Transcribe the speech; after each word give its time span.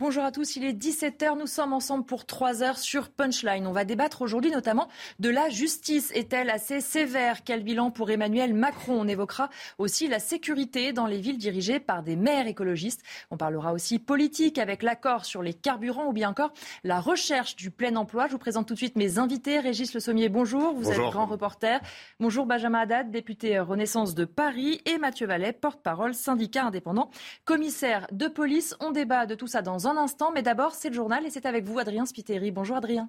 Bonjour 0.00 0.24
à 0.24 0.32
tous, 0.32 0.56
il 0.56 0.64
est 0.64 0.72
17h, 0.72 1.38
nous 1.38 1.46
sommes 1.46 1.72
ensemble 1.72 2.04
pour 2.04 2.26
3 2.26 2.64
heures 2.64 2.78
sur 2.78 3.10
Punchline. 3.10 3.64
On 3.64 3.70
va 3.70 3.84
débattre 3.84 4.22
aujourd'hui 4.22 4.50
notamment 4.50 4.88
de 5.20 5.28
la 5.28 5.50
justice. 5.50 6.10
Est-elle 6.16 6.50
assez 6.50 6.80
sévère? 6.80 7.44
Quel 7.44 7.62
bilan 7.62 7.92
pour 7.92 8.10
Emmanuel 8.10 8.54
Macron? 8.54 9.00
On 9.00 9.06
évoquera 9.06 9.50
aussi 9.78 10.08
la 10.08 10.18
sécurité 10.18 10.92
dans 10.92 11.06
les 11.06 11.18
villes 11.18 11.38
dirigées 11.38 11.78
par 11.78 12.02
des 12.02 12.16
maires 12.16 12.48
écologistes. 12.48 13.02
On 13.30 13.36
parlera 13.36 13.72
aussi 13.72 14.00
politique 14.00 14.58
avec 14.58 14.82
l'accord 14.82 15.24
sur 15.24 15.42
les 15.42 15.54
carburants 15.54 16.08
ou 16.08 16.12
bien 16.12 16.30
encore 16.30 16.52
la 16.82 16.98
recherche 16.98 17.54
du 17.54 17.70
plein 17.70 17.94
emploi. 17.94 18.26
Je 18.26 18.32
vous 18.32 18.38
présente 18.38 18.66
tout 18.66 18.74
de 18.74 18.78
suite 18.78 18.96
mes 18.96 19.20
invités. 19.20 19.60
Régis 19.60 19.94
Le 19.94 20.00
Sommier, 20.00 20.28
bonjour, 20.28 20.74
vous 20.74 20.90
êtes 20.90 20.98
grand 20.98 21.26
reporter. 21.26 21.80
Bonjour 22.18 22.46
Benjamin 22.46 22.80
Haddad, 22.80 23.12
député 23.12 23.60
Renaissance 23.60 24.16
de 24.16 24.24
Paris 24.24 24.80
et 24.86 24.98
Mathieu 24.98 25.28
Vallet, 25.28 25.52
porte-parole 25.52 26.14
syndicat 26.14 26.64
indépendant, 26.64 27.10
commissaire 27.44 28.08
de 28.10 28.26
police. 28.26 28.74
On 28.80 28.90
débat 28.90 29.26
de 29.26 29.36
tout 29.36 29.46
ça 29.46 29.62
dans 29.62 29.84
un 29.86 29.93
instant, 29.96 30.32
mais 30.32 30.42
d'abord, 30.42 30.74
c'est 30.74 30.88
le 30.88 30.94
journal 30.94 31.24
et 31.26 31.30
c'est 31.30 31.46
avec 31.46 31.64
vous, 31.64 31.78
Adrien 31.78 32.06
Spiteri. 32.06 32.50
Bonjour, 32.50 32.76
Adrien. 32.76 33.08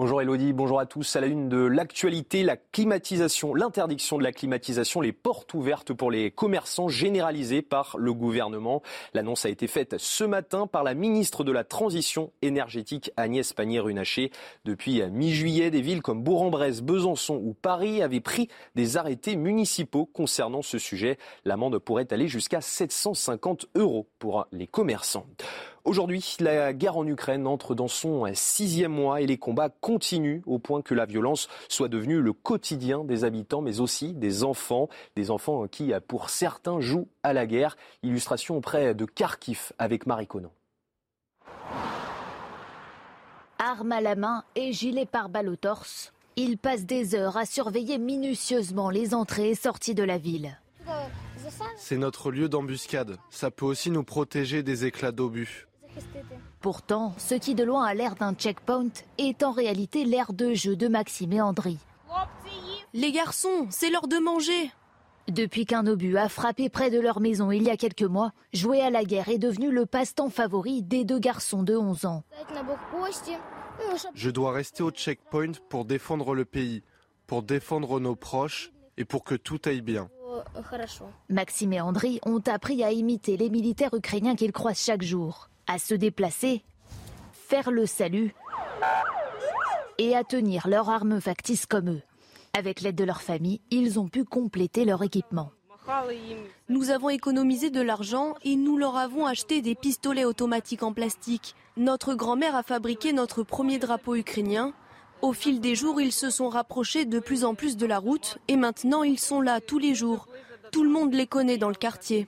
Bonjour 0.00 0.22
Elodie, 0.22 0.54
bonjour 0.54 0.80
à 0.80 0.86
tous. 0.86 1.16
À 1.16 1.20
la 1.20 1.26
une 1.26 1.50
de 1.50 1.58
l'actualité, 1.58 2.42
la 2.42 2.56
climatisation, 2.56 3.54
l'interdiction 3.54 4.16
de 4.16 4.22
la 4.22 4.32
climatisation, 4.32 5.02
les 5.02 5.12
portes 5.12 5.52
ouvertes 5.52 5.92
pour 5.92 6.10
les 6.10 6.30
commerçants 6.30 6.88
généralisées 6.88 7.60
par 7.60 7.96
le 7.98 8.14
gouvernement. 8.14 8.82
L'annonce 9.12 9.44
a 9.44 9.50
été 9.50 9.66
faite 9.66 9.96
ce 9.98 10.24
matin 10.24 10.66
par 10.66 10.84
la 10.84 10.94
ministre 10.94 11.44
de 11.44 11.52
la 11.52 11.64
Transition 11.64 12.32
énergétique 12.40 13.10
Agnès 13.18 13.52
Pannier-Runacher. 13.52 14.30
Depuis 14.64 15.02
mi-juillet, 15.10 15.70
des 15.70 15.82
villes 15.82 16.00
comme 16.00 16.22
Bourg-en-Bresse, 16.22 16.80
Besançon 16.80 17.34
ou 17.34 17.52
Paris 17.52 18.00
avaient 18.00 18.20
pris 18.20 18.48
des 18.76 18.96
arrêtés 18.96 19.36
municipaux 19.36 20.06
concernant 20.06 20.62
ce 20.62 20.78
sujet. 20.78 21.18
L'amende 21.44 21.78
pourrait 21.78 22.10
aller 22.10 22.26
jusqu'à 22.26 22.62
750 22.62 23.66
euros 23.74 24.08
pour 24.18 24.46
les 24.50 24.66
commerçants. 24.66 25.26
Aujourd'hui, 25.84 26.36
la 26.40 26.74
guerre 26.74 26.98
en 26.98 27.06
Ukraine 27.06 27.46
entre 27.46 27.74
dans 27.74 27.88
son 27.88 28.26
sixième 28.34 28.92
mois 28.92 29.22
et 29.22 29.26
les 29.26 29.38
combats 29.38 29.70
continuent 29.70 30.42
au 30.44 30.58
point 30.58 30.82
que 30.82 30.94
la 30.94 31.06
violence 31.06 31.48
soit 31.68 31.88
devenue 31.88 32.20
le 32.20 32.34
quotidien 32.34 33.02
des 33.02 33.24
habitants, 33.24 33.62
mais 33.62 33.80
aussi 33.80 34.12
des 34.12 34.44
enfants, 34.44 34.88
des 35.16 35.30
enfants 35.30 35.66
qui, 35.68 35.92
pour 36.06 36.28
certains, 36.28 36.80
jouent 36.80 37.08
à 37.22 37.32
la 37.32 37.46
guerre. 37.46 37.76
Illustration 38.02 38.58
auprès 38.58 38.94
de 38.94 39.06
Kharkiv 39.06 39.72
avec 39.78 40.06
Marie 40.06 40.26
Conan. 40.26 40.52
Arme 43.58 43.92
à 43.92 44.00
la 44.00 44.16
main 44.16 44.44
et 44.56 44.72
gilet 44.72 45.06
pare-balles 45.06 45.48
au 45.48 45.56
torse, 45.56 46.12
ils 46.36 46.58
passent 46.58 46.86
des 46.86 47.14
heures 47.14 47.36
à 47.36 47.46
surveiller 47.46 47.98
minutieusement 47.98 48.90
les 48.90 49.14
entrées 49.14 49.50
et 49.50 49.54
sorties 49.54 49.94
de 49.94 50.02
la 50.02 50.18
ville. 50.18 50.58
C'est 51.76 51.96
notre 51.96 52.30
lieu 52.30 52.48
d'embuscade. 52.48 53.16
Ça 53.30 53.50
peut 53.50 53.66
aussi 53.66 53.90
nous 53.90 54.04
protéger 54.04 54.62
des 54.62 54.84
éclats 54.84 55.12
d'obus. 55.12 55.66
Pourtant, 56.60 57.14
ce 57.18 57.34
qui 57.34 57.54
de 57.54 57.64
loin 57.64 57.84
a 57.84 57.94
l'air 57.94 58.14
d'un 58.14 58.34
checkpoint 58.34 58.90
est 59.18 59.42
en 59.42 59.52
réalité 59.52 60.04
l'aire 60.04 60.32
de 60.32 60.54
jeu 60.54 60.76
de 60.76 60.88
Maxime 60.88 61.32
et 61.32 61.40
Andri. 61.40 61.78
Les 62.92 63.12
garçons, 63.12 63.66
c'est 63.70 63.90
l'heure 63.90 64.08
de 64.08 64.18
manger. 64.18 64.70
Depuis 65.28 65.64
qu'un 65.64 65.86
obus 65.86 66.16
a 66.16 66.28
frappé 66.28 66.68
près 66.68 66.90
de 66.90 66.98
leur 66.98 67.20
maison 67.20 67.50
il 67.50 67.62
y 67.62 67.70
a 67.70 67.76
quelques 67.76 68.02
mois, 68.02 68.32
jouer 68.52 68.80
à 68.80 68.90
la 68.90 69.04
guerre 69.04 69.28
est 69.28 69.38
devenu 69.38 69.70
le 69.70 69.86
passe-temps 69.86 70.30
favori 70.30 70.82
des 70.82 71.04
deux 71.04 71.20
garçons 71.20 71.62
de 71.62 71.76
11 71.76 72.04
ans. 72.06 72.24
Je 74.14 74.30
dois 74.30 74.52
rester 74.52 74.82
au 74.82 74.90
checkpoint 74.90 75.52
pour 75.68 75.84
défendre 75.84 76.34
le 76.34 76.44
pays, 76.44 76.82
pour 77.26 77.42
défendre 77.42 78.00
nos 78.00 78.16
proches 78.16 78.72
et 78.96 79.04
pour 79.04 79.22
que 79.22 79.34
tout 79.34 79.60
aille 79.66 79.82
bien. 79.82 80.08
Maxime 81.28 81.72
et 81.72 81.80
Andri 81.80 82.18
ont 82.24 82.42
appris 82.46 82.82
à 82.82 82.92
imiter 82.92 83.36
les 83.36 83.50
militaires 83.50 83.94
ukrainiens 83.94 84.34
qu'ils 84.34 84.52
croisent 84.52 84.82
chaque 84.84 85.02
jour, 85.02 85.49
à 85.70 85.78
se 85.78 85.94
déplacer, 85.94 86.64
faire 87.32 87.70
le 87.70 87.86
salut 87.86 88.34
et 89.98 90.16
à 90.16 90.24
tenir 90.24 90.66
leurs 90.66 90.90
armes 90.90 91.20
factices 91.20 91.64
comme 91.64 91.90
eux. 91.90 92.02
Avec 92.58 92.80
l'aide 92.80 92.96
de 92.96 93.04
leur 93.04 93.22
famille, 93.22 93.60
ils 93.70 94.00
ont 94.00 94.08
pu 94.08 94.24
compléter 94.24 94.84
leur 94.84 95.04
équipement. 95.04 95.52
Nous 96.68 96.90
avons 96.90 97.08
économisé 97.08 97.70
de 97.70 97.80
l'argent 97.80 98.34
et 98.42 98.56
nous 98.56 98.76
leur 98.78 98.96
avons 98.96 99.26
acheté 99.26 99.62
des 99.62 99.76
pistolets 99.76 100.24
automatiques 100.24 100.82
en 100.82 100.92
plastique. 100.92 101.54
Notre 101.76 102.14
grand-mère 102.14 102.56
a 102.56 102.64
fabriqué 102.64 103.12
notre 103.12 103.44
premier 103.44 103.78
drapeau 103.78 104.16
ukrainien. 104.16 104.72
Au 105.22 105.32
fil 105.32 105.60
des 105.60 105.76
jours, 105.76 106.00
ils 106.00 106.12
se 106.12 106.30
sont 106.30 106.48
rapprochés 106.48 107.04
de 107.04 107.20
plus 107.20 107.44
en 107.44 107.54
plus 107.54 107.76
de 107.76 107.86
la 107.86 107.98
route 107.98 108.38
et 108.48 108.56
maintenant 108.56 109.04
ils 109.04 109.20
sont 109.20 109.40
là 109.40 109.60
tous 109.60 109.78
les 109.78 109.94
jours. 109.94 110.26
Tout 110.72 110.82
le 110.82 110.90
monde 110.90 111.14
les 111.14 111.28
connaît 111.28 111.58
dans 111.58 111.68
le 111.68 111.74
quartier. 111.76 112.26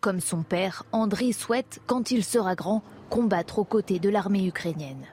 Comme 0.00 0.20
son 0.20 0.42
père, 0.42 0.84
André 0.92 1.32
souhaite, 1.32 1.80
quand 1.86 2.10
il 2.10 2.24
sera 2.24 2.54
grand, 2.54 2.82
combattre 3.08 3.58
aux 3.58 3.64
côtés 3.64 3.98
de 3.98 4.08
l'armée 4.08 4.46
ukrainienne. 4.46 5.06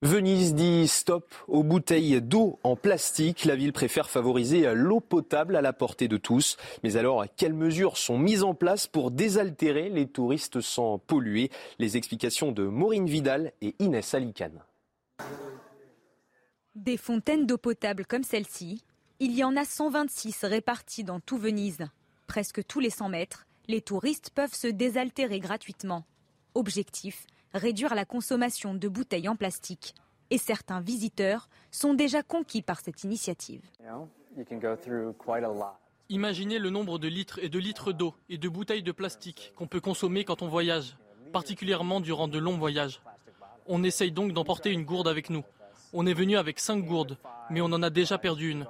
Venise 0.00 0.54
dit 0.54 0.86
stop 0.86 1.34
aux 1.48 1.64
bouteilles 1.64 2.22
d'eau 2.22 2.60
en 2.62 2.76
plastique. 2.76 3.44
La 3.44 3.56
ville 3.56 3.72
préfère 3.72 4.08
favoriser 4.08 4.72
l'eau 4.72 5.00
potable 5.00 5.56
à 5.56 5.60
la 5.60 5.72
portée 5.72 6.06
de 6.06 6.16
tous. 6.16 6.56
Mais 6.84 6.96
alors, 6.96 7.24
quelles 7.36 7.52
mesures 7.52 7.96
sont 7.96 8.16
mises 8.16 8.44
en 8.44 8.54
place 8.54 8.86
pour 8.86 9.10
désaltérer 9.10 9.88
les 9.88 10.06
touristes 10.06 10.60
sans 10.60 10.98
polluer? 10.98 11.50
Les 11.80 11.96
explications 11.96 12.52
de 12.52 12.62
Maureen 12.62 13.06
Vidal 13.06 13.52
et 13.60 13.74
Inès 13.80 14.14
Alicane. 14.14 14.62
Des 16.76 16.96
fontaines 16.96 17.44
d'eau 17.44 17.58
potable 17.58 18.06
comme 18.06 18.22
celle-ci, 18.22 18.84
il 19.20 19.36
y 19.36 19.42
en 19.42 19.56
a 19.56 19.64
126 19.64 20.44
réparties 20.44 21.02
dans 21.02 21.18
tout 21.18 21.38
Venise. 21.38 21.88
Presque 22.26 22.64
tous 22.64 22.78
les 22.78 22.90
100 22.90 23.08
mètres, 23.08 23.46
les 23.66 23.80
touristes 23.80 24.30
peuvent 24.30 24.54
se 24.54 24.68
désaltérer 24.68 25.40
gratuitement. 25.40 26.04
Objectif 26.54 27.26
réduire 27.54 27.94
la 27.94 28.04
consommation 28.04 28.74
de 28.74 28.88
bouteilles 28.88 29.28
en 29.28 29.34
plastique. 29.34 29.94
Et 30.30 30.38
certains 30.38 30.80
visiteurs 30.80 31.48
sont 31.70 31.94
déjà 31.94 32.22
conquis 32.22 32.62
par 32.62 32.80
cette 32.80 33.02
initiative. 33.04 33.62
Imaginez 36.10 36.58
le 36.58 36.70
nombre 36.70 36.98
de 36.98 37.08
litres 37.08 37.38
et 37.42 37.48
de 37.48 37.58
litres 37.58 37.92
d'eau 37.92 38.14
et 38.28 38.38
de 38.38 38.48
bouteilles 38.48 38.82
de 38.82 38.92
plastique 38.92 39.52
qu'on 39.56 39.66
peut 39.66 39.80
consommer 39.80 40.24
quand 40.24 40.42
on 40.42 40.48
voyage, 40.48 40.96
particulièrement 41.32 42.00
durant 42.00 42.28
de 42.28 42.38
longs 42.38 42.58
voyages. 42.58 43.00
On 43.66 43.82
essaye 43.82 44.12
donc 44.12 44.32
d'emporter 44.32 44.70
une 44.70 44.84
gourde 44.84 45.08
avec 45.08 45.28
nous. 45.28 45.44
On 45.92 46.06
est 46.06 46.14
venu 46.14 46.36
avec 46.36 46.60
cinq 46.60 46.84
gourdes, 46.84 47.18
mais 47.50 47.62
on 47.62 47.66
en 47.66 47.82
a 47.82 47.90
déjà 47.90 48.18
perdu 48.18 48.50
une. 48.50 48.66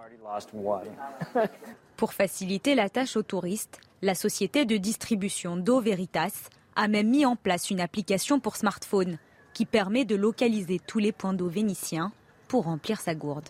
Pour 1.97 2.12
faciliter 2.12 2.75
la 2.75 2.89
tâche 2.89 3.16
aux 3.16 3.22
touristes, 3.22 3.81
la 4.03 4.15
société 4.15 4.65
de 4.65 4.77
distribution 4.77 5.56
d'eau 5.56 5.81
Veritas 5.81 6.49
a 6.77 6.87
même 6.87 7.09
mis 7.09 7.27
en 7.27 7.34
place 7.34 7.71
une 7.71 7.81
application 7.81 8.39
pour 8.39 8.56
smartphone 8.56 9.19
qui 9.53 9.66
permet 9.66 10.05
de 10.05 10.15
localiser 10.15 10.78
tous 10.78 11.00
les 11.00 11.11
points 11.12 11.34
d'eau 11.34 11.49
vénitiens 11.49 12.12
pour 12.47 12.65
remplir 12.65 13.00
sa 13.00 13.15
gourde. 13.15 13.49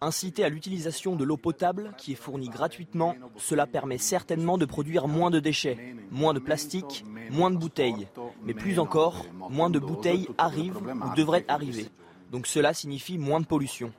Inciter 0.00 0.44
à 0.44 0.48
l'utilisation 0.48 1.14
de 1.14 1.24
l'eau 1.24 1.36
potable 1.36 1.92
qui 1.98 2.12
est 2.12 2.16
fournie 2.16 2.48
gratuitement, 2.48 3.14
cela 3.36 3.66
permet 3.66 3.98
certainement 3.98 4.56
de 4.56 4.64
produire 4.64 5.06
moins 5.08 5.30
de 5.30 5.40
déchets, 5.40 5.94
moins 6.10 6.32
de 6.32 6.38
plastique, 6.38 7.04
moins 7.30 7.50
de 7.50 7.58
bouteilles. 7.58 8.08
Mais 8.42 8.54
plus 8.54 8.78
encore, 8.78 9.26
moins 9.50 9.68
de 9.68 9.78
bouteilles 9.78 10.28
arrivent 10.38 10.78
ou 10.78 11.14
devraient 11.14 11.44
arriver. 11.48 11.88
Donc 12.32 12.46
cela 12.46 12.72
signifie 12.72 13.18
moins 13.18 13.40
de 13.40 13.46
pollution. 13.46 13.92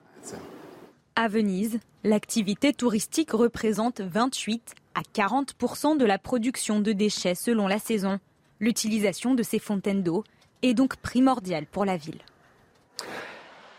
À 1.18 1.28
Venise, 1.28 1.80
l'activité 2.06 2.72
touristique 2.74 3.32
représente 3.32 4.00
28 4.00 4.76
à 4.96 5.02
40% 5.02 5.98
de 5.98 6.06
la 6.06 6.18
production 6.18 6.80
de 6.80 6.94
déchets 6.94 7.36
selon 7.36 7.68
la 7.68 7.80
saison. 7.80 8.20
L'utilisation 8.62 9.34
de 9.34 9.44
ces 9.44 9.60
fontaines 9.60 10.04
d'eau 10.04 10.24
est 10.62 10.74
donc 10.74 10.96
primordiale 10.96 11.66
pour 11.66 11.84
la 11.84 11.98
ville. 11.98 12.22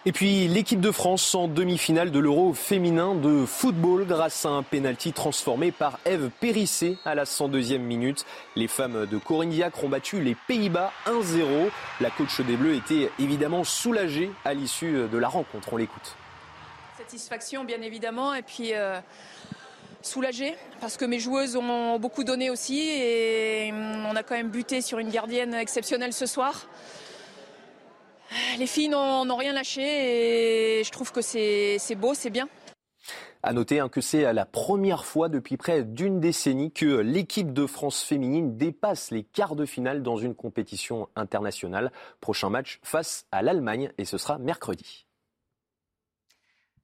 Et 0.05 0.13
puis 0.13 0.47
l'équipe 0.47 0.81
de 0.81 0.91
France 0.91 1.35
en 1.35 1.49
demi-finale 1.49 2.11
de 2.11 2.19
l'Euro 2.19 2.53
féminin 2.53 3.15
de 3.15 3.47
football 3.47 4.05
grâce 4.05 4.45
à 4.45 4.51
un 4.51 4.63
pénalty 4.63 5.13
transformé 5.13 5.73
par 5.73 6.01
Eve 6.05 6.29
Périssé 6.39 6.99
à 7.05 7.15
la 7.15 7.25
102e 7.25 7.79
minute. 7.79 8.27
Les 8.57 8.69
femmes 8.69 9.07
de 9.07 9.17
Corinne 9.17 9.55
ont 9.83 9.89
battu 9.89 10.21
les 10.21 10.35
Pays-Bas 10.49 10.93
1-0. 11.07 11.71
La 12.01 12.11
coach 12.11 12.41
des 12.43 12.57
Bleus 12.57 12.75
était 12.75 13.11
évidemment 13.19 13.65
soulagée 13.65 14.31
à 14.45 14.53
l'issue 14.53 15.09
de 15.11 15.19
la 15.19 15.29
rencontre. 15.29 15.73
On 15.73 15.77
l'écoute. 15.77 16.17
Satisfaction 17.03 17.65
bien 17.65 17.83
évidemment 17.83 18.33
et 18.33 18.43
puis 18.43 18.75
euh, 18.75 18.97
soulagée 20.03 20.55
parce 20.81 20.97
que 20.97 21.05
mes 21.05 21.19
joueuses 21.19 21.57
ont 21.57 21.99
beaucoup 21.99 22.23
donné 22.23 22.49
aussi 22.49 22.79
et 22.79 23.73
hum, 23.73 24.07
on 24.07 24.15
a 24.15 24.23
quand 24.23 24.37
même 24.37 24.51
buté 24.51 24.81
sur 24.81 25.01
une 25.01 25.11
gardienne 25.11 25.53
exceptionnelle 25.53 26.13
ce 26.13 26.27
soir. 26.27 26.69
Les 28.57 28.69
filles 28.69 28.89
n'ont 28.89 29.37
rien 29.37 29.53
lâché 29.53 30.79
et 30.79 30.85
je 30.85 30.91
trouve 30.93 31.11
que 31.11 31.23
c'est 31.23 31.97
beau, 31.97 32.15
c'est 32.15 32.31
bien. 32.31 32.49
À 33.43 33.53
noter 33.53 33.81
hein, 33.81 33.89
que 33.89 34.01
c'est 34.01 34.33
la 34.33 34.47
première 34.47 35.05
fois 35.05 35.29
depuis 35.29 35.57
près 35.57 35.83
d'une 35.83 36.21
décennie 36.21 36.71
que 36.71 37.01
l'équipe 37.01 37.53
de 37.53 37.67
France 37.67 38.01
féminine 38.01 38.57
dépasse 38.57 39.11
les 39.11 39.25
quarts 39.25 39.57
de 39.57 39.67
finale 39.67 40.05
dans 40.05 40.19
une 40.19 40.37
compétition 40.37 41.09
internationale. 41.17 41.91
Prochain 42.21 42.49
match 42.49 42.79
face 42.85 43.27
à 43.33 43.43
l'Allemagne 43.43 43.91
et 43.99 44.05
ce 44.05 44.19
sera 44.19 44.39
mercredi. 44.39 45.05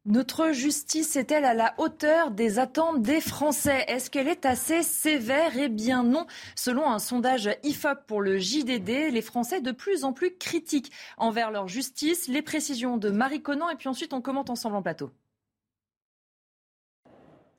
Notre 0.08 0.52
justice 0.52 1.16
est-elle 1.16 1.44
à 1.44 1.52
la 1.52 1.74
hauteur 1.76 2.30
des 2.30 2.58
attentes 2.58 3.02
des 3.02 3.20
Français? 3.20 3.84
Est-ce 3.88 4.08
qu'elle 4.08 4.26
est 4.26 4.46
assez 4.46 4.82
sévère? 4.82 5.52
Eh 5.58 5.68
bien 5.68 6.02
non. 6.02 6.26
Selon 6.56 6.90
un 6.90 6.98
sondage 6.98 7.50
IFOP 7.62 8.06
pour 8.06 8.22
le 8.22 8.38
JDD, 8.38 9.12
les 9.12 9.20
Français 9.20 9.60
de 9.60 9.70
plus 9.70 10.04
en 10.04 10.14
plus 10.14 10.34
critiques 10.34 10.90
envers 11.18 11.50
leur 11.50 11.68
justice. 11.68 12.26
Les 12.26 12.40
précisions 12.40 12.96
de 12.96 13.10
Marie 13.10 13.42
Conan 13.42 13.68
et 13.68 13.76
puis 13.76 13.90
ensuite 13.90 14.14
on 14.14 14.22
commente 14.22 14.48
ensemble 14.48 14.76
en 14.76 14.82
plateau. 14.82 15.10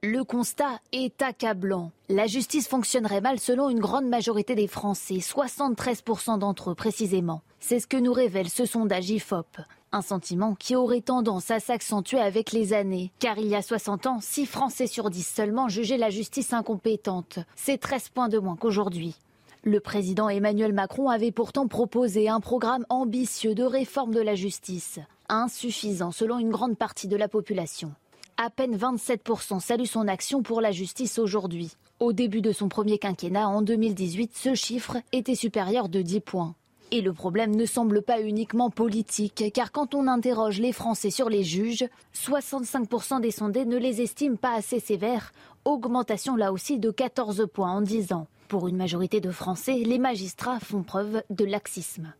Le 0.01 0.23
constat 0.23 0.79
est 0.91 1.21
accablant. 1.21 1.91
La 2.07 2.25
justice 2.25 2.67
fonctionnerait 2.67 3.21
mal 3.21 3.39
selon 3.39 3.69
une 3.69 3.79
grande 3.79 4.07
majorité 4.07 4.55
des 4.55 4.67
Français, 4.67 5.17
73% 5.17 6.39
d'entre 6.39 6.71
eux 6.71 6.75
précisément. 6.75 7.43
C'est 7.59 7.79
ce 7.79 7.85
que 7.85 7.97
nous 7.97 8.13
révèle 8.13 8.49
ce 8.49 8.65
sondage 8.65 9.11
IFOP. 9.11 9.59
Un 9.91 10.03
sentiment 10.03 10.53
qui 10.53 10.75
aurait 10.75 11.01
tendance 11.01 11.49
à 11.49 11.59
s'accentuer 11.59 12.19
avec 12.19 12.51
les 12.51 12.73
années. 12.73 13.11
Car 13.17 13.39
il 13.39 13.47
y 13.47 13.55
a 13.55 13.63
60 13.63 14.05
ans, 14.05 14.19
6 14.21 14.45
Français 14.45 14.85
sur 14.85 15.09
10 15.09 15.27
seulement 15.27 15.67
jugeaient 15.67 15.97
la 15.97 16.11
justice 16.11 16.53
incompétente. 16.53 17.39
C'est 17.55 17.79
13 17.79 18.09
points 18.09 18.29
de 18.29 18.37
moins 18.37 18.55
qu'aujourd'hui. 18.55 19.15
Le 19.63 19.79
président 19.79 20.29
Emmanuel 20.29 20.73
Macron 20.73 21.09
avait 21.09 21.31
pourtant 21.31 21.67
proposé 21.67 22.29
un 22.29 22.39
programme 22.39 22.85
ambitieux 22.89 23.55
de 23.55 23.63
réforme 23.63 24.13
de 24.13 24.21
la 24.21 24.35
justice. 24.35 24.99
Insuffisant 25.27 26.11
selon 26.11 26.37
une 26.37 26.51
grande 26.51 26.77
partie 26.77 27.07
de 27.07 27.17
la 27.17 27.27
population. 27.27 27.91
À 28.37 28.51
peine 28.51 28.77
27% 28.77 29.59
saluent 29.59 29.87
son 29.87 30.07
action 30.07 30.43
pour 30.43 30.61
la 30.61 30.71
justice 30.71 31.17
aujourd'hui. 31.17 31.71
Au 31.99 32.13
début 32.13 32.41
de 32.41 32.51
son 32.51 32.69
premier 32.69 32.99
quinquennat, 32.99 33.49
en 33.49 33.63
2018, 33.63 34.37
ce 34.37 34.53
chiffre 34.53 34.97
était 35.11 35.35
supérieur 35.35 35.89
de 35.89 36.03
10 36.03 36.19
points. 36.21 36.55
Et 36.91 37.01
le 37.01 37.13
problème 37.13 37.55
ne 37.55 37.65
semble 37.65 38.01
pas 38.01 38.19
uniquement 38.19 38.71
politique, 38.71 39.43
car 39.53 39.71
quand 39.71 39.93
on 39.93 40.07
interroge 40.07 40.59
les 40.59 40.71
Français 40.71 41.11
sur 41.11 41.29
les 41.29 41.43
juges, 41.43 41.85
65% 42.15 43.21
des 43.21 43.29
sondés 43.29 43.65
ne 43.65 43.77
les 43.77 44.01
estiment 44.01 44.37
pas 44.37 44.55
assez 44.55 44.79
sévères, 44.79 45.31
augmentation 45.65 46.35
là 46.35 46.51
aussi 46.51 46.79
de 46.79 46.89
14 46.89 47.47
points 47.53 47.71
en 47.71 47.81
10 47.81 48.13
ans. 48.13 48.27
Pour 48.47 48.67
une 48.67 48.77
majorité 48.77 49.21
de 49.21 49.29
Français, 49.29 49.83
les 49.85 49.99
magistrats 49.99 50.59
font 50.59 50.81
preuve 50.81 51.21
de 51.29 51.45
laxisme. 51.45 52.11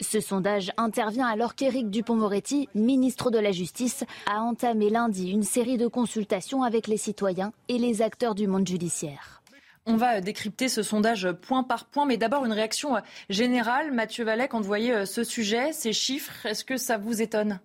Ce 0.00 0.20
sondage 0.20 0.72
intervient 0.76 1.28
alors 1.28 1.54
qu'Éric 1.54 1.88
Dupont-Moretti, 1.88 2.68
ministre 2.74 3.30
de 3.30 3.38
la 3.38 3.52
Justice, 3.52 4.04
a 4.26 4.40
entamé 4.40 4.90
lundi 4.90 5.30
une 5.30 5.44
série 5.44 5.78
de 5.78 5.86
consultations 5.86 6.64
avec 6.64 6.88
les 6.88 6.96
citoyens 6.98 7.52
et 7.68 7.78
les 7.78 8.02
acteurs 8.02 8.34
du 8.34 8.48
monde 8.48 8.66
judiciaire. 8.66 9.40
On 9.86 9.96
va 9.96 10.20
décrypter 10.20 10.68
ce 10.68 10.82
sondage 10.82 11.30
point 11.30 11.62
par 11.62 11.84
point, 11.86 12.06
mais 12.06 12.16
d'abord 12.16 12.44
une 12.44 12.52
réaction 12.52 12.96
générale. 13.30 13.92
Mathieu 13.92 14.24
Vallet, 14.24 14.48
quand 14.48 14.60
vous 14.60 14.66
voyez 14.66 14.92
euh, 14.92 15.06
ce 15.06 15.22
sujet, 15.22 15.72
ces 15.72 15.92
chiffres, 15.92 16.44
est-ce 16.44 16.64
que 16.64 16.76
ça 16.76 16.98
vous 16.98 17.22
étonne? 17.22 17.60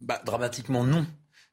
Bah, 0.00 0.22
Dramatiquement 0.24 0.84
non. 0.84 1.04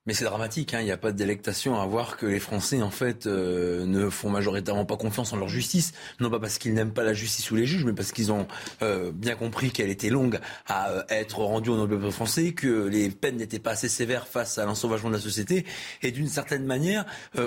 Mais 0.07 0.13
c'est 0.13 0.24
dramatique, 0.24 0.74
hein. 0.74 0.80
il 0.80 0.86
n'y 0.86 0.92
a 0.92 0.98
pas 0.98 1.12
de 1.12 1.18
délectation 1.18 1.77
à 1.77 1.86
voir 1.86 2.15
que 2.15 2.25
les 2.25 2.39
Français, 2.39 2.81
en 2.81 2.89
fait, 2.89 3.27
euh, 3.27 3.86
ne 3.86 4.09
font 4.09 4.30
majoritairement 4.30 4.86
pas 4.86 4.95
confiance 4.95 5.33
en 5.33 5.36
leur 5.36 5.50
justice. 5.50 5.92
Non 6.21 6.30
pas 6.30 6.39
parce 6.39 6.57
qu'ils 6.59 6.74
n'aiment 6.74 6.94
pas 6.94 7.04
la 7.04 7.13
justice 7.13 7.51
ou 7.51 7.57
les 7.57 7.65
juges, 7.65 7.83
mais 7.83 7.92
parce 7.92 8.13
qu'ils 8.13 8.31
ont 8.31 8.48
euh, 8.81 9.12
bien 9.13 9.36
compris 9.36 9.69
qu'elle 9.69 9.89
était 9.89 10.09
longue 10.09 10.39
à 10.65 10.92
euh, 10.92 11.04
être 11.09 11.39
rendue 11.39 11.71
au 11.71 11.88
peuple 11.88 12.09
français, 12.12 12.54
que 12.54 12.88
les 12.88 13.09
peines 13.09 13.36
n'étaient 13.36 13.59
pas 13.59 13.71
assez 13.71 13.89
sévères 13.89 14.30
face 14.30 14.57
à 14.57 14.63
l'ensauvagement 14.63 15.09
de 15.09 15.15
la 15.15 15.21
société. 15.21 15.65
Et 16.01 16.12
d'une 16.12 16.30
certaine 16.30 16.63
manière, 16.63 17.06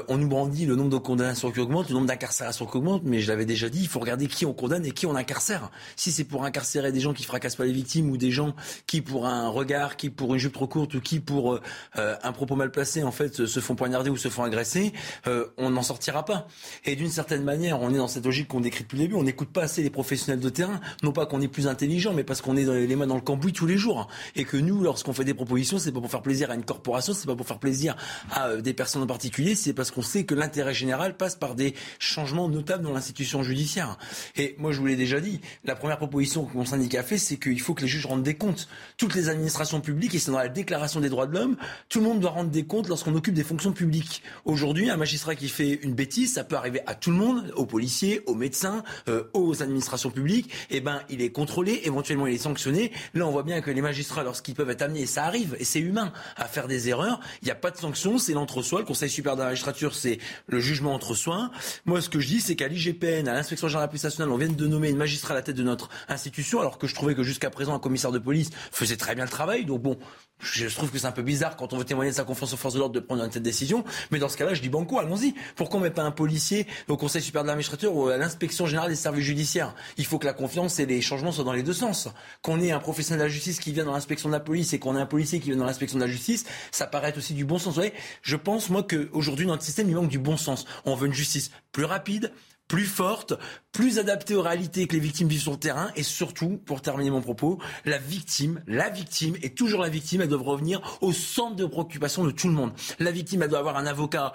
on 0.08 0.18
nous 0.18 0.28
brandit 0.28 0.66
le 0.66 0.76
nombre 0.76 0.90
de 0.90 0.98
condamnations 0.98 1.50
qui 1.50 1.60
augmente, 1.60 1.88
le 1.88 1.94
nombre 1.94 2.08
d'incarcérations 2.08 2.66
qui 2.66 2.76
augmente, 2.76 3.04
mais 3.04 3.20
je 3.20 3.28
l'avais 3.28 3.46
déjà 3.46 3.70
dit, 3.70 3.80
il 3.80 3.88
faut 3.88 4.00
regarder 4.00 4.26
qui 4.26 4.44
on 4.44 4.52
condamne 4.52 4.84
et 4.84 4.90
qui 4.90 5.06
on 5.06 5.16
incarcère. 5.16 5.70
Si 5.96 6.12
c'est 6.12 6.24
pour 6.24 6.44
incarcérer 6.44 6.92
des 6.92 7.00
gens 7.00 7.14
qui 7.14 7.24
fracassent 7.24 7.56
pas 7.56 7.64
les 7.64 7.72
victimes 7.72 8.10
ou 8.10 8.18
des 8.18 8.30
gens 8.30 8.54
qui 8.86 9.00
pour 9.00 9.26
un 9.26 9.48
regard, 9.48 9.96
qui 9.96 10.10
pour 10.10 10.34
une 10.34 10.40
jupe 10.40 10.52
trop 10.52 10.66
courte 10.66 10.94
ou 10.94 11.00
qui 11.00 11.20
pour 11.20 11.58
un 11.94 12.32
propos 12.32 12.49
mal 12.56 12.70
placés 12.70 13.02
en 13.02 13.12
fait 13.12 13.46
se 13.46 13.60
font 13.60 13.74
poignarder 13.74 14.10
ou 14.10 14.16
se 14.16 14.28
font 14.28 14.42
agresser, 14.42 14.92
euh, 15.26 15.46
on 15.56 15.70
n'en 15.70 15.82
sortira 15.82 16.24
pas. 16.24 16.46
Et 16.84 16.96
d'une 16.96 17.10
certaine 17.10 17.44
manière, 17.44 17.80
on 17.80 17.92
est 17.92 17.98
dans 17.98 18.08
cette 18.08 18.24
logique 18.24 18.48
qu'on 18.48 18.60
décrit 18.60 18.84
depuis 18.84 18.96
le 18.96 19.04
début. 19.04 19.14
On 19.14 19.22
n'écoute 19.22 19.50
pas 19.50 19.62
assez 19.62 19.82
les 19.82 19.90
professionnels 19.90 20.40
de 20.40 20.48
terrain, 20.48 20.80
non 21.02 21.12
pas 21.12 21.26
qu'on 21.26 21.40
est 21.40 21.48
plus 21.48 21.66
intelligent, 21.66 22.12
mais 22.12 22.24
parce 22.24 22.40
qu'on 22.40 22.56
est 22.56 22.64
les 22.64 22.96
mains 22.96 23.06
dans 23.06 23.14
le 23.14 23.20
cambouis 23.20 23.52
tous 23.52 23.66
les 23.66 23.76
jours. 23.76 24.08
Et 24.36 24.44
que 24.44 24.56
nous, 24.56 24.82
lorsqu'on 24.82 25.12
fait 25.12 25.24
des 25.24 25.34
propositions, 25.34 25.78
c'est 25.78 25.92
pas 25.92 26.00
pour 26.00 26.10
faire 26.10 26.22
plaisir 26.22 26.50
à 26.50 26.54
une 26.54 26.64
corporation, 26.64 27.12
c'est 27.12 27.26
pas 27.26 27.36
pour 27.36 27.46
faire 27.46 27.58
plaisir 27.58 27.96
à 28.30 28.48
euh, 28.48 28.60
des 28.60 28.74
personnes 28.74 29.02
en 29.02 29.06
particulier, 29.06 29.54
c'est 29.54 29.72
parce 29.72 29.90
qu'on 29.90 30.02
sait 30.02 30.24
que 30.24 30.34
l'intérêt 30.34 30.74
général 30.74 31.16
passe 31.16 31.36
par 31.36 31.54
des 31.54 31.74
changements 31.98 32.48
notables 32.48 32.84
dans 32.84 32.92
l'institution 32.92 33.42
judiciaire. 33.42 33.98
Et 34.36 34.54
moi, 34.58 34.72
je 34.72 34.80
vous 34.80 34.86
l'ai 34.86 34.96
déjà 34.96 35.20
dit, 35.20 35.40
la 35.64 35.76
première 35.76 35.98
proposition 35.98 36.44
que 36.44 36.56
mon 36.56 36.64
syndicat 36.64 37.02
fait, 37.02 37.18
c'est 37.18 37.36
qu'il 37.36 37.60
faut 37.60 37.74
que 37.74 37.82
les 37.82 37.88
juges 37.88 38.06
rendent 38.06 38.22
des 38.22 38.34
comptes. 38.34 38.68
Toutes 38.96 39.14
les 39.14 39.28
administrations 39.28 39.80
publiques, 39.80 40.14
et 40.14 40.18
c'est 40.18 40.30
dans 40.30 40.38
la 40.38 40.48
déclaration 40.48 41.00
des 41.00 41.08
droits 41.08 41.26
de 41.26 41.34
l'homme, 41.34 41.56
tout 41.88 41.98
le 41.98 42.04
monde 42.04 42.20
doit 42.20 42.30
rendre 42.30 42.39
des 42.44 42.64
compte 42.64 42.88
lorsqu'on 42.88 43.14
occupe 43.14 43.34
des 43.34 43.44
fonctions 43.44 43.72
publiques. 43.72 44.22
Aujourd'hui, 44.44 44.90
un 44.90 44.96
magistrat 44.96 45.34
qui 45.34 45.48
fait 45.48 45.80
une 45.82 45.94
bêtise, 45.94 46.34
ça 46.34 46.44
peut 46.44 46.56
arriver 46.56 46.80
à 46.86 46.94
tout 46.94 47.10
le 47.10 47.16
monde, 47.16 47.52
aux 47.56 47.66
policiers, 47.66 48.22
aux 48.26 48.34
médecins, 48.34 48.82
euh, 49.08 49.24
aux 49.34 49.62
administrations 49.62 50.10
publiques. 50.10 50.50
Eh 50.70 50.80
ben, 50.80 51.02
il 51.08 51.22
est 51.22 51.30
contrôlé, 51.30 51.82
éventuellement 51.84 52.26
il 52.26 52.34
est 52.34 52.38
sanctionné. 52.38 52.92
Là, 53.14 53.26
on 53.26 53.30
voit 53.30 53.42
bien 53.42 53.60
que 53.60 53.70
les 53.70 53.82
magistrats, 53.82 54.22
lorsqu'ils 54.22 54.54
peuvent 54.54 54.70
être 54.70 54.82
amenés, 54.82 55.02
et 55.02 55.06
ça 55.06 55.24
arrive, 55.24 55.56
et 55.58 55.64
c'est 55.64 55.80
humain, 55.80 56.12
à 56.36 56.46
faire 56.46 56.68
des 56.68 56.88
erreurs, 56.88 57.20
il 57.42 57.46
n'y 57.46 57.50
a 57.50 57.56
pas 57.56 57.70
de 57.70 57.76
sanction, 57.76 58.18
c'est 58.18 58.32
l'entre-soi. 58.32 58.80
Le 58.80 58.86
Conseil 58.86 59.10
supérieur 59.10 59.36
de 59.36 59.42
la 59.42 59.48
magistrature, 59.48 59.94
c'est 59.94 60.18
le 60.46 60.60
jugement 60.60 60.94
entre 60.94 61.14
soi. 61.14 61.50
Moi, 61.86 62.00
ce 62.00 62.08
que 62.08 62.20
je 62.20 62.28
dis, 62.28 62.40
c'est 62.40 62.56
qu'à 62.56 62.68
l'IGPN, 62.68 63.28
à 63.28 63.34
l'inspection 63.34 63.68
générale 63.68 63.86
de 63.86 63.88
la 63.88 63.90
police 63.90 64.04
nationale, 64.04 64.30
on 64.30 64.36
vient 64.36 64.48
de 64.48 64.66
nommer 64.66 64.90
une 64.90 64.96
magistrat 64.96 65.34
à 65.34 65.36
la 65.36 65.42
tête 65.42 65.56
de 65.56 65.62
notre 65.62 65.88
institution, 66.08 66.60
alors 66.60 66.78
que 66.78 66.86
je 66.86 66.94
trouvais 66.94 67.14
que 67.14 67.22
jusqu'à 67.22 67.50
présent, 67.50 67.74
un 67.74 67.78
commissaire 67.78 68.12
de 68.12 68.18
police 68.18 68.50
faisait 68.72 68.96
très 68.96 69.14
bien 69.14 69.24
le 69.24 69.30
travail. 69.30 69.64
Donc 69.64 69.82
bon, 69.82 69.98
je 70.40 70.66
trouve 70.68 70.90
que 70.90 70.98
c'est 70.98 71.06
un 71.06 71.12
peu 71.12 71.22
bizarre 71.22 71.56
quand 71.56 71.72
on 71.72 71.78
veut 71.78 71.84
témoigner 71.84 72.10
de 72.10 72.16
sa 72.16 72.24
confiance 72.24 72.52
aux 72.52 72.56
forces 72.56 72.74
de 72.74 72.78
l'ordre 72.78 72.94
de 72.94 73.00
prendre 73.00 73.22
une 73.24 73.30
telle 73.30 73.42
décision. 73.42 73.84
Mais 74.10 74.18
dans 74.18 74.28
ce 74.28 74.36
cas-là, 74.36 74.54
je 74.54 74.62
dis 74.62 74.68
banco, 74.68 74.98
allons-y. 74.98 75.34
Pourquoi 75.56 75.80
on 75.80 75.82
met 75.82 75.90
pas 75.90 76.02
un 76.02 76.10
policier 76.10 76.66
au 76.88 76.96
Conseil 76.96 77.22
supérieur 77.22 77.44
de 77.44 77.48
la 77.48 77.54
magistrature 77.54 77.94
ou 77.94 78.08
à 78.08 78.16
l'inspection 78.16 78.66
générale 78.66 78.90
des 78.90 78.96
services 78.96 79.24
judiciaires? 79.24 79.74
Il 79.96 80.06
faut 80.06 80.18
que 80.18 80.26
la 80.26 80.32
confiance 80.32 80.78
et 80.78 80.86
les 80.86 81.00
changements 81.00 81.32
soient 81.32 81.44
dans 81.44 81.52
les 81.52 81.62
deux 81.62 81.72
sens. 81.72 82.08
Qu'on 82.42 82.60
ait 82.60 82.72
un 82.72 82.80
professionnel 82.80 83.20
de 83.20 83.24
la 83.24 83.30
justice 83.30 83.60
qui 83.60 83.72
vient 83.72 83.84
dans 83.84 83.92
l'inspection 83.92 84.28
de 84.28 84.34
la 84.34 84.40
police 84.40 84.72
et 84.72 84.78
qu'on 84.78 84.96
ait 84.96 85.00
un 85.00 85.06
policier 85.06 85.40
qui 85.40 85.48
vient 85.50 85.58
dans 85.58 85.66
l'inspection 85.66 85.98
de 85.98 86.04
la 86.04 86.10
justice, 86.10 86.44
ça 86.70 86.86
paraît 86.86 87.16
aussi 87.16 87.34
du 87.34 87.44
bon 87.44 87.58
sens. 87.58 87.68
Vous 87.68 87.80
voyez, 87.80 87.94
je 88.22 88.36
pense 88.36 88.70
moi 88.70 88.82
qu'aujourd'hui 88.82 89.46
dans 89.46 89.52
notre 89.52 89.64
système, 89.64 89.88
il 89.88 89.94
manque 89.94 90.08
du 90.08 90.18
bon 90.18 90.36
sens. 90.36 90.64
On 90.84 90.94
veut 90.94 91.06
une 91.06 91.14
justice 91.14 91.50
plus 91.72 91.84
rapide, 91.84 92.32
plus 92.68 92.86
forte, 92.86 93.34
plus 93.72 93.98
adaptée 93.98 94.34
aux 94.34 94.42
réalités 94.42 94.86
que 94.86 94.94
les 94.94 95.00
victimes 95.00 95.28
vivent 95.28 95.42
sur 95.42 95.52
le 95.52 95.58
terrain. 95.58 95.90
Et 95.96 96.02
surtout, 96.02 96.60
pour 96.64 96.82
terminer 96.82 97.10
mon 97.10 97.20
propos, 97.20 97.58
la 97.84 97.98
victime, 97.98 98.62
la 98.66 98.88
victime, 98.90 99.36
et 99.42 99.50
toujours 99.50 99.80
la 99.80 99.88
victime, 99.88 100.22
elle 100.22 100.28
doit 100.28 100.42
revenir 100.42 100.80
au 101.00 101.12
centre 101.12 101.56
de 101.56 101.66
préoccupation 101.66 102.24
de 102.24 102.30
tout 102.30 102.48
le 102.48 102.54
monde. 102.54 102.72
La 102.98 103.10
victime, 103.10 103.42
elle 103.42 103.48
doit 103.48 103.58
avoir 103.58 103.76
un 103.76 103.86
avocat 103.86 104.32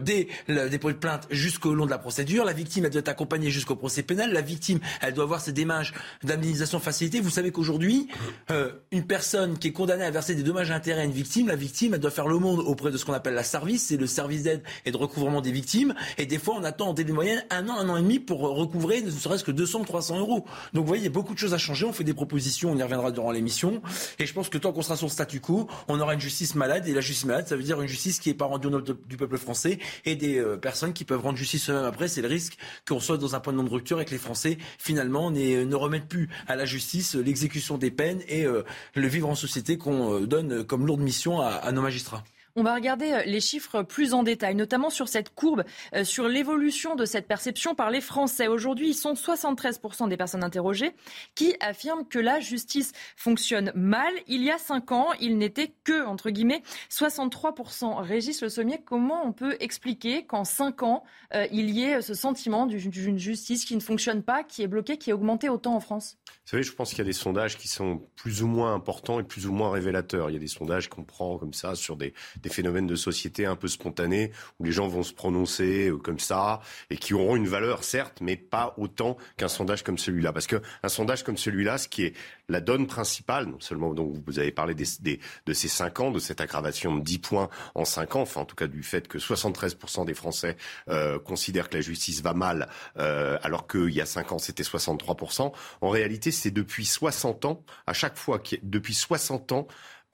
dès 0.00 0.28
le 0.46 0.68
dépôt 0.68 0.90
de 0.90 0.96
plainte 0.96 1.26
jusqu'au 1.30 1.74
long 1.74 1.86
de 1.86 1.90
la 1.90 1.98
procédure. 1.98 2.44
La 2.44 2.52
victime, 2.52 2.84
elle 2.84 2.90
doit 2.90 3.00
être 3.00 3.08
accompagnée 3.08 3.50
jusqu'au 3.50 3.76
procès 3.76 4.02
pénal. 4.02 4.32
La 4.32 4.40
victime, 4.40 4.80
elle 5.00 5.14
doit 5.14 5.24
avoir 5.24 5.40
ses 5.40 5.52
démarches 5.52 5.92
d'indemnisation 6.22 6.80
facilitée. 6.80 7.20
Vous 7.20 7.30
savez 7.30 7.50
qu'aujourd'hui, 7.50 8.08
euh, 8.50 8.72
une 8.90 9.06
personne 9.06 9.58
qui 9.58 9.68
est 9.68 9.72
condamnée 9.72 10.04
à 10.04 10.10
verser 10.10 10.34
des 10.34 10.42
dommages 10.42 10.70
à 10.70 10.74
intérêts 10.74 11.00
à 11.00 11.04
une 11.04 11.10
victime, 11.10 11.48
la 11.48 11.56
victime, 11.56 11.94
elle 11.94 12.00
doit 12.00 12.12
faire 12.12 12.28
le 12.28 12.38
monde 12.38 12.60
auprès 12.60 12.92
de 12.92 12.96
ce 12.96 13.04
qu'on 13.04 13.12
appelle 13.12 13.34
la 13.34 13.42
service, 13.42 13.86
c'est 13.88 13.96
le 13.96 14.06
service 14.06 14.44
d'aide 14.44 14.62
et 14.86 14.92
de 14.92 14.96
recouvrement 14.96 15.40
des 15.40 15.50
victimes. 15.50 15.92
Et 16.18 16.26
des 16.26 16.38
fois, 16.38 16.54
on 16.56 16.62
attend 16.62 16.90
en 16.90 16.94
délai 16.94 17.12
moyenne 17.12 17.44
un 17.50 17.68
an, 17.68 17.76
un 17.78 17.88
an 17.88 17.96
et 17.96 18.02
demi 18.02 18.20
pour 18.20 18.57
recouvrer 18.58 19.02
ne 19.02 19.10
serait-ce 19.10 19.44
que 19.44 19.50
200 19.50 19.80
ou 19.80 19.84
300 19.84 20.18
euros. 20.18 20.44
Donc 20.72 20.82
vous 20.82 20.88
voyez, 20.88 21.02
il 21.02 21.06
y 21.06 21.08
a 21.08 21.12
beaucoup 21.12 21.34
de 21.34 21.38
choses 21.38 21.54
à 21.54 21.58
changer. 21.58 21.86
On 21.86 21.92
fait 21.92 22.04
des 22.04 22.14
propositions, 22.14 22.70
on 22.70 22.76
y 22.76 22.82
reviendra 22.82 23.10
durant 23.10 23.30
l'émission. 23.30 23.82
Et 24.18 24.26
je 24.26 24.32
pense 24.32 24.48
que 24.48 24.58
tant 24.58 24.72
qu'on 24.72 24.82
sera 24.82 24.96
sur 24.96 25.06
le 25.06 25.12
statu 25.12 25.40
quo, 25.40 25.68
on 25.88 26.00
aura 26.00 26.14
une 26.14 26.20
justice 26.20 26.54
malade. 26.54 26.86
Et 26.86 26.94
la 26.94 27.00
justice 27.00 27.24
malade, 27.24 27.48
ça 27.48 27.56
veut 27.56 27.62
dire 27.62 27.80
une 27.80 27.88
justice 27.88 28.18
qui 28.20 28.28
n'est 28.28 28.34
pas 28.34 28.46
rendue 28.46 28.68
au 28.68 28.70
nom 28.70 28.80
du 28.80 29.16
peuple 29.16 29.38
français 29.38 29.78
et 30.04 30.16
des 30.16 30.38
euh, 30.38 30.56
personnes 30.56 30.92
qui 30.92 31.04
peuvent 31.04 31.20
rendre 31.20 31.38
justice 31.38 31.70
eux-mêmes 31.70 31.84
après. 31.84 32.08
C'est 32.08 32.22
le 32.22 32.28
risque 32.28 32.56
qu'on 32.86 33.00
soit 33.00 33.18
dans 33.18 33.34
un 33.34 33.40
point 33.40 33.52
de 33.52 33.58
non-rupture 33.58 34.00
et 34.00 34.04
que 34.04 34.10
les 34.10 34.18
Français, 34.18 34.58
finalement, 34.78 35.30
ne 35.30 35.74
remettent 35.74 36.08
plus 36.08 36.28
à 36.46 36.56
la 36.56 36.64
justice 36.64 37.14
l'exécution 37.14 37.78
des 37.78 37.90
peines 37.90 38.22
et 38.28 38.44
euh, 38.44 38.62
le 38.94 39.06
vivre 39.08 39.28
en 39.28 39.34
société 39.34 39.78
qu'on 39.78 40.14
euh, 40.14 40.26
donne 40.26 40.64
comme 40.64 40.86
lourde 40.86 41.00
mission 41.00 41.40
à 41.40 41.70
nos 41.72 41.82
magistrats. 41.82 42.24
On 42.58 42.64
va 42.64 42.74
regarder 42.74 43.12
euh, 43.12 43.22
les 43.24 43.38
chiffres 43.38 43.84
plus 43.84 44.14
en 44.14 44.24
détail, 44.24 44.56
notamment 44.56 44.90
sur 44.90 45.06
cette 45.06 45.32
courbe, 45.32 45.62
euh, 45.94 46.02
sur 46.02 46.26
l'évolution 46.26 46.96
de 46.96 47.04
cette 47.04 47.28
perception 47.28 47.76
par 47.76 47.92
les 47.92 48.00
Français. 48.00 48.48
Aujourd'hui, 48.48 48.88
ils 48.88 48.94
sont 48.96 49.12
73% 49.12 50.08
des 50.08 50.16
personnes 50.16 50.42
interrogées 50.42 50.90
qui 51.36 51.54
affirment 51.60 52.04
que 52.04 52.18
la 52.18 52.40
justice 52.40 52.90
fonctionne 53.16 53.70
mal. 53.76 54.12
Il 54.26 54.42
y 54.42 54.50
a 54.50 54.58
5 54.58 54.90
ans, 54.90 55.06
il 55.20 55.38
n'était 55.38 55.72
que, 55.84 56.04
entre 56.04 56.30
guillemets, 56.30 56.64
63%. 56.90 58.02
Régis 58.02 58.42
Le 58.42 58.48
Sommier, 58.48 58.80
comment 58.84 59.24
on 59.24 59.32
peut 59.32 59.56
expliquer 59.60 60.26
qu'en 60.26 60.42
5 60.42 60.82
ans, 60.82 61.04
euh, 61.36 61.46
il 61.52 61.70
y 61.70 61.84
ait 61.84 62.02
ce 62.02 62.14
sentiment 62.14 62.66
d'une 62.66 63.20
justice 63.20 63.66
qui 63.66 63.76
ne 63.76 63.80
fonctionne 63.80 64.24
pas, 64.24 64.42
qui 64.42 64.62
est 64.62 64.68
bloquée, 64.68 64.98
qui 64.98 65.10
est 65.10 65.12
augmentée 65.12 65.48
autant 65.48 65.76
en 65.76 65.80
France? 65.80 66.18
Vous 66.26 66.50
savez, 66.50 66.64
je 66.64 66.72
pense 66.72 66.90
qu'il 66.90 66.98
y 66.98 67.02
a 67.02 67.04
des 67.04 67.12
sondages 67.12 67.56
qui 67.56 67.68
sont 67.68 68.02
plus 68.16 68.42
ou 68.42 68.48
moins 68.48 68.74
importants 68.74 69.20
et 69.20 69.22
plus 69.22 69.46
ou 69.46 69.52
moins 69.52 69.70
révélateurs. 69.70 70.28
Il 70.28 70.32
y 70.32 70.36
a 70.36 70.40
des 70.40 70.48
sondages 70.48 70.88
qu'on 70.88 71.04
prend 71.04 71.38
comme 71.38 71.54
ça 71.54 71.76
sur 71.76 71.96
des 71.96 72.14
des 72.47 72.47
phénomènes 72.48 72.86
de 72.86 72.96
société 72.96 73.46
un 73.46 73.56
peu 73.56 73.68
spontanés 73.68 74.32
où 74.58 74.64
les 74.64 74.72
gens 74.72 74.88
vont 74.88 75.02
se 75.02 75.12
prononcer 75.12 75.88
euh, 75.88 75.96
comme 75.96 76.18
ça 76.18 76.60
et 76.90 76.96
qui 76.96 77.14
auront 77.14 77.36
une 77.36 77.48
valeur 77.48 77.84
certes, 77.84 78.18
mais 78.20 78.36
pas 78.36 78.74
autant 78.76 79.16
qu'un 79.36 79.48
sondage 79.48 79.82
comme 79.82 79.98
celui-là. 79.98 80.32
Parce 80.32 80.46
qu'un 80.46 80.60
sondage 80.88 81.22
comme 81.24 81.36
celui-là, 81.36 81.78
ce 81.78 81.88
qui 81.88 82.04
est 82.04 82.14
la 82.48 82.60
donne 82.60 82.86
principale, 82.86 83.46
non 83.46 83.60
seulement 83.60 83.92
donc 83.92 84.14
vous 84.26 84.38
avez 84.38 84.52
parlé 84.52 84.74
des, 84.74 85.20
de 85.46 85.52
ces 85.52 85.68
cinq 85.68 86.00
ans, 86.00 86.10
de 86.10 86.18
cette 86.18 86.40
aggravation 86.40 86.96
de 86.96 87.02
10 87.02 87.18
points 87.18 87.48
en 87.74 87.84
cinq 87.84 88.16
ans, 88.16 88.22
enfin 88.22 88.40
en 88.40 88.44
tout 88.44 88.56
cas 88.56 88.66
du 88.66 88.82
fait 88.82 89.06
que 89.06 89.18
73% 89.18 90.06
des 90.06 90.14
Français 90.14 90.56
euh, 90.88 91.18
considèrent 91.18 91.68
que 91.68 91.76
la 91.76 91.82
justice 91.82 92.22
va 92.22 92.32
mal, 92.32 92.68
euh, 92.98 93.38
alors 93.42 93.66
qu'il 93.66 93.90
y 93.90 94.00
a 94.00 94.06
cinq 94.06 94.32
ans 94.32 94.38
c'était 94.38 94.62
63%. 94.62 95.52
En 95.80 95.88
réalité, 95.90 96.30
c'est 96.30 96.50
depuis 96.50 96.86
60 96.86 97.44
ans, 97.44 97.62
à 97.86 97.92
chaque 97.92 98.16
fois, 98.16 98.40
depuis 98.62 98.94
60 98.94 99.52
ans, 99.52 99.68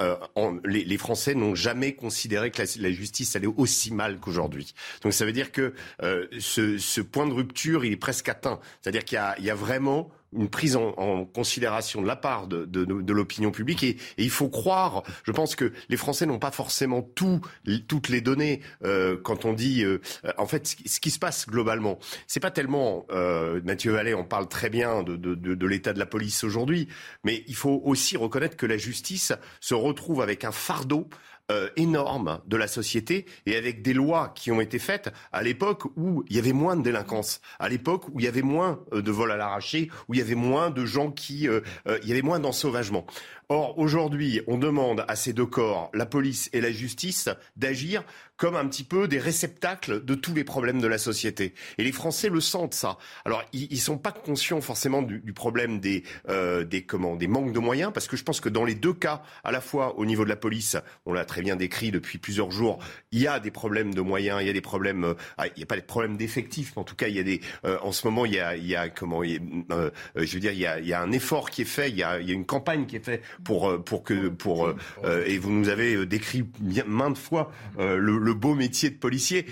euh, 0.04 0.61
les, 0.64 0.99
Français 0.99 1.34
n'ont 1.34 1.54
jamais 1.54 1.94
considéré 1.94 2.50
que 2.50 2.62
la, 2.80 2.92
justice 2.92 3.37
allait 3.37 3.46
aussi 3.46 3.92
mal 3.92 4.18
qu'aujourd'hui. 4.18 4.75
Donc 5.02 5.12
ça 5.12 5.25
veut 5.25 5.32
dire 5.32 5.52
que 5.52 5.75
euh, 6.02 6.26
ce, 6.38 7.00
point 7.00 7.26
de 7.26 7.32
rupture, 7.32 7.84
il 7.84 7.92
est 7.92 7.96
presque 7.96 8.28
atteint. 8.28 8.61
C'est-à-dire 8.80 9.04
qu'il 9.04 9.18
y, 9.44 9.50
a 9.50 9.54
vraiment 9.54 10.11
une 10.34 10.48
prise 10.48 10.76
en, 10.76 11.24
considération 11.24 12.02
de 12.02 12.06
la 12.06 12.16
part 12.16 12.46
de, 12.46 12.64
de, 12.64 13.12
l'opinion 13.12 13.50
publique 13.50 13.82
et, 13.82 13.96
il 14.18 14.30
faut 14.30 14.48
croire. 14.48 15.02
Je 15.24 15.32
pense 15.32 15.54
que 15.54 15.72
les 15.88 15.96
Français 15.96 16.26
n'ont 16.26 16.38
pas 16.38 16.50
forcément 16.50 17.02
tout, 17.02 17.40
toutes 17.88 18.08
les 18.08 18.20
données 18.20 18.60
euh, 18.84 19.16
quand 19.22 19.44
on 19.44 19.52
dit. 19.52 19.84
Euh, 19.84 20.00
en 20.38 20.46
fait, 20.46 20.66
ce 20.66 21.00
qui, 21.00 21.10
se 21.10 21.18
passe 21.18 21.46
globalement, 21.46 21.98
c'est 22.26 22.40
pas 22.40 22.50
tellement. 22.50 23.06
Euh, 23.10 23.60
Mathieu 23.64 23.92
Vallée 23.92 24.14
en 24.14 24.24
parle 24.24 24.48
très 24.48 24.70
bien 24.70 25.02
de, 25.02 25.16
de 25.16 25.66
l'état 25.66 25.92
de 25.92 25.98
la 25.98 26.06
police 26.06 26.44
aujourd'hui, 26.44 26.88
mais 27.22 27.44
il 27.46 27.54
faut 27.54 27.80
aussi 27.84 28.16
reconnaître 28.16 28.56
que 28.56 28.66
la 28.66 28.76
justice 28.76 29.32
se 29.60 29.74
retrouve 29.74 30.20
avec 30.20 30.44
un 30.44 30.52
fardeau 30.52 31.08
euh, 31.52 31.68
énorme 31.76 32.40
de 32.46 32.56
la 32.56 32.66
société 32.66 33.26
et 33.44 33.54
avec 33.56 33.82
des 33.82 33.92
lois 33.92 34.32
qui 34.34 34.50
ont 34.50 34.62
été 34.62 34.78
faites 34.78 35.12
à 35.30 35.42
l'époque 35.42 35.84
où 35.94 36.24
il 36.30 36.36
y 36.36 36.38
avait 36.38 36.54
moins 36.54 36.74
de 36.74 36.82
délinquance, 36.82 37.42
à 37.58 37.68
l'époque 37.68 38.08
où 38.08 38.18
il 38.18 38.24
y 38.24 38.28
avait 38.28 38.40
moins 38.40 38.80
euh, 38.94 39.02
de 39.02 39.10
vols 39.10 39.30
à 39.30 39.36
l'arraché, 39.36 39.90
où 40.08 40.14
il 40.14 40.20
y 40.20 40.22
avait 40.22 40.36
moins 40.36 40.70
de 40.70 40.86
gens 40.86 41.10
qui, 41.10 41.46
euh, 41.46 41.60
il 42.02 42.08
y 42.08 42.12
avait 42.12 42.22
moins 42.22 42.40
d'ensauvagement. 42.40 43.04
Or, 43.48 43.78
aujourd'hui, 43.78 44.40
on 44.46 44.58
demande 44.58 45.04
à 45.06 45.16
ces 45.16 45.32
deux 45.32 45.46
corps, 45.46 45.90
la 45.92 46.06
police 46.06 46.48
et 46.52 46.60
la 46.60 46.72
justice, 46.72 47.28
d'agir 47.56 48.04
comme 48.36 48.56
un 48.56 48.66
petit 48.66 48.84
peu 48.84 49.06
des 49.06 49.18
réceptacles 49.18 50.04
de 50.04 50.14
tous 50.14 50.34
les 50.34 50.44
problèmes 50.44 50.80
de 50.80 50.88
la 50.88 50.98
société. 50.98 51.54
Et 51.78 51.84
les 51.84 51.92
Français 51.92 52.28
le 52.28 52.40
sentent, 52.40 52.74
ça. 52.74 52.98
Alors, 53.24 53.44
ils 53.52 53.68
ne 53.70 53.76
sont 53.76 53.98
pas 53.98 54.10
conscients 54.12 54.60
forcément 54.60 55.02
du, 55.02 55.32
problème 55.32 55.78
des, 55.78 56.02
euh, 56.28 56.64
des, 56.64 56.82
comment, 56.82 57.16
des 57.16 57.28
manques 57.28 57.52
de 57.52 57.60
moyens, 57.60 57.92
parce 57.92 58.08
que 58.08 58.16
je 58.16 58.24
pense 58.24 58.40
que 58.40 58.48
dans 58.48 58.64
les 58.64 58.74
deux 58.74 58.92
cas, 58.92 59.22
à 59.44 59.52
la 59.52 59.60
fois 59.60 59.98
au 59.98 60.04
niveau 60.04 60.24
de 60.24 60.28
la 60.28 60.36
police, 60.36 60.76
on 61.06 61.12
l'a 61.12 61.24
très 61.24 61.42
bien 61.42 61.54
décrit 61.54 61.90
depuis 61.92 62.18
plusieurs 62.18 62.50
jours, 62.50 62.78
il 63.12 63.20
y 63.20 63.28
a 63.28 63.38
des 63.38 63.50
problèmes 63.50 63.94
de 63.94 64.00
moyens, 64.00 64.40
il 64.40 64.46
y 64.46 64.50
a 64.50 64.52
des 64.52 64.60
problèmes, 64.60 65.04
euh, 65.04 65.14
ah, 65.38 65.46
il 65.46 65.58
n'y 65.58 65.62
a 65.62 65.66
pas 65.66 65.76
de 65.76 65.82
problèmes 65.82 66.16
d'effectifs, 66.16 66.72
mais 66.74 66.80
en 66.80 66.84
tout 66.84 66.96
cas, 66.96 67.06
il 67.06 67.14
y 67.14 67.20
a 67.20 67.22
des, 67.22 67.40
euh, 67.64 67.78
en 67.82 67.92
ce 67.92 68.06
moment, 68.06 68.24
il 68.24 68.34
y 68.34 68.76
a, 68.76 68.88
comment, 68.88 69.22
euh, 69.22 69.90
je 70.16 70.34
veux 70.34 70.40
dire, 70.40 70.98
un 70.98 71.12
effort 71.12 71.50
qui 71.50 71.62
est 71.62 71.66
fait, 71.66 71.88
il 71.90 71.96
y 71.96 72.02
a 72.02 72.18
une 72.18 72.46
campagne 72.46 72.86
qui 72.86 72.96
est 72.96 73.04
faite 73.04 73.22
pour, 73.42 73.68
euh, 73.68 73.78
pour 73.78 74.02
que, 74.04 74.28
pour, 74.28 74.66
euh, 74.66 75.24
et 75.26 75.38
vous 75.38 75.50
nous 75.50 75.68
avez 75.68 76.06
décrit 76.06 76.44
bien, 76.60 76.84
maintes 76.86 77.18
fois 77.18 77.50
le, 77.78 77.96
le, 77.98 78.34
beau 78.34 78.54
métier 78.54 78.90
de 78.90 78.96
policier, 78.96 79.46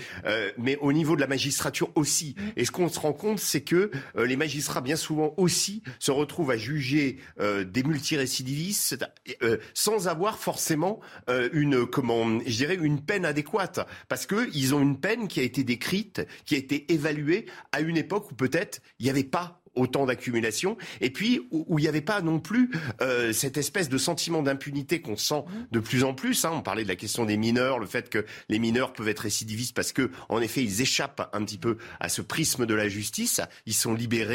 mais 0.57 0.77
au 0.81 0.93
niveau 0.93 1.15
de 1.15 1.21
la 1.21 1.27
magistrature 1.27 1.89
aussi. 1.95 2.35
Et 2.55 2.65
ce 2.65 2.71
qu'on 2.71 2.89
se 2.89 2.99
rend 2.99 3.13
compte, 3.13 3.39
c'est 3.39 3.61
que 3.61 3.91
les 4.15 4.35
magistrats, 4.35 4.81
bien 4.81 4.95
souvent 4.95 5.33
aussi, 5.37 5.83
se 5.99 6.11
retrouvent 6.11 6.51
à 6.51 6.57
juger 6.57 7.17
des 7.39 7.83
multirécidivistes 7.83 8.97
sans 9.73 10.07
avoir 10.07 10.37
forcément 10.37 10.99
une, 11.53 11.85
comment, 11.85 12.39
je 12.45 12.55
dirais, 12.55 12.77
une 12.79 13.01
peine 13.01 13.25
adéquate, 13.25 13.87
parce 14.09 14.25
que 14.25 14.49
ils 14.53 14.75
ont 14.75 14.81
une 14.81 14.99
peine 14.99 15.27
qui 15.27 15.39
a 15.39 15.43
été 15.43 15.63
décrite, 15.63 16.25
qui 16.45 16.55
a 16.55 16.57
été 16.57 16.91
évaluée 16.93 17.45
à 17.71 17.81
une 17.81 17.97
époque 17.97 18.31
où 18.31 18.35
peut-être 18.35 18.81
il 18.99 19.05
n'y 19.05 19.09
avait 19.09 19.23
pas 19.23 19.62
autant 19.75 20.05
d'accumulation, 20.05 20.77
et 21.01 21.09
puis 21.09 21.47
où 21.51 21.79
il 21.79 21.83
n'y 21.83 21.87
avait 21.87 22.01
pas 22.01 22.21
non 22.21 22.39
plus 22.39 22.71
euh, 23.01 23.33
cette 23.33 23.57
espèce 23.57 23.89
de 23.89 23.97
sentiment 23.97 24.41
d'impunité 24.41 25.01
qu'on 25.01 25.17
sent 25.17 25.43
de 25.71 25.79
plus 25.79 26.03
en 26.03 26.13
plus. 26.13 26.45
Hein. 26.45 26.51
On 26.53 26.61
parlait 26.61 26.83
de 26.83 26.87
la 26.89 26.95
question 26.95 27.25
des 27.25 27.37
mineurs, 27.37 27.79
le 27.79 27.85
fait 27.85 28.09
que 28.09 28.25
les 28.49 28.59
mineurs 28.59 28.93
peuvent 28.93 29.07
être 29.07 29.21
récidivistes 29.21 29.75
parce 29.75 29.91
que, 29.91 30.11
en 30.29 30.41
effet, 30.41 30.63
ils 30.63 30.81
échappent 30.81 31.29
un 31.33 31.43
petit 31.43 31.57
peu 31.57 31.77
à 31.99 32.09
ce 32.09 32.21
prisme 32.21 32.65
de 32.65 32.73
la 32.73 32.87
justice, 32.87 33.41
ils 33.65 33.73
sont 33.73 33.93
libérés 33.93 34.33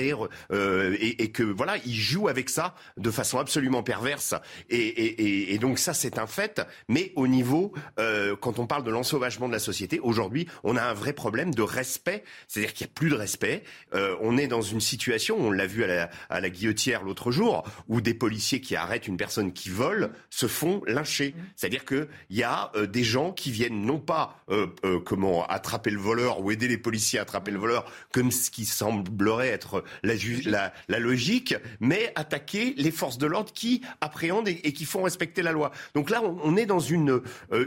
euh, 0.53 0.97
et, 1.01 1.23
et, 1.23 1.31
que 1.31 1.43
voilà, 1.43 1.77
ils 1.85 1.95
jouent 1.95 2.29
avec 2.29 2.49
ça 2.49 2.75
de 2.97 3.11
façon 3.11 3.39
absolument 3.39 3.83
perverse. 3.83 4.35
Et, 4.71 4.79
et, 4.79 5.55
et 5.55 5.59
donc 5.59 5.79
ça, 5.79 5.95
c'est 5.95 6.19
un 6.19 6.27
fait. 6.27 6.63
Mais 6.89 7.13
au 7.17 7.27
niveau, 7.27 7.73
euh, 7.99 8.37
quand 8.37 8.59
on 8.59 8.67
parle 8.67 8.85
de 8.85 8.91
l'ensauvagement 8.91 9.49
de 9.49 9.53
la 9.53 9.59
société, 9.59 10.01
aujourd'hui, 10.01 10.47
on 10.65 10.77
a 10.77 10.83
un 10.83 10.95
vrai 10.95 11.13
problème 11.13 11.55
de 11.55 11.63
respect, 11.63 12.25
c'est-à-dire 12.47 12.73
qu'il 12.73 12.87
n'y 12.87 12.91
a 12.91 12.95
plus 12.95 13.11
de 13.11 13.15
respect. 13.15 13.65
Euh, 13.95 14.17
on 14.21 14.37
est 14.37 14.47
dans 14.47 14.63
une 14.63 14.81
situation 14.81 15.28
on 15.37 15.51
l'a 15.51 15.67
vu 15.67 15.85
à 15.85 16.09
la, 16.41 16.51
guillotière 16.51 17.03
l'autre 17.03 17.31
jour, 17.31 17.65
où 17.89 18.01
des 18.01 18.15
policiers 18.15 18.61
qui 18.61 18.77
arrêtent 18.77 19.09
une 19.09 19.17
personne 19.17 19.53
qui 19.53 19.69
vole 19.71 20.11
se 20.31 20.47
font 20.47 20.83
lyncher. 20.87 21.35
C'est-à-dire 21.57 21.85
qu'il 21.85 22.09
y 22.31 22.43
a 22.43 22.71
euh, 22.75 22.87
des 22.87 23.05
gens 23.05 23.33
qui 23.33 23.51
viennent 23.51 23.83
non 23.85 23.99
pas 23.99 24.43
euh, 24.51 24.69
euh, 24.85 25.01
comment 25.01 25.47
attraper 25.47 25.91
le 25.91 25.99
voleur 25.99 26.41
ou 26.41 26.51
aider 26.51 26.69
les 26.69 26.79
policiers 26.79 27.19
à 27.19 27.23
attraper 27.23 27.51
le 27.51 27.59
voleur, 27.59 27.91
comme 28.13 28.31
ce 28.31 28.51
qui 28.51 28.65
semblerait 28.65 29.49
être 29.49 29.85
la, 30.03 30.73
logique, 30.99 31.55
mais 31.81 32.13
attaquer 32.15 32.75
les 32.77 32.91
forces 32.91 33.19
de 33.19 33.27
l'ordre 33.27 33.53
qui 33.53 33.83
appréhendent 34.01 34.49
et, 34.49 34.73
qui 34.73 34.85
font 34.85 35.03
respecter 35.03 35.43
la 35.43 35.53
loi. 35.53 35.71
Donc 35.95 36.11
là, 36.11 36.23
on, 36.23 36.57
est 36.57 36.67
dans 36.67 36.81
une, 36.81 37.21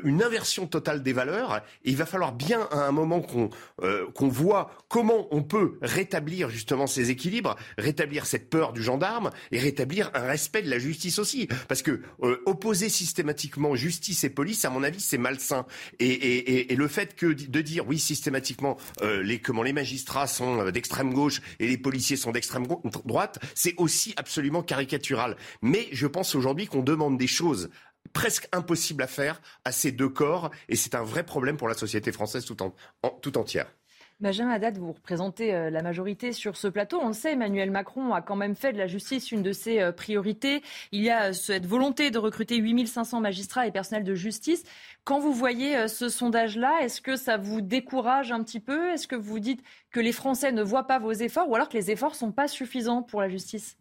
une 0.04 0.24
inversion 0.24 0.68
totale 0.68 1.04
des 1.04 1.14
valeurs. 1.14 1.62
Et 1.86 1.92
il 1.92 1.98
va 1.98 2.06
falloir 2.06 2.34
bien 2.34 2.68
à 2.72 2.88
un 2.88 2.92
moment 2.92 3.22
qu'on 3.22 3.50
qu'on 4.14 4.28
voit 4.28 4.72
comment 4.88 5.28
on 5.32 5.44
peut 5.44 5.78
rétablir 5.82 6.50
justement 6.50 6.88
ces 6.88 7.10
équilibres 7.10 7.51
rétablir 7.78 8.26
cette 8.26 8.50
peur 8.50 8.74
du 8.74 8.82
gendarme 8.82 9.32
et 9.52 9.60
rétablir 9.60 10.12
un 10.14 10.22
respect 10.24 10.62
de 10.62 10.70
la 10.70 10.80
justice 10.80 11.20
aussi. 11.20 11.48
Parce 11.68 11.82
que 11.82 12.02
euh, 12.24 12.42
opposer 12.46 12.90
systématiquement 12.90 13.76
justice 13.76 14.24
et 14.24 14.30
police, 14.30 14.66
à 14.66 14.70
mon 14.70 14.84
avis, 14.84 15.00
c'est 15.00 15.18
malsain. 15.18 15.66
Et, 16.00 16.68
le 16.82 16.88
fait 16.88 17.24
de 17.24 17.62
dire 17.62 17.88
oui 17.88 18.00
systématiquement 18.00 18.78
euh, 19.02 19.22
les 19.22 19.40
comment 19.40 19.64
les 19.64 19.74
magistrats 19.74 20.28
sont 20.28 20.62
euh, 20.62 20.72
d'extrême 20.72 21.14
gauche 21.14 21.42
et 21.60 21.68
les 21.68 21.78
policiers 21.78 22.18
sont 22.18 22.32
d'extrême 22.32 22.66
droite, 23.06 23.40
c'est 23.56 23.76
aussi 23.78 24.14
absolument 24.18 24.64
caricatural. 24.64 25.38
Mais 25.62 25.88
je 25.92 26.08
pense 26.08 26.36
aujourd'hui 26.36 26.68
qu'on 26.68 26.82
demande 26.82 27.18
des 27.18 27.28
choses 27.28 27.70
presque 28.14 28.48
impossibles 28.52 29.04
à 29.04 29.08
faire 29.08 29.42
à 29.64 29.72
ces 29.72 29.92
deux 29.92 30.10
corps 30.10 30.52
et 30.70 30.76
c'est 30.76 30.96
un 30.96 31.04
vrai 31.04 31.24
problème 31.24 31.58
pour 31.58 31.68
la 31.68 31.76
société 31.76 32.12
française 32.12 32.46
tout 32.46 33.38
entière. 33.38 33.68
Benjamin 34.22 34.52
Haddad, 34.52 34.78
vous 34.78 34.92
représentez 34.92 35.52
euh, 35.56 35.72
la 35.72 35.82
majorité 35.82 36.32
sur 36.32 36.56
ce 36.56 36.68
plateau. 36.68 37.00
On 37.02 37.08
le 37.08 37.14
sait, 37.14 37.32
Emmanuel 37.32 37.72
Macron 37.72 38.14
a 38.14 38.22
quand 38.22 38.36
même 38.36 38.56
fait 38.56 38.72
de 38.72 38.78
la 38.78 38.86
justice 38.86 39.32
une 39.32 39.42
de 39.42 39.52
ses 39.52 39.80
euh, 39.82 39.92
priorités. 39.92 40.62
Il 40.92 41.02
y 41.02 41.10
a 41.10 41.30
euh, 41.30 41.34
cette 41.34 41.66
volonté 41.66 42.12
de 42.12 42.20
recruter 42.20 42.58
8500 42.58 43.20
magistrats 43.20 43.66
et 43.66 43.72
personnels 43.72 44.04
de 44.04 44.14
justice. 44.14 44.64
Quand 45.06 45.20
vous 45.20 45.34
voyez 45.34 45.88
ce 45.88 46.08
sondage-là, 46.08 46.82
est-ce 46.84 47.02
que 47.02 47.16
ça 47.16 47.38
vous 47.38 47.62
décourage 47.62 48.32
un 48.32 48.44
petit 48.44 48.60
peu? 48.60 48.92
Est-ce 48.92 49.08
que 49.08 49.16
vous 49.16 49.40
dites 49.40 49.64
que 49.90 50.00
les 50.00 50.12
Français 50.12 50.52
ne 50.52 50.62
voient 50.62 50.86
pas 50.86 51.00
vos 51.00 51.14
efforts 51.14 51.50
ou 51.50 51.56
alors 51.56 51.68
que 51.68 51.78
les 51.78 51.90
efforts 51.90 52.12
ne 52.12 52.18
sont 52.18 52.32
pas 52.32 52.48
suffisants 52.48 53.02
pour 53.02 53.22
la 53.22 53.28
justice? 53.30 53.81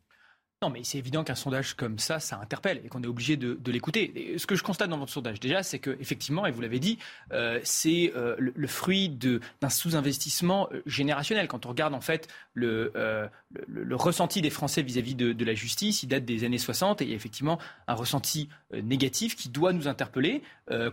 Non, 0.63 0.69
mais 0.69 0.85
c'est 0.85 0.99
évident 0.99 1.25
qu'un 1.25 1.35
sondage 1.35 1.73
comme 1.73 1.99
ça, 1.99 2.21
ça 2.21 2.39
interpelle 2.39 2.83
et 2.85 2.89
qu'on 2.89 3.03
est 3.03 3.07
obligé 3.07 3.39
de, 3.39 3.59
l'écouter. 3.73 4.35
Ce 4.37 4.47
que 4.47 4.57
je 4.57 4.63
constate 4.63 4.91
dans 4.91 4.99
votre 4.99 5.11
sondage, 5.11 5.41
déjà, 5.41 5.63
c'est 5.63 5.79
que 5.79 5.97
effectivement, 6.01 6.45
et 6.45 6.51
vous 6.51 6.61
l'avez 6.61 6.79
dit, 6.79 6.99
euh, 7.33 7.59
c'est 7.65 8.13
euh, 8.15 8.37
le, 8.39 8.67
fruit 8.67 9.09
d'un 9.09 9.71
sous-investissement 9.71 10.69
euh, 10.73 10.83
générationnel. 10.85 11.49
Quand 11.49 11.65
on 11.65 11.71
regarde 11.71 11.95
en 11.95 12.03
fait 12.03 12.29
le, 12.53 12.93
le, 13.69 13.97
ressenti 13.97 14.43
des 14.43 14.51
Français 14.51 14.83
vis-à-vis 14.83 15.15
de, 15.15 15.45
la 15.47 15.55
justice, 15.55 16.03
il 16.03 16.09
date 16.09 16.27
des 16.27 16.45
années 16.45 16.59
60 16.59 17.01
et 17.01 17.05
il 17.05 17.11
y 17.11 17.15
a 17.15 17.17
effectivement 17.17 17.59
un 17.87 17.95
ressenti 17.95 18.51
négatif 18.75 19.37
qui 19.37 19.49
doit 19.49 19.73
nous 19.73 19.89
interpeller. 19.89 20.43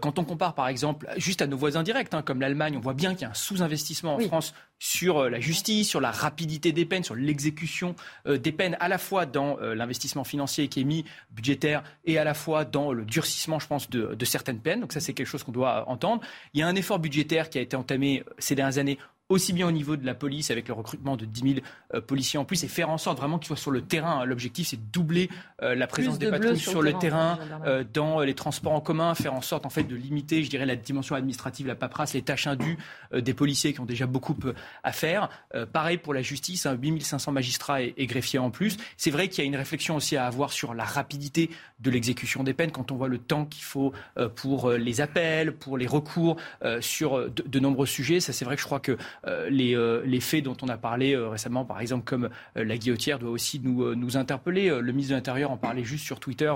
quand 0.01 0.17
on 0.17 0.23
compare, 0.23 0.55
par 0.55 0.69
exemple, 0.69 1.07
juste 1.17 1.41
à 1.41 1.47
nos 1.47 1.57
voisins 1.57 1.83
directs, 1.83 2.13
hein, 2.13 2.21
comme 2.21 2.39
l'Allemagne, 2.39 2.77
on 2.77 2.79
voit 2.79 2.93
bien 2.93 3.13
qu'il 3.15 3.23
y 3.23 3.25
a 3.25 3.31
un 3.31 3.33
sous-investissement 3.33 4.15
en 4.15 4.19
France 4.19 4.53
sur 4.79 5.19
euh, 5.19 5.29
la 5.29 5.39
justice, 5.39 5.89
sur 5.89 6.01
la 6.01 6.11
rapidité 6.11 6.71
des 6.71 6.85
peines, 6.85 7.03
sur 7.03 7.15
l'exécution 7.15 7.95
euh, 8.27 8.37
des 8.37 8.51
peines, 8.51 8.77
à 8.79 8.87
la 8.87 8.97
fois 8.97 9.25
dans 9.25 9.59
euh, 9.59 9.75
l'investissement 9.75 10.23
financier 10.23 10.67
qui 10.67 10.81
est 10.81 10.83
mis 10.83 11.05
budgétaire 11.31 11.83
et 12.05 12.17
à 12.17 12.23
la 12.23 12.33
fois 12.33 12.65
dans 12.65 12.93
le 12.93 13.05
durcissement, 13.05 13.59
je 13.59 13.67
pense, 13.67 13.89
de, 13.89 14.15
de 14.15 14.25
certaines 14.25 14.59
peines. 14.59 14.81
Donc 14.81 14.93
ça, 14.93 14.99
c'est 14.99 15.13
quelque 15.13 15.27
chose 15.27 15.43
qu'on 15.43 15.51
doit 15.51 15.87
entendre. 15.89 16.21
Il 16.53 16.59
y 16.59 16.63
a 16.63 16.67
un 16.67 16.75
effort 16.75 16.99
budgétaire 16.99 17.49
qui 17.49 17.57
a 17.57 17.61
été 17.61 17.75
entamé 17.75 18.23
ces 18.37 18.55
dernières 18.55 18.77
années 18.77 18.97
aussi 19.29 19.51
bien 19.51 19.67
au 19.67 19.71
niveau 19.71 19.97
de 19.97 20.05
la 20.05 20.15
police 20.15 20.51
avec 20.51 20.69
le 20.69 20.73
recrutement 20.73 21.17
de 21.17 21.25
10 21.25 21.41
000 21.41 21.65
euh, 21.93 22.01
policiers 22.01 22.39
en 22.39 22.45
plus 22.45 22.63
et 22.63 22.67
faire 22.67 22.89
en 22.89 22.97
sorte 22.97 23.17
vraiment 23.17 23.37
qu'ils 23.37 23.47
soient 23.47 23.57
sur 23.57 23.71
le 23.71 23.81
terrain. 23.81 24.23
L'objectif, 24.25 24.69
c'est 24.69 24.77
de 24.77 24.91
doubler 24.91 25.29
euh, 25.61 25.75
la 25.75 25.87
présence 25.87 26.17
des 26.17 26.29
patrouilles 26.29 26.57
sur, 26.57 26.81
le 26.81 26.93
terrain, 26.93 27.37
euh, 27.65 27.83
dans 27.93 28.21
les 28.21 28.33
transports 28.33 28.71
en 28.71 28.79
commun, 28.79 29.15
faire 29.15 29.33
en 29.33 29.41
sorte 29.41 29.65
en 29.65 29.69
fait 29.69 29.83
de 29.83 29.95
limiter, 29.95 30.43
je 30.43 30.49
dirais, 30.49 30.65
la 30.65 30.77
dimension 30.77 31.15
administrative, 31.15 31.67
la 31.67 31.75
paperasse, 31.75 32.13
les 32.13 32.21
tâches 32.21 32.47
indues 32.47 32.77
des 33.13 33.33
policiers 33.33 33.73
qui 33.73 33.79
ont 33.79 33.85
déjà 33.85 34.05
beaucoup 34.05 34.35
à 34.83 34.91
faire. 34.91 35.29
pareil 35.73 35.97
pour 35.97 36.13
la 36.13 36.21
justice, 36.21 36.65
hein, 36.65 36.77
8500 36.79 37.31
magistrats 37.31 37.81
et, 37.81 38.05
greffiers 38.05 38.39
en 38.39 38.49
plus. 38.49 38.77
C'est 38.95 39.11
vrai 39.11 39.27
qu'il 39.27 39.43
y 39.43 39.47
a 39.47 39.47
une 39.47 39.55
réflexion 39.55 39.95
aussi 39.95 40.15
à 40.15 40.25
avoir 40.25 40.51
sur 40.51 40.73
la 40.73 40.83
rapidité 40.83 41.49
de 41.79 41.89
l'exécution 41.89 42.43
des 42.43 42.53
peines 42.53 42.71
quand 42.71 42.91
on 42.91 42.95
voit 42.95 43.07
le 43.07 43.17
temps 43.17 43.45
qu'il 43.45 43.63
faut 43.63 43.93
pour 44.35 44.71
les 44.71 45.01
appels, 45.01 45.53
pour 45.53 45.77
les 45.77 45.87
recours 45.87 46.37
sur 46.79 47.29
de, 47.29 47.43
de 47.43 47.59
nombreux 47.59 47.85
sujets. 47.85 48.19
Ça, 48.19 48.33
c'est 48.33 48.45
vrai 48.45 48.55
que 48.55 48.61
je 48.61 48.67
crois 48.67 48.79
que 48.79 48.97
euh, 49.25 49.49
euh, 49.51 50.03
les, 50.05 50.19
faits 50.19 50.43
dont 50.43 50.57
on 50.61 50.69
a 50.69 50.77
parlé 50.77 51.13
euh, 51.13 51.29
récemment, 51.29 51.65
par 51.65 51.81
exemple 51.81 52.03
comme 52.05 52.29
la 52.55 52.77
guillotière, 52.77 53.19
doit 53.19 53.31
aussi 53.31 53.59
nous, 53.59 53.95
nous 53.95 54.17
interpeller. 54.17 54.69
Le 54.69 54.91
ministre 54.91 55.11
de 55.11 55.15
l'Intérieur 55.15 55.51
en 55.51 55.57
parlait 55.57 55.83
juste 55.83 56.05
sur 56.05 56.19
Twitter 56.19 56.53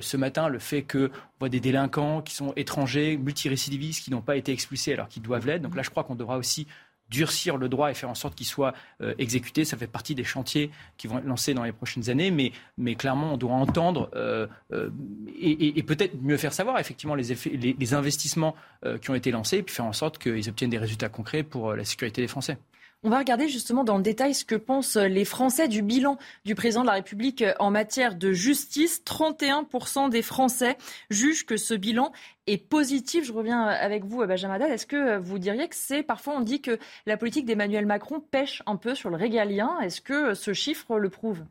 ce 0.00 0.16
matin, 0.16 0.48
le 0.48 0.58
fait 0.58 0.82
qu'on 0.82 1.10
voit 1.38 1.48
des 1.48 1.60
délinquants 1.60 2.22
qui 2.22 2.34
sont 2.34 2.52
étrangers, 2.56 3.16
multirécidivistes, 3.16 4.04
qui 4.04 4.10
n'ont 4.10 4.22
pas 4.22 4.36
été 4.36 4.52
expulsés 4.52 4.92
alors 4.92 5.08
qu'ils 5.08 5.22
doivent 5.22 5.46
l'être. 5.46 5.62
Donc 5.62 5.76
là, 5.76 5.82
je 5.82 5.90
crois 5.90 6.04
qu'on 6.04 6.14
devra 6.14 6.38
aussi 6.38 6.66
durcir 7.10 7.56
le 7.56 7.68
droit 7.68 7.90
et 7.90 7.94
faire 7.94 8.10
en 8.10 8.14
sorte 8.14 8.34
qu'il 8.34 8.46
soit 8.46 8.74
exécuté. 9.18 9.64
Ça 9.64 9.76
fait 9.76 9.86
partie 9.86 10.14
des 10.14 10.24
chantiers 10.24 10.70
qui 10.96 11.06
vont 11.06 11.18
être 11.18 11.26
lancés 11.26 11.54
dans 11.54 11.64
les 11.64 11.72
prochaines 11.72 12.08
années, 12.08 12.30
mais, 12.30 12.52
mais 12.78 12.94
clairement, 12.94 13.34
on 13.34 13.36
doit 13.36 13.52
entendre 13.52 14.10
et, 15.40 15.82
peut-être 15.82 16.20
mieux 16.22 16.36
faire 16.36 16.52
savoir 16.52 16.78
effectivement 16.78 17.14
les, 17.14 17.32
effets, 17.32 17.50
les 17.50 17.94
investissements 17.94 18.54
qui 19.00 19.10
ont 19.10 19.14
été 19.14 19.30
lancés 19.30 19.58
et 19.58 19.62
puis 19.62 19.74
faire 19.74 19.84
en 19.84 19.92
sorte 19.92 20.18
qu'ils 20.18 20.48
obtiennent 20.48 20.70
des 20.70 20.78
résultats 20.78 21.08
concrets 21.08 21.42
pour 21.42 21.74
la 21.74 21.84
sécurité 21.84 22.22
des 22.22 22.28
Français. 22.28 22.58
On 23.02 23.08
va 23.08 23.18
regarder 23.18 23.48
justement 23.48 23.82
dans 23.82 23.96
le 23.96 24.02
détail 24.02 24.34
ce 24.34 24.44
que 24.44 24.54
pensent 24.54 24.96
les 24.96 25.24
Français 25.24 25.68
du 25.68 25.80
bilan 25.80 26.18
du 26.44 26.54
président 26.54 26.82
de 26.82 26.86
la 26.86 26.92
République 26.92 27.42
en 27.58 27.70
matière 27.70 28.14
de 28.14 28.32
justice. 28.32 29.02
31% 29.06 30.10
des 30.10 30.20
Français 30.20 30.76
jugent 31.08 31.46
que 31.46 31.56
ce 31.56 31.72
bilan 31.72 32.12
est 32.46 32.58
positif. 32.58 33.24
Je 33.24 33.32
reviens 33.32 33.62
avec 33.62 34.04
vous, 34.04 34.26
Benjamin 34.26 34.56
Haddad. 34.56 34.70
Est-ce 34.70 34.84
que 34.84 35.16
vous 35.16 35.38
diriez 35.38 35.66
que 35.66 35.76
c'est 35.76 36.02
parfois 36.02 36.34
on 36.36 36.40
dit 36.40 36.60
que 36.60 36.78
la 37.06 37.16
politique 37.16 37.46
d'Emmanuel 37.46 37.86
Macron 37.86 38.20
pêche 38.20 38.62
un 38.66 38.76
peu 38.76 38.94
sur 38.94 39.08
le 39.08 39.16
régalien? 39.16 39.80
Est-ce 39.80 40.02
que 40.02 40.34
ce 40.34 40.52
chiffre 40.52 40.98
le 40.98 41.08
prouve? 41.08 41.42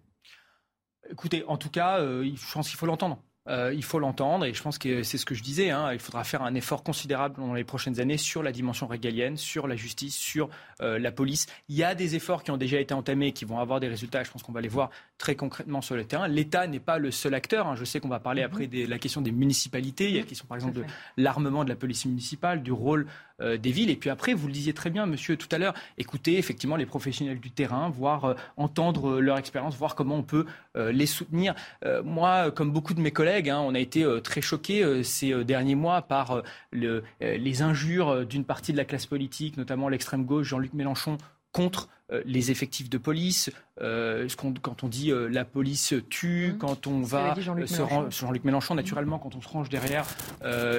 Écoutez, 1.10 1.44
en 1.48 1.58
tout 1.58 1.72
cas, 1.72 2.00
euh, 2.00 2.30
je 2.36 2.54
pense 2.54 2.70
qu'il 2.70 2.78
faut 2.78 2.86
l'entendre. 2.86 3.24
Euh, 3.48 3.74
il 3.74 3.84
faut 3.84 4.00
l'entendre 4.00 4.46
et 4.46 4.54
je 4.54 4.62
pense 4.62 4.78
que 4.78 5.02
c'est 5.04 5.18
ce 5.18 5.26
que 5.26 5.34
je 5.34 5.42
disais. 5.42 5.70
Hein, 5.70 5.94
il 5.94 6.00
faudra 6.00 6.24
faire 6.24 6.44
un 6.44 6.54
effort 6.56 6.84
considérable 6.84 7.36
dans 7.38 7.54
les 7.54 7.64
prochaines 7.64 8.00
années 8.00 8.18
sur 8.18 8.44
la 8.44 8.52
dimension 8.52 8.86
régalienne, 8.86 9.38
sur 9.38 9.68
la 9.68 9.76
justice, 9.76 10.16
sur 10.16 10.50
euh, 10.82 11.00
la 11.00 11.12
police. 11.12 11.48
Il 11.68 11.76
y 11.76 11.84
a 11.84 11.96
des 11.96 12.16
efforts 12.16 12.44
qui 12.44 12.52
ont 12.52 12.58
déjà 12.58 12.80
été 12.80 12.94
entamés 12.94 13.28
et 13.28 13.32
qui 13.32 13.46
vont 13.46 13.60
avoir 13.60 13.80
des 13.80 13.88
résultats. 13.88 14.24
Je 14.24 14.32
pense 14.32 14.44
qu'on 14.44 14.52
va 14.52 14.62
les 14.62 14.68
voir 14.68 14.90
très 15.18 15.36
concrètement 15.36 15.82
sur 15.82 15.96
le 15.96 16.04
terrain. 16.04 16.28
L'État 16.28 16.68
n'est 16.68 16.80
pas 16.80 16.98
le 16.98 17.12
seul 17.12 17.34
acteur. 17.34 17.68
Hein. 17.68 17.76
Je 17.76 17.86
sais 17.86 18.00
qu'on 18.00 18.10
va 18.10 18.20
parler 18.20 18.44
après 18.44 18.68
de 18.68 18.86
la 18.86 19.00
question 19.00 19.22
des 19.22 19.32
municipalités. 19.32 20.10
Il 20.10 20.16
y 20.16 20.18
a 20.18 20.22
la 20.22 20.28
question 20.28 20.46
par 20.46 20.58
exemple 20.58 20.76
de 20.76 20.84
l'armement 21.18 21.64
de 21.64 21.70
la 21.70 21.76
police 21.76 22.06
municipale, 22.06 22.62
du 22.62 22.72
rôle 22.72 23.08
euh, 23.42 23.58
des 23.58 23.72
villes. 23.72 23.90
Et 23.90 23.96
puis 23.96 24.10
après, 24.10 24.34
vous 24.34 24.48
le 24.48 24.54
disiez 24.54 24.74
très 24.74 24.90
bien, 24.90 25.06
monsieur, 25.06 25.38
tout 25.38 25.48
à 25.52 25.58
l'heure, 25.58 25.74
écouter 25.98 26.38
effectivement 26.38 26.76
les 26.76 26.86
professionnels 26.86 27.40
du 27.40 27.52
terrain, 27.52 27.90
voir 27.90 28.36
entendre 28.58 29.20
leur 29.20 29.38
expérience, 29.38 29.76
voir 29.76 29.96
comment 29.96 30.18
on 30.18 30.24
peut 30.24 30.46
les 30.76 31.06
soutenir. 31.06 31.56
moi, 32.04 32.52
comme 32.52 32.72
beaucoup 32.72 32.94
de 32.94 33.02
mes 33.02 33.12
collègues, 33.12 33.29
Hein. 33.30 33.60
on 33.60 33.76
a 33.76 33.80
été 33.80 34.04
euh, 34.04 34.20
très 34.20 34.42
choqués 34.42 34.84
euh, 34.84 35.04
ces 35.04 35.32
euh, 35.32 35.44
derniers 35.44 35.76
mois 35.76 36.02
par 36.02 36.42
les 36.72 37.62
injures 37.62 38.26
d'une 38.26 38.44
partie 38.44 38.72
de 38.72 38.78
la 38.78 38.86
classe 38.86 39.06
politique, 39.06 39.58
notamment 39.58 39.90
l'extrême 39.90 40.26
gauche, 40.26 40.48
Jean-Luc 40.48 40.74
Mélenchon, 40.74 41.18
contre 41.52 41.90
les 42.26 42.52
effectifs 42.52 42.90
de 42.90 42.98
police, 42.98 43.52
quand 43.78 44.84
on 44.84 44.88
dit 44.88 45.12
la 45.30 45.46
police 45.46 45.94
tue, 46.10 46.54
mmh. 46.54 46.58
quand 46.58 46.88
on 46.88 47.02
va 47.02 47.36
se 47.66 47.82
rendre, 47.82 48.12
Jean-Luc 48.12 48.44
Mélenchon, 48.44 48.76
naturellement, 48.76 49.20
quand 49.20 49.36
on 49.36 49.42
se 49.42 49.48
range 49.48 49.70
derrière 49.70 50.06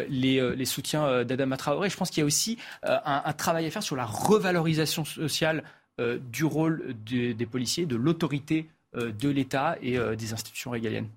les, 0.09 0.65
soutiens 0.65 1.25
d'Adama 1.25 1.57
Traoré. 1.57 1.91
Je 1.91 1.97
pense 1.97 2.11
qu'il 2.11 2.21
y 2.21 2.23
a 2.23 2.27
aussi 2.27 2.59
un, 2.83 3.33
travail 3.33 3.67
à 3.67 3.71
faire 3.71 3.83
sur 3.83 3.97
la 3.97 4.07
revalorisation 4.07 5.05
sociale 5.05 5.65
du 5.99 6.45
rôle 6.45 6.95
des 7.05 7.47
policiers, 7.47 7.87
de 7.87 7.97
l'autorité 7.97 8.69
de 8.95 9.29
l'État 9.29 9.77
et 9.83 9.99
des 10.17 10.33
institutions 10.33 10.71
régaliennes. 10.71 11.09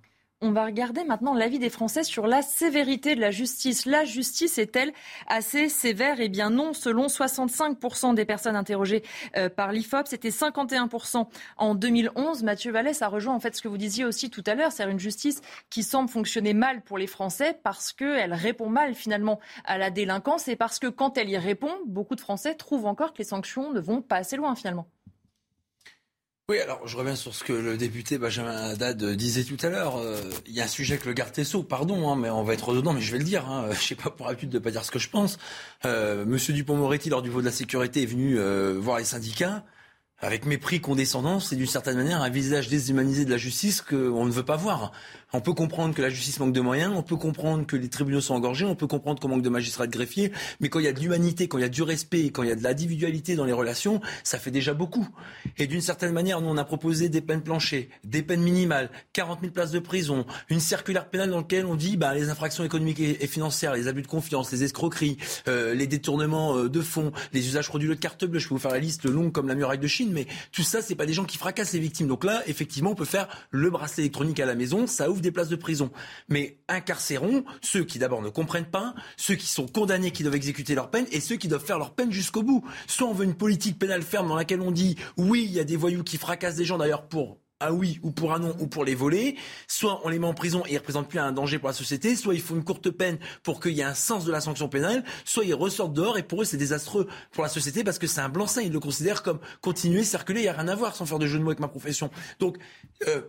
On 0.46 0.52
va 0.52 0.66
regarder 0.66 1.06
maintenant 1.06 1.34
l'avis 1.34 1.58
des 1.58 1.70
Français 1.70 2.04
sur 2.04 2.28
la 2.28 2.42
sévérité 2.42 3.16
de 3.16 3.22
la 3.22 3.32
justice. 3.32 3.86
La 3.86 4.04
justice 4.04 4.58
est-elle 4.58 4.92
assez 5.28 5.70
sévère? 5.70 6.18
Eh 6.20 6.28
bien 6.28 6.50
non, 6.50 6.74
selon 6.74 7.08
65% 7.08 8.14
des 8.14 8.26
personnes 8.26 8.58
interrogées 8.58 9.04
euh, 9.38 9.48
par 9.48 9.72
l'IFOP, 9.72 10.06
c'était 10.06 10.32
51% 10.32 11.28
en 11.56 11.76
2011. 11.76 12.44
Mathieu 12.44 12.74
Vallès 12.74 13.02
a 13.02 13.08
rejoint 13.08 13.34
en 13.34 13.40
fait 13.40 13.56
ce 13.56 13.62
que 13.62 13.70
vous 13.70 13.78
disiez 13.78 14.04
aussi 14.04 14.30
tout 14.30 14.44
à 14.46 14.54
l'heure, 14.54 14.74
c'est 14.74 14.84
une 14.84 15.00
justice 15.00 15.40
qui 15.70 15.82
semble 15.82 16.10
fonctionner 16.10 16.54
mal 16.54 16.82
pour 16.82 16.98
les 16.98 17.08
Français 17.08 17.58
parce 17.64 17.94
qu'elle 17.94 18.34
répond 18.34 18.68
mal 18.68 18.96
finalement 18.96 19.40
à 19.64 19.78
la 19.78 19.92
délinquance 19.92 20.50
et 20.50 20.58
parce 20.58 20.78
que 20.78 20.88
quand 20.88 21.18
elle 21.18 21.30
y 21.30 21.38
répond, 21.38 21.72
beaucoup 21.86 22.16
de 22.16 22.22
Français 22.22 22.56
trouvent 22.56 22.88
encore 22.88 23.14
que 23.14 23.20
les 23.20 23.24
sanctions 23.24 23.72
ne 23.72 23.80
vont 23.80 24.02
pas 24.02 24.18
assez 24.18 24.36
loin 24.36 24.56
finalement. 24.56 24.90
Oui, 26.50 26.60
alors 26.60 26.86
je 26.86 26.98
reviens 26.98 27.16
sur 27.16 27.34
ce 27.34 27.42
que 27.42 27.54
le 27.54 27.78
député 27.78 28.18
Benjamin 28.18 28.72
Haddad 28.72 29.02
disait 29.16 29.46
tout 29.46 29.56
à 29.66 29.70
l'heure. 29.70 29.96
Euh, 29.96 30.22
il 30.46 30.52
y 30.52 30.60
a 30.60 30.66
un 30.66 30.68
sujet 30.68 30.98
que 30.98 31.08
le 31.08 31.14
garde 31.14 31.32
Tessot, 31.32 31.64
pardon, 31.64 32.10
hein, 32.10 32.18
mais 32.18 32.30
on 32.30 32.44
va 32.44 32.54
être 32.54 32.74
dedans, 32.74 32.92
mais 32.92 33.00
je 33.00 33.14
vais 33.14 33.18
le 33.18 33.24
dire. 33.24 33.48
Hein, 33.48 33.70
je 33.72 33.80
sais 33.80 33.96
pas 33.96 34.10
pour 34.10 34.28
habitude 34.28 34.50
de 34.50 34.60
pas 34.60 34.70
dire 34.70 34.84
ce 34.84 34.92
que 34.92 35.00
je 35.00 35.10
pense. 35.10 35.40
Euh, 35.86 36.26
Monsieur 36.26 36.54
Dupont-Moretti, 36.54 37.10
lors 37.10 37.22
du 37.22 37.30
vote 37.30 37.44
de 37.44 37.46
la 37.46 37.54
sécurité, 37.54 38.04
est 38.04 38.08
venu 38.08 38.38
euh, 38.38 38.78
voir 38.78 38.98
les 38.98 39.06
syndicats 39.06 39.64
avec 40.20 40.46
mépris, 40.46 40.82
condescendance 40.82 41.54
et 41.54 41.56
d'une 41.56 41.68
certaine 41.68 41.96
manière 41.96 42.22
un 42.22 42.30
visage 42.30 42.68
déshumanisé 42.68 43.24
de 43.24 43.30
la 43.30 43.38
justice 43.38 43.82
qu'on 43.82 44.26
ne 44.26 44.32
veut 44.32 44.44
pas 44.44 44.58
voir. 44.58 44.92
On 45.36 45.42
peut 45.42 45.54
comprendre 45.54 45.96
que 45.96 46.02
la 46.04 46.12
justice 46.12 46.40
manque 46.40 46.54
de 46.54 46.62
moyens, 46.62 46.94
on 46.96 47.02
peut 47.02 47.16
comprendre 47.16 47.66
que 47.66 47.76
les 47.76 47.90
tribunaux 47.90 48.22
sont 48.22 48.36
engorgés, 48.36 48.66
on 48.66 48.76
peut 48.76 48.86
comprendre 48.86 49.20
qu'on 49.20 49.30
manque 49.30 49.42
de 49.42 49.50
magistrats 49.50 49.88
de 49.88 49.92
greffiers, 49.92 50.32
mais 50.60 50.70
quand 50.70 50.78
il 50.78 50.86
y 50.86 50.88
a 50.88 50.94
de 50.94 51.00
l'humanité, 51.00 51.48
quand 51.48 51.58
il 51.58 51.62
y 51.62 51.66
a 51.66 51.70
du 51.70 51.82
respect, 51.82 52.26
quand 52.30 52.44
il 52.44 52.50
y 52.50 52.52
a 52.52 52.56
de 52.56 52.62
l'individualité 52.62 53.36
dans 53.36 53.44
les 53.44 53.52
relations, 53.52 54.00
ça 54.24 54.38
fait 54.38 54.52
déjà 54.52 54.76
beaucoup. 54.76 55.08
Et 55.58 55.66
d'une 55.66 55.82
certaine 55.82 56.12
manière, 56.12 56.40
nous 56.40 56.50
on 56.50 56.58
a 56.58 56.64
proposé 56.64 57.10
des 57.10 57.20
peines 57.20 57.42
planchées, 57.42 57.90
des 58.04 58.22
peines 58.22 58.44
minimales, 58.44 58.92
40 59.14 59.40
000 59.42 59.52
places 59.52 59.72
de 59.72 59.80
prison, 59.80 60.28
une 60.50 60.60
circulaire 60.60 61.10
pénale 61.10 61.32
dans 61.32 61.38
laquelle 61.38 61.66
on 61.66 61.74
dit 61.74 61.98
bah, 61.98 62.14
les 62.14 62.30
infractions 62.30 62.64
économiques 62.64 63.00
et 63.00 63.26
financières, 63.26 63.74
les 63.74 63.88
abus 63.88 64.04
de 64.04 64.08
confiance, 64.08 64.52
les 64.52 64.64
escroqueries, 64.64 65.18
euh, 65.48 65.74
les 65.74 65.88
détournements 65.88 66.58
euh, 66.58 66.70
de 66.70 66.82
fonds, 66.82 67.12
les 67.34 67.48
usages 67.48 67.66
frauduleux 67.66 67.96
de 67.96 68.00
carte 68.00 68.24
bleue, 68.24 68.38
je 68.38 68.48
peux 68.48 68.54
vous 68.54 68.62
faire 68.62 68.70
la 68.70 68.78
liste 68.78 69.06
longue 69.06 69.32
comme 69.32 69.48
la 69.48 69.56
muraille 69.56 69.80
de 69.80 69.88
Chine, 69.88 70.12
mais 70.14 70.28
tout 70.52 70.62
ça, 70.62 70.84
c'est 70.84 70.94
pas 70.94 71.08
des 71.08 71.14
gens 71.14 71.26
qui 71.26 71.40
fracassent 71.40 71.74
les 71.74 71.80
victimes. 71.80 72.08
Donc 72.08 72.24
là, 72.24 72.44
effectivement, 72.46 72.92
on 72.92 72.96
peut 72.96 73.04
faire 73.04 73.28
le 73.50 73.72
bracelet 73.72 74.04
électronique 74.04 74.40
à 74.40 74.46
la 74.46 74.54
maison, 74.54 74.86
ça 74.86 75.10
ouvre 75.10 75.23
des 75.24 75.32
places 75.32 75.50
de 75.50 75.56
prison. 75.56 75.92
Mais 76.30 76.60
incarcérons 76.68 77.44
ceux 77.62 77.84
qui 77.84 78.00
d'abord 78.00 78.22
ne 78.22 78.30
comprennent 78.30 78.70
pas, 78.70 78.94
ceux 79.18 79.36
qui 79.36 79.48
sont 79.48 79.66
condamnés, 79.66 80.12
qui 80.12 80.24
doivent 80.24 80.36
exécuter 80.36 80.76
leur 80.76 80.92
peine, 80.92 81.06
et 81.12 81.20
ceux 81.20 81.36
qui 81.36 81.48
doivent 81.48 81.66
faire 81.66 81.80
leur 81.80 81.96
peine 81.96 82.12
jusqu'au 82.12 82.44
bout. 82.44 82.64
Soit 82.88 83.08
on 83.08 83.14
veut 83.14 83.26
une 83.26 83.36
politique 83.36 83.80
pénale 83.80 84.04
ferme 84.04 84.28
dans 84.28 84.36
laquelle 84.36 84.62
on 84.62 84.72
dit 84.72 84.96
oui, 85.18 85.44
il 85.46 85.52
y 85.52 85.60
a 85.60 85.64
des 85.64 85.76
voyous 85.76 86.04
qui 86.04 86.18
fracassent 86.18 86.56
des 86.56 86.66
gens 86.66 86.78
d'ailleurs 86.78 87.08
pour 87.08 87.40
un 87.64 87.72
oui 87.72 88.00
ou 88.04 88.12
pour 88.12 88.34
un 88.34 88.40
non 88.40 88.56
ou 88.60 88.68
pour 88.68 88.84
les 88.84 88.96
voler, 88.96 89.38
soit 89.68 90.02
on 90.04 90.10
les 90.10 90.20
met 90.20 90.28
en 90.28 90.34
prison 90.34 90.64
et 90.68 90.74
ils 90.74 90.78
représentent 90.78 91.08
plus 91.08 91.20
un 91.20 91.32
danger 91.32 91.60
pour 91.60 91.68
la 91.68 91.74
société, 91.74 92.16
soit 92.16 92.34
il 92.34 92.42
faut 92.42 92.56
une 92.56 92.64
courte 92.64 92.90
peine 92.92 93.18
pour 93.42 93.60
qu'il 93.60 93.72
y 93.72 93.82
ait 93.82 93.86
un 93.86 93.94
sens 93.94 94.26
de 94.26 94.32
la 94.32 94.42
sanction 94.42 94.68
pénale, 94.68 95.04
soit 95.26 95.46
ils 95.46 95.54
ressortent 95.54 95.94
dehors 95.94 96.18
et 96.18 96.24
pour 96.24 96.42
eux 96.42 96.46
c'est 96.46 96.58
désastreux 96.58 97.08
pour 97.32 97.44
la 97.44 97.50
société 97.50 97.84
parce 97.84 98.00
que 98.00 98.08
c'est 98.08 98.22
un 98.22 98.30
blanc-seing, 98.30 98.64
ils 98.64 98.72
le 98.72 98.80
considèrent 98.80 99.24
comme 99.24 99.40
continuer, 99.62 100.04
circuler, 100.04 100.42
il 100.42 100.44
n'y 100.44 100.50
a 100.50 100.54
rien 100.54 100.68
à 100.68 100.76
voir 100.76 100.96
sans 100.96 101.06
faire 101.06 101.20
de 101.20 101.28
jeu 101.28 101.40
de 101.40 101.44
mots 101.44 101.52
avec 101.52 101.60
ma 101.60 101.68
profession. 101.68 102.10
Donc 102.40 102.58
euh, 103.08 103.22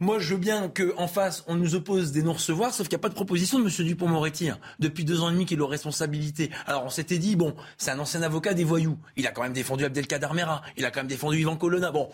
moi, 0.00 0.18
je 0.18 0.34
veux 0.34 0.40
bien 0.40 0.68
qu'en 0.68 1.06
face, 1.06 1.44
on 1.46 1.54
nous 1.54 1.74
oppose 1.74 2.12
des 2.12 2.22
non-recevoirs, 2.22 2.74
sauf 2.74 2.88
qu'il 2.88 2.96
n'y 2.96 3.00
a 3.00 3.02
pas 3.02 3.08
de 3.08 3.14
proposition 3.14 3.58
de 3.58 3.64
M. 3.64 3.86
Dupont-Moretti. 3.86 4.50
Hein. 4.50 4.58
Depuis 4.78 5.04
deux 5.04 5.20
ans 5.20 5.30
et 5.30 5.32
demi 5.32 5.46
qu'il 5.46 5.60
a 5.60 5.66
responsabilité. 5.66 6.50
Alors, 6.66 6.84
on 6.84 6.90
s'était 6.90 7.18
dit, 7.18 7.36
bon, 7.36 7.54
c'est 7.78 7.90
un 7.90 7.98
ancien 7.98 8.22
avocat 8.22 8.54
des 8.54 8.64
voyous. 8.64 8.98
Il 9.16 9.26
a 9.26 9.30
quand 9.30 9.42
même 9.42 9.52
défendu 9.52 9.84
Abdelkader 9.84 10.28
Mera. 10.34 10.62
Il 10.76 10.84
a 10.84 10.90
quand 10.90 11.00
même 11.00 11.08
défendu 11.08 11.38
Ivan 11.38 11.56
Colonna. 11.56 11.92
Bon, 11.92 12.08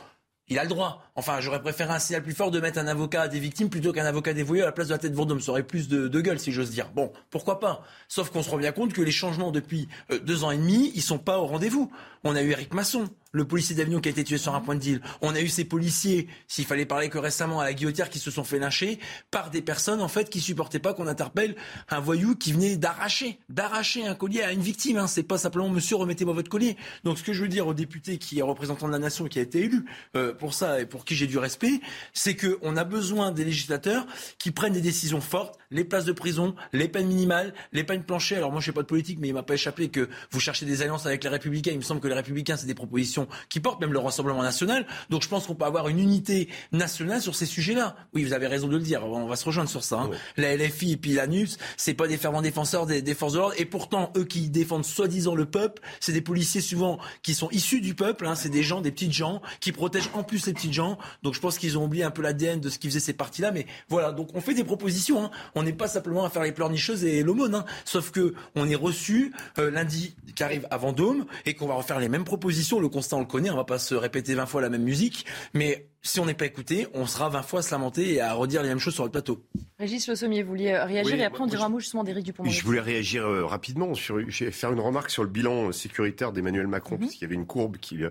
il 0.51 0.59
a 0.59 0.63
le 0.63 0.69
droit. 0.69 1.03
Enfin, 1.15 1.41
j'aurais 1.41 1.61
préféré 1.61 1.93
un 1.93 1.99
signal 1.99 2.23
plus 2.23 2.33
fort 2.33 2.51
de 2.51 2.59
mettre 2.59 2.79
un 2.79 2.87
avocat 2.87 3.29
des 3.29 3.39
victimes 3.39 3.69
plutôt 3.69 3.93
qu'un 3.93 4.07
avocat 4.07 4.33
des 4.33 4.43
voyous 4.43 4.63
à 4.63 4.67
la 4.67 4.73
place 4.73 4.89
de 4.89 4.93
la 4.93 4.99
tête 4.99 5.13
Vendôme. 5.13 5.41
Ça 5.41 5.53
aurait 5.53 5.63
plus 5.63 5.89
de, 5.89 6.21
gueule, 6.21 6.39
si 6.39 6.53
j'ose 6.53 6.71
dire. 6.71 6.91
Bon, 6.95 7.13
pourquoi 7.31 7.61
pas? 7.61 7.83
Sauf 8.09 8.31
qu'on 8.31 8.43
se 8.43 8.51
rend 8.51 8.57
bien 8.57 8.73
compte 8.73 8.93
que 8.95 9.03
les 9.03 9.11
changements 9.11 9.51
depuis 9.51 9.89
euh, 10.11 10.19
deux 10.19 10.45
ans 10.45 10.51
et 10.51 10.57
demi, 10.57 10.91
ils 10.95 11.03
sont 11.03 11.19
pas 11.19 11.39
au 11.39 11.47
rendez-vous. 11.47 11.91
On 12.25 12.35
a 12.35 12.43
eu 12.43 12.51
Eric 12.51 12.73
Masson, 12.73 13.09
le 13.33 13.47
policier 13.47 13.75
d'Avignon 13.75 14.01
qui 14.01 14.09
a 14.09 14.13
été 14.13 14.25
tué 14.25 14.39
sur 14.39 14.55
un 14.55 14.61
point 14.61 14.75
de 14.75 14.81
deal. 14.81 15.01
On 15.21 15.35
a 15.35 15.41
eu 15.41 15.49
ces 15.49 15.65
policiers, 15.65 16.29
s'il 16.47 16.65
fallait 16.65 16.87
parler 16.87 17.09
que 17.09 17.19
récemment, 17.19 17.61
à 17.61 17.65
la 17.65 17.75
guillotière, 17.75 18.11
qui 18.11 18.19
se 18.19 18.31
sont 18.31 18.45
fait 18.45 18.59
lyncher 18.59 18.99
par 19.31 19.51
des 19.51 19.63
personnes, 19.63 20.01
en 20.01 20.09
fait, 20.09 20.31
qui 20.31 20.41
supportaient 20.41 20.79
pas 20.79 20.95
qu'on 20.95 21.07
interpelle 21.07 21.55
un 21.91 22.01
voyou 22.01 22.35
qui 22.35 22.53
venait 22.53 22.77
d'arracher, 22.77 23.39
d'arracher 23.49 24.07
un 24.07 24.15
collier 24.15 24.43
à 24.43 24.53
une 24.53 24.61
victime. 24.61 24.97
Hein. 24.97 25.07
C'est 25.07 25.23
pas 25.23 25.39
simplement, 25.39 25.69
monsieur, 25.69 25.97
remettez-moi 25.97 26.35
votre 26.35 26.49
collier. 26.49 26.77
Donc, 27.05 27.19
ce 27.19 27.23
que 27.23 27.33
je 27.33 27.43
veux 27.43 27.49
dire 27.49 27.67
au 27.67 27.75
député 27.75 28.19
qui 28.19 28.39
est 28.39 28.43
représentant 28.43 28.87
de 28.87 28.93
la 28.93 28.99
nation, 28.99 29.27
qui 29.27 29.39
a 29.39 29.43
été 29.43 29.61
élu 29.61 29.85
euh, 30.17 30.33
pour 30.33 30.55
ça 30.55 30.81
et 30.81 30.87
pour 30.87 31.05
qui 31.05 31.15
j'ai 31.15 31.27
du 31.27 31.39
respect, 31.39 31.81
c'est 32.13 32.37
qu'on 32.37 32.77
a 32.77 32.85
besoin 32.85 33.31
des 33.33 33.45
législateurs 33.45 34.07
qui 34.39 34.51
prennent 34.51 34.73
des 34.73 34.81
décisions 34.81 35.21
fortes, 35.21 35.59
les 35.71 35.85
places 35.85 36.05
de 36.05 36.13
prison, 36.13 36.55
les 36.73 36.89
peines 36.89 37.07
minimales, 37.07 37.53
les 37.73 37.85
peines 37.85 38.03
planchées. 38.03 38.37
Alors, 38.37 38.51
moi, 38.51 38.61
je 38.61 38.67
sais 38.67 38.73
pas 38.73 38.83
de 38.83 38.87
politique, 38.87 39.19
mais 39.21 39.29
il 39.29 39.35
m'a 39.35 39.43
pas 39.43 39.55
échappé 39.55 39.89
que 39.89 40.09
vous 40.31 40.41
cherchez 40.41 40.67
des 40.67 40.83
alliances 40.83 41.07
avec 41.07 41.23
les 41.25 41.31
républicains. 41.31 41.73
Il 41.73 41.79
me 41.79 41.83
semble 41.83 42.01
que 42.01 42.09
les 42.09 42.15
républicains, 42.15 42.57
c'est 42.57 42.67
des 42.67 42.75
propositions 42.75 43.29
qui 43.49 43.61
portent 43.61 43.81
même 43.81 43.93
le 43.93 43.99
Rassemblement 43.99 44.43
national. 44.43 44.87
Donc 45.11 45.23
je 45.23 45.29
pense 45.29 45.47
qu'on 45.47 45.55
peut 45.55 45.65
avoir 45.65 45.89
une 45.89 45.99
unité 45.99 46.49
nationale 46.73 47.21
sur 47.21 47.35
ces 47.35 47.47
sujets-là. 47.47 47.97
Oui, 48.15 48.25
vous 48.25 48.33
avez 48.33 48.47
raison 48.47 48.69
de 48.69 48.77
le 48.77 48.83
dire. 48.83 49.05
On 49.05 49.27
va 49.27 49.37
se 49.37 49.45
rejoindre 49.45 49.69
sur 49.69 49.85
ça. 49.85 50.01
Hein. 50.01 50.11
La 50.37 50.57
LFI 50.57 50.93
et 50.93 50.97
puis 50.97 51.13
la 51.13 51.27
NUPS, 51.27 51.59
c'est 51.77 51.95
pas 51.95 52.09
des 52.09 52.17
fervents 52.17 52.43
défenseurs 52.43 52.87
des, 52.87 53.15
forces 53.15 53.35
de 53.35 53.39
l'ordre. 53.39 53.55
Et 53.59 53.65
pourtant, 53.65 54.13
eux 54.17 54.25
qui 54.25 54.49
défendent 54.49 54.85
soi-disant 54.85 55.35
le 55.35 55.47
peuple, 55.47 55.83
c'est 56.01 56.13
des 56.13 56.23
policiers 56.23 56.61
souvent 56.61 56.99
qui 57.23 57.35
sont 57.35 57.51
issus 57.51 57.81
du 57.81 57.95
peuple. 57.95 58.27
Hein. 58.27 58.35
C'est 58.35 58.49
des 58.49 58.63
gens, 58.63 58.81
des 58.81 58.93
petites 58.93 59.13
gens 59.13 59.43
qui 59.61 59.73
protègent 59.73 60.11
en 60.15 60.23
plus 60.23 60.47
les 60.47 60.55
petites 60.55 60.73
gens. 60.73 60.99
Donc 61.23 61.35
je 61.35 61.41
pense 61.41 61.59
qu'ils 61.59 61.77
ont 61.77 61.85
oublié 61.85 62.05
un 62.05 62.11
peu 62.11 62.23
l'ADN 62.23 62.61
de 62.61 62.71
ce 62.71 62.79
qui 62.79 62.89
faisait 62.89 63.01
ces 63.01 63.13
partis-là. 63.13 63.51
Mais 63.51 63.67
voilà, 63.89 64.13
donc 64.13 64.31
on 64.35 64.41
fait 64.41 64.55
des 64.55 64.65
propositions. 64.65 65.25
Hein. 65.25 65.31
On 65.59 65.65
n'est 65.65 65.73
pas 65.73 65.89
simplement 65.89 66.25
à 66.25 66.31
faire 66.31 66.43
les 66.43 66.53
pleurnicheuses 66.53 67.05
et 67.05 67.23
l'aumône. 67.23 67.57
Hein. 67.57 67.65
Sauf 67.85 68.13
que 68.13 68.35
on 68.55 68.69
est 68.69 68.77
reçu 68.77 69.33
euh, 69.59 69.71
lundi 69.71 70.17
qui 70.37 70.43
arrive 70.45 70.69
à 70.71 70.77
Vendôme 70.77 71.27
et 71.47 71.55
qu'on 71.55 71.67
va 71.67 71.75
refaire 71.75 71.99
les 71.99 72.09
mêmes 72.09 72.25
propositions. 72.25 72.79
Le 72.79 72.89
constat, 72.89 73.17
on 73.17 73.21
le 73.21 73.27
connaît. 73.27 73.51
On 73.51 73.57
va 73.57 73.65
pas 73.65 73.81
se 73.81 73.97
répéter 73.97 74.35
20 74.35 74.47
fois 74.47 74.61
la 74.61 74.69
même 74.69 74.85
musique, 74.85 75.27
mais 75.55 75.89
si 76.03 76.21
on 76.21 76.27
n'est 76.27 76.35
pas 76.35 76.47
écouté, 76.47 76.87
on 76.95 77.07
sera 77.07 77.29
20 77.29 77.43
fois 77.43 77.59
à 77.61 77.63
se 77.63 77.71
lamenter 77.73 78.15
et 78.15 78.21
à 78.21 78.33
redire 78.33 78.63
les 78.63 78.69
mêmes 78.69 78.79
choses 78.79 78.95
sur 78.95 79.05
le 79.05 79.11
plateau. 79.11 79.45
Régis 79.79 80.09
Le 80.09 80.15
Sommier, 80.15 80.43
vous 80.43 80.51
vouliez 80.51 80.77
réagir 80.77 81.15
et 81.15 81.25
après 81.25 81.43
on 81.43 81.47
dira 81.47 81.67
un 81.67 81.69
mot 81.69 81.81
justement 81.81 82.05
d'Éric 82.05 82.25
dupond 82.25 82.45
Je 82.45 82.65
voulais 82.65 82.81
réagir 82.81 83.27
euh, 83.27 83.45
rapidement, 83.45 83.95
sur, 83.95 84.21
faire 84.31 84.73
une 84.73 84.81
remarque 84.81 85.11
sur 85.11 85.23
le 85.23 85.29
bilan 85.29 85.73
sécuritaire 85.73 86.33
d'Emmanuel 86.33 86.67
Macron, 86.67 86.99
parce 86.99 87.13
qu'il 87.13 87.23
y 87.23 87.25
avait 87.25 87.35
une 87.35 87.47
courbe 87.47 87.79
qui, 87.79 88.05
euh, 88.05 88.11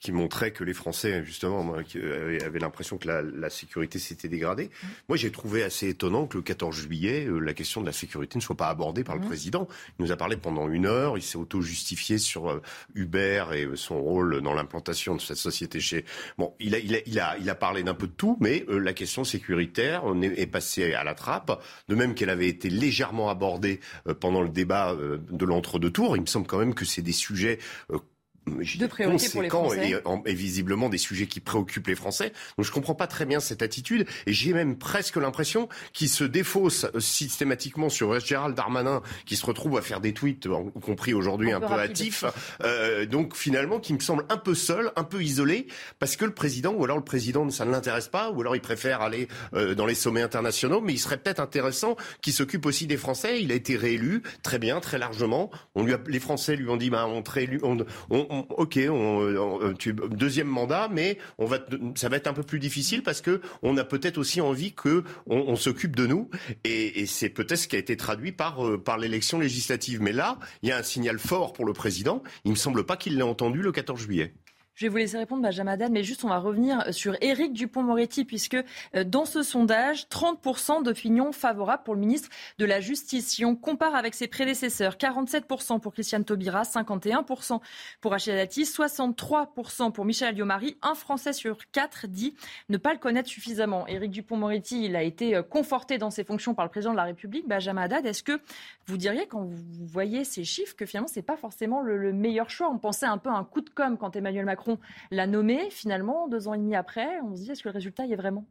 qui 0.00 0.12
montrait 0.12 0.50
que 0.50 0.64
les 0.64 0.74
Français, 0.74 1.24
justement, 1.24 1.74
euh, 1.96 2.38
avaient 2.44 2.58
l'impression 2.58 2.98
que 2.98 3.08
la, 3.08 3.50
sécurité 3.50 3.98
s'était 3.98 4.28
dégradée. 4.28 4.64
Mhm. 4.64 4.88
Moi, 5.08 5.16
j'ai 5.16 5.30
trouvé 5.30 5.62
assez 5.62 5.88
étonnant 5.88 6.26
que 6.26 6.36
le 6.36 6.42
14 6.42 6.74
juillet, 6.74 7.28
la 7.40 7.54
question 7.54 7.80
de 7.80 7.86
la 7.86 7.92
sécurité 7.92 8.38
ne 8.38 8.42
soit 8.42 8.56
pas 8.56 8.68
abordée 8.68 9.04
par 9.04 9.14
le 9.14 9.22
mhm. 9.22 9.28
président. 9.28 9.68
Il 9.98 10.04
nous 10.04 10.12
a 10.12 10.16
parlé 10.16 10.36
pendant 10.36 10.68
une 10.68 10.86
heure, 10.86 11.16
il 11.16 11.22
s'est 11.22 11.38
auto-justifié 11.38 12.18
sur 12.18 12.60
Uber 12.94 13.44
et 13.54 13.68
son 13.76 14.00
rôle 14.00 14.42
dans 14.42 14.52
l'implantation 14.52 15.14
de 15.14 15.20
cette 15.20 15.36
société 15.38 15.80
chez... 15.80 16.04
Bon, 16.36 16.54
il 16.60 16.74
a, 16.74 16.78
il 16.78 16.94
a, 16.94 16.98
il 17.06 17.18
a, 17.20 17.25
il 17.40 17.50
a 17.50 17.54
parlé 17.54 17.82
d'un 17.82 17.94
peu 17.94 18.06
de 18.06 18.12
tout, 18.12 18.36
mais 18.40 18.64
la 18.68 18.92
question 18.92 19.24
sécuritaire 19.24 20.02
est 20.22 20.46
passée 20.46 20.94
à 20.94 21.04
la 21.04 21.14
trappe, 21.14 21.62
de 21.88 21.94
même 21.94 22.14
qu'elle 22.14 22.30
avait 22.30 22.48
été 22.48 22.70
légèrement 22.70 23.28
abordée 23.28 23.80
euh, 24.06 24.14
pendant 24.14 24.42
le 24.42 24.48
débat 24.48 24.92
euh, 24.92 25.18
de 25.30 25.44
l'entre-deux 25.44 25.90
tours. 25.90 26.16
Il 26.16 26.22
me 26.22 26.26
semble 26.26 26.46
quand 26.46 26.58
même 26.58 26.74
que 26.74 26.84
c'est 26.84 27.02
des 27.02 27.12
sujets 27.12 27.58
euh, 27.90 27.98
de 28.46 28.86
priorité 28.86 29.28
pour 29.28 29.42
les 29.42 29.48
Français. 29.48 29.90
Et, 29.90 30.30
et, 30.30 30.34
visiblement 30.34 30.88
des 30.88 30.98
sujets 30.98 31.26
qui 31.26 31.40
préoccupent 31.40 31.88
les 31.88 31.94
Français. 31.94 32.32
Donc 32.56 32.66
je 32.66 32.70
comprends 32.70 32.94
pas 32.94 33.06
très 33.06 33.26
bien 33.26 33.40
cette 33.40 33.62
attitude 33.62 34.06
et 34.26 34.32
j'ai 34.32 34.52
même 34.52 34.76
presque 34.76 35.16
l'impression 35.16 35.68
qu'il 35.92 36.08
se 36.08 36.24
défausse 36.24 36.86
systématiquement 36.98 37.88
sur 37.88 38.18
Gérald 38.20 38.54
Darmanin 38.54 39.02
qui 39.24 39.36
se 39.36 39.44
retrouve 39.44 39.78
à 39.78 39.82
faire 39.82 40.00
des 40.00 40.12
tweets, 40.12 40.46
y 40.46 40.80
compris 40.80 41.14
aujourd'hui 41.14 41.52
un, 41.52 41.60
peu, 41.60 41.74
hâtifs. 41.74 42.24
Euh, 42.62 43.06
donc 43.06 43.34
finalement 43.34 43.80
qui 43.80 43.94
me 43.94 43.98
semble 43.98 44.24
un 44.28 44.36
peu 44.36 44.54
seul, 44.54 44.92
un 44.96 45.04
peu 45.04 45.22
isolé 45.22 45.66
parce 45.98 46.16
que 46.16 46.24
le 46.24 46.34
président 46.34 46.72
ou 46.72 46.84
alors 46.84 46.96
le 46.96 47.04
président 47.04 47.48
ça 47.50 47.64
ne 47.64 47.70
l'intéresse 47.70 48.08
pas 48.08 48.30
ou 48.30 48.40
alors 48.40 48.54
il 48.54 48.62
préfère 48.62 49.00
aller 49.00 49.28
euh, 49.54 49.74
dans 49.74 49.86
les 49.86 49.94
sommets 49.94 50.22
internationaux 50.22 50.80
mais 50.80 50.92
il 50.92 50.98
serait 50.98 51.18
peut-être 51.18 51.40
intéressant 51.40 51.96
qu'il 52.20 52.32
s'occupe 52.32 52.66
aussi 52.66 52.86
des 52.86 52.96
Français. 52.96 53.42
Il 53.42 53.50
a 53.50 53.54
été 53.54 53.76
réélu 53.76 54.22
très 54.42 54.58
bien, 54.58 54.80
très 54.80 54.98
largement. 54.98 55.50
On 55.74 55.84
lui 55.84 55.94
a, 55.94 55.98
les 56.06 56.20
Français 56.20 56.56
lui 56.56 56.68
ont 56.68 56.76
dit 56.76 56.90
bah 56.90 57.06
on, 57.08 57.22
on, 57.62 57.86
on 58.10 58.35
ok, 58.50 58.78
on, 58.90 59.72
deuxième 60.10 60.48
mandat, 60.48 60.88
mais 60.90 61.18
on 61.38 61.46
va, 61.46 61.58
ça 61.94 62.08
va 62.08 62.16
être 62.16 62.26
un 62.26 62.32
peu 62.32 62.42
plus 62.42 62.58
difficile 62.58 63.02
parce 63.02 63.20
que 63.20 63.40
on 63.62 63.76
a 63.76 63.84
peut-être 63.84 64.18
aussi 64.18 64.40
envie 64.40 64.72
que 64.72 65.04
on, 65.26 65.56
s'occupe 65.56 65.96
de 65.96 66.06
nous, 66.06 66.30
et, 66.64 67.06
c'est 67.06 67.28
peut-être 67.28 67.56
ce 67.56 67.68
qui 67.68 67.76
a 67.76 67.78
été 67.78 67.96
traduit 67.96 68.32
par 68.32 68.66
euh, 68.66 68.78
par 68.78 68.98
l'élection 68.98 69.38
législative. 69.38 70.00
Mais 70.02 70.12
là, 70.12 70.38
il 70.62 70.68
y 70.68 70.72
a 70.72 70.78
un 70.78 70.82
signal 70.82 71.18
fort 71.18 71.52
pour 71.52 71.64
le 71.64 71.72
président. 71.72 72.22
Il 72.44 72.52
me 72.52 72.56
semble 72.56 72.84
pas 72.84 72.96
qu'il 72.96 73.16
l'ait 73.16 73.22
entendu 73.22 73.62
le 73.62 73.72
14 73.72 74.00
juillet. 74.00 74.34
Je 74.76 74.84
vais 74.84 74.90
vous 74.90 74.98
laisser 74.98 75.16
répondre, 75.16 75.40
Benjamin 75.40 75.72
Haddad, 75.72 75.90
mais 75.90 76.02
juste 76.02 76.22
on 76.22 76.28
va 76.28 76.36
revenir 76.36 76.92
sur 76.92 77.16
Éric 77.22 77.54
Dupont-Moretti, 77.54 78.26
puisque 78.26 78.58
euh, 78.94 79.04
dans 79.04 79.24
ce 79.24 79.42
sondage, 79.42 80.06
30% 80.10 80.82
d'opinion 80.82 81.32
favorable 81.32 81.82
pour 81.82 81.94
le 81.94 82.00
ministre 82.00 82.28
de 82.58 82.66
la 82.66 82.78
Justice. 82.82 83.26
Si 83.26 83.46
on 83.46 83.56
compare 83.56 83.94
avec 83.94 84.14
ses 84.14 84.28
prédécesseurs, 84.28 84.96
47% 84.96 85.80
pour 85.80 85.94
Christiane 85.94 86.26
Taubira, 86.26 86.64
51% 86.64 87.60
pour 88.02 88.10
Rachida 88.10 88.36
Dati, 88.36 88.64
63% 88.64 89.92
pour 89.92 90.04
Michel 90.04 90.28
Alliot-Marie. 90.28 90.76
Un 90.82 90.94
Français 90.94 91.32
sur 91.32 91.56
quatre 91.72 92.06
dit 92.06 92.34
ne 92.68 92.76
pas 92.76 92.92
le 92.92 92.98
connaître 92.98 93.30
suffisamment. 93.30 93.86
Éric 93.86 94.10
Dupont-Moretti, 94.10 94.84
il 94.84 94.94
a 94.94 95.02
été 95.02 95.36
euh, 95.36 95.42
conforté 95.42 95.96
dans 95.96 96.10
ses 96.10 96.22
fonctions 96.22 96.52
par 96.52 96.66
le 96.66 96.70
président 96.70 96.92
de 96.92 96.98
la 96.98 97.04
République, 97.04 97.48
Benjamin 97.48 97.80
Haddad. 97.80 98.04
Est-ce 98.04 98.22
que 98.22 98.42
vous 98.84 98.98
diriez, 98.98 99.26
quand 99.26 99.42
vous 99.42 99.86
voyez 99.86 100.24
ces 100.24 100.44
chiffres, 100.44 100.76
que 100.76 100.84
finalement, 100.84 101.08
ce 101.08 101.18
n'est 101.18 101.24
pas 101.24 101.38
forcément 101.38 101.80
le, 101.80 101.96
le 101.96 102.12
meilleur 102.12 102.50
choix? 102.50 102.68
On 102.70 102.76
pensait 102.76 103.06
un 103.06 103.16
peu 103.16 103.30
à 103.30 103.36
un 103.36 103.44
coup 103.44 103.62
de 103.62 103.70
com' 103.70 103.96
quand 103.96 104.14
Emmanuel 104.16 104.44
Macron 104.44 104.65
l'a 105.10 105.26
nommé. 105.26 105.70
Finalement, 105.70 106.28
deux 106.28 106.48
ans 106.48 106.54
et 106.54 106.58
demi 106.58 106.74
après, 106.74 107.20
on 107.22 107.36
se 107.36 107.42
dit 107.42 107.50
est-ce 107.50 107.62
que 107.62 107.68
le 107.68 107.74
résultat 107.74 108.06
y 108.06 108.12
est 108.12 108.16
vraiment? 108.16 108.46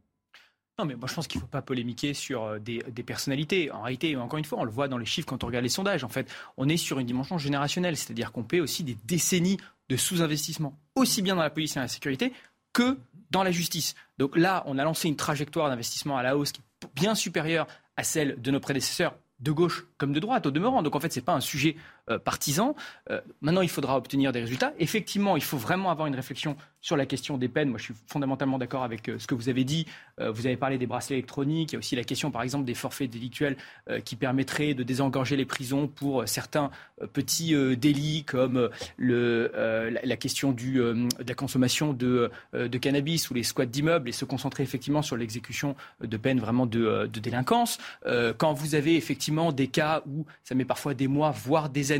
Non, 0.77 0.83
mais 0.83 0.95
moi 0.95 1.07
je 1.07 1.13
pense 1.13 1.27
qu'il 1.27 1.39
ne 1.39 1.43
faut 1.43 1.49
pas 1.49 1.61
polémiquer 1.61 2.13
sur 2.13 2.43
euh, 2.43 2.59
des, 2.59 2.81
personnalités. 3.03 3.71
En 3.71 3.83
réalité, 3.83 4.15
encore 4.17 4.39
une 4.39 4.45
fois, 4.45 4.59
on 4.59 4.65
le 4.65 4.71
voit 4.71 4.89
dans 4.89 4.97
les 4.97 5.05
chiffres 5.05 5.27
quand 5.27 5.43
on 5.43 5.47
regarde 5.47 5.63
les 5.63 5.69
sondages. 5.69 6.03
En 6.03 6.09
fait, 6.09 6.29
on 6.57 6.67
est 6.67 6.77
sur 6.77 6.99
une 6.99 7.07
dimension 7.07 7.37
générationnelle, 7.37 7.95
c'est-à-dire 7.95 8.31
qu'on 8.31 8.43
paie 8.43 8.59
aussi 8.59 8.83
des 8.83 8.97
décennies 9.05 9.57
de 9.87 9.95
sous-investissement, 9.95 10.77
aussi 10.95 11.21
bien 11.21 11.35
dans 11.35 11.43
la 11.43 11.49
police 11.49 11.77
et 11.77 11.79
la 11.79 11.87
sécurité 11.87 12.33
que 12.73 12.97
dans 13.31 13.43
la 13.43 13.51
justice. 13.51 13.95
Donc 14.17 14.35
là, 14.35 14.63
on 14.65 14.77
a 14.77 14.83
lancé 14.83 15.07
une 15.07 15.15
trajectoire 15.15 15.69
d'investissement 15.69 16.17
à 16.17 16.23
la 16.23 16.35
hausse 16.35 16.51
qui 16.51 16.61
est 16.61 16.87
bien 16.93 17.15
supérieure 17.15 17.67
à 17.95 18.03
celle 18.03 18.41
de 18.41 18.51
nos 18.51 18.59
prédécesseurs 18.59 19.15
de 19.39 19.51
gauche 19.51 19.85
comme 19.97 20.11
de 20.11 20.19
droite 20.19 20.45
au 20.45 20.51
demeurant. 20.51 20.83
Donc 20.83 20.95
en 20.95 20.99
fait, 20.99 21.11
ce 21.13 21.19
n'est 21.19 21.25
pas 21.25 21.33
un 21.33 21.41
sujet 21.41 21.77
euh, 22.11 22.19
partisan. 22.19 22.75
Euh, 23.09 23.19
maintenant, 23.41 23.61
il 23.61 23.69
faudra 23.69 23.97
obtenir 23.97 24.31
des 24.31 24.39
résultats. 24.39 24.73
Effectivement, 24.77 25.37
il 25.37 25.43
faut 25.43 25.57
vraiment 25.57 25.89
avoir 25.89 26.05
une 26.05 26.13
réflexion 26.13 26.55
sur 26.79 26.95
la 26.97 27.07
question 27.07 27.39
des 27.39 27.47
peines. 27.47 27.69
Moi, 27.69 27.79
je 27.79 27.85
suis 27.85 27.95
fondamentalement 28.05 28.59
d'accord 28.59 28.83
avec 28.83 29.09
euh, 29.09 29.17
ce 29.17 29.25
que 29.25 29.33
vous 29.33 29.49
avez 29.49 29.63
dit. 29.63 29.87
vous 30.19 30.45
avez 30.45 30.55
parlé 30.55 30.77
des 30.77 30.85
bracelets 30.85 31.15
électroniques. 31.15 31.71
Il 31.71 31.73
y 31.73 31.77
a 31.77 31.79
aussi 31.79 31.95
la 31.95 32.03
question, 32.03 32.29
par 32.29 32.43
exemple, 32.43 32.63
des 32.63 32.75
forfaits 32.75 33.09
délictuels 33.09 33.57
qui 34.05 34.15
permettraient 34.15 34.73
de 34.73 34.83
désengorger 34.83 35.35
les 35.35 35.45
prisons 35.45 35.87
pour 35.87 36.25
certains 36.25 36.71
petits 37.11 37.53
délits 37.75 38.23
comme 38.23 38.69
la, 38.97 40.15
question 40.15 40.53
de 40.53 41.07
la 41.27 41.33
consommation 41.33 41.91
de, 41.91 42.31
de 42.53 42.77
cannabis 42.77 43.29
ou 43.29 43.33
les 43.33 43.43
squats 43.43 43.65
d'immeubles 43.65 44.07
et 44.07 44.13
se 44.13 44.23
concentrer 44.23 44.63
effectivement 44.63 45.01
sur 45.01 45.17
l'exécution 45.17 45.75
de 46.01 46.15
peines 46.15 46.39
vraiment 46.39 46.65
de, 46.65 47.09
de 47.11 47.19
délinquance. 47.19 47.77
quand 48.37 48.53
vous 48.53 48.75
avez 48.75 48.95
effectivement 48.95 49.51
des 49.51 49.67
cas 49.67 50.01
où 50.07 50.25
ça 50.45 50.55
met 50.55 50.65
parfois 50.65 50.93
des 50.93 51.09
mois, 51.09 51.31
voire 51.31 51.69
des 51.69 51.91
années 51.91 51.94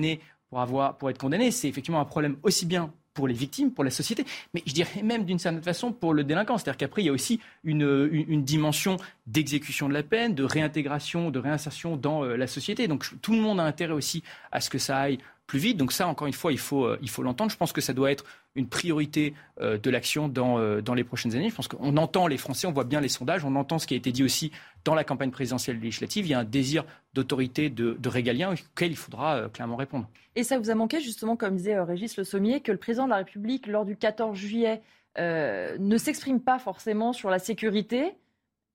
pour, 0.49 0.60
avoir, 0.60 0.97
pour 0.97 1.10
être 1.10 1.17
condamné. 1.17 1.51
C'est 1.51 1.67
effectivement 1.67 1.99
un 1.99 2.05
problème 2.05 2.38
aussi 2.43 2.65
bien 2.65 2.91
pour 3.15 3.27
les 3.27 3.34
victimes, 3.34 3.71
pour 3.71 3.86
la 3.86 3.89
société, 3.89 4.25
mais 4.53 4.62
je 4.65 4.73
dirais 4.73 5.01
même 5.01 5.23
d'une 5.23 5.39
certaine 5.39 5.63
façon 5.63 5.93
pour 5.93 6.13
le 6.13 6.23
délinquant. 6.23 6.58
C'est-à-dire 6.58 6.77
qu'après, 6.77 7.01
il 7.01 7.05
y 7.05 7.10
a 7.10 7.13
aussi 7.13 7.39
une, 7.63 8.43
dimension 8.43 8.97
d'exécution 9.25 9.88
de 9.88 9.93
la 9.93 10.03
peine, 10.03 10.36
de 10.36 10.43
réintégration, 10.43 11.31
de 11.31 11.39
réinsertion 11.39 11.95
dans 11.95 12.23
euh, 12.23 12.36
la 12.36 12.45
société. 12.45 12.88
Donc 12.88 13.05
tout 13.21 13.31
le 13.31 13.39
monde 13.39 13.60
a 13.60 13.63
intérêt 13.63 13.93
aussi 13.93 14.21
à 14.51 14.60
ce 14.60 14.69
que 14.69 14.77
ça 14.77 14.99
aille 14.99 15.17
plus 15.47 15.60
vite. 15.60 15.77
Donc 15.77 15.93
ça, 15.93 16.08
encore 16.08 16.27
une 16.27 16.34
fois, 16.34 16.51
il 16.51 16.58
faut, 16.58 16.84
euh, 16.84 16.99
il 17.01 17.10
faut 17.10 17.23
l'entendre. 17.23 17.51
Je 17.51 17.58
pense 17.58 17.71
que 17.71 17.81
ça 17.81 17.93
doit 17.93 18.12
être 18.12 18.25
une 18.56 18.68
priorité 18.68 19.34
euh, 19.62 19.78
de 19.78 19.89
l'action 19.89 20.28
dans, 20.28 20.60
euh, 20.60 20.82
dans 20.82 20.94
les 20.94 21.04
prochaines 21.04 21.36
années. 21.36 21.50
Je 21.50 21.56
pense 21.56 21.68
qu'on 21.68 21.98
entend 21.98 22.28
les 22.28 22.38
Français, 22.38 22.68
on 22.68 22.72
voit 22.72 22.84
bien 22.84 23.02
les 23.02 23.10
sondages, 23.10 23.44
on 23.46 23.56
entend 23.56 23.80
ce 23.80 23.88
qui 23.88 23.94
a 23.94 23.98
été 23.98 24.12
dit 24.12 24.24
aussi 24.24 24.52
dans 24.84 24.96
la 24.96 25.04
campagne 25.04 25.32
présidentielle 25.32 25.80
législative. 25.80 26.26
Il 26.26 26.30
y 26.30 26.34
a 26.34 26.39
un 26.39 26.46
désir 26.46 26.86
d'autorité, 27.13 27.70
de, 27.70 27.98
de, 28.00 28.10
régalien 28.10 28.54
auquel 28.54 28.91
il 28.91 28.98
faudra 28.98 29.50
clairement 29.50 29.76
répondre. 29.76 30.10
Et 30.36 30.44
ça 30.44 30.58
vous 30.58 30.70
a 30.70 30.76
manqué 30.76 31.00
justement, 31.02 31.36
comme 31.36 31.56
disait 31.56 31.80
Régis 31.80 32.18
Le 32.18 32.24
Sommier, 32.24 32.62
que 32.62 32.72
le 32.72 32.78
président 32.78 33.06
de 33.06 33.10
la 33.10 33.18
République, 33.18 33.68
lors 33.68 33.86
du 33.86 33.96
14 33.96 34.38
juillet, 34.38 34.82
ne 35.18 35.98
s'exprime 35.98 36.41
pas 36.41 36.60
forcément 36.60 37.13
sur 37.13 37.30
la 37.30 37.39
sécurité 37.39 38.15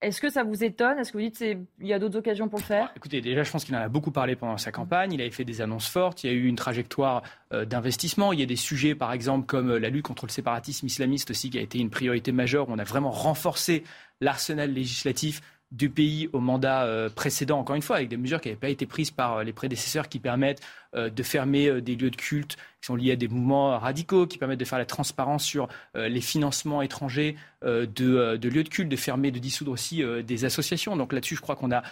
est-ce 0.02 0.20
que 0.20 0.30
ça 0.30 0.44
vous 0.44 0.64
étonne? 0.64 0.98
Est-ce 0.98 1.12
que 1.12 1.18
vous 1.18 1.24
dites 1.24 1.36
qu'il 1.36 1.66
y 1.86 1.92
a 1.92 1.98
d'autres 1.98 2.18
occasions 2.18 2.48
pour 2.48 2.58
le 2.58 2.64
faire? 2.64 2.90
Écoutez, 2.96 3.20
déjà, 3.20 3.42
je 3.42 3.50
pense 3.50 3.64
qu'il 3.64 3.76
en 3.76 3.80
a 3.80 3.88
beaucoup 3.88 4.10
parlé 4.10 4.34
pendant 4.34 4.56
sa 4.56 4.72
campagne. 4.72 5.12
Il 5.12 5.20
avait 5.20 5.30
fait 5.30 5.44
des 5.44 5.60
annonces 5.60 5.88
fortes. 5.88 6.24
Il 6.24 6.30
y 6.30 6.30
a 6.30 6.32
eu 6.32 6.46
une 6.46 6.56
trajectoire 6.56 7.22
euh, 7.52 7.66
d'investissement. 7.66 8.32
Il 8.32 8.40
y 8.40 8.42
a 8.42 8.46
des 8.46 8.56
sujets, 8.56 8.94
par 8.94 9.12
exemple, 9.12 9.46
comme 9.46 9.72
euh, 9.72 9.78
la 9.78 9.90
lutte 9.90 10.06
contre 10.06 10.24
le 10.24 10.30
séparatisme 10.30 10.86
islamiste 10.86 11.30
aussi, 11.30 11.50
qui 11.50 11.58
a 11.58 11.60
été 11.60 11.78
une 11.78 11.90
priorité 11.90 12.32
majeure. 12.32 12.66
On 12.70 12.78
a 12.78 12.84
vraiment 12.84 13.10
renforcé 13.10 13.84
l'arsenal 14.22 14.72
législatif 14.72 15.42
du 15.70 15.90
pays 15.90 16.30
au 16.32 16.40
mandat 16.40 16.84
euh, 16.84 17.10
précédent, 17.10 17.58
encore 17.58 17.76
une 17.76 17.82
fois, 17.82 17.96
avec 17.96 18.08
des 18.08 18.16
mesures 18.16 18.40
qui 18.40 18.48
n'avaient 18.48 18.60
pas 18.60 18.70
été 18.70 18.86
prises 18.86 19.10
par 19.10 19.44
les 19.44 19.52
prédécesseurs 19.52 20.08
qui 20.08 20.18
permettent 20.18 20.62
de 20.94 21.22
fermer 21.22 21.80
des 21.80 21.96
lieux 21.96 22.10
de 22.10 22.16
culte 22.16 22.56
qui 22.80 22.86
sont 22.86 22.96
liés 22.96 23.12
à 23.12 23.16
des 23.16 23.28
mouvements 23.28 23.78
radicaux, 23.78 24.26
qui 24.26 24.38
permettent 24.38 24.60
de 24.60 24.64
faire 24.64 24.78
la 24.78 24.86
transparence 24.86 25.44
sur 25.44 25.68
les 25.94 26.20
financements 26.20 26.80
étrangers 26.82 27.36
de, 27.62 28.48
lieux 28.48 28.64
de 28.64 28.68
culte, 28.68 28.88
de 28.88 28.96
fermer, 28.96 29.30
de 29.30 29.38
dissoudre 29.38 29.70
aussi 29.70 30.02
des 30.24 30.44
associations. 30.46 30.96
Donc 30.96 31.12
là-dessus, 31.12 31.36
je 31.36 31.42
crois 31.42 31.56
qu'on 31.56 31.70
a 31.72 31.82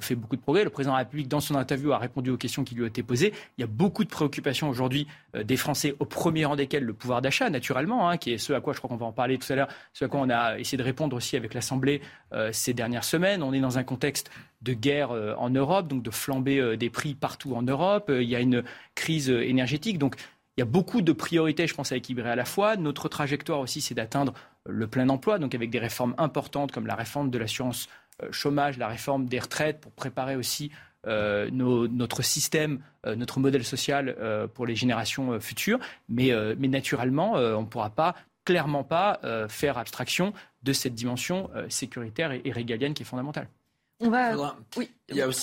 fait 0.00 0.14
beaucoup 0.14 0.36
de 0.36 0.40
progrès. 0.40 0.62
Le 0.62 0.70
président 0.70 0.92
de 0.92 0.98
la 0.98 1.04
République, 1.04 1.26
dans 1.26 1.40
son 1.40 1.56
interview, 1.56 1.92
a 1.92 1.98
répondu 1.98 2.30
aux 2.30 2.36
questions 2.36 2.62
qui 2.62 2.76
lui 2.76 2.84
ont 2.84 2.86
été 2.86 3.02
posées. 3.02 3.32
Il 3.58 3.62
y 3.62 3.64
a 3.64 3.66
beaucoup 3.66 4.04
de 4.04 4.08
préoccupations 4.08 4.68
aujourd'hui 4.68 5.08
des 5.34 5.56
Français, 5.56 5.96
au 5.98 6.04
premier 6.04 6.44
rang 6.44 6.54
desquels 6.54 6.84
le 6.84 6.94
pouvoir 6.94 7.20
d'achat, 7.20 7.50
naturellement, 7.50 8.08
hein, 8.08 8.16
qui 8.16 8.32
est 8.32 8.38
ce 8.38 8.52
à 8.52 8.60
quoi 8.60 8.72
je 8.74 8.78
crois 8.78 8.88
qu'on 8.88 8.96
va 8.96 9.06
en 9.06 9.12
parler 9.12 9.38
tout 9.38 9.52
à 9.52 9.56
l'heure, 9.56 9.68
ce 9.92 10.04
à 10.04 10.08
quoi 10.08 10.20
on 10.20 10.30
a 10.30 10.56
essayé 10.58 10.78
de 10.78 10.84
répondre 10.84 11.16
aussi 11.16 11.36
avec 11.36 11.52
l'Assemblée 11.52 12.00
ces 12.52 12.74
dernières 12.74 13.04
semaines. 13.04 13.42
On 13.42 13.52
est 13.52 13.60
dans 13.60 13.76
un 13.76 13.84
contexte 13.84 14.30
de 14.62 14.72
guerre 14.72 15.10
en 15.38 15.50
Europe, 15.50 15.88
donc 15.88 16.02
de 16.02 16.10
flambée 16.10 16.76
des 16.76 16.90
prix 16.90 17.14
partout 17.14 17.54
en 17.54 17.62
Europe. 17.62 18.10
Il 18.12 18.28
y 18.28 18.34
a 18.34 18.40
une 18.40 18.64
crise 18.94 19.30
énergétique. 19.30 19.98
Donc 19.98 20.16
il 20.56 20.60
y 20.60 20.62
a 20.62 20.66
beaucoup 20.66 21.00
de 21.00 21.12
priorités, 21.12 21.66
je 21.66 21.74
pense, 21.74 21.92
à 21.92 21.96
équilibrer 21.96 22.30
à 22.30 22.36
la 22.36 22.44
fois. 22.44 22.76
Notre 22.76 23.08
trajectoire 23.08 23.60
aussi, 23.60 23.80
c'est 23.80 23.94
d'atteindre 23.94 24.34
le 24.66 24.86
plein 24.88 25.08
emploi, 25.08 25.38
donc 25.38 25.54
avec 25.54 25.70
des 25.70 25.78
réformes 25.78 26.14
importantes 26.18 26.72
comme 26.72 26.86
la 26.86 26.96
réforme 26.96 27.30
de 27.30 27.38
l'assurance 27.38 27.88
chômage, 28.32 28.78
la 28.78 28.88
réforme 28.88 29.26
des 29.26 29.38
retraites 29.38 29.80
pour 29.80 29.92
préparer 29.92 30.36
aussi 30.36 30.70
euh, 31.06 31.48
notre 31.50 32.22
système, 32.22 32.80
euh, 33.06 33.14
notre 33.14 33.38
modèle 33.38 33.64
social 33.64 34.16
euh, 34.18 34.48
pour 34.48 34.66
les 34.66 34.74
générations 34.74 35.38
futures. 35.40 35.78
Mais, 36.08 36.32
mais 36.58 36.68
naturellement, 36.68 37.34
on 37.34 37.62
ne 37.62 37.66
pourra 37.66 37.90
pas, 37.90 38.14
clairement 38.44 38.84
pas, 38.84 39.20
faire 39.48 39.78
abstraction 39.78 40.32
de 40.62 40.72
cette 40.72 40.94
dimension 40.94 41.50
sécuritaire 41.68 42.32
et, 42.32 42.50
régalienne 42.50 42.94
qui 42.94 43.02
est 43.02 43.06
fondamentale. 43.06 43.48
On 44.00 44.10
va. 44.10 44.56
Oui. 44.76 44.90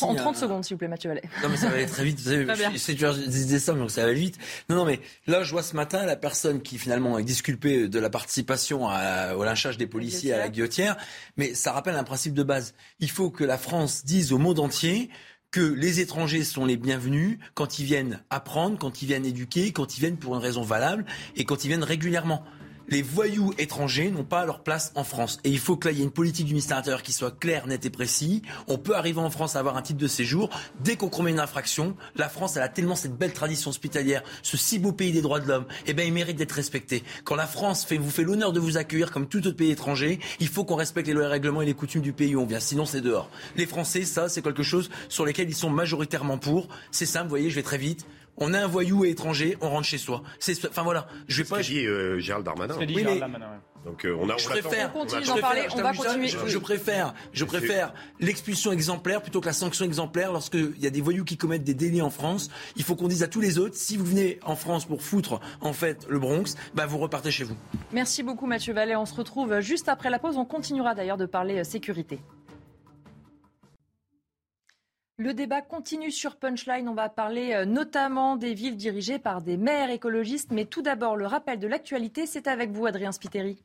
en 0.02 0.16
30 0.16 0.38
secondes, 0.38 0.64
s'il 0.64 0.76
vous 0.76 0.78
plaît, 0.78 0.88
Mathieu 0.88 1.10
Vallet. 1.10 1.24
Non, 1.44 1.50
mais 1.50 1.58
ça 1.58 1.68
va 1.68 1.76
aller 1.76 1.86
très 1.86 2.06
vite. 2.06 2.20
Vous 2.20 2.24
savez, 2.24 2.46
c'est 2.78 2.94
des 2.94 3.60
sommes, 3.60 3.80
donc 3.80 3.92
ça 3.92 4.02
va 4.02 4.08
aller 4.08 4.20
vite. 4.20 4.38
Non, 4.70 4.78
non, 4.78 4.86
mais 4.86 5.02
là, 5.28 5.44
je 5.44 5.52
vois 5.52 5.64
ce 5.64 5.76
matin 5.76 6.06
la 6.06 6.16
personne 6.16 6.62
qui 6.62 6.78
finalement 6.78 7.20
est 7.20 7.24
disculpée 7.24 7.90
de 7.90 8.00
la 8.00 8.10
participation 8.10 8.86
au 8.86 9.44
lynchage 9.44 9.78
des 9.78 9.88
policiers 9.88 10.34
à 10.34 10.38
la 10.38 10.50
guillotière. 10.50 10.96
Mais 11.36 11.54
ça 11.54 11.74
rappelle 11.74 11.96
un 11.96 12.04
principe 12.06 12.34
de 12.34 12.44
base. 12.44 12.76
Il 13.00 13.10
faut 13.10 13.30
que 13.30 13.44
la 13.44 13.58
France 13.58 14.06
dise 14.06 14.32
au 14.32 14.38
monde 14.38 14.60
entier 14.60 15.10
que 15.52 15.62
les 15.62 16.00
étrangers 16.00 16.44
sont 16.44 16.66
les 16.66 16.78
bienvenus 16.78 17.40
quand 17.54 17.80
ils 17.80 17.86
viennent 17.86 18.22
apprendre, 18.30 18.78
quand 18.78 19.02
ils 19.02 19.06
viennent 19.06 19.26
éduquer, 19.26 19.72
quand 19.72 19.98
ils 19.98 20.02
viennent 20.02 20.18
pour 20.18 20.36
une 20.36 20.42
raison 20.42 20.64
valable 20.64 21.06
et 21.36 21.46
quand 21.46 21.64
ils 21.64 21.70
viennent 21.70 21.84
régulièrement 21.84 22.44
les 22.88 23.02
voyous 23.02 23.54
étrangers 23.58 24.12
n'ont 24.12 24.24
pas 24.24 24.46
leur 24.46 24.64
place 24.64 24.92
en 24.96 25.04
France. 25.04 25.40
Et 25.44 25.50
il 25.50 25.60
faut 25.60 25.78
qu'il 25.78 25.98
y 25.98 26.02
ait 26.02 26.04
une 26.04 26.12
politique 26.12 26.46
du 26.46 26.54
ministère 26.54 26.78
intérieur 26.78 27.04
qui 27.04 27.14
soit 27.14 27.32
claire, 27.32 27.68
nette 27.68 27.86
et 27.86 27.90
précise. 27.90 28.42
On 28.68 28.78
peut 28.78 28.96
arriver 28.96 29.20
en 29.20 29.30
France 29.30 29.56
à 29.56 29.60
avoir 29.60 29.78
un 29.78 29.82
titre 29.82 30.00
de 30.00 30.08
séjour. 30.08 30.50
Dès 30.84 30.96
qu'on 30.96 31.10
commet 31.10 31.32
une 31.32 31.40
infraction, 31.40 31.96
la 32.16 32.30
France, 32.30 32.58
elle 32.58 32.64
a 32.64 32.70
tellement 32.70 32.96
cette 32.96 33.18
belle 33.18 33.34
tradition 33.34 33.70
hospitalière, 33.70 34.24
ce 34.42 34.58
si 34.58 34.80
beau 34.80 34.92
pays 34.92 35.12
des 35.12 35.22
droits 35.22 35.40
de 35.40 35.48
l'homme, 35.48 35.66
eh 35.86 35.94
bien, 35.94 36.06
il 36.06 36.14
mérite 36.14 36.38
d'être 36.38 36.52
respecté. 36.52 37.04
Quand 37.24 37.36
la 37.36 37.48
France 37.48 37.86
fait, 37.86 37.98
vous 37.98 38.10
fait 38.10 38.24
l'honneur 38.24 38.54
de 38.54 38.60
vous 38.60 38.78
accueillir 38.78 39.12
comme 39.12 39.28
tout 39.28 39.46
autre 39.46 39.58
pays 39.58 39.72
étranger, 39.72 40.20
il 40.40 40.48
faut 40.48 40.64
qu'on 40.64 40.76
respecte 40.76 41.08
les 41.08 41.14
lois 41.14 41.26
et 41.26 41.30
règlements 41.30 41.62
et 41.62 41.66
les 41.66 41.74
coutumes 41.74 42.02
du 42.02 42.14
pays 42.14 42.36
où 42.36 42.42
on 42.42 42.46
vient. 42.46 42.60
Sinon, 42.60 42.86
c'est 42.86 43.02
dehors. 43.02 43.30
Les 43.56 43.66
Français, 43.66 44.06
ça, 44.06 44.30
c'est 44.30 44.42
quelque 44.42 44.64
chose 44.64 44.90
sur 45.10 45.26
lequel 45.26 45.50
ils 45.50 45.56
sont 45.56 45.70
majoritairement 45.70 46.38
pour. 46.38 46.68
C'est 46.92 47.06
simple, 47.06 47.26
vous 47.26 47.30
voyez, 47.30 47.50
je 47.50 47.56
vais 47.56 47.64
très 47.64 47.78
vite 47.78 48.06
on 48.38 48.54
a 48.54 48.64
un 48.64 48.68
voyou 48.68 49.06
étranger, 49.06 49.58
on 49.62 49.70
rentre 49.70 49.88
chez 49.88 49.98
soi. 49.98 50.24
C'est, 50.40 50.66
enfin 50.68 50.84
voilà, 50.84 51.08
je 51.28 51.42
vais 51.42 51.48
pas. 51.48 51.64
Ce 51.64 51.70
dit 51.70 51.86
euh, 51.86 52.20
Gérald 52.20 52.46
Darmanin. 52.46 52.78
dit 52.86 52.94
Gérald 52.94 53.20
Darmanin. 53.20 53.62
Donc 53.86 54.04
euh, 54.04 54.18
on 54.20 54.30
a. 54.30 54.38
Je 54.38 54.48
préfère. 54.48 54.92
On 54.96 55.00
continue 55.00 55.26
d'en 55.26 55.38
parler. 55.38 55.62
On 55.74 55.82
va 55.82 55.94
continuer. 55.94 56.28
Je, 56.28 56.58
préfère. 56.58 57.14
Je 57.32 57.46
préfère 57.46 57.94
l'expulsion 58.20 58.72
exemplaire 58.72 59.22
plutôt 59.22 59.42
que 59.42 59.46
la 59.46 59.54
sanction 59.54 59.86
exemplaire. 59.86 60.32
Lorsqu'il 60.32 60.74
y 60.80 60.88
a 60.88 60.90
des 60.90 61.02
voyous 61.02 61.24
qui 61.24 61.38
commettent 61.38 61.64
des 61.64 61.76
délits 61.76 62.02
en 62.02 62.10
France, 62.10 62.50
il 62.76 62.84
faut 62.84 62.96
qu'on 62.96 63.08
dise 63.08 63.24
à 63.24 63.28
tous 63.28 63.42
les 63.42 63.60
autres 63.60 63.76
si 63.76 63.96
vous 63.96 64.06
venez 64.06 64.40
en 64.44 64.56
France 64.56 64.86
pour 64.86 65.04
foutre 65.04 65.40
en 65.62 65.74
fait 65.74 66.08
le 66.10 66.20
Bronx, 66.20 66.56
bah 66.74 66.88
vous 66.88 66.98
repartez 66.98 67.30
chez 67.30 67.44
vous. 67.44 67.56
Merci 67.92 68.24
beaucoup 68.24 68.48
Mathieu 68.48 68.74
Vallet. 68.74 68.96
On 68.96 69.06
se 69.06 69.14
retrouve 69.14 69.60
juste 69.60 69.88
après 69.88 70.10
la 70.10 70.18
pause. 70.18 70.38
On 70.38 70.46
continuera 70.46 70.96
d'ailleurs 70.96 71.18
de 71.18 71.28
parler 71.28 71.60
euh, 71.60 71.64
sécurité. 71.64 72.20
Le 75.18 75.34
débat 75.34 75.62
continue 75.62 76.12
sur 76.12 76.36
Punchline. 76.36 76.90
On 76.90 76.94
va 76.94 77.08
parler 77.08 77.54
euh, 77.54 77.64
notamment 77.64 78.36
des 78.36 78.54
villes 78.54 78.76
dirigées 78.76 79.18
par 79.18 79.42
des 79.42 79.56
maires 79.56 79.90
écologistes. 79.90 80.52
Mais 80.52 80.66
tout 80.66 80.82
d'abord, 80.82 81.16
le 81.16 81.26
rappel 81.26 81.58
de 81.58 81.68
l'actualité, 81.68 82.26
c'est 82.26 82.48
avec 82.48 82.72
vous, 82.72 82.86
Adrien 82.86 83.14
Spiteri. 83.14 83.64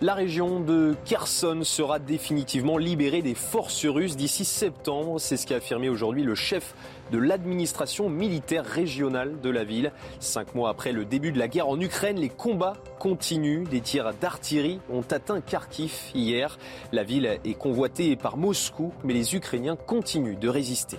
La 0.00 0.14
région 0.14 0.60
de 0.60 0.94
Kherson 1.04 1.62
sera 1.64 1.98
définitivement 1.98 2.78
libérée 2.78 3.20
des 3.20 3.34
forces 3.34 3.84
russes 3.84 4.16
d'ici 4.16 4.44
septembre. 4.44 5.18
C'est 5.18 5.36
ce 5.36 5.48
qu'a 5.48 5.56
affirmé 5.56 5.88
aujourd'hui 5.88 6.22
le 6.22 6.36
chef 6.36 6.76
de 7.10 7.18
l'administration 7.18 8.08
militaire 8.08 8.64
régionale 8.64 9.40
de 9.40 9.50
la 9.50 9.64
ville. 9.64 9.92
Cinq 10.18 10.54
mois 10.54 10.70
après 10.70 10.92
le 10.92 11.04
début 11.04 11.32
de 11.32 11.38
la 11.38 11.48
guerre 11.48 11.68
en 11.68 11.80
Ukraine, 11.80 12.18
les 12.18 12.28
combats 12.28 12.76
continuent. 12.98 13.64
Des 13.68 13.80
tirs 13.80 14.12
d'artillerie 14.20 14.80
ont 14.92 15.04
atteint 15.10 15.40
Kharkiv 15.40 15.92
hier. 16.14 16.58
La 16.92 17.02
ville 17.02 17.38
est 17.44 17.54
convoitée 17.54 18.16
par 18.16 18.36
Moscou, 18.36 18.92
mais 19.04 19.14
les 19.14 19.34
Ukrainiens 19.34 19.76
continuent 19.76 20.38
de 20.38 20.48
résister. 20.48 20.98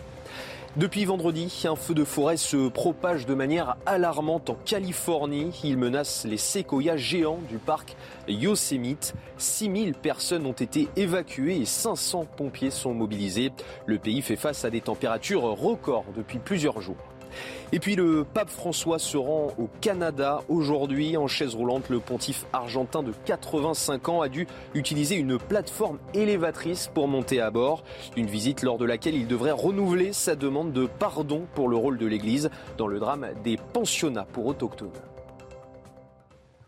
Depuis 0.77 1.03
vendredi, 1.03 1.65
un 1.65 1.75
feu 1.75 1.93
de 1.93 2.05
forêt 2.05 2.37
se 2.37 2.69
propage 2.69 3.25
de 3.25 3.33
manière 3.33 3.75
alarmante 3.85 4.51
en 4.51 4.55
Californie. 4.55 5.51
Il 5.65 5.75
menace 5.77 6.23
les 6.23 6.37
séquoias 6.37 6.95
géants 6.95 7.41
du 7.49 7.57
parc 7.57 7.97
Yosemite. 8.29 9.13
6000 9.37 9.95
personnes 9.95 10.45
ont 10.45 10.53
été 10.53 10.87
évacuées 10.95 11.57
et 11.57 11.65
500 11.65 12.25
pompiers 12.37 12.71
sont 12.71 12.93
mobilisés. 12.93 13.51
Le 13.85 13.99
pays 13.99 14.21
fait 14.21 14.37
face 14.37 14.63
à 14.63 14.69
des 14.69 14.79
températures 14.79 15.43
records 15.43 16.05
depuis 16.15 16.39
plusieurs 16.39 16.79
jours. 16.79 17.10
Et 17.71 17.79
puis 17.79 17.95
le 17.95 18.23
pape 18.23 18.49
François 18.49 18.99
se 18.99 19.17
rend 19.17 19.53
au 19.57 19.69
Canada 19.81 20.41
aujourd'hui 20.49 21.17
en 21.17 21.27
chaise 21.27 21.55
roulante. 21.55 21.89
Le 21.89 21.99
pontife 21.99 22.45
argentin 22.53 23.03
de 23.03 23.13
85 23.25 24.09
ans 24.09 24.21
a 24.21 24.29
dû 24.29 24.47
utiliser 24.73 25.15
une 25.15 25.37
plateforme 25.37 25.99
élévatrice 26.13 26.89
pour 26.93 27.07
monter 27.07 27.39
à 27.39 27.51
bord. 27.51 27.83
Une 28.17 28.27
visite 28.27 28.63
lors 28.63 28.77
de 28.77 28.85
laquelle 28.85 29.15
il 29.15 29.27
devrait 29.27 29.51
renouveler 29.51 30.13
sa 30.13 30.35
demande 30.35 30.73
de 30.73 30.85
pardon 30.85 31.47
pour 31.55 31.69
le 31.69 31.77
rôle 31.77 31.97
de 31.97 32.05
l'Église 32.05 32.49
dans 32.77 32.87
le 32.87 32.99
drame 32.99 33.27
des 33.43 33.57
pensionnats 33.73 34.27
pour 34.31 34.45
autochtones. 34.45 35.10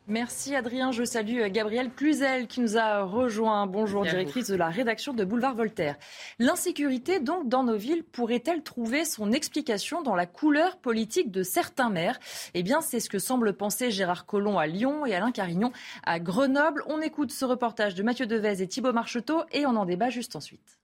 Merci 0.08 0.54
Adrien. 0.54 0.92
Je 0.92 1.06
salue 1.06 1.40
euh, 1.40 1.50
Gabrielle 1.50 1.90
Cluzel 1.90 2.48
qui 2.48 2.60
nous 2.60 2.78
a 2.78 3.04
rejoint. 3.04 3.68
Bonjour, 3.68 4.04
directrice 4.04 4.48
de 4.48 4.56
la 4.56 4.68
rédaction 4.68 5.14
de 5.14 5.24
Boulevard 5.24 5.56
Voltaire. 5.56 5.96
L'insécurité, 6.40 7.22
donc, 7.22 7.48
dans 7.48 7.64
nos 7.64 7.78
villes, 7.78 8.04
pourrait-elle 8.04 8.64
trouver 8.64 9.06
son 9.06 9.32
explication 9.32 10.02
dans 10.02 10.16
la 10.16 10.26
couleur 10.26 10.76
politique 10.76 11.32
de 11.32 11.42
certains 11.42 11.90
maires? 11.90 12.20
Eh 12.54 12.64
bien, 12.64 12.82
c'est 12.82 13.00
ce 13.00 13.10
que 13.10 13.18
semble 13.18 13.54
penser 13.54 13.92
Gérard 13.92 14.26
Collomb 14.26 14.58
à 14.58 14.68
Lyon 14.68 15.06
et 15.06 15.16
Alain 15.16 15.32
Carignon 15.32 15.72
à 16.06 16.20
Grenoble. 16.20 16.84
On 16.88 17.00
écoute 17.00 17.32
ce 17.32 17.46
reportage 17.46 17.96
de 17.96 18.04
Mathieu 18.04 18.26
Devez 18.26 18.62
et 18.62 18.68
Thibault 18.68 18.92
Marcheteau 18.92 19.44
et 19.54 19.66
on 19.66 19.76
en 19.78 19.86
débat 19.86 20.10
juste 20.10 20.36
ensuite. 20.36 20.80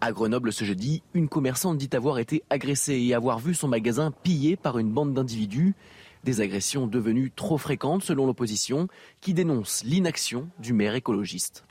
À 0.00 0.12
Grenoble 0.12 0.52
ce 0.52 0.64
jeudi, 0.64 1.02
une 1.12 1.28
commerçante 1.28 1.76
dit 1.76 1.90
avoir 1.92 2.20
été 2.20 2.44
agressée 2.48 2.98
et 2.98 3.14
avoir 3.14 3.40
vu 3.40 3.52
son 3.52 3.68
magasin 3.68 4.12
pillé 4.22 4.56
par 4.56 4.78
une 4.78 4.90
bande 4.92 5.12
d'individus. 5.12 5.74
Des 6.22 6.42
agressions 6.42 6.86
devenues 6.86 7.30
trop 7.30 7.56
fréquentes 7.56 8.02
selon 8.02 8.26
l'opposition 8.26 8.88
qui 9.22 9.32
dénonce 9.32 9.82
l'inaction 9.84 10.50
du 10.58 10.74
maire 10.74 10.94
écologiste. 10.94 11.64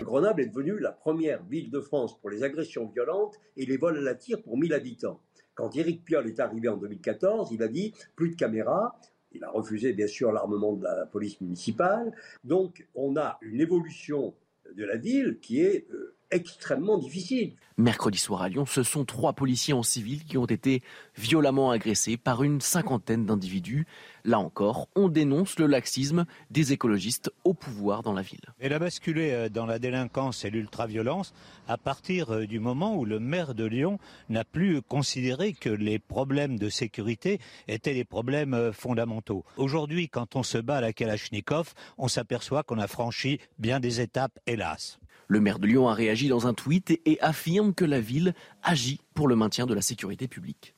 Grenoble 0.00 0.42
est 0.42 0.46
devenue 0.46 0.78
la 0.78 0.92
première 0.92 1.42
ville 1.42 1.70
de 1.70 1.80
France 1.80 2.16
pour 2.20 2.30
les 2.30 2.44
agressions 2.44 2.86
violentes 2.86 3.40
et 3.56 3.66
les 3.66 3.76
vols 3.76 3.98
à 3.98 4.00
la 4.00 4.14
tire 4.14 4.40
pour 4.42 4.56
1000 4.56 4.72
habitants. 4.72 5.20
Quand 5.54 5.74
Éric 5.76 6.04
Piolle 6.04 6.28
est 6.28 6.38
arrivé 6.38 6.68
en 6.68 6.76
2014, 6.76 7.50
il 7.52 7.62
a 7.64 7.68
dit 7.68 7.92
plus 8.14 8.30
de 8.30 8.36
caméras. 8.36 8.96
Il 9.32 9.42
a 9.42 9.50
refusé 9.50 9.92
bien 9.92 10.06
sûr 10.06 10.30
l'armement 10.30 10.74
de 10.74 10.84
la 10.84 11.06
police 11.06 11.40
municipale. 11.40 12.12
Donc 12.44 12.86
on 12.94 13.16
a 13.16 13.38
une 13.42 13.60
évolution 13.60 14.34
de 14.72 14.84
la 14.84 14.96
ville 14.96 15.38
qui 15.40 15.60
est 15.60 15.86
euh, 15.90 16.14
extrêmement 16.34 16.98
difficile. 16.98 17.54
Mercredi 17.76 18.18
soir 18.18 18.42
à 18.42 18.48
Lyon, 18.48 18.66
ce 18.66 18.84
sont 18.84 19.04
trois 19.04 19.32
policiers 19.32 19.74
en 19.74 19.82
civil 19.82 20.24
qui 20.24 20.38
ont 20.38 20.46
été 20.46 20.82
violemment 21.16 21.70
agressés 21.70 22.16
par 22.16 22.44
une 22.44 22.60
cinquantaine 22.60 23.26
d'individus. 23.26 23.86
Là 24.24 24.38
encore, 24.38 24.88
on 24.94 25.08
dénonce 25.08 25.58
le 25.58 25.66
laxisme 25.66 26.24
des 26.50 26.72
écologistes 26.72 27.32
au 27.42 27.52
pouvoir 27.52 28.02
dans 28.02 28.12
la 28.12 28.22
ville. 28.22 28.40
Elle 28.60 28.72
a 28.72 28.78
basculé 28.78 29.32
euh, 29.32 29.48
dans 29.48 29.66
la 29.66 29.78
délinquance 29.78 30.44
et 30.44 30.50
l'ultraviolence 30.50 31.34
à 31.66 31.76
partir 31.76 32.32
euh, 32.32 32.46
du 32.46 32.60
moment 32.60 32.96
où 32.96 33.04
le 33.04 33.18
maire 33.18 33.54
de 33.54 33.64
Lyon 33.64 33.98
n'a 34.28 34.44
plus 34.44 34.80
considéré 34.82 35.52
que 35.52 35.70
les 35.70 35.98
problèmes 35.98 36.58
de 36.58 36.68
sécurité 36.68 37.40
étaient 37.66 37.94
des 37.94 38.04
problèmes 38.04 38.54
euh, 38.54 38.72
fondamentaux. 38.72 39.44
Aujourd'hui, 39.56 40.08
quand 40.08 40.36
on 40.36 40.42
se 40.42 40.58
bat 40.58 40.76
à 40.76 40.80
la 40.80 40.92
Kalachnikov, 40.92 41.74
on 41.98 42.06
s'aperçoit 42.06 42.62
qu'on 42.62 42.78
a 42.78 42.86
franchi 42.86 43.40
bien 43.58 43.80
des 43.80 44.00
étapes, 44.00 44.38
hélas. 44.46 44.98
Le 45.34 45.40
maire 45.40 45.58
de 45.58 45.66
Lyon 45.66 45.88
a 45.88 45.94
réagi 45.94 46.28
dans 46.28 46.46
un 46.46 46.54
tweet 46.54 47.00
et 47.04 47.20
affirme 47.20 47.74
que 47.74 47.84
la 47.84 47.98
ville 47.98 48.34
agit 48.62 49.00
pour 49.14 49.26
le 49.26 49.34
maintien 49.34 49.66
de 49.66 49.74
la 49.74 49.82
sécurité 49.82 50.28
publique. 50.28 50.76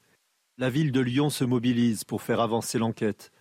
La 0.56 0.70
ville 0.70 0.92
de 0.92 1.00
Lyon 1.00 1.28
se 1.28 1.44
mobilise 1.44 2.04
pour 2.04 2.22
faire 2.22 2.40
avancer 2.40 2.78
l'enquête. 2.78 3.32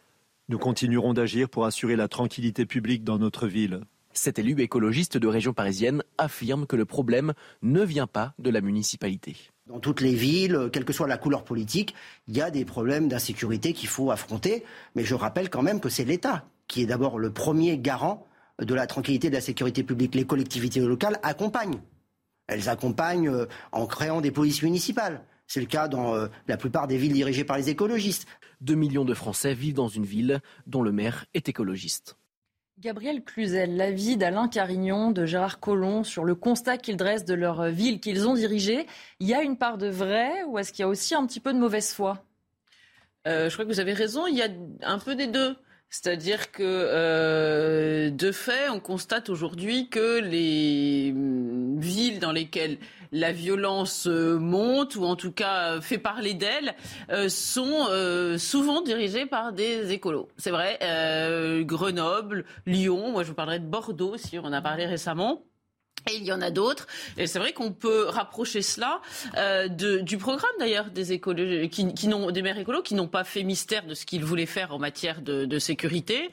Nous 0.50 0.58
continuerons 0.58 1.14
d'agir 1.14 1.48
pour 1.48 1.64
assurer 1.64 1.96
la 1.96 2.10
tranquillité 2.10 2.66
publique 2.66 3.06
dans 3.06 3.18
notre 3.18 3.48
ville. 3.48 3.80
Cet 4.12 4.40
élu 4.40 4.62
écologiste 4.62 5.16
de 5.16 5.28
région 5.30 5.54
parisienne 5.54 6.04
affirme 6.18 6.68
que 6.68 6.76
le 6.76 6.84
problème 6.84 7.32
ne 7.62 7.82
vient 7.82 8.08
pas 8.08 8.34
de 8.38 8.50
la 8.50 8.60
municipalité. 8.60 9.38
Dans 9.68 9.80
toutes 9.80 10.02
les 10.02 10.16
villes, 10.16 10.70
quelle 10.74 10.84
que 10.84 10.92
soit 10.92 11.08
la 11.08 11.18
couleur 11.18 11.46
politique, 11.46 11.96
il 12.28 12.36
y 12.36 12.42
a 12.42 12.52
des 12.52 12.66
problèmes 12.66 13.08
d'insécurité 13.08 13.72
qu'il 13.72 13.88
faut 13.88 14.12
affronter. 14.12 14.66
Mais 14.96 15.06
je 15.06 15.16
rappelle 15.16 15.50
quand 15.50 15.64
même 15.64 15.80
que 15.80 15.88
c'est 15.88 16.04
l'État 16.04 16.46
qui 16.68 16.82
est 16.82 16.88
d'abord 16.88 17.20
le 17.20 17.32
premier 17.32 17.78
garant 17.78 18.28
de 18.62 18.74
la 18.74 18.88
tranquillité 18.88 19.28
et 19.28 19.30
de 19.30 19.36
la 19.36 19.42
sécurité 19.42 19.84
publique. 19.84 20.16
Les 20.16 20.26
collectivités 20.26 20.80
locales 20.80 21.20
accompagnent. 21.24 21.82
Elles 22.48 22.70
accompagnent 22.70 23.30
euh, 23.30 23.46
en 23.72 23.88
créant 23.88 24.22
des 24.22 24.32
polices 24.32 24.62
municipales. 24.62 25.24
C'est 25.48 25.60
le 25.60 25.66
cas 25.66 25.88
dans 25.88 26.16
euh, 26.16 26.28
la 26.48 26.58
plupart 26.58 26.88
des 26.88 26.98
villes 26.98 27.14
dirigées 27.14 27.44
par 27.44 27.58
les 27.58 27.70
écologistes. 27.70 28.28
2 28.62 28.76
millions 28.76 29.06
de 29.06 29.14
Français 29.14 29.54
vivent 29.54 29.74
dans 29.76 29.88
une 29.88 30.06
ville 30.06 30.42
dont 30.68 30.82
le 30.82 30.92
maire 30.92 31.26
est 31.34 31.50
écologiste. 31.50 32.18
Gabriel 32.78 33.24
Cluzel, 33.24 33.78
l'avis 33.78 34.18
d'Alain 34.18 34.50
Carignon, 34.50 35.12
de 35.12 35.26
Gérard 35.26 35.62
Collomb 35.62 36.04
sur 36.04 36.26
le 36.26 36.36
constat 36.36 36.78
qu'ils 36.78 36.98
dressent 36.98 37.24
de 37.24 37.34
leur 37.34 37.70
ville 37.70 38.02
qu'ils 38.02 38.28
ont 38.28 38.34
dirigée. 38.34 38.86
Il 39.20 39.28
y 39.28 39.34
a 39.34 39.44
une 39.44 39.58
part 39.58 39.78
de 39.78 39.88
vrai 39.88 40.44
ou 40.48 40.60
est-ce 40.60 40.74
qu'il 40.74 40.82
y 40.82 40.84
a 40.84 40.90
aussi 40.90 41.16
un 41.16 41.26
petit 41.26 41.40
peu 41.40 41.54
de 41.54 41.58
mauvaise 41.58 41.94
foi? 41.94 42.26
Euh, 43.28 43.50
Je 43.50 43.54
crois 43.54 43.64
que 43.66 43.70
vous 43.70 43.80
avez 43.80 43.94
raison, 43.94 44.28
il 44.28 44.36
y 44.36 44.42
a 44.42 44.50
un 44.84 45.00
peu 45.00 45.16
des 45.16 45.28
deux. 45.28 45.56
C'est-à-dire 45.90 46.52
que, 46.52 46.64
euh, 46.64 48.10
de 48.10 48.32
fait, 48.32 48.70
on 48.70 48.80
constate 48.80 49.30
aujourd'hui 49.30 49.88
que 49.90 50.20
les 50.20 51.14
mm, 51.14 51.80
villes 51.80 52.20
dans 52.20 52.32
lesquelles 52.32 52.78
la 53.12 53.32
violence 53.32 54.08
euh, 54.08 54.38
monte, 54.38 54.96
ou 54.96 55.06
en 55.06 55.16
tout 55.16 55.32
cas 55.32 55.80
fait 55.80 55.98
parler 55.98 56.34
d'elle, 56.34 56.76
euh, 57.12 57.30
sont 57.30 57.88
souvent 58.38 58.82
dirigées 58.82 59.26
par 59.26 59.54
des 59.54 59.92
écolos. 59.92 60.28
C'est 60.38 60.52
vrai, 60.52 60.80
Grenoble, 61.64 62.46
Lyon, 62.66 63.12
moi 63.12 63.24
je 63.24 63.30
vous 63.30 63.36
parlerai 63.36 63.60
de 63.60 63.66
Bordeaux, 63.66 64.18
si 64.18 64.38
on 64.38 64.44
en 64.44 64.54
a 64.54 64.62
parlé 64.62 64.86
récemment. 64.86 65.44
Et 66.12 66.18
il 66.18 66.24
y 66.24 66.32
en 66.32 66.42
a 66.42 66.52
d'autres. 66.52 66.88
Et 67.18 67.28
c'est 67.28 67.40
vrai 67.40 67.54
qu'on 67.54 67.72
peut 67.72 68.06
rapprocher 68.08 68.62
cela 68.62 69.02
euh, 69.38 69.68
de, 69.68 70.00
du 70.00 70.18
programme 70.18 70.52
d'ailleurs 70.60 70.92
des 70.92 71.14
écolos, 71.14 71.68
qui, 71.70 71.94
qui 71.94 72.08
n'ont 72.08 72.30
des 72.32 72.42
maires 72.42 72.60
écolos 72.60 72.84
qui 72.84 72.94
n'ont 72.94 73.08
pas 73.08 73.24
fait 73.24 73.44
mystère 73.44 73.86
de 73.86 73.94
ce 73.94 74.06
qu'ils 74.06 74.24
voulaient 74.24 74.46
faire 74.46 74.74
en 74.74 74.80
matière 74.80 75.22
de, 75.22 75.46
de 75.46 75.60
sécurité, 75.60 76.30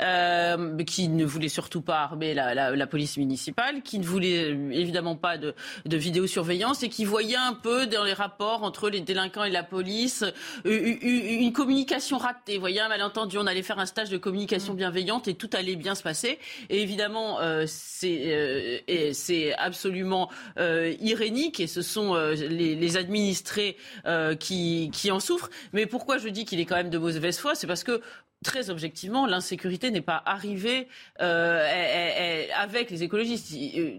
euh, 0.00 0.76
qui 0.84 1.08
ne 1.08 1.24
voulaient 1.24 1.48
surtout 1.48 1.80
pas 1.80 2.00
armer 2.00 2.34
la, 2.34 2.54
la, 2.54 2.70
la, 2.70 2.86
police 2.86 3.16
municipale, 3.16 3.82
qui 3.82 3.98
ne 3.98 4.04
voulaient 4.04 4.50
évidemment 4.50 5.16
pas 5.16 5.38
de, 5.38 5.54
de 5.84 5.96
vidéosurveillance 5.96 6.82
et 6.82 6.88
qui 6.88 7.04
voyaient 7.04 7.36
un 7.36 7.54
peu 7.54 7.86
dans 7.86 8.04
les 8.04 8.12
rapports 8.12 8.62
entre 8.62 8.88
les 8.88 9.00
délinquants 9.00 9.44
et 9.44 9.50
la 9.50 9.64
police 9.64 10.24
une, 10.64 10.98
une 11.02 11.52
communication 11.52 12.18
ratée. 12.18 12.54
Vous 12.54 12.60
voyez 12.60 12.80
un 12.80 12.88
malentendu. 12.88 13.38
On 13.38 13.46
allait 13.46 13.62
faire 13.62 13.78
un 13.78 13.86
stage 13.86 14.10
de 14.10 14.18
communication 14.18 14.74
mmh. 14.74 14.76
bienveillante 14.76 15.28
et 15.28 15.34
tout 15.34 15.50
allait 15.52 15.76
bien 15.76 15.94
se 15.94 16.02
passer. 16.02 16.38
Et 16.70 16.82
évidemment, 16.82 17.40
euh, 17.40 17.64
c'est 17.66 18.22
euh, 18.26 18.78
c'est 19.16 19.54
absolument 19.54 20.30
euh, 20.58 20.94
irénique 21.00 21.60
et 21.60 21.66
ce 21.66 21.82
sont 21.82 22.14
euh, 22.14 22.34
les, 22.34 22.96
administrés 22.96 23.76
euh, 24.06 24.34
qui, 24.34 24.90
en 25.10 25.20
souffrent. 25.20 25.50
Mais 25.72 25.86
pourquoi 25.86 26.18
je 26.18 26.28
dis 26.28 26.44
qu'il 26.44 26.60
est 26.60 26.64
quand 26.64 26.76
même 26.76 26.90
de 26.90 26.98
mauvaise 26.98 27.38
foi 27.38 27.54
C'est 27.54 27.66
parce 27.66 27.84
que 27.84 28.00
très 28.44 28.70
objectivement, 28.70 29.26
l'insécurité 29.26 29.90
n'est 29.90 30.02
pas 30.02 30.22
arrivée 30.24 30.88
avec 31.18 32.90
les 32.90 33.02
écologistes. 33.02 33.52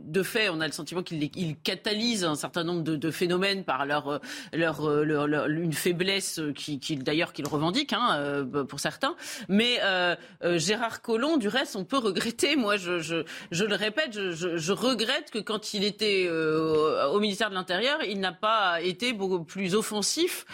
De 0.06 0.24
fait, 0.24 0.50
on 0.50 0.62
a 0.62 0.68
le 0.68 0.72
sentiment 0.72 1.04
qu'ils 1.04 1.58
catalysent 1.64 2.24
un 2.24 2.36
certain 2.36 2.64
nombre 2.64 2.84
de, 2.84 3.12
phénomènes 3.12 3.64
par 3.66 3.86
leur, 3.86 4.22
une 4.54 5.74
faiblesse 5.74 6.40
qui, 6.56 6.78
d'ailleurs 6.98 7.34
qu'ils 7.34 7.48
revendiquent 7.48 7.94
hein, 7.94 8.48
pour 8.70 8.80
certains. 8.80 9.16
Mais 9.50 9.80
Gérard 10.44 11.02
Collomb, 11.02 11.38
du 11.38 11.48
reste, 11.48 11.76
on 11.76 11.84
peut 11.84 11.98
regretter. 11.98 12.56
Moi, 12.56 12.78
je, 12.78 13.24
le 13.52 13.76
répète, 13.76 14.14
je, 14.14 14.72
regrette 14.72 15.07
que 15.32 15.40
quand 15.40 15.74
il 15.74 15.84
était 15.84 16.30
au 16.30 17.20
ministère 17.20 17.50
de 17.50 17.56
l'Intérieur, 17.56 18.04
il 18.04 18.20
n'a 18.20 18.32
pas 18.32 18.82
été 18.82 19.14
beaucoup 19.14 19.44
plus 19.44 19.76
offensif 19.76 20.46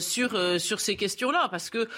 sur 0.00 0.60
sur 0.60 0.80
ces 0.80 0.96
questions-là, 0.96 1.48
parce 1.50 1.70
que 1.70 1.88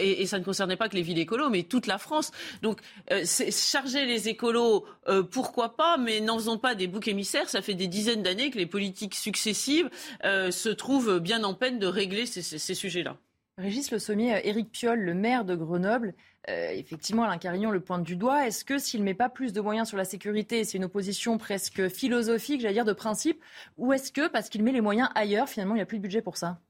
et, 0.00 0.26
ça 0.26 0.38
ne 0.38 0.44
concernait 0.44 0.76
pas 0.76 0.88
que 0.88 0.96
les 0.96 1.02
villes 1.02 1.18
écolos, 1.18 1.50
mais 1.50 1.62
toute 1.62 1.86
la 1.86 1.98
France. 1.98 2.30
Donc, 2.62 2.80
euh, 3.10 3.24
charger 3.50 4.06
les 4.06 4.28
écolos, 4.28 4.84
euh, 5.08 5.22
pourquoi 5.22 5.76
pas, 5.76 5.96
mais 5.96 6.20
n'en 6.20 6.38
faisons 6.38 6.58
pas 6.58 6.74
des 6.74 6.86
boucs 6.86 7.08
émissaires. 7.08 7.48
Ça 7.48 7.62
fait 7.62 7.74
des 7.74 7.88
dizaines 7.88 8.22
d'années 8.22 8.50
que 8.50 8.58
les 8.58 8.66
politiques 8.66 9.14
successives 9.14 9.90
euh, 10.24 10.50
se 10.50 10.68
trouvent 10.68 11.18
bien 11.18 11.44
en 11.44 11.54
peine 11.54 11.78
de 11.78 11.86
régler 11.86 12.26
ces 12.26 12.74
sujets-là. 12.74 13.16
Régis 13.56 13.92
Le 13.92 14.00
Sommier, 14.00 14.40
Éric 14.48 14.72
Piolle, 14.72 15.00
le 15.00 15.14
maire 15.14 15.44
de 15.44 15.54
Grenoble, 15.54 16.14
euh, 16.48 16.70
effectivement, 16.70 17.22
Alain 17.22 17.38
Carignon 17.38 17.70
le 17.70 17.78
pointe 17.80 18.02
du 18.02 18.16
doigt. 18.16 18.46
Est-ce 18.48 18.64
que 18.64 18.78
s'il 18.78 19.00
ne 19.00 19.04
met 19.04 19.14
pas 19.14 19.28
plus 19.28 19.52
de 19.52 19.60
moyens 19.60 19.86
sur 19.86 19.96
la 19.96 20.04
sécurité, 20.04 20.64
c'est 20.64 20.76
une 20.76 20.84
opposition 20.84 21.38
presque 21.38 21.88
philosophique, 21.88 22.60
j'allais 22.60 22.74
dire 22.74 22.84
de 22.84 22.92
principe, 22.92 23.40
ou 23.76 23.92
est-ce 23.92 24.10
que 24.10 24.28
parce 24.28 24.48
qu'il 24.48 24.64
met 24.64 24.72
les 24.72 24.80
moyens 24.80 25.08
ailleurs, 25.14 25.48
finalement, 25.48 25.74
il 25.74 25.78
n'y 25.78 25.82
a 25.82 25.86
plus 25.86 25.98
de 25.98 26.02
budget 26.02 26.20
pour 26.20 26.36
ça? 26.36 26.60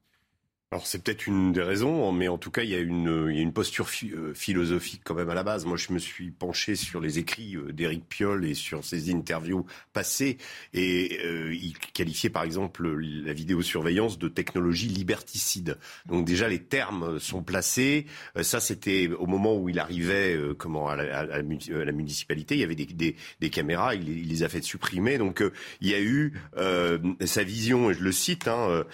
Alors 0.75 0.89
c'est 0.89 1.05
peut-être 1.05 1.29
une 1.29 1.53
des 1.53 1.63
raisons, 1.63 2.11
mais 2.11 2.27
en 2.27 2.37
tout 2.37 2.51
cas 2.51 2.63
il 2.63 2.71
y 2.71 2.75
a 2.75 2.81
une, 2.81 3.29
il 3.31 3.37
y 3.37 3.39
a 3.39 3.43
une 3.43 3.53
posture 3.53 3.87
euh, 4.13 4.35
philosophique 4.35 5.03
quand 5.05 5.15
même 5.15 5.31
à 5.31 5.35
la 5.35 5.45
base. 5.45 5.67
Moi 5.67 5.77
je 5.77 5.93
me 5.93 6.01
suis 6.01 6.33
penché 6.33 6.75
sur 6.75 7.01
les 7.01 7.21
écrits 7.21 7.55
euh, 7.55 7.73
d'Éric 7.73 8.09
Piolle 8.09 8.45
et 8.45 8.55
sur 8.55 8.85
ses 8.85 9.15
interviews 9.15 9.67
passées, 9.93 10.37
et 10.73 11.21
euh, 11.25 11.55
il 11.55 11.79
qualifiait 11.79 12.29
par 12.29 12.43
exemple 12.43 12.89
la 12.89 13.33
vidéosurveillance 13.33 14.19
de 14.19 14.27
technologie 14.27 14.89
liberticide. 14.89 15.79
Donc 16.07 16.27
déjà 16.27 16.49
les 16.49 16.65
termes 16.65 17.21
sont 17.21 17.45
placés. 17.45 18.07
Ça 18.43 18.59
c'était 18.59 19.09
au 19.17 19.27
moment 19.27 19.57
où 19.57 19.69
il 19.69 19.79
arrivait 19.79 20.37
comment 20.59 20.89
à 20.89 20.97
la, 20.97 21.43
municipalité, 21.93 22.57
il 22.57 22.61
y 22.63 22.65
avait 22.65 22.75
des, 22.75 23.51
caméras, 23.51 23.95
il, 23.95 24.27
les 24.27 24.43
a 24.43 24.49
fait 24.49 24.65
supprimer. 24.65 25.19
Donc 25.19 25.41
il 25.81 25.89
y 25.89 25.95
a 25.95 26.01
eu 26.01 26.33
sa 27.25 27.45
vision, 27.45 27.93
et 27.93 27.95
je 27.95 28.03
le 28.03 28.11
cite, 28.11 28.49
hein, 28.49 28.85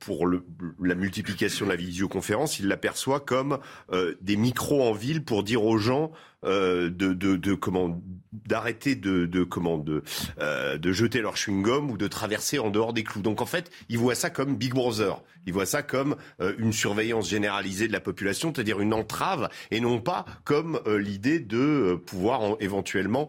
pour 0.00 0.28
la 0.28 0.94
multiplication 0.94 1.13
multiplication 1.14 1.66
de 1.66 1.70
la 1.70 1.76
visioconférence, 1.76 2.58
il 2.58 2.66
l'aperçoit 2.66 3.20
comme 3.20 3.58
euh, 3.92 4.16
des 4.20 4.36
micros 4.36 4.82
en 4.82 4.92
ville 4.92 5.22
pour 5.22 5.44
dire 5.44 5.62
aux 5.64 5.78
gens 5.78 6.10
de, 6.44 6.88
de, 6.88 7.36
de, 7.36 7.54
comment 7.54 8.00
d'arrêter 8.46 8.94
de, 8.94 9.26
de 9.26 9.44
comment 9.44 9.78
de, 9.78 10.02
euh, 10.40 10.76
de 10.76 10.92
jeter 10.92 11.20
leur 11.20 11.36
chewing 11.36 11.62
gum 11.62 11.90
ou 11.90 11.96
de 11.96 12.08
traverser 12.08 12.58
en 12.58 12.70
dehors 12.70 12.92
des 12.92 13.04
clous. 13.04 13.22
Donc 13.22 13.40
en 13.40 13.46
fait, 13.46 13.70
ils 13.88 13.98
voient 13.98 14.14
ça 14.14 14.30
comme 14.30 14.56
Big 14.56 14.74
Brother. 14.74 15.22
Ils 15.46 15.52
voient 15.52 15.66
ça 15.66 15.82
comme 15.82 16.16
euh, 16.40 16.54
une 16.58 16.72
surveillance 16.72 17.28
généralisée 17.28 17.88
de 17.88 17.92
la 17.92 18.00
population, 18.00 18.52
c'est-à-dire 18.54 18.80
une 18.80 18.94
entrave, 18.94 19.48
et 19.70 19.80
non 19.80 20.00
pas 20.00 20.24
comme 20.44 20.80
euh, 20.86 20.98
l'idée 20.98 21.38
de 21.38 21.58
euh, 21.58 21.96
pouvoir 21.96 22.40
en, 22.40 22.56
éventuellement 22.58 23.28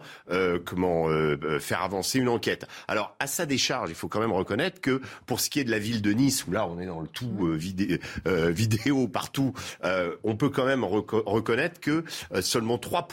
comment 0.66 1.08
faire 1.60 1.82
avancer 1.82 2.20
une 2.20 2.30
enquête. 2.30 2.66
Alors 2.88 3.16
à 3.20 3.28
sa 3.28 3.46
décharge, 3.46 3.90
il 3.90 3.96
faut 3.96 4.08
quand 4.08 4.20
même 4.20 4.32
reconnaître 4.32 4.80
que 4.80 5.02
pour 5.26 5.40
ce 5.40 5.50
qui 5.50 5.60
est 5.60 5.64
de 5.64 5.72
la 5.72 5.80
ville 5.80 6.02
de 6.02 6.12
Nice, 6.12 6.46
où 6.48 6.52
là 6.52 6.68
on 6.68 6.80
est 6.80 6.86
dans 6.86 7.02
le 7.02 7.08
tout 7.08 7.50
vidé, 7.54 8.00
vidéo 8.26 9.08
partout, 9.08 9.54
on 10.24 10.36
peut 10.36 10.50
quand 10.50 10.66
même 10.66 10.84
reconnaître 10.84 11.80
que 11.80 12.04
seulement 12.42 12.78
3% 12.78 13.05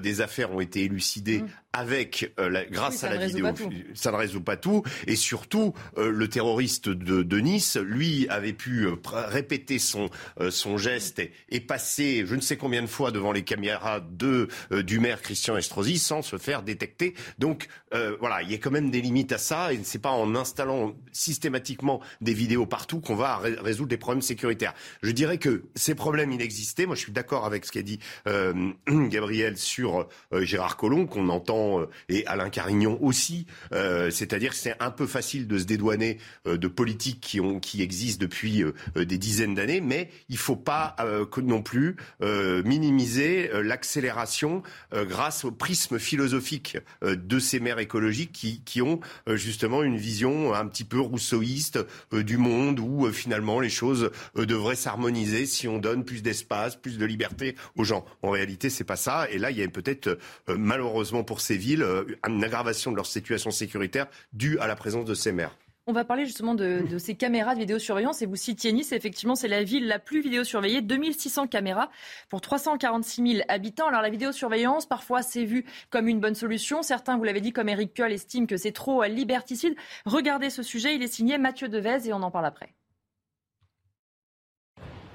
des 0.00 0.20
affaires 0.20 0.52
ont 0.52 0.60
été 0.60 0.84
élucidées 0.84 1.42
mmh 1.42 1.48
avec 1.72 2.32
euh, 2.40 2.48
la, 2.48 2.64
grâce 2.64 3.04
à 3.04 3.14
la 3.14 3.26
vidéo, 3.26 3.46
ça 3.94 4.10
ne 4.10 4.16
résout 4.16 4.40
pas 4.40 4.56
tout. 4.56 4.82
Et 5.06 5.14
surtout, 5.14 5.72
euh, 5.98 6.10
le 6.10 6.28
terroriste 6.28 6.88
de, 6.88 7.22
de, 7.22 7.38
Nice, 7.38 7.76
lui, 7.76 8.26
avait 8.28 8.52
pu 8.52 8.86
euh, 8.86 8.96
répéter 9.04 9.78
son 9.78 10.10
son 10.50 10.78
geste 10.78 11.18
et, 11.18 11.32
et, 11.50 11.60
passer 11.60 12.24
je 12.26 12.34
ne 12.34 12.40
sais 12.40 12.56
combien 12.56 12.82
de 12.82 12.86
fois 12.86 13.10
devant 13.10 13.32
les 13.32 13.42
caméras 13.42 14.00
de 14.00 14.48
du 14.70 14.98
maire 14.98 15.22
Christian 15.22 15.56
Estrosi 15.56 15.98
sans 15.98 16.22
se 16.22 16.38
faire 16.38 16.62
détecter. 16.62 17.14
Donc 17.38 17.68
voilà, 17.92 18.42
il 18.42 18.50
y 18.50 18.54
a 18.54 18.58
quand 18.58 18.70
même 18.70 18.90
des 18.90 19.00
limites 19.00 19.32
à 19.32 19.38
ça. 19.38 19.72
Et 19.72 19.80
c'est 19.82 20.00
pas 20.00 20.10
en 20.10 20.34
installant 20.34 20.94
systématiquement 21.12 22.00
des 22.20 22.34
vidéos 22.34 22.66
partout 22.66 23.00
qu'on 23.00 23.14
va 23.14 23.36
ré 23.36 23.54
résoudre 23.60 23.90
des 23.90 23.96
problèmes 23.96 24.22
sécuritaires. 24.22 24.74
Je 25.02 25.10
dirais 25.10 25.38
que 25.38 25.64
ces 25.74 25.94
problèmes, 25.94 26.32
il 26.32 26.42
existaient. 26.42 26.86
Moi, 26.86 26.96
je 26.96 27.02
suis 27.02 27.12
d'accord 27.12 27.44
avec 27.44 27.64
ce 27.64 27.72
qu'a 27.72 27.82
dit 27.82 28.00
Gabriel 28.88 29.56
sur 29.56 30.08
Gérard 30.32 30.76
Collomb, 30.76 31.06
qu'on 31.06 31.28
entend 31.28 31.59
euh, 31.60 31.86
et 32.08 32.26
Alain 32.26 32.50
Carignon 32.50 32.98
aussi. 33.00 33.46
Euh, 33.72 34.10
c'est-à-dire 34.10 34.50
que 34.50 34.56
c'est 34.56 34.76
un 34.80 34.90
peu 34.90 35.06
facile 35.06 35.46
de 35.46 35.58
se 35.58 35.64
dédouaner 35.64 36.18
euh, 36.46 36.56
de 36.56 36.68
politiques 36.68 37.20
qui, 37.20 37.40
ont, 37.40 37.60
qui 37.60 37.82
existent 37.82 38.20
depuis 38.20 38.64
des 38.96 39.18
dizaines 39.18 39.54
d'années, 39.54 39.80
mais 39.80 40.10
il 40.28 40.34
ne 40.34 40.38
faut 40.38 40.56
pas 40.56 40.96
non 41.42 41.62
plus 41.62 41.96
minimiser 42.20 43.50
l'accélération 43.62 44.62
grâce 44.92 45.44
au 45.44 45.50
prisme 45.50 45.98
philosophique 45.98 46.78
de 47.02 47.38
ces 47.38 47.60
maires 47.60 47.78
écologiques 47.78 48.32
qui, 48.64 48.82
ont 48.82 49.00
justement 49.26 49.82
une 49.82 49.96
vision 49.96 50.54
un 50.54 50.66
petit 50.66 50.84
peu 50.84 51.00
rousseauiste 51.00 51.78
du 52.12 52.36
monde 52.36 52.80
où 52.80 53.10
finalement 53.12 53.60
les 53.60 53.70
choses 53.70 54.10
devraient 54.34 54.76
s'harmoniser 54.76 55.46
si 55.46 55.68
on 55.68 55.78
donne 55.78 56.04
plus 56.04 56.22
d'espace, 56.22 56.76
plus 56.76 56.98
de 56.98 57.04
liberté 57.04 57.56
aux 57.76 57.84
gens. 57.84 58.04
En 58.22 58.30
réalité, 58.30 58.70
c'est 58.70 58.84
pas 58.84 58.96
ça. 58.96 59.28
Et 59.30 59.38
là, 59.38 59.50
il 59.50 59.58
y 59.58 59.62
a 59.62 59.68
peut-être 59.68 60.18
malheureusement 60.48 61.24
pour 61.24 61.40
ces 61.40 61.49
villes 61.56 61.82
euh, 61.82 62.04
une 62.26 62.44
aggravation 62.44 62.90
de 62.90 62.96
leur 62.96 63.06
situation 63.06 63.50
sécuritaire 63.50 64.06
due 64.32 64.58
à 64.58 64.66
la 64.66 64.76
présence 64.76 65.04
de 65.04 65.14
ces 65.14 65.32
maires. 65.32 65.56
On 65.86 65.92
va 65.92 66.04
parler 66.04 66.24
justement 66.24 66.54
de, 66.54 66.98
ces 66.98 67.16
caméras 67.16 67.54
de 67.54 67.60
vidéosurveillance 67.60 68.22
et 68.22 68.26
vous 68.26 68.36
citiez 68.36 68.70
Nice, 68.70 68.92
effectivement 68.92 69.34
c'est 69.34 69.48
la 69.48 69.64
ville 69.64 69.88
la 69.88 69.98
plus 69.98 70.20
vidéosurveillée, 70.20 70.82
2600 70.82 71.48
caméras 71.48 71.90
pour 72.28 72.40
346 72.40 73.32
000 73.32 73.44
habitants. 73.48 73.88
Alors 73.88 74.02
la 74.02 74.10
vidéosurveillance, 74.10 74.86
parfois 74.86 75.22
c'est 75.22 75.44
vu 75.44 75.64
comme 75.88 76.06
une 76.06 76.20
bonne 76.20 76.36
solution. 76.36 76.82
Certains, 76.82 77.16
vous 77.16 77.24
l'avez 77.24 77.40
dit, 77.40 77.52
comme 77.52 77.68
Eric 77.68 77.92
Piolle, 77.92 78.12
estiment 78.12 78.46
que 78.46 78.56
c'est 78.56 78.72
trop 78.72 79.02
liberticide. 79.04 79.74
Regardez 80.04 80.50
ce 80.50 80.62
sujet, 80.62 80.94
il 80.94 81.02
est 81.02 81.12
signé 81.12 81.38
Mathieu 81.38 81.68
Devez 81.68 82.06
et 82.06 82.12
on 82.12 82.22
en 82.22 82.30
parle 82.30 82.46
après. 82.46 82.74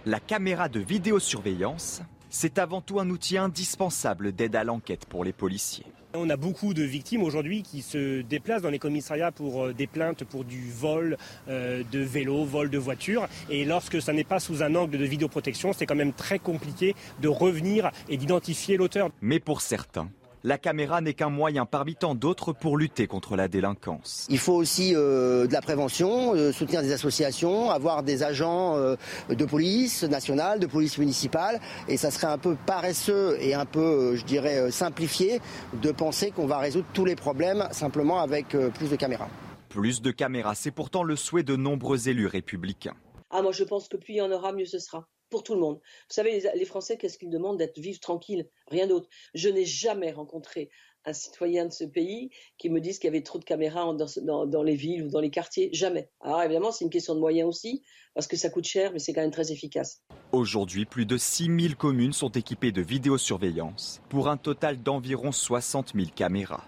La 0.06 0.20
caméra 0.20 0.68
de 0.68 0.80
vidéosurveillance, 0.80 2.02
c'est 2.30 2.60
avant 2.60 2.82
tout 2.82 3.00
un 3.00 3.10
outil 3.10 3.38
indispensable 3.38 4.34
d'aide 4.34 4.56
à 4.56 4.64
l'enquête 4.64 5.06
pour 5.06 5.24
les 5.24 5.32
policiers. 5.32 5.86
On 6.18 6.30
a 6.30 6.38
beaucoup 6.38 6.74
de 6.74 6.84
victimes 6.84 7.24
aujourd'hui 7.24 7.62
qui 7.62 7.82
se 7.82 8.22
déplacent 8.22 8.62
dans 8.62 8.70
les 8.70 8.80
commissariats 8.80 9.32
pour 9.32 9.66
euh, 9.66 9.74
des 9.74 9.88
plaintes 9.88 10.24
pour 10.24 10.46
du 10.46 10.72
vol 10.72 11.18
euh, 11.50 11.84
de 11.92 12.00
vélo, 12.00 12.46
vol 12.46 12.70
de 12.70 12.78
voiture. 12.78 13.28
Et 13.50 13.66
lorsque 13.66 14.02
ça 14.02 14.14
n'est 14.14 14.24
pas 14.24 14.40
sous 14.40 14.64
un 14.64 14.76
angle 14.76 14.98
de 14.98 15.06
vidéoprotection, 15.06 15.74
c'est 15.74 15.86
quand 15.86 15.96
même 15.96 16.14
très 16.14 16.40
compliqué 16.40 16.96
de 17.22 17.28
revenir 17.28 17.92
et 18.08 18.18
d'identifier 18.18 18.78
l'auteur. 18.78 19.10
Mais 19.22 19.40
pour 19.40 19.62
certains, 19.62 20.10
la 20.46 20.60
caméra 20.60 21.02
n'est 21.02 21.16
qu'un 21.16 21.32
moyen 21.32 21.66
parmi 21.66 21.96
tant 21.96 22.14
d'autres 22.14 22.54
pour 22.54 22.78
lutter 22.78 23.08
contre 23.08 23.36
la 23.36 23.48
délinquance. 23.48 24.28
Il 24.30 24.38
faut 24.38 24.54
aussi 24.54 24.94
euh, 24.96 25.48
de 25.48 25.54
la 25.54 25.62
prévention, 25.62 26.36
euh, 26.36 26.52
soutenir 26.52 26.84
des 26.84 26.92
associations, 26.92 27.72
avoir 27.72 28.04
des 28.04 28.22
agents 28.22 28.78
euh, 28.78 28.96
de 29.30 29.44
police 29.44 30.04
nationale, 30.04 30.60
de 30.60 30.68
police 30.68 31.00
municipale. 31.00 31.60
Et 31.88 31.98
ça 31.98 32.12
serait 32.12 32.28
un 32.28 32.38
peu 32.38 32.56
paresseux 32.68 33.38
et 33.42 33.56
un 33.56 33.66
peu, 33.66 34.16
je 34.16 34.24
dirais, 34.24 34.70
simplifié 34.70 35.42
de 35.82 35.92
penser 35.92 36.30
qu'on 36.30 36.46
va 36.46 36.60
résoudre 36.60 36.86
tous 36.94 37.06
les 37.06 37.16
problèmes 37.16 37.68
simplement 37.72 38.20
avec 38.20 38.50
plus 38.50 38.92
de 38.92 38.96
caméras. 38.96 39.30
Plus 39.70 40.04
de 40.04 40.12
caméras, 40.12 40.54
c'est 40.54 40.70
pourtant 40.70 41.02
le 41.02 41.16
souhait 41.16 41.44
de 41.44 41.56
nombreux 41.56 42.08
élus 42.08 42.28
républicains. 42.28 42.96
Ah, 43.32 43.42
moi 43.42 43.52
je 43.52 43.64
pense 43.64 43.90
que 43.90 43.98
plus 43.98 44.14
il 44.14 44.18
y 44.18 44.22
en 44.22 44.32
aura, 44.32 44.54
mieux 44.54 44.66
ce 44.66 44.78
sera 44.78 45.08
pour 45.36 45.44
tout 45.44 45.54
le 45.54 45.60
monde. 45.60 45.76
Vous 45.76 46.14
savez, 46.14 46.42
les, 46.56 46.64
Français, 46.64 46.96
qu'est-ce 46.96 47.18
qu'ils 47.18 47.30
demandent 47.30 47.58
D'être 47.58 47.78
vivre 47.78 48.00
tranquille, 48.00 48.48
rien 48.68 48.88
d'autre. 48.88 49.10
Je 49.34 49.50
n'ai 49.50 49.66
jamais 49.66 50.14
rencontré 50.14 50.70
un 51.04 51.12
citoyen 51.12 51.66
de 51.66 51.74
ce 51.74 51.84
pays 51.84 52.30
qui 52.58 52.70
me 52.70 52.80
dise 52.80 53.00
qu'il 53.00 53.10
y 53.10 53.10
avait 53.10 53.22
trop 53.22 53.38
de 53.38 53.44
caméras 53.44 53.94
dans, 54.24 54.64
les 54.64 54.76
villes 54.76 55.04
ou 55.04 55.10
dans 55.10 55.20
les 55.20 55.30
quartiers. 55.30 55.70
Jamais. 55.74 56.10
Alors 56.22 56.42
évidemment, 56.42 56.72
c'est 56.72 56.86
une 56.86 56.90
question 56.90 57.16
de 57.16 57.20
moyens 57.20 57.50
aussi, 57.50 57.84
parce 58.14 58.28
que 58.28 58.38
ça 58.38 58.50
coûte 58.50 58.64
cher, 58.64 58.94
mais 58.94 59.00
c'est 59.00 59.12
quand 59.12 59.22
même 59.22 59.30
très 59.30 59.52
efficace. 59.52 60.02
Aujourd'hui, 60.32 60.86
plus 60.86 61.06
de 61.06 61.18
6000 61.18 61.76
communes 61.76 62.14
sont 62.14 62.30
équipées 62.30 62.72
de 62.72 62.82
vidéosurveillance, 62.82 64.02
pour 64.08 64.30
un 64.30 64.38
total 64.38 64.82
d'environ 64.82 65.34
60 65.34 65.92
000 65.96 66.08
caméras. 66.16 66.66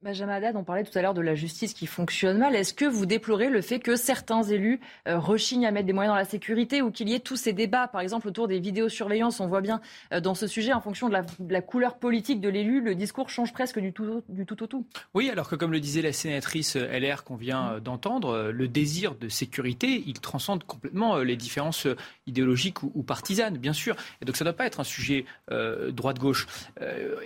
Benjamin 0.00 0.34
Haddad, 0.34 0.54
on 0.54 0.62
parlait 0.62 0.84
tout 0.84 0.96
à 0.96 1.02
l'heure 1.02 1.12
de 1.12 1.20
la 1.20 1.34
justice 1.34 1.74
qui 1.74 1.88
fonctionne 1.88 2.38
mal. 2.38 2.54
Est-ce 2.54 2.72
que 2.72 2.84
vous 2.84 3.04
déplorez 3.04 3.50
le 3.50 3.60
fait 3.60 3.80
que 3.80 3.96
certains 3.96 4.44
élus 4.44 4.78
euh, 5.08 5.18
rechignent 5.18 5.66
à 5.66 5.72
mettre 5.72 5.86
des 5.86 5.92
moyens 5.92 6.12
dans 6.12 6.18
la 6.18 6.24
sécurité 6.24 6.82
ou 6.82 6.92
qu'il 6.92 7.08
y 7.08 7.14
ait 7.14 7.20
tous 7.20 7.34
ces 7.34 7.52
débats, 7.52 7.88
par 7.88 8.00
exemple 8.00 8.28
autour 8.28 8.46
des 8.46 8.60
vidéosurveillances? 8.60 9.40
On 9.40 9.48
voit 9.48 9.60
bien 9.60 9.80
euh, 10.12 10.20
dans 10.20 10.36
ce 10.36 10.46
sujet, 10.46 10.72
en 10.72 10.80
fonction 10.80 11.08
de 11.08 11.16
la, 11.48 11.60
couleur 11.62 11.98
politique 11.98 12.40
de 12.40 12.48
l'élu, 12.48 12.80
le 12.80 12.94
discours 12.94 13.28
change 13.28 13.52
presque 13.52 13.80
du 13.80 13.92
tout, 13.92 14.22
au 14.38 14.66
tout. 14.68 14.86
Oui, 15.14 15.30
alors 15.30 15.48
que 15.48 15.56
comme 15.56 15.72
le 15.72 15.80
disait 15.80 16.00
la 16.00 16.12
sénatrice 16.12 16.76
LR 16.76 17.24
qu'on 17.24 17.34
vient 17.34 17.72
euh, 17.72 17.80
d'entendre, 17.80 18.52
le 18.52 18.68
désir 18.68 19.16
de 19.16 19.28
sécurité, 19.28 20.04
il 20.06 20.20
transcende 20.20 20.62
complètement 20.62 21.16
les 21.16 21.34
différences 21.34 21.88
idéologiques 22.28 22.84
ou, 22.84 23.02
partisanes, 23.02 23.58
bien 23.58 23.72
sûr. 23.72 23.96
Et 24.22 24.26
donc 24.26 24.36
ça 24.36 24.44
ne 24.44 24.50
doit 24.50 24.56
pas 24.56 24.66
être 24.66 24.78
un 24.78 24.84
sujet 24.84 25.24
droite-gauche. 25.48 26.46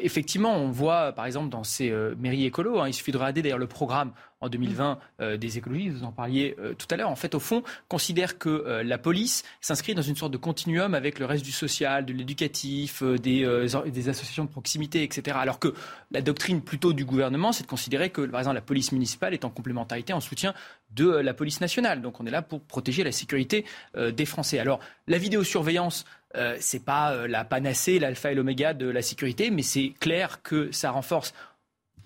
effectivement, 0.01 0.57
on 0.57 0.71
voit, 0.71 1.13
par 1.13 1.27
exemple, 1.27 1.51
dans 1.51 1.65
ces 1.65 1.91
mairies 2.19 2.47
écologiques, 2.47 2.63
Hein. 2.81 2.89
Il 2.89 2.95
suffit 2.95 3.13
de 3.13 3.19
regarder 3.19 3.43
d'ailleurs 3.43 3.59
le 3.59 3.67
programme 3.67 4.13
en 4.43 4.49
2020 4.49 4.99
euh, 5.21 5.37
des 5.37 5.57
écologistes, 5.57 5.97
vous 5.99 6.05
en 6.05 6.13
parliez 6.13 6.57
euh, 6.59 6.75
tout 6.75 6.89
à 6.91 6.97
l'heure, 6.97 7.09
en 7.09 7.17
fait, 7.17 7.35
au 7.35 7.41
fond, 7.41 7.63
considère 7.89 8.39
que 8.39 8.49
euh, 8.49 8.83
la 8.83 8.99
police 8.99 9.45
s'inscrit 9.61 9.95
dans 9.95 10.03
une 10.03 10.17
sorte 10.17 10.33
de 10.33 10.37
continuum 10.37 10.95
avec 10.95 11.21
le 11.21 11.27
reste 11.27 11.45
du 11.45 11.53
social, 11.53 12.05
de 12.05 12.13
l'éducatif, 12.13 13.03
des, 13.03 13.45
associations 14.09 14.45
de 14.45 14.51
proximité, 14.51 15.05
etc. 15.05 15.37
Alors 15.41 15.61
que 15.61 15.73
la 16.11 16.21
doctrine 16.21 16.61
plutôt 16.61 16.93
du 16.93 17.05
gouvernement, 17.05 17.53
c'est 17.53 17.63
de 17.63 17.69
considérer 17.69 18.11
que, 18.11 18.23
par 18.23 18.41
exemple, 18.41 18.57
la 18.57 18.63
police 18.63 18.91
municipale 18.91 19.33
est 19.33 19.45
en 19.45 19.51
complémentarité, 19.51 20.13
en 20.13 20.21
soutien 20.21 20.55
de 20.91 21.09
la 21.09 21.33
police 21.33 21.61
nationale. 21.61 22.03
Donc 22.03 22.21
on 22.21 22.27
est 22.27 22.31
là 22.31 22.43
pour 22.43 22.61
protéger 22.61 23.05
la 23.05 23.13
sécurité 23.13 23.65
des 23.97 24.27
Français. 24.27 24.59
Alors 24.59 24.81
la 25.07 25.19
vidéosurveillance, 25.19 26.05
c'est 26.59 26.85
pas 26.85 27.27
la 27.27 27.45
panacée, 27.45 27.99
l'alpha 27.99 28.33
et 28.33 28.35
l'oméga 28.35 28.75
de 28.75 28.89
la 28.89 29.01
sécurité, 29.01 29.51
mais 29.51 29.63
c'est 29.63 29.95
clair 30.01 30.43
que 30.43 30.71
ça 30.73 30.91
renforce 30.91 31.33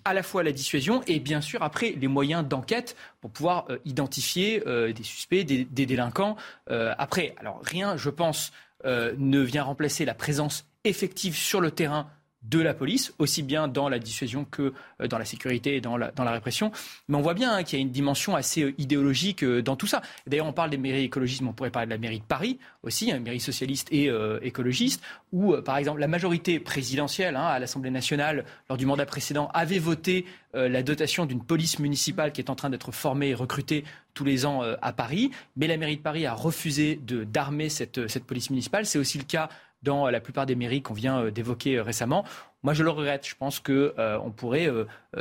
à 0.07 0.13
la 0.13 0.23
fois 0.23 0.41
la 0.41 0.53
dissuasion 0.53 1.01
et 1.05 1.19
bien 1.19 1.41
sûr 1.41 1.61
après 1.61 1.91
les 1.91 2.07
moyens 2.07 2.47
d'enquête 2.47 2.95
pour 3.19 3.29
pouvoir 3.29 3.65
euh, 3.69 3.77
identifier 3.83 4.63
euh, 4.65 4.93
des 4.93 5.03
suspects, 5.03 5.43
des, 5.43 5.65
délinquants. 5.65 6.37
Euh, 6.69 6.93
après, 6.97 7.35
alors 7.39 7.59
rien, 7.63 7.97
je 7.97 8.09
pense, 8.09 8.51
ne 8.85 9.39
vient 9.39 9.63
remplacer 9.63 10.05
la 10.05 10.13
présence 10.13 10.65
effective 10.85 11.35
sur 11.35 11.59
le 11.59 11.71
terrain 11.71 12.09
de 12.49 12.59
la 12.59 12.73
police, 12.73 13.13
aussi 13.19 13.43
bien 13.43 13.67
dans 13.67 13.89
la 13.89 13.99
dissuasion 13.99 14.45
que 14.45 14.73
euh, 15.01 15.07
dans 15.07 15.17
la 15.17 15.25
sécurité 15.25 15.75
et 15.75 15.81
dans 15.81 15.97
la, 15.97 16.11
répression. 16.31 16.71
Mais 17.07 17.17
on 17.17 17.21
voit 17.21 17.33
bien 17.33 17.53
hein, 17.53 17.63
qu'il 17.63 17.77
y 17.77 17.81
a 17.81 17.83
une 17.83 17.91
dimension 17.91 18.35
assez 18.35 18.63
euh, 18.63 18.73
idéologique 18.77 19.43
euh, 19.43 19.61
dans 19.61 19.75
tout 19.75 19.87
ça. 19.87 20.01
D'ailleurs, 20.27 20.45
on 20.45 20.53
parle 20.53 20.69
des 20.69 20.77
mairies 20.77 21.03
écologistes, 21.03 21.41
mais 21.41 21.49
on 21.49 21.53
pourrait 21.53 21.71
parler 21.71 21.87
de 21.87 21.91
la 21.91 21.97
mairie 21.97 22.19
de 22.19 22.25
Paris 22.25 22.59
aussi, 22.83 23.11
une 23.11 23.23
mairie 23.23 23.39
socialiste 23.39 23.89
et 23.91 24.09
écologiste, 24.41 25.03
où, 25.33 25.53
par 25.57 25.75
exemple, 25.75 25.99
la 25.99 26.07
majorité 26.07 26.59
présidentielle 26.59 27.35
hein, 27.35 27.45
à 27.45 27.59
l'Assemblée 27.59 27.89
nationale, 27.89 28.45
lors 28.69 28.77
du 28.77 28.85
mandat 28.85 29.05
précédent, 29.05 29.49
avait 29.53 29.79
voté 29.79 30.25
la 30.53 30.83
dotation 30.83 31.25
d'une 31.25 31.43
police 31.43 31.79
municipale 31.79 32.31
qui 32.31 32.39
est 32.39 32.49
en 32.49 32.55
train 32.55 32.69
d'être 32.69 32.93
formée 32.93 33.29
et 33.29 33.33
recrutée 33.33 33.83
tous 34.13 34.23
les 34.23 34.45
ans 34.45 34.61
à 34.81 34.93
Paris. 34.93 35.31
Mais 35.57 35.67
la 35.67 35.75
mairie 35.75 35.97
de 35.97 36.01
Paris 36.01 36.25
a 36.25 36.33
refusé 36.33 36.97
d'armer 37.03 37.67
cette, 37.67 38.07
cette 38.07 38.23
police 38.23 38.49
municipale. 38.51 38.85
C'est 38.85 38.99
aussi 38.99 39.17
le 39.17 39.25
cas 39.25 39.49
dans 39.87 40.09
la 40.09 40.19
plupart 40.19 40.45
des 40.45 40.55
mairies 40.55 40.81
qu'on 40.81 40.93
vient 40.93 41.19
euh, 41.23 41.31
d'évoquer 41.31 41.77
euh, 41.77 41.83
récemment. 41.83 42.25
Moi, 42.61 42.73
je 42.73 42.83
le 42.83 42.89
regrette. 42.89 43.25
Je 43.25 43.35
pense 43.35 43.59
qu'on 43.59 43.71
euh, 43.71 44.19
pourrait 44.35 44.69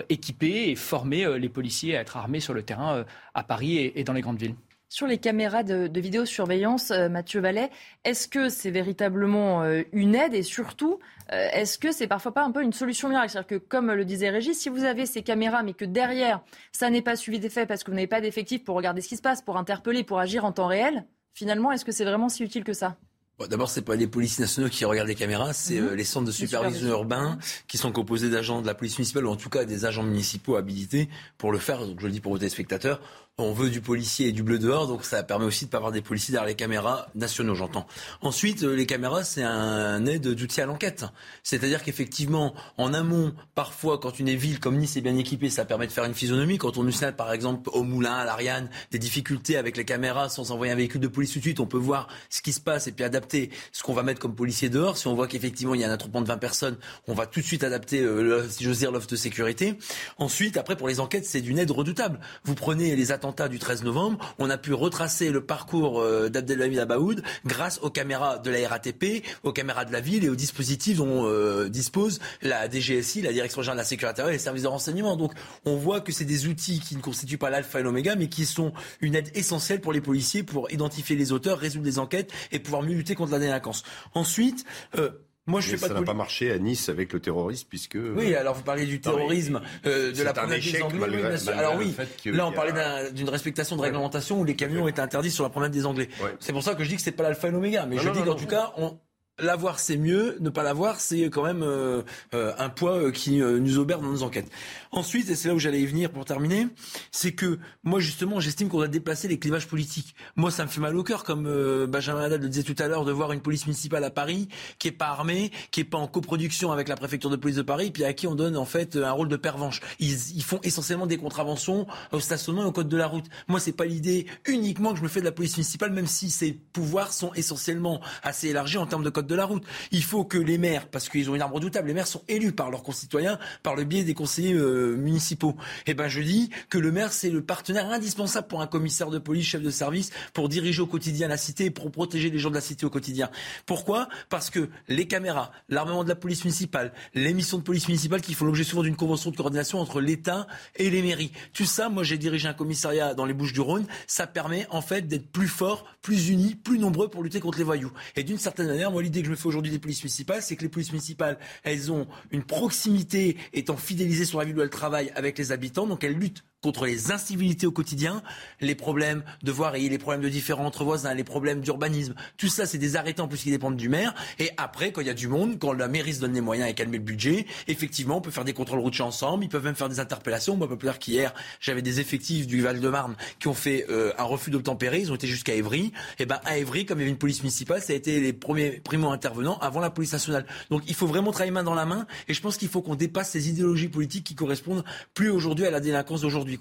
équiper 0.09 0.71
et 0.71 0.75
former 0.75 1.39
les 1.39 1.49
policiers 1.49 1.97
à 1.97 2.01
être 2.01 2.17
armés 2.17 2.41
sur 2.41 2.55
le 2.55 2.63
terrain 2.63 3.05
à 3.35 3.45
Paris 3.45 3.93
et, 3.95 4.05
dans 4.05 4.15
les 4.15 4.23
grandes 4.23 4.39
villes. 4.39 4.57
Sur 4.89 5.07
les 5.07 5.19
caméras 5.19 5.63
de, 5.63 6.01
vidéosurveillance, 6.01 6.91
Mathieu 6.91 7.41
Vallet, 7.41 7.71
est-ce 8.05 8.27
que 8.27 8.49
c'est 8.49 8.71
véritablement 8.71 9.65
une 9.93 10.15
aide? 10.15 10.35
Et 10.35 10.43
surtout, 10.43 10.99
est-ce 11.31 11.79
que 11.79 11.93
c'est 11.93 12.07
parfois 12.07 12.33
pas 12.33 12.43
un 12.43 12.51
peu 12.51 12.63
une 12.63 12.73
solution 12.73 13.09
miracle? 13.09 13.31
C'est-à-dire 13.31 13.61
que, 13.61 13.65
comme 13.65 13.93
le 13.93 14.05
disait 14.05 14.31
Régis, 14.31 14.59
si 14.59 14.69
vous 14.69 14.85
avez 14.85 15.07
ces 15.07 15.23
caméras 15.23 15.63
mais 15.63 15.75
que 15.75 15.85
derrière, 15.85 16.41
ça 16.73 16.89
n'est 16.91 17.03
pas 17.03 17.17
suivi 17.17 17.39
d'effet 17.39 17.67
parce 17.67 17.85
que 17.85 17.91
vous 17.91 17.97
n'avez 17.97 18.07
pas 18.09 18.23
d'effectifs 18.23 18.65
pour 18.65 18.77
regarder 18.77 19.03
ce 19.03 19.09
qui 19.09 19.17
se 19.17 19.23
passe, 19.23 19.43
pour 19.43 19.57
interpeller, 19.57 20.03
pour 20.03 20.19
agir 20.19 20.45
en 20.45 20.53
temps 20.53 20.69
réel, 20.69 21.05
finalement, 21.35 21.71
est-ce 21.71 21.85
que 21.85 21.93
c'est 21.93 22.05
vraiment 22.05 22.31
si 22.31 22.43
utile 22.43 22.65
que 22.65 22.73
ça? 22.73 22.97
Bon, 23.39 23.47
D'abord, 23.47 23.69
c'est 23.69 23.83
pas 23.83 23.97
les 23.97 24.07
policiers 24.07 24.43
nationaux 24.43 24.71
qui 24.71 24.87
regardent 24.87 25.09
les 25.09 25.15
caméras, 25.15 25.53
c'est 25.53 25.79
mhm. 25.79 25.89
euh, 25.89 25.95
les 25.95 26.05
centres 26.05 26.27
de 26.27 26.33
supervision 26.33 26.89
urbain 26.89 27.39
qui 27.69 27.77
sont 27.77 27.93
composés 27.93 28.31
d'agents 28.31 28.63
de 28.63 28.67
la 28.67 28.75
police 28.75 28.97
municipale 28.99 29.27
ou 29.27 29.31
en 29.31 29.37
tout 29.37 29.51
cas 29.51 29.67
des 29.67 29.85
agents 29.85 30.03
municipaux 30.03 30.57
habilités 30.57 31.11
pour 31.37 31.53
le 31.53 31.59
faire. 31.59 31.87
Donc 31.87 32.01
je 32.01 32.07
le 32.07 32.13
dis 32.13 32.21
pour 32.21 32.33
vos 32.33 32.39
téléspectateurs, 32.39 33.01
on 33.39 33.53
veut 33.53 33.69
du 33.69 33.83
policier 33.83 34.29
et 34.29 34.33
du 34.33 34.43
bleu 34.43 34.59
dehors, 34.59 34.87
donc 34.87 35.05
ça 35.05 35.23
permet 35.23 35.45
aussi 35.45 35.67
de 35.67 35.71
pas 35.71 35.77
avoir 35.77 35.93
des 35.93 36.01
policiers 36.01 36.33
derrière 36.33 36.49
les 36.49 36.55
caméras 36.55 37.09
nationaux, 37.15 37.55
j'entends. 37.55 37.87
Ensuite, 38.23 38.63
euh, 38.63 38.75
les 38.75 38.87
caméras, 38.87 39.25
c'est 39.25 39.43
un 39.43 40.07
aide 40.07 40.27
d'outil 40.27 40.63
à 40.63 40.65
l'enquête. 40.65 41.05
C'est-à-dire 41.43 41.83
qu'effectivement, 41.83 42.55
en 42.79 42.95
amont, 42.95 43.35
parfois, 43.55 43.99
quand 43.99 44.19
une 44.19 44.31
ville 44.31 44.59
comme 44.59 44.79
Nice 44.79 44.97
est 44.97 45.03
bien 45.03 45.19
équipée, 45.19 45.51
ça 45.51 45.67
permet 45.67 45.87
de 45.87 45.93
faire 45.93 46.07
une 46.07 46.15
physionomie. 46.15 46.57
Quand 46.57 46.79
on 46.79 46.91
signale, 46.91 47.15
par 47.15 47.31
exemple, 47.31 47.69
au 47.75 47.83
Moulin, 47.83 48.15
à 48.15 48.25
l'Ariane, 48.25 48.71
des 48.91 48.99
difficultés 48.99 49.59
avec 49.59 49.77
les 49.77 49.85
caméras, 49.85 50.31
sans 50.31 50.51
envoyer 50.51 50.73
un 50.73 50.77
véhicule 50.77 51.03
de 51.03 51.09
police 51.09 51.33
tout 51.33 51.39
de 51.41 51.45
suite, 51.45 51.61
on 51.61 51.67
peut 51.67 51.77
voir 51.77 52.09
ce 52.31 52.41
qui 52.41 52.55
se 52.55 52.61
passe 52.61 52.87
et 52.87 52.93
puis 52.93 53.05
adapter 53.05 53.51
ce 53.71 53.83
qu'on 53.83 53.93
va 53.93 54.03
mettre 54.03 54.19
comme 54.21 54.35
policier 54.35 54.71
dehors. 54.71 54.97
Si 54.97 55.09
on 55.09 55.15
voit 55.15 55.27
qu'effectivement, 55.27 55.75
il 55.75 55.83
y 55.83 55.85
a 55.85 55.91
un 55.91 55.93
attroupement 55.93 56.23
de 56.23 56.29
20 56.29 56.39
personnes, 56.39 56.79
on 57.07 57.13
va 57.13 57.27
tout 57.27 57.41
de 57.41 57.45
suite 57.45 57.65
adapter, 57.65 58.01
euh, 58.01 58.49
si 58.49 58.65
j'ose 58.65 58.79
dire, 58.79 58.93
l'offre 58.93 59.09
de 59.09 59.17
sécurité. 59.17 59.77
Ensuite, 60.17 60.57
après, 60.57 60.75
pour 60.75 60.89
les 60.89 61.01
enquêtes, 61.01 61.27
c'est 61.27 61.43
d'une 61.43 61.59
aide 61.59 61.71
redoutable. 61.71 62.19
Vous 62.45 62.55
prenez 62.55 62.97
les 62.97 63.13
attentats 63.13 63.26
du 63.49 63.59
13 63.59 63.83
novembre, 63.83 64.19
on 64.39 64.51
a 64.51 64.59
pu 64.59 64.73
retracer 64.73 65.31
le 65.31 65.45
parcours 65.45 66.01
euh, 66.01 66.29
d'Abdelhamid 66.29 66.79
Abaoud 66.79 67.23
grâce 67.45 67.79
aux 67.83 67.91
caméras 67.91 68.39
de 68.39 68.51
la 68.51 68.69
RATP, 68.69 69.25
aux 69.43 69.53
caméras 69.53 69.85
de 69.85 69.93
la 69.93 70.01
ville 70.01 70.25
et 70.25 70.29
aux 70.29 70.37
dispositifs 70.37 70.99
dont 70.99 71.27
euh, 71.27 71.69
dispose 71.69 72.21
la 72.43 72.71
DGSI, 72.71 73.23
la 73.23 73.33
Direction 73.33 73.63
générale 73.63 73.79
de 73.79 73.83
la 73.83 73.87
sécurité 73.87 74.23
et 74.29 74.33
les 74.33 74.39
services 74.39 74.63
de 74.63 74.69
renseignement. 74.69 75.17
Donc 75.17 75.33
on 75.65 75.77
voit 75.77 76.01
que 76.01 76.13
c'est 76.13 76.25
des 76.25 76.47
outils 76.47 76.81
qui 76.81 76.97
ne 76.97 77.01
constituent 77.03 77.39
pas 77.39 77.51
l'alpha 77.51 77.81
et 77.81 77.83
l'oméga, 77.83 78.15
mais 78.15 78.29
qui 78.29 78.47
sont 78.47 78.73
une 79.01 79.15
aide 79.15 79.31
essentielle 79.35 79.81
pour 79.81 79.93
les 79.93 80.01
policiers 80.01 80.43
pour 80.43 80.71
identifier 80.71 81.17
les 81.17 81.33
auteurs, 81.33 81.59
résoudre 81.59 81.85
des 81.85 81.99
enquêtes 81.99 82.33
et 82.53 82.61
pouvoir 82.61 82.83
mieux 82.83 82.95
lutter 82.95 83.15
contre 83.15 83.33
la 83.33 83.39
délinquance. 83.39 83.83
Ensuite, 84.15 84.65
euh, 84.99 85.11
moi, 85.47 85.61
je 85.61 85.71
fais 85.71 85.77
pas 85.77 85.89
ça 85.89 85.95
n'a 85.95 86.03
pas 86.03 86.15
marché 86.15 86.51
à 86.51 86.59
Nice 86.59 86.89
avec 86.89 87.13
le 87.13 87.21
terrorisme, 87.21 87.67
puisque. 87.69 87.97
Oui, 88.17 88.35
alors 88.35 88.55
vous 88.55 88.63
parlez 88.63 88.85
du 88.85 89.01
terrorisme, 89.01 89.61
euh, 89.87 90.13
de 90.13 90.23
la 90.23 90.33
promenade 90.33 90.61
des 90.61 90.83
Anglais. 90.83 91.49
alors 91.49 91.77
oui, 91.77 91.95
là 92.27 92.47
on 92.47 92.53
parlait 92.53 93.13
d'une 93.13 93.29
respectation 93.29 93.77
de 93.77 93.83
réglementation 93.83 94.41
où 94.41 94.45
les 94.45 94.57
camions 94.57 94.89
étaient 94.89 95.01
interdits 95.01 95.31
sur 95.31 95.45
la 95.45 95.51
promenade 95.51 95.73
des 95.73 95.87
Anglais. 95.87 96.09
C'est 96.41 96.53
pour 96.53 96.63
ça 96.63 96.75
que 96.75 96.85
je 96.85 96.89
dis 96.89 96.97
que 96.97 97.03
c'est 97.03 97.13
pas 97.13 97.23
l'alpha 97.23 97.49
et 97.49 97.51
l'oméga, 97.51 97.87
mais 97.87 97.99
je 97.99 98.09
dis 98.11 98.23
qu'en 98.23 98.35
tout 98.35 98.47
cas, 98.47 98.73
on, 98.77 98.99
L'avoir, 99.39 99.79
c'est 99.79 99.99
mieux. 99.99 100.39
Ne 100.41 100.49
pas 100.49 100.63
l'avoir, 100.63 100.99
c'est 100.99 101.29
quand 101.29 101.45
même 101.45 101.63
euh, 101.63 102.01
euh, 102.33 102.55
un 102.57 102.71
poids 102.71 102.97
euh, 102.97 103.11
qui 103.11 103.37
nous 103.37 103.79
obère 103.79 104.01
dans 104.01 104.09
nos 104.09 104.23
enquêtes. 104.23 104.51
Ensuite, 104.97 105.29
et 105.29 105.37
c'est 105.37 105.49
là 105.49 105.55
où 105.55 105.59
j'allais 105.59 105.83
y 105.83 105.87
venir 105.87 106.11
pour 106.11 106.25
terminer, 106.25 106.69
c'est 107.13 107.33
que 107.33 107.59
moi, 107.85 108.01
justement, 108.01 108.41
j'estime 108.41 108.71
qu'on 108.71 108.79
doit 108.79 108.89
déplacer 108.89 109.29
les 109.29 109.39
clivages 109.39 109.69
politiques. 109.69 110.15
Moi, 110.37 110.51
ça 110.51 110.65
me 110.65 110.71
fait 110.71 110.81
mal 110.81 110.97
au 110.97 111.03
cœur, 111.03 111.23
comme 111.23 111.87
Benjamin 111.87 112.23
Haddad 112.23 112.43
le 112.43 112.49
disait 112.49 112.63
tout 112.63 112.83
à 112.83 112.89
l'heure, 112.89 113.05
de 113.05 113.13
voir 113.13 113.33
une 113.33 113.43
police 113.43 113.67
municipale 113.67 114.03
à 114.05 114.11
Paris 114.11 114.49
qui 114.79 114.89
est 114.89 114.93
pas 114.93 115.09
armée, 115.09 115.53
qui 115.71 115.81
est 115.81 115.85
pas 115.85 115.99
en 115.99 116.09
coproduction 116.09 116.73
avec 116.73 116.89
la 116.89 116.97
préfecture 116.97 117.29
de 117.29 117.37
police 117.37 117.57
de 117.57 117.63
Paris, 117.63 117.91
puis 117.91 118.05
à 118.05 118.15
qui 118.15 118.27
on 118.27 118.35
donne 118.35 118.57
en 118.57 118.65
fait 118.65 118.97
un 118.97 119.13
rôle 119.13 119.29
de 119.29 119.37
pervenche. 119.37 119.83
Ils, 119.99 120.35
ils 120.35 120.43
font 120.43 120.61
essentiellement 120.63 121.07
des 121.07 121.19
contraventions 121.19 121.87
au 122.13 122.21
stationnement 122.21 122.63
et 122.63 122.67
au 122.67 122.73
code 122.73 122.89
de 122.89 122.97
la 122.97 123.07
route. 123.07 123.27
Moi, 123.49 123.61
c'est 123.61 123.73
pas 123.73 123.85
l'idée 123.85 124.27
uniquement 124.47 124.93
que 124.93 124.99
je 124.99 125.03
me 125.03 125.09
fais 125.09 125.21
de 125.21 125.27
la 125.27 125.33
police 125.33 125.59
municipale, 125.59 125.93
même 125.93 126.07
si 126.07 126.31
ses 126.31 126.53
pouvoirs 126.53 127.13
sont 127.13 127.35
essentiellement 127.35 128.01
assez 128.23 128.49
élargis 128.49 128.79
en 128.79 128.87
termes 128.87 129.05
de 129.05 129.11
code 129.11 129.27
de 129.27 129.35
la 129.35 129.45
route. 129.45 129.65
Il 129.91 130.05
faut 130.05 130.25
que 130.25 130.39
les 130.39 130.57
maires, 130.57 130.89
parce 130.89 131.11
qu'ils 131.11 131.29
ont 131.29 131.35
une 131.35 131.43
arme 131.43 131.53
redoutable, 131.53 131.89
les 131.89 131.95
maires 131.95 132.07
sont 132.07 132.23
élus 132.29 132.53
par 132.53 132.71
leurs 132.71 132.83
concitoyens 132.83 133.39
par 133.63 133.77
le 133.77 133.85
biais 133.85 134.03
des 134.03 134.15
conseillers 134.15 134.55
euh, 134.55 134.86
municipaux. 134.95 135.57
Et 135.87 135.91
eh 135.91 135.95
ben 135.95 136.09
je 136.09 136.21
dis 136.21 136.51
que 136.69 136.79
le 136.79 136.93
maire 136.93 137.13
c'est 137.13 137.31
le 137.31 137.43
partenaire 137.43 137.91
indispensable 137.91 138.47
pour 138.49 138.63
un 138.63 138.67
commissaire 138.67 139.11
de 139.11 139.19
police, 139.19 139.47
chef 139.47 139.63
de 139.63 139.71
service, 139.71 140.11
pour 140.33 140.49
diriger 140.49 140.83
au 140.83 140.87
quotidien 140.87 141.29
la 141.29 141.37
cité 141.37 141.67
et 141.67 141.71
pour 141.71 141.91
protéger 141.91 142.31
les 142.31 142.39
gens 142.39 142.51
de 142.51 142.55
la 142.55 142.61
cité 142.61 142.87
au 142.87 142.91
quotidien. 142.91 143.31
Pourquoi? 143.65 144.09
Parce 144.29 144.51
que 144.51 144.69
les 144.89 145.07
caméras, 145.07 145.53
l'armement 145.69 146.05
de 146.05 146.09
la 146.09 146.17
police 146.17 146.45
municipale, 146.45 146.93
les 147.15 147.35
missions 147.35 147.59
de 147.59 147.63
police 147.63 147.89
municipale 147.89 148.21
qui 148.21 148.35
font 148.35 148.45
l'objet 148.45 148.65
souvent 148.65 148.83
d'une 148.83 148.97
convention 148.97 149.31
de 149.31 149.37
coordination 149.37 149.79
entre 149.81 150.01
l'État 150.01 150.47
et 150.77 150.91
les 150.91 151.03
mairies. 151.03 151.33
Tout 151.53 151.65
ça, 151.65 151.89
moi 151.89 152.03
j'ai 152.03 152.19
dirigé 152.19 152.49
un 152.49 152.55
commissariat 152.55 153.15
dans 153.15 153.25
les 153.25 153.35
Bouches-du-Rhône, 153.35 153.87
ça 154.07 154.27
permet 154.27 154.67
en 154.71 154.83
fait 154.83 155.09
d'être 155.09 155.31
plus 155.31 155.49
fort, 155.49 155.85
plus 156.03 156.29
unis, 156.29 156.55
plus 156.55 156.79
nombreux 156.79 157.09
pour 157.09 157.23
lutter 157.23 157.41
contre 157.41 157.59
les 157.59 157.65
voyous. 157.65 157.93
Et 158.15 158.23
d'une 158.23 158.39
certaine 158.39 158.69
manière, 158.69 158.91
moi 158.91 159.03
l'idée 159.03 159.21
que 159.21 159.27
je 159.27 159.31
me 159.31 159.37
fais 159.37 159.47
aujourd'hui 159.47 159.73
des 159.73 159.79
polices 159.79 160.03
municipales, 160.03 160.43
c'est 160.43 160.57
que 160.57 160.63
les 160.63 160.69
polices 160.69 160.93
municipales, 160.93 161.39
elles 161.63 161.91
ont 161.91 162.07
une 162.31 162.43
proximité 162.45 163.37
étant 163.53 163.77
fidélisées 163.77 164.25
sur 164.25 164.39
la 164.39 164.45
ville 164.45 164.59
où 164.59 164.61
elles 164.67 164.71
travaillent 164.71 165.13
avec 165.15 165.39
les 165.39 165.53
habitants, 165.53 165.87
donc 165.87 166.03
elles 166.03 166.19
luttent 166.19 166.45
contre 166.67 166.87
les 166.87 167.13
incivilités 167.13 167.65
au 167.65 167.71
quotidien, 167.71 168.25
les 168.61 168.75
problèmes 168.75 169.23
de 169.45 169.53
voirie, 169.53 169.89
les 169.89 169.99
problèmes 169.99 170.23
de 170.23 170.29
différents 170.29 170.67
entre 170.67 170.83
voisins, 170.83 171.15
les 171.15 171.23
problèmes 171.23 171.61
d'urbanisme. 171.61 172.17
Tout 172.39 172.49
ça, 172.49 172.67
c'est 172.67 172.77
des 172.77 172.97
arrêtés 172.97 173.21
en 173.23 173.29
plus 173.29 173.41
qui 173.41 173.53
dépendent 173.53 173.77
du 173.77 173.89
maire. 173.89 174.13
Et 174.41 174.51
après, 174.57 174.91
quand 174.91 175.01
il 175.01 175.07
y 175.07 175.11
a 175.11 175.15
du 175.15 175.29
monde, 175.29 175.61
quand 175.61 175.73
la 175.73 175.87
mairie 175.87 176.15
se 176.15 176.21
donne 176.21 176.33
les 176.33 176.41
moyens 176.41 176.69
et 176.69 176.75
calmer 176.75 176.97
le 176.97 177.05
budget, 177.05 177.47
effectivement, 177.69 178.17
on 178.17 178.21
peut 178.21 178.33
faire 178.33 178.45
des 178.45 178.53
contrôles 178.53 178.81
routiers 178.81 179.05
ensemble. 179.05 179.45
Ils 179.45 179.49
peuvent 179.49 179.63
même 179.63 179.77
faire 179.77 179.89
des 179.89 180.01
interpellations. 180.01 180.57
Moi, 180.57 180.69
pas 180.69 180.75
plus 180.75 180.89
tard 180.89 180.99
qu'hier, 180.99 181.33
j'avais 181.61 181.83
des 181.83 182.01
effectifs 182.01 182.49
du 182.49 182.63
Val-de-Marne 182.63 183.15
qui 183.39 183.47
ont 183.47 183.55
fait 183.55 183.87
euh, 183.89 184.13
un 184.19 184.25
refus 184.25 184.51
d'obtempérer. 184.51 184.99
Ils 184.99 185.13
ont 185.13 185.15
été 185.15 185.29
jusqu'à 185.29 185.55
Évry. 185.55 185.93
Et 186.19 186.27
ben 186.27 186.41
à 186.45 186.59
Évry, 186.59 186.85
comme 186.85 186.99
il 186.99 187.03
y 187.03 187.05
avait 187.05 187.13
une 187.13 187.19
police 187.19 187.45
municipale, 187.45 187.81
ça 187.81 187.93
a 187.93 187.97
été 187.97 188.19
les 188.19 188.33
premiers 188.33 188.81
primo 188.83 189.09
intervenants 189.11 189.59
avant 189.61 189.79
la 189.79 189.91
police 189.91 190.15
nationale. 190.15 190.47
Donc 190.71 190.83
il 190.89 190.97
faut 190.97 191.07
vraiment 191.07 191.31
travailler 191.31 191.53
main 191.53 191.63
dans 191.63 191.75
la 191.75 191.87
main. 191.87 192.09
Et 192.27 192.35
je 192.35 192.43
pense 192.43 192.57
qu'il 192.57 192.69
faut 192.69 192.83
qu'on 192.83 192.97
dépasse 192.97 193.31
ces 193.31 193.49
idéologies 193.51 193.87
politiques 193.87 194.25
qui 194.25 194.35
correspondent 194.35 194.83
plus 195.15 195.31
aujourd'hui 195.31 195.65
à 195.65 195.71
la 195.71 195.79
délinquance 195.79 196.23
d'aujourd'hui. 196.23 196.56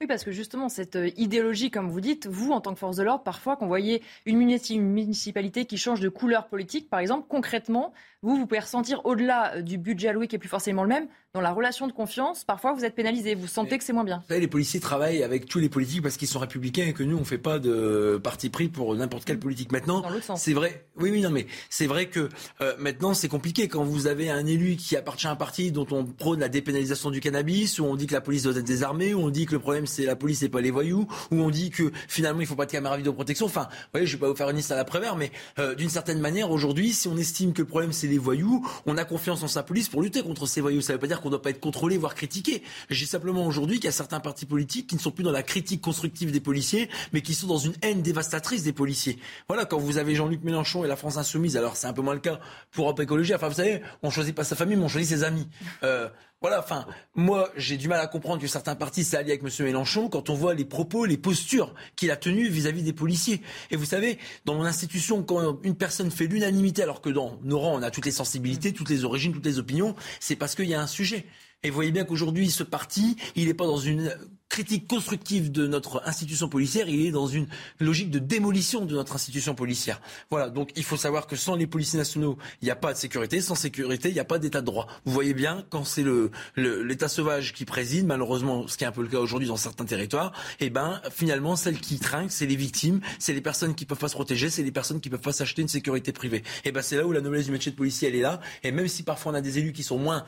Oui, 0.00 0.08
parce 0.08 0.24
que 0.24 0.32
justement, 0.32 0.68
cette 0.68 0.96
euh, 0.96 1.10
idéologie, 1.16 1.70
comme 1.70 1.88
vous 1.88 2.00
dites, 2.00 2.26
vous, 2.26 2.50
en 2.50 2.60
tant 2.60 2.74
que 2.74 2.80
force 2.80 2.96
de 2.96 3.04
l'ordre, 3.04 3.22
parfois, 3.22 3.56
qu'on 3.56 3.68
voyait 3.68 4.02
une 4.26 4.38
municipalité 4.38 5.66
qui 5.66 5.78
change 5.78 6.00
de 6.00 6.08
couleur 6.08 6.48
politique, 6.48 6.90
par 6.90 6.98
exemple, 7.00 7.26
concrètement, 7.28 7.92
vous, 8.24 8.36
vous 8.36 8.46
pouvez 8.46 8.60
ressentir 8.60 9.04
au-delà 9.04 9.56
euh, 9.56 9.62
du 9.62 9.76
budget 9.76 10.08
alloué 10.08 10.26
qui 10.26 10.36
est 10.36 10.38
plus 10.38 10.48
forcément 10.48 10.82
le 10.82 10.88
même, 10.88 11.08
dans 11.34 11.40
la 11.40 11.52
relation 11.52 11.88
de 11.88 11.92
confiance, 11.92 12.44
parfois 12.44 12.72
vous 12.74 12.84
êtes 12.84 12.94
pénalisé, 12.94 13.34
vous 13.34 13.48
sentez 13.48 13.76
que 13.76 13.82
c'est 13.82 13.92
moins 13.92 14.04
bien. 14.04 14.18
Vous 14.18 14.28
savez, 14.28 14.40
les 14.40 14.46
policiers 14.46 14.78
travaillent 14.78 15.24
avec 15.24 15.46
tous 15.46 15.58
les 15.58 15.68
politiques 15.68 16.00
parce 16.00 16.16
qu'ils 16.16 16.28
sont 16.28 16.38
républicains 16.38 16.86
et 16.86 16.92
que 16.92 17.02
nous, 17.02 17.16
on 17.16 17.20
ne 17.20 17.24
fait 17.24 17.38
pas 17.38 17.58
de 17.58 18.20
parti 18.22 18.50
pris 18.50 18.68
pour 18.68 18.94
n'importe 18.94 19.24
quelle 19.24 19.40
politique. 19.40 19.72
Maintenant, 19.72 20.04
c'est 20.36 20.52
vrai. 20.52 20.86
Oui, 20.96 21.10
oui, 21.10 21.20
non, 21.20 21.30
mais 21.30 21.48
c'est 21.70 21.88
vrai 21.88 22.06
que 22.06 22.28
euh, 22.60 22.74
maintenant, 22.78 23.14
c'est 23.14 23.26
compliqué 23.26 23.66
quand 23.66 23.82
vous 23.82 24.06
avez 24.06 24.30
un 24.30 24.46
élu 24.46 24.76
qui 24.76 24.96
appartient 24.96 25.26
à 25.26 25.32
un 25.32 25.36
parti 25.36 25.72
dont 25.72 25.88
on 25.90 26.04
prône 26.04 26.38
la 26.38 26.48
dépénalisation 26.48 27.10
du 27.10 27.18
cannabis, 27.18 27.80
où 27.80 27.84
on 27.84 27.96
dit 27.96 28.06
que 28.06 28.14
la 28.14 28.20
police 28.20 28.44
doit 28.44 28.54
être 28.54 28.64
désarmée, 28.64 29.12
où 29.12 29.18
on 29.18 29.30
dit 29.30 29.46
que 29.46 29.52
le 29.54 29.58
problème 29.58 29.86
c'est 29.88 30.04
la 30.04 30.14
police 30.14 30.44
et 30.44 30.48
pas 30.48 30.60
les 30.60 30.70
voyous, 30.70 31.08
où 31.32 31.36
on 31.40 31.50
dit 31.50 31.70
que 31.70 31.90
finalement 32.06 32.42
il 32.42 32.46
faut 32.46 32.54
pas 32.54 32.66
de 32.66 32.70
caméra 32.70 32.96
vidéoprotection. 32.96 33.46
Enfin, 33.46 33.66
vous 33.70 33.88
voyez, 33.94 34.06
je 34.06 34.16
vais 34.16 34.20
pas 34.20 34.28
vous 34.28 34.36
faire 34.36 34.50
une 34.50 34.56
liste 34.56 34.70
à 34.70 34.76
la 34.76 34.84
prévère, 34.84 35.16
mais 35.16 35.32
euh, 35.58 35.74
d'une 35.74 35.90
certaine 35.90 36.20
manière, 36.20 36.52
aujourd'hui, 36.52 36.92
si 36.92 37.08
on 37.08 37.16
estime 37.16 37.52
que 37.52 37.62
le 37.62 37.68
problème 37.68 37.92
c'est 37.92 38.06
voyous, 38.18 38.66
on 38.86 38.96
a 38.96 39.04
confiance 39.04 39.42
en 39.42 39.48
sa 39.48 39.62
police 39.62 39.88
pour 39.88 40.02
lutter 40.02 40.22
contre 40.22 40.46
ces 40.46 40.60
voyous. 40.60 40.80
Ça 40.80 40.92
ne 40.92 40.96
veut 40.96 41.00
pas 41.00 41.06
dire 41.06 41.20
qu'on 41.20 41.28
ne 41.28 41.34
doit 41.34 41.42
pas 41.42 41.50
être 41.50 41.60
contrôlé 41.60 41.96
voire 41.96 42.14
critiquer. 42.14 42.62
J'ai 42.90 43.06
simplement 43.06 43.46
aujourd'hui 43.46 43.76
qu'il 43.76 43.86
y 43.86 43.88
a 43.88 43.92
certains 43.92 44.20
partis 44.20 44.46
politiques 44.46 44.86
qui 44.88 44.94
ne 44.94 45.00
sont 45.00 45.10
plus 45.10 45.24
dans 45.24 45.32
la 45.32 45.42
critique 45.42 45.80
constructive 45.80 46.30
des 46.30 46.40
policiers, 46.40 46.88
mais 47.12 47.22
qui 47.22 47.34
sont 47.34 47.46
dans 47.46 47.58
une 47.58 47.74
haine 47.82 48.02
dévastatrice 48.02 48.62
des 48.62 48.72
policiers. 48.72 49.18
Voilà, 49.48 49.64
quand 49.64 49.78
vous 49.78 49.98
avez 49.98 50.14
Jean-Luc 50.14 50.42
Mélenchon 50.44 50.84
et 50.84 50.88
la 50.88 50.96
France 50.96 51.16
Insoumise, 51.16 51.56
alors 51.56 51.76
c'est 51.76 51.86
un 51.86 51.92
peu 51.92 52.02
moins 52.02 52.14
le 52.14 52.20
cas 52.20 52.40
pour 52.70 52.86
Europe 52.86 53.00
Écologie. 53.00 53.34
Enfin, 53.34 53.48
vous 53.48 53.54
savez, 53.54 53.80
on 54.02 54.10
choisit 54.10 54.34
pas 54.34 54.44
sa 54.44 54.56
famille, 54.56 54.76
mais 54.76 54.84
on 54.84 54.88
choisit 54.88 55.18
ses 55.18 55.24
amis. 55.24 55.46
Euh, 55.82 56.08
voilà, 56.44 56.58
enfin, 56.58 56.84
moi, 57.14 57.50
j'ai 57.56 57.78
du 57.78 57.88
mal 57.88 58.00
à 58.00 58.06
comprendre 58.06 58.38
que 58.38 58.46
certains 58.46 58.74
partis 58.74 59.02
s'allient 59.02 59.30
avec 59.30 59.42
M. 59.42 59.48
Mélenchon 59.60 60.10
quand 60.10 60.28
on 60.28 60.34
voit 60.34 60.52
les 60.52 60.66
propos, 60.66 61.06
les 61.06 61.16
postures 61.16 61.74
qu'il 61.96 62.10
a 62.10 62.16
tenues 62.16 62.50
vis-à-vis 62.50 62.82
des 62.82 62.92
policiers. 62.92 63.40
Et 63.70 63.76
vous 63.76 63.86
savez, 63.86 64.18
dans 64.44 64.54
mon 64.54 64.64
institution, 64.64 65.22
quand 65.22 65.58
une 65.62 65.74
personne 65.74 66.10
fait 66.10 66.26
l'unanimité, 66.26 66.82
alors 66.82 67.00
que 67.00 67.08
dans 67.08 67.38
nos 67.44 67.58
rangs, 67.58 67.78
on 67.78 67.82
a 67.82 67.90
toutes 67.90 68.04
les 68.04 68.12
sensibilités, 68.12 68.74
toutes 68.74 68.90
les 68.90 69.06
origines, 69.06 69.32
toutes 69.32 69.46
les 69.46 69.58
opinions, 69.58 69.94
c'est 70.20 70.36
parce 70.36 70.54
qu'il 70.54 70.66
y 70.66 70.74
a 70.74 70.82
un 70.82 70.86
sujet. 70.86 71.24
Et 71.62 71.70
vous 71.70 71.76
voyez 71.76 71.92
bien 71.92 72.04
qu'aujourd'hui, 72.04 72.50
ce 72.50 72.62
parti, 72.62 73.16
il 73.36 73.46
n'est 73.46 73.54
pas 73.54 73.64
dans 73.64 73.78
une 73.78 74.14
critique 74.48 74.86
constructive 74.86 75.50
de 75.50 75.66
notre 75.66 76.02
institution 76.06 76.48
policière, 76.48 76.88
il 76.88 77.06
est 77.06 77.10
dans 77.10 77.26
une 77.26 77.48
logique 77.80 78.10
de 78.10 78.18
démolition 78.20 78.84
de 78.84 78.94
notre 78.94 79.14
institution 79.16 79.54
policière. 79.54 80.00
Voilà, 80.30 80.48
donc 80.48 80.70
il 80.76 80.84
faut 80.84 80.96
savoir 80.96 81.26
que 81.26 81.34
sans 81.34 81.56
les 81.56 81.66
policiers 81.66 81.98
nationaux, 81.98 82.38
il 82.62 82.66
n'y 82.66 82.70
a 82.70 82.76
pas 82.76 82.92
de 82.92 82.98
sécurité, 82.98 83.40
sans 83.40 83.56
sécurité, 83.56 84.10
il 84.10 84.14
n'y 84.14 84.20
a 84.20 84.24
pas 84.24 84.38
d'état 84.38 84.60
de 84.60 84.66
droit. 84.66 84.86
Vous 85.04 85.12
voyez 85.12 85.34
bien, 85.34 85.64
quand 85.70 85.84
c'est 85.84 86.04
le, 86.04 86.30
l'état 86.56 87.08
sauvage 87.08 87.52
qui 87.52 87.64
préside, 87.64 88.06
malheureusement, 88.06 88.68
ce 88.68 88.76
qui 88.76 88.84
est 88.84 88.86
un 88.86 88.92
peu 88.92 89.02
le 89.02 89.08
cas 89.08 89.18
aujourd'hui 89.18 89.48
dans 89.48 89.56
certains 89.56 89.86
territoires, 89.86 90.32
eh 90.60 90.70
ben 90.70 91.00
finalement, 91.10 91.56
celles 91.56 91.80
qui 91.80 91.98
trinquent, 91.98 92.30
c'est 92.30 92.46
les 92.46 92.56
victimes, 92.56 93.00
c'est 93.18 93.32
les 93.32 93.40
personnes 93.40 93.74
qui 93.74 93.86
peuvent 93.86 93.98
pas 93.98 94.08
se 94.08 94.14
protéger, 94.14 94.50
c'est 94.50 94.62
les 94.62 94.72
personnes 94.72 95.00
qui 95.00 95.10
peuvent 95.10 95.20
pas 95.20 95.32
s'acheter 95.32 95.62
une 95.62 95.68
sécurité 95.68 96.12
privée. 96.12 96.44
Eh 96.64 96.70
ben 96.70 96.82
c'est 96.82 96.96
là 96.96 97.06
où 97.06 97.12
la 97.12 97.20
noblesse 97.20 97.46
du 97.46 97.52
métier 97.52 97.72
de 97.72 97.76
policier, 97.76 98.08
elle 98.08 98.14
est 98.14 98.22
là. 98.22 98.40
Et 98.62 98.70
même 98.70 98.86
si 98.86 99.02
parfois 99.02 99.32
on 99.32 99.34
a 99.34 99.40
des 99.40 99.58
élus 99.58 99.72
qui 99.72 99.82
sont 99.82 99.98
moins 99.98 100.24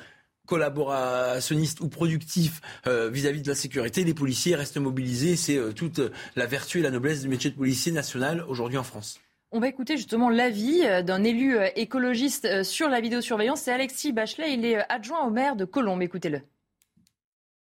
collaborationniste 0.47 1.81
ou 1.81 1.89
productif 1.89 2.61
euh, 2.87 3.11
vis-à-vis 3.11 3.43
de 3.43 3.49
la 3.49 3.55
sécurité, 3.55 4.05
les 4.05 4.15
policiers 4.15 4.55
restent 4.55 4.79
mobilisés. 4.79 5.37
C'est 5.37 5.57
euh, 5.57 5.73
toute 5.73 6.01
la 6.37 6.47
vertu 6.47 6.79
et 6.79 6.83
la 6.83 6.91
noblesse 6.91 7.23
du 7.23 7.29
métier 7.29 7.51
de 7.51 7.57
policier 7.57 7.93
national 7.93 8.45
aujourd'hui 8.49 8.79
en 8.79 8.85
France. 8.85 9.21
On 9.53 9.61
va 9.61 9.69
écouter 9.69 9.97
justement 9.97 10.31
l'avis 10.31 10.83
euh, 10.85 11.03
d'un 11.03 11.23
élu 11.25 11.57
écologiste 11.77 12.63
sur 12.63 12.89
la 12.89 13.01
vidéosurveillance. 13.01 13.61
C'est 13.63 13.73
Alexis 13.73 14.13
Bachelet, 14.13 14.55
il 14.55 14.65
est 14.65 14.79
adjoint 14.91 15.27
au 15.27 15.31
maire 15.31 15.57
de 15.57 15.65
Colombes. 15.65 16.03
Écoutez-le. 16.03 16.41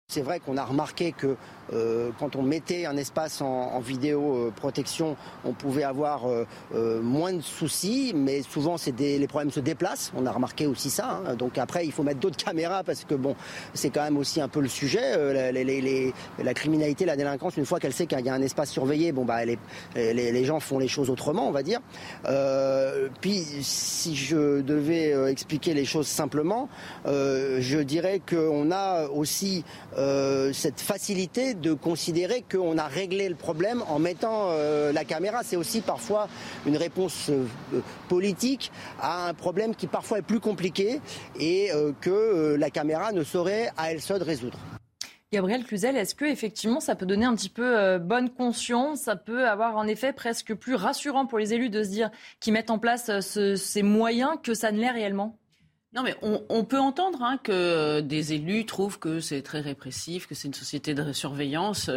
C'est 0.09 0.23
vrai 0.23 0.39
qu'on 0.39 0.57
a 0.57 0.65
remarqué 0.65 1.13
que 1.13 1.27
euh, 1.27 1.37
quand 2.19 2.37
on 2.37 2.43
mettait 2.43 2.87
un 2.87 2.97
espace 2.97 3.41
en, 3.41 3.81
vidéo 3.81 4.37
euh, 4.37 4.51
protection, 4.51 5.17
on 5.45 5.53
pouvait 5.53 5.83
avoir 5.83 6.23
euh, 6.29 7.03
moins 7.03 7.33
de 7.33 7.41
soucis, 7.41 8.13
mais 8.15 8.43
souvent 8.43 8.77
les 8.99 9.27
problèmes 9.27 9.51
se 9.51 9.61
déplacent. 9.61 10.13
On 10.17 10.27
a 10.27 10.33
remarqué 10.33 10.67
aussi 10.67 10.91
ça. 10.91 11.21
Hein. 11.27 11.35
Donc 11.35 11.59
après, 11.59 11.87
il 11.87 11.93
faut 11.93 12.03
mettre 12.03 12.21
d'autres 12.21 12.37
caméras 12.45 12.83
parce 12.85 13.05
que 13.05 13.15
bon, 13.15 13.37
c'est 13.75 13.91
quand 13.91 14.03
même 14.03 14.17
aussi 14.17 14.41
un 14.41 14.49
peu 14.49 14.61
le 14.61 14.69
sujet. 14.69 15.53
la 16.43 16.55
criminalité, 16.55 17.05
la 17.05 17.17
délinquance, 17.17 17.57
une 17.57 17.67
fois 17.67 17.81
qu'elle 17.81 17.93
sait 17.93 18.07
qu'il 18.07 18.21
y 18.21 18.29
a 18.29 18.35
un 18.35 18.43
espace 18.43 18.71
surveillé, 18.71 19.13
bon 19.13 19.25
bah 19.25 19.45
les, 19.45 20.45
gens 20.45 20.61
font 20.61 20.79
les 20.79 20.89
choses 20.89 21.11
autrement, 21.11 21.49
on 21.49 21.53
va 21.53 21.63
dire. 21.63 21.81
puis 23.21 23.45
si 23.63 24.15
je 24.15 24.61
devais 24.61 25.31
expliquer 25.31 25.75
les 25.75 25.85
choses 25.85 26.07
simplement, 26.07 26.69
je 27.05 27.83
dirais 27.83 28.21
qu'on 28.29 28.71
a 28.71 29.07
aussi 29.09 29.65
cette 29.97 30.81
facilité 30.81 31.54
de 31.55 31.75
considérer 31.75 32.45
qu'on 32.51 32.79
a 32.79 32.87
réglé 32.87 33.29
le 33.29 33.35
problème 33.35 33.83
en 33.89 33.99
mettant 33.99 34.49
euh, 34.51 34.93
la 34.93 35.05
caméra. 35.05 35.43
C'est 35.43 35.57
aussi 35.57 35.81
parfois 35.81 36.29
une 36.67 36.77
réponse 36.77 37.31
euh, 37.31 37.47
politique 38.09 38.71
à 39.01 39.29
un 39.29 39.35
problème 39.35 39.75
qui 39.75 39.87
parfois 39.87 40.19
est 40.19 40.23
plus 40.23 40.41
compliqué 40.41 41.01
et 41.39 41.71
euh, 41.73 41.93
que 42.01 42.57
la 42.59 42.71
caméra 42.71 43.13
ne 43.13 43.25
saurait 43.25 43.71
à 43.77 43.93
elle 43.93 44.01
seule 44.01 44.23
résoudre. 44.23 44.59
Gabriel 45.33 45.65
Cluzel, 45.65 45.97
est-ce 45.97 46.15
que 46.15 46.25
effectivement 46.25 46.79
ça 46.79 46.95
peut 46.95 47.07
donner 47.07 47.25
un 47.25 47.35
petit 47.35 47.49
peu 47.49 47.99
bonne 47.99 48.31
conscience, 48.31 49.01
ça 49.01 49.17
peut 49.17 49.49
avoir 49.49 49.79
un 49.79 49.89
effet 49.89 50.13
presque 50.13 50.55
plus 50.55 50.77
rassurant 50.77 51.27
pour 51.27 51.41
les 51.41 51.55
élus 51.55 51.71
de 51.71 51.83
se 51.83 51.89
dire 51.89 52.11
qu'ils 52.39 52.53
mettent 52.53 52.71
en 52.71 52.79
place 52.79 53.11
ces 53.21 53.83
moyens 53.83 54.37
que 54.45 54.55
ça 54.55 54.71
ne 54.71 54.79
l'est 54.79 54.91
réellement? 54.91 55.37
Non, 55.95 56.03
mais 56.03 56.17
on, 56.23 56.65
peut 56.65 56.81
entendre 56.81 57.23
hein, 57.23 57.39
que 57.43 58.01
des 58.01 58.33
élus 58.33 58.67
trouvent 58.67 58.99
que 58.99 59.21
c'est 59.21 59.43
très 59.43 59.61
répressif, 59.61 60.27
que 60.27 60.35
c'est 60.35 60.49
une 60.49 60.55
société 60.55 60.93
de 60.93 61.13
surveillance, 61.13 61.89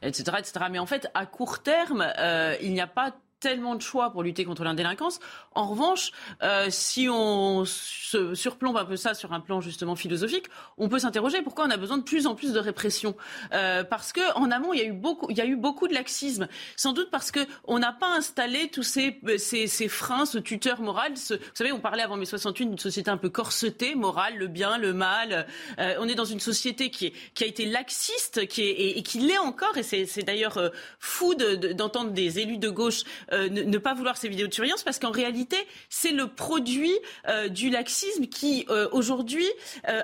etc., 0.00 0.24
euh, 0.32 0.38
etc. 0.38 0.52
Mais 0.70 0.78
en 0.78 0.86
fait, 0.86 1.08
à 1.12 1.26
court 1.26 1.62
terme, 1.62 2.06
euh, 2.18 2.56
il 2.62 2.72
n'y 2.72 2.80
a 2.80 2.86
pas 2.86 3.14
tellement 3.42 3.74
de 3.74 3.82
choix 3.82 4.10
pour 4.10 4.22
lutter 4.22 4.44
contre 4.44 4.62
la 4.62 4.72
délinquance. 4.72 5.18
En 5.54 5.66
revanche, 5.66 6.12
euh, 6.42 6.68
si 6.70 7.08
on 7.10 7.64
se 7.64 8.34
surplombe 8.34 8.76
un 8.76 8.84
peu 8.84 8.96
ça 8.96 9.14
sur 9.14 9.32
un 9.32 9.40
plan 9.40 9.60
justement 9.60 9.96
philosophique, 9.96 10.46
on 10.78 10.88
peut 10.88 11.00
s'interroger 11.00 11.42
pourquoi 11.42 11.66
on 11.66 11.70
a 11.70 11.76
besoin 11.76 11.98
de 11.98 12.04
plus 12.04 12.26
en 12.28 12.36
plus 12.36 12.52
de 12.52 12.60
répression. 12.60 13.16
Euh, 13.52 13.82
parce 13.82 14.12
que 14.12 14.20
en 14.36 14.50
amont, 14.52 14.72
il 14.72 14.78
y 14.78 14.82
a 14.82 14.86
eu 14.86 14.92
beaucoup, 14.92 15.26
il 15.28 15.36
y 15.36 15.40
a 15.40 15.44
eu 15.44 15.56
beaucoup 15.56 15.88
de 15.88 15.94
laxisme. 15.94 16.46
Sans 16.76 16.92
doute 16.92 17.10
parce 17.10 17.32
que 17.32 17.40
on 17.64 17.80
n'a 17.80 17.92
pas 17.92 18.14
installé 18.14 18.68
tous 18.70 18.84
ces, 18.84 19.20
ces, 19.38 19.66
ces, 19.66 19.88
freins, 19.88 20.24
ce 20.24 20.38
tuteur 20.38 20.80
moral. 20.80 21.16
Ce, 21.16 21.34
vous 21.34 21.40
savez, 21.54 21.72
on 21.72 21.80
parlait 21.80 22.02
avant 22.02 22.16
mai 22.16 22.24
68 22.24 22.66
d'une 22.66 22.78
société 22.78 23.10
un 23.10 23.16
peu 23.16 23.28
corsetée, 23.28 23.96
morale, 23.96 24.36
le 24.36 24.46
bien, 24.46 24.78
le 24.78 24.94
mal. 24.94 25.46
Euh, 25.80 25.96
on 25.98 26.08
est 26.08 26.14
dans 26.14 26.24
une 26.24 26.40
société 26.40 26.90
qui, 26.90 27.06
est, 27.06 27.12
qui 27.34 27.42
a 27.42 27.46
été 27.48 27.66
laxiste, 27.66 28.46
qui 28.46 28.62
est, 28.62 28.98
et, 28.98 29.02
qui 29.02 29.18
l'est 29.18 29.38
encore. 29.38 29.76
Et 29.76 29.82
c'est 29.82 30.22
d'ailleurs 30.22 30.58
euh, 30.58 30.68
fou 31.00 31.34
d'entendre 31.34 32.10
de, 32.10 32.14
des 32.14 32.38
élus 32.38 32.58
de 32.58 32.70
gauche 32.70 33.02
euh, 33.32 33.48
ne, 33.48 33.78
pas 33.78 33.94
vouloir 33.94 34.16
ces 34.16 34.28
vidéos 34.28 34.46
de 34.46 34.54
surveillance 34.54 34.82
parce 34.82 34.98
qu'en 34.98 35.10
réalité, 35.10 35.56
c'est 35.88 36.12
le 36.12 36.28
produit 36.28 36.92
euh, 37.28 37.48
du 37.48 37.70
laxisme 37.70 38.26
qui, 38.26 38.66
euh, 38.68 38.88
aujourd'hui, 38.92 39.46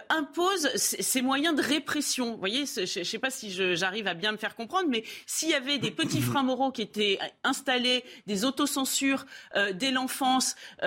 impose 0.08 0.68
ces 0.76 1.22
moyens 1.22 1.54
de 1.54 1.62
répression. 1.62 2.32
Vous 2.32 2.38
voyez, 2.38 2.64
je 2.66 2.98
ne 2.98 3.04
sais 3.04 3.18
pas 3.18 3.30
si 3.30 3.50
j'arrive 3.76 4.06
à 4.06 4.14
bien 4.14 4.32
me 4.32 4.36
faire 4.36 4.54
comprendre, 4.54 4.88
mais 4.88 5.04
s'il 5.26 5.50
y 5.50 5.54
avait 5.54 5.78
des 5.78 5.90
petits 5.90 6.20
freins 6.20 6.42
moraux 6.42 6.70
qui 6.72 6.82
étaient 6.82 7.18
installés, 7.44 8.04
des 8.26 8.44
autocensures 8.44 9.26
dès 9.74 9.90
l'enfance, 9.90 10.56
on 10.82 10.86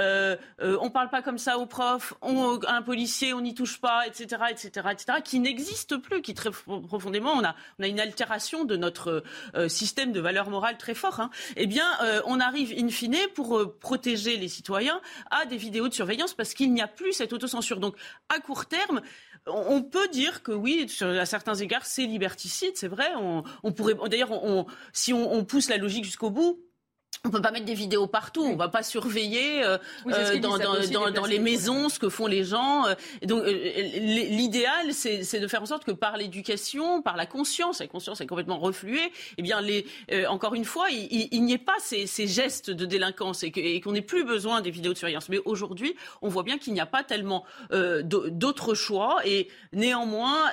ne 0.60 0.90
parle 0.90 1.10
pas 1.10 1.22
comme 1.22 1.38
ça 1.38 1.58
aux 1.58 1.66
profs, 1.66 2.14
on, 2.22 2.60
un 2.68 2.82
policier, 2.82 3.34
on 3.34 3.42
n'y 3.42 3.54
touche 3.54 3.80
pas, 3.80 4.08
etc., 4.08 4.44
etc., 4.50 4.88
etc., 4.92 5.20
qui 5.24 5.40
n'existe 5.40 5.98
plus, 5.98 6.22
qui 6.22 6.34
très 6.34 6.52
profondément, 6.52 7.34
on 7.34 7.44
a, 7.44 7.56
on 7.80 7.84
une 7.84 8.00
altération 8.00 8.66
de 8.66 8.76
notre 8.76 9.24
système 9.68 10.12
de 10.12 10.20
valeurs 10.20 10.50
morales 10.50 10.78
très 10.78 10.94
fort. 10.94 11.20
Hein. 11.20 11.30
Eh 11.56 11.68
bien, 11.68 11.88
euh, 12.04 12.22
on 12.32 12.40
arrive 12.40 12.74
in 12.78 12.90
fine 12.90 13.18
pour 13.36 13.58
euh, 13.58 13.78
protéger 13.80 14.38
les 14.38 14.48
citoyens 14.48 15.02
à 15.30 15.46
des 15.46 15.58
vidéos 15.58 15.88
de 15.88 15.94
surveillance 15.94 16.34
parce 16.34 16.54
qu'il 16.54 16.74
n'y 16.74 16.82
a 16.82 16.88
plus 16.88 17.14
cette 17.14 17.34
autocensure. 17.34 17.80
Donc 17.80 17.96
à 18.30 18.40
court 18.40 18.66
terme, 18.66 19.02
on 19.48 19.82
peut 19.82 20.08
dire 20.10 20.44
que 20.44 20.52
oui, 20.52 20.88
à 21.02 21.26
certains 21.26 21.56
égards, 21.56 21.86
c'est 21.86 22.06
liberticide, 22.06 22.74
c'est 22.76 22.88
vrai. 22.88 23.10
On, 23.16 23.72
pourrait, 23.72 23.96
d'ailleurs, 24.08 24.32
si 24.94 25.14
on 25.14 25.44
pousse 25.46 25.68
la 25.70 25.78
logique 25.78 26.06
jusqu'au 26.06 26.30
bout, 26.30 26.60
on 27.24 27.30
peut 27.30 27.42
pas 27.42 27.52
mettre 27.52 27.66
des 27.66 27.76
vidéos 27.76 28.08
partout, 28.08 28.44
on 28.44 28.56
va 28.56 28.68
pas 28.68 28.82
surveiller 28.82 29.64
euh, 29.64 29.78
euh, 30.08 30.40
dans, 30.40 30.58
dans, 30.58 31.12
dans, 31.12 31.26
les 31.26 31.38
maisons 31.38 31.88
ce 31.88 32.00
que 32.00 32.10
font 32.10 32.26
les 32.26 32.44
gens. 32.44 32.88
Euh, 32.88 32.96
donc 33.24 33.44
l'idéal, 33.46 34.92
c'est 34.94 35.40
de 35.40 35.48
faire 35.48 35.62
en 35.62 35.68
sorte 35.68 35.86
que 35.86 35.92
par 35.92 36.18
l'éducation, 36.18 37.04
par 37.04 37.16
la 37.16 37.28
conscience, 37.28 37.80
la 37.80 37.86
conscience 37.86 38.22
est 38.22 38.26
complètement 38.26 38.58
refluée. 38.58 39.12
Eh 39.38 39.44
bien, 39.44 39.62
les, 39.62 39.86
encore 40.30 40.56
une 40.56 40.66
fois, 40.66 40.88
il, 40.90 41.44
n'y 41.44 41.54
ait 41.54 41.58
pas 41.60 41.76
ces, 41.80 42.08
ces, 42.08 42.28
gestes 42.28 42.72
de 42.72 42.86
délinquance 42.86 43.44
et 43.44 43.82
qu'on 43.82 43.92
n'ait 43.92 44.02
plus 44.02 44.24
besoin 44.24 44.62
des 44.62 44.72
vidéos 44.72 44.94
de 44.94 44.98
surveillance. 44.98 45.30
Mais 45.30 45.40
aujourd'hui, 45.46 45.96
on 46.24 46.28
voit 46.28 46.44
bien 46.44 46.58
qu'il 46.58 46.74
n'y 46.74 46.82
a 46.82 46.86
pas 46.88 47.04
tellement 47.04 47.46
d'autres 47.72 48.74
choix. 48.74 49.18
Et 49.26 49.48
néanmoins, 49.74 50.50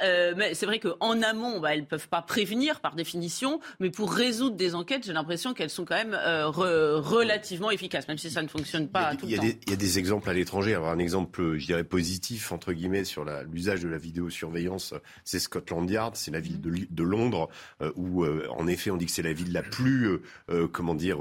c'est 0.52 0.66
vrai 0.66 0.80
qu'en 0.80 1.22
amont, 1.22 1.60
bah, 1.60 1.74
elles 1.74 1.86
peuvent 1.86 2.08
pas 2.08 2.20
prévenir 2.20 2.80
par 2.80 2.94
définition, 2.94 3.60
mais 3.80 3.90
pour 3.90 4.12
résoudre 4.12 4.56
des 4.56 4.74
enquêtes, 4.74 5.06
j'ai 5.06 5.14
l'impression 5.14 5.54
qu'elles 5.54 5.70
sont 5.70 5.86
quand 5.86 5.96
même 5.96 6.18
relativement 6.59 7.70
efficace, 7.70 8.09
même 8.09 8.18
si 8.18 8.30
ça 8.30 8.42
ne 8.42 8.48
fonctionne 8.48 8.88
pas 8.88 9.14
tout 9.14 9.26
le 9.26 9.36
temps. 9.36 9.42
il 9.42 9.70
y 9.70 9.72
a 9.72 9.76
des 9.76 9.98
exemples 9.98 10.28
à 10.30 10.32
l'étranger. 10.32 10.74
Alors 10.74 10.88
un 10.88 10.98
exemple, 10.98 11.56
je 11.59 11.66
dirais 11.66 11.84
positif 11.84 12.52
entre 12.52 12.72
guillemets 12.72 13.04
sur 13.04 13.24
l'usage 13.50 13.82
de 13.82 13.88
la 13.88 13.98
vidéosurveillance, 13.98 14.94
c'est 15.24 15.38
Scotland 15.38 15.88
Yard, 15.88 16.16
c'est 16.16 16.30
la 16.30 16.40
ville 16.40 16.61
de, 16.61 16.72
de 16.90 17.02
Londres 17.02 17.48
euh, 17.82 17.92
où 17.96 18.24
euh, 18.24 18.46
en 18.50 18.66
effet 18.66 18.90
on 18.90 18.96
dit 18.96 19.06
que 19.06 19.12
c'est 19.12 19.22
la 19.22 19.32
ville 19.32 19.52
la 19.52 19.62
plus 19.62 20.20
euh, 20.50 20.68
comment 20.68 20.94
dire 20.94 21.18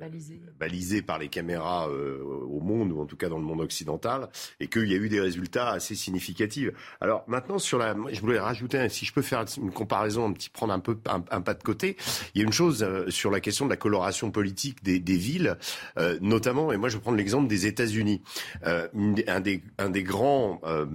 balisée. 0.00 0.40
balisée 0.58 1.02
par 1.02 1.18
les 1.18 1.28
caméras 1.28 1.88
au 1.88 2.60
monde 2.60 2.92
ou 2.92 3.00
en 3.00 3.06
tout 3.06 3.16
cas 3.16 3.28
dans 3.28 3.38
le 3.38 3.44
monde 3.44 3.60
occidental 3.60 4.28
et 4.60 4.68
qu'il 4.68 4.88
y 4.88 4.94
a 4.94 4.96
eu 4.96 5.08
des 5.08 5.20
résultats 5.20 5.70
assez 5.70 5.94
significatifs. 5.94 6.70
Alors 7.00 7.24
maintenant 7.26 7.58
sur 7.58 7.78
la, 7.78 7.94
je 8.12 8.20
voulais 8.20 8.38
rajouter 8.38 8.88
si 8.88 9.04
je 9.04 9.12
peux 9.12 9.22
faire 9.22 9.44
une 9.56 9.72
comparaison, 9.72 10.26
un 10.26 10.32
petit 10.32 10.50
prendre 10.50 10.72
un 10.72 10.80
peu 10.80 10.98
un, 11.06 11.24
un 11.30 11.40
pas 11.40 11.54
de 11.54 11.62
côté. 11.62 11.96
Il 12.34 12.40
y 12.40 12.44
a 12.44 12.46
une 12.46 12.52
chose 12.52 12.86
sur 13.08 13.27
la 13.30 13.40
question 13.40 13.64
de 13.64 13.70
la 13.70 13.76
coloration 13.76 14.30
politique 14.30 14.82
des, 14.82 14.98
villes, 15.16 15.56
euh, 15.98 16.18
notamment, 16.20 16.72
et 16.72 16.76
moi 16.76 16.88
je 16.88 16.96
vais 16.96 17.02
prendre 17.02 17.16
l'exemple 17.16 17.48
des 17.48 17.66
États-Unis. 17.66 18.22
Euh, 18.66 18.88
un, 19.26 19.40
des, 19.40 20.02
grands, 20.02 20.60
euh, 20.64 20.86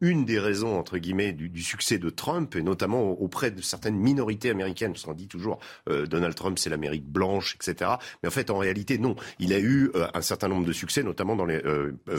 une, 0.00 0.24
des 0.24 0.38
raisons 0.38 0.78
entre 0.78 0.98
guillemets 0.98 1.32
du, 1.32 1.62
succès 1.62 1.98
de 1.98 2.10
Trump, 2.10 2.54
et 2.56 2.62
notamment 2.62 3.10
auprès 3.20 3.50
de 3.50 3.60
certaines 3.62 3.96
minorités 3.96 4.50
américaines, 4.50 4.92
parce 4.92 5.04
qu'on 5.04 5.14
dit 5.14 5.28
toujours 5.28 5.58
Donald 5.86 6.34
Trump 6.34 6.58
c'est 6.58 6.70
l'Amérique 6.70 7.06
blanche, 7.06 7.56
etc. 7.56 7.92
Mais 8.22 8.28
en 8.28 8.32
fait, 8.32 8.50
en 8.50 8.58
réalité, 8.58 8.98
non. 8.98 9.16
Il 9.38 9.52
a 9.52 9.58
eu 9.58 9.90
un 10.14 10.20
certain 10.22 10.48
nombre 10.48 10.66
de 10.66 10.72
succès, 10.72 11.02
notamment 11.02 11.36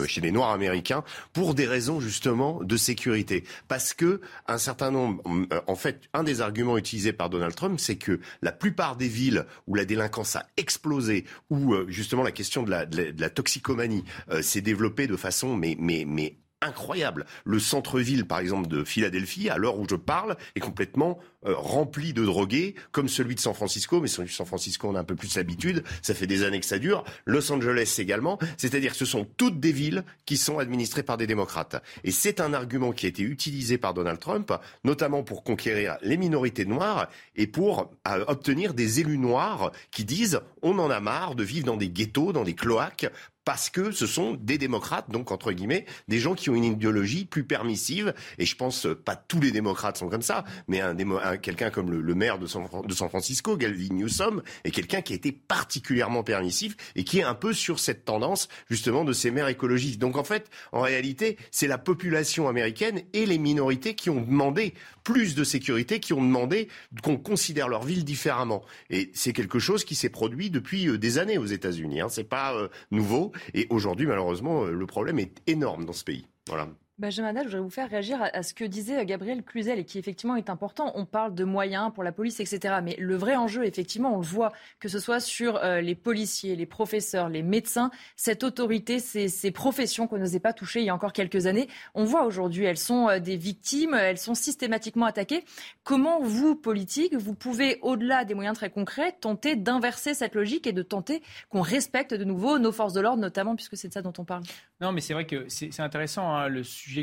chez 0.08 0.22
les 0.22 0.32
Noirs 0.32 0.52
américains, 0.52 1.04
pour 1.34 1.54
des 1.54 1.66
raisons 1.66 2.00
justement 2.00 2.62
de 2.64 2.78
sécurité, 2.78 3.44
parce 3.68 3.94
que 3.94 4.22
un 4.48 4.58
certain 4.58 4.92
nombre, 4.92 5.24
en 5.68 5.76
fait, 5.76 6.02
un 6.14 6.24
des 6.24 6.42
arguments 6.42 6.78
utilisés 6.78 7.14
par 7.14 7.30
Donald 7.30 7.56
Trump, 7.56 7.80
c'est 7.80 7.96
que 7.96 8.20
la 8.42 8.52
plupart 8.52 8.96
des 8.96 9.08
villes 9.08 9.27
où 9.68 9.76
la 9.76 9.86
délinquance 9.86 10.36
a 10.36 10.46
explosé, 10.58 11.26
où 11.50 11.74
euh, 11.74 11.86
justement 11.90 12.24
la 12.24 12.32
question 12.32 12.64
de 12.64 12.70
la, 12.70 12.86
de 12.86 13.14
la, 13.20 13.30
toxicomanie 13.30 14.04
euh, 14.30 14.42
s'est 14.42 14.62
développée 14.62 15.08
de 15.08 15.16
façon 15.16 15.56
mais, 15.56 15.76
mais, 15.80 16.06
mais 16.06 16.38
incroyable. 16.62 17.26
Le 17.46 17.60
centre-ville, 17.60 18.26
par 18.26 18.40
exemple, 18.40 18.68
de 18.68 18.84
Philadelphie, 18.84 19.50
à 19.50 19.58
l'heure 19.58 19.78
où 19.78 19.86
je 19.88 19.96
parle, 19.96 20.38
est 20.56 20.60
complètement 20.60 21.20
euh, 21.46 21.54
rempli 21.56 22.14
de 22.14 22.26
drogués, 22.26 22.76
comme 22.92 23.08
celui 23.08 23.36
de 23.36 23.40
San 23.40 23.54
Francisco, 23.54 24.02
mais 24.02 24.08
celui 24.08 24.30
de 24.30 24.34
San 24.34 24.46
Francisco, 24.46 24.88
on 24.90 24.96
a 24.96 25.00
un 25.00 25.04
peu 25.04 25.16
plus 25.16 25.36
l'habitude, 25.36 25.84
ça 26.02 26.16
fait 26.16 26.26
des 26.26 26.44
années 26.44 26.60
que 26.60 26.66
ça 26.66 26.80
dure. 26.80 27.04
Los 27.26 27.52
Angeles 27.52 27.96
également, 28.00 28.40
c'est-à-dire 28.58 28.92
que 28.92 28.98
ce 28.98 29.06
sont 29.06 29.28
toutes 29.38 29.60
des 29.60 29.72
villes 29.72 30.04
qui 30.26 30.36
sont 30.36 30.58
administrées 30.58 31.04
par 31.04 31.18
des 31.18 31.28
démocrates. 31.28 31.82
Et 32.04 32.12
c'est 32.12 32.42
un 32.42 32.54
argument 32.54 32.92
qui 32.92 33.06
a 33.06 33.10
été 33.10 33.22
utilisé 33.22 33.78
par 33.78 33.94
Donald 33.94 34.20
Trump, 34.20 34.52
notamment 34.84 35.24
pour 35.24 35.44
conquérir 35.44 35.98
les 36.02 36.18
minorités 36.18 36.66
noires 36.66 37.08
et 37.36 37.46
pour 37.46 37.92
euh, 38.08 38.26
obtenir 38.28 38.74
des 38.74 39.00
élus 39.00 39.20
noirs 39.20 39.72
qui 39.92 40.06
disent 40.06 40.42
on 40.64 40.80
en 40.80 40.90
a 40.90 41.00
marre 41.00 41.36
de 41.36 41.44
vivre 41.44 41.68
dans 41.68 41.78
des 41.78 41.90
ghettos, 41.90 42.34
dans 42.34 42.44
des 42.44 42.56
cloaques, 42.56 43.12
parce 43.48 43.70
que 43.70 43.92
ce 43.92 44.06
sont 44.08 44.34
des 44.34 44.58
démocrates, 44.58 45.10
donc 45.10 45.32
entre 45.32 45.54
guillemets, 45.54 45.86
des 46.10 46.20
gens 46.20 46.36
qui 46.36 46.50
ont 46.50 46.56
une 46.56 46.66
idéologie 46.66 47.24
plus 47.24 47.46
permissive. 47.46 48.14
Et 48.40 48.46
je 48.46 48.58
pense 48.58 48.86
euh, 48.86 48.94
pas 48.94 49.16
tous 49.16 49.40
les 49.40 49.52
démocrates 49.52 49.96
sont 49.96 50.10
comme 50.10 50.22
ça, 50.22 50.44
mais 50.68 50.82
un, 50.82 50.98
quelqu'un 51.38 51.70
comme 51.70 51.90
le, 51.90 52.14
maire 52.14 52.40
de 52.40 52.46
San, 52.46 52.68
de 52.86 52.94
San, 52.94 53.08
Francisco, 53.08 53.56
Galvin 53.56 53.94
Newsom, 53.94 54.44
est 54.66 54.72
quelqu'un 54.72 55.02
qui 55.02 55.14
a 55.14 55.16
été 55.16 55.32
particulièrement 55.32 56.24
permissif 56.24 56.76
et 56.98 57.06
qui 57.06 57.20
est 57.20 57.24
un 57.24 57.36
peu 57.36 57.54
sur 57.54 57.80
cette 57.80 58.04
tendance 58.04 58.50
justement 58.70 59.06
de 59.06 59.14
ces 59.14 59.32
maires 59.32 59.48
écologistes. 59.48 60.02
Donc 60.02 60.18
en 60.18 60.26
fait, 60.26 60.50
en 60.74 60.82
réalité, 60.82 61.38
c'est 61.50 61.68
la 61.68 61.78
population 61.78 62.50
américaine 62.50 63.04
et 63.14 63.26
les 63.26 63.38
minorités 63.38 63.96
qui 63.96 64.10
ont 64.10 64.20
demandé 64.20 64.74
plus 65.08 65.36
de 65.36 65.46
sécurité, 65.46 66.02
qui 66.02 66.12
ont 66.12 66.22
demandé 66.22 66.68
qu'on 67.02 67.16
considère 67.16 67.70
leur 67.70 67.84
ville 67.86 68.04
différemment. 68.04 68.62
Et 68.90 69.10
c'est 69.14 69.32
quelque 69.32 69.58
chose 69.58 69.86
qui 69.86 69.96
s'est 69.96 70.10
produit 70.10 70.50
depuis 70.50 70.90
euh, 70.90 70.98
des 70.98 71.18
années 71.18 71.38
aux 71.38 71.46
États-Unis. 71.46 72.02
Hein. 72.02 72.10
C'est 72.10 72.26
pas 72.26 72.54
euh, 72.54 72.68
nouveau. 72.92 73.32
Et 73.54 73.68
aujourd'hui, 73.70 74.06
malheureusement, 74.06 74.66
euh, 74.66 74.72
le 74.74 74.86
problème 74.86 75.18
est 75.18 75.42
énorme 75.48 75.86
dans 75.86 75.94
ce 75.94 76.04
pays. 76.04 76.26
Voilà. 76.50 76.68
Benjamin 77.00 77.32
je 77.44 77.44
voudrais 77.44 77.60
vous 77.60 77.70
faire 77.70 77.90
réagir 77.92 78.18
à, 78.22 78.42
ce 78.42 78.56
que 78.56 78.64
disait 78.64 79.06
Gabriel 79.06 79.44
Cluzel 79.44 79.78
et 79.78 79.86
qui 79.86 80.00
effectivement 80.00 80.36
est 80.36 80.50
important. 80.50 80.92
On 80.96 81.06
parle 81.06 81.36
de 81.36 81.44
moyens 81.44 81.92
pour 81.94 82.04
la 82.04 82.12
police, 82.12 82.40
etc. 82.40 82.76
Mais 82.84 82.96
le 82.98 83.16
vrai 83.16 83.36
enjeu, 83.36 83.66
effectivement, 83.66 84.16
on 84.16 84.18
le 84.18 84.26
voit, 84.26 84.52
que 84.80 84.90
ce 84.90 84.98
soit 84.98 85.20
sur 85.20 85.58
euh, 85.58 85.80
les 85.80 85.94
policiers, 85.94 86.56
les 86.56 86.66
professeurs, 86.66 87.30
les 87.30 87.44
médecins, 87.44 87.92
cette 88.16 88.44
autorité, 88.44 88.98
ces, 88.98 89.52
professions 89.52 90.08
qu'on 90.08 90.18
n'osait 90.18 90.40
pas 90.40 90.54
toucher 90.54 90.80
il 90.80 90.86
y 90.86 90.90
a 90.90 90.96
encore 90.96 91.14
quelques 91.14 91.46
années, 91.46 91.68
on 91.94 92.04
voit 92.04 92.26
aujourd'hui, 92.26 92.66
elles 92.66 92.78
sont 92.80 93.10
euh, 93.10 93.20
des 93.20 93.38
victimes, 93.38 93.94
elles 93.94 94.18
sont 94.18 94.34
systématiquement 94.34 95.06
attaquées. 95.06 95.44
Comment 95.84 96.20
vous, 96.22 96.56
politiques, 96.56 97.16
vous 97.16 97.36
pouvez, 97.36 97.78
au-delà 97.84 98.26
des 98.26 98.34
moyens 98.34 98.58
très 98.58 98.72
concrets, 98.72 99.12
tenter 99.12 99.56
d'inverser 99.56 100.16
cette 100.16 100.34
logique 100.34 100.66
et 100.66 100.74
de 100.74 100.82
tenter 100.82 101.22
qu'on 101.50 101.62
respecte 101.62 102.16
de 102.16 102.24
nouveau 102.24 102.58
nos 102.58 102.72
forces 102.72 102.94
de 102.94 103.02
l'ordre, 103.02 103.22
notamment 103.22 103.56
puisque 103.56 103.78
c'est 103.78 103.88
de 103.88 103.94
ça 103.94 104.02
dont 104.02 104.14
on 104.18 104.26
parle? 104.26 104.42
Non, 104.82 104.92
mais 104.92 105.02
c'est 105.02 105.14
vrai 105.14 105.26
que 105.26 105.46
c'est 105.48 105.80
intéressant 105.80 106.36
hein, 106.36 106.50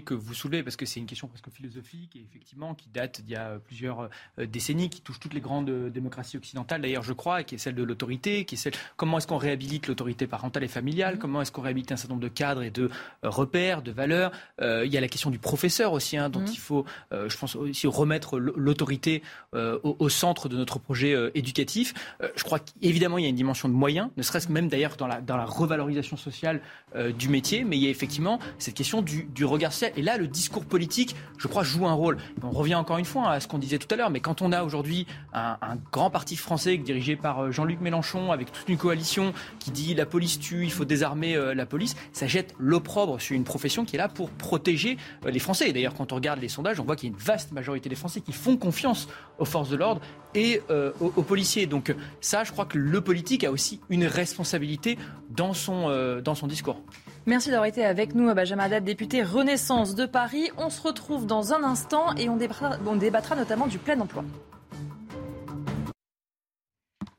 que 0.04 0.14
vous 0.14 0.34
soulevez, 0.34 0.62
parce 0.62 0.76
que 0.76 0.86
c'est 0.86 1.00
une 1.00 1.06
question 1.06 1.28
presque 1.28 1.50
philosophique 1.50 2.16
et 2.16 2.20
effectivement 2.20 2.74
qui 2.74 2.88
date 2.88 3.20
d'il 3.20 3.32
y 3.32 3.36
a 3.36 3.58
plusieurs 3.58 4.08
euh, 4.38 4.46
décennies, 4.46 4.88
qui 4.88 5.00
touche 5.00 5.20
toutes 5.20 5.34
les 5.34 5.40
grandes 5.40 5.68
euh, 5.70 5.90
démocraties 5.90 6.36
occidentales 6.36 6.80
d'ailleurs, 6.80 7.02
je 7.02 7.12
crois, 7.12 7.42
qui 7.42 7.54
est 7.54 7.58
celle 7.58 7.74
de 7.74 7.82
l'autorité, 7.82 8.44
qui 8.44 8.54
est 8.54 8.58
celle 8.58 8.72
comment 8.96 9.18
est-ce 9.18 9.26
qu'on 9.26 9.36
réhabilite 9.36 9.86
l'autorité 9.86 10.26
parentale 10.26 10.64
et 10.64 10.68
familiale, 10.68 11.16
mmh. 11.16 11.18
comment 11.18 11.42
est-ce 11.42 11.52
qu'on 11.52 11.62
réhabilite 11.62 11.92
un 11.92 11.96
certain 11.96 12.14
nombre 12.14 12.22
de 12.22 12.28
cadres 12.28 12.62
et 12.62 12.70
de 12.70 12.84
euh, 12.84 13.30
repères, 13.30 13.82
de 13.82 13.92
valeurs? 13.92 14.32
il 14.60 14.92
y 14.92 14.96
a 14.96 15.00
la 15.00 15.08
question 15.08 15.30
du 15.30 15.38
professeur 15.38 15.92
aussi, 15.92 16.16
hein, 16.16 16.28
dont 16.30 16.40
mmh. 16.40 16.52
il 16.52 16.58
faut, 16.58 16.84
je 17.12 17.36
pense 17.36 17.56
aussi 17.56 17.86
remettre 17.86 18.38
l'autorité 18.38 19.22
au, 19.52 20.08
centre 20.08 20.48
de 20.48 20.56
notre 20.56 20.78
projet 20.78 21.14
éducatif. 21.34 21.94
je 22.34 22.42
crois 22.44 22.58
qu'évidemment 22.58 23.18
il 23.18 23.22
y 23.22 23.26
a 23.26 23.28
une 23.28 23.36
dimension 23.36 23.68
de 23.68 23.74
moyens, 23.74 24.10
ne 24.16 24.22
serait-ce 24.22 24.50
même 24.50 24.68
d'ailleurs 24.68 24.96
dans 24.96 25.06
la, 25.06 25.20
dans 25.20 25.36
la 25.36 25.44
revalorisation 25.44 26.16
sociale 26.16 26.60
du 27.18 27.28
métier, 27.28 27.64
mais 27.64 27.76
il 27.76 27.82
y 27.82 27.86
a 27.86 27.90
effectivement 27.90 28.38
cette 28.58 28.74
question 28.74 29.02
du, 29.02 29.24
du 29.24 29.44
regard 29.44 29.72
Et 29.82 30.02
là, 30.02 30.16
le 30.16 30.26
discours 30.26 30.64
politique, 30.64 31.16
je 31.38 31.48
crois, 31.48 31.62
joue 31.62 31.86
un 31.86 31.92
rôle. 31.92 32.18
On 32.42 32.50
revient 32.50 32.74
encore 32.74 32.98
une 32.98 33.04
fois 33.04 33.30
à 33.30 33.40
ce 33.40 33.48
qu'on 33.48 33.58
disait 33.58 33.78
tout 33.78 33.88
à 33.90 33.96
l'heure, 33.96 34.10
mais 34.10 34.20
quand 34.20 34.42
on 34.42 34.52
a 34.52 34.62
aujourd'hui 34.62 35.06
un, 35.32 35.56
grand 35.92 36.10
parti 36.10 36.36
français 36.36 36.76
dirigé 36.76 37.16
par 37.16 37.40
euh, 37.40 37.50
Jean-Luc 37.50 37.80
Mélenchon, 37.80 38.32
avec 38.32 38.52
toute 38.52 38.68
une 38.68 38.76
coalition 38.76 39.32
qui 39.58 39.70
dit 39.70 39.94
la 39.94 40.06
police 40.06 40.38
tue, 40.38 40.64
il 40.64 40.72
faut 40.72 40.84
désarmer 40.84 41.36
euh, 41.36 41.54
la 41.54 41.66
police, 41.66 41.96
ça 42.12 42.26
jette 42.26 42.54
l'opprobre 42.58 43.20
sur 43.20 43.36
une 43.36 43.44
profession 43.44 43.84
qui 43.84 43.96
est 43.96 43.98
là 43.98 44.08
pour 44.08 44.30
protéger 44.30 44.96
euh, 45.24 45.30
les 45.30 45.38
Français. 45.38 45.68
Et 45.68 45.72
d'ailleurs, 45.72 45.94
quand 45.94 46.12
on 46.12 46.16
regarde 46.16 46.40
les 46.40 46.48
sondages, 46.48 46.80
on 46.80 46.84
voit 46.84 46.96
qu'il 46.96 47.10
y 47.10 47.12
a 47.12 47.16
une 47.16 47.22
vaste 47.22 47.52
majorité 47.52 47.88
des 47.88 47.96
Français 47.96 48.20
qui 48.20 48.32
font 48.32 48.56
confiance 48.56 49.08
aux 49.38 49.44
forces 49.44 49.70
de 49.70 49.76
l'ordre 49.76 50.00
et 50.34 50.60
aux, 51.00 51.12
aux, 51.16 51.22
policiers. 51.22 51.66
Donc 51.66 51.94
ça, 52.20 52.42
je 52.42 52.50
crois 52.50 52.64
que 52.64 52.76
le 52.76 53.00
politique 53.00 53.44
a 53.44 53.52
aussi 53.52 53.80
une 53.88 54.04
responsabilité 54.04 54.98
dans 55.30 55.52
son, 55.54 56.20
dans 56.24 56.34
son 56.34 56.48
discours. 56.48 56.80
Merci 57.26 57.48
d'avoir 57.48 57.64
été 57.66 57.82
avec 57.86 58.14
nous, 58.14 58.32
Benjamin 58.34 58.64
Haddad, 58.64 58.84
député 58.84 59.22
Renaissance 59.22 59.94
de 59.94 60.04
Paris. 60.04 60.50
On 60.58 60.68
se 60.68 60.82
retrouve 60.82 61.24
dans 61.24 61.54
un 61.54 61.64
instant 61.64 62.14
et 62.16 62.28
on 62.28 62.36
débattra, 62.36 62.76
on 62.86 62.96
débattra 62.96 63.34
notamment 63.34 63.66
du 63.66 63.78
plein 63.78 63.98
emploi. 63.98 64.24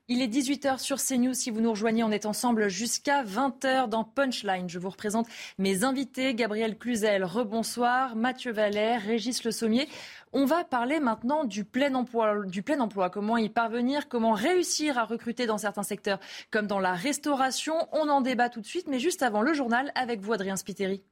Il 0.08 0.22
est 0.22 0.28
18h 0.28 0.78
sur 0.78 0.98
CNews. 1.02 1.34
Si 1.34 1.50
vous 1.50 1.62
nous 1.62 1.72
rejoignez, 1.72 2.04
on 2.04 2.12
est 2.12 2.28
ensemble 2.28 2.70
jusqu'à 2.70 3.24
20h 3.24 3.90
dans 3.90 4.04
Punchline. 4.04 4.70
Je 4.70 4.78
vous 4.78 4.92
représente 4.92 5.26
mes 5.58 5.84
invités. 5.84 6.36
Gabriel 6.36 6.78
Cluzel, 6.78 7.24
rebonsoir. 7.24 8.16
Mathieu 8.16 8.52
Valère, 8.52 9.02
Régis 9.02 9.44
Le 9.44 9.50
Sommier. 9.50 9.90
On 10.38 10.44
va 10.44 10.66
parler 10.66 11.00
maintenant 11.00 11.46
du 11.46 11.64
plein 11.64 11.96
emploi. 11.96 13.10
Comment 13.10 13.38
y 13.38 13.48
parvenir, 13.48 14.10
comment 14.10 14.34
réussir 14.34 14.98
à 14.98 15.06
recruter 15.06 15.46
dans 15.46 15.58
certains 15.58 15.82
secteurs, 15.82 16.20
comme 16.52 16.68
dans 16.68 16.82
la 16.82 16.92
restauration. 16.92 17.76
On 17.94 18.10
en 18.10 18.20
débat 18.20 18.50
tout 18.50 18.60
de 18.60 18.66
suite, 18.66 18.90
mais 18.90 19.00
juste 19.00 19.24
avant 19.24 19.42
le 19.42 19.54
journal 19.54 19.94
avec 19.96 20.20
vous, 20.20 20.34
Adrien 20.34 20.58
Spiteri. 20.58 21.06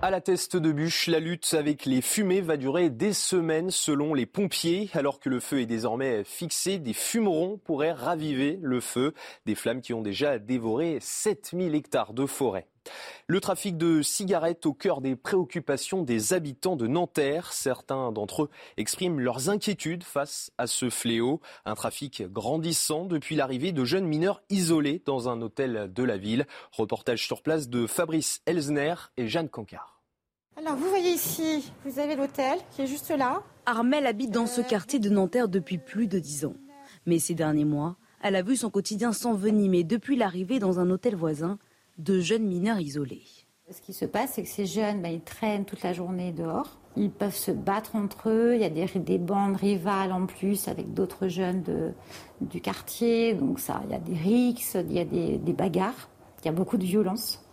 À 0.00 0.10
la 0.10 0.22
teste 0.22 0.56
de 0.56 0.72
bûche, 0.72 1.08
la 1.08 1.20
lutte 1.20 1.52
avec 1.52 1.84
les 1.84 2.00
fumées 2.00 2.40
va 2.40 2.56
durer 2.56 2.88
des 2.88 3.12
semaines 3.12 3.70
selon 3.70 4.14
les 4.14 4.24
pompiers. 4.24 4.88
Alors 4.94 5.20
que 5.20 5.28
le 5.28 5.40
feu 5.40 5.60
est 5.60 5.66
désormais 5.66 6.24
fixé, 6.24 6.78
des 6.78 6.94
fumerons 6.94 7.58
pourraient 7.58 7.92
raviver 7.92 8.58
le 8.62 8.80
feu. 8.80 9.12
Des 9.44 9.54
flammes 9.54 9.82
qui 9.82 9.92
ont 9.92 10.00
déjà 10.00 10.38
dévoré 10.38 10.96
7000 11.02 11.74
hectares 11.74 12.14
de 12.14 12.24
forêt. 12.24 12.66
Le 13.26 13.40
trafic 13.40 13.76
de 13.76 14.02
cigarettes 14.02 14.66
au 14.66 14.72
cœur 14.72 15.00
des 15.00 15.16
préoccupations 15.16 16.02
des 16.02 16.32
habitants 16.32 16.76
de 16.76 16.86
Nanterre. 16.86 17.52
Certains 17.52 18.12
d'entre 18.12 18.44
eux 18.44 18.50
expriment 18.76 19.20
leurs 19.20 19.50
inquiétudes 19.50 20.04
face 20.04 20.50
à 20.58 20.66
ce 20.66 20.90
fléau. 20.90 21.40
Un 21.64 21.74
trafic 21.74 22.22
grandissant 22.32 23.04
depuis 23.04 23.36
l'arrivée 23.36 23.72
de 23.72 23.84
jeunes 23.84 24.06
mineurs 24.06 24.42
isolés 24.50 25.02
dans 25.04 25.28
un 25.28 25.42
hôtel 25.42 25.92
de 25.92 26.02
la 26.02 26.16
ville. 26.16 26.46
Reportage 26.72 27.26
sur 27.26 27.42
place 27.42 27.68
de 27.68 27.86
Fabrice 27.86 28.40
Elsner 28.46 28.94
et 29.16 29.28
Jeanne 29.28 29.48
Cancard. 29.48 30.00
Alors 30.56 30.74
vous 30.74 30.88
voyez 30.88 31.10
ici, 31.10 31.70
vous 31.84 32.00
avez 32.00 32.16
l'hôtel 32.16 32.58
qui 32.72 32.82
est 32.82 32.86
juste 32.86 33.10
là. 33.10 33.42
Armelle 33.64 34.06
habite 34.06 34.32
dans 34.32 34.46
ce 34.46 34.60
quartier 34.60 34.98
de 34.98 35.08
Nanterre 35.08 35.48
depuis 35.48 35.78
plus 35.78 36.08
de 36.08 36.18
dix 36.18 36.44
ans. 36.44 36.54
Mais 37.06 37.20
ces 37.20 37.34
derniers 37.34 37.64
mois, 37.64 37.96
elle 38.22 38.34
a 38.34 38.42
vu 38.42 38.56
son 38.56 38.68
quotidien 38.68 39.12
s'envenimer 39.12 39.84
depuis 39.84 40.16
l'arrivée 40.16 40.58
dans 40.58 40.80
un 40.80 40.90
hôtel 40.90 41.14
voisin 41.14 41.58
de 41.98 42.20
jeunes 42.20 42.46
mineurs 42.46 42.80
isolés. 42.80 43.24
Ce 43.70 43.82
qui 43.82 43.92
se 43.92 44.06
passe, 44.06 44.32
c'est 44.34 44.42
que 44.42 44.48
ces 44.48 44.64
jeunes, 44.64 45.02
ben, 45.02 45.12
ils 45.12 45.20
traînent 45.20 45.66
toute 45.66 45.82
la 45.82 45.92
journée 45.92 46.32
dehors. 46.32 46.78
Ils 46.96 47.10
peuvent 47.10 47.36
se 47.36 47.50
battre 47.50 47.96
entre 47.96 48.30
eux. 48.30 48.54
Il 48.54 48.60
y 48.60 48.64
a 48.64 48.70
des, 48.70 49.18
bandes 49.18 49.56
rivales 49.56 50.10
en 50.12 50.24
plus 50.24 50.68
avec 50.68 50.94
d'autres 50.94 51.28
jeunes 51.28 51.62
du 52.40 52.60
quartier. 52.62 53.34
Donc 53.34 53.60
ça, 53.60 53.82
il 53.84 53.90
y 53.90 53.94
a 53.94 53.98
des 53.98 54.14
rixes, 54.14 54.76
il 54.88 54.92
y 54.92 54.98
a 54.98 55.04
des, 55.04 55.52
bagarres, 55.52 56.08
il 56.42 56.46
y 56.46 56.48
a 56.48 56.52
beaucoup 56.52 56.78
de 56.78 56.84
violence. 56.84 57.44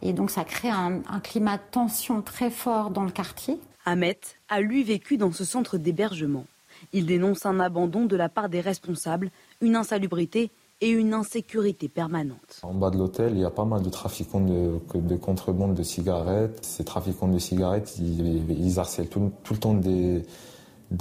Et 0.00 0.12
donc 0.14 0.30
ça 0.30 0.44
crée 0.44 0.70
un, 0.70 1.02
un 1.08 1.20
climat 1.20 1.58
de 1.58 1.62
tension 1.70 2.22
très 2.22 2.50
fort 2.50 2.90
dans 2.90 3.04
le 3.04 3.10
quartier. 3.10 3.60
Ahmet 3.84 4.18
a 4.48 4.60
lui 4.60 4.82
vécu 4.82 5.18
dans 5.18 5.32
ce 5.32 5.44
centre 5.44 5.76
d'hébergement. 5.76 6.46
Il 6.92 7.04
dénonce 7.06 7.44
un 7.44 7.60
abandon 7.60 8.06
de 8.06 8.16
la 8.16 8.28
part 8.28 8.48
des 8.48 8.60
responsables, 8.60 9.30
une 9.60 9.76
insalubrité 9.76 10.50
et 10.80 10.90
une 10.90 11.12
insécurité 11.12 11.88
permanente. 11.88 12.60
En 12.62 12.74
bas 12.74 12.90
de 12.90 12.98
l'hôtel, 12.98 13.32
il 13.34 13.40
y 13.40 13.44
a 13.44 13.50
pas 13.50 13.64
mal 13.64 13.82
de 13.82 13.90
trafiquants 13.90 14.40
de, 14.40 14.78
de 14.94 15.16
contrebande 15.16 15.74
de 15.74 15.82
cigarettes. 15.82 16.58
Ces 16.62 16.84
trafiquants 16.84 17.28
de 17.28 17.38
cigarettes, 17.38 17.98
ils, 17.98 18.78
harcèlent 18.78 19.08
tout, 19.08 19.32
le 19.50 19.56
temps 19.56 19.74
des, 19.74 20.22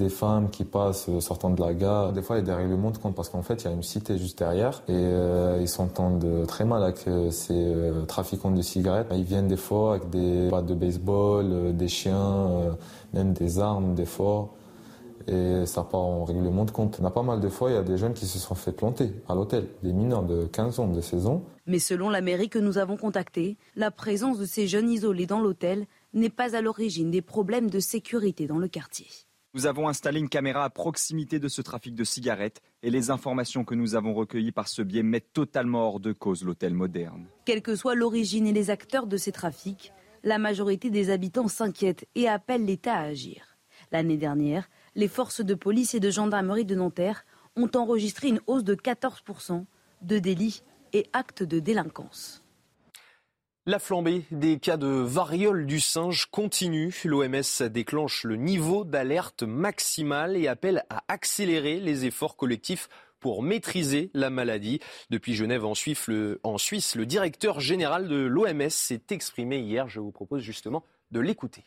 femmes 0.09 0.49
qui 0.49 0.63
passent 0.63 1.09
euh, 1.09 1.19
sortant 1.21 1.51
de 1.51 1.61
la 1.61 1.75
gare. 1.75 2.11
Des 2.11 2.23
fois, 2.23 2.37
il 2.37 2.39
y 2.39 2.41
a 2.41 2.45
des 2.45 2.53
règlements 2.53 2.89
de 2.89 2.97
compte 2.97 3.13
parce 3.13 3.29
qu'en 3.29 3.43
fait, 3.43 3.63
il 3.63 3.65
y 3.65 3.67
a 3.67 3.73
une 3.73 3.83
cité 3.83 4.17
juste 4.17 4.39
derrière 4.39 4.81
et 4.87 4.93
euh, 4.93 5.59
ils 5.61 5.69
s'entendent 5.69 6.45
très 6.47 6.65
mal 6.65 6.81
avec 6.81 7.07
euh, 7.07 7.29
ces 7.29 7.91
trafiquants 8.07 8.51
de 8.51 8.61
cigarettes. 8.63 9.07
Ils 9.11 9.23
viennent 9.23 9.47
des 9.47 9.57
fois 9.57 9.95
avec 9.95 10.09
des 10.09 10.49
battes 10.49 10.65
de 10.65 10.73
baseball, 10.73 11.75
des 11.75 11.87
chiens, 11.87 12.75
même 13.13 13.33
des 13.33 13.59
armes 13.59 13.93
des 13.93 14.05
fois 14.05 14.56
et 15.27 15.65
ça 15.65 15.83
part 15.83 16.01
en 16.01 16.25
règlement 16.25 16.65
de 16.65 16.71
compte. 16.71 16.99
On 17.01 17.05
a 17.05 17.11
pas 17.11 17.23
mal 17.23 17.39
de 17.39 17.49
fois, 17.49 17.69
il 17.69 17.73
y 17.73 17.77
a 17.77 17.83
des 17.83 17.97
jeunes 17.97 18.13
qui 18.13 18.25
se 18.25 18.39
sont 18.39 18.55
fait 18.55 18.71
planter 18.71 19.11
à 19.27 19.35
l'hôtel, 19.35 19.67
des 19.83 19.93
mineurs 19.93 20.23
de 20.23 20.45
15 20.45 20.79
ans, 20.79 20.87
de 20.87 21.01
16 21.01 21.27
ans. 21.27 21.43
Mais 21.65 21.79
selon 21.79 22.09
la 22.09 22.21
mairie 22.21 22.49
que 22.49 22.59
nous 22.59 22.77
avons 22.77 22.97
contactée, 22.97 23.57
la 23.75 23.91
présence 23.91 24.39
de 24.39 24.45
ces 24.45 24.67
jeunes 24.67 24.89
isolés 24.89 25.25
dans 25.25 25.41
l'hôtel 25.41 25.85
n'est 26.13 26.29
pas 26.29 26.55
à 26.55 26.61
l'origine 26.61 27.11
des 27.11 27.21
problèmes 27.21 27.69
de 27.69 27.79
sécurité 27.79 28.47
dans 28.47 28.57
le 28.57 28.67
quartier. 28.67 29.07
Nous 29.53 29.65
avons 29.65 29.87
installé 29.87 30.19
une 30.19 30.29
caméra 30.29 30.63
à 30.65 30.69
proximité 30.69 31.39
de 31.39 31.47
ce 31.47 31.61
trafic 31.61 31.95
de 31.95 32.03
cigarettes 32.03 32.61
et 32.83 32.91
les 32.91 33.09
informations 33.09 33.63
que 33.63 33.75
nous 33.75 33.95
avons 33.95 34.13
recueillies 34.13 34.51
par 34.51 34.67
ce 34.67 34.81
biais 34.81 35.03
mettent 35.03 35.33
totalement 35.33 35.87
hors 35.87 35.99
de 35.99 36.13
cause 36.13 36.43
l'hôtel 36.43 36.73
moderne. 36.73 37.25
Quelle 37.45 37.61
que 37.61 37.75
soit 37.75 37.95
l'origine 37.95 38.45
et 38.45 38.53
les 38.53 38.69
acteurs 38.69 39.07
de 39.07 39.17
ces 39.17 39.31
trafics, 39.31 39.93
la 40.23 40.37
majorité 40.37 40.89
des 40.89 41.09
habitants 41.09 41.47
s'inquiètent 41.47 42.07
et 42.13 42.27
appellent 42.27 42.65
l'État 42.65 42.93
à 42.93 43.03
agir. 43.03 43.57
L'année 43.91 44.17
dernière, 44.17 44.69
les 44.97 45.07
forces 45.07 45.41
de 45.41 45.53
police 45.53 45.93
et 45.93 46.01
de 46.01 46.09
gendarmerie 46.09 46.65
de 46.65 46.75
Nanterre 46.75 47.23
ont 47.55 47.69
enregistré 47.75 48.27
une 48.27 48.41
hausse 48.47 48.63
de 48.63 48.75
14% 48.75 49.63
de 50.01 50.19
délits 50.19 50.63
et 50.91 51.05
actes 51.13 51.43
de 51.43 51.59
délinquance. 51.59 52.43
La 53.67 53.79
flambée 53.79 54.25
des 54.31 54.59
cas 54.59 54.77
de 54.77 54.87
variole 54.87 55.65
du 55.65 55.79
singe 55.79 56.27
continue. 56.31 56.95
L'OMS 57.05 57.69
déclenche 57.69 58.23
le 58.23 58.37
niveau 58.37 58.85
d'alerte 58.85 59.43
maximal 59.43 60.35
et 60.35 60.47
appelle 60.47 60.83
à 60.89 61.03
accélérer 61.09 61.79
les 61.79 62.05
efforts 62.05 62.35
collectifs 62.35 62.89
pour 63.19 63.43
maîtriser 63.43 64.09
la 64.13 64.29
maladie. 64.29 64.79
Depuis 65.09 65.35
Genève 65.35 65.65
en 65.65 65.75
Suisse, 65.75 66.09
en 66.43 66.57
Suisse, 66.57 66.95
le 66.95 67.05
directeur 67.05 67.59
général 67.59 68.07
de 68.07 68.15
l'OMS 68.15 68.69
s'est 68.69 69.03
exprimé 69.09 69.59
hier. 69.59 69.89
Je 69.89 69.99
vous 69.99 70.11
propose 70.11 70.41
justement 70.41 70.83
de 71.11 71.19
l'écouter. 71.19 71.63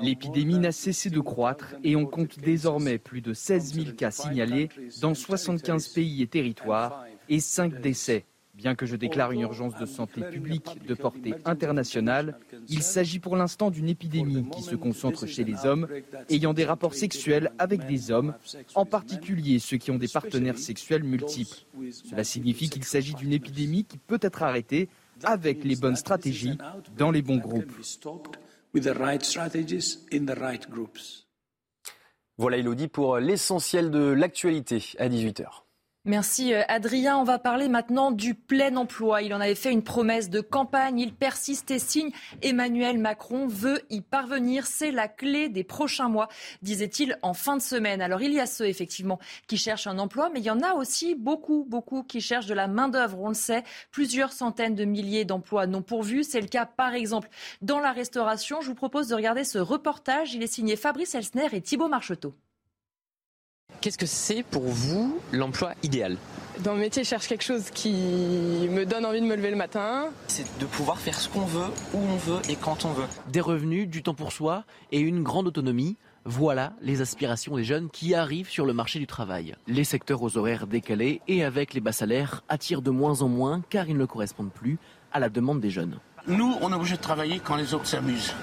L'épidémie 0.00 0.58
n'a 0.58 0.72
cessé 0.72 1.10
de 1.10 1.20
croître 1.20 1.74
et 1.82 1.96
on 1.96 2.06
compte 2.06 2.38
désormais 2.38 2.98
plus 2.98 3.20
de 3.20 3.32
16 3.32 3.74
000 3.74 3.92
cas 3.96 4.10
signalés 4.10 4.68
dans 5.00 5.14
75 5.14 5.88
pays 5.88 6.22
et 6.22 6.26
territoires 6.26 7.04
et 7.28 7.40
5 7.40 7.80
décès. 7.80 8.24
Bien 8.54 8.74
que 8.74 8.86
je 8.86 8.96
déclare 8.96 9.32
une 9.32 9.40
urgence 9.42 9.76
de 9.76 9.84
santé 9.84 10.22
publique 10.22 10.82
de 10.86 10.94
portée 10.94 11.34
internationale, 11.44 12.38
il 12.70 12.82
s'agit 12.82 13.18
pour 13.18 13.36
l'instant 13.36 13.70
d'une 13.70 13.88
épidémie 13.88 14.48
qui 14.48 14.62
se 14.62 14.74
concentre 14.74 15.26
chez 15.26 15.44
les 15.44 15.66
hommes 15.66 15.88
ayant 16.30 16.54
des 16.54 16.64
rapports 16.64 16.94
sexuels 16.94 17.52
avec 17.58 17.86
des 17.86 18.10
hommes, 18.10 18.32
en 18.74 18.86
particulier 18.86 19.58
ceux 19.58 19.76
qui 19.76 19.90
ont 19.90 19.98
des 19.98 20.08
partenaires 20.08 20.56
sexuels 20.56 21.04
multiples. 21.04 21.66
Cela 21.90 22.24
signifie 22.24 22.70
qu'il 22.70 22.84
s'agit 22.84 23.14
d'une 23.14 23.34
épidémie 23.34 23.84
qui 23.84 23.98
peut 23.98 24.20
être 24.22 24.42
arrêtée 24.42 24.88
avec 25.24 25.64
les 25.64 25.76
bonnes 25.76 25.96
stratégies 25.96 26.58
dans 26.96 27.10
les 27.10 27.22
bons 27.22 27.38
groupes. 27.38 27.72
Voilà 32.38 32.58
Elodie 32.58 32.88
pour 32.88 33.16
l'essentiel 33.18 33.90
de 33.90 34.10
l'actualité 34.10 34.82
à 34.98 35.08
18h. 35.08 35.65
Merci 36.06 36.54
euh, 36.54 36.62
Adrien. 36.68 37.18
On 37.18 37.24
va 37.24 37.40
parler 37.40 37.68
maintenant 37.68 38.12
du 38.12 38.36
plein 38.36 38.76
emploi. 38.76 39.22
Il 39.22 39.34
en 39.34 39.40
avait 39.40 39.56
fait 39.56 39.72
une 39.72 39.82
promesse 39.82 40.30
de 40.30 40.40
campagne. 40.40 41.00
Il 41.00 41.12
persiste 41.12 41.72
et 41.72 41.80
signe. 41.80 42.12
Emmanuel 42.42 42.98
Macron 42.98 43.48
veut 43.48 43.82
y 43.90 44.02
parvenir. 44.02 44.66
C'est 44.66 44.92
la 44.92 45.08
clé 45.08 45.48
des 45.48 45.64
prochains 45.64 46.08
mois, 46.08 46.28
disait-il 46.62 47.18
en 47.22 47.34
fin 47.34 47.56
de 47.56 47.62
semaine. 47.62 48.00
Alors 48.00 48.22
il 48.22 48.32
y 48.32 48.38
a 48.38 48.46
ceux 48.46 48.66
effectivement 48.66 49.18
qui 49.48 49.56
cherchent 49.56 49.88
un 49.88 49.98
emploi, 49.98 50.30
mais 50.32 50.38
il 50.38 50.46
y 50.46 50.50
en 50.50 50.60
a 50.60 50.74
aussi 50.74 51.16
beaucoup, 51.16 51.66
beaucoup 51.68 52.04
qui 52.04 52.20
cherchent 52.20 52.46
de 52.46 52.54
la 52.54 52.68
main-d'œuvre. 52.68 53.18
On 53.20 53.28
le 53.30 53.34
sait, 53.34 53.64
plusieurs 53.90 54.32
centaines 54.32 54.76
de 54.76 54.84
milliers 54.84 55.24
d'emplois 55.24 55.66
non 55.66 55.82
pourvus. 55.82 56.22
C'est 56.22 56.40
le 56.40 56.46
cas 56.46 56.66
par 56.66 56.94
exemple 56.94 57.28
dans 57.62 57.80
la 57.80 57.90
restauration. 57.90 58.60
Je 58.60 58.68
vous 58.68 58.76
propose 58.76 59.08
de 59.08 59.16
regarder 59.16 59.42
ce 59.42 59.58
reportage. 59.58 60.34
Il 60.34 60.44
est 60.44 60.46
signé 60.46 60.76
Fabrice 60.76 61.16
Elsner 61.16 61.48
et 61.52 61.60
Thibault 61.60 61.88
Marcheteau. 61.88 62.36
Qu'est-ce 63.86 63.98
que 63.98 64.06
c'est 64.06 64.42
pour 64.42 64.64
vous 64.64 65.16
l'emploi 65.30 65.74
idéal? 65.84 66.16
Dans 66.64 66.74
le 66.74 66.80
métier, 66.80 67.04
je 67.04 67.08
cherche 67.08 67.28
quelque 67.28 67.44
chose 67.44 67.70
qui 67.70 67.92
me 68.68 68.84
donne 68.84 69.06
envie 69.06 69.20
de 69.20 69.26
me 69.26 69.36
lever 69.36 69.50
le 69.50 69.56
matin. 69.56 70.06
C'est 70.26 70.58
de 70.58 70.66
pouvoir 70.66 70.98
faire 70.98 71.14
ce 71.14 71.28
qu'on 71.28 71.44
veut, 71.44 71.68
où 71.94 71.98
on 71.98 72.16
veut 72.16 72.40
et 72.48 72.56
quand 72.56 72.84
on 72.84 72.90
veut. 72.90 73.04
Des 73.30 73.40
revenus, 73.40 73.86
du 73.86 74.02
temps 74.02 74.14
pour 74.14 74.32
soi 74.32 74.64
et 74.90 74.98
une 74.98 75.22
grande 75.22 75.46
autonomie. 75.46 75.96
Voilà 76.24 76.72
les 76.82 77.00
aspirations 77.00 77.54
des 77.54 77.62
jeunes 77.62 77.88
qui 77.88 78.12
arrivent 78.16 78.50
sur 78.50 78.66
le 78.66 78.72
marché 78.72 78.98
du 78.98 79.06
travail. 79.06 79.54
Les 79.68 79.84
secteurs 79.84 80.20
aux 80.20 80.36
horaires 80.36 80.66
décalés 80.66 81.20
et 81.28 81.44
avec 81.44 81.72
les 81.72 81.80
bas 81.80 81.92
salaires 81.92 82.42
attirent 82.48 82.82
de 82.82 82.90
moins 82.90 83.22
en 83.22 83.28
moins 83.28 83.62
car 83.70 83.88
ils 83.88 83.96
ne 83.96 84.04
correspondent 84.04 84.50
plus 84.50 84.80
à 85.12 85.20
la 85.20 85.28
demande 85.28 85.60
des 85.60 85.70
jeunes. 85.70 86.00
Nous, 86.26 86.56
on 86.60 86.72
est 86.72 86.74
obligé 86.74 86.96
de 86.96 87.02
travailler 87.02 87.38
quand 87.38 87.54
les 87.54 87.72
autres 87.72 87.86
s'amusent. 87.86 88.34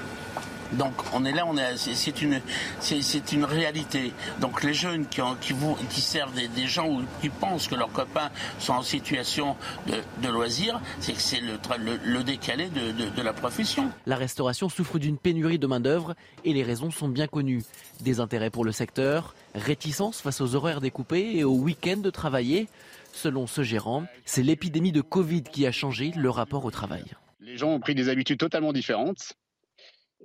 Donc 0.78 0.94
on 1.14 1.26
est 1.26 1.32
là, 1.32 1.46
on 1.48 1.58
est, 1.58 1.78
c'est 1.78 2.22
une, 2.22 2.42
c'est 2.80 3.32
une 3.32 3.46
réalité. 3.46 4.14
Donc 4.40 4.64
les 4.64 4.74
jeunes 4.74 5.06
qui, 5.08 5.22
qui, 5.42 5.54
qui 5.90 6.02
servent 6.02 6.34
des, 6.34 6.68
gens 6.68 6.88
ou 6.90 7.02
qui 7.22 7.30
pensent 7.30 7.68
que 7.68 7.76
leurs 7.76 7.92
copains 7.92 8.30
sont 8.60 8.74
en 8.74 8.82
situation 8.82 9.56
de, 9.88 9.96
de 10.22 10.32
loisir, 10.32 10.80
c'est 11.00 11.14
que 11.14 11.22
c'est 11.22 11.42
le, 11.42 11.60
le, 12.04 12.24
décalé 12.24 12.70
de, 12.70 12.92
de, 12.92 13.10
de 13.10 13.22
la 13.22 13.34
profession. 13.34 13.90
La 14.06 14.16
restauration 14.16 14.70
souffre 14.70 15.00
d'une 15.00 15.18
pénurie 15.18 15.60
de 15.60 15.68
main 15.68 15.80
d'œuvre 15.80 16.16
et 16.46 16.54
les 16.54 16.64
raisons 16.64 16.92
sont 16.92 17.08
bien 17.08 17.28
connues. 17.28 17.64
Des 18.02 18.20
intérêts 18.20 18.50
pour 18.50 18.66
le 18.66 18.72
secteur, 18.72 19.36
réticence 19.56 20.22
face 20.22 20.42
aux 20.42 20.56
horaires 20.56 20.82
découpés 20.82 21.38
et 21.38 21.44
aux 21.44 21.56
week-ends 21.56 21.98
de 21.98 22.10
travailler. 22.10 22.68
Selon 23.14 23.46
ce 23.46 23.62
gérant, 23.62 24.06
c'est 24.26 24.42
l'épidémie 24.42 24.92
de 24.92 25.02
Covid 25.02 25.44
qui 25.44 25.68
a 25.68 25.72
changé 25.72 26.12
le 26.16 26.30
rapport 26.30 26.66
au 26.66 26.72
travail. 26.72 27.06
Les 27.40 27.58
gens 27.58 27.70
ont 27.70 27.80
pris 27.80 27.94
des 27.94 28.10
habitudes 28.10 28.40
totalement 28.40 28.74
différentes. 28.74 29.34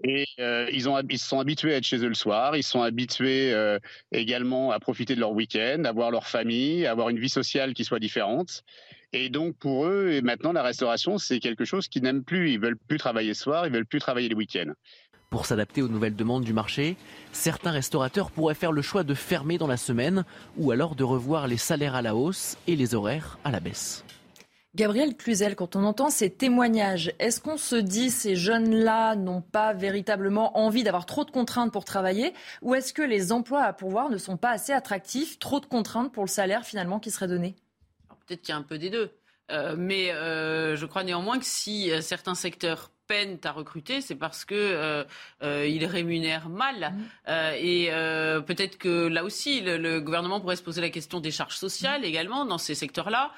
Et 0.05 0.27
euh, 0.39 0.69
ils, 0.73 0.89
ont, 0.89 1.01
ils 1.09 1.19
sont 1.19 1.41
habitués 1.41 1.75
à 1.75 1.79
être 1.79 1.85
chez 1.85 1.99
eux 1.99 2.09
le 2.09 2.15
soir, 2.15 2.57
ils 2.57 2.63
sont 2.63 2.83
habitués 2.83 3.53
euh, 3.53 3.79
également 4.13 4.71
à 4.71 4.79
profiter 4.79 5.15
de 5.15 5.21
leur 5.21 5.33
week-end, 5.33 5.83
à 5.85 5.93
voir 5.93 6.11
leur 6.11 6.27
famille, 6.27 6.87
à 6.87 6.93
avoir 6.93 7.09
une 7.09 7.19
vie 7.19 7.29
sociale 7.29 7.75
qui 7.75 7.85
soit 7.85 7.99
différente. 7.99 8.63
Et 9.13 9.29
donc 9.29 9.57
pour 9.57 9.87
eux, 9.87 10.21
maintenant 10.23 10.53
la 10.53 10.63
restauration, 10.63 11.19
c'est 11.19 11.41
quelque 11.41 11.65
chose 11.65 11.89
qu'ils 11.89 12.03
n'aiment 12.03 12.25
plus. 12.25 12.53
Ils 12.53 12.61
veulent 12.61 12.77
plus 12.77 12.99
travailler 12.99 13.29
le 13.29 13.35
soir, 13.35 13.67
ils 13.67 13.73
veulent 13.73 13.87
plus 13.87 14.01
travailler 14.01 14.29
les 14.29 14.35
week-ends. 14.35 14.73
Pour 15.31 15.45
s'adapter 15.45 15.83
aux 15.83 15.89
nouvelles 15.89 16.17
demandes 16.17 16.45
du 16.45 16.55
marché, 16.55 16.97
certains 17.33 17.71
restaurateurs 17.71 18.31
pourraient 18.31 18.55
faire 18.55 18.73
le 18.73 18.81
choix 18.81 19.05
de 19.05 19.15
fermer 19.15 19.59
dans 19.59 19.67
la 19.67 19.77
semaine 19.77 20.25
ou 20.57 20.71
alors 20.71 20.95
de 20.95 21.05
revoir 21.05 21.49
les 21.49 21.59
salaires 21.59 21.95
à 21.95 22.03
la 22.03 22.15
hausse 22.15 22.57
et 22.67 22.77
les 22.77 22.95
horaires 22.95 23.39
à 23.45 23.51
la 23.51 23.61
baisse. 23.61 24.05
Gabriel 24.75 25.17
Cluzel, 25.17 25.57
quand 25.57 25.77
on 25.77 25.85
entend 25.85 26.11
ces 26.11 26.31
témoignages, 26.31 27.13
est-ce 27.19 27.41
qu'on 27.41 27.57
se 27.57 27.75
dit 27.75 28.11
ces 28.11 28.37
jeunes-là 28.37 29.17
n'ont 29.17 29.41
pas 29.41 29.73
véritablement 29.73 30.59
envie 30.59 30.85
d'avoir 30.85 31.07
trop 31.07 31.25
de 31.25 31.31
contraintes 31.31 31.73
pour 31.73 31.85
travailler 31.85 32.35
ou 32.61 32.75
est-ce 32.75 32.93
que 32.93 33.03
les 33.03 33.33
emplois 33.33 33.63
à 33.63 33.73
pourvoir 33.73 34.11
ne 34.11 34.19
sont 34.19 34.37
pas 34.37 34.51
assez 34.51 34.73
attractifs, 34.73 35.39
trop 35.39 35.61
de 35.61 35.67
contraintes 35.67 36.13
pour 36.13 36.25
le 36.25 36.29
salaire 36.29 36.65
finalement 36.65 37.01
qui 37.01 37.11
serait 37.11 37.29
donné? 37.29 37.57
Peut-être 38.27 38.43
qu'il 38.43 38.51
y 38.51 38.53
a 38.53 38.59
un 38.59 38.63
peu 38.63 38.79
des 38.79 38.91
deux. 38.91 39.11
Euh, 39.51 39.75
mais 39.79 40.13
euh, 40.13 40.77
je 40.77 40.85
crois 40.85 41.05
néanmoins 41.05 41.39
que 41.39 41.47
si 41.47 41.91
euh, 41.91 42.03
certains 42.03 42.35
secteurs 42.35 42.93
peinent 43.09 43.39
à 43.45 43.53
recruter, 43.53 44.01
c'est 44.01 44.15
parce 44.15 44.45
que 44.45 44.55
euh, 44.55 45.05
euh, 45.43 45.67
ils 45.67 45.85
rémunèrent 45.87 46.49
mal. 46.49 46.93
Mmh. 46.93 47.03
Euh, 47.29 47.53
et 47.57 48.43
peut-être 48.43 48.79
que 48.79 49.09
là 49.09 49.25
aussi, 49.25 49.63
le, 49.63 49.79
le, 49.79 50.01
gouvernement 50.01 50.41
pourrait 50.41 50.57
se 50.57 50.63
poser 50.63 50.81
la 50.81 50.91
question 50.91 51.19
des 51.19 51.31
charges 51.31 51.57
sociales 51.57 52.03
mmh. 52.03 52.05
également 52.05 52.45
dans 52.45 52.59
ces 52.59 52.75
secteurs-là, 52.75 53.33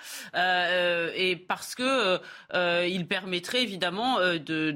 et 1.14 1.36
parce 1.36 1.74
que 1.74 2.18
il 2.86 3.06
permettrait 3.06 3.62
évidemment 3.62 4.18
de, 4.18 4.70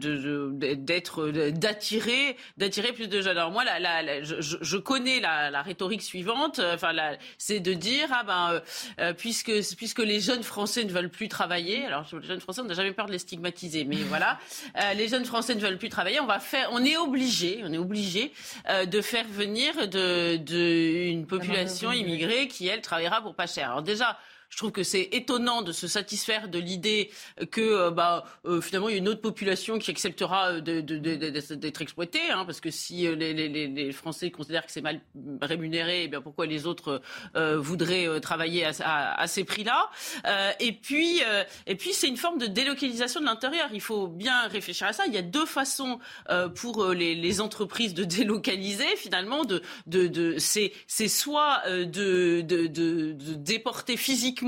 d'être, 0.75 1.29
d'attirer, 1.51 2.37
d'attirer 2.57 2.93
plus 2.93 3.09
de 3.09 3.21
jeunes. 3.21 3.37
Alors 3.37 3.51
moi, 3.51 3.65
la, 3.65 3.81
la, 3.81 4.03
la, 4.03 4.23
je, 4.23 4.37
je, 4.41 4.77
connais 4.77 5.19
la, 5.21 5.51
la, 5.51 5.63
rhétorique 5.63 6.03
suivante. 6.03 6.61
Enfin, 6.73 6.93
c'est 7.39 7.61
de 7.61 7.73
dire 7.73 8.09
ah 8.13 8.23
ben 8.25 9.15
puisque 9.15 9.53
puisque 9.77 9.99
les 9.99 10.21
jeunes 10.21 10.45
Français 10.45 10.85
ne 10.85 10.93
veulent 10.93 11.11
plus 11.11 11.29
travailler. 11.29 11.85
Alors 11.85 12.07
les 12.13 12.27
jeunes 12.27 12.41
Français, 12.41 12.61
on 12.61 12.67
n'a 12.67 12.75
jamais 12.75 12.93
peur 12.93 13.07
de 13.07 13.13
les 13.13 13.19
stigmatiser, 13.19 13.85
mais 13.85 13.97
voilà. 13.97 14.39
Euh, 14.85 14.95
les 14.95 15.09
jeunes 15.09 15.25
Français 15.25 15.55
ne 15.55 15.61
veulent 15.61 15.79
plus 15.79 15.89
travailler, 15.89 16.21
on 16.21 16.27
va 16.27 16.39
faire, 16.39 16.69
on 16.73 16.85
est 16.85 16.97
obligé, 16.97 17.63
on 17.65 17.73
est 17.73 17.79
obligé 17.79 18.33
euh, 18.69 18.87
de 18.87 19.01
faire 19.01 19.27
venir 19.29 19.89
de, 19.89 20.37
de 20.37 21.09
une 21.11 21.27
population 21.27 21.93
immigrée 21.93 22.49
qui 22.49 22.67
elle 22.69 22.81
travaillera 22.81 23.23
pour 23.23 23.35
pas 23.35 23.47
cher. 23.47 23.71
Alors 23.71 23.83
déjà, 23.83 24.19
je 24.55 24.59
trouve 24.59 24.71
que 24.71 24.85
c'est 24.85 25.09
étonnant 25.11 25.63
de 25.63 25.73
se 25.73 25.89
satisfaire 25.89 26.47
de 26.49 26.61
l'idée 26.61 27.11
que 27.51 27.61
euh, 27.61 27.91
bah, 27.91 28.25
euh, 28.45 28.61
finalement 28.61 28.89
il 28.89 28.93
y 28.93 28.95
a 28.95 28.99
une 28.99 29.09
autre 29.09 29.21
population 29.21 29.81
qui 29.81 29.91
acceptera 29.91 30.53
euh, 30.53 30.61
d'être 30.61 31.83
exploitée, 31.83 32.31
hein, 32.31 32.45
parce 32.45 32.61
que 32.61 32.71
si 32.71 33.09
les, 33.17 33.91
Français 33.93 34.31
considèrent 34.31 34.65
que 34.65 34.71
c'est 34.71 34.81
mal 34.81 35.01
rémunéré, 35.43 36.05
eh 36.05 36.21
pourquoi 36.21 36.47
les 36.47 36.67
autres 36.67 37.03
voudraient 37.35 38.21
travailler 38.21 38.65
à, 38.65 39.27
ces 39.27 39.45
prix-là? 39.45 39.91
Et 40.61 40.73
puis, 40.73 41.21
c'est 41.93 42.09
une 42.09 42.17
forme 42.17 42.39
de 42.39 42.47
délocalisation 42.47 43.21
de 43.21 43.27
l'intérieur. 43.27 43.69
Il 43.73 43.81
faut 43.81 44.07
bien 44.07 44.47
réfléchir 44.49 44.87
à 44.87 44.93
ça. 44.93 45.05
Il 45.07 45.15
y 45.15 45.19
a 45.19 45.23
deux 45.23 45.47
façons 45.47 45.99
pour 46.55 46.87
les, 46.89 47.41
entreprises 47.41 47.95
de 47.95 48.05
délocaliser 48.05 48.97
finalement. 48.97 49.43
C'est 50.39 51.09
soit 51.09 51.63
de 51.67 52.41
déporter 53.37 53.97
physiquement 53.97 54.44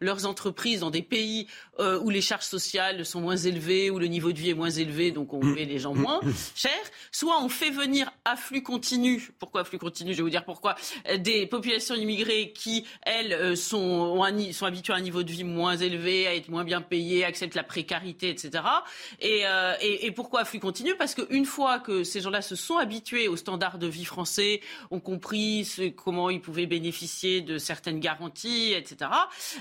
leurs 0.00 0.26
entreprises 0.26 0.80
dans 0.80 0.90
des 0.90 1.02
pays 1.02 1.46
euh, 1.78 1.98
où 2.00 2.10
les 2.10 2.20
charges 2.20 2.44
sociales 2.44 3.04
sont 3.04 3.20
moins 3.20 3.36
élevées, 3.36 3.90
où 3.90 3.98
le 3.98 4.06
niveau 4.06 4.32
de 4.32 4.38
vie 4.38 4.50
est 4.50 4.54
moins 4.54 4.70
élevé, 4.70 5.10
donc 5.10 5.32
on 5.32 5.42
met 5.42 5.64
les 5.64 5.78
gens 5.78 5.94
moins 5.94 6.20
cher. 6.54 6.70
Soit 7.10 7.42
on 7.42 7.48
fait 7.48 7.70
venir 7.70 8.10
à 8.24 8.36
flux 8.36 8.62
continu. 8.62 9.30
Pourquoi 9.38 9.64
flux 9.64 9.78
continu? 9.78 10.12
Je 10.12 10.18
vais 10.18 10.22
vous 10.22 10.30
dire 10.30 10.44
pourquoi. 10.44 10.74
Euh, 11.08 11.16
des 11.16 11.46
populations 11.46 11.94
immigrées 11.94 12.52
qui, 12.52 12.86
elles, 13.02 13.32
euh, 13.32 13.56
sont, 13.56 14.22
sont 14.52 14.66
habituées 14.66 14.92
à 14.92 14.96
un 14.96 15.00
niveau 15.00 15.22
de 15.22 15.30
vie 15.30 15.44
moins 15.44 15.76
élevé, 15.76 16.26
à 16.26 16.34
être 16.34 16.48
moins 16.48 16.64
bien 16.64 16.80
payées, 16.80 17.24
acceptent 17.24 17.54
la 17.54 17.64
précarité, 17.64 18.30
etc. 18.30 18.64
Et, 19.20 19.42
et, 19.80 20.06
et 20.06 20.10
pourquoi 20.10 20.44
flux 20.44 20.60
continu? 20.60 20.94
Parce 20.96 21.14
qu'une 21.14 21.44
fois 21.44 21.78
que 21.78 22.04
ces 22.04 22.20
gens-là 22.20 22.42
se 22.42 22.56
sont 22.56 22.76
habitués 22.76 23.28
aux 23.28 23.36
standards 23.36 23.78
de 23.78 23.86
vie 23.86 24.04
français, 24.04 24.60
ont 24.90 25.00
compris 25.00 25.64
ce, 25.64 25.88
comment 25.88 26.30
ils 26.30 26.40
pouvaient 26.40 26.66
bénéficier 26.66 27.40
de 27.40 27.58
certaines 27.58 28.00
garanties, 28.00 28.72
etc., 28.72 29.10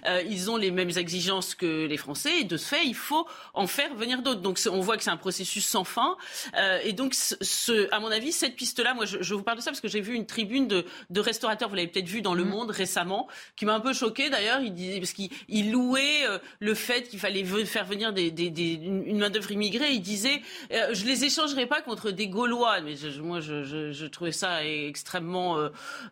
euh, 0.06 0.22
ils 0.30 0.50
ont 0.50 0.58
les 0.58 0.72
mêmes 0.72 0.92
exigences 0.98 1.56
que 1.56 1.86
les 1.86 1.98
Français 1.98 2.42
et 2.42 2.44
de 2.44 2.58
ce 2.58 2.70
fait, 2.70 2.86
il 2.86 2.96
faut 2.96 3.28
en 3.54 3.68
faire 3.68 3.94
venir 3.96 4.22
d'autres. 4.22 4.42
Donc 4.42 4.60
on 4.72 4.80
voit 4.80 4.98
que 4.98 5.04
c'est 5.04 5.10
un 5.10 5.18
processus 5.18 5.66
sans 5.66 5.84
fin. 5.84 6.16
Euh, 6.56 6.80
et 6.84 6.94
donc, 6.94 7.14
ce, 7.14 7.94
à 7.94 8.00
mon 8.00 8.12
avis, 8.12 8.32
cette 8.32 8.56
piste-là, 8.56 8.94
moi, 8.94 9.06
je, 9.06 9.22
je, 9.22 9.34
vous 9.34 9.44
parle 9.44 9.58
de 9.58 9.64
ça 9.64 9.72
parce 9.72 9.82
que 9.82 9.88
j'ai 9.88 10.02
vu 10.02 10.14
une 10.14 10.26
tribune 10.26 10.68
de, 10.68 10.86
de 11.10 11.20
restaurateurs, 11.20 11.70
vous 11.70 11.76
l'avez 11.76 11.88
peut-être 11.88 12.08
vu 12.08 12.22
dans 12.22 12.34
Le 12.34 12.46
mm. 12.46 12.50
Monde 12.50 12.72
récemment, 12.72 13.28
qui 13.56 13.66
m'a 13.66 13.74
un 13.74 13.80
peu 13.80 13.94
choqué 13.94 14.30
d'ailleurs. 14.30 14.62
Il 14.62 14.74
disait 14.74 15.00
parce 15.00 15.14
qu'il 15.14 15.72
louait 15.72 16.26
euh, 16.28 16.40
le 16.60 16.74
fait 16.74 17.10
qu'il 17.10 17.20
fallait 17.20 17.44
faire 17.66 17.86
venir 17.86 18.14
des, 18.14 18.32
des, 18.32 18.50
des, 18.50 18.74
une 18.74 19.18
main 19.18 19.30
d'œuvre 19.30 19.52
immigrée. 19.52 19.92
Il 19.92 20.02
disait, 20.02 20.42
je 20.72 21.06
les 21.06 21.26
échangerai 21.26 21.66
pas 21.66 21.82
contre 21.82 22.12
des 22.12 22.28
Gaulois. 22.28 22.82
Mais 22.82 22.96
je, 22.96 23.22
moi, 23.22 23.40
je, 23.40 24.06
trouvais 24.08 24.32
ça 24.32 24.66
extrêmement 24.66 25.58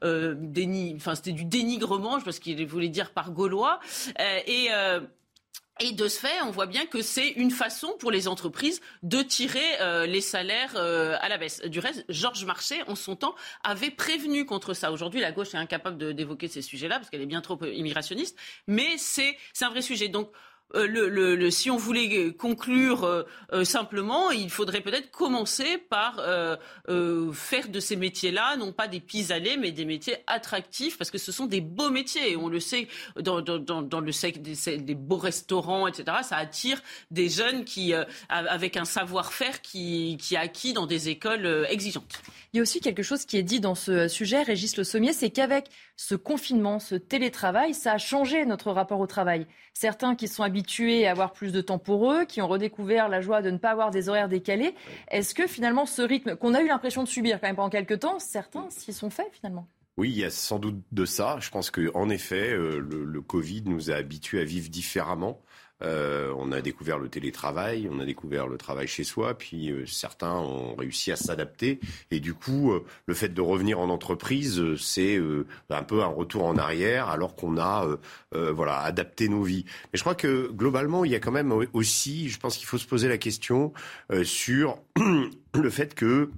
déni, 0.01 0.93
enfin 0.95 1.15
c'était 1.15 1.31
du 1.31 1.45
dénigrement 1.45 2.19
parce 2.21 2.39
qu'il 2.39 2.65
voulait 2.67 2.89
dire 2.89 3.11
par 3.11 3.31
Gaulois. 3.31 3.46
Euh, 4.19 4.39
et 4.45 4.67
euh, 4.71 4.99
et 5.79 5.91
de 5.91 6.07
ce 6.07 6.19
fait, 6.19 6.41
on 6.43 6.49
voit 6.49 6.65
bien 6.65 6.85
que 6.85 7.01
c'est 7.01 7.29
une 7.29 7.51
façon 7.51 7.93
pour 7.99 8.09
les 8.09 8.27
entreprises 8.27 8.81
de 9.03 9.21
tirer 9.21 9.79
euh, 9.79 10.07
les 10.07 10.21
salaires 10.21 10.73
euh, 10.75 11.15
à 11.21 11.29
la 11.29 11.37
baisse. 11.37 11.61
Du 11.61 11.79
reste, 11.79 12.03
Georges 12.09 12.45
Marchais, 12.45 12.81
en 12.87 12.95
son 12.95 13.15
temps, 13.15 13.35
avait 13.63 13.91
prévenu 13.91 14.45
contre 14.45 14.73
ça. 14.73 14.91
Aujourd'hui, 14.91 15.21
la 15.21 15.31
gauche 15.31 15.53
est 15.53 15.57
incapable 15.57 16.15
d'évoquer 16.15 16.47
ces 16.47 16.63
sujets-là 16.63 16.97
parce 16.97 17.11
qu'elle 17.11 17.21
est 17.21 17.27
bien 17.27 17.41
trop 17.41 17.63
immigrationniste, 17.63 18.37
mais 18.65 18.97
c'est 18.97 19.37
un 19.61 19.69
vrai 19.69 19.83
sujet. 19.83 20.07
Donc, 20.07 20.31
euh, 20.75 21.49
si 21.49 21.71
on 21.71 21.77
voulait 21.77 22.33
conclure 22.33 23.05
euh, 23.05 23.23
euh, 23.53 23.63
simplement, 23.63 24.31
il 24.31 24.49
faudrait 24.49 24.81
peut-être 24.81 25.11
commencer 25.11 25.77
par 25.77 26.15
faire 27.33 27.69
de 27.69 27.79
ces 27.79 27.95
métiers-là, 27.95 28.57
non 28.57 28.71
pas 28.71 28.87
des 28.87 28.99
pis-aller, 28.99 29.57
mais 29.57 29.71
des 29.71 29.85
métiers 29.85 30.17
attractifs, 30.27 30.97
parce 30.97 31.11
que 31.11 31.17
ce 31.17 31.31
sont 31.31 31.45
des 31.45 31.61
beaux 31.61 31.89
métiers. 31.89 32.35
On 32.35 32.49
le 32.49 32.59
sait 32.59 32.87
dans, 33.19 33.41
dans, 33.41 33.99
le 33.99 34.11
secteur 34.11 34.43
des, 34.43 34.77
des, 34.77 34.95
beaux 34.95 35.17
restaurants, 35.17 35.87
etc. 35.87 36.17
Ça 36.23 36.37
attire 36.37 36.81
des 37.11 37.29
jeunes 37.29 37.63
qui, 37.63 37.93
avec 38.29 38.77
un 38.77 38.85
savoir-faire 38.85 39.61
qui, 39.61 40.17
qui 40.19 40.35
est 40.35 40.37
acquis 40.37 40.73
dans 40.73 40.85
des 40.85 41.09
écoles 41.09 41.65
exigeantes. 41.69 42.21
Il 42.53 42.57
y 42.57 42.59
a 42.59 42.63
aussi 42.63 42.79
quelque 42.79 43.03
chose 43.03 43.25
qui 43.25 43.37
est 43.37 43.43
dit 43.43 43.59
dans 43.59 43.75
ce 43.75 44.07
sujet, 44.07 44.41
Régis 44.41 44.77
Le 44.77 44.83
Sommier, 44.83 45.13
c'est 45.13 45.29
qu'avec 45.29 45.69
ce 45.95 46.15
confinement, 46.15 46.79
ce 46.79 46.95
télétravail, 46.95 47.73
ça 47.73 47.93
a 47.93 47.97
changé 47.97 48.45
notre 48.45 48.71
rapport 48.71 48.99
au 48.99 49.07
travail. 49.07 49.47
Certains 49.73 50.15
qui 50.15 50.27
sont 50.27 50.43
habitués 50.43 50.56
à 51.05 51.11
avoir 51.11 51.33
plus 51.33 51.51
de 51.51 51.61
temps 51.61 51.79
pour 51.79 52.11
eux, 52.11 52.25
qui 52.25 52.41
ont 52.41 52.47
redécouvert 52.47 53.09
la 53.09 53.21
joie 53.21 53.41
de 53.41 53.51
ne 53.51 53.57
pas 53.57 53.71
avoir 53.71 53.91
des 53.91 54.09
horaires 54.09 54.29
décalés, 54.29 54.73
est-ce 55.09 55.33
que 55.33 55.47
finalement 55.47 55.85
ce 55.85 56.01
rythme 56.01 56.35
qu'on 56.35 56.53
a 56.53 56.61
eu 56.61 56.67
l'impression 56.67 57.03
de 57.03 57.07
subir 57.07 57.39
quand 57.39 57.47
même 57.47 57.55
pendant 57.55 57.69
quelques 57.69 57.99
temps, 57.99 58.19
certains 58.19 58.69
s'y 58.69 58.93
sont 58.93 59.09
faits 59.09 59.29
finalement? 59.31 59.67
Oui, 59.97 60.11
il 60.11 60.17
y 60.17 60.23
a 60.23 60.29
sans 60.29 60.59
doute 60.59 60.79
de 60.91 61.05
ça. 61.05 61.37
Je 61.39 61.49
pense 61.49 61.71
qu'en 61.71 62.09
effet, 62.09 62.51
euh, 62.51 62.77
le, 62.79 63.03
le, 63.03 63.21
Covid 63.21 63.63
nous 63.65 63.89
a 63.89 63.95
habitués 63.95 64.39
à 64.39 64.43
vivre 64.43 64.69
différemment. 64.69 65.41
Euh, 65.83 66.33
on 66.37 66.51
a 66.51 66.61
découvert 66.61 66.97
le 66.97 67.09
télétravail, 67.09 67.87
on 67.91 67.99
a 67.99 68.05
découvert 68.05 68.47
le 68.47 68.57
travail 68.57 68.87
chez 68.87 69.03
soi, 69.03 69.37
puis 69.37 69.71
euh, 69.71 69.85
certains 69.85 70.33
ont 70.33 70.75
réussi 70.75 71.11
à 71.11 71.15
s'adapter. 71.15 71.79
Et 72.11 72.19
du 72.19 72.33
coup, 72.33 72.71
euh, 72.71 72.83
le 73.05 73.13
fait 73.13 73.29
de 73.29 73.41
revenir 73.41 73.79
en 73.79 73.89
entreprise, 73.89 74.75
c'est 74.77 75.19
un 75.69 75.83
peu 75.83 76.01
un 76.01 76.07
retour 76.07 76.45
en 76.45 76.57
arrière, 76.57 77.09
alors 77.09 77.35
qu'on 77.35 77.57
a 77.57 77.87
voilà 78.31 78.79
adapté 78.79 79.29
nos 79.29 79.43
vies. 79.43 79.65
Mais 79.85 79.97
je 79.97 80.01
crois 80.01 80.15
que 80.15 80.49
globalement, 80.51 81.05
il 81.05 81.11
y 81.11 81.15
a 81.15 81.19
quand 81.19 81.31
même 81.31 81.53
aussi, 81.73 82.29
je 82.29 82.39
pense 82.39 82.57
qu'il 82.57 82.67
faut 82.67 82.77
se 82.77 82.87
poser 82.87 83.07
la 83.07 83.17
question 83.17 83.73
sur 84.23 84.79
le 85.53 85.69
fait 85.69 85.95
que 85.95 86.29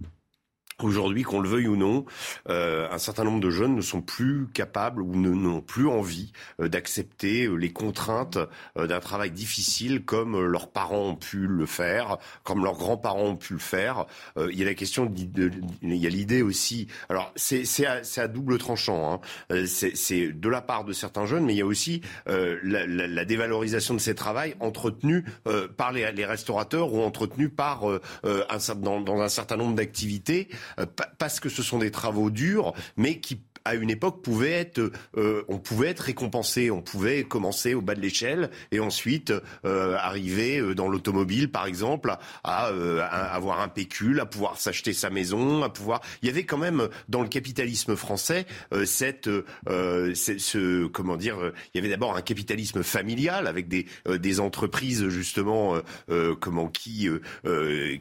Aujourd'hui, 0.82 1.24
qu'on 1.24 1.42
le 1.42 1.50
veuille 1.50 1.68
ou 1.68 1.76
non, 1.76 2.06
euh, 2.48 2.88
un 2.90 2.98
certain 3.00 3.26
nombre 3.26 3.42
de 3.42 3.50
jeunes 3.50 3.76
ne 3.76 3.82
sont 3.82 4.02
plus 4.02 4.48
capables 4.54 5.02
ou 5.02 5.14
n'ont 5.14 5.60
plus 5.60 5.88
envie 5.88 6.32
euh, 6.62 6.70
d'accepter 6.70 7.46
euh, 7.46 7.56
les 7.56 7.74
contraintes 7.74 8.38
d'un 8.78 9.00
travail 9.00 9.32
difficile 9.32 10.06
comme 10.06 10.40
leurs 10.46 10.70
parents 10.72 11.10
ont 11.10 11.16
pu 11.16 11.48
le 11.48 11.66
faire, 11.66 12.18
comme 12.44 12.64
leurs 12.64 12.78
grands-parents 12.78 13.30
ont 13.30 13.36
pu 13.36 13.54
le 13.54 13.60
faire. 13.60 14.06
il 14.38 14.58
y 14.58 14.62
a 14.62 14.66
la 14.66 14.74
question, 14.74 15.12
il 15.14 15.96
y 15.96 16.08
a 16.08 16.10
l'idée 16.10 16.42
aussi. 16.42 16.88
Alors 17.10 17.34
c'est 17.36 17.66
à, 17.86 18.02
à, 18.18 18.28
double 18.28 18.58
tranchant. 18.58 19.22
Hein. 19.50 19.66
C'est 19.66 20.32
de 20.32 20.50
la 20.50 20.62
part 20.62 20.86
de 20.86 20.94
certains 20.94 21.26
jeunes, 21.26 21.46
mais 21.46 21.54
il 21.54 21.58
y 21.58 21.62
a 21.62 21.66
aussi 21.66 22.02
la, 22.26 22.86
la, 22.86 23.08
la, 23.08 23.26
dévalorisation 23.26 23.94
de 23.94 24.00
ces 24.00 24.16
travails 24.16 24.56
entretenus 24.60 25.24
par 25.78 25.92
les, 25.92 26.12
les, 26.12 26.26
restaurateurs 26.26 26.94
ou 26.94 27.02
entretenus 27.02 27.52
par 27.56 27.86
un, 28.24 28.58
dans, 28.78 29.02
dans 29.02 29.22
un 29.22 29.30
certain 29.30 29.58
nombre 29.58 29.76
d'activités. 29.76 30.48
Euh, 30.80 30.86
parce 31.18 31.40
que 31.40 31.50
ce 31.50 31.64
sont 31.64 31.80
des 31.80 31.92
travaux 31.92 32.30
durs, 32.30 32.74
mais 32.98 33.20
qui 33.20 33.42
à 33.66 33.76
une 33.76 33.90
époque 33.90 34.22
pouvait 34.22 34.52
être, 34.52 34.92
euh, 35.18 35.44
on 35.48 35.58
pouvait 35.58 35.90
être 35.90 36.02
récompensé, 36.02 36.72
on 36.72 36.82
pouvait 36.82 37.24
commencer 37.24 37.74
au 37.74 37.82
bas 37.82 37.96
de 37.96 38.02
l'échelle 38.02 38.50
et 38.72 38.80
ensuite 38.80 39.34
euh, 39.66 39.96
arriver 39.98 40.60
euh, 40.60 40.76
dans 40.76 40.88
l'automobile, 40.88 41.52
par 41.52 41.66
exemple, 41.66 42.16
à, 42.44 42.66
avoir 42.66 43.62
un 43.62 43.68
pécule, 43.68 44.20
à 44.20 44.26
pouvoir 44.26 44.60
s'acheter 44.60 44.94
sa 44.94 45.10
maison, 45.10 45.64
à 45.64 45.70
pouvoir. 45.70 46.02
Il 46.22 46.28
y 46.28 46.32
avait 46.32 46.46
quand 46.46 46.58
même 46.58 46.90
dans 47.08 47.22
le 47.22 47.28
capitalisme 47.28 47.96
français 47.96 48.46
cette, 48.86 49.30
ce, 49.68 50.88
comment 50.88 51.18
dire, 51.18 51.38
il 51.74 51.78
y 51.78 51.80
avait 51.80 51.90
d'abord 51.90 52.16
un 52.16 52.22
capitalisme 52.22 52.84
familial 52.84 53.48
avec 53.48 53.68
des 53.68 53.86
des 54.08 54.40
entreprises 54.40 55.08
justement, 55.10 55.76
comment 56.40 56.68
qui, 56.68 57.08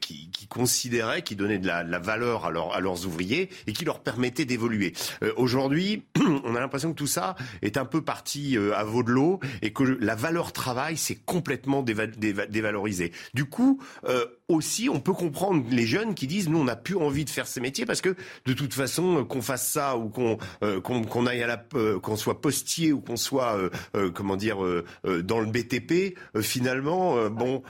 qui, 0.00 0.30
qui 0.30 0.46
considéraient, 0.48 1.22
qui 1.22 1.36
donnaient 1.36 1.58
de 1.58 1.66
la, 1.66 1.84
de 1.84 1.90
la 1.90 1.98
valeur 1.98 2.46
à, 2.46 2.50
leur, 2.50 2.74
à 2.74 2.80
leurs 2.80 3.06
ouvriers 3.06 3.48
et 3.66 3.72
qui 3.72 3.84
leur 3.84 4.00
permettaient 4.00 4.44
d'évoluer. 4.44 4.92
Aujourd'hui, 5.48 6.02
on 6.44 6.54
a 6.54 6.60
l'impression 6.60 6.92
que 6.92 6.98
tout 6.98 7.06
ça 7.06 7.34
est 7.62 7.78
un 7.78 7.86
peu 7.86 8.02
parti 8.02 8.58
euh, 8.58 8.76
à 8.76 8.84
veau 8.84 9.02
de 9.02 9.10
l'eau 9.10 9.40
et 9.62 9.72
que 9.72 9.82
la 9.82 10.14
valeur 10.14 10.52
travail 10.52 10.98
s'est 10.98 11.14
complètement 11.24 11.82
dévalorisée. 11.82 13.12
Du 13.32 13.46
coup, 13.46 13.80
euh, 14.06 14.26
aussi, 14.48 14.90
on 14.92 15.00
peut 15.00 15.14
comprendre 15.14 15.64
les 15.70 15.86
jeunes 15.86 16.14
qui 16.14 16.26
disent 16.26 16.50
nous 16.50 16.58
on 16.58 16.64
n'a 16.64 16.76
plus 16.76 16.96
envie 16.96 17.24
de 17.24 17.30
faire 17.30 17.46
ces 17.46 17.62
métiers 17.62 17.86
parce 17.86 18.02
que 18.02 18.14
de 18.44 18.52
toute 18.52 18.74
façon 18.74 19.24
qu'on 19.24 19.40
fasse 19.40 19.66
ça 19.66 19.96
ou 19.96 20.10
qu'on 20.10 20.36
euh, 20.62 20.82
qu'on 20.82 21.26
aille 21.26 21.42
à 21.42 21.46
la 21.46 21.64
qu'on 22.02 22.16
soit 22.16 22.42
postier 22.42 22.92
ou 22.92 23.00
qu'on 23.00 23.16
soit 23.16 23.58
comment 24.14 24.36
dire 24.36 24.58
dans 25.04 25.40
le 25.40 25.46
BTP 25.46 26.16
finalement 26.40 27.28
bon 27.28 27.62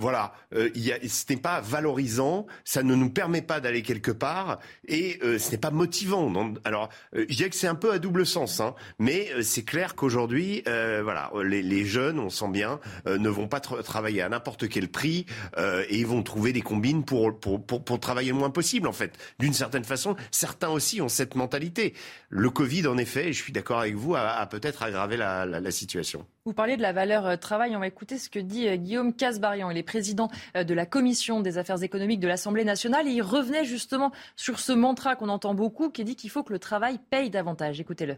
voilà 0.00 0.32
ce 0.52 1.32
n'est 1.32 1.40
pas 1.40 1.60
valorisant 1.60 2.46
ça 2.64 2.82
ne 2.82 2.96
nous 2.96 3.10
permet 3.10 3.42
pas 3.42 3.60
d'aller 3.60 3.82
quelque 3.82 4.10
part 4.10 4.58
et 4.88 5.20
ce 5.22 5.50
n'est 5.50 5.58
pas 5.58 5.70
motivant 5.70 6.32
alors 6.64 6.88
euh, 7.15 7.15
je 7.28 7.36
dirais 7.36 7.50
que 7.50 7.56
c'est 7.56 7.66
un 7.66 7.74
peu 7.74 7.92
à 7.92 7.98
double 7.98 8.26
sens, 8.26 8.60
hein, 8.60 8.74
mais 8.98 9.30
euh, 9.32 9.42
c'est 9.42 9.62
clair 9.62 9.94
qu'aujourd'hui, 9.94 10.62
euh, 10.66 11.00
voilà, 11.02 11.30
les, 11.42 11.84
jeunes, 11.84 12.18
on 12.18 12.30
sent 12.30 12.48
bien, 12.48 12.80
ne 13.06 13.28
vont 13.28 13.48
pas 13.48 13.60
travailler 13.60 14.22
à 14.22 14.28
n'importe 14.28 14.68
quel 14.68 14.88
prix 14.88 15.26
et 15.56 15.98
ils 15.98 16.06
vont 16.06 16.22
trouver 16.22 16.52
des 16.52 16.62
combines 16.62 17.04
pour, 17.04 17.38
pour, 17.38 17.64
pour, 17.64 18.00
travailler 18.00 18.30
le 18.30 18.36
moins 18.36 18.50
possible, 18.50 18.88
en 18.88 18.92
fait. 18.92 19.16
D'une 19.38 19.52
certaine 19.52 19.84
façon, 19.84 20.16
certains 20.30 20.68
aussi 20.68 21.00
ont 21.00 21.08
cette 21.08 21.34
mentalité. 21.34 21.94
Le 22.28 22.50
Covid, 22.50 22.86
en 22.86 22.98
effet, 22.98 23.32
je 23.32 23.42
suis 23.42 23.52
d'accord 23.52 23.80
avec 23.80 23.94
vous, 23.94 24.14
a, 24.14 24.46
peut-être 24.46 24.82
aggravé 24.82 25.16
la, 25.16 25.46
la, 25.46 25.70
situation. 25.70 26.26
Vous 26.46 26.52
parlez 26.52 26.76
de 26.76 26.82
la 26.82 26.92
valeur 26.92 27.40
travail. 27.40 27.74
On 27.74 27.80
va 27.80 27.88
écouter 27.88 28.18
ce 28.18 28.30
que 28.30 28.38
dit 28.38 28.68
Guillaume 28.78 29.12
Casbarian. 29.12 29.68
Il 29.68 29.76
est 29.78 29.82
président 29.82 30.30
de 30.54 30.74
la 30.74 30.86
Commission 30.86 31.40
des 31.40 31.58
affaires 31.58 31.82
économiques 31.82 32.20
de 32.20 32.28
l'Assemblée 32.28 32.62
nationale 32.62 33.08
et 33.08 33.10
il 33.10 33.22
revenait 33.22 33.64
justement 33.64 34.12
sur 34.36 34.60
ce 34.60 34.70
mantra 34.70 35.16
qu'on 35.16 35.28
entend 35.28 35.54
beaucoup 35.54 35.90
qui 35.90 36.04
dit 36.04 36.14
qu'il 36.14 36.30
faut 36.30 36.44
que 36.44 36.52
le 36.52 36.60
travail 36.60 37.00
paye 37.10 37.30
davantage. 37.30 37.80
Écoutez-le. 37.80 38.16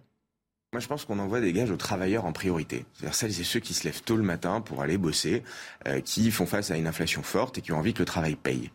Moi, 0.75 0.81
je 0.81 0.87
pense 0.87 1.07
qu'on 1.07 1.19
envoie 1.19 1.41
des 1.41 1.55
gages 1.55 1.71
aux 1.71 1.79
travailleurs 1.79 2.27
en 2.27 2.33
priorité. 2.33 2.85
C'est-à-dire 2.93 3.15
celles 3.15 3.41
et 3.41 3.45
ceux 3.45 3.59
qui 3.59 3.73
se 3.73 3.85
lèvent 3.85 4.03
tôt 4.03 4.17
le 4.17 4.23
matin 4.23 4.61
pour 4.61 4.83
aller 4.83 4.99
bosser, 4.99 5.43
euh, 5.87 6.01
qui 6.01 6.31
font 6.31 6.45
face 6.45 6.71
à 6.71 6.77
une 6.77 6.87
inflation 6.87 7.23
forte 7.23 7.57
et 7.57 7.63
qui 7.63 7.73
ont 7.73 7.79
envie 7.79 7.95
que 7.95 8.01
le 8.01 8.05
travail 8.05 8.37
paye. 8.37 8.71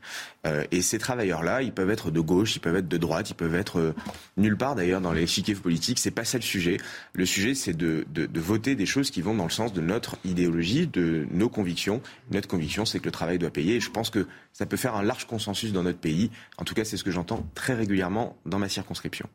Euh, 0.48 0.64
et 0.72 0.82
ces 0.82 0.98
travailleurs-là, 0.98 1.62
ils 1.62 1.72
peuvent 1.72 1.92
être 1.92 2.10
de 2.10 2.20
gauche, 2.20 2.56
ils 2.56 2.62
peuvent 2.62 2.78
être 2.78 2.88
de 2.88 2.98
droite, 2.98 3.30
ils 3.30 3.36
peuvent 3.36 3.54
être 3.54 3.78
euh, 3.78 3.94
nulle 4.38 4.58
part 4.58 4.74
d'ailleurs 4.74 5.02
dans 5.02 5.14
l'échiquier 5.14 5.54
politique. 5.54 6.00
C'est 6.00 6.10
pas 6.10 6.26
ça 6.26 6.40
le 6.40 6.44
sujet. 6.44 6.78
Le 7.14 7.28
sujet, 7.28 7.54
c'est 7.54 7.78
de, 7.78 8.08
de, 8.12 8.26
de, 8.26 8.40
voter 8.40 8.74
des 8.74 8.88
choses 8.88 9.12
qui 9.12 9.22
vont 9.22 9.36
dans 9.36 9.44
le 9.44 9.52
sens 9.52 9.72
de 9.72 9.82
notre 9.82 10.18
idéologie, 10.26 10.88
de 10.88 11.28
nos 11.30 11.48
convictions. 11.48 12.02
Notre 12.32 12.48
conviction, 12.48 12.86
c'est 12.86 12.98
que 12.98 13.06
le 13.06 13.12
travail 13.12 13.38
doit 13.38 13.52
payer. 13.52 13.76
Et 13.76 13.80
je 13.80 13.92
pense 13.92 14.10
que 14.10 14.26
ça 14.52 14.66
peut 14.66 14.78
faire 14.78 14.96
un 14.96 15.04
large 15.04 15.28
consensus 15.28 15.72
dans 15.74 15.84
notre 15.84 16.00
pays. 16.00 16.32
En 16.58 16.64
tout 16.64 16.74
cas, 16.74 16.86
c'est 16.86 16.98
ce 16.98 17.04
que 17.04 17.12
j'entends 17.12 17.48
très 17.54 17.76
régulièrement 17.76 18.36
dans 18.48 18.58
ma 18.58 18.68
circonscription. 18.68 19.30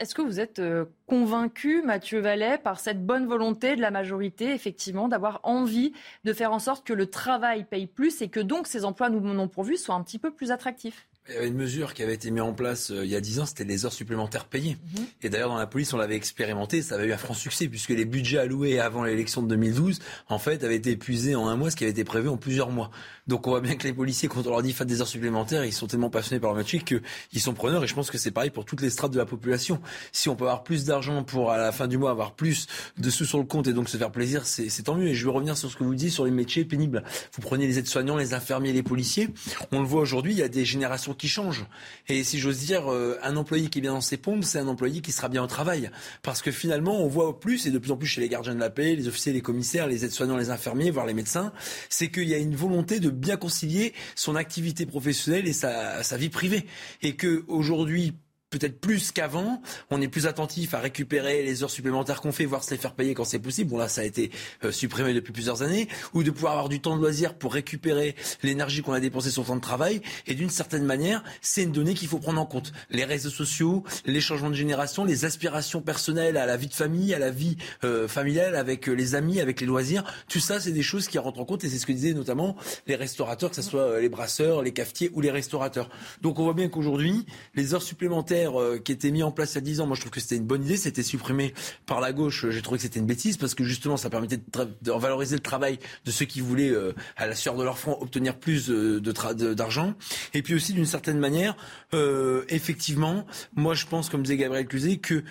Est-ce 0.00 0.14
que 0.14 0.22
vous 0.22 0.40
êtes 0.40 0.60
euh, 0.60 0.86
convaincu, 1.06 1.82
Mathieu 1.82 2.20
Vallet, 2.20 2.56
par 2.56 2.80
cette 2.80 3.04
bonne 3.04 3.26
volonté 3.26 3.76
de 3.76 3.82
la 3.82 3.90
majorité, 3.90 4.50
effectivement, 4.54 5.08
d'avoir 5.08 5.40
envie 5.42 5.92
de 6.24 6.32
faire 6.32 6.52
en 6.52 6.58
sorte 6.58 6.86
que 6.86 6.94
le 6.94 7.06
travail 7.06 7.64
paye 7.64 7.86
plus 7.86 8.22
et 8.22 8.28
que 8.28 8.40
donc 8.40 8.66
ces 8.66 8.86
emplois 8.86 9.10
non 9.10 9.46
pourvus 9.46 9.76
soient 9.76 9.94
un 9.94 10.02
petit 10.02 10.18
peu 10.18 10.30
plus 10.30 10.52
attractifs? 10.52 11.06
Il 11.28 11.34
y 11.34 11.36
avait 11.36 11.48
une 11.48 11.54
mesure 11.54 11.92
qui 11.92 12.02
avait 12.02 12.14
été 12.14 12.30
mise 12.30 12.42
en 12.42 12.54
place 12.54 12.90
euh, 12.90 13.04
il 13.04 13.10
y 13.10 13.14
a 13.14 13.20
10 13.20 13.40
ans, 13.40 13.46
c'était 13.46 13.64
les 13.64 13.84
heures 13.84 13.92
supplémentaires 13.92 14.46
payées. 14.46 14.78
Mhm. 14.96 15.06
Et 15.22 15.28
d'ailleurs, 15.28 15.50
dans 15.50 15.58
la 15.58 15.66
police, 15.66 15.92
on 15.92 15.98
l'avait 15.98 16.16
expérimenté, 16.16 16.80
ça 16.80 16.94
avait 16.94 17.06
eu 17.06 17.12
un 17.12 17.18
franc 17.18 17.34
succès, 17.34 17.68
puisque 17.68 17.90
les 17.90 18.06
budgets 18.06 18.38
alloués 18.38 18.80
avant 18.80 19.04
l'élection 19.04 19.42
de 19.42 19.48
2012, 19.48 20.00
en 20.28 20.38
fait, 20.38 20.64
avaient 20.64 20.76
été 20.76 20.92
épuisés 20.92 21.34
en 21.34 21.46
un 21.46 21.56
mois, 21.56 21.70
ce 21.70 21.76
qui 21.76 21.84
avait 21.84 21.92
été 21.92 22.04
prévu 22.04 22.28
en 22.28 22.38
plusieurs 22.38 22.70
mois. 22.70 22.90
Donc 23.30 23.46
on 23.46 23.50
voit 23.50 23.60
bien 23.60 23.76
que 23.76 23.86
les 23.86 23.92
policiers, 23.92 24.28
quand 24.28 24.44
on 24.44 24.50
leur 24.50 24.60
dit 24.60 24.72
faites 24.72 24.88
des 24.88 25.00
heures 25.00 25.06
supplémentaires, 25.06 25.64
ils 25.64 25.72
sont 25.72 25.86
tellement 25.86 26.10
passionnés 26.10 26.40
par 26.40 26.50
leur 26.50 26.58
métier 26.58 26.80
qu'ils 26.80 27.40
sont 27.40 27.54
preneurs. 27.54 27.84
Et 27.84 27.86
je 27.86 27.94
pense 27.94 28.10
que 28.10 28.18
c'est 28.18 28.32
pareil 28.32 28.50
pour 28.50 28.64
toutes 28.64 28.80
les 28.80 28.90
strates 28.90 29.12
de 29.12 29.18
la 29.18 29.24
population. 29.24 29.80
Si 30.10 30.28
on 30.28 30.34
peut 30.34 30.46
avoir 30.46 30.64
plus 30.64 30.84
d'argent 30.84 31.22
pour, 31.22 31.52
à 31.52 31.56
la 31.56 31.70
fin 31.70 31.86
du 31.86 31.96
mois, 31.96 32.10
avoir 32.10 32.34
plus 32.34 32.66
de 32.98 33.08
sous 33.08 33.24
sur 33.24 33.38
le 33.38 33.44
compte 33.44 33.68
et 33.68 33.72
donc 33.72 33.88
se 33.88 33.96
faire 33.96 34.10
plaisir, 34.10 34.46
c'est 34.46 34.82
tant 34.82 34.96
mieux. 34.96 35.06
Et 35.06 35.14
je 35.14 35.24
veux 35.24 35.30
revenir 35.30 35.56
sur 35.56 35.70
ce 35.70 35.76
que 35.76 35.84
vous 35.84 35.94
dites 35.94 36.10
sur 36.10 36.24
les 36.24 36.32
métiers 36.32 36.64
pénibles. 36.64 37.04
Vous 37.32 37.40
prenez 37.40 37.68
les 37.68 37.78
aides-soignants, 37.78 38.16
les 38.16 38.34
infirmiers, 38.34 38.72
les 38.72 38.82
policiers. 38.82 39.28
On 39.70 39.80
le 39.80 39.86
voit 39.86 40.00
aujourd'hui, 40.00 40.32
il 40.32 40.38
y 40.38 40.42
a 40.42 40.48
des 40.48 40.64
générations 40.64 41.14
qui 41.14 41.28
changent. 41.28 41.66
Et 42.08 42.24
si 42.24 42.40
j'ose 42.40 42.58
dire, 42.58 42.92
euh, 42.92 43.16
un 43.22 43.36
employé 43.36 43.68
qui 43.68 43.78
est 43.78 43.82
bien 43.82 43.92
dans 43.92 44.00
ses 44.00 44.16
pompes, 44.16 44.42
c'est 44.42 44.58
un 44.58 44.66
employé 44.66 45.02
qui 45.02 45.12
sera 45.12 45.28
bien 45.28 45.44
au 45.44 45.46
travail. 45.46 45.92
Parce 46.22 46.42
que 46.42 46.50
finalement, 46.50 47.00
on 47.00 47.06
voit 47.06 47.38
plus, 47.38 47.68
et 47.68 47.70
de 47.70 47.78
plus 47.78 47.92
en 47.92 47.96
plus 47.96 48.08
chez 48.08 48.20
les 48.20 48.28
gardiens 48.28 48.56
de 48.56 48.60
la 48.60 48.70
paix, 48.70 48.96
les 48.96 49.06
officiers, 49.06 49.32
les 49.32 49.40
commissaires, 49.40 49.86
les 49.86 50.04
aides-soignants, 50.04 50.36
les 50.36 50.50
infirmiers, 50.50 50.90
voire 50.90 51.06
les 51.06 51.14
médecins, 51.14 51.52
c'est 51.88 52.10
qu'il 52.10 52.28
y 52.28 52.34
a 52.34 52.38
une 52.38 52.56
volonté 52.56 52.98
de 52.98 53.19
bien 53.20 53.36
concilier 53.36 53.92
son 54.14 54.36
activité 54.36 54.86
professionnelle 54.86 55.46
et 55.46 55.52
sa, 55.52 56.16
vie 56.16 56.30
privée. 56.30 56.66
Et 57.02 57.16
que 57.16 57.44
aujourd'hui, 57.48 58.14
peut-être 58.50 58.80
plus 58.80 59.12
qu'avant. 59.12 59.62
On 59.90 60.00
est 60.00 60.08
plus 60.08 60.26
attentif 60.26 60.74
à 60.74 60.80
récupérer 60.80 61.42
les 61.42 61.62
heures 61.62 61.70
supplémentaires 61.70 62.20
qu'on 62.20 62.32
fait, 62.32 62.44
voire 62.44 62.64
se 62.64 62.72
les 62.72 62.76
faire 62.76 62.94
payer 62.94 63.14
quand 63.14 63.24
c'est 63.24 63.38
possible. 63.38 63.70
Bon 63.70 63.78
là, 63.78 63.88
ça 63.88 64.00
a 64.02 64.04
été 64.04 64.30
euh, 64.64 64.72
supprimé 64.72 65.14
depuis 65.14 65.32
plusieurs 65.32 65.62
années. 65.62 65.88
Ou 66.14 66.22
de 66.22 66.30
pouvoir 66.30 66.52
avoir 66.52 66.68
du 66.68 66.80
temps 66.80 66.96
de 66.96 67.00
loisir 67.00 67.34
pour 67.34 67.54
récupérer 67.54 68.16
l'énergie 68.42 68.82
qu'on 68.82 68.92
a 68.92 69.00
dépensée 69.00 69.30
sur 69.30 69.42
le 69.42 69.48
temps 69.48 69.56
de 69.56 69.60
travail. 69.60 70.02
Et 70.26 70.34
d'une 70.34 70.50
certaine 70.50 70.84
manière, 70.84 71.22
c'est 71.40 71.62
une 71.62 71.72
donnée 71.72 71.94
qu'il 71.94 72.08
faut 72.08 72.18
prendre 72.18 72.40
en 72.40 72.46
compte. 72.46 72.72
Les 72.90 73.04
réseaux 73.04 73.30
sociaux, 73.30 73.84
les 74.04 74.20
changements 74.20 74.50
de 74.50 74.54
génération, 74.54 75.04
les 75.04 75.24
aspirations 75.24 75.80
personnelles 75.80 76.36
à 76.36 76.46
la 76.46 76.56
vie 76.56 76.68
de 76.68 76.74
famille, 76.74 77.14
à 77.14 77.18
la 77.18 77.30
vie 77.30 77.56
euh, 77.84 78.08
familiale, 78.08 78.56
avec 78.56 78.88
euh, 78.88 78.92
les 78.92 79.14
amis, 79.14 79.40
avec 79.40 79.60
les 79.60 79.66
loisirs. 79.66 80.02
Tout 80.28 80.40
ça, 80.40 80.58
c'est 80.58 80.72
des 80.72 80.82
choses 80.82 81.06
qui 81.06 81.18
rentrent 81.18 81.40
en 81.40 81.44
compte. 81.44 81.62
Et 81.62 81.68
c'est 81.68 81.78
ce 81.78 81.86
que 81.86 81.92
disaient 81.92 82.14
notamment 82.14 82.56
les 82.88 82.96
restaurateurs, 82.96 83.50
que 83.50 83.56
ce 83.56 83.62
soit 83.62 84.00
les 84.00 84.08
brasseurs, 84.08 84.62
les 84.62 84.72
cafetiers 84.72 85.10
ou 85.14 85.20
les 85.20 85.30
restaurateurs. 85.30 85.88
Donc 86.20 86.40
on 86.40 86.44
voit 86.44 86.54
bien 86.54 86.68
qu'aujourd'hui, 86.68 87.24
les 87.54 87.74
heures 87.74 87.82
supplémentaires 87.82 88.39
euh, 88.48 88.78
qui 88.78 88.92
était 88.92 89.10
mis 89.10 89.22
en 89.22 89.30
place 89.30 89.52
il 89.52 89.56
y 89.56 89.58
a 89.58 89.62
10 89.62 89.80
ans, 89.80 89.86
moi 89.86 89.96
je 89.96 90.00
trouve 90.00 90.12
que 90.12 90.20
c'était 90.20 90.36
une 90.36 90.46
bonne 90.46 90.64
idée, 90.64 90.76
c'était 90.76 91.02
supprimé 91.02 91.54
par 91.86 92.00
la 92.00 92.12
gauche, 92.12 92.46
j'ai 92.48 92.62
trouvé 92.62 92.78
que 92.78 92.82
c'était 92.82 93.00
une 93.00 93.06
bêtise 93.06 93.36
parce 93.36 93.54
que 93.54 93.64
justement 93.64 93.96
ça 93.96 94.10
permettait 94.10 94.38
de, 94.38 94.92
valoriser 94.92 95.36
le 95.36 95.42
travail 95.42 95.78
de 96.04 96.10
ceux 96.10 96.24
qui 96.24 96.40
voulaient 96.40 96.70
euh, 96.70 96.92
à 97.16 97.26
la 97.26 97.34
sueur 97.34 97.56
de 97.56 97.64
leur 97.64 97.78
front 97.78 97.96
obtenir 98.00 98.36
plus 98.38 98.70
euh, 98.70 99.00
d'argent. 99.00 99.94
Et 100.34 100.42
puis 100.42 100.54
aussi 100.54 100.72
d'une 100.72 100.86
certaine 100.86 101.18
manière, 101.18 101.56
effectivement, 102.48 103.26
moi 103.54 103.74
je 103.74 103.86
pense 103.86 104.08
comme 104.08 104.22
disait 104.22 104.36
Gabriel 104.36 104.66
Cluzet 104.66 104.96
que 104.98 105.24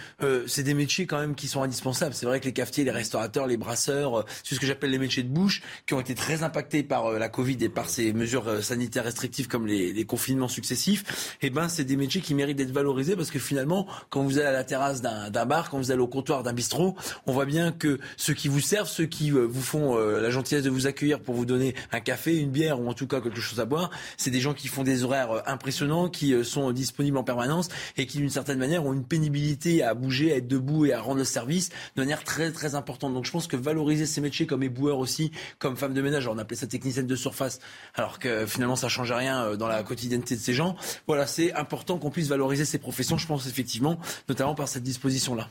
c'est 0.47 0.64
des 0.64 0.74
métiers 0.74 1.05
quand 1.05 1.20
même 1.20 1.36
qui 1.36 1.47
sont 1.47 1.62
indispensables. 1.62 2.14
C'est 2.14 2.26
vrai 2.26 2.39
que 2.39 2.45
les 2.45 2.53
cafetiers, 2.53 2.84
les 2.84 2.91
restaurateurs, 2.91 3.47
les 3.47 3.57
brasseurs, 3.57 4.26
c'est 4.43 4.55
ce 4.55 4.60
que 4.60 4.66
j'appelle 4.66 4.91
les 4.91 4.97
métiers 4.97 5.24
de 5.24 5.30
bouche 5.30 5.62
qui 5.86 5.93
ont 5.93 5.99
été 5.99 6.16
très 6.16 6.43
impactés 6.43 6.84
par 6.84 7.12
la 7.12 7.30
Covid 7.30 7.57
et 7.62 7.70
par 7.70 7.89
ces 7.89 8.14
mesures 8.14 8.64
sanitaires 8.64 9.03
restrictives 9.03 9.47
comme 9.47 9.68
les, 9.68 9.93
les 9.93 10.05
confinements 10.05 10.47
successifs. 10.47 11.36
Et 11.41 11.47
eh 11.47 11.49
ben 11.49 11.70
c'est 11.70 11.86
des 11.86 11.95
métiers 11.95 12.22
qui 12.22 12.34
méritent 12.34 12.57
d'être 12.57 12.72
valorisés 12.72 12.99
parce 13.16 13.32
que 13.32 13.39
finalement, 13.39 13.88
quand 14.10 14.24
vous 14.24 14.38
allez 14.38 14.47
à 14.47 14.52
la 14.52 14.64
terrasse 14.64 15.02
d'un 15.02 15.45
bar, 15.45 15.70
quand 15.70 15.78
vous 15.78 15.91
allez 15.91 16.02
au 16.02 16.08
comptoir 16.08 16.43
d'un 16.43 16.54
bistrot, 16.54 16.95
on 17.26 17.32
voit 17.32 17.45
bien 17.45 17.72
que 17.72 18.00
ceux 18.18 18.34
qui 18.34 18.47
vous 18.47 18.60
servent, 18.60 18.89
ceux 18.89 19.06
qui 19.06 19.32
euh, 19.32 19.45
vous 19.50 19.62
font 19.62 19.97
euh, 19.97 20.22
la 20.22 20.30
gentillesse 20.30 20.64
de 20.64 20.70
vous 20.70 20.88
accueillir 20.88 21.20
pour 21.20 21.36
vous 21.36 21.45
donner 21.45 21.76
un 21.91 22.00
café, 22.00 22.38
une 22.38 22.52
bière 22.52 22.80
ou 22.80 22.89
en 22.89 22.93
tout 22.93 23.08
cas 23.08 23.22
quelque 23.22 23.39
chose 23.39 23.60
à 23.60 23.66
boire, 23.66 23.89
c'est 24.18 24.32
des 24.32 24.39
gens 24.39 24.54
qui 24.54 24.68
font 24.68 24.84
des 24.84 25.04
horaires 25.04 25.32
euh, 25.32 25.41
impressionnants, 25.45 26.10
qui 26.10 26.34
sont 26.43 26.72
disponibles 26.72 27.18
en 27.18 27.24
permanence 27.24 27.70
et 27.97 28.06
qui 28.06 28.18
d'une 28.18 28.30
certaine 28.30 28.60
manière 28.60 28.86
ont 28.86 28.93
une 28.93 29.06
pénibilité 29.06 29.84
à 29.84 29.93
bouger, 29.93 30.34
à 30.34 30.38
être 30.38 30.47
debout 30.47 30.86
et 30.86 30.93
à 30.93 31.02
rendre 31.02 31.18
le 31.18 31.26
service 31.26 31.70
de 31.95 32.02
manière 32.02 32.24
très 32.24 32.52
très 32.52 32.76
importante. 32.76 33.14
Donc 33.14 33.26
je 33.26 33.32
pense 33.32 33.47
que 33.47 33.56
valoriser 33.56 34.06
ces 34.06 34.22
métiers 34.22 34.45
comme 34.45 34.64
éboueur 34.64 35.00
aussi, 35.00 35.32
comme 35.58 35.78
femme 35.78 35.93
de 35.93 36.02
ménage, 36.02 36.28
on 36.28 36.38
appelait 36.38 36.58
ça 36.58 36.68
technicienne 36.68 37.08
de 37.08 37.16
surface, 37.16 37.60
alors 37.95 38.20
que 38.20 38.45
finalement 38.45 38.76
ça 38.76 38.89
change 38.89 39.12
rien 39.12 39.56
dans 39.56 39.68
la 39.68 39.84
quotidienneté 39.84 40.36
de 40.36 40.41
ces 40.41 40.54
gens. 40.54 40.76
Voilà, 41.08 41.28
c'est 41.28 41.54
important 41.54 41.97
qu'on 41.97 42.12
puisse 42.12 42.28
valoriser 42.28 42.66
ces 42.66 42.78
je 42.92 43.28
pense 43.28 43.48
effectivement, 43.48 43.98
notamment 44.28 44.56
par 44.56 44.68
cette 44.68 44.84
disposition-là. 44.84 45.50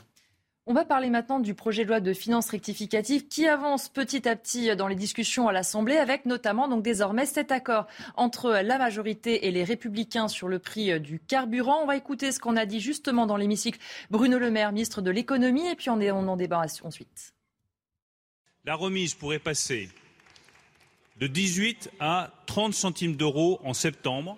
On 0.65 0.73
va 0.73 0.85
parler 0.85 1.09
maintenant 1.09 1.39
du 1.39 1.55
projet 1.55 1.83
de 1.83 1.89
loi 1.89 1.99
de 1.99 2.13
finances 2.13 2.51
rectificative 2.51 3.27
qui 3.27 3.47
avance 3.47 3.89
petit 3.89 4.29
à 4.29 4.35
petit 4.35 4.75
dans 4.75 4.87
les 4.87 4.95
discussions 4.95 5.47
à 5.47 5.51
l'Assemblée 5.51 5.97
avec 5.97 6.27
notamment 6.27 6.67
donc 6.67 6.83
désormais 6.83 7.25
cet 7.25 7.51
accord 7.51 7.87
entre 8.15 8.51
la 8.51 8.77
majorité 8.77 9.47
et 9.47 9.51
les 9.51 9.63
républicains 9.63 10.27
sur 10.27 10.47
le 10.47 10.59
prix 10.59 10.99
du 10.99 11.19
carburant. 11.19 11.81
On 11.81 11.87
va 11.87 11.95
écouter 11.95 12.31
ce 12.31 12.39
qu'on 12.39 12.55
a 12.55 12.67
dit 12.67 12.79
justement 12.81 13.25
dans 13.25 13.35
l'hémicycle 13.35 13.79
Bruno 14.11 14.37
Le 14.37 14.51
Maire, 14.51 14.71
ministre 14.71 15.01
de 15.01 15.09
l'économie, 15.09 15.67
et 15.67 15.75
puis 15.75 15.89
on, 15.89 15.99
on 15.99 16.27
en 16.27 16.37
débat 16.37 16.61
ensuite. 16.83 17.33
La 18.63 18.75
remise 18.75 19.15
pourrait 19.15 19.39
passer 19.39 19.89
de 21.19 21.25
18 21.25 21.89
à 21.99 22.31
30 22.45 22.75
centimes 22.75 23.15
d'euros 23.15 23.59
en 23.63 23.73
septembre 23.73 24.37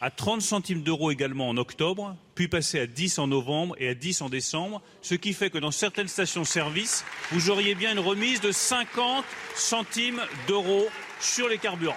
à 0.00 0.10
30 0.10 0.40
centimes 0.40 0.82
d'euros 0.82 1.10
également 1.10 1.48
en 1.48 1.56
octobre, 1.58 2.16
puis 2.34 2.48
passer 2.48 2.80
à 2.80 2.86
10 2.86 3.18
en 3.18 3.26
novembre 3.26 3.76
et 3.78 3.88
à 3.88 3.94
10 3.94 4.22
en 4.22 4.28
décembre, 4.30 4.80
ce 5.02 5.14
qui 5.14 5.34
fait 5.34 5.50
que 5.50 5.58
dans 5.58 5.70
certaines 5.70 6.08
stations-service, 6.08 7.04
vous 7.32 7.50
auriez 7.50 7.74
bien 7.74 7.92
une 7.92 7.98
remise 7.98 8.40
de 8.40 8.50
50 8.50 9.24
centimes 9.54 10.22
d'euros 10.48 10.88
sur 11.20 11.48
les 11.48 11.58
carburants. 11.58 11.94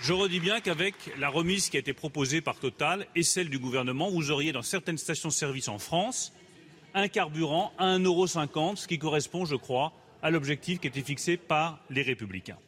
Je 0.00 0.12
redis 0.12 0.40
bien 0.40 0.60
qu'avec 0.60 0.94
la 1.18 1.30
remise 1.30 1.70
qui 1.70 1.78
a 1.78 1.80
été 1.80 1.94
proposée 1.94 2.42
par 2.42 2.56
Total 2.56 3.06
et 3.16 3.22
celle 3.22 3.48
du 3.48 3.58
gouvernement, 3.58 4.10
vous 4.10 4.30
auriez 4.30 4.52
dans 4.52 4.62
certaines 4.62 4.98
stations-service 4.98 5.68
en 5.68 5.78
France 5.78 6.34
un 6.92 7.08
carburant 7.08 7.72
à 7.78 7.96
1,50 7.96 8.04
euros, 8.04 8.76
ce 8.76 8.86
qui 8.86 8.98
correspond, 8.98 9.46
je 9.46 9.56
crois, 9.56 9.92
à 10.22 10.30
l'objectif 10.30 10.80
qui 10.80 10.86
était 10.86 11.02
fixé 11.02 11.38
par 11.38 11.80
les 11.88 12.02
Républicains. 12.02 12.58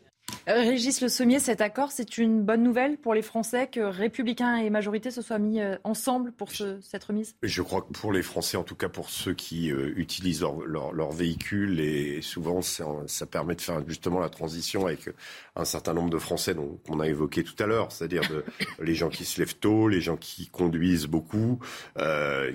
Euh, 0.48 0.62
Régis 0.62 1.02
Le 1.02 1.08
Sommier, 1.08 1.40
cet 1.40 1.60
accord, 1.60 1.92
c'est 1.92 2.16
une 2.16 2.42
bonne 2.42 2.62
nouvelle 2.62 2.96
pour 2.96 3.12
les 3.12 3.20
Français 3.20 3.66
que 3.66 3.80
républicains 3.80 4.56
et 4.56 4.70
majorité 4.70 5.10
se 5.10 5.20
soient 5.20 5.38
mis 5.38 5.60
euh, 5.60 5.76
ensemble 5.84 6.32
pour 6.32 6.50
cette 6.50 7.04
remise? 7.04 7.36
Je 7.42 7.60
crois 7.60 7.82
que 7.82 7.92
pour 7.92 8.12
les 8.12 8.22
Français, 8.22 8.56
en 8.56 8.62
tout 8.62 8.74
cas 8.74 8.88
pour 8.88 9.10
ceux 9.10 9.34
qui 9.34 9.70
euh, 9.70 9.92
utilisent 9.96 10.40
leur, 10.40 10.92
leur, 10.92 11.12
véhicule, 11.12 11.80
et 11.80 12.22
souvent 12.22 12.62
ça 12.62 13.26
permet 13.26 13.56
de 13.56 13.60
faire 13.60 13.82
justement 13.86 14.20
la 14.20 14.30
transition 14.30 14.86
avec 14.86 15.10
un 15.54 15.64
certain 15.66 15.92
nombre 15.92 16.10
de 16.10 16.18
Français 16.18 16.54
qu'on 16.86 17.00
a 17.00 17.08
évoqué 17.08 17.44
tout 17.44 17.62
à 17.62 17.66
l'heure, 17.66 17.92
c'est-à-dire 17.92 18.22
les 18.80 18.94
gens 18.94 19.10
qui 19.10 19.24
se 19.24 19.40
lèvent 19.40 19.56
tôt, 19.56 19.88
les 19.88 20.00
gens 20.00 20.16
qui 20.16 20.46
conduisent 20.48 21.06
beaucoup, 21.06 21.58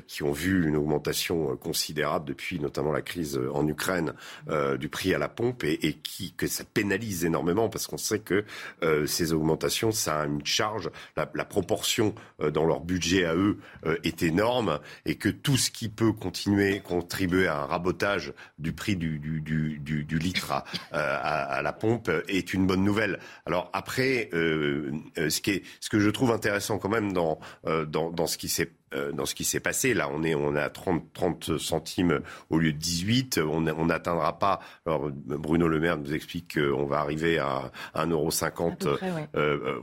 qui 0.07 0.23
ont 0.23 0.31
vu 0.31 0.67
une 0.67 0.77
augmentation 0.77 1.57
considérable 1.57 2.25
depuis 2.25 2.59
notamment 2.59 2.91
la 2.91 3.01
crise 3.01 3.39
en 3.53 3.67
Ukraine 3.67 4.13
du 4.79 4.89
prix 4.89 5.13
à 5.13 5.17
la 5.17 5.29
pompe 5.29 5.63
et, 5.63 5.87
et 5.87 5.93
qui, 5.93 6.33
que 6.33 6.47
ça 6.47 6.63
pénalise 6.63 7.25
énormément 7.25 7.62
parce 7.69 7.87
qu'on 7.87 7.97
sait 7.97 8.19
que 8.19 8.45
euh, 8.83 9.05
ces 9.05 9.33
augmentations, 9.33 9.91
ça 9.91 10.21
a 10.21 10.25
une 10.25 10.45
charge, 10.45 10.89
la, 11.15 11.25
proportion 11.45 12.15
euh, 12.41 12.51
dans 12.51 12.65
leur 12.65 12.79
budget 12.79 13.25
à 13.25 13.35
eux 13.35 13.59
euh, 13.85 13.97
est 14.03 14.23
énorme 14.23 14.79
et 15.05 15.15
que 15.15 15.29
tout 15.29 15.57
ce 15.57 15.71
qui 15.71 15.89
peut 15.89 16.13
continuer, 16.13 16.79
contribuer 16.79 17.47
à 17.47 17.57
un 17.61 17.65
rabotage 17.65 18.33
du 18.57 18.73
prix 18.73 18.95
du, 18.95 19.19
litre 20.19 20.63
à, 20.91 21.61
la 21.61 21.73
pompe 21.73 22.09
est 22.27 22.53
une 22.53 22.65
bonne 22.65 22.83
nouvelle. 22.83 23.19
Alors 23.45 23.69
après, 23.73 24.29
ce, 24.31 25.41
que 25.89 25.99
je 25.99 26.09
trouve 26.09 26.31
intéressant 26.31 26.77
quand 26.77 26.89
même 26.89 27.13
dans, 27.13 27.39
dans, 27.63 28.27
ce 28.27 28.37
qui 28.37 28.47
s'est 28.47 28.71
euh, 28.82 28.82
dans 29.13 29.25
ce 29.25 29.35
qui 29.35 29.43
s'est 29.43 29.59
passé. 29.59 29.93
Là, 29.93 30.09
on 30.11 30.23
est, 30.23 30.35
on 30.35 30.55
a 30.55 30.69
30, 30.69 31.13
30 31.13 31.57
centimes 31.57 32.21
au 32.49 32.59
lieu 32.59 32.73
de 32.73 32.77
18. 32.77 33.39
On 33.39 33.61
n'atteindra 33.61 34.39
pas. 34.39 34.59
Alors, 34.85 35.09
Bruno 35.11 35.67
Le 35.67 35.79
Maire 35.79 35.97
nous 35.97 36.13
explique 36.13 36.59
qu'on 36.59 36.85
va 36.85 36.99
arriver 36.99 37.39
à 37.39 37.71
1,50 37.95 38.87
euro. 38.87 38.97
Euh, 39.35 39.79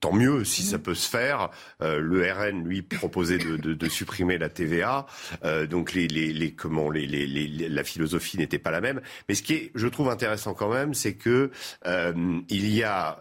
tant 0.00 0.12
mieux 0.12 0.44
si 0.44 0.62
ça 0.62 0.78
mhm. 0.78 0.82
peut 0.82 0.94
se 0.94 1.08
faire. 1.08 1.50
Euh, 1.82 2.00
le 2.00 2.30
RN, 2.30 2.64
lui, 2.64 2.82
proposait 2.82 3.38
de, 3.38 3.56
de, 3.56 3.74
de 3.74 3.88
supprimer 3.88 4.38
la 4.38 4.48
TVA. 4.48 5.06
Euh, 5.44 5.66
donc 5.66 5.92
les, 5.92 6.08
les, 6.08 6.32
les 6.32 6.52
comment 6.52 6.90
les, 6.90 7.06
les, 7.06 7.26
la 7.68 7.84
philosophie 7.84 8.38
n'était 8.38 8.58
pas 8.58 8.70
la 8.70 8.80
même. 8.80 9.00
Mais 9.28 9.34
ce 9.34 9.42
qui 9.42 9.54
est, 9.54 9.70
je 9.74 9.86
trouve 9.86 10.08
intéressant 10.08 10.54
quand 10.54 10.72
même, 10.72 10.94
c'est 10.94 11.14
que 11.14 11.50
euh, 11.86 12.40
il 12.48 12.74
y 12.74 12.82
a 12.82 13.20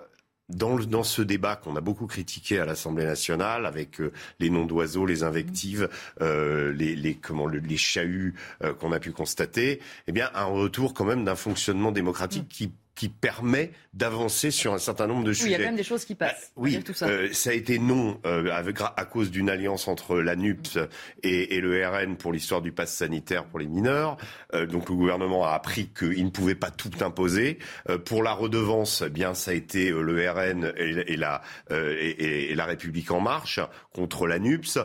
dans, 0.50 0.78
dans, 0.78 1.04
ce 1.04 1.22
débat 1.22 1.56
qu'on 1.56 1.76
a 1.76 1.82
beaucoup 1.82 2.08
critiqué 2.08 2.60
à 2.60 2.66
l'Assemblée 2.66 3.06
nationale, 3.06 3.66
avec 3.66 4.02
euh, 4.02 4.12
les 4.40 4.50
noms 4.50 4.66
d'oiseaux, 4.66 5.06
les 5.06 5.24
invectives, 5.24 5.90
euh, 6.22 6.74
les, 6.74 6.96
les, 6.96 7.16
comment, 7.16 7.48
les 7.48 7.78
chahuts 7.78 8.34
euh, 8.64 8.74
qu'on 8.74 8.92
a 8.92 9.00
pu 9.00 9.12
constater, 9.12 9.80
eh 10.08 10.12
bien, 10.12 10.30
un 10.34 10.46
retour 10.46 10.94
quand 10.94 11.06
même 11.06 11.24
d'un 11.24 11.36
fonctionnement 11.36 11.92
démocratique 11.92 12.46
mm. 12.46 12.48
qui 12.48 12.72
qui 13.00 13.08
permet 13.08 13.72
d'avancer 13.94 14.52
sur 14.52 14.74
un 14.74 14.78
certain 14.78 15.08
nombre 15.08 15.24
de 15.24 15.32
sujets. 15.32 15.48
il 15.48 15.52
y 15.54 15.56
a 15.56 15.60
même 15.60 15.78
des 15.78 15.84
choses 15.84 16.04
qui 16.04 16.16
passent. 16.16 16.52
oui, 16.58 16.84
tout 16.84 16.94
ça. 16.94 17.08
Euh, 17.08 17.30
ça. 17.32 17.52
a 17.52 17.54
été 17.54 17.80
non 17.80 18.20
euh, 18.26 18.52
avec, 18.52 18.82
à 18.82 19.06
cause 19.06 19.32
d'une 19.32 19.50
alliance 19.50 19.88
entre 19.88 20.18
la 20.18 20.36
NUPS 20.36 20.78
et, 21.24 21.56
et, 21.56 21.62
le 21.62 21.88
RN 21.88 22.18
pour 22.18 22.34
l'histoire 22.34 22.62
du 22.62 22.74
pass 22.74 22.94
sanitaire 22.94 23.46
pour 23.46 23.60
les 23.60 23.68
mineurs. 23.68 24.18
Euh, 24.54 24.66
donc 24.66 24.90
le 24.90 24.96
gouvernement 24.96 25.46
a 25.46 25.52
appris 25.52 25.88
qu'il 25.98 26.26
ne 26.26 26.30
pouvait 26.30 26.56
pas 26.56 26.72
tout 26.72 26.92
imposer. 27.00 27.60
Pour 28.04 28.22
la 28.22 28.34
redevance, 28.34 29.02
eh 29.08 29.10
bien 29.10 29.34
ça 29.34 29.52
a 29.52 29.54
été 29.54 29.92
le 29.92 30.30
RN 30.30 30.74
et, 30.76 31.14
et 31.14 31.16
la, 31.16 31.42
et, 31.72 32.52
et, 32.52 32.56
la 32.56 32.66
République 32.66 33.12
en 33.12 33.22
marche 33.22 33.62
contre 33.94 34.28
la 34.28 34.40
NUPS. 34.40 34.78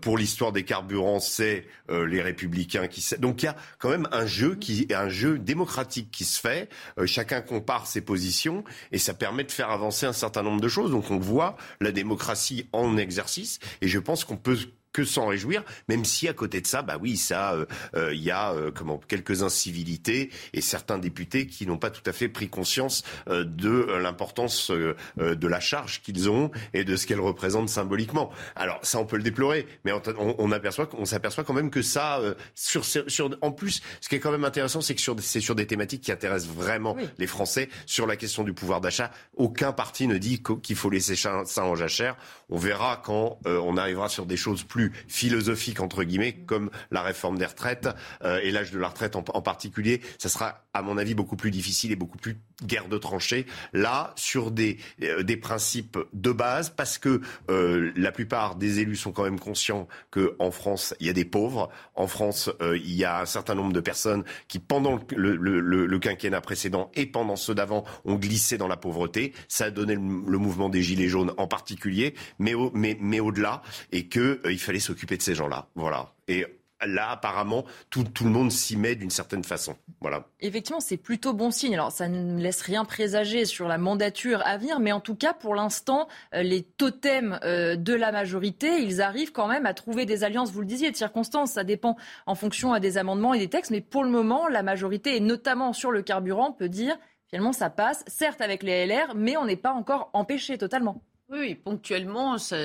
pour 0.00 0.18
l'histoire 0.18 0.50
des 0.50 0.64
carburants, 0.64 1.20
c'est 1.20 1.66
les 1.88 2.20
Républicains 2.20 2.88
qui. 2.88 3.04
Donc 3.20 3.44
il 3.44 3.46
y 3.46 3.48
a 3.48 3.56
quand 3.78 3.90
même 3.90 4.08
un 4.10 4.26
jeu 4.26 4.56
qui 4.56 4.88
un 4.92 5.08
jeu 5.08 5.38
démocratique 5.38 6.10
qui 6.10 6.24
se 6.24 6.40
fait. 6.40 6.68
chacun 7.06 7.40
compare 7.60 7.86
ses 7.86 8.00
positions 8.00 8.64
et 8.90 8.96
ça 8.96 9.12
permet 9.12 9.44
de 9.44 9.52
faire 9.52 9.68
avancer 9.68 10.06
un 10.06 10.14
certain 10.14 10.42
nombre 10.42 10.62
de 10.62 10.68
choses. 10.68 10.90
Donc 10.90 11.10
on 11.10 11.18
voit 11.18 11.56
la 11.80 11.92
démocratie 11.92 12.66
en 12.72 12.96
exercice 12.96 13.58
et 13.82 13.88
je 13.88 13.98
pense 13.98 14.24
qu'on 14.24 14.38
peut 14.38 14.56
que 14.92 15.04
s'en 15.04 15.26
réjouir, 15.26 15.64
même 15.88 16.04
si 16.04 16.28
à 16.28 16.32
côté 16.32 16.60
de 16.60 16.66
ça, 16.66 16.82
bah 16.82 16.98
oui, 17.00 17.16
ça, 17.16 17.52
euh, 17.52 17.66
euh, 17.94 18.14
il 18.14 18.22
y 18.22 18.30
a 18.30 18.52
euh, 18.52 18.70
comment 18.74 18.98
quelques 18.98 19.42
incivilités 19.42 20.30
et 20.52 20.60
certains 20.60 20.98
députés 20.98 21.46
qui 21.46 21.66
n'ont 21.66 21.78
pas 21.78 21.90
tout 21.90 22.02
à 22.06 22.12
fait 22.12 22.28
pris 22.28 22.48
conscience 22.48 23.02
de 23.28 23.98
l'importance 24.00 24.70
de 24.70 25.46
la 25.46 25.60
charge 25.60 26.02
qu'ils 26.02 26.28
ont 26.28 26.50
et 26.74 26.84
de 26.84 26.96
ce 26.96 27.06
qu'elle 27.06 27.20
représente 27.20 27.68
symboliquement. 27.68 28.30
Alors 28.56 28.78
ça, 28.82 28.98
on 28.98 29.06
peut 29.06 29.16
le 29.16 29.22
déplorer, 29.22 29.66
mais 29.84 29.92
on, 29.92 30.02
on 30.38 30.52
aperçoit, 30.52 30.88
on 30.94 31.04
s'aperçoit 31.04 31.44
quand 31.44 31.52
même 31.52 31.70
que 31.70 31.82
ça, 31.82 32.20
sur, 32.54 32.84
sur, 32.84 33.38
en 33.40 33.52
plus, 33.52 33.82
ce 34.00 34.08
qui 34.08 34.16
est 34.16 34.20
quand 34.20 34.32
même 34.32 34.44
intéressant, 34.44 34.80
c'est 34.80 34.94
que 34.94 35.00
sur, 35.00 35.16
c'est 35.20 35.40
sur 35.40 35.54
des 35.54 35.66
thématiques 35.66 36.02
qui 36.02 36.12
intéressent 36.12 36.52
vraiment 36.52 36.96
les 37.18 37.26
Français. 37.26 37.68
Sur 37.86 38.06
la 38.06 38.16
question 38.16 38.42
du 38.42 38.52
pouvoir 38.52 38.80
d'achat, 38.80 39.10
aucun 39.36 39.72
parti 39.72 40.06
ne 40.06 40.18
dit 40.18 40.42
qu'il 40.62 40.76
faut 40.76 40.90
laisser 40.90 41.16
ça 41.16 41.64
en 41.64 41.74
jachère. 41.74 42.16
On 42.48 42.58
verra 42.58 43.00
quand 43.04 43.38
on 43.44 43.76
arrivera 43.76 44.08
sur 44.08 44.26
des 44.26 44.36
choses 44.36 44.64
plus 44.64 44.79
philosophique 45.08 45.80
entre 45.80 46.04
guillemets, 46.04 46.32
comme 46.32 46.70
la 46.90 47.02
réforme 47.02 47.38
des 47.38 47.46
retraites 47.46 47.88
euh, 48.22 48.40
et 48.42 48.50
l'âge 48.50 48.70
de 48.70 48.78
la 48.78 48.88
retraite 48.88 49.16
en, 49.16 49.22
particulier, 49.22 50.00
ça 50.18 50.28
sera 50.28 50.64
à 50.74 50.82
mon 50.82 50.98
avis 50.98 51.14
beaucoup 51.14 51.36
plus 51.36 51.50
difficile 51.50 51.92
et 51.92 51.96
beaucoup 51.96 52.18
plus 52.18 52.38
guerre 52.64 52.88
de 52.88 52.98
tranchées. 52.98 53.46
Là, 53.72 54.12
sur 54.16 54.50
des, 54.50 54.78
euh, 55.02 55.22
des 55.22 55.36
principes 55.36 55.98
de 56.12 56.32
base, 56.32 56.70
parce 56.70 56.98
que 56.98 57.20
euh, 57.50 57.92
la 57.96 58.12
plupart 58.12 58.56
des 58.56 58.80
élus 58.80 58.96
sont 58.96 59.12
quand 59.12 59.24
même 59.24 59.40
conscients 59.40 59.88
qu'en 60.10 60.50
France, 60.50 60.94
il 61.00 61.06
y 61.06 61.10
a 61.10 61.12
des 61.12 61.24
pauvres. 61.24 61.70
En 61.94 62.06
France, 62.06 62.50
il 62.60 62.94
y 62.94 63.04
a 63.04 63.20
un 63.20 63.26
certain 63.26 63.54
nombre 63.54 63.72
de 63.72 63.80
personnes 63.80 64.24
qui, 64.48 64.58
pendant 64.58 65.00
le, 65.16 65.98
quinquennat 65.98 66.40
précédent 66.40 66.90
et 66.94 67.06
pendant 67.06 67.36
ceux 67.36 67.54
d'avant, 67.54 67.84
ont 68.04 68.16
glissé 68.16 68.58
dans 68.58 68.68
la 68.68 68.76
pauvreté. 68.76 69.32
Ça 69.48 69.66
a 69.66 69.70
donné 69.70 69.94
le, 69.94 70.00
mouvement 70.38 70.68
des 70.68 70.82
Gilets 70.82 71.08
jaunes 71.08 71.32
en 71.36 71.46
particulier, 71.46 72.14
mais, 72.38 72.54
au, 72.54 72.70
mais, 72.74 72.96
mais 73.00 73.20
au-delà, 73.20 73.62
et 73.92 74.06
qu'il 74.08 74.40
il 74.44 74.58
fallait 74.70 74.78
s'occuper 74.78 75.16
de 75.16 75.22
ces 75.22 75.34
gens-là. 75.34 75.66
Voilà. 75.74 76.12
Et 76.28 76.46
là, 76.86 77.10
apparemment, 77.10 77.64
tout, 77.90 78.04
le 78.22 78.30
monde 78.30 78.52
s'y 78.52 78.76
met 78.76 78.94
d'une 78.94 79.10
certaine 79.10 79.42
façon. 79.42 79.74
Voilà. 80.00 80.26
Effectivement, 80.38 80.78
c'est 80.78 80.96
plutôt 80.96 81.32
bon 81.32 81.50
signe. 81.50 81.74
Alors, 81.74 81.90
ça 81.90 82.06
ne 82.06 82.40
laisse 82.40 82.62
rien 82.62 82.84
présager 82.84 83.46
sur 83.46 83.66
la 83.66 83.78
mandature 83.78 84.40
à 84.46 84.58
venir, 84.58 84.78
mais 84.78 84.92
en 84.92 85.00
tout 85.00 85.16
cas, 85.16 85.32
pour 85.32 85.56
l'instant, 85.56 86.06
euh, 86.36 86.44
les 86.44 86.62
totems 86.62 87.40
euh, 87.42 87.74
de 87.74 87.92
la 87.92 88.12
majorité, 88.12 88.80
ils 88.80 89.02
arrivent 89.02 89.32
quand 89.32 89.48
même 89.48 89.66
à 89.66 89.74
trouver 89.74 90.06
des 90.06 90.22
alliances, 90.22 90.52
vous 90.52 90.60
le 90.60 90.66
disiez, 90.66 90.92
de 90.92 90.96
circonstances. 90.96 91.50
Ça 91.50 91.64
dépend 91.64 91.96
en 92.26 92.36
fonction 92.36 92.78
des 92.78 92.96
amendements 92.96 93.34
et 93.34 93.40
des 93.40 93.48
textes, 93.48 93.72
mais 93.72 93.80
pour 93.80 94.04
le 94.04 94.10
moment, 94.10 94.46
la 94.46 94.62
majorité, 94.62 95.16
et 95.16 95.20
notamment 95.20 95.72
sur 95.72 95.90
le 95.90 96.02
carburant, 96.02 96.52
peut 96.52 96.68
dire 96.68 96.96
finalement 97.28 97.52
ça 97.52 97.70
passe, 97.70 98.04
certes 98.06 98.40
avec 98.40 98.62
les 98.62 98.86
LR, 98.86 99.16
mais 99.16 99.36
on 99.36 99.46
n'est 99.46 99.56
pas 99.56 99.72
encore 99.72 100.10
empêché 100.12 100.58
totalement. 100.58 101.02
Oui, 101.32 101.54
ponctuellement, 101.54 102.38
ça, 102.38 102.56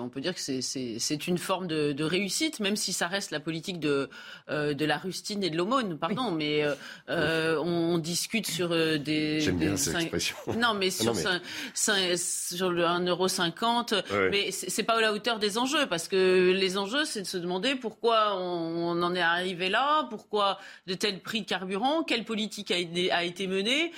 on 0.00 0.08
peut 0.08 0.20
dire 0.20 0.34
que 0.34 0.40
c'est 0.40 1.26
une 1.28 1.38
forme 1.38 1.68
de, 1.68 1.92
de, 1.92 2.02
réussite, 2.02 2.58
même 2.58 2.74
si 2.74 2.92
ça 2.92 3.06
reste 3.06 3.30
la 3.30 3.38
politique 3.38 3.78
de, 3.78 4.10
euh, 4.50 4.74
de 4.74 4.84
la 4.84 4.98
rustine 4.98 5.44
et 5.44 5.50
de 5.50 5.56
l'aumône, 5.56 5.98
pardon. 5.98 6.32
Mais 6.32 6.64
euh, 6.64 6.74
euh, 7.10 7.56
on, 7.58 7.96
discute 7.98 8.48
sur 8.48 8.70
des... 8.70 9.40
J'aime 9.40 9.58
bien 9.58 9.76
cette 9.76 9.94
expression. 10.00 10.36
Non, 10.58 10.74
mais 10.74 10.90
sur, 10.90 11.14
ah, 11.26 11.38
mais... 11.94 12.16
sur 12.16 12.70
le 12.70 12.82
1,50€, 12.82 13.94
ouais. 13.94 14.30
mais 14.30 14.50
c'est 14.50 14.82
pas 14.82 14.96
à 14.96 15.00
la 15.00 15.12
hauteur 15.12 15.38
des 15.38 15.56
enjeux, 15.56 15.86
parce 15.86 16.08
que 16.08 16.52
les 16.52 16.76
enjeux, 16.76 17.04
c'est 17.04 17.22
de 17.22 17.26
se 17.26 17.38
demander 17.38 17.76
pourquoi 17.76 18.36
on, 18.36 19.00
en 19.00 19.14
est 19.14 19.20
arrivé 19.20 19.68
là, 19.68 20.08
pourquoi 20.10 20.58
de 20.88 20.94
tels 20.94 21.20
prix 21.20 21.42
de 21.42 21.46
carburant, 21.46 22.02
quelle 22.02 22.24
politique 22.24 22.72
a, 22.72 22.78
été, 22.78 23.12
a 23.12 23.22
été 23.22 23.46
menée, 23.46 23.92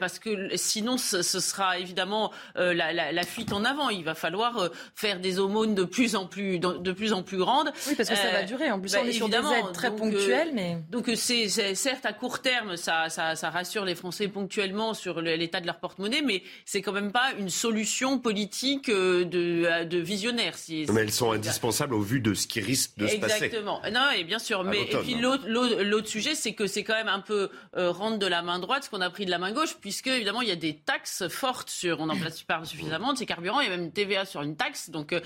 parce 0.00 0.18
que 0.18 0.56
sinon, 0.56 0.98
ce, 0.98 1.22
ce 1.22 1.38
sera 1.38 1.78
évidemment 1.78 2.32
la, 2.56 2.92
la, 2.92 3.12
la 3.12 3.22
fuite 3.22 3.52
en 3.52 3.59
avant. 3.64 3.88
Il 3.90 4.04
va 4.04 4.14
falloir 4.14 4.58
euh, 4.58 4.68
faire 4.94 5.20
des 5.20 5.38
aumônes 5.38 5.74
de 5.74 5.84
plus 5.84 6.16
en 6.16 6.26
plus, 6.26 6.58
de 6.58 6.92
plus 6.92 7.12
en 7.12 7.22
plus 7.22 7.38
grandes. 7.38 7.72
Oui, 7.88 7.94
parce 7.96 8.08
que 8.08 8.16
ça 8.16 8.30
va 8.30 8.38
euh, 8.38 8.42
durer. 8.44 8.70
En 8.70 8.80
plus, 8.80 8.92
bah, 8.92 9.00
on 9.02 9.06
est 9.06 9.12
sur 9.12 9.28
des 9.28 9.36
aides 9.36 9.72
très 9.72 9.94
ponctuelles, 9.94 10.48
euh, 10.48 10.54
mais 10.54 10.78
donc 10.90 11.10
c'est 11.14 11.48
certes 11.48 12.06
à 12.06 12.12
court 12.12 12.40
terme, 12.40 12.76
ça, 12.76 13.08
ça, 13.08 13.36
ça 13.36 13.50
rassure 13.50 13.84
les 13.84 13.94
Français 13.94 14.28
ponctuellement 14.28 14.94
sur 14.94 15.20
l'état 15.20 15.60
de 15.60 15.66
leur 15.66 15.78
porte-monnaie, 15.78 16.22
mais 16.22 16.42
c'est 16.64 16.82
quand 16.82 16.92
même 16.92 17.12
pas 17.12 17.32
une 17.38 17.50
solution 17.50 18.18
politique 18.18 18.90
de, 18.90 19.84
de 19.84 19.98
visionnaire. 19.98 20.56
Si, 20.56 20.86
mais 20.92 21.02
elles 21.02 21.12
sont 21.12 21.32
indispensables 21.32 21.94
au 21.94 22.00
vu 22.00 22.20
de 22.20 22.34
ce 22.34 22.46
qui 22.46 22.60
risque 22.60 22.96
de 22.98 23.06
se 23.06 23.16
passer. 23.16 23.44
Exactement. 23.44 23.80
Non, 23.92 24.10
et 24.16 24.24
bien 24.24 24.38
sûr. 24.38 24.64
Mais 24.64 24.82
et 24.82 24.96
puis 24.96 25.16
l'autre 25.16 26.08
sujet, 26.08 26.34
c'est 26.34 26.52
que 26.52 26.66
c'est 26.66 26.84
quand 26.84 26.94
même 26.94 27.08
un 27.08 27.20
peu 27.20 27.50
rendre 27.74 28.18
de 28.18 28.26
la 28.26 28.42
main 28.42 28.58
droite 28.58 28.84
ce 28.84 28.90
qu'on 28.90 29.00
a 29.00 29.10
pris 29.10 29.24
de 29.24 29.30
la 29.30 29.38
main 29.38 29.52
gauche, 29.52 29.76
puisque 29.80 30.06
évidemment 30.06 30.42
il 30.42 30.48
y 30.48 30.52
a 30.52 30.56
des 30.56 30.76
taxes 30.76 31.28
fortes 31.28 31.70
sur, 31.70 32.00
on 32.00 32.08
en 32.08 32.16
place 32.16 32.42
pas 32.42 32.64
suffisamment 32.64 33.12
de 33.12 33.18
ces 33.18 33.26
carburants 33.26 33.49
il 33.60 33.64
y 33.64 33.66
a 33.66 33.70
même 33.70 33.86
une 33.86 33.92
TVA 33.92 34.24
sur 34.24 34.42
une 34.42 34.56
taxe, 34.56 34.90
donc 34.90 35.12
euh, 35.12 35.20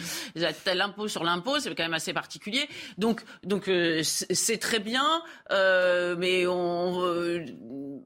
l'impôt 0.74 1.08
sur 1.08 1.24
l'impôt, 1.24 1.58
c'est 1.58 1.74
quand 1.74 1.82
même 1.82 1.94
assez 1.94 2.12
particulier. 2.12 2.68
Donc, 2.98 3.22
donc 3.42 3.68
euh, 3.68 4.00
c'est 4.02 4.58
très 4.58 4.78
bien, 4.78 5.22
euh, 5.50 6.16
mais 6.18 6.46
on, 6.46 7.44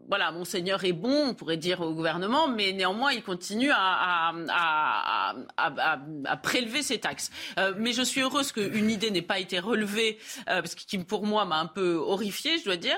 voilà, 0.08 0.32
monseigneur 0.32 0.84
est 0.84 0.92
bon, 0.92 1.28
on 1.28 1.34
pourrait 1.34 1.56
dire 1.56 1.80
au 1.80 1.92
gouvernement, 1.92 2.48
mais 2.48 2.72
néanmoins, 2.72 3.12
il 3.12 3.22
continue 3.22 3.70
à, 3.70 4.32
à, 4.48 5.34
à, 5.56 5.98
à 6.24 6.36
prélever 6.36 6.82
ces 6.82 6.98
taxes. 6.98 7.30
mais 7.76 7.92
je 7.92 8.02
suis 8.02 8.22
heureuse 8.22 8.52
qu'une 8.52 8.90
idée 8.90 9.10
n'ait 9.10 9.22
pas 9.22 9.38
été 9.38 9.58
relevée, 9.58 10.18
parce 10.46 10.74
que 10.74 10.80
qui 10.80 10.98
pour 10.98 11.26
moi 11.26 11.44
m'a 11.44 11.58
un 11.58 11.66
peu 11.66 11.94
horrifiée, 11.94 12.58
je 12.58 12.64
dois 12.64 12.76
dire, 12.76 12.96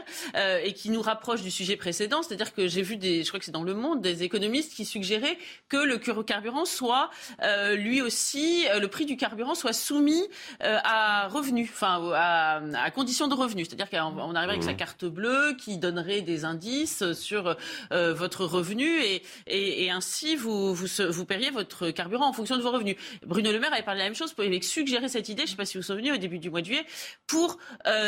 et 0.65 0.73
qui 0.73 0.91
nous 0.91 1.03
rapproche 1.03 1.43
du 1.43 1.51
sujet 1.51 1.77
précédent, 1.77 2.23
c'est-à-dire 2.23 2.55
que 2.55 2.69
j'ai 2.69 2.83
vu 2.83 2.97
des, 2.97 3.25
je 3.25 3.29
crois 3.29 3.41
que 3.41 3.45
c'est 3.45 3.53
dans 3.53 3.65
le 3.65 3.75
Monde, 3.75 4.01
des 4.01 4.23
économistes 4.23 4.75
qui 4.75 4.85
suggéraient 4.85 5.39
que 5.69 5.77
le 5.77 5.99
carburant 6.23 6.65
soit 6.65 7.00
euh, 7.43 7.77
lui 7.77 8.03
aussi, 8.03 8.67
euh, 8.69 8.81
le 8.81 8.89
prix 8.89 9.07
du 9.07 9.17
carburant 9.17 9.55
soit 9.55 9.73
soumis 9.73 10.29
euh, 10.63 10.79
à 10.85 11.29
revenus, 11.29 11.71
enfin 11.73 12.13
à, 12.15 12.61
à 12.83 12.91
condition 12.91 13.29
de 13.29 13.35
revenus. 13.35 13.69
C'est-à-dire 13.69 13.89
qu'on 13.91 14.35
arrive 14.35 14.51
avec 14.51 14.63
sa 14.63 14.73
mmh. 14.73 14.77
carte 14.77 15.05
bleue 15.05 15.55
qui 15.59 15.79
donnerait 15.79 16.21
des 16.21 16.45
indices 16.45 17.13
sur 17.13 17.57
votre 17.91 18.45
revenu 18.45 19.01
et, 19.01 19.23
et, 19.47 19.85
et 19.85 19.91
ainsi 19.91 20.37
vous, 20.37 20.75
vous, 20.75 20.87
vous 21.09 21.25
paieriez 21.25 21.51
votre 21.51 21.91
carburant 21.91 22.29
en 22.29 22.33
fonction 22.33 22.57
de 22.57 22.63
vos 22.63 22.71
revenus. 22.71 22.97
Bruno 23.25 23.53
Le 23.53 23.59
Maire 23.61 23.73
avait 23.73 23.83
parlé 23.83 24.01
de 24.01 24.05
la 24.05 24.11
même 24.11 24.17
chose, 24.17 24.35
il 24.39 24.45
avait 24.45 24.61
suggéré 24.63 25.09
cette 25.09 25.29
idée, 25.29 25.43
je 25.43 25.47
ne 25.47 25.51
sais 25.51 25.57
pas 25.57 25.65
si 25.65 25.77
vous 25.77 25.83
vous 25.83 25.87
souvenez, 25.87 26.13
au 26.13 26.17
début 26.17 26.39
du 26.39 26.51
mois 26.51 26.61
de 26.61 26.67
juillet, 26.67 26.87
pour 27.27 27.59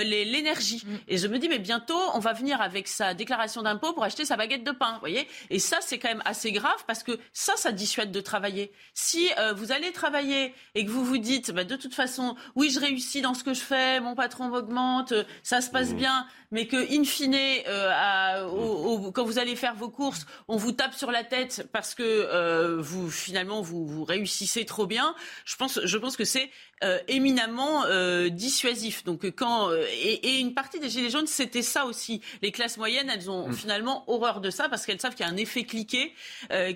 l'énergie. 0.04 0.82
Mmh. 0.84 0.96
Et 1.08 1.18
je 1.18 1.26
me 1.28 1.38
dis, 1.38 1.48
mais 1.48 1.58
bientôt, 1.58 2.00
on 2.14 2.18
va 2.18 2.32
venir 2.32 2.60
avec 2.60 2.88
sa 2.88 3.14
déclaration 3.14 3.62
d'impôt 3.62 3.92
pour 3.92 4.04
acheter 4.04 4.24
sa 4.24 4.36
baguette 4.36 4.64
de 4.64 4.72
pain, 4.72 4.94
vous 4.94 5.00
voyez? 5.00 5.28
Et 5.50 5.58
ça, 5.58 5.78
c'est 5.80 5.98
quand 5.98 6.08
même 6.08 6.22
assez 6.24 6.52
grave 6.52 6.84
parce 6.86 7.02
que 7.02 7.18
ça, 7.32 7.54
ça 7.56 7.72
dissuade 7.72 8.12
de 8.12 8.20
travailler 8.20 8.72
si 8.94 9.30
euh, 9.38 9.52
vous 9.52 9.72
allez 9.72 9.92
travailler 9.92 10.54
et 10.74 10.84
que 10.84 10.90
vous 10.90 11.04
vous 11.04 11.18
dites, 11.18 11.50
bah, 11.50 11.64
de 11.64 11.76
toute 11.76 11.94
façon, 11.94 12.36
oui, 12.54 12.70
je 12.70 12.80
réussis 12.80 13.22
dans 13.22 13.34
ce 13.34 13.44
que 13.44 13.54
je 13.54 13.60
fais, 13.60 14.00
mon 14.00 14.14
patron 14.14 14.48
m'augmente, 14.48 15.14
ça 15.42 15.60
se 15.60 15.70
passe 15.70 15.90
mmh. 15.90 15.96
bien, 15.96 16.26
mais 16.50 16.66
que, 16.66 16.76
in 16.76 17.04
fine, 17.04 17.34
euh, 17.66 19.10
quand 19.12 19.24
vous 19.24 19.38
allez 19.38 19.56
faire 19.56 19.74
vos 19.74 19.88
courses, 19.88 20.26
on 20.48 20.56
vous 20.56 20.72
tape 20.72 20.94
sur 20.94 21.10
la 21.10 21.24
tête 21.24 21.68
parce 21.72 21.94
que 21.94 22.02
euh, 22.02 22.76
vous, 22.80 23.10
finalement, 23.10 23.62
vous, 23.62 23.86
vous 23.86 24.04
réussissez 24.04 24.64
trop 24.64 24.86
bien, 24.86 25.14
je 25.44 25.56
pense, 25.56 25.80
je 25.82 25.98
pense 25.98 26.16
que 26.16 26.24
c'est 26.24 26.50
euh, 26.82 26.98
éminemment 27.06 27.84
euh, 27.86 28.28
dissuasif. 28.28 29.04
Donc 29.04 29.24
quand 29.36 29.70
euh, 29.70 29.84
et, 30.02 30.34
et, 30.34 30.40
une 30.40 30.52
partie 30.52 30.80
des 30.80 30.88
gilets 30.88 31.10
jaunes, 31.10 31.28
c'était 31.28 31.62
ça 31.62 31.84
aussi. 31.84 32.20
Les 32.42 32.50
classes 32.50 32.76
moyennes, 32.76 33.08
elles 33.08 33.30
ont 33.30 33.48
mm. 33.48 33.52
finalement 33.52 34.04
horreur 34.08 34.40
de 34.40 34.50
ça 34.50 34.68
parce 34.68 34.84
qu'elles 34.84 35.00
savent 35.00 35.14
qu'il 35.14 35.24
y 35.24 35.28
a 35.28 35.32
un 35.32 35.36
effet 35.36 35.62
cliqué 35.62 36.12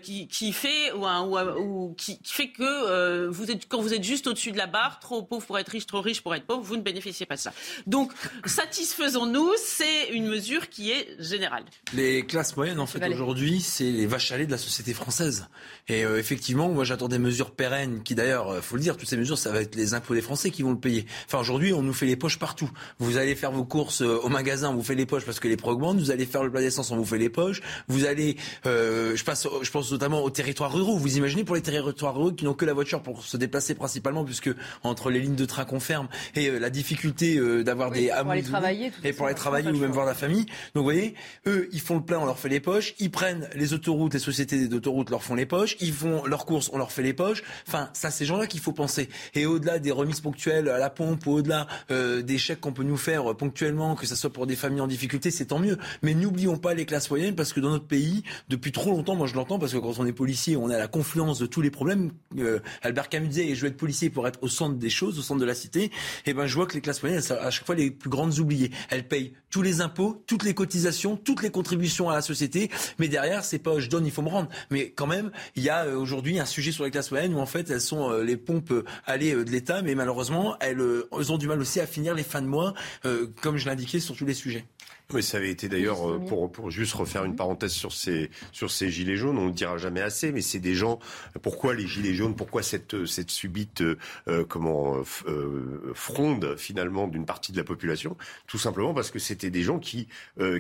qui, 0.03 0.29
qui, 0.29 0.53
fait 0.53 0.93
ou, 0.93 1.07
un, 1.07 1.23
ou, 1.23 1.39
ou 1.59 1.95
qui, 1.95 2.21
qui, 2.21 2.33
fait 2.33 2.51
que 2.51 3.27
vous 3.27 3.51
êtes 3.51 3.69
quand 3.69 3.81
vous 3.81 3.95
êtes 3.95 4.05
juste 4.05 4.27
au-dessus 4.27 4.53
de 4.53 4.59
la 4.59 4.67
barre, 4.67 5.01
trop 5.01 5.23
pauvre 5.23 5.45
pour 5.45 5.59
être 5.59 5.71
riche, 5.71 5.87
trop 5.87 6.01
riche 6.01 6.23
pour 6.23 6.35
être 6.35 6.47
pauvre, 6.47 6.63
vous 6.63 6.77
ne 6.77 6.83
bénéficiez 6.83 7.27
pas 7.27 7.35
de 7.35 7.41
ça. 7.41 7.53
Donc 7.87 8.13
satisfaisons-nous, 8.45 9.51
c'est 9.59 10.11
une 10.11 10.29
mesure 10.29 10.69
qui 10.69 10.93
est 10.93 11.21
générale. 11.21 11.65
Les 11.95 12.25
classes 12.25 12.57
moyennes, 12.57 12.81
en 12.81 12.87
fait, 12.87 13.05
aujourd'hui, 13.09 13.61
c'est 13.61 13.91
les 13.91 14.07
vaches 14.07 14.31
à 14.31 14.39
lait 14.39 14.47
de 14.47 14.53
la 14.53 14.59
société 14.59 14.95
française. 14.95 15.49
Et 15.89 16.03
effectivement, 16.03 16.69
moi, 16.69 16.85
j'attends 16.85 17.09
des 17.09 17.19
mesures 17.19 17.51
pérennes 17.51 18.03
qui, 18.03 18.15
d'ailleurs, 18.15 18.63
faut 18.63 18.77
le 18.77 18.83
dire, 18.83 18.97
toutes 18.97 19.09
ces 19.09 19.17
mesures, 19.17 19.39
ça 19.39 19.51
va 19.51 19.61
être 19.61 19.75
les 19.75 19.95
impôts 19.97 20.15
des 20.15 20.23
Français 20.23 20.51
qui 20.51 20.63
vont 20.63 20.71
le 20.71 20.79
payer. 20.79 21.07
Enfin, 21.27 21.39
aujourd'hui, 21.39 21.73
on 21.73 21.83
nous 21.83 21.93
fait 21.93 22.07
les 22.07 22.17
poches 22.17 22.39
partout. 22.39 22.71
Vous 22.99 23.17
allez 23.17 23.35
faire 23.35 23.51
vos 23.51 23.65
courses 23.65 24.03
euh, 24.03 24.19
au 24.23 24.29
magasin, 24.29 24.71
on 24.71 24.75
vous 24.75 24.83
fait 24.83 24.95
les 24.95 25.07
poches 25.07 25.25
parce 25.25 25.41
que 25.41 25.49
les 25.49 25.57
prix 25.57 25.71
augmentent. 25.71 25.99
Vous 25.99 26.11
allez 26.11 26.27
faire 26.27 26.45
le 26.45 26.51
plat 26.51 26.61
d'essence, 26.61 26.91
on 26.91 26.97
vous 26.97 27.05
fait 27.05 27.19
les 27.19 27.29
poches. 27.29 27.61
Vous 27.89 28.05
allez, 28.05 28.37
euh, 28.67 29.17
je, 29.17 29.25
passe, 29.25 29.49
je 29.63 29.71
pense 29.71 29.91
notamment 29.91 30.23
aux 30.23 30.31
territoires 30.31 30.73
ruraux. 30.73 30.99
Vous 30.99 31.17
imaginez 31.17 31.45
pour 31.45 31.57
les 31.57 31.63
territoires 31.63 32.15
ruraux 32.15 32.33
qui 32.33 32.45
n'ont 32.45 32.55
que 32.55 32.65
la 32.65 32.75
voiture 32.75 33.03
pour 33.03 33.25
se 33.25 33.37
déplacer 33.37 33.75
principalement, 33.75 34.25
puisque 34.25 34.51
entre 34.83 35.11
les 35.11 35.21
lignes 35.21 35.35
de 35.35 35.45
train 35.45 35.65
qu'on 35.65 35.81
ferme 35.81 36.09
et 36.35 36.49
euh, 36.49 36.59
la 36.59 36.71
difficulté 36.71 37.41
d'avoir 37.65 37.91
des 37.91 38.09
pour 38.09 38.31
aller 38.31 38.43
travailler, 38.43 38.93
et 39.05 39.13
pour 39.13 39.27
aller 39.27 39.35
travailler 39.35 39.71
ou 39.71 39.79
même 39.79 39.91
voir 39.91 40.07
la 40.07 40.15
famille. 40.15 40.45
Donc, 40.75 40.77
vous 40.77 40.83
voyez, 40.85 41.15
eux, 41.47 41.69
ils 41.73 41.81
font 41.81 41.97
le 41.97 42.03
plein, 42.03 42.19
on 42.19 42.27
leur 42.27 42.39
fait 42.39 42.49
les 42.49 42.61
poches. 42.61 42.95
Ils 42.99 43.11
prennent 43.11 43.49
les 43.55 43.73
autoroutes, 43.73 44.15
les 44.15 44.21
sociétés 44.21 44.69
d'autoroutes 44.69 45.11
leur 45.11 45.23
font 45.23 45.35
les 45.35 45.47
poches. 45.47 45.77
Ils 45.81 45.93
font 45.93 46.25
leurs 46.25 46.47
courses, 46.47 46.71
on 46.73 46.79
leur 46.79 46.93
fait 46.93 47.03
les 47.03 47.13
poches. 47.13 47.43
Enfin, 47.67 47.91
ça, 47.93 48.11
ces 48.11 48.25
gens-là 48.25 48.47
qu'il 48.47 48.61
faut 48.61 48.73
penser. 48.73 49.09
Et 49.35 49.47
au-delà 49.47 49.79
des 49.87 49.93
remises 49.93 50.21
ponctuelles 50.21 50.69
à 50.69 50.79
la 50.79 50.91
pompe 50.91 51.25
ou 51.27 51.33
au-delà 51.33 51.69
euh, 51.93 52.21
des 52.21 52.39
chèques 52.39 52.61
qu'on 52.61 52.73
peut 52.73 52.83
nous 52.83 52.97
faire 52.97 53.37
ponctuellement, 53.37 53.95
que 53.95 54.05
ce 54.05 54.17
soit 54.17 54.33
pour 54.33 54.49
des 54.49 54.57
familles 54.57 54.81
en 54.81 54.89
difficulté, 54.89 55.31
c'est 55.31 55.47
tant 55.47 55.61
mieux. 55.61 55.79
Mais 56.03 56.13
n'oublions 56.15 56.57
pas 56.57 56.75
les 56.75 56.87
classes 56.87 57.09
moyennes 57.09 57.37
parce 57.37 57.53
que 57.53 57.61
dans 57.61 57.71
notre 57.71 57.87
pays, 57.87 58.25
depuis 58.49 58.73
trop 58.73 58.91
longtemps, 58.91 59.15
moi 59.15 59.29
je 59.29 59.35
l'entends 59.35 59.61
parce 59.61 59.73
que 59.73 59.79
quand 59.79 60.01
on 60.01 60.07
est 60.07 60.13
policier, 60.13 60.57
on 60.57 60.71
est 60.71 60.75
à 60.75 60.79
la 60.79 60.89
confluence 60.89 61.39
de 61.39 61.47
tous 61.47 61.63
les 61.63 61.71
problèmes. 61.71 62.11
Euh, 62.37 62.59
Albert 62.83 63.09
Camus 63.09 63.29
disait, 63.29 63.55
je 63.55 63.61
veux 63.63 63.69
être 63.69 63.77
policier 63.77 64.11
pour 64.11 64.27
être 64.27 64.43
au 64.43 64.49
centre 64.49 64.77
des 64.77 64.91
choses, 64.91 65.21
au 65.21 65.23
centre 65.23 65.41
de 65.41 65.47
la 65.47 65.55
cité. 65.55 65.85
Et 65.85 65.91
eh 66.27 66.35
ben 66.35 66.47
je 66.47 66.55
vois 66.57 66.67
que 66.67 66.75
les 66.75 66.81
classes 66.81 67.01
moyennes, 67.01 67.23
elles 67.25 67.39
à 67.39 67.51
chaque 67.53 67.65
fois 67.65 67.77
les 67.77 67.93
plus 67.93 68.11
grandes 68.11 68.41
oubliées. 68.41 68.73
Elles 68.91 69.07
payent 69.07 69.35
tous 69.51 69.63
les 69.63 69.81
impôts, 69.81 70.21
toutes 70.27 70.43
les 70.43 70.53
cotisations, 70.53 71.17
toutes 71.17 71.45
les 71.45 71.51
contributions 71.51 72.11
à 72.11 72.15
la 72.15 72.23
société. 72.23 72.71
Mais 72.99 73.07
derrière, 73.07 73.45
c'est 73.45 73.61
pas 73.61 73.79
je 73.79 73.89
donne, 73.89 74.05
il 74.05 74.11
faut 74.11 74.23
me 74.23 74.29
rendre. 74.29 74.49
Mais 74.71 74.91
quand 74.91 75.07
même, 75.07 75.31
il 75.55 75.63
y 75.63 75.71
a 75.71 75.85
euh, 75.85 75.97
aujourd'hui 75.97 76.41
un 76.41 76.45
sujet 76.45 76.73
sur 76.73 76.83
les 76.83 76.91
classes 76.91 77.13
moyennes 77.13 77.35
où 77.35 77.39
en 77.39 77.47
fait 77.47 77.71
elles 77.71 77.81
sont 77.81 78.11
les 78.19 78.37
pompes 78.37 78.73
allées 79.05 79.33
de 79.33 79.51
l'État, 79.51 79.76
mais 79.83 79.95
malheureusement, 79.95 80.57
elles, 80.61 80.81
euh, 80.81 81.09
ont 81.13 81.39
du 81.39 81.47
mal 81.47 81.61
aussi 81.61 81.81
à 81.81 81.87
finir 81.87 82.15
les 82.15 82.23
fins 82.23 82.43
de 82.43 82.47
mois, 82.47 82.75
euh, 83.05 83.27
comme 83.43 83.57
je 83.57 83.67
l'indiquais, 83.67 84.01
sur 84.01 84.17
tous 84.17 84.27
les 84.27 84.35
sujets. 84.35 84.65
Oui, 85.13 85.23
ça 85.23 85.37
avait 85.37 85.51
été 85.51 85.69
d'ailleurs, 85.69 86.11
euh, 86.11 86.19
pour, 86.19 86.51
pour 86.51 86.73
juste 86.73 86.95
refaire 86.95 87.25
une 87.25 87.37
parenthèse 87.37 87.71
sur 87.71 87.93
ces, 87.93 88.29
sur 88.51 88.73
ces 88.73 88.91
gilets 88.91 89.17
jaunes, 89.17 89.39
on 89.39 89.43
ne 89.43 89.47
le 89.49 89.53
dira 89.53 89.79
jamais 89.79 90.01
assez, 90.01 90.33
mais 90.33 90.43
c'est 90.43 90.59
des 90.59 90.75
gens, 90.75 90.99
pourquoi 91.43 91.75
les 91.75 91.87
gilets 91.87 92.13
jaunes, 92.13 92.35
pourquoi 92.35 92.65
cette, 92.65 93.07
cette 93.07 93.31
subite 93.31 93.83
euh, 93.83 94.45
comment, 94.49 94.97
euh, 95.29 95.93
fronde 95.95 96.57
finalement 96.57 97.07
d'une 97.07 97.25
partie 97.25 97.53
de 97.53 97.57
la 97.57 97.63
population? 97.63 98.17
Tout 98.49 98.59
simplement 98.59 98.95
parce 98.95 99.13
que 99.13 99.21
c'était 99.21 99.51
des 99.51 99.63
gens 99.63 99.79
qui, 99.79 100.09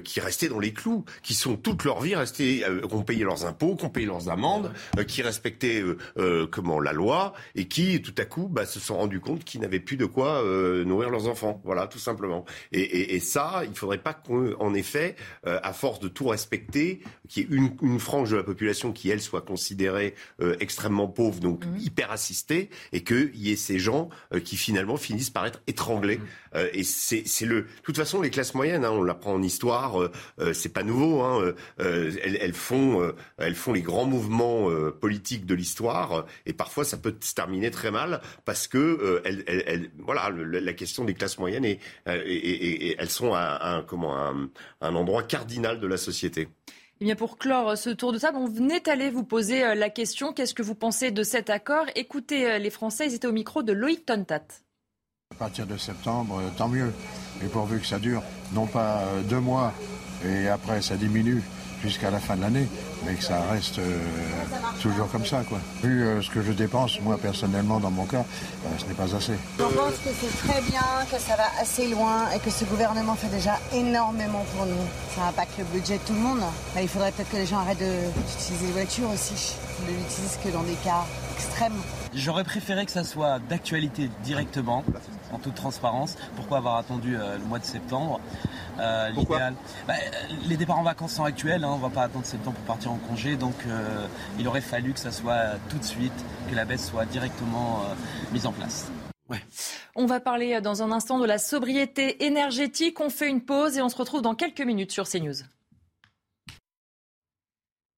qui 0.04 0.20
restaient 0.20 0.48
dans 0.48 0.60
les 0.60 0.72
clous, 0.72 1.04
qui 1.24 1.34
sont 1.34 1.56
toute 1.56 1.82
leur 1.82 2.00
vie 2.00 2.14
restés, 2.14 2.62
qui 2.88 2.94
ont 2.94 3.02
payé 3.02 3.24
leurs 3.24 3.46
impôts, 3.46 3.74
qui 3.74 3.84
ont 3.84 3.90
payé 3.90 4.06
leurs 4.06 4.28
amendes, 4.28 4.72
qui 5.08 5.22
respectaient 5.22 5.82
comment, 6.50 6.78
la 6.78 6.92
loi, 6.92 7.34
et 7.54 7.66
qui 7.66 8.00
tout 8.00 8.14
à 8.18 8.24
coup 8.24 8.48
bah, 8.48 8.66
se 8.66 8.78
sont 8.78 8.96
rendus 8.96 9.20
compte 9.20 9.44
qu'ils 9.44 9.60
n'avaient 9.60 9.80
plus 9.80 9.96
de 9.96 10.06
quoi 10.06 10.42
nourrir 10.84 11.10
leurs 11.10 11.26
enfants. 11.26 11.60
Voilà, 11.64 11.86
tout 11.86 11.98
simplement. 11.98 12.44
Et, 12.72 12.80
et, 12.80 13.16
et 13.16 13.20
ça, 13.20 13.62
il 13.64 13.74
faudrait 13.74 13.98
pas 13.98 14.14
qu'on 14.14 14.35
en 14.58 14.74
effet, 14.74 15.16
euh, 15.46 15.58
à 15.62 15.72
force 15.72 16.00
de 16.00 16.08
tout 16.08 16.28
respecter, 16.28 17.00
qu'il 17.28 17.42
y 17.42 17.46
ait 17.46 17.70
une, 17.80 18.00
frange 18.00 18.30
de 18.30 18.36
la 18.36 18.42
population 18.42 18.92
qui, 18.92 19.10
elle, 19.10 19.20
soit 19.20 19.42
considérée 19.42 20.14
euh, 20.40 20.56
extrêmement 20.60 21.08
pauvre, 21.08 21.40
donc 21.40 21.64
mmh. 21.64 21.76
hyper 21.78 22.10
assistée, 22.10 22.70
et 22.92 23.02
qu'il 23.02 23.34
y 23.34 23.52
ait 23.52 23.56
ces 23.56 23.78
gens 23.78 24.10
euh, 24.32 24.40
qui 24.40 24.56
finalement 24.56 24.96
finissent 24.96 25.30
par 25.30 25.46
être 25.46 25.62
étranglés. 25.66 26.18
Mmh. 26.18 26.58
et 26.72 26.84
c'est 26.84 27.44
le. 27.44 27.62
De 27.62 27.66
toute 27.82 27.96
façon, 27.96 28.20
les 28.20 28.30
classes 28.30 28.54
moyennes, 28.54 28.84
hein, 28.84 28.90
on 28.90 29.02
l'apprend 29.02 29.34
en 29.34 29.42
histoire, 29.42 30.10
c'est 30.52 30.72
pas 30.72 30.82
nouveau. 30.82 31.20
Hein, 31.22 31.54
elles, 31.78 32.54
font, 32.54 33.12
elles 33.38 33.54
font 33.54 33.72
les 33.72 33.82
grands 33.82 34.06
mouvements 34.06 34.70
politiques 34.92 35.46
de 35.46 35.54
l'histoire, 35.54 36.26
et 36.46 36.52
parfois 36.52 36.84
ça 36.84 36.96
peut 36.96 37.14
se 37.20 37.34
terminer 37.34 37.70
très 37.70 37.90
mal 37.90 38.20
parce 38.44 38.68
que 38.68 39.22
elles, 39.24 39.90
voilà, 39.98 40.30
la 40.30 40.72
question 40.72 41.04
des 41.04 41.14
classes 41.14 41.38
moyennes 41.38 41.64
et, 41.64 41.78
et, 42.06 42.96
elles 42.98 43.10
sont 43.10 43.34
à, 43.34 43.76
un 43.76 43.82
comment 43.82 44.25
un, 44.26 44.48
un 44.80 44.94
endroit 44.94 45.22
cardinal 45.22 45.80
de 45.80 45.86
la 45.86 45.96
société. 45.96 46.48
Eh 47.00 47.04
bien, 47.04 47.14
pour 47.14 47.36
clore 47.38 47.76
ce 47.76 47.90
tour 47.90 48.12
de 48.12 48.18
table, 48.18 48.38
on 48.38 48.48
venait 48.48 48.88
aller 48.88 49.10
vous 49.10 49.24
poser 49.24 49.74
la 49.74 49.90
question 49.90 50.32
qu'est-ce 50.32 50.54
que 50.54 50.62
vous 50.62 50.74
pensez 50.74 51.10
de 51.10 51.22
cet 51.22 51.50
accord? 51.50 51.84
Écoutez 51.94 52.58
les 52.58 52.70
Français, 52.70 53.06
ils 53.06 53.14
étaient 53.14 53.26
au 53.26 53.32
micro 53.32 53.62
de 53.62 53.72
Loïc 53.72 54.06
Tontat. 54.06 54.46
À 55.32 55.38
partir 55.38 55.66
de 55.66 55.76
septembre, 55.76 56.40
tant 56.56 56.68
mieux. 56.68 56.92
Et 57.44 57.48
pourvu 57.48 57.80
que 57.80 57.86
ça 57.86 57.98
dure, 57.98 58.22
non 58.54 58.66
pas 58.66 59.04
deux 59.28 59.40
mois 59.40 59.74
et 60.24 60.48
après 60.48 60.80
ça 60.80 60.96
diminue 60.96 61.42
jusqu'à 61.86 62.10
la 62.10 62.18
fin 62.18 62.36
de 62.36 62.42
l'année, 62.42 62.66
mais 63.04 63.14
que 63.14 63.22
ça 63.22 63.40
reste 63.50 63.78
euh, 63.78 63.98
toujours 64.80 65.10
comme 65.10 65.24
ça. 65.24 65.42
Quoi. 65.48 65.58
Vu 65.82 66.02
euh, 66.02 66.20
ce 66.20 66.30
que 66.30 66.42
je 66.42 66.52
dépense, 66.52 67.00
moi 67.00 67.16
personnellement, 67.16 67.78
dans 67.80 67.90
mon 67.90 68.04
cas, 68.04 68.24
euh, 68.24 68.68
ce 68.78 68.84
n'est 68.86 68.94
pas 68.94 69.14
assez. 69.14 69.34
Je 69.58 69.64
pense 69.64 69.94
que 70.04 70.10
c'est 70.20 70.48
très 70.48 70.60
bien, 70.62 70.80
que 71.10 71.18
ça 71.18 71.36
va 71.36 71.46
assez 71.60 71.88
loin 71.88 72.30
et 72.34 72.40
que 72.40 72.50
ce 72.50 72.64
gouvernement 72.64 73.14
fait 73.14 73.28
déjà 73.28 73.58
énormément 73.72 74.44
pour 74.56 74.66
nous. 74.66 74.74
Ça 75.14 75.26
impacte 75.28 75.58
le 75.58 75.64
budget 75.64 75.98
de 75.98 76.02
tout 76.02 76.12
le 76.12 76.20
monde. 76.20 76.40
il 76.80 76.88
faudrait 76.88 77.12
peut-être 77.12 77.30
que 77.30 77.36
les 77.36 77.46
gens 77.46 77.58
arrêtent 77.58 77.78
d'utiliser 77.78 78.66
les 78.66 78.72
voitures 78.72 79.10
aussi. 79.10 79.54
Ils 79.80 79.92
ne 79.92 79.98
l'utilisent 79.98 80.38
que 80.42 80.48
dans 80.50 80.62
des 80.62 80.76
cas 80.84 81.04
extrêmes. 81.36 81.80
J'aurais 82.14 82.44
préféré 82.44 82.86
que 82.86 82.92
ça 82.92 83.04
soit 83.04 83.38
d'actualité 83.38 84.10
directement, 84.24 84.84
en 85.32 85.38
toute 85.38 85.54
transparence. 85.54 86.16
Pourquoi 86.34 86.58
avoir 86.58 86.76
attendu 86.76 87.12
le 87.12 87.44
mois 87.46 87.58
de 87.58 87.64
septembre? 87.64 88.20
Euh, 88.78 89.10
l'idéal. 89.10 89.54
Bah, 89.86 89.94
les 90.46 90.56
départs 90.56 90.78
en 90.78 90.82
vacances 90.82 91.14
sont 91.14 91.24
actuels, 91.24 91.64
hein, 91.64 91.70
on 91.72 91.76
ne 91.76 91.82
va 91.82 91.90
pas 91.90 92.02
attendre 92.02 92.26
septembre 92.26 92.56
pour 92.56 92.66
partir 92.66 92.92
en 92.92 92.98
congé, 92.98 93.36
donc 93.36 93.54
euh, 93.66 94.06
il 94.38 94.46
aurait 94.48 94.60
fallu 94.60 94.92
que 94.92 95.00
ça 95.00 95.10
soit 95.10 95.58
tout 95.68 95.78
de 95.78 95.84
suite, 95.84 96.12
que 96.50 96.54
la 96.54 96.64
baisse 96.64 96.86
soit 96.86 97.04
directement 97.06 97.82
euh, 97.82 97.94
mise 98.32 98.46
en 98.46 98.52
place. 98.52 98.90
On 99.96 100.06
va 100.06 100.20
parler 100.20 100.60
dans 100.60 100.82
un 100.82 100.92
instant 100.92 101.18
de 101.18 101.24
la 101.24 101.38
sobriété 101.38 102.24
énergétique. 102.24 103.00
On 103.00 103.10
fait 103.10 103.28
une 103.28 103.40
pause 103.40 103.76
et 103.76 103.82
on 103.82 103.88
se 103.88 103.96
retrouve 103.96 104.22
dans 104.22 104.34
quelques 104.34 104.60
minutes 104.60 104.92
sur 104.92 105.08
CNews. 105.08 105.42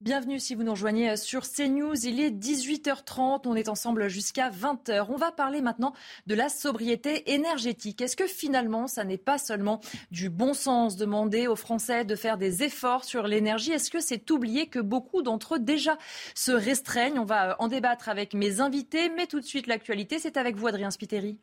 Bienvenue 0.00 0.38
si 0.38 0.54
vous 0.54 0.62
nous 0.62 0.70
rejoignez 0.70 1.16
sur 1.16 1.42
CNews. 1.42 2.06
Il 2.06 2.20
est 2.20 2.30
18h30. 2.30 3.40
On 3.46 3.56
est 3.56 3.68
ensemble 3.68 4.06
jusqu'à 4.06 4.48
20h. 4.48 5.06
On 5.08 5.16
va 5.16 5.32
parler 5.32 5.60
maintenant 5.60 5.92
de 6.28 6.36
la 6.36 6.48
sobriété 6.48 7.32
énergétique. 7.32 8.00
Est-ce 8.00 8.14
que 8.14 8.28
finalement, 8.28 8.86
ça 8.86 9.02
n'est 9.02 9.18
pas 9.18 9.38
seulement 9.38 9.80
du 10.12 10.30
bon 10.30 10.54
sens 10.54 10.94
demander 10.94 11.48
aux 11.48 11.56
Français 11.56 12.04
de 12.04 12.14
faire 12.14 12.38
des 12.38 12.62
efforts 12.62 13.02
sur 13.02 13.26
l'énergie? 13.26 13.72
Est-ce 13.72 13.90
que 13.90 13.98
c'est 13.98 14.30
oublier 14.30 14.68
que 14.68 14.78
beaucoup 14.78 15.22
d'entre 15.22 15.56
eux 15.56 15.58
déjà 15.58 15.98
se 16.36 16.52
restreignent? 16.52 17.18
On 17.18 17.24
va 17.24 17.56
en 17.58 17.66
débattre 17.66 18.08
avec 18.08 18.34
mes 18.34 18.60
invités. 18.60 19.08
Mais 19.08 19.26
tout 19.26 19.40
de 19.40 19.44
suite, 19.44 19.66
l'actualité, 19.66 20.20
c'est 20.20 20.36
avec 20.36 20.54
vous, 20.54 20.68
Adrien 20.68 20.92
Spiteri. 20.92 21.40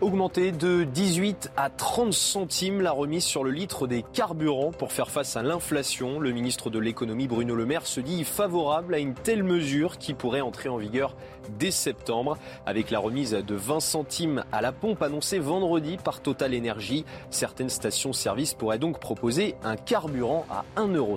Augmenter 0.00 0.52
de 0.52 0.84
18 0.84 1.50
à 1.56 1.70
30 1.70 2.12
centimes 2.12 2.82
la 2.82 2.92
remise 2.92 3.24
sur 3.24 3.42
le 3.42 3.50
litre 3.50 3.88
des 3.88 4.04
carburants 4.12 4.70
pour 4.70 4.92
faire 4.92 5.10
face 5.10 5.36
à 5.36 5.42
l'inflation. 5.42 6.20
Le 6.20 6.30
ministre 6.30 6.70
de 6.70 6.78
l'économie 6.78 7.26
Bruno 7.26 7.56
Le 7.56 7.66
Maire 7.66 7.84
se 7.84 7.98
dit 7.98 8.22
favorable 8.22 8.94
à 8.94 9.00
une 9.00 9.14
telle 9.14 9.42
mesure 9.42 9.98
qui 9.98 10.14
pourrait 10.14 10.40
entrer 10.40 10.68
en 10.68 10.76
vigueur 10.76 11.16
dès 11.58 11.72
septembre. 11.72 12.38
Avec 12.64 12.92
la 12.92 13.00
remise 13.00 13.32
de 13.32 13.54
20 13.56 13.80
centimes 13.80 14.44
à 14.52 14.62
la 14.62 14.70
pompe 14.70 15.02
annoncée 15.02 15.40
vendredi 15.40 15.96
par 15.96 16.20
Total 16.20 16.56
Energy, 16.56 17.04
certaines 17.30 17.68
stations-service 17.68 18.54
pourraient 18.54 18.78
donc 18.78 19.00
proposer 19.00 19.56
un 19.64 19.74
carburant 19.74 20.46
à 20.48 20.64
1,50 20.80 20.94
euro. 20.96 21.16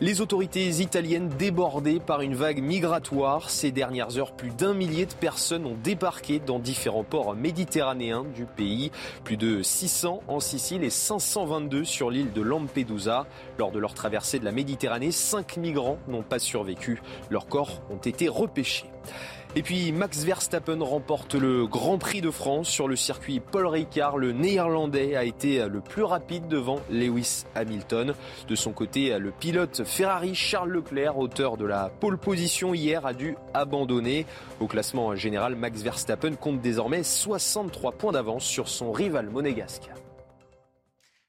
Les 0.00 0.20
autorités 0.20 0.68
italiennes 0.68 1.28
débordées 1.28 1.98
par 1.98 2.20
une 2.20 2.36
vague 2.36 2.62
migratoire. 2.62 3.50
Ces 3.50 3.72
dernières 3.72 4.16
heures, 4.16 4.30
plus 4.30 4.50
d'un 4.50 4.72
millier 4.72 5.06
de 5.06 5.12
personnes 5.12 5.66
ont 5.66 5.76
débarqué 5.82 6.38
dans 6.38 6.60
différents 6.60 7.02
ports 7.02 7.34
méditerranéens 7.34 8.24
du 8.32 8.44
pays. 8.44 8.92
Plus 9.24 9.36
de 9.36 9.60
600 9.60 10.22
en 10.28 10.38
Sicile 10.38 10.84
et 10.84 10.90
522 10.90 11.82
sur 11.82 12.12
l'île 12.12 12.32
de 12.32 12.42
Lampedusa. 12.42 13.26
Lors 13.58 13.72
de 13.72 13.80
leur 13.80 13.92
traversée 13.92 14.38
de 14.38 14.44
la 14.44 14.52
Méditerranée, 14.52 15.10
cinq 15.10 15.56
migrants 15.56 15.98
n'ont 16.06 16.22
pas 16.22 16.38
survécu. 16.38 17.02
Leurs 17.28 17.48
corps 17.48 17.82
ont 17.90 17.96
été 17.96 18.28
repêchés. 18.28 18.86
Et 19.56 19.62
puis 19.62 19.92
Max 19.92 20.24
Verstappen 20.24 20.78
remporte 20.82 21.34
le 21.34 21.66
Grand 21.66 21.98
Prix 21.98 22.20
de 22.20 22.30
France 22.30 22.68
sur 22.68 22.86
le 22.86 22.96
circuit 22.96 23.40
Paul 23.40 23.66
Ricard. 23.66 24.18
Le 24.18 24.32
néerlandais 24.32 25.16
a 25.16 25.24
été 25.24 25.66
le 25.68 25.80
plus 25.80 26.02
rapide 26.02 26.48
devant 26.48 26.80
Lewis 26.90 27.44
Hamilton. 27.54 28.14
De 28.46 28.54
son 28.54 28.72
côté, 28.72 29.18
le 29.18 29.30
pilote 29.30 29.82
Ferrari 29.84 30.34
Charles 30.34 30.70
Leclerc, 30.70 31.18
auteur 31.18 31.56
de 31.56 31.64
la 31.64 31.90
pole 32.00 32.18
position 32.18 32.74
hier, 32.74 33.06
a 33.06 33.14
dû 33.14 33.36
abandonner. 33.54 34.26
Au 34.60 34.66
classement 34.66 35.16
général, 35.16 35.56
Max 35.56 35.82
Verstappen 35.82 36.34
compte 36.34 36.60
désormais 36.60 37.02
63 37.02 37.92
points 37.92 38.12
d'avance 38.12 38.44
sur 38.44 38.68
son 38.68 38.92
rival 38.92 39.30
monégasque. 39.30 39.90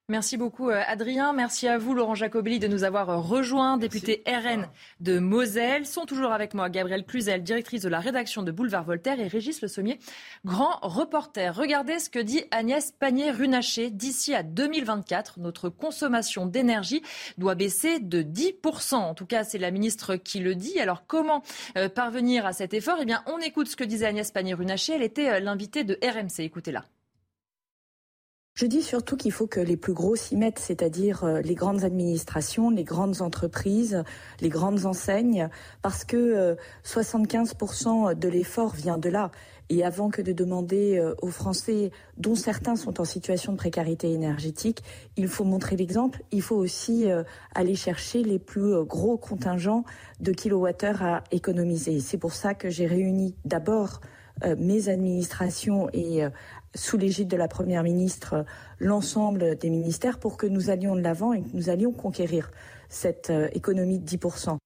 Merci 0.09 0.37
beaucoup 0.37 0.71
euh, 0.71 0.81
Adrien. 0.87 1.33
Merci 1.33 1.67
à 1.67 1.77
vous 1.77 1.93
Laurent 1.93 2.15
Jacobelli 2.15 2.57
de 2.57 2.67
nous 2.67 2.83
avoir 2.83 3.11
euh, 3.11 3.17
rejoints, 3.17 3.77
député 3.77 4.23
RN 4.25 4.67
de 5.01 5.19
Moselle. 5.19 5.85
Sont 5.85 6.05
toujours 6.05 6.31
avec 6.31 6.55
moi 6.55 6.67
Gabrielle 6.71 7.05
Cluzel, 7.05 7.43
directrice 7.43 7.83
de 7.83 7.89
la 7.89 7.99
rédaction 7.99 8.41
de 8.41 8.51
Boulevard 8.51 8.83
Voltaire 8.83 9.19
et 9.19 9.27
Régis 9.27 9.61
Le 9.61 9.67
Sommier, 9.67 9.99
grand 10.45 10.79
reporter. 10.81 11.55
Regardez 11.55 11.99
ce 11.99 12.09
que 12.09 12.17
dit 12.17 12.43
Agnès 12.49 12.91
Pannier-Runacher. 12.91 13.91
D'ici 13.91 14.33
à 14.33 14.41
2024, 14.41 15.39
notre 15.39 15.69
consommation 15.69 16.47
d'énergie 16.47 17.03
doit 17.37 17.53
baisser 17.53 17.99
de 17.99 18.23
10%. 18.23 18.95
En 18.95 19.13
tout 19.13 19.27
cas, 19.27 19.43
c'est 19.43 19.59
la 19.59 19.69
ministre 19.69 20.15
qui 20.15 20.39
le 20.39 20.55
dit. 20.55 20.79
Alors 20.79 21.05
comment 21.05 21.43
euh, 21.77 21.87
parvenir 21.87 22.47
à 22.47 22.53
cet 22.53 22.73
effort? 22.73 22.97
Eh 22.99 23.05
bien, 23.05 23.21
on 23.27 23.37
écoute 23.37 23.67
ce 23.67 23.75
que 23.75 23.83
disait 23.83 24.07
Agnès 24.07 24.31
Pannier-Runacher. 24.31 24.93
Elle 24.95 25.03
était 25.03 25.39
l'invitée 25.39 25.83
de 25.83 25.99
RMC. 26.03 26.39
Écoutez-la. 26.39 26.83
Je 28.59 28.65
dis 28.65 28.81
surtout 28.81 29.15
qu'il 29.15 29.31
faut 29.31 29.47
que 29.47 29.61
les 29.61 29.77
plus 29.77 29.93
gros 29.93 30.17
s'y 30.17 30.35
mettent, 30.35 30.59
c'est-à-dire 30.59 31.23
euh, 31.23 31.39
les 31.39 31.55
grandes 31.55 31.85
administrations, 31.85 32.69
les 32.69 32.83
grandes 32.83 33.21
entreprises, 33.21 34.03
les 34.41 34.49
grandes 34.49 34.85
enseignes, 34.85 35.47
parce 35.81 36.03
que 36.03 36.57
75% 36.83 38.09
euh, 38.09 38.13
de 38.15 38.27
l'effort 38.27 38.75
vient 38.75 38.97
de 38.97 39.07
là. 39.07 39.31
Et 39.69 39.85
avant 39.85 40.09
que 40.09 40.21
de 40.21 40.33
demander 40.33 40.97
euh, 40.97 41.15
aux 41.21 41.29
Français, 41.29 41.91
dont 42.17 42.35
certains 42.35 42.75
sont 42.75 42.99
en 42.99 43.05
situation 43.05 43.53
de 43.53 43.57
précarité 43.57 44.11
énergétique, 44.11 44.83
il 45.15 45.29
faut 45.29 45.45
montrer 45.45 45.77
l'exemple. 45.77 46.21
Il 46.33 46.41
faut 46.41 46.57
aussi 46.57 47.05
aller 47.55 47.75
chercher 47.75 48.23
les 48.23 48.39
plus 48.39 48.83
gros 48.83 49.15
contingents 49.15 49.85
de 50.19 50.33
kilowattheures 50.33 51.01
à 51.01 51.23
économiser. 51.31 52.01
C'est 52.01 52.17
pour 52.17 52.33
ça 52.33 52.55
que 52.55 52.69
j'ai 52.69 52.87
réuni 52.87 53.35
d'abord 53.45 54.01
mes 54.57 54.87
administrations 54.87 55.89
et 55.91 56.23
sous 56.75 56.97
l'égide 56.97 57.27
de 57.27 57.37
la 57.37 57.47
Première 57.47 57.83
ministre 57.83 58.45
l'ensemble 58.79 59.57
des 59.57 59.69
ministères 59.69 60.19
pour 60.19 60.37
que 60.37 60.47
nous 60.47 60.69
allions 60.69 60.95
de 60.95 61.01
l'avant 61.01 61.33
et 61.33 61.41
que 61.41 61.49
nous 61.53 61.69
allions 61.69 61.91
conquérir 61.91 62.51
cette 62.89 63.29
euh, 63.29 63.49
économie 63.53 63.99
de 63.99 64.05
10%. 64.05 64.57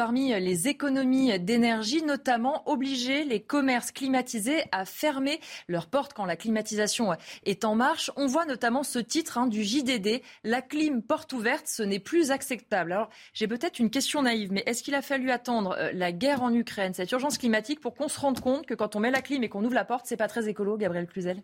Parmi 0.00 0.30
les 0.40 0.66
économies 0.66 1.38
d'énergie, 1.38 2.02
notamment 2.02 2.66
obliger 2.66 3.22
les 3.22 3.42
commerces 3.42 3.92
climatisés 3.92 4.62
à 4.72 4.86
fermer 4.86 5.40
leurs 5.68 5.88
portes 5.88 6.14
quand 6.14 6.24
la 6.24 6.36
climatisation 6.36 7.14
est 7.44 7.66
en 7.66 7.74
marche. 7.74 8.10
On 8.16 8.24
voit 8.24 8.46
notamment 8.46 8.82
ce 8.82 8.98
titre 8.98 9.36
hein, 9.36 9.46
du 9.46 9.62
JDD, 9.62 10.22
la 10.42 10.62
clim 10.62 11.02
porte 11.02 11.34
ouverte, 11.34 11.66
ce 11.68 11.82
n'est 11.82 11.98
plus 11.98 12.30
acceptable. 12.30 12.92
Alors 12.92 13.10
j'ai 13.34 13.46
peut-être 13.46 13.78
une 13.78 13.90
question 13.90 14.22
naïve, 14.22 14.50
mais 14.50 14.62
est-ce 14.64 14.82
qu'il 14.82 14.94
a 14.94 15.02
fallu 15.02 15.30
attendre 15.30 15.76
euh, 15.78 15.90
la 15.92 16.12
guerre 16.12 16.42
en 16.42 16.54
Ukraine, 16.54 16.94
cette 16.94 17.12
urgence 17.12 17.36
climatique, 17.36 17.80
pour 17.80 17.94
qu'on 17.94 18.08
se 18.08 18.18
rende 18.18 18.40
compte 18.40 18.64
que 18.64 18.72
quand 18.72 18.96
on 18.96 19.00
met 19.00 19.10
la 19.10 19.20
clim 19.20 19.42
et 19.42 19.50
qu'on 19.50 19.62
ouvre 19.66 19.74
la 19.74 19.84
porte, 19.84 20.06
c'est 20.06 20.16
pas 20.16 20.28
très 20.28 20.48
écolo, 20.48 20.78
Gabriel 20.78 21.08
Cluzel? 21.08 21.42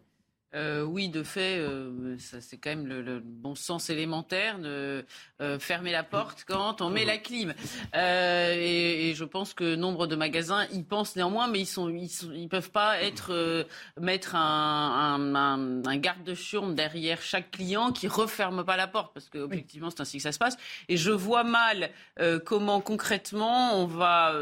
Euh, 0.54 0.82
oui, 0.82 1.08
de 1.08 1.22
fait, 1.22 1.58
euh, 1.58 2.16
c'est 2.18 2.56
quand 2.56 2.70
même 2.70 2.86
le, 2.86 3.20
bon 3.20 3.54
sens 3.54 3.90
élémentaire 3.90 4.58
de 4.58 5.04
euh, 5.42 5.58
fermer 5.58 5.90
la 5.90 6.04
porte 6.04 6.44
quand 6.46 6.80
on 6.80 6.88
met 6.88 7.04
la 7.04 7.18
clim. 7.18 7.52
Et, 7.94 9.12
je 9.16 9.24
pense 9.24 9.54
que 9.54 9.74
nombre 9.74 10.06
de 10.06 10.16
magasins 10.16 10.66
y 10.72 10.82
pensent 10.82 11.16
néanmoins, 11.16 11.48
mais 11.48 11.60
ils 11.60 11.66
sont, 11.66 11.88
ils, 11.88 12.48
peuvent 12.48 12.70
pas 12.70 13.00
être 13.02 13.66
mettre 14.00 14.34
un, 14.34 15.96
garde 15.96 16.24
de 16.24 16.34
chiourme 16.34 16.74
derrière 16.74 17.20
chaque 17.22 17.50
client 17.50 17.92
qui 17.92 18.08
referme 18.08 18.64
pas 18.64 18.76
la 18.76 18.86
porte, 18.86 19.12
parce 19.14 19.28
que 19.28 19.38
objectivement 19.38 19.90
c'est 19.90 20.00
ainsi 20.00 20.18
que 20.18 20.22
ça 20.22 20.32
se 20.32 20.38
passe. 20.38 20.56
Et 20.88 20.96
je 20.96 21.10
vois 21.10 21.44
mal 21.44 21.90
comment 22.44 22.80
concrètement 22.80 23.80
on 23.80 23.86
va 23.86 24.34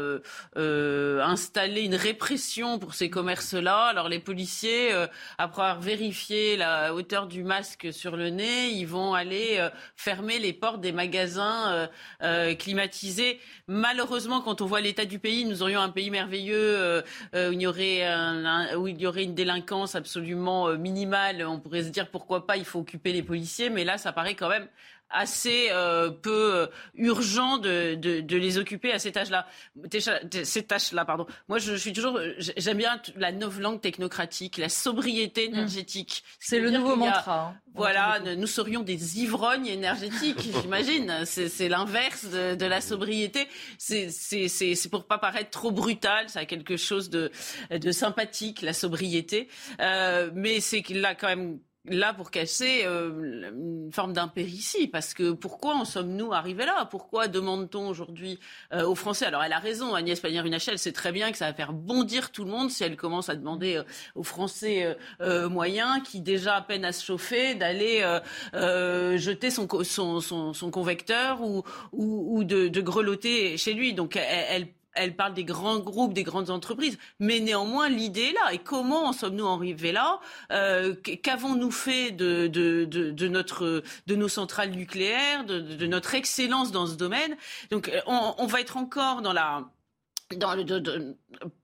installer 0.55 1.81
une 1.81 1.95
répression 1.95 2.79
pour 2.79 2.93
ces 2.93 3.09
commerces-là. 3.09 3.85
Alors 3.85 4.09
les 4.09 4.19
policiers, 4.19 4.91
après 5.37 5.63
avoir 5.63 5.79
vérifier 5.95 6.57
la 6.57 6.93
hauteur 6.93 7.25
du 7.25 7.41
masque 7.41 7.93
sur 7.93 8.17
le 8.17 8.29
nez, 8.29 8.67
ils 8.67 8.85
vont 8.85 9.13
aller 9.13 9.55
euh, 9.59 9.69
fermer 9.95 10.39
les 10.39 10.51
portes 10.51 10.81
des 10.81 10.91
magasins 10.91 11.71
euh, 11.71 11.87
euh, 12.21 12.53
climatisés. 12.53 13.39
Malheureusement, 13.67 14.41
quand 14.41 14.59
on 14.59 14.65
voit 14.65 14.81
l'état 14.81 15.05
du 15.05 15.19
pays, 15.19 15.45
nous 15.45 15.63
aurions 15.63 15.79
un 15.79 15.89
pays 15.89 16.09
merveilleux 16.09 17.01
où, 17.33 17.37
où 17.37 18.87
il 18.87 19.01
y 19.01 19.07
aurait 19.07 19.23
une 19.23 19.35
délinquance 19.35 19.95
absolument 19.95 20.69
minimale. 20.77 21.45
On 21.47 21.59
pourrait 21.59 21.83
se 21.83 21.89
dire 21.89 22.09
pourquoi 22.09 22.45
pas, 22.45 22.57
il 22.57 22.65
faut 22.65 22.79
occuper 22.79 23.13
les 23.13 23.23
policiers, 23.23 23.69
mais 23.69 23.85
là, 23.85 23.97
ça 23.97 24.11
paraît 24.11 24.35
quand 24.35 24.49
même 24.49 24.67
assez 25.09 25.67
euh, 25.71 26.09
peu 26.09 26.55
euh, 26.55 26.67
urgent 26.95 27.57
de, 27.57 27.95
de, 27.95 28.21
de, 28.21 28.37
les 28.37 28.57
occuper 28.57 28.91
à 28.91 28.99
cet 28.99 29.17
âge-là, 29.17 29.47
ces 29.91 30.63
tâches-là, 30.63 31.05
pardon. 31.05 31.25
Moi, 31.47 31.57
je, 31.59 31.73
je 31.73 31.77
suis 31.77 31.93
toujours, 31.93 32.19
j'aime 32.37 32.77
bien 32.77 33.01
la 33.15 33.31
langue 33.31 33.81
technocratique, 33.81 34.57
la 34.57 34.69
sobriété 34.69 35.47
mmh. 35.47 35.53
énergétique. 35.53 36.23
C'est 36.39 36.59
le 36.59 36.71
nouveau 36.71 36.95
mantra. 36.95 37.47
Hein. 37.47 37.61
Voilà, 37.75 38.19
nous 38.19 38.47
serions 38.47 38.81
des 38.81 39.19
ivrognes 39.19 39.67
énergétiques, 39.67 40.39
j'imagine. 40.61 41.25
C'est 41.25 41.67
l'inverse 41.67 42.25
de, 42.25 42.55
de, 42.55 42.65
la 42.65 42.79
sobriété. 42.79 43.47
C'est 43.77 44.09
pour 44.89 45.05
pas 45.05 45.17
paraître 45.17 45.49
trop 45.49 45.71
brutal, 45.71 46.29
ça 46.29 46.41
a 46.41 46.45
quelque 46.45 46.77
chose 46.77 47.09
de, 47.09 47.31
de 47.69 47.91
sympathique, 47.91 48.61
la 48.61 48.73
sobriété. 48.73 49.49
Euh, 49.81 50.31
mais 50.33 50.61
c'est 50.61 50.81
qu'il 50.81 51.03
a 51.03 51.15
quand 51.15 51.27
même 51.27 51.59
là 51.87 52.13
pour 52.13 52.31
casser 52.31 52.81
euh, 52.85 53.51
une 53.51 53.91
forme 53.91 54.13
d'impéritie. 54.13 54.87
Parce 54.87 55.13
que 55.13 55.31
pourquoi 55.31 55.75
en 55.75 55.85
sommes-nous 55.85 56.33
arrivés 56.33 56.65
là? 56.65 56.85
Pourquoi 56.85 57.27
demande-t-on 57.27 57.87
aujourd'hui 57.87 58.39
euh, 58.73 58.85
aux 58.85 58.95
Français? 58.95 59.25
Alors 59.25 59.43
elle 59.43 59.53
a 59.53 59.59
raison, 59.59 59.93
Agnès 59.93 60.19
Pannier-Runacher, 60.19 60.77
sait 60.77 60.91
très 60.91 61.11
bien 61.11 61.31
que 61.31 61.37
ça 61.37 61.47
va 61.47 61.53
faire 61.53 61.73
bondir 61.73 62.31
tout 62.31 62.43
le 62.43 62.51
monde 62.51 62.69
si 62.69 62.83
elle 62.83 62.95
commence 62.95 63.29
à 63.29 63.35
demander 63.35 63.77
euh, 63.77 63.83
aux 64.15 64.23
Français 64.23 64.97
moyens 65.49 66.01
qui 66.03 66.21
déjà 66.21 66.61
peine 66.61 66.85
à 66.85 66.91
se 66.91 67.03
chauffer 67.03 67.55
d'aller 67.55 68.03
jeter 68.53 69.49
son, 69.49 69.67
son, 69.83 70.19
son, 70.21 70.53
son, 70.53 70.71
convecteur 70.71 71.41
ou, 71.41 71.63
ou, 71.91 72.37
ou 72.37 72.43
de, 72.43 72.67
de, 72.67 72.81
grelotter 72.81 73.57
chez 73.57 73.73
lui. 73.73 73.93
Donc 73.93 74.15
elle, 74.15 74.45
elle 74.49 74.67
elle 74.95 75.15
parle 75.15 75.33
des 75.33 75.43
grands 75.43 75.79
groupes, 75.79 76.13
des 76.13 76.23
grandes 76.23 76.49
entreprises, 76.49 76.97
mais 77.19 77.39
néanmoins 77.39 77.89
l'idée 77.89 78.29
est 78.29 78.33
là. 78.33 78.53
Et 78.53 78.59
comment 78.59 79.05
en 79.05 79.13
sommes-nous 79.13 79.47
arrivés 79.47 79.91
là? 79.91 80.19
Euh, 80.51 80.95
Qu'avons-nous 80.95 81.71
fait 81.71 82.11
de, 82.11 83.27
notre, 83.27 83.83
de 84.07 84.15
nos 84.15 84.27
centrales 84.27 84.71
nucléaires, 84.71 85.45
de, 85.45 85.85
notre 85.85 86.15
excellence 86.15 86.71
dans 86.71 86.87
ce 86.87 86.95
domaine? 86.95 87.35
Donc 87.71 87.91
on, 88.07 88.35
on 88.37 88.45
va 88.47 88.61
être 88.61 88.77
encore 88.77 89.21
dans 89.21 89.33
la 89.33 89.65
dans 90.35 90.55
de, 90.55 91.15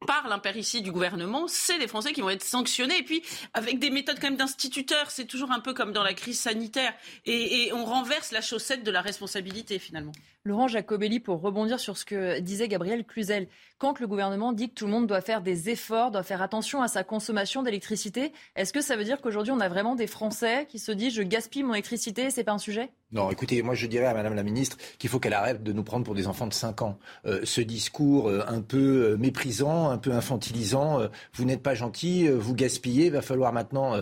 par 0.07 0.27
l'impéritie 0.27 0.81
du 0.81 0.91
gouvernement, 0.91 1.47
c'est 1.47 1.77
les 1.77 1.87
Français 1.87 2.13
qui 2.13 2.21
vont 2.21 2.29
être 2.29 2.43
sanctionnés. 2.43 2.97
Et 2.99 3.03
puis, 3.03 3.21
avec 3.53 3.79
des 3.79 3.89
méthodes 3.89 4.19
quand 4.19 4.27
même 4.27 4.37
d'instituteurs, 4.37 5.11
c'est 5.11 5.25
toujours 5.25 5.51
un 5.51 5.59
peu 5.59 5.73
comme 5.73 5.91
dans 5.91 6.03
la 6.03 6.13
crise 6.13 6.39
sanitaire. 6.39 6.93
Et, 7.25 7.67
et, 7.67 7.73
on 7.73 7.85
renverse 7.85 8.31
la 8.31 8.41
chaussette 8.41 8.83
de 8.83 8.91
la 8.91 9.01
responsabilité, 9.01 9.79
finalement. 9.79 10.11
Laurent 10.43 10.67
Jacobelli, 10.67 11.19
pour 11.19 11.41
rebondir 11.41 11.79
sur 11.79 11.97
ce 11.97 12.05
que 12.05 12.39
disait 12.39 12.67
Gabriel 12.67 13.05
Cluzel, 13.05 13.47
quand 13.77 13.99
le 13.99 14.07
gouvernement 14.07 14.53
dit 14.53 14.69
que 14.69 14.75
tout 14.75 14.85
le 14.85 14.91
monde 14.91 15.07
doit 15.07 15.21
faire 15.21 15.41
des 15.41 15.69
efforts, 15.69 16.11
doit 16.11 16.23
faire 16.23 16.41
attention 16.41 16.81
à 16.81 16.87
sa 16.87 17.03
consommation 17.03 17.63
d'électricité, 17.63 18.31
est-ce 18.55 18.73
que 18.73 18.81
ça 18.81 18.95
veut 18.95 19.03
dire 19.03 19.21
qu'aujourd'hui, 19.21 19.51
on 19.51 19.59
a 19.59 19.69
vraiment 19.69 19.95
des 19.95 20.07
Français 20.07 20.67
qui 20.69 20.77
se 20.79 20.91
disent 20.91 21.13
je 21.13 21.23
gaspille 21.23 21.63
mon 21.63 21.73
électricité, 21.73 22.29
c'est 22.29 22.43
pas 22.43 22.51
un 22.51 22.59
sujet? 22.59 22.89
Non, 23.11 23.29
écoutez, 23.29 23.61
moi 23.61 23.75
je 23.75 23.87
dirais 23.87 24.05
à 24.05 24.13
Madame 24.13 24.35
la 24.35 24.43
Ministre 24.43 24.77
qu'il 24.97 25.09
faut 25.09 25.19
qu'elle 25.19 25.33
arrête 25.33 25.63
de 25.63 25.73
nous 25.73 25.83
prendre 25.83 26.05
pour 26.05 26.15
des 26.15 26.27
enfants 26.27 26.47
de 26.47 26.53
5 26.53 26.81
ans. 26.81 26.97
Euh, 27.25 27.41
ce 27.43 27.59
discours 27.59 28.29
euh, 28.29 28.45
un 28.47 28.61
peu 28.61 29.11
euh, 29.11 29.17
un 29.69 29.97
peu 29.97 30.11
infantilisant, 30.11 30.99
vous 31.33 31.45
n'êtes 31.45 31.61
pas 31.61 31.75
gentil, 31.75 32.27
vous 32.27 32.53
gaspillez, 32.53 33.09
va 33.09 33.21
falloir 33.21 33.53
maintenant 33.53 33.95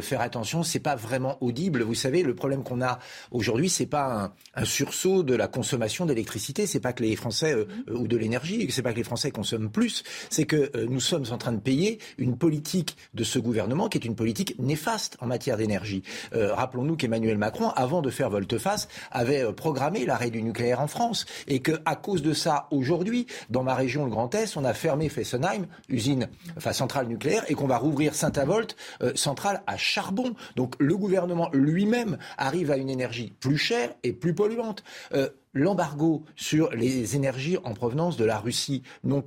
faire 0.00 0.20
attention. 0.20 0.62
C'est 0.62 0.80
pas 0.80 0.96
vraiment 0.96 1.42
audible. 1.42 1.82
Vous 1.82 1.94
savez, 1.94 2.22
le 2.22 2.34
problème 2.34 2.62
qu'on 2.62 2.82
a 2.82 2.98
aujourd'hui, 3.30 3.68
c'est 3.68 3.86
pas 3.86 4.32
un, 4.54 4.64
sursaut 4.64 5.22
de 5.22 5.34
la 5.34 5.48
consommation 5.48 6.06
d'électricité, 6.06 6.66
c'est 6.66 6.80
pas 6.80 6.92
que 6.92 7.02
les 7.02 7.16
Français 7.16 7.54
ou 7.90 8.08
de 8.08 8.16
l'énergie, 8.16 8.66
c'est 8.70 8.82
pas 8.82 8.92
que 8.92 8.98
les 8.98 9.04
Français 9.04 9.30
consomment 9.30 9.70
plus, 9.70 10.02
c'est 10.30 10.44
que 10.44 10.84
nous 10.86 11.00
sommes 11.00 11.26
en 11.30 11.38
train 11.38 11.52
de 11.52 11.60
payer 11.60 11.98
une 12.18 12.36
politique 12.36 12.96
de 13.14 13.24
ce 13.24 13.38
gouvernement 13.38 13.88
qui 13.88 13.98
est 13.98 14.04
une 14.04 14.16
politique 14.16 14.58
néfaste 14.58 15.16
en 15.20 15.26
matière 15.26 15.56
d'énergie. 15.56 16.02
Rappelons-nous 16.32 16.96
qu'Emmanuel 16.96 17.38
Macron, 17.38 17.70
avant 17.70 18.02
de 18.02 18.10
faire 18.10 18.30
volte 18.30 18.58
face 18.58 18.88
avait 19.10 19.42
euh, 19.42 19.52
programmé 19.52 20.04
l'arrêt 20.04 20.30
du 20.30 20.42
nucléaire 20.42 20.80
en 20.80 20.86
France 20.86 21.26
et 21.46 21.60
que 21.60 21.72
à 21.84 21.96
cause 21.96 22.22
de 22.22 22.32
ça, 22.32 22.66
aujourd'hui, 22.70 23.26
dans 23.50 23.62
ma 23.62 23.74
région, 23.74 24.04
le 24.04 24.10
Grand 24.10 24.34
Est, 24.34 24.56
on 24.56 24.64
a 24.64 24.74
fermé 24.74 25.05
Fessenheim, 25.08 25.66
usine, 25.88 26.28
enfin 26.56 26.72
centrale 26.72 27.06
nucléaire, 27.06 27.44
et 27.48 27.54
qu'on 27.54 27.66
va 27.66 27.78
rouvrir 27.78 28.14
Saint-Avold, 28.14 28.72
euh, 29.02 29.12
centrale 29.14 29.62
à 29.66 29.76
charbon. 29.76 30.34
Donc 30.56 30.74
le 30.78 30.96
gouvernement 30.96 31.50
lui-même 31.52 32.18
arrive 32.38 32.70
à 32.70 32.76
une 32.76 32.90
énergie 32.90 33.34
plus 33.40 33.58
chère 33.58 33.94
et 34.02 34.12
plus 34.12 34.34
polluante. 34.34 34.84
Euh, 35.14 35.28
l'embargo 35.52 36.24
sur 36.36 36.70
les 36.70 37.16
énergies 37.16 37.58
en 37.64 37.74
provenance 37.74 38.16
de 38.16 38.24
la 38.24 38.38
Russie 38.38 38.82
n'ont 39.04 39.24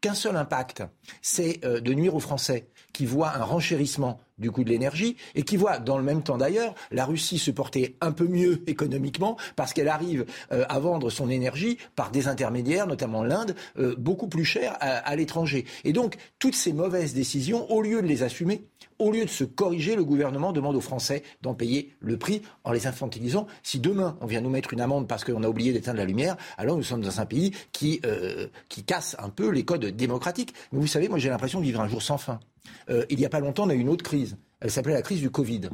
qu'un 0.00 0.14
seul 0.14 0.36
impact, 0.36 0.82
c'est 1.22 1.60
de 1.62 1.94
nuire 1.94 2.14
aux 2.14 2.20
Français 2.20 2.68
qui 2.92 3.06
voient 3.06 3.34
un 3.34 3.44
renchérissement 3.44 4.20
du 4.40 4.50
coût 4.50 4.64
de 4.64 4.70
l'énergie 4.70 5.16
et 5.34 5.42
qui 5.42 5.56
voit, 5.56 5.78
dans 5.78 5.98
le 5.98 6.02
même 6.02 6.22
temps 6.22 6.38
d'ailleurs, 6.38 6.74
la 6.90 7.04
Russie 7.04 7.38
se 7.38 7.50
porter 7.50 7.96
un 8.00 8.12
peu 8.12 8.26
mieux 8.26 8.62
économiquement 8.66 9.36
parce 9.56 9.72
qu'elle 9.72 9.88
arrive 9.88 10.26
euh, 10.52 10.64
à 10.68 10.80
vendre 10.80 11.10
son 11.10 11.30
énergie 11.30 11.78
par 11.94 12.10
des 12.10 12.28
intermédiaires, 12.28 12.86
notamment 12.86 13.22
l'Inde, 13.22 13.54
euh, 13.78 13.94
beaucoup 13.96 14.28
plus 14.28 14.44
cher 14.44 14.76
à, 14.80 15.14
l'étranger. 15.16 15.64
Et 15.84 15.92
donc, 15.92 16.16
toutes 16.38 16.54
ces 16.54 16.72
mauvaises 16.72 17.14
décisions, 17.14 17.70
au 17.70 17.82
lieu 17.82 18.00
de 18.02 18.06
les 18.06 18.22
assumer, 18.22 18.64
au 18.98 19.10
lieu 19.10 19.24
de 19.24 19.30
se 19.30 19.44
corriger, 19.44 19.96
le 19.96 20.04
gouvernement 20.04 20.52
demande 20.52 20.76
aux 20.76 20.80
Français 20.80 21.22
d'en 21.42 21.54
payer 21.54 21.94
le 22.00 22.16
prix 22.16 22.42
en 22.64 22.72
les 22.72 22.86
infantilisant. 22.86 23.46
Si 23.62 23.80
demain 23.80 24.16
on 24.20 24.26
vient 24.26 24.40
nous 24.40 24.50
mettre 24.50 24.72
une 24.72 24.80
amende 24.80 25.08
parce 25.08 25.24
qu'on 25.24 25.42
a 25.42 25.48
oublié 25.48 25.72
d'éteindre 25.72 25.98
la 25.98 26.04
lumière, 26.04 26.36
alors 26.58 26.76
nous 26.76 26.82
sommes 26.82 27.00
dans 27.00 27.20
un 27.20 27.26
pays 27.26 27.52
qui, 27.72 28.00
euh, 28.04 28.46
qui 28.68 28.84
casse 28.84 29.16
un 29.18 29.30
peu 29.30 29.50
les 29.50 29.64
codes 29.64 29.86
démocratiques. 29.86 30.54
Mais 30.72 30.80
vous 30.80 30.86
savez, 30.86 31.08
moi 31.08 31.18
j'ai 31.18 31.30
l'impression 31.30 31.60
de 31.60 31.64
vivre 31.64 31.80
un 31.80 31.88
jour 31.88 32.02
sans 32.02 32.18
fin. 32.18 32.40
Il 32.88 33.18
n'y 33.18 33.24
a 33.24 33.28
pas 33.28 33.40
longtemps, 33.40 33.64
on 33.64 33.70
a 33.70 33.74
eu 33.74 33.80
une 33.80 33.88
autre 33.88 34.04
crise. 34.04 34.36
Elle 34.60 34.70
s'appelait 34.70 34.94
la 34.94 35.02
crise 35.02 35.20
du 35.20 35.30
Covid 35.30 35.70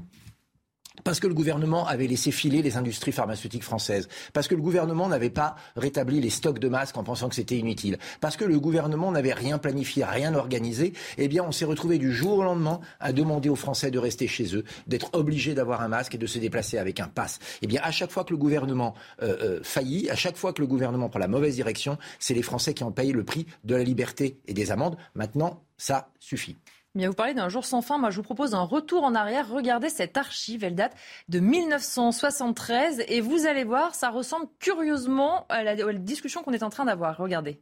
parce 1.04 1.20
que 1.20 1.26
le 1.26 1.34
gouvernement 1.34 1.86
avait 1.86 2.06
laissé 2.06 2.30
filer 2.30 2.62
les 2.62 2.76
industries 2.76 3.12
pharmaceutiques 3.12 3.62
françaises, 3.62 4.08
parce 4.32 4.48
que 4.48 4.54
le 4.54 4.62
gouvernement 4.62 5.08
n'avait 5.08 5.30
pas 5.30 5.56
rétabli 5.76 6.20
les 6.20 6.30
stocks 6.30 6.58
de 6.58 6.68
masques 6.68 6.96
en 6.96 7.04
pensant 7.04 7.28
que 7.28 7.34
c'était 7.34 7.58
inutile, 7.58 7.98
parce 8.20 8.36
que 8.36 8.44
le 8.44 8.58
gouvernement 8.58 9.12
n'avait 9.12 9.32
rien 9.32 9.58
planifié, 9.58 10.04
rien 10.04 10.34
organisé, 10.34 10.92
eh 11.18 11.28
bien 11.28 11.44
on 11.44 11.52
s'est 11.52 11.64
retrouvé 11.64 11.98
du 11.98 12.12
jour 12.12 12.38
au 12.38 12.42
lendemain 12.42 12.80
à 13.00 13.12
demander 13.12 13.48
aux 13.48 13.56
Français 13.56 13.90
de 13.90 13.98
rester 13.98 14.26
chez 14.26 14.56
eux, 14.56 14.64
d'être 14.86 15.10
obligés 15.12 15.54
d'avoir 15.54 15.80
un 15.82 15.88
masque 15.88 16.14
et 16.14 16.18
de 16.18 16.26
se 16.26 16.38
déplacer 16.38 16.78
avec 16.78 17.00
un 17.00 17.08
pass. 17.08 17.38
Eh 17.62 17.66
bien 17.66 17.80
à 17.84 17.90
chaque 17.90 18.10
fois 18.10 18.24
que 18.24 18.32
le 18.32 18.38
gouvernement 18.38 18.94
euh, 19.22 19.36
euh, 19.42 19.60
faillit, 19.62 20.10
à 20.10 20.16
chaque 20.16 20.36
fois 20.36 20.52
que 20.52 20.60
le 20.60 20.66
gouvernement 20.66 21.08
prend 21.08 21.18
la 21.18 21.28
mauvaise 21.28 21.54
direction, 21.54 21.98
c'est 22.18 22.34
les 22.34 22.42
Français 22.42 22.74
qui 22.74 22.84
en 22.84 22.92
payent 22.92 23.12
le 23.12 23.24
prix 23.24 23.46
de 23.64 23.74
la 23.74 23.84
liberté 23.84 24.40
et 24.46 24.54
des 24.54 24.70
amendes. 24.70 24.96
Maintenant, 25.14 25.62
ça 25.76 26.10
suffit 26.18 26.56
vous 27.04 27.14
parlez 27.14 27.34
d'un 27.34 27.50
jour 27.50 27.64
sans 27.64 27.82
fin. 27.82 27.98
Moi, 27.98 28.10
je 28.10 28.16
vous 28.16 28.22
propose 28.22 28.54
un 28.54 28.62
retour 28.62 29.04
en 29.04 29.14
arrière. 29.14 29.50
Regardez 29.50 29.90
cette 29.90 30.16
archive. 30.16 30.64
Elle 30.64 30.74
date 30.74 30.96
de 31.28 31.40
1973. 31.40 33.04
Et 33.08 33.20
vous 33.20 33.46
allez 33.46 33.64
voir, 33.64 33.94
ça 33.94 34.08
ressemble 34.08 34.46
curieusement 34.58 35.44
à 35.48 35.62
la, 35.62 35.74
discussion 35.92 36.42
qu'on 36.42 36.52
est 36.52 36.62
en 36.62 36.70
train 36.70 36.86
d'avoir. 36.86 37.18
Regardez. 37.18 37.60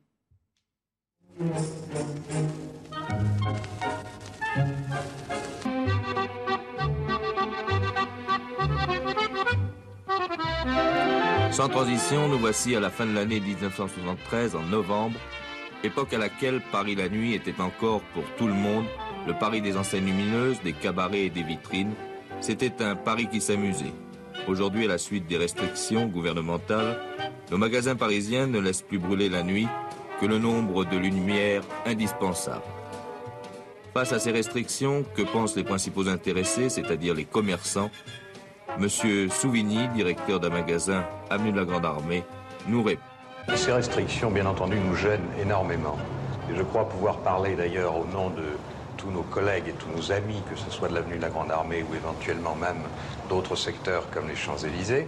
Sans 11.51 11.69
transition, 11.69 12.28
nous 12.28 12.39
voici 12.39 12.74
à 12.74 12.81
la 12.81 12.90
fin 12.90 13.06
de 13.06 13.15
l'année 13.15 13.40
1973, 13.40 14.56
en 14.56 14.62
novembre, 14.62 15.19
époque 15.82 16.12
à 16.12 16.19
laquelle 16.19 16.61
Paris 16.73 16.94
la 16.94 17.09
nuit 17.09 17.35
était 17.35 17.61
encore 17.61 18.02
pour 18.12 18.24
tout 18.36 18.47
le 18.47 18.55
monde 18.55 18.86
le 19.27 19.35
Paris 19.35 19.61
des 19.61 19.77
enseignes 19.77 20.07
lumineuses, 20.07 20.61
des 20.63 20.73
cabarets 20.73 21.25
et 21.25 21.31
des 21.31 21.43
vitrines, 21.43 21.95
c'était 22.41 22.83
un 22.83 22.95
Paris 22.95 23.29
qui 23.31 23.41
s'amusait. 23.41 23.93
Aujourd'hui, 24.49 24.85
à 24.85 24.89
la 24.89 24.99
suite 24.99 25.27
des 25.27 25.37
restrictions 25.37 26.07
gouvernementales, 26.07 26.99
nos 27.51 27.59
magasins 27.59 27.97
parisiens 27.97 28.47
ne 28.47 28.59
laissent 28.59 28.83
plus 28.83 28.99
brûler 28.99 29.29
la 29.29 29.43
nuit 29.43 29.69
que 30.21 30.27
le 30.27 30.39
nombre 30.39 30.85
de 30.85 30.97
lumières 30.97 31.63
indispensables. 31.87 32.63
Face 33.95 34.13
à 34.13 34.19
ces 34.19 34.33
restrictions, 34.33 35.05
que 35.15 35.23
pensent 35.23 35.57
les 35.57 35.65
principaux 35.65 36.09
intéressés, 36.09 36.69
c'est-à-dire 36.69 37.15
les 37.15 37.25
commerçants 37.25 37.91
Monsieur 38.79 39.29
Souvigny, 39.29 39.87
directeur 39.95 40.41
d'un 40.41 40.51
magasin 40.51 41.05
avenue 41.31 41.53
de 41.53 41.59
la 41.59 41.65
Grande 41.65 41.87
Armée, 41.87 42.25
nous 42.67 42.83
répond. 42.83 43.03
Ces 43.55 43.73
restrictions, 43.73 44.33
bien 44.33 44.47
entendu, 44.47 44.77
nous 44.81 44.97
gênent 44.97 45.29
énormément. 45.41 45.97
Et 46.51 46.57
je 46.57 46.63
crois 46.63 46.89
pouvoir 46.89 47.19
parler 47.19 47.55
d'ailleurs 47.55 47.97
au 47.97 48.05
nom 48.07 48.31
de 48.31 48.43
tous 49.05 49.10
nos 49.10 49.22
collègues 49.22 49.68
et 49.68 49.72
tous 49.72 49.90
nos 49.90 50.12
amis, 50.12 50.40
que 50.51 50.56
ce 50.56 50.70
soit 50.70 50.89
de 50.89 50.94
l'avenue 50.94 51.16
de 51.16 51.22
la 51.22 51.28
Grande 51.28 51.51
Armée 51.51 51.85
ou 51.90 51.94
éventuellement 51.94 52.55
même 52.55 52.82
d'autres 53.28 53.56
secteurs 53.56 54.10
comme 54.10 54.28
les 54.28 54.36
Champs-Élysées. 54.36 55.06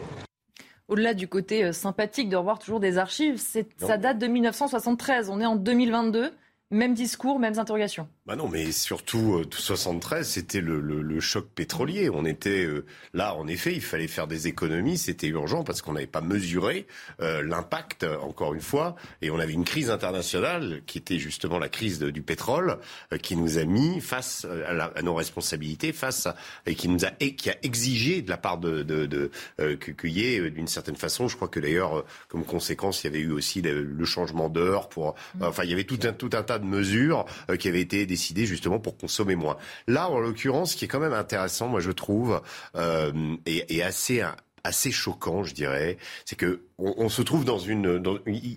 Au-delà 0.88 1.14
du 1.14 1.28
côté 1.28 1.64
euh, 1.64 1.72
sympathique 1.72 2.28
de 2.28 2.36
revoir 2.36 2.58
toujours 2.58 2.78
des 2.78 2.98
archives, 2.98 3.38
ça 3.78 3.96
date 3.96 4.18
de 4.18 4.26
1973. 4.26 5.30
On 5.30 5.40
est 5.40 5.46
en 5.46 5.56
2022. 5.56 6.30
Même 6.70 6.94
discours, 6.94 7.38
mêmes 7.38 7.58
interrogations. 7.58 8.08
Bah 8.26 8.34
non, 8.34 8.48
mais 8.48 8.72
surtout, 8.72 9.44
73, 9.52 10.18
euh, 10.18 10.28
c'était 10.28 10.60
le, 10.60 10.80
le, 10.80 11.00
le, 11.00 11.20
choc 11.20 11.46
pétrolier. 11.54 12.10
On 12.10 12.24
était 12.24 12.64
euh, 12.64 12.84
là, 13.14 13.36
en 13.36 13.46
effet, 13.46 13.72
il 13.72 13.80
fallait 13.80 14.08
faire 14.08 14.26
des 14.26 14.48
économies, 14.48 14.98
c'était 14.98 15.28
urgent 15.28 15.62
parce 15.62 15.80
qu'on 15.80 15.92
n'avait 15.92 16.08
pas 16.08 16.22
mesuré 16.22 16.88
euh, 17.20 17.40
l'impact, 17.44 18.02
encore 18.02 18.52
une 18.52 18.60
fois, 18.60 18.96
et 19.22 19.30
on 19.30 19.38
avait 19.38 19.52
une 19.52 19.62
crise 19.62 19.90
internationale 19.90 20.82
qui 20.86 20.98
était 20.98 21.20
justement 21.20 21.60
la 21.60 21.68
crise 21.68 22.00
du 22.00 22.20
pétrole, 22.20 22.78
qui 23.22 23.36
nous 23.36 23.58
a 23.58 23.64
mis 23.64 24.00
face 24.00 24.44
à, 24.44 24.72
la, 24.72 24.86
à, 24.86 25.02
nos 25.02 25.14
responsabilités, 25.14 25.92
face 25.92 26.26
à, 26.26 26.34
et 26.66 26.74
qui 26.74 26.88
nous 26.88 27.04
a 27.04 27.12
et 27.20 27.36
qui 27.36 27.50
a 27.50 27.56
exigé 27.62 28.22
de 28.22 28.28
la 28.28 28.38
part 28.38 28.58
de, 28.58 28.82
de, 28.82 29.06
de 29.06 29.30
qu'il 29.76 30.10
y 30.10 30.26
ait 30.26 30.50
d'une 30.50 30.66
certaine 30.66 30.96
façon, 30.96 31.28
je 31.28 31.36
crois 31.36 31.46
que 31.46 31.60
d'ailleurs, 31.60 32.04
comme 32.26 32.44
conséquence, 32.44 33.04
il 33.04 33.06
y 33.06 33.10
avait 33.10 33.20
eu 33.20 33.30
aussi 33.30 33.62
le, 33.62 33.84
le 33.84 34.04
changement 34.04 34.48
d'heure 34.48 34.88
pour, 34.88 35.14
mmh. 35.36 35.44
enfin, 35.44 35.62
il 35.62 35.70
y 35.70 35.72
avait 35.72 35.84
tout 35.84 36.00
un 36.02 36.12
tout 36.12 36.30
un 36.32 36.42
tas 36.42 36.58
de 36.58 36.66
mesures 36.66 37.24
qui 37.60 37.68
avaient 37.68 37.82
été 37.82 38.15
décidé 38.16 38.46
justement 38.46 38.78
pour 38.78 38.96
consommer 38.96 39.36
moins. 39.36 39.58
Là, 39.86 40.08
en 40.08 40.18
l'occurrence, 40.18 40.72
ce 40.72 40.76
qui 40.76 40.86
est 40.86 40.88
quand 40.88 41.00
même 41.00 41.12
intéressant, 41.12 41.68
moi 41.68 41.80
je 41.80 41.90
trouve, 41.90 42.40
euh, 42.74 43.36
et, 43.44 43.82
assez 43.82 44.24
assez 44.64 44.90
choquant, 44.90 45.44
je 45.44 45.54
dirais, 45.54 45.96
c'est 46.24 46.34
que 46.34 46.62
on, 46.76 47.08
se 47.08 47.22
trouve 47.22 47.44
dans 47.44 47.60
une, 47.60 48.02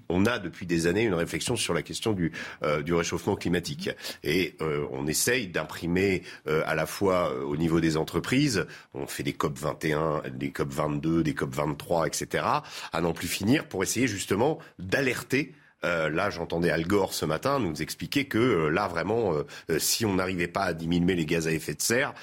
on 0.10 0.26
a 0.26 0.40
depuis 0.40 0.66
des 0.66 0.88
années 0.88 1.04
une 1.04 1.14
réflexion 1.14 1.56
sur 1.56 1.76
la 1.76 1.84
question 1.84 2.14
du, 2.14 2.32
euh, 2.64 2.82
du 2.82 2.96
réchauffement 2.96 3.36
climatique, 3.36 3.92
et 4.24 4.56
euh, 4.60 4.88
on 4.92 5.06
essaye 5.06 5.50
d'imprimer 5.50 6.24
à 6.48 6.74
la 6.74 6.88
fois 6.88 7.36
au 7.46 7.58
niveau 7.58 7.80
des 7.80 7.96
entreprises, 7.96 8.66
on 8.96 9.06
fait 9.06 9.22
des 9.22 9.34
COP 9.34 9.60
21, 9.60 10.24
des 10.32 10.50
COP 10.50 10.70
22, 10.70 11.22
des 11.22 11.36
COP 11.36 11.54
23, 11.54 12.08
etc., 12.08 12.44
à 12.92 13.02
n'en 13.02 13.14
plus 13.14 13.28
finir 13.28 13.68
pour 13.68 13.84
essayer 13.84 14.08
justement 14.08 14.58
d'alerter 14.80 15.54
euh, 15.86 16.10
là, 16.10 16.30
j'entendais 16.30 16.70
Al 16.72 16.86
Gore 16.86 17.14
ce 17.14 17.26
matin 17.26 17.60
nous 17.60 17.82
expliquer 17.82 18.26
que 18.26 18.38
euh, 18.38 18.70
là, 18.70 18.88
vraiment, 18.88 19.34
euh, 19.34 19.80
si 19.80 20.06
on 20.06 20.16
n'arrivait 20.16 20.48
pas 20.48 20.64
à 20.64 20.74
diminuer 20.74 21.16
les 21.16 21.26
gaz 21.26 21.48
à 21.48 21.52
effet 21.52 21.74
de 21.74 21.82
serre, 21.82 22.14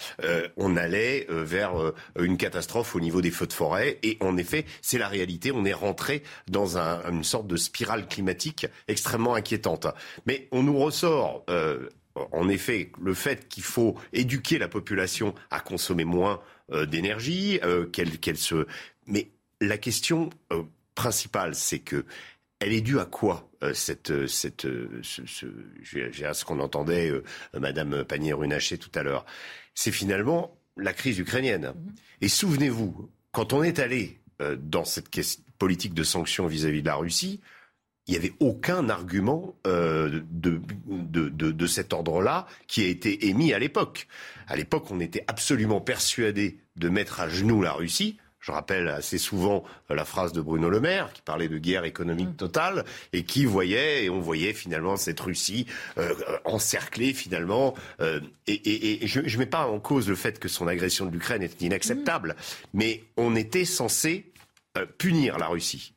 on 0.56 0.76
allait 0.76 1.26
vers 1.28 1.92
une 2.18 2.36
catastrophe 2.36 2.94
au 2.94 3.00
niveau 3.00 3.20
des 3.20 3.30
feux 3.30 3.46
de 3.46 3.52
forêt. 3.52 3.98
Et 4.02 4.16
en 4.20 4.36
effet, 4.36 4.64
c'est 4.82 4.98
la 4.98 5.08
réalité. 5.08 5.52
On 5.52 5.64
est 5.64 5.72
rentré 5.72 6.22
dans 6.48 6.78
un, 6.78 7.02
une 7.10 7.24
sorte 7.24 7.46
de 7.46 7.56
spirale 7.56 8.06
climatique 8.06 8.66
extrêmement 8.88 9.34
inquiétante. 9.34 9.86
Mais 10.26 10.48
on 10.52 10.62
nous 10.62 10.78
ressort 10.78 11.44
en 12.32 12.48
effet, 12.48 12.90
le 13.02 13.14
fait 13.14 13.48
qu'il 13.48 13.62
faut 13.62 13.96
éduquer 14.12 14.58
la 14.58 14.68
population 14.68 15.34
à 15.50 15.60
consommer 15.60 16.04
moins 16.04 16.40
d'énergie, 16.88 17.60
qu'elle 17.92 18.38
se. 18.38 18.66
Mais 19.06 19.30
la 19.60 19.78
question 19.78 20.30
principale, 20.94 21.54
c'est 21.54 21.80
que 21.80 22.04
elle 22.58 22.72
est 22.72 22.80
due 22.80 22.98
à 22.98 23.04
quoi? 23.04 23.45
Cette, 23.74 24.10
euh, 24.10 24.26
cette, 24.26 24.64
euh, 24.66 25.00
ce, 25.02 25.22
ce, 25.26 25.46
ce 25.84 26.44
qu'on 26.44 26.60
entendait 26.60 27.12
Madame 27.58 28.04
Pannier-Runacher 28.04 28.78
tout 28.78 28.90
à 28.94 29.02
l'heure 29.02 29.24
C'est 29.74 29.92
finalement 29.92 30.56
la 30.76 30.92
crise 30.92 31.18
ukrainienne. 31.18 31.72
Mhm. 31.74 31.94
Et 32.20 32.28
souvenez-vous, 32.28 33.10
quand 33.32 33.52
on 33.52 33.62
est 33.62 33.78
allé 33.78 34.20
dans 34.58 34.84
cette 34.84 35.08
politique 35.58 35.94
de 35.94 36.02
sanctions 36.02 36.46
vis-à-vis 36.46 36.82
de 36.82 36.86
la 36.86 36.96
Russie, 36.96 37.40
il 38.06 38.12
n'y 38.12 38.18
avait 38.18 38.34
aucun 38.38 38.88
argument 38.90 39.54
de, 39.64 40.22
de, 40.30 40.60
de, 40.86 41.28
de, 41.28 41.66
cet 41.66 41.92
ordre-là 41.92 42.46
qui 42.66 42.84
a 42.84 42.86
été 42.86 43.28
émis 43.28 43.52
à 43.54 43.58
l'époque. 43.58 44.08
À 44.46 44.56
l'époque, 44.56 44.90
on 44.90 45.00
était 45.00 45.24
absolument 45.26 45.80
persuadé 45.80 46.58
de 46.76 46.88
mettre 46.88 47.20
à 47.20 47.28
genoux 47.28 47.62
la 47.62 47.72
Russie 47.72 48.18
je 48.40 48.52
rappelle 48.52 48.88
assez 48.88 49.18
souvent 49.18 49.64
euh, 49.90 49.94
la 49.94 50.04
phrase 50.04 50.32
de 50.32 50.40
Bruno 50.40 50.68
Le 50.70 50.80
Maire 50.80 51.12
qui 51.12 51.22
parlait 51.22 51.48
de 51.48 51.58
guerre 51.58 51.84
économique 51.84 52.28
mm. 52.28 52.36
totale 52.36 52.84
et 53.12 53.24
qui 53.24 53.44
voyait 53.44 54.04
et 54.04 54.10
on 54.10 54.20
voyait 54.20 54.52
finalement 54.52 54.96
cette 54.96 55.18
Russie 55.18 55.66
euh, 55.98 56.14
encerclée 56.44 57.12
finalement. 57.12 57.74
Euh, 58.00 58.20
et, 58.46 59.04
je 59.06 59.20
ne 59.20 59.38
mets 59.38 59.46
pas 59.46 59.66
en 59.66 59.80
cause 59.80 60.08
le 60.08 60.14
fait 60.14 60.38
que 60.38 60.48
son 60.48 60.68
agression 60.68 61.06
de 61.06 61.10
l'Ukraine 61.10 61.42
est 61.42 61.60
inacceptable, 61.60 62.30
mm. 62.30 62.66
mais 62.74 63.04
on 63.16 63.34
était 63.34 63.64
censé 63.64 64.32
punir 64.98 65.38
la 65.38 65.48
Russie. 65.48 65.94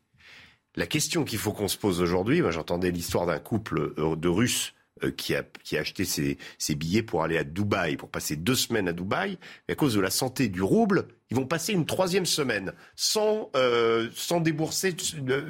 La 0.76 0.88
question 0.88 1.26
qu'il 1.26 1.40
faut 1.40 1.52
qu'on 1.52 1.68
se 1.68 1.78
pose 1.78 2.02
aujourd'hui, 2.02 2.42
moi 2.42 2.52
j'entendais 2.52 2.92
l'histoire 2.92 3.26
d'un 3.26 3.40
couple 3.40 3.94
de 3.98 4.28
Russes 4.30 4.74
qui 5.18 5.36
a, 5.36 5.44
qui 5.64 5.78
a 5.78 5.82
acheté 5.82 6.06
ses, 6.06 6.38
ses, 6.58 6.76
billets 6.76 7.04
pour 7.04 7.24
aller 7.24 7.38
à 7.38 7.44
Dubaï, 7.44 7.98
pour 7.98 8.10
passer 8.10 8.38
deux 8.38 8.56
semaines 8.56 8.88
à 8.88 8.94
Dubaï, 8.94 9.38
mais 9.68 9.74
à 9.74 9.76
cause 9.76 9.96
de 9.96 10.00
la 10.00 10.10
santé 10.10 10.48
du 10.48 10.62
rouble, 10.62 11.08
ils 11.30 11.38
vont 11.38 11.46
passer 11.46 11.74
une 11.74 11.86
troisième 11.86 12.26
semaine 12.26 12.74
sans, 12.96 13.50
euh, 13.56 14.10
sans 14.16 14.40
débourser 14.40 14.96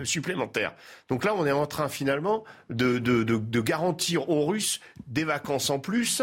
supplémentaire. 0.04 0.74
Donc 1.08 1.24
là, 1.24 1.34
on 1.36 1.46
est 1.46 1.52
en 1.52 1.68
train 1.68 1.90
finalement 1.90 2.44
de, 2.70 3.00
de, 3.00 3.24
de, 3.24 3.38
de 3.38 3.62
garantir 3.62 4.30
aux 4.30 4.46
Russes 4.46 4.80
des 5.08 5.24
vacances 5.24 5.70
en 5.70 5.80
plus. 5.80 6.22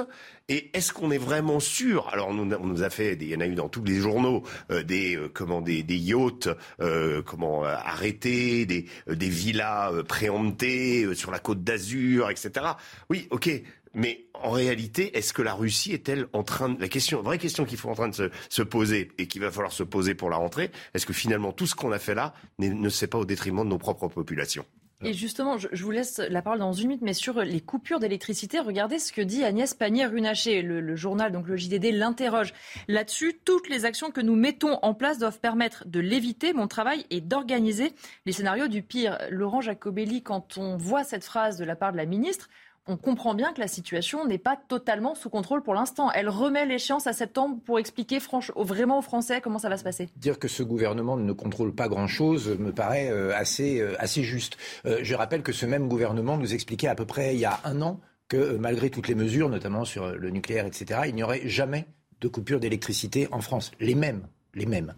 Et 0.48 0.70
est-ce 0.76 0.92
qu'on 0.92 1.10
est 1.10 1.18
vraiment 1.18 1.58
sûr? 1.58 2.08
Alors 2.12 2.28
on 2.28 2.34
nous, 2.34 2.82
a 2.82 2.90
fait, 2.90 3.14
il 3.20 3.28
y 3.28 3.34
en 3.34 3.40
a 3.40 3.46
eu 3.46 3.56
dans 3.56 3.68
tous 3.68 3.82
les 3.82 3.96
journaux 3.96 4.44
euh, 4.70 4.84
des 4.84 5.16
euh, 5.16 5.28
comment 5.28 5.60
des, 5.60 5.82
des 5.82 5.96
yachts 5.96 6.48
euh, 6.80 7.20
comment 7.22 7.64
euh, 7.64 7.74
arrêtés, 7.74 8.64
des, 8.64 8.86
des 9.08 9.28
villas 9.28 10.04
préemptées 10.06 11.14
sur 11.16 11.32
la 11.32 11.40
côte 11.40 11.64
d'Azur, 11.64 12.30
etc. 12.30 12.64
Oui, 13.10 13.26
ok, 13.30 13.50
mais 13.96 14.26
en 14.34 14.50
réalité, 14.50 15.16
est-ce 15.16 15.32
que 15.32 15.40
la 15.40 15.54
Russie 15.54 15.92
est-elle 15.92 16.26
en 16.34 16.42
train 16.42 16.68
de... 16.68 16.78
La 16.78 16.88
question, 16.88 17.22
vraie 17.22 17.38
question 17.38 17.64
qu'il 17.64 17.78
faut 17.78 17.88
en 17.88 17.94
train 17.94 18.08
de 18.08 18.14
se, 18.14 18.30
se 18.50 18.62
poser 18.62 19.10
et 19.16 19.26
qu'il 19.26 19.40
va 19.40 19.50
falloir 19.50 19.72
se 19.72 19.82
poser 19.82 20.14
pour 20.14 20.28
la 20.28 20.36
rentrée, 20.36 20.70
est-ce 20.92 21.06
que 21.06 21.14
finalement 21.14 21.50
tout 21.50 21.66
ce 21.66 21.74
qu'on 21.74 21.92
a 21.92 21.98
fait 21.98 22.14
là 22.14 22.34
ne 22.58 22.88
s'est 22.90 23.06
pas 23.06 23.18
au 23.18 23.24
détriment 23.24 23.64
de 23.64 23.70
nos 23.70 23.78
propres 23.78 24.08
populations? 24.08 24.66
Et 25.04 25.12
justement, 25.12 25.58
je, 25.58 25.68
vous 25.82 25.90
laisse 25.90 26.18
la 26.30 26.40
parole 26.40 26.58
dans 26.58 26.72
une 26.72 26.88
minute, 26.88 27.02
mais 27.02 27.12
sur 27.12 27.42
les 27.42 27.60
coupures 27.60 28.00
d'électricité, 28.00 28.60
regardez 28.60 28.98
ce 28.98 29.12
que 29.12 29.20
dit 29.20 29.44
Agnès 29.44 29.74
Pannier-Runacher. 29.74 30.62
Le, 30.62 30.80
le, 30.80 30.96
journal, 30.96 31.32
donc 31.32 31.48
le 31.48 31.56
JDD, 31.56 31.92
l'interroge 31.92 32.54
là-dessus. 32.88 33.38
Toutes 33.44 33.68
les 33.68 33.84
actions 33.84 34.10
que 34.10 34.22
nous 34.22 34.36
mettons 34.36 34.78
en 34.80 34.94
place 34.94 35.18
doivent 35.18 35.38
permettre 35.38 35.86
de 35.86 36.00
l'éviter. 36.00 36.54
Mon 36.54 36.66
travail 36.66 37.04
est 37.10 37.20
d'organiser 37.20 37.92
les 38.24 38.32
scénarios 38.32 38.68
du 38.68 38.82
pire. 38.82 39.18
Laurent 39.30 39.60
Jacobelli, 39.60 40.22
quand 40.22 40.56
on 40.56 40.78
voit 40.78 41.04
cette 41.04 41.24
phrase 41.24 41.58
de 41.58 41.64
la 41.64 41.76
part 41.76 41.92
de 41.92 41.98
la 41.98 42.06
ministre, 42.06 42.48
on 42.86 42.96
comprend 42.96 43.34
bien 43.34 43.52
que 43.52 43.60
la 43.60 43.68
situation 43.68 44.26
n'est 44.26 44.38
pas 44.38 44.56
totalement 44.56 45.14
sous 45.14 45.28
contrôle 45.28 45.62
pour 45.62 45.74
l'instant. 45.74 46.10
Elle 46.12 46.28
remet 46.28 46.66
l'échéance 46.66 47.06
à 47.06 47.12
septembre 47.12 47.58
pour 47.64 47.78
expliquer 47.78 48.18
vraiment 48.56 48.98
aux 48.98 49.02
Français 49.02 49.40
comment 49.40 49.58
ça 49.58 49.68
va 49.68 49.76
se 49.76 49.84
passer. 49.84 50.08
Dire 50.16 50.38
que 50.38 50.48
ce 50.48 50.62
gouvernement 50.62 51.16
ne 51.16 51.32
contrôle 51.32 51.74
pas 51.74 51.88
grand-chose 51.88 52.56
me 52.58 52.72
paraît 52.72 53.10
euh, 53.10 53.36
assez, 53.36 53.80
euh, 53.80 53.94
assez 53.98 54.22
juste. 54.22 54.56
Euh, 54.86 55.00
je 55.02 55.14
rappelle 55.14 55.42
que 55.42 55.52
ce 55.52 55.66
même 55.66 55.88
gouvernement 55.88 56.36
nous 56.36 56.54
expliquait 56.54 56.88
à 56.88 56.94
peu 56.94 57.06
près 57.06 57.34
il 57.34 57.40
y 57.40 57.44
a 57.44 57.60
un 57.64 57.82
an 57.82 58.00
que 58.28 58.56
malgré 58.56 58.90
toutes 58.90 59.08
les 59.08 59.14
mesures, 59.14 59.48
notamment 59.48 59.84
sur 59.84 60.08
le 60.08 60.30
nucléaire, 60.30 60.66
etc., 60.66 61.02
il 61.06 61.14
n'y 61.14 61.22
aurait 61.22 61.48
jamais 61.48 61.86
de 62.20 62.28
coupure 62.28 62.60
d'électricité 62.60 63.28
en 63.30 63.40
France. 63.40 63.70
Les 63.78 63.94
mêmes. 63.94 64.26
Les 64.54 64.66
mêmes. 64.66 64.94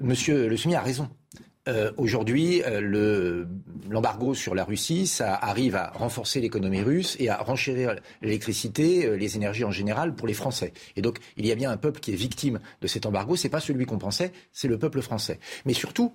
Monsieur 0.00 0.48
Le 0.48 0.56
Semi 0.56 0.76
a 0.76 0.80
raison. 0.80 1.10
Euh, 1.68 1.92
aujourd'hui, 1.98 2.62
euh, 2.66 3.44
l'embargo 3.90 4.32
sur 4.32 4.54
la 4.54 4.64
Russie, 4.64 5.06
ça 5.06 5.34
arrive 5.34 5.76
à 5.76 5.90
renforcer 5.90 6.40
l'économie 6.40 6.80
russe 6.80 7.16
et 7.20 7.28
à 7.28 7.36
renchérir 7.36 7.96
l'électricité, 8.22 9.04
euh, 9.04 9.16
les 9.16 9.36
énergies 9.36 9.64
en 9.64 9.70
général 9.70 10.14
pour 10.14 10.26
les 10.26 10.32
Français. 10.32 10.72
Et 10.96 11.02
donc, 11.02 11.18
il 11.36 11.46
y 11.46 11.52
a 11.52 11.54
bien 11.54 11.70
un 11.70 11.76
peuple 11.76 12.00
qui 12.00 12.12
est 12.12 12.16
victime 12.16 12.60
de 12.80 12.86
cet 12.86 13.04
embargo. 13.04 13.36
C'est 13.36 13.50
pas 13.50 13.60
celui 13.60 13.84
qu'on 13.84 13.98
pensait, 13.98 14.32
c'est 14.52 14.68
le 14.68 14.78
peuple 14.78 15.02
français. 15.02 15.38
Mais 15.66 15.74
surtout, 15.74 16.14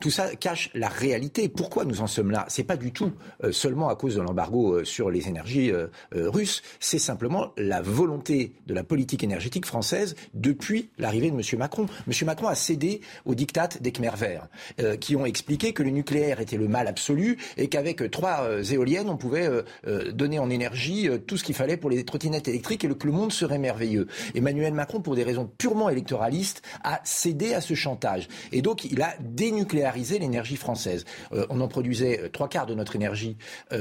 tout 0.00 0.10
ça 0.10 0.34
cache 0.36 0.70
la 0.74 0.88
réalité. 0.88 1.48
Pourquoi 1.48 1.84
nous 1.84 2.00
en 2.00 2.06
sommes 2.06 2.30
là? 2.30 2.44
C'est 2.48 2.64
pas 2.64 2.76
du 2.76 2.92
tout 2.92 3.12
seulement 3.50 3.88
à 3.88 3.96
cause 3.96 4.16
de 4.16 4.20
l'embargo 4.20 4.84
sur 4.84 5.10
les 5.10 5.28
énergies 5.28 5.72
russes. 6.12 6.62
C'est 6.80 6.98
simplement 6.98 7.52
la 7.56 7.80
volonté 7.80 8.52
de 8.66 8.74
la 8.74 8.84
politique 8.84 9.24
énergétique 9.24 9.66
française 9.66 10.14
depuis 10.34 10.90
l'arrivée 10.98 11.30
de 11.30 11.36
M. 11.36 11.58
Macron. 11.58 11.86
M. 12.06 12.26
Macron 12.26 12.48
a 12.48 12.54
cédé 12.54 13.00
au 13.24 13.34
diktat 13.34 13.68
des 13.80 13.92
Khmer 13.92 14.16
verts. 14.16 14.48
Euh, 14.80 14.96
qui 14.96 15.16
ont 15.16 15.26
expliqué 15.26 15.72
que 15.72 15.82
le 15.82 15.90
nucléaire 15.90 16.40
était 16.40 16.56
le 16.56 16.68
mal 16.68 16.88
absolu 16.88 17.38
et 17.56 17.68
qu'avec 17.68 18.10
trois 18.10 18.42
euh, 18.42 18.62
éoliennes, 18.62 19.08
on 19.08 19.16
pouvait 19.16 19.48
euh, 19.86 20.12
donner 20.12 20.38
en 20.38 20.50
énergie 20.50 21.08
tout 21.26 21.36
ce 21.36 21.44
qu'il 21.44 21.54
fallait 21.54 21.76
pour 21.76 21.90
les 21.90 22.04
trottinettes 22.04 22.48
électriques 22.48 22.84
et 22.84 22.88
que 22.88 23.06
le 23.06 23.12
monde 23.12 23.32
serait 23.32 23.58
merveilleux. 23.58 24.06
Emmanuel 24.34 24.72
Macron, 24.72 25.00
pour 25.00 25.14
des 25.14 25.24
raisons 25.24 25.50
purement 25.58 25.88
électoralistes, 25.88 26.62
a 26.84 27.00
cédé 27.04 27.54
à 27.54 27.60
ce 27.60 27.74
chantage. 27.74 28.28
Et 28.52 28.62
donc, 28.62 28.84
il 28.84 29.02
a 29.02 29.14
dénucléarisé 29.20 30.18
l'énergie 30.18 30.56
française. 30.56 31.04
on 31.50 31.60
en 31.60 31.68
produisait 31.68 32.28
trois 32.32 32.48
quarts 32.48 32.66
de 32.66 32.74
notre 32.74 32.96
énergie 32.96 33.36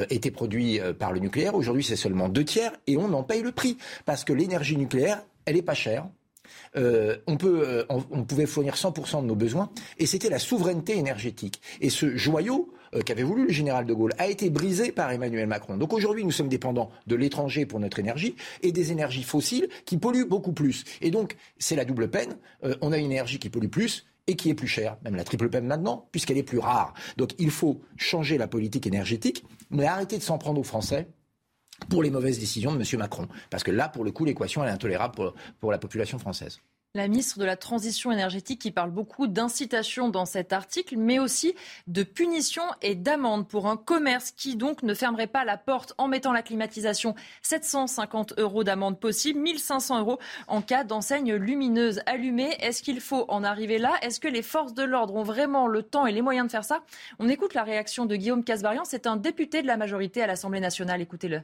était 0.09 0.31
produit 0.31 0.79
par 0.99 1.11
le 1.11 1.19
nucléaire. 1.19 1.55
Aujourd'hui, 1.55 1.83
c'est 1.83 1.95
seulement 1.95 2.29
deux 2.29 2.45
tiers 2.45 2.71
et 2.87 2.97
on 2.97 3.13
en 3.13 3.23
paye 3.23 3.41
le 3.41 3.51
prix 3.51 3.77
parce 4.05 4.23
que 4.23 4.33
l'énergie 4.33 4.77
nucléaire, 4.77 5.23
elle 5.45 5.57
est 5.57 5.61
pas 5.61 5.73
chère. 5.73 6.07
Euh, 6.75 7.17
euh, 7.27 7.85
on, 7.89 8.23
pouvait 8.23 8.45
fournir 8.45 8.75
100% 8.75 9.21
de 9.21 9.27
nos 9.27 9.35
besoins, 9.35 9.69
et 9.99 10.05
c'était 10.05 10.29
la 10.29 10.39
souveraineté 10.39 10.97
énergétique. 10.97 11.61
Et 11.81 11.89
ce 11.89 12.15
joyau 12.15 12.73
euh, 12.95 13.01
qu'avait 13.01 13.23
voulu 13.23 13.47
le 13.47 13.53
général 13.53 13.85
de 13.85 13.93
Gaulle 13.93 14.13
a 14.17 14.27
été 14.27 14.49
brisé 14.49 14.91
par 14.91 15.11
Emmanuel 15.11 15.47
Macron. 15.47 15.77
Donc 15.77 15.93
aujourd'hui, 15.93 16.23
nous 16.23 16.31
sommes 16.31 16.49
dépendants 16.49 16.89
de 17.07 17.15
l'étranger 17.15 17.65
pour 17.65 17.79
notre 17.79 17.99
énergie 17.99 18.35
et 18.61 18.71
des 18.71 18.91
énergies 18.91 19.23
fossiles 19.23 19.67
qui 19.85 19.97
polluent 19.97 20.27
beaucoup 20.27 20.53
plus. 20.53 20.83
Et 21.01 21.11
donc, 21.11 21.35
c'est 21.57 21.75
la 21.75 21.85
double 21.85 22.09
peine. 22.09 22.37
on 22.81 22.91
a 22.91 22.97
une 22.97 23.05
énergie 23.05 23.39
qui 23.39 23.49
pollue 23.49 23.67
plus 23.67 24.05
et 24.27 24.35
qui 24.35 24.49
est 24.49 24.53
plus 24.53 24.67
chère, 24.67 24.97
même 25.03 25.15
la 25.15 25.23
triple 25.23 25.49
peine 25.49 25.65
maintenant, 25.65 26.07
puisqu'elle 26.11 26.37
est 26.37 26.43
plus 26.43 26.59
rare. 26.59 26.93
Donc 27.15 27.31
il 27.39 27.49
faut 27.49 27.81
changer 27.95 28.37
la 28.37 28.47
politique 28.47 28.85
énergétique, 28.85 29.45
mais 29.71 29.85
arrêter 29.85 30.17
de 30.17 30.23
s'en 30.23 30.37
prendre 30.37 30.59
aux 30.59 30.65
Français 30.65 31.07
pour 31.89 32.03
les 32.03 32.09
mauvaises 32.09 32.39
décisions 32.39 32.73
de 32.73 32.77
M. 32.77 32.99
Macron. 32.99 33.27
Parce 33.49 33.63
que 33.63 33.71
là, 33.71 33.89
pour 33.89 34.03
le 34.03 34.11
coup, 34.11 34.25
l'équation, 34.25 34.63
est 34.63 34.69
intolérable 34.69 35.33
pour 35.59 35.71
la 35.71 35.77
population 35.77 36.19
française 36.19 36.59
la 36.97 37.07
ministre 37.07 37.39
de 37.39 37.45
la 37.45 37.55
Transition 37.55 38.11
énergétique 38.11 38.59
qui 38.59 38.71
parle 38.71 38.91
beaucoup 38.91 39.27
d'incitation 39.27 40.09
dans 40.09 40.25
cet 40.25 40.51
article, 40.51 40.97
mais 40.97 41.19
aussi 41.19 41.55
de 41.85 42.03
punition 42.03 42.63
et 42.81 42.95
d'amende 42.95 43.47
pour 43.47 43.67
un 43.67 43.77
commerce 43.77 44.31
qui 44.31 44.55
donc 44.55 44.83
ne 44.83 44.93
fermerait 44.93 45.27
pas 45.27 45.45
la 45.45 45.57
porte 45.57 45.93
en 45.97 46.07
mettant 46.07 46.33
la 46.33 46.41
climatisation. 46.41 47.15
750 47.43 48.39
euros 48.39 48.63
d'amende 48.63 48.99
possible, 48.99 49.39
1500 49.39 49.99
euros 49.99 50.19
en 50.47 50.61
cas 50.61 50.83
d'enseigne 50.83 51.35
lumineuse 51.35 52.01
allumée. 52.05 52.55
Est-ce 52.59 52.81
qu'il 52.81 52.99
faut 52.99 53.25
en 53.27 53.43
arriver 53.43 53.77
là? 53.77 53.93
Est-ce 54.01 54.19
que 54.19 54.27
les 54.27 54.41
forces 54.41 54.73
de 54.73 54.83
l'ordre 54.83 55.15
ont 55.15 55.23
vraiment 55.23 55.67
le 55.67 55.83
temps 55.83 56.07
et 56.07 56.11
les 56.11 56.21
moyens 56.21 56.47
de 56.47 56.51
faire 56.51 56.65
ça? 56.65 56.83
On 57.19 57.29
écoute 57.29 57.53
la 57.53 57.63
réaction 57.63 58.05
de 58.05 58.15
Guillaume 58.15 58.43
Casbarian. 58.43 58.83
C'est 58.85 59.07
un 59.07 59.17
député 59.17 59.61
de 59.61 59.67
la 59.67 59.77
majorité 59.77 60.23
à 60.23 60.27
l'Assemblée 60.27 60.59
nationale. 60.59 61.01
Écoutez-le. 61.01 61.43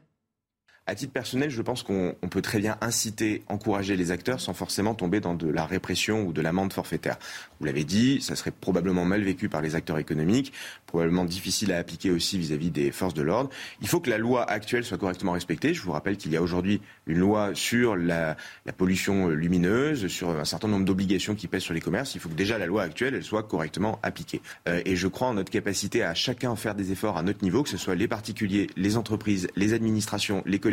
À 0.85 0.95
titre 0.95 1.13
personnel, 1.13 1.49
je 1.49 1.61
pense 1.61 1.81
qu'on 1.81 2.13
peut 2.29 2.41
très 2.41 2.59
bien 2.59 2.75
inciter, 2.81 3.41
encourager 3.47 3.95
les 3.95 4.11
acteurs 4.11 4.41
sans 4.41 4.53
forcément 4.53 4.93
tomber 4.93 5.21
dans 5.21 5.33
de 5.33 5.47
la 5.47 5.65
répression 5.65 6.23
ou 6.23 6.33
de 6.33 6.41
l'amende 6.41 6.73
forfaitaire. 6.73 7.17
Vous 7.61 7.65
l'avez 7.65 7.85
dit, 7.85 8.19
ça 8.19 8.35
serait 8.35 8.51
probablement 8.51 9.05
mal 9.05 9.21
vécu 9.21 9.47
par 9.47 9.61
les 9.61 9.75
acteurs 9.75 9.97
économiques, 9.97 10.51
probablement 10.85 11.23
difficile 11.23 11.71
à 11.71 11.77
appliquer 11.77 12.11
aussi 12.11 12.37
vis-à-vis 12.37 12.69
des 12.69 12.91
forces 12.91 13.13
de 13.13 13.21
l'ordre. 13.21 13.49
Il 13.81 13.87
faut 13.87 14.01
que 14.01 14.09
la 14.09 14.17
loi 14.17 14.43
actuelle 14.43 14.83
soit 14.83 14.97
correctement 14.97 15.31
respectée. 15.31 15.73
Je 15.73 15.81
vous 15.81 15.93
rappelle 15.93 16.17
qu'il 16.17 16.33
y 16.33 16.35
a 16.35 16.41
aujourd'hui 16.41 16.81
une 17.07 17.19
loi 17.19 17.51
sur 17.53 17.95
la, 17.95 18.35
pollution 18.75 19.29
lumineuse, 19.29 20.07
sur 20.07 20.31
un 20.31 20.43
certain 20.43 20.67
nombre 20.67 20.83
d'obligations 20.83 21.33
qui 21.33 21.47
pèsent 21.47 21.63
sur 21.63 21.73
les 21.73 21.79
commerces. 21.79 22.13
Il 22.15 22.19
faut 22.19 22.27
que 22.27 22.33
déjà 22.33 22.57
la 22.57 22.65
loi 22.65 22.83
actuelle 22.83 23.15
elle 23.15 23.23
soit 23.23 23.43
correctement 23.43 23.99
appliquée. 24.03 24.41
Euh, 24.67 24.81
et 24.83 24.97
je 24.97 25.07
crois 25.07 25.29
en 25.29 25.35
notre 25.35 25.51
capacité 25.51 26.03
à 26.03 26.13
chacun 26.13 26.57
faire 26.57 26.75
des 26.75 26.91
efforts 26.91 27.17
à 27.17 27.23
notre 27.23 27.41
niveau, 27.41 27.63
que 27.63 27.69
ce 27.69 27.77
soit 27.77 27.95
les 27.95 28.09
particuliers, 28.09 28.67
les 28.75 28.97
entreprises, 28.97 29.47
les 29.55 29.71
administrations, 29.71 30.43
les 30.45 30.59
collectivités 30.59 30.72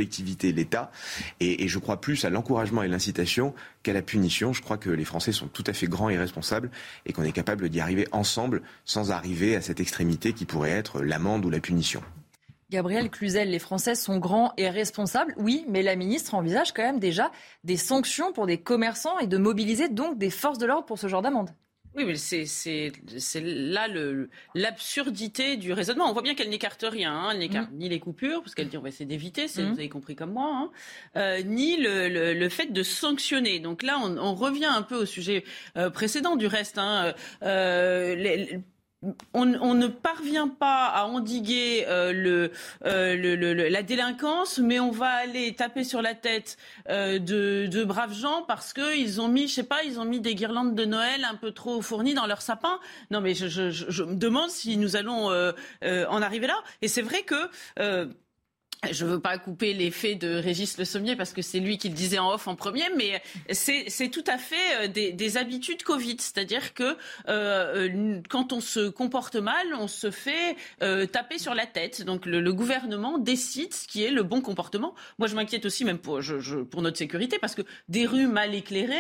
l'État. 0.53 0.91
Et, 1.41 1.69
je 1.69 1.79
crois 1.79 2.01
plus 2.01 2.25
à 2.25 2.31
l'encouragement 2.31 2.83
et 2.83 2.89
l'incitation 2.89 3.55
qu'à 3.83 3.93
la 3.93 4.03
punition. 4.03 4.53
Je 4.53 4.63
crois 4.63 4.79
que 4.79 4.91
les 4.91 5.05
Français 5.05 5.33
sont 5.33 5.47
tout 5.47 5.65
à 5.67 5.73
fait 5.73 5.87
grands 5.87 6.11
et 6.11 6.19
responsables 6.19 6.71
et 7.07 7.13
qu'on 7.13 7.23
est 7.23 7.33
capable 7.33 7.69
d'y 7.69 7.81
arriver 7.81 8.07
ensemble 8.13 8.63
sans 8.85 9.11
arriver 9.11 9.57
à 9.57 9.61
cette 9.61 9.81
extrémité 9.81 10.33
qui 10.33 10.45
pourrait 10.45 10.71
être 10.71 11.03
l'amende 11.03 11.45
ou 11.45 11.51
la 11.51 11.61
punition. 11.61 12.03
Gabriel 12.71 13.11
Cluzel, 13.11 13.51
les 13.51 13.59
Français 13.59 13.97
sont 13.97 14.19
grands 14.19 14.53
et 14.57 14.69
responsables, 14.69 15.35
oui, 15.37 15.65
mais 15.69 15.83
la 15.83 15.97
ministre 15.97 16.35
envisage 16.35 16.73
quand 16.73 16.85
même 16.85 17.01
déjà 17.01 17.33
des 17.65 17.77
sanctions 17.77 18.33
pour 18.33 18.47
des 18.47 18.59
commerçants 18.59 19.19
et 19.19 19.27
de 19.27 19.39
mobiliser 19.39 19.89
donc 19.89 20.19
des 20.19 20.31
forces 20.31 20.59
de 20.59 20.67
l'ordre 20.67 20.87
pour 20.87 20.99
ce 20.99 21.09
genre 21.09 21.23
d'amende. 21.23 21.51
Oui, 21.97 22.05
mais 22.05 22.15
c'est 22.15 23.41
là 23.41 23.89
l'absurdité 24.55 25.57
du 25.57 25.73
raisonnement. 25.73 26.09
On 26.09 26.13
voit 26.13 26.23
bien 26.23 26.35
qu'elle 26.35 26.49
n'écarte 26.49 26.85
rien, 26.89 27.13
hein. 27.13 27.31
elle 27.33 27.39
n'écarte 27.39 27.73
mm. 27.73 27.77
ni 27.77 27.89
les 27.89 27.99
coupures, 27.99 28.43
parce 28.43 28.55
qu'elle 28.55 28.69
dit 28.69 28.77
on 28.77 28.83
va 28.83 28.91
essayer 28.91 29.07
d'éviter, 29.07 29.47
mm. 29.47 29.73
vous 29.73 29.79
avez 29.79 29.89
compris 29.89 30.15
comme 30.15 30.33
moi, 30.33 30.51
hein. 30.55 30.71
euh, 31.17 31.43
ni 31.43 31.77
le, 31.77 32.09
le, 32.09 32.49
fait 32.49 32.73
de 32.73 32.83
sanctionner. 32.85 33.59
Donc 33.59 33.83
là, 33.83 33.99
on, 34.03 34.17
on, 34.19 34.35
revient 34.35 34.67
un 34.67 34.83
peu 34.83 34.97
au 34.97 35.05
sujet 35.05 35.45
euh, 35.77 35.91
précédent 35.91 36.37
du 36.37 36.47
reste. 36.47 36.79
Hein. 36.79 37.13
Euh, 37.43 38.15
les, 38.15 38.61
on, 39.33 39.47
ne 39.47 39.87
parvient 39.87 40.49
pas 40.49 40.87
à 40.87 41.07
endiguer 41.07 41.87
euh, 41.89 42.49
euh, 42.85 43.71
la 43.71 43.83
délinquance, 43.83 44.59
mais 44.59 44.79
on 44.79 44.91
va 44.91 45.09
aller 45.09 45.55
taper 45.55 45.85
sur 45.85 46.03
la 46.03 46.15
tête 46.15 46.59
euh, 46.89 47.19
de, 47.19 47.85
braves 47.85 48.15
gens 48.15 48.43
parce 48.47 48.73
qu'ils 48.73 49.21
ont 49.21 49.29
mis, 49.29 49.49
je 49.49 49.55
sais 49.55 49.63
pas, 49.63 49.83
ils 49.85 49.99
ont 49.99 50.05
mis 50.05 50.21
des 50.21 50.35
guirlandes 50.35 50.75
de 50.75 50.85
Noël 50.85 51.25
un 51.25 51.35
peu 51.35 51.53
trop 51.53 51.81
fournies 51.81 52.15
dans 52.15 52.27
leur 52.27 52.43
sapin. 52.43 52.79
Non, 53.11 53.21
mais 53.21 53.35
je 53.35 54.03
me 54.03 54.15
demande 54.15 54.51
si 54.51 54.77
nous 54.77 54.97
allons 54.97 55.31
en 55.31 56.23
arriver 56.23 56.47
là. 56.47 56.59
Et 56.83 56.89
c'est 56.89 57.03
vrai 57.03 57.23
que 57.23 58.11
je 58.91 59.05
ne 59.05 59.11
veux 59.11 59.21
pas 59.21 59.37
couper 59.37 59.75
l'effet 59.75 60.15
de 60.15 60.37
Régis 60.37 60.79
Le 60.79 60.87
Sommier 60.87 61.15
parce 61.15 61.35
que 61.35 61.43
c'est 61.43 61.61
lui 61.61 61.77
qui 61.77 61.91
le 61.91 61.95
disait 61.95 62.19
en 62.19 62.33
off 62.33 62.49
en 62.49 62.55
premier, 62.55 62.85
mais 62.97 63.23
c'est 63.51 64.09
tout 64.09 64.25
à 64.27 64.39
fait 64.39 64.57
euh, 64.77 64.89
des, 64.89 65.13
des 65.13 65.37
habitudes 65.37 65.83
Covid. 65.83 66.17
C'est-à-dire 66.19 66.73
que 66.73 66.97
euh, 67.29 68.21
quand 68.31 68.55
on 68.55 68.61
se 68.61 68.89
comporte 68.89 69.37
mal, 69.37 69.67
on 69.79 69.87
se 69.87 70.11
fait 70.11 70.57
euh, 70.83 71.05
taper 71.05 71.39
sur 71.39 71.55
la 71.55 71.67
tête. 71.67 72.03
Donc 72.05 72.25
le, 72.25 72.41
le, 72.41 72.53
gouvernement 72.55 73.19
décide 73.19 73.75
ce 73.75 73.87
qui 73.87 74.03
est 74.03 74.11
le 74.11 74.23
bon 74.23 74.41
comportement. 74.41 74.95
Moi, 75.19 75.29
je 75.29 75.35
m'inquiète 75.35 75.67
aussi 75.67 75.85
même 75.85 75.99
pour, 75.99 76.23
je, 76.23 76.39
je, 76.39 76.57
pour 76.61 76.81
notre 76.81 76.97
sécurité 76.97 77.39
parce 77.39 77.55
que 77.55 77.63
des 77.91 78.07
rues 78.07 78.29
mal 78.29 78.55
éclairées, 78.55 78.95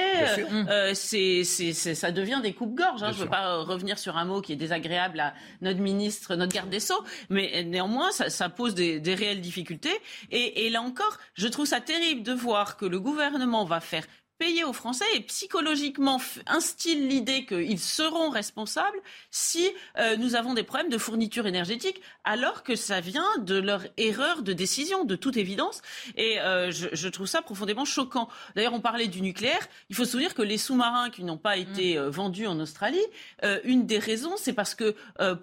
euh, 0.69 0.93
c'est 0.95 1.43
ça 1.45 2.13
devient 2.13 2.41
des 2.43 2.53
coupes-gorges. 2.53 3.03
Hein. 3.03 3.13
Je 3.13 3.19
ne 3.19 3.23
veux 3.25 3.31
pas 3.31 3.63
revenir 3.63 3.99
sur 3.99 4.19
un 4.19 4.27
mot 4.27 4.43
qui 4.43 4.53
est 4.53 4.57
désagréable 4.57 5.21
à 5.21 5.33
notre 5.63 5.81
ministre, 5.81 6.37
notre 6.37 6.53
garde 6.53 6.69
des 6.69 6.81
Sceaux, 6.81 7.03
mais 7.31 7.65
néanmoins, 7.65 8.11
ça, 8.13 8.29
ça 8.29 8.51
pose 8.51 8.75
des, 8.75 9.01
des 9.01 9.15
réelles 9.15 9.41
difficultés 9.41 9.70
et, 10.31 10.71
là 10.71 10.83
encore, 10.83 11.19
je 11.35 11.49
trouve 11.49 11.67
ça 11.67 11.81
terrible 11.81 12.23
de 12.23 12.33
voir 12.33 12.77
que 12.77 12.87
le 12.87 13.01
gouvernement 13.01 13.65
va 13.65 13.81
faire 13.81 14.07
payer 14.41 14.65
aux 14.65 14.73
Français 14.73 15.05
et 15.15 15.21
psychologiquement 15.21 16.19
instille 16.47 17.07
l'idée 17.07 17.45
qu'ils 17.45 17.79
seront 17.79 18.31
responsables 18.31 18.99
si 19.31 19.71
euh, 19.99 20.17
nous 20.17 20.35
avons 20.35 20.55
des 20.55 20.63
problèmes 20.63 20.89
de 20.89 20.97
fourniture 20.97 21.47
énergétique, 21.47 22.01
alors 22.25 22.63
que 22.63 22.75
ça 22.75 23.01
vient 23.01 23.37
de 23.39 23.57
leur 23.57 23.83
erreur 23.99 24.43
de 24.43 24.55
décision, 24.55 25.05
de 25.05 25.15
toute 25.15 25.37
évidence. 25.37 25.83
Et 26.17 26.41
euh, 26.41 26.71
je, 26.71 26.89
je, 26.93 27.09
trouve 27.09 27.27
ça 27.27 27.43
profondément 27.43 27.85
choquant. 27.85 28.31
D'ailleurs, 28.57 28.73
on 28.73 28.81
parlait 28.81 29.09
du 29.09 29.21
nucléaire. 29.21 29.61
Il 29.91 29.97
faut 29.97 30.07
se 30.07 30.13
souvenir 30.13 30.33
que 30.33 30.41
les 30.41 30.57
sous-marins 30.57 31.11
qui 31.11 31.23
n'ont 31.23 31.37
pas 31.37 31.59
été 31.59 31.97
mmh. 31.97 31.99
euh, 31.99 32.11
vendus 32.11 32.47
en 32.47 32.59
Australie, 32.61 32.99
une 33.65 33.85
des 33.85 33.99
raisons, 33.99 34.35
c'est 34.37 34.55
parce 34.55 34.75
que 34.75 34.95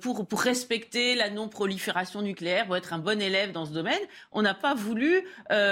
pour, 0.01 0.25
pour 0.25 0.41
respecter 0.41 1.15
la 1.15 1.29
non-prolifération 1.29 2.21
nucléaire, 2.21 2.65
pour 2.65 2.77
être 2.77 2.93
un 2.93 2.99
bon 2.99 3.21
élève 3.21 3.51
dans 3.51 3.65
ce 3.65 3.71
domaine, 3.71 3.99
on 4.31 4.41
n'a 4.41 4.53
pas 4.53 4.73
voulu 4.73 5.23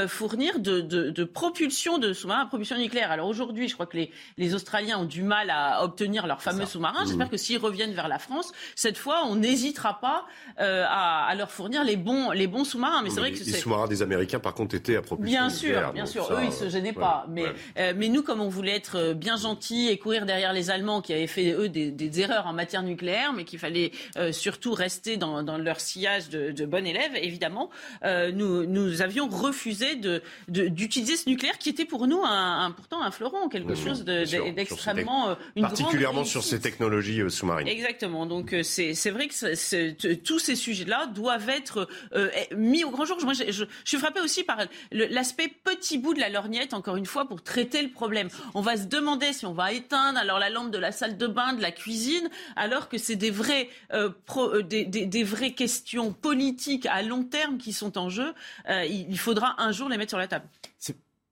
fournir 0.08 0.60
de, 0.60 0.82
de, 0.82 1.10
de 1.10 1.24
propulsion 1.24 1.98
de 1.98 2.14
sous-marins 2.14 2.44
à 2.44 2.46
propulsion 2.46 2.78
nucléaire. 2.78 3.15
Alors 3.16 3.30
aujourd'hui, 3.30 3.70
je 3.70 3.76
crois 3.76 3.86
que 3.86 3.98
les, 4.38 4.56
Australiens 4.56 5.00
ont 5.00 5.06
du 5.06 5.24
mal 5.24 5.50
à 5.50 5.86
obtenir 5.86 6.28
leur 6.28 6.42
fameux 6.42 6.66
sous-marin. 6.66 7.04
Mmh. 7.04 7.08
J'espère 7.08 7.30
que 7.30 7.38
s'ils 7.38 7.58
reviennent 7.58 7.94
vers 7.94 8.10
la 8.10 8.20
France, 8.20 8.52
cette 8.76 8.98
fois, 8.98 9.24
on 9.26 9.38
n'hésitera 9.38 10.02
pas 10.02 10.26
euh, 10.60 10.84
à, 10.86 11.34
leur 11.36 11.50
fournir 11.50 11.86
les 11.86 11.96
bons, 11.96 12.32
les 12.32 12.48
bons 12.48 12.66
sous-marins. 12.66 13.04
Mais 13.04 13.10
c'est 13.10 13.22
vrai 13.22 13.32
que 13.32 13.40
les 13.40 13.54
sous-marins 13.54 13.88
des 13.88 14.02
Américains, 14.02 14.40
par 14.40 14.54
contre, 14.54 14.76
étaient 14.76 14.98
à 14.98 15.02
propulsion 15.02 15.32
Bien 15.32 15.50
sûr, 15.50 15.94
bien 15.94 16.06
sûr. 16.06 16.28
Eux, 16.30 16.44
ils 16.44 16.52
se 16.52 16.68
gênaient 16.68 16.92
pas. 16.92 17.26
Mais, 17.30 17.46
euh, 17.78 17.94
mais 17.96 18.10
nous, 18.10 18.22
comme 18.22 18.42
on 18.42 18.50
voulait 18.50 18.76
être 18.76 18.98
euh, 18.98 19.14
bien 19.14 19.38
gentils 19.38 19.88
et 19.88 19.98
courir 19.98 20.26
derrière 20.26 20.52
les 20.52 20.70
Allemands 20.70 21.02
qui 21.02 21.14
avaient 21.14 21.26
fait 21.26 21.54
eux 21.54 21.70
des, 21.70 22.20
erreurs 22.20 22.48
en 22.48 22.54
matière 22.54 22.84
nucléaire, 22.84 23.32
mais 23.34 23.46
qu'il 23.46 23.60
fallait 23.60 23.92
surtout 24.32 24.74
rester 24.74 25.16
dans, 25.16 25.42
leur 25.58 25.80
sillage 25.80 26.28
de, 26.30 26.52
de 26.52 26.66
bons 26.66 26.86
élèves, 26.86 27.16
évidemment, 27.16 27.70
nous, 28.04 28.66
nous 28.66 29.02
avions 29.02 29.30
refusé 29.30 29.96
de, 29.96 30.22
d'utiliser 30.48 31.16
ce 31.16 31.30
nucléaire 31.30 31.58
qui 31.58 31.70
était 31.70 31.86
pour 31.86 32.08
nous 32.08 32.22
un, 32.24 32.72
pourtant 32.72 33.02
un 33.06 33.12
fleuron, 33.12 33.50
quelque 33.50 33.76
chose 33.76 34.04
d'extrêmement... 34.04 35.30
Euh, 35.30 35.36
particulièrement 35.62 36.24
sur 36.24 36.44
ces 36.44 36.60
technologies 36.60 37.22
euh, 37.22 37.30
sous-marines. 37.30 37.68
Exactement. 37.68 38.26
Donc 38.26 38.54
euh, 38.54 38.64
c'est 38.64 39.10
vrai 39.10 39.28
que 39.28 40.14
tous 40.14 40.40
ces 40.40 40.56
sujets-là 40.56 41.08
doivent 41.08 41.50
être 41.50 41.88
mis 42.56 42.84
au 42.84 42.92
grand 42.92 43.06
jour. 43.06 43.18
Moi, 43.24 43.34
je, 43.34 43.52
je, 43.52 43.66
suis 43.84 43.98
frappée 43.98 44.22
aussi 44.22 44.44
par 44.44 44.58
l'aspect 44.92 45.48
petit 45.64 45.98
bout 45.98 46.14
de 46.14 46.20
la 46.20 46.30
lorgnette, 46.30 46.74
encore 46.74 46.96
une 46.96 47.06
fois, 47.06 47.28
pour 47.28 47.42
traiter 47.42 47.82
le 47.82 47.90
problème. 47.90 48.30
On 48.54 48.62
va 48.62 48.78
se 48.78 48.86
demander 48.86 49.34
si 49.34 49.46
on 49.46 49.54
va 49.54 49.72
éteindre 49.72 50.20
alors 50.20 50.40
la 50.40 50.50
lampe 50.50 50.72
de 50.72 50.78
la 50.78 50.92
salle 50.92 51.18
de 51.18 51.28
bain, 51.28 51.54
de 51.54 51.62
la 51.62 51.72
cuisine, 51.72 52.30
alors 52.56 52.90
que 52.90 52.98
c'est 52.98 53.16
des, 53.16 53.32
vrais, 53.32 53.70
des, 54.64 54.86
des, 54.86 55.06
des, 55.06 55.24
vraies 55.24 55.54
questions 55.54 56.12
politiques 56.12 56.86
à 56.88 57.02
long 57.02 57.24
terme 57.24 57.58
qui 57.58 57.74
sont 57.74 57.98
en 57.98 58.10
jeu. 58.10 58.34
il 58.70 59.18
faudra 59.18 59.62
un 59.62 59.72
jour 59.72 59.90
les 59.90 59.98
mettre 59.98 60.12
sur 60.12 60.20
la 60.20 60.28
table. 60.28 60.46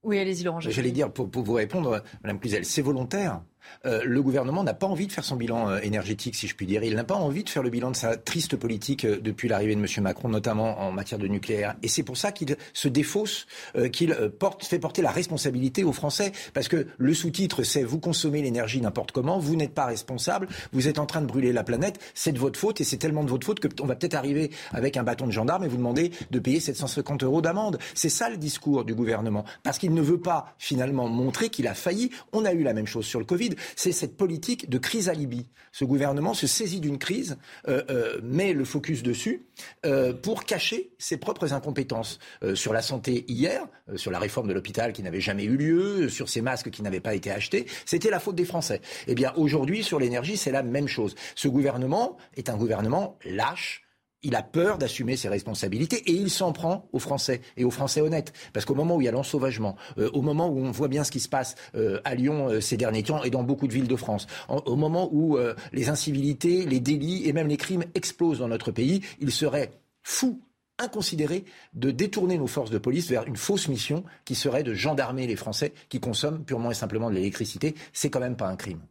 Oui, 0.04 0.20
allez-y, 0.20 0.44
Laurent. 0.44 0.60
J'allais 0.60 0.92
dire, 0.92 1.12
pour, 1.12 1.30
pour, 1.30 1.44
vous 1.44 1.54
répondre, 1.54 2.04
Madame 2.24 2.40
Cluzel, 2.40 2.66
c'est 2.66 2.82
volontaire. 2.82 3.42
Euh, 3.86 4.02
le 4.06 4.22
gouvernement 4.22 4.64
n'a 4.64 4.74
pas 4.74 4.88
envie 4.88 5.08
de 5.08 5.12
faire 5.12 5.24
son 5.24 5.36
bilan 5.36 5.70
euh, 5.70 5.80
énergétique, 5.82 6.36
si 6.36 6.48
je 6.48 6.56
puis 6.56 6.66
dire. 6.66 6.84
Il 6.84 6.96
n'a 6.96 7.04
pas 7.04 7.16
envie 7.16 7.44
de 7.44 7.50
faire 7.50 7.64
le 7.64 7.70
bilan 7.70 7.92
de 7.92 7.96
sa 7.96 8.16
triste 8.16 8.56
politique 8.56 9.06
euh, 9.06 9.20
depuis 9.20 9.48
l'arrivée 9.48 9.76
de 9.76 9.82
M. 9.82 9.88
Macron, 10.04 10.30
notamment 10.30 10.80
en 10.80 10.92
matière 10.92 11.20
de 11.20 11.28
nucléaire. 11.28 11.76
Et 11.84 11.88
c'est 11.88 12.04
pour 12.04 12.18
ça 12.18 12.32
qu'il 12.32 12.56
se 12.74 12.88
défausse, 12.88 13.48
qu'il 13.92 14.16
porte, 14.40 14.64
fait 14.66 14.80
porter 14.80 15.02
la 15.02 15.12
responsabilité 15.12 15.84
aux 15.84 15.94
Français. 15.94 16.32
Parce 16.54 16.68
que 16.68 16.88
le 16.98 17.14
sous-titre, 17.14 17.64
c'est 17.64 17.84
vous 17.84 18.00
consommez 18.00 18.42
l'énergie 18.42 18.82
n'importe 18.82 19.12
comment, 19.12 19.40
vous 19.40 19.56
n'êtes 19.56 19.74
pas 19.74 19.86
responsable, 19.86 20.48
vous 20.72 20.88
êtes 20.88 21.00
en 21.00 21.06
train 21.06 21.22
de 21.22 21.26
brûler 21.26 21.54
la 21.54 21.64
planète, 21.64 22.00
c'est 22.14 22.32
de 22.32 22.40
votre 22.40 22.60
faute 22.60 22.82
et 22.82 22.84
c'est 22.84 22.98
tellement 22.98 23.24
de 23.24 23.30
votre 23.30 23.46
faute 23.46 23.60
qu'on 23.60 23.86
va 23.86 23.96
peut-être 23.96 24.16
arriver 24.16 24.52
avec 24.72 24.98
un 24.98 25.04
bâton 25.04 25.28
de 25.28 25.32
gendarme 25.32 25.64
et 25.64 25.68
vous 25.68 25.78
demander 25.78 26.12
de 26.32 26.40
payer 26.40 26.60
750 26.60 27.24
euros 27.24 27.42
d'amende. 27.42 27.80
C'est 27.96 28.10
ça 28.10 28.30
le 28.30 28.38
discours 28.38 28.86
du 28.86 28.96
gouvernement. 28.96 29.46
Parce 29.64 29.78
qu'il 29.78 29.94
ne 29.94 30.02
veut 30.02 30.20
pas 30.20 30.56
finalement 30.58 31.08
montrer 31.08 31.50
qu'il 31.50 31.68
a 31.68 31.74
failli. 31.74 32.12
On 32.32 32.46
a 32.46 32.54
eu 32.54 32.64
la 32.64 32.74
même 32.74 32.88
chose 32.88 33.06
sur 33.06 33.20
le 33.20 33.26
Covid 33.26 33.53
c'est 33.76 33.92
cette 33.92 34.18
politique 34.18 34.70
de 34.70 34.78
crise 34.78 35.10
alibi. 35.10 35.48
Ce 35.72 35.86
gouvernement 35.86 36.34
se 36.34 36.46
saisit 36.46 36.80
d'une 36.80 37.00
crise, 37.00 37.38
euh, 37.68 37.84
euh, 37.90 38.20
met 38.24 38.54
le 38.54 38.64
focus 38.64 39.02
dessus 39.02 39.48
euh, 39.86 40.14
pour 40.14 40.46
cacher 40.46 40.92
ses 41.00 41.18
propres 41.18 41.54
incompétences. 41.54 42.20
sur 42.56 42.74
la 42.74 42.82
santé 42.82 43.26
hier, 43.28 43.68
sur 43.96 44.12
la 44.12 44.20
réforme 44.20 44.48
de 44.48 44.54
l'hôpital 44.54 44.94
qui 44.94 45.04
n'avait 45.04 45.22
jamais 45.22 45.44
eu 45.44 45.58
lieu, 45.58 46.10
sur 46.10 46.30
ces 46.30 46.42
masques 46.42 46.70
qui 46.70 46.82
n'avaient 46.82 47.00
pas 47.00 47.16
été 47.16 47.32
achetés, 47.32 47.66
c'était 47.86 48.10
la 48.10 48.20
faute 48.20 48.36
des 48.36 48.46
Français. 48.46 48.82
Eh 49.08 49.16
bien 49.16 49.34
aujourd'hui, 49.36 49.84
sur 49.84 50.00
l'énergie, 50.00 50.38
c'est 50.38 50.52
la 50.52 50.64
même 50.64 50.88
chose. 50.88 51.16
Ce 51.36 51.48
gouvernement 51.48 52.18
est 52.36 52.50
un 52.50 52.58
gouvernement 52.58 53.18
lâche, 53.26 53.83
il 54.24 54.36
a 54.36 54.42
peur 54.42 54.78
d'assumer 54.78 55.16
ses 55.16 55.30
responsabilités 55.30 55.98
et 56.10 56.14
il 56.14 56.30
s'en 56.30 56.52
prend 56.52 56.88
aux 56.94 57.00
Français 57.00 57.42
et 57.58 57.66
aux 57.66 57.72
Français 57.72 58.02
honnêtes. 58.02 58.34
Parce 58.54 58.66
qu'au 58.66 58.76
moment 58.76 58.96
où 58.96 59.02
il 59.02 59.06
y 59.06 59.08
a 59.08 59.12
l'ensauvagement, 59.12 59.76
euh, 59.98 60.10
au 60.14 60.22
moment 60.22 60.48
où 60.48 60.60
on 60.60 60.72
voit 60.72 60.88
bien 60.88 61.04
ce 61.04 61.12
qui 61.12 61.20
se 61.20 61.30
passe 61.30 61.56
euh, 61.76 62.00
à 62.06 62.16
Lyon 62.16 62.50
euh, 62.50 62.62
ces 62.62 62.78
derniers 62.78 63.04
temps 63.04 63.24
et 63.24 63.30
dans 63.30 63.44
beaucoup 63.44 63.68
de 63.68 63.74
villes 63.74 63.88
de 63.88 63.96
France, 63.96 64.28
au 64.48 64.76
moment 64.76 65.10
où 65.12 65.38
les 65.72 65.90
incivilités, 65.90 66.66
les 66.66 66.80
délits 66.80 67.28
et 67.28 67.34
même 67.34 67.48
les 67.48 67.58
crimes 67.58 67.84
explosent 67.96 68.40
dans 68.40 68.48
notre 68.48 68.72
pays, 68.72 69.02
il 69.20 69.32
serait 69.32 69.72
fou 70.04 70.42
inconsidéré 70.80 71.46
de 71.74 71.92
détourner 71.92 72.38
nos 72.38 72.48
forces 72.48 72.72
de 72.72 72.78
police 72.78 73.10
vers 73.10 73.26
une 73.26 73.36
fausse 73.36 73.68
mission 73.68 74.04
qui 74.26 74.36
serait 74.36 74.64
de 74.64 74.74
gendarmer 74.74 75.28
les 75.28 75.36
Français 75.36 75.74
qui 75.90 76.00
consomment 76.00 76.44
purement 76.44 76.72
et 76.72 76.76
simplement 76.76 77.10
de 77.10 77.16
l'électricité. 77.16 77.76
C'est 77.92 78.10
quand 78.10 78.20
même 78.20 78.38
pas 78.38 78.48
un 78.48 78.56
crime. 78.56 78.82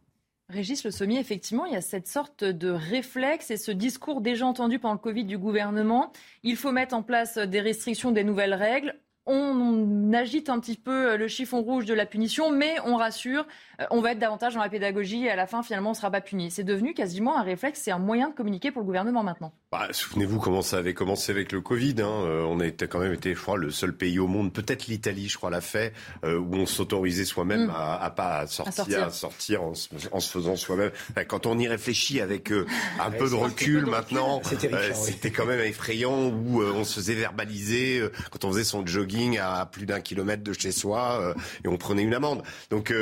Régis 0.53 0.83
Le 0.83 0.91
Sommier, 0.91 1.19
effectivement, 1.19 1.65
il 1.65 1.73
y 1.73 1.75
a 1.75 1.81
cette 1.81 2.07
sorte 2.07 2.43
de 2.43 2.69
réflexe 2.69 3.49
et 3.49 3.57
ce 3.57 3.71
discours 3.71 4.21
déjà 4.21 4.45
entendu 4.45 4.77
pendant 4.77 4.93
le 4.93 4.99
Covid 4.99 5.25
du 5.25 5.39
gouvernement. 5.39 6.11
Il 6.43 6.57
faut 6.57 6.71
mettre 6.71 6.93
en 6.93 7.01
place 7.01 7.39
des 7.39 7.59
restrictions, 7.59 8.11
des 8.11 8.23
nouvelles 8.23 8.53
rèles 8.53 8.99
on 9.25 10.11
agite 10.13 10.49
un 10.49 10.59
petit 10.59 10.75
peu 10.75 11.15
le 11.15 11.27
chiffon 11.27 11.61
rouge 11.61 11.85
de 11.85 11.93
la 11.93 12.05
punition, 12.05 12.51
mais 12.51 12.75
on 12.85 12.97
rassure, 12.97 13.45
euh, 13.79 13.85
on 13.89 14.01
va 14.01 14.11
être 14.11 14.19
davantage 14.19 14.53
dans 14.53 14.61
la 14.61 14.69
pédagogie 14.69 15.25
et 15.25 15.29
à 15.29 15.35
la 15.35 15.47
fin, 15.47 15.63
finalement, 15.63 15.89
on 15.89 15.93
ne 15.93 15.97
sera 15.97 16.11
pas 16.11 16.21
puni. 16.21 16.51
C'est 16.51 16.63
devenu 16.63 16.93
quasiment 16.93 17.37
un 17.37 17.43
réflexe, 17.43 17.81
c'est 17.83 17.91
un 17.91 17.99
moyen 17.99 18.29
de 18.29 18.33
communiquer 18.33 18.71
pour 18.71 18.81
le 18.81 18.85
gouvernement 18.85 19.23
maintenant. 19.23 19.53
Bah, 19.71 19.87
Souvenez-vous 19.91 20.39
comment 20.39 20.61
ça 20.61 20.77
avait 20.77 20.93
commencé 20.93 21.31
avec 21.31 21.51
le 21.51 21.61
Covid. 21.61 21.95
Hein. 21.99 22.25
Euh, 22.25 22.43
on 22.43 22.59
a 22.59 22.69
quand 22.69 22.99
même 22.99 23.13
été, 23.13 23.33
je 23.33 23.41
crois, 23.41 23.57
le 23.57 23.71
seul 23.71 23.95
pays 23.95 24.19
au 24.19 24.27
monde, 24.27 24.51
peut-être 24.51 24.87
l'Italie, 24.87 25.29
je 25.29 25.37
crois, 25.37 25.49
l'a 25.49 25.61
fait, 25.61 25.93
euh, 26.25 26.37
où 26.37 26.55
on 26.55 26.65
s'autorisait 26.65 27.25
soi-même 27.25 27.67
mm. 27.67 27.73
à, 27.75 28.03
à, 28.03 28.09
pas 28.09 28.45
sortir, 28.47 29.03
à 29.05 29.09
sortir, 29.09 29.63
en, 29.63 29.73
se 29.73 30.29
faisant 30.29 30.57
soi-même. 30.57 30.91
Quand 31.27 31.45
on 31.45 31.57
y 31.57 31.67
réfléchit 31.67 32.19
avec 32.19 32.51
un 32.51 33.11
peu 33.11 33.29
de 33.29 33.35
recul 33.35 33.85
maintenant, 33.85 34.41
c'était 34.43 35.31
quand 35.31 35.45
même 35.45 35.61
effrayant 35.61 36.27
où 36.27 36.61
on 36.61 36.83
se 36.83 36.95
faisait 36.95 37.15
verbaliser 37.15 38.03
quand 38.31 38.45
on 38.45 38.51
faisait 38.51 38.63
son 38.63 38.85
jogging 38.85 39.12
à 39.39 39.65
plus 39.65 39.85
d'un 39.85 40.01
kilomètre 40.01 40.43
de 40.43 40.53
chez 40.53 40.71
soi 40.71 41.33
et 41.63 41.67
on 41.67 41.77
prenait 41.77 42.03
une 42.03 42.13
amende. 42.13 42.43
Donc 42.69 42.93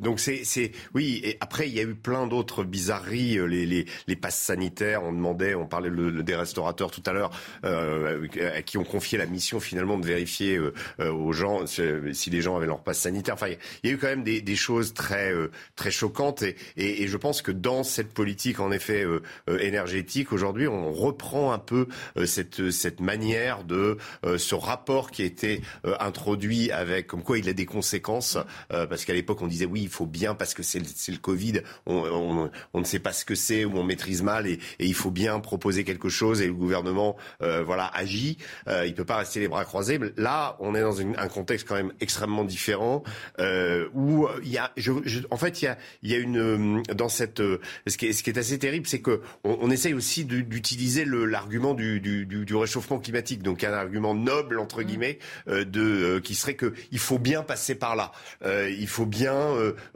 donc 0.00 0.20
c'est, 0.20 0.44
c'est, 0.44 0.72
oui. 0.94 1.20
Et 1.24 1.36
après, 1.40 1.68
il 1.68 1.74
y 1.74 1.80
a 1.80 1.82
eu 1.82 1.94
plein 1.94 2.26
d'autres 2.26 2.64
bizarreries. 2.64 3.38
Euh, 3.38 3.46
les, 3.46 3.66
les, 3.66 3.86
les 4.06 4.16
passes 4.16 4.38
sanitaires, 4.38 5.02
on 5.02 5.12
demandait, 5.12 5.54
on 5.54 5.66
parlait 5.66 5.90
des 5.90 6.36
restaurateurs 6.36 6.90
tout 6.90 7.02
à 7.06 7.12
l'heure, 7.12 7.30
euh, 7.64 8.26
à 8.54 8.62
qui 8.62 8.78
ont 8.78 8.84
confié 8.84 9.18
la 9.18 9.26
mission 9.26 9.60
finalement 9.60 9.98
de 9.98 10.06
vérifier 10.06 10.56
euh, 10.56 10.72
euh 11.00 11.12
aux 11.12 11.32
gens 11.32 11.66
si 11.66 12.30
les 12.30 12.40
gens 12.40 12.56
avaient 12.56 12.66
leur 12.66 12.82
passe 12.82 13.00
sanitaire. 13.00 13.34
Enfin, 13.34 13.48
il 13.82 13.90
y 13.90 13.92
a 13.92 13.96
eu 13.96 13.98
quand 13.98 14.08
même 14.08 14.22
des, 14.22 14.40
des 14.40 14.56
choses 14.56 14.94
très, 14.94 15.32
très 15.74 15.90
choquantes. 15.90 16.42
Et, 16.42 16.56
et, 16.76 17.08
je 17.08 17.16
pense 17.16 17.42
que 17.42 17.50
dans 17.50 17.82
cette 17.82 18.12
politique, 18.12 18.60
en 18.60 18.70
effet, 18.70 19.04
énergétique, 19.48 20.32
aujourd'hui, 20.32 20.68
on 20.68 20.92
reprend 20.92 21.52
un 21.52 21.58
peu 21.58 21.88
cette, 22.26 22.70
cette 22.70 23.00
manière 23.00 23.64
de 23.64 23.96
ce 24.36 24.54
rapport 24.54 25.10
qui 25.10 25.22
a 25.22 25.25
été 25.26 25.60
introduit 26.00 26.70
avec, 26.70 27.06
comme 27.06 27.22
quoi 27.22 27.38
il 27.38 27.48
a 27.48 27.52
des 27.52 27.66
conséquences, 27.66 28.38
parce 28.68 29.04
qu'à 29.04 29.14
l'époque 29.14 29.42
on 29.42 29.46
disait 29.46 29.66
oui 29.66 29.82
il 29.82 29.88
faut 29.88 30.06
bien 30.06 30.34
parce 30.34 30.54
que 30.54 30.62
c'est 30.62 30.78
le, 30.78 31.18
Covid, 31.18 31.62
on, 31.86 32.50
ne 32.74 32.84
sait 32.84 32.98
pas 32.98 33.12
ce 33.12 33.24
que 33.24 33.34
c'est 33.34 33.64
ou 33.64 33.76
on 33.76 33.84
maîtrise 33.84 34.22
mal 34.22 34.46
et, 34.46 34.58
il 34.78 34.94
faut 34.94 35.10
bien 35.10 35.38
proposer 35.40 35.84
quelque 35.84 36.08
chose 36.08 36.40
et 36.40 36.46
le 36.46 36.54
gouvernement 36.54 37.16
euh, 37.42 37.62
voilà 37.64 37.86
agit. 37.94 38.38
Euh, 38.68 38.86
il 38.86 38.94
peut 38.94 39.04
pas 39.04 39.16
rester 39.16 39.40
les 39.40 39.48
bras 39.48 39.64
croisés. 39.64 39.98
Là, 40.16 40.56
on 40.60 40.74
est 40.74 40.80
dans 40.80 41.00
un 41.00 41.28
contexte 41.28 41.66
quand 41.66 41.74
même 41.74 41.92
extrêmement 42.00 42.44
différent 42.44 43.02
euh, 43.38 43.88
où 43.94 44.26
il 44.42 44.48
y 44.48 44.58
a, 44.58 44.72
en 45.30 45.36
fait, 45.36 45.62
il 45.62 45.76
y 46.02 46.14
a, 46.14 46.18
une 46.18 46.82
dans 46.94 47.08
cette 47.08 47.42
ce 47.86 47.96
qui 47.96 48.06
est, 48.06 48.38
assez 48.38 48.58
terrible, 48.58 48.86
c'est 48.86 49.00
que 49.00 49.20
on, 49.44 49.70
essaye 49.70 49.94
aussi 49.94 50.24
d'utiliser 50.24 51.04
l'argument 51.04 51.74
du, 51.74 52.46
réchauffement 52.52 52.98
climatique, 52.98 53.42
donc 53.42 53.64
un 53.64 53.72
argument 53.72 54.14
noble 54.14 54.58
entre 54.58 54.82
mmh. 54.82 54.86
Guillemets 55.46 55.64
de 55.66 56.18
qui 56.18 56.34
serait 56.34 56.54
que 56.54 56.74
il 56.92 56.98
faut 56.98 57.18
bien 57.18 57.42
passer 57.42 57.74
par 57.74 57.96
là, 57.96 58.12
il 58.44 58.88
faut 58.88 59.06
bien 59.06 59.34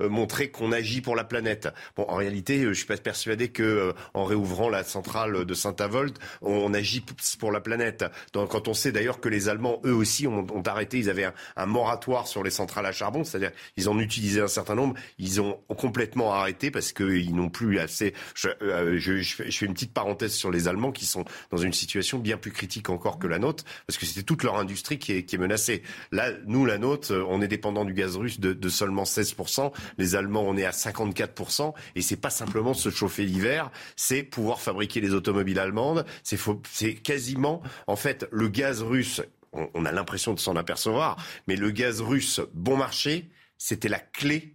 euh, 0.01 0.09
montrer 0.09 0.51
qu'on 0.51 0.72
agit 0.72 1.01
pour 1.01 1.16
la 1.16 1.24
planète. 1.24 1.68
Bon, 1.97 2.05
en 2.09 2.16
réalité, 2.16 2.62
euh, 2.62 2.68
je 2.72 2.78
suis 2.78 2.86
pas 2.86 2.97
persuadé 2.97 3.48
que 3.48 3.62
euh, 3.62 3.92
en 4.14 4.24
réouvrant 4.24 4.68
la 4.68 4.84
centrale 4.84 5.44
de 5.44 5.55
Saint-Avold, 5.55 6.18
on, 6.42 6.72
agit 6.74 7.05
pour 7.38 7.52
la 7.52 7.60
planète. 7.60 8.05
Donc, 8.32 8.51
quand 8.51 8.68
on 8.68 8.74
sait 8.74 8.92
d'ailleurs 8.92 9.20
que 9.20 9.28
les 9.28 9.48
Allemands, 9.48 9.80
eux 9.84 9.94
aussi, 9.94 10.26
ont, 10.26 10.47
arrêté, 10.66 10.98
ils 10.98 11.10
avaient 11.10 11.28
un, 11.56 11.66
moratoire 11.66 12.26
sur 12.26 12.42
les 12.42 12.51
centrales 12.51 12.86
à 12.86 12.92
charbon, 12.92 13.24
c'est-à-dire 13.24 13.51
ils 13.76 13.88
en 13.88 13.98
utilisaient 13.98 14.40
un 14.40 14.48
certain 14.48 14.74
nombre, 14.74 14.94
ils 15.18 15.40
ont 15.40 15.60
complètement 15.76 16.32
arrêté 16.32 16.70
parce 16.70 16.92
qu'ils 16.92 17.34
n'ont 17.34 17.48
plus 17.48 17.78
assez. 17.78 18.14
Je, 18.34 18.48
je, 18.97 19.22
fais 19.22 19.66
une 19.66 19.74
petite 19.74 19.92
parenthèse 19.92 20.32
sur 20.32 20.51
les 20.51 20.68
Allemands 20.68 20.92
qui 20.92 21.06
sont 21.06 21.24
dans 21.51 21.59
une 21.59 21.72
situation 21.72 22.18
bien 22.18 22.36
plus 22.36 22.52
critique 22.52 22.88
encore 22.90 23.18
que 23.18 23.26
la 23.26 23.38
nôtre, 23.38 23.64
parce 23.86 23.98
que 23.98 24.06
c'était 24.06 24.22
toute 24.22 24.42
leur 24.42 24.56
industrie 24.56 24.98
qui 24.98 25.10
qui 25.27 25.37
est 25.37 25.39
menacée. 25.39 25.82
Là, 26.12 26.31
nous, 26.47 26.65
la 26.65 26.78
nôtre, 26.78 27.15
on 27.28 27.43
est 27.43 27.49
dépendant 27.49 27.85
du 27.85 27.95
gaz 27.95 28.16
russe 28.16 28.41
de, 28.41 28.53
de 28.53 28.69
seulement 28.69 29.05
16%. 29.05 29.73
Les 29.99 30.15
Allemands, 30.15 30.45
on 30.47 30.57
est 30.57 30.65
à 30.65 30.70
54%. 30.70 31.73
Et 31.95 32.03
c'est 32.03 32.16
pas 32.16 32.31
simplement 32.31 32.74
se 32.74 32.91
chauffer 32.91 33.24
l'hiver, 33.24 33.70
c'est 33.97 34.23
pouvoir 34.23 34.61
fabriquer 34.61 35.01
les 35.01 35.15
automobiles 35.15 35.59
allemandes. 35.59 36.05
C'est 36.23 36.95
quasiment, 36.95 37.62
en 37.87 37.97
fait, 37.97 38.27
le 38.31 38.49
gaz 38.49 38.82
russe. 38.82 39.23
on 39.53 39.85
a 39.85 39.93
l'impression 39.93 40.35
de 40.35 40.41
s'en 40.41 40.57
apercevoir, 40.57 41.16
mais 41.49 41.57
le 41.57 41.70
gaz 41.70 42.01
russe 42.01 42.41
bon 42.55 42.77
marché, 42.77 43.28
c'était 43.59 43.89
la 43.89 43.99
clé 43.99 44.55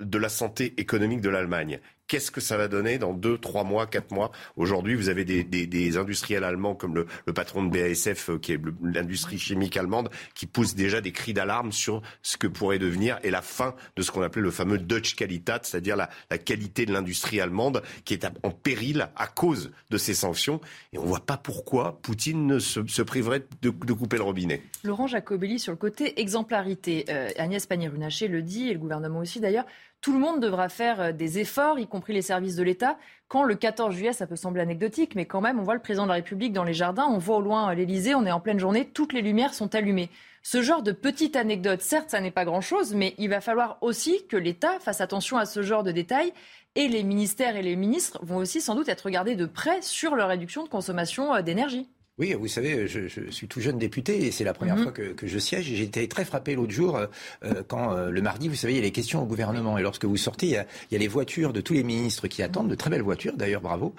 de 0.00 0.18
la 0.18 0.28
santé 0.28 0.74
économique 0.78 1.20
de 1.20 1.30
l'Allemagne 1.30 1.80
qu'est-ce 2.08 2.30
que 2.30 2.40
ça 2.40 2.56
va 2.56 2.68
donner 2.68 2.98
dans 2.98 3.12
deux, 3.12 3.38
trois 3.38 3.64
mois, 3.64 3.86
quatre 3.86 4.12
mois? 4.12 4.30
Aujourd'hui, 4.56 4.94
vous 4.94 5.08
avez 5.08 5.24
des, 5.24 5.96
industriels 5.96 6.44
allemands 6.44 6.74
comme 6.74 6.94
le, 6.94 7.32
patron 7.32 7.64
de 7.64 7.70
BASF, 7.70 8.30
euh, 8.30 8.38
qui 8.38 8.52
est 8.52 8.60
l'industrie 8.82 9.38
chimique 9.38 9.76
allemande, 9.76 10.10
qui 10.34 10.46
pousse 10.46 10.74
déjà 10.74 11.00
des 11.00 11.12
cris 11.12 11.32
d'alarme 11.32 11.72
sur 11.72 12.02
ce 12.22 12.36
que 12.36 12.46
pourrait 12.46 12.78
devenir 12.78 13.18
et 13.22 13.30
la 13.30 13.42
fin 13.42 13.74
de 13.96 14.02
ce 14.02 14.10
qu'on 14.10 14.22
appelait 14.22 14.42
le 14.42 14.50
fameux 14.50 14.78
Deutsche 14.78 15.16
Qualität, 15.16 15.64
c'est-à-dire 15.64 15.96
la, 15.96 16.08
qualité 16.38 16.86
de 16.86 16.92
l'industrie 16.92 17.40
allemande 17.40 17.82
qui 18.04 18.14
est 18.14 18.26
en 18.42 18.50
péril 18.50 19.08
à 19.16 19.26
cause 19.26 19.72
de 19.90 19.98
ces 19.98 20.14
sanctions. 20.14 20.60
Et 20.92 20.98
on 20.98 21.02
ne 21.02 21.08
voit 21.08 21.24
pas 21.24 21.36
pourquoi 21.36 21.98
Poutine 22.02 22.46
ne 22.46 22.58
se, 22.58 23.02
priverait 23.02 23.46
de, 23.62 23.70
de, 23.70 23.92
couper 23.92 24.16
le 24.16 24.22
robinet. 24.22 24.62
Laurent 24.84 25.06
Jacobelli 25.06 25.58
sur 25.58 25.72
le 25.72 25.78
côté 25.78 26.20
exemplarité. 26.20 27.04
Euh, 27.08 27.30
Agnès 27.38 27.64
Pannier-Runacher 27.66 28.28
le 28.28 28.42
dit, 28.42 28.68
et 28.68 28.72
le 28.74 28.78
gouvernement 28.78 29.20
aussi 29.20 29.40
d'ailleurs 29.40 29.64
tout 30.06 30.12
le 30.12 30.20
monde 30.20 30.38
devra 30.38 30.68
faire 30.68 31.00
euh, 31.00 31.10
des 31.10 31.40
efforts, 31.40 31.80
y 31.80 31.88
compris 31.88 32.12
les 32.12 32.22
services 32.22 32.54
de 32.54 32.62
l'État. 32.62 32.96
Quand 33.26 33.42
le 33.42 33.56
14 33.56 33.92
juillet, 33.92 34.12
ça 34.12 34.28
peut 34.28 34.36
sembler 34.36 34.62
anecdotique, 34.62 35.16
mais 35.16 35.26
quand 35.26 35.40
même, 35.40 35.58
on 35.58 35.64
voit 35.64 35.74
le 35.74 35.80
président 35.80 36.04
de 36.04 36.10
la 36.10 36.14
République 36.14 36.52
dans 36.52 36.62
les 36.62 36.74
jardins, 36.74 37.08
on 37.10 37.18
voit 37.18 37.38
au 37.38 37.40
loin 37.40 37.72
euh, 37.72 37.74
l'Élysée, 37.74 38.14
on 38.14 38.24
est 38.24 38.30
en 38.30 38.38
pleine 38.38 38.60
journée, 38.60 38.84
toutes 38.84 39.12
les 39.12 39.20
lumières 39.20 39.52
sont 39.52 39.74
allumées. 39.74 40.08
Ce 40.44 40.62
genre 40.62 40.84
de 40.84 40.92
petite 40.92 41.34
anecdote, 41.34 41.82
certes, 41.82 42.10
ça 42.10 42.20
n'est 42.20 42.30
pas 42.30 42.44
grand-chose, 42.44 42.94
mais 42.94 43.16
il 43.18 43.30
va 43.30 43.40
falloir 43.40 43.78
aussi 43.80 44.24
que 44.28 44.36
l'État 44.36 44.78
fasse 44.78 45.00
attention 45.00 45.38
à 45.38 45.44
ce 45.44 45.62
genre 45.62 45.82
de 45.82 45.90
détails. 45.90 46.32
Et 46.76 46.86
les 46.86 47.02
ministères 47.02 47.56
et 47.56 47.62
les 47.62 47.74
ministres 47.74 48.20
vont 48.22 48.36
aussi 48.36 48.60
sans 48.60 48.76
doute 48.76 48.88
être 48.88 49.06
regardés 49.06 49.34
de 49.34 49.46
près 49.46 49.82
sur 49.82 50.14
leur 50.14 50.28
réduction 50.28 50.62
de 50.62 50.68
consommation 50.68 51.34
euh, 51.34 51.42
d'énergie. 51.42 51.88
Oui, 52.18 52.32
vous 52.32 52.48
savez, 52.48 52.88
je, 52.88 53.08
je, 53.08 53.30
suis 53.30 53.46
tout 53.46 53.60
jeune 53.60 53.76
député 53.76 54.24
et 54.24 54.30
c'est 54.30 54.42
la 54.42 54.54
première 54.54 54.76
mhm. 54.76 54.84
fois 54.84 54.92
que, 54.92 55.12
que, 55.12 55.26
je 55.26 55.38
siège. 55.38 55.66
J'ai 55.66 55.82
été 55.82 56.08
très 56.08 56.24
frappé 56.24 56.54
l'autre 56.54 56.72
jour 56.72 56.96
euh, 56.96 57.06
euh, 57.44 57.62
quand 57.68 57.92
euh, 57.92 58.08
le 58.08 58.22
mardi, 58.22 58.48
vous 58.48 58.54
savez, 58.54 58.72
il 58.72 58.76
y 58.76 58.78
a 58.78 58.82
les 58.82 58.90
questions 58.90 59.22
au 59.22 59.26
gouvernement 59.26 59.76
et 59.76 59.82
lorsque 59.82 60.06
vous 60.06 60.16
sortez, 60.16 60.46
il 60.46 60.52
y, 60.52 60.56
a, 60.56 60.64
il 60.90 60.94
y 60.94 60.96
a 60.96 60.98
les 60.98 61.08
voitures 61.08 61.52
de 61.52 61.60
tous 61.60 61.74
les 61.74 61.84
ministres 61.84 62.26
qui 62.26 62.42
attendent, 62.42 62.68
de 62.68 62.74
très 62.74 62.88
belles 62.88 63.02
voitures 63.02 63.36
d'ailleurs, 63.36 63.60
bravo. 63.60 63.94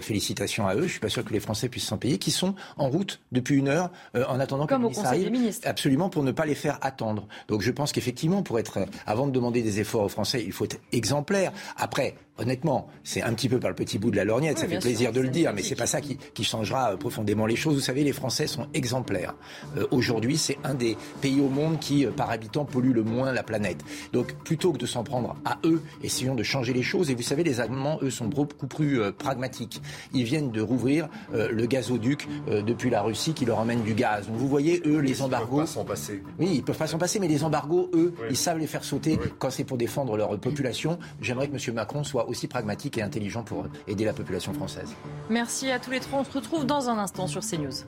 félicitations 0.00 0.68
à 0.68 0.74
eux. 0.74 0.84
Je 0.84 0.92
suis 0.92 1.00
pas 1.00 1.10
sûr 1.10 1.22
que 1.22 1.34
les 1.34 1.40
Français 1.40 1.68
puissent 1.68 1.84
s'en 1.84 1.98
payer, 1.98 2.16
qui 2.16 2.30
sont 2.30 2.54
en 2.78 2.88
route 2.88 3.20
depuis 3.30 3.56
une 3.56 3.68
heure 3.68 3.90
en 4.14 4.40
attendant 4.40 4.66
Comme 4.66 4.78
que 4.78 4.82
le 4.84 4.88
ministre 4.88 5.06
arrive. 5.06 5.60
Absolument, 5.64 6.08
pour 6.08 6.22
ne 6.22 6.32
pas 6.32 6.46
les 6.46 6.54
faire 6.54 6.78
attendre. 6.80 7.28
Donc 7.48 7.60
je 7.60 7.70
pense 7.70 7.92
qu'effectivement, 7.92 8.42
pour 8.42 8.58
être, 8.58 8.78
avant 9.06 9.26
de 9.26 9.32
demander 9.32 9.60
des 9.60 9.80
efforts 9.80 10.04
aux 10.04 10.08
Français, 10.08 10.42
il 10.42 10.52
faut 10.52 10.64
être 10.64 10.80
exemplaire. 10.92 11.52
Après, 11.76 12.14
honnêtement, 12.40 12.88
c'est 13.04 13.22
un 13.22 13.32
petit 13.34 13.48
peu 13.48 13.60
par 13.60 13.70
le 13.70 13.76
petit 13.76 13.98
bout 13.98 14.10
de 14.10 14.16
la 14.16 14.24
lorgnette, 14.24 14.58
ça 14.58 14.66
fait 14.66 14.78
plaisir 14.78 15.12
de 15.12 15.20
le 15.20 15.28
dire, 15.28 15.52
mais 15.54 15.62
c'est 15.62 15.74
pas 15.74 15.86
ça 15.86 16.00
qui, 16.00 16.16
qui, 16.34 16.42
changera 16.44 16.92
euh, 16.92 16.96
profondément 16.96 17.46
les 17.46 17.56
choses. 17.56 17.74
Vous 17.74 17.80
savez, 17.80 18.02
les 18.02 18.12
Français 18.12 18.46
sont 18.46 18.66
exemplaires. 18.74 19.34
Euh, 19.76 19.86
aujourd'hui, 19.90 20.38
c'est 20.38 20.58
un 20.64 20.74
des 20.74 20.96
pays 21.20 21.40
au 21.40 21.48
monde 21.48 21.78
qui, 21.78 22.06
euh, 22.06 22.10
par 22.10 22.30
habitant, 22.30 22.64
pollue 22.64 22.92
le 22.92 23.02
moins 23.02 23.32
la 23.32 23.42
planète. 23.42 23.84
Donc, 24.12 24.34
plutôt 24.44 24.72
que 24.72 24.78
de 24.78 24.86
s'en 24.86 25.04
prendre 25.04 25.36
à 25.44 25.58
eux, 25.64 25.82
essayons 26.02 26.34
de 26.34 26.42
changer 26.42 26.72
les 26.72 26.82
choses. 26.82 27.10
Et 27.10 27.14
vous 27.14 27.22
savez, 27.22 27.44
les 27.44 27.60
Allemands, 27.60 27.98
eux, 28.02 28.10
sont 28.10 28.26
beaucoup 28.26 28.66
plus 28.66 29.00
pragmatiques. 29.12 29.82
Ils 30.14 30.24
viennent 30.24 30.50
de 30.50 30.60
rouvrir 30.60 31.08
le 31.32 31.66
gazoduc 31.66 32.28
depuis 32.48 32.90
la 32.90 33.02
Russie 33.02 33.32
qui 33.32 33.44
leur 33.44 33.58
emmène 33.58 33.82
du 33.82 33.94
gaz. 33.94 34.26
Donc, 34.26 34.36
vous 34.36 34.48
voyez, 34.48 34.82
eux, 34.86 34.98
les 34.98 35.22
embargos. 35.22 35.56
Ils 35.56 35.60
peuvent 35.60 35.66
pas 35.66 35.72
s'en 35.72 35.84
passer. 35.84 36.22
Oui, 36.38 36.50
ils 36.54 36.62
peuvent 36.62 36.78
pas 36.78 36.86
s'en 36.86 36.98
passer, 36.98 37.18
mais 37.18 37.28
les 37.28 37.44
embargos, 37.44 37.90
eux, 37.94 38.14
ils 38.30 38.36
savent 38.36 38.58
les 38.58 38.66
faire 38.66 38.84
sauter 38.84 39.18
quand 39.38 39.50
c'est 39.50 39.64
pour 39.64 39.76
défendre 39.76 40.16
leur 40.16 40.38
population. 40.38 40.98
J'aimerais 41.20 41.48
que 41.48 41.54
M. 41.54 41.74
Macron 41.74 42.04
soit 42.04 42.29
aussi 42.30 42.48
pragmatique 42.48 42.96
et 42.96 43.02
intelligent 43.02 43.42
pour 43.42 43.66
aider 43.86 44.04
la 44.04 44.12
population 44.12 44.54
française. 44.54 44.94
Merci 45.28 45.70
à 45.70 45.78
tous 45.78 45.90
les 45.90 46.00
trois. 46.00 46.20
On 46.20 46.24
se 46.24 46.32
retrouve 46.32 46.64
dans 46.64 46.88
un 46.88 46.98
instant 46.98 47.26
sur 47.26 47.42
CNews. 47.42 47.84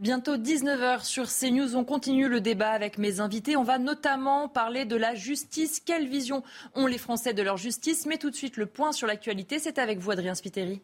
Bientôt 0.00 0.38
19h 0.38 1.04
sur 1.04 1.26
CNews. 1.28 1.76
On 1.76 1.84
continue 1.84 2.26
le 2.26 2.40
débat 2.40 2.70
avec 2.70 2.96
mes 2.96 3.20
invités. 3.20 3.56
On 3.58 3.64
va 3.64 3.78
notamment 3.78 4.48
parler 4.48 4.86
de 4.86 4.96
la 4.96 5.14
justice. 5.14 5.78
Quelle 5.78 6.08
vision 6.08 6.42
ont 6.74 6.86
les 6.86 6.96
Français 6.96 7.34
de 7.34 7.42
leur 7.42 7.58
justice? 7.58 8.06
Mais 8.06 8.16
tout 8.16 8.30
de 8.30 8.34
suite, 8.34 8.56
le 8.56 8.64
point 8.64 8.92
sur 8.92 9.06
l'actualité, 9.06 9.58
c'est 9.58 9.78
avec 9.78 9.98
vous, 9.98 10.10
Adrien 10.10 10.34
Spiteri. 10.34 10.80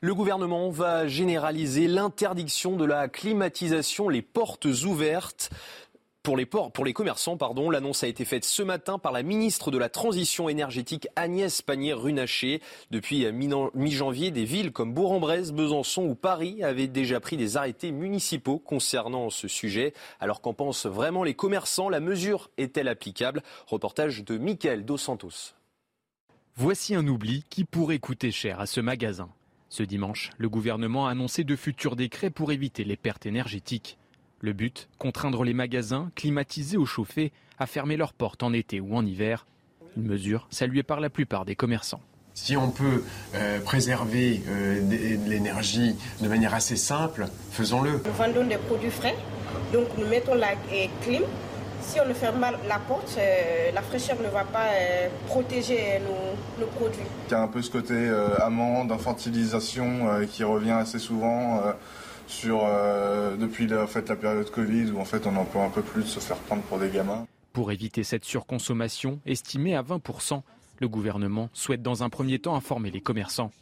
Le 0.00 0.14
gouvernement 0.14 0.68
va 0.70 1.08
généraliser 1.08 1.88
l'interdiction 1.88 2.76
de 2.76 2.84
la 2.84 3.08
climatisation, 3.08 4.10
les 4.10 4.20
portes 4.20 4.66
ouvertes. 4.66 5.48
Pour 6.24 6.36
les, 6.36 6.94
commerçants, 6.94 7.36
pardon, 7.36 7.68
l'annonce 7.68 8.02
a 8.02 8.08
été 8.08 8.24
faite 8.24 8.46
ce 8.46 8.62
matin 8.62 8.98
par 8.98 9.12
la 9.12 9.22
ministre 9.22 9.70
de 9.70 9.76
la 9.76 9.90
Transition 9.90 10.48
énergétique 10.48 11.06
Agnès 11.16 11.60
Pannier-Runacher. 11.60 12.62
Depuis 12.90 13.26
mi-janvier, 13.30 14.30
des 14.30 14.46
villes 14.46 14.72
comme 14.72 14.94
Bourg-en-Bresse, 14.94 15.52
Besançon 15.52 16.04
ou 16.04 16.14
Paris 16.14 16.62
avaient 16.62 16.86
déjà 16.86 17.20
pris 17.20 17.36
des 17.36 17.58
arrêtés 17.58 17.92
municipaux 17.92 18.58
concernant 18.58 19.28
ce 19.28 19.48
sujet. 19.48 19.92
Alors 20.18 20.40
qu'en 20.40 20.54
pensent 20.54 20.86
vraiment 20.86 21.24
les 21.24 21.34
commerçants? 21.34 21.90
La 21.90 22.00
mesure 22.00 22.48
est-elle 22.56 22.88
applicable? 22.88 23.42
Reportage 23.66 24.24
de 24.24 24.38
Mickaël 24.38 24.86
Dos 24.86 24.96
Santos. 24.96 25.52
Voici 26.56 26.94
un 26.94 27.06
oubli 27.06 27.44
qui 27.50 27.64
pourrait 27.64 27.98
coûter 27.98 28.30
cher 28.30 28.60
à 28.60 28.66
ce 28.66 28.80
magasin. 28.80 29.28
Ce 29.68 29.82
dimanche, 29.82 30.30
le 30.38 30.48
gouvernement 30.48 31.06
a 31.06 31.10
annoncé 31.10 31.44
de 31.44 31.54
futurs 31.54 31.96
décrets 31.96 32.30
pour 32.30 32.50
éviter 32.50 32.84
les 32.84 32.96
pertes 32.96 33.26
énergétiques. 33.26 33.98
Le 34.44 34.52
but, 34.52 34.90
contraindre 34.98 35.42
les 35.42 35.54
magasins, 35.54 36.10
climatisés 36.16 36.76
ou 36.76 36.84
chauffés, 36.84 37.32
à 37.58 37.64
fermer 37.64 37.96
leurs 37.96 38.12
portes 38.12 38.42
en 38.42 38.52
été 38.52 38.78
ou 38.78 38.94
en 38.94 39.06
hiver. 39.06 39.46
Une 39.96 40.02
mesure 40.02 40.46
saluée 40.50 40.82
par 40.82 41.00
la 41.00 41.08
plupart 41.08 41.46
des 41.46 41.56
commerçants. 41.56 42.02
Si 42.34 42.54
on 42.54 42.70
peut 42.70 43.02
euh, 43.36 43.58
préserver 43.60 44.42
euh, 44.46 44.82
de 44.82 45.30
l'énergie 45.30 45.96
de 46.20 46.28
manière 46.28 46.52
assez 46.52 46.76
simple, 46.76 47.28
faisons-le. 47.52 48.02
Nous 48.04 48.12
vendons 48.12 48.46
des 48.46 48.58
produits 48.58 48.90
frais, 48.90 49.16
donc 49.72 49.86
nous 49.96 50.06
mettons 50.08 50.34
la 50.34 50.48
clim. 51.00 51.22
Si 51.80 51.98
on 52.00 52.06
ne 52.06 52.12
ferme 52.12 52.40
pas 52.40 52.52
la 52.68 52.78
porte, 52.80 53.16
euh, 53.16 53.70
la 53.72 53.80
fraîcheur 53.80 54.18
ne 54.20 54.28
va 54.28 54.44
pas 54.44 54.68
protéger 55.26 56.00
nos, 56.00 56.60
nos, 56.62 56.70
produits. 56.70 57.00
Il 57.28 57.32
y 57.32 57.34
a 57.34 57.40
un 57.40 57.48
peu 57.48 57.62
ce 57.62 57.70
côté 57.70 58.10
amande, 58.42 58.92
infantilisation 58.92 60.26
qui 60.30 60.44
revient 60.44 60.72
assez 60.72 60.98
souvent 60.98 61.62
sur, 62.26 62.62
euh, 62.64 63.36
depuis 63.36 63.66
la, 63.66 63.86
fait, 63.86 64.08
la 64.08 64.16
période 64.16 64.50
Covid 64.50 64.90
où 64.90 64.98
en 64.98 65.04
fait 65.04 65.26
on 65.26 65.36
en 65.36 65.44
peut 65.44 65.58
un 65.58 65.70
peu 65.70 65.82
plus 65.82 66.04
se 66.04 66.20
faire 66.20 66.36
prendre 66.38 66.62
pour 66.62 66.78
des 66.78 66.88
gamins. 66.88 67.26
Pour 67.52 67.70
éviter 67.72 68.02
cette 68.02 68.24
surconsommation, 68.24 69.20
estimée 69.26 69.76
à 69.76 69.82
20%, 69.82 70.42
le 70.80 70.88
gouvernement 70.88 71.50
souhaite 71.52 71.82
dans 71.82 72.02
un 72.02 72.10
premier 72.10 72.38
temps 72.38 72.56
informer 72.56 72.90
les 72.90 73.00
commerçants. 73.00 73.52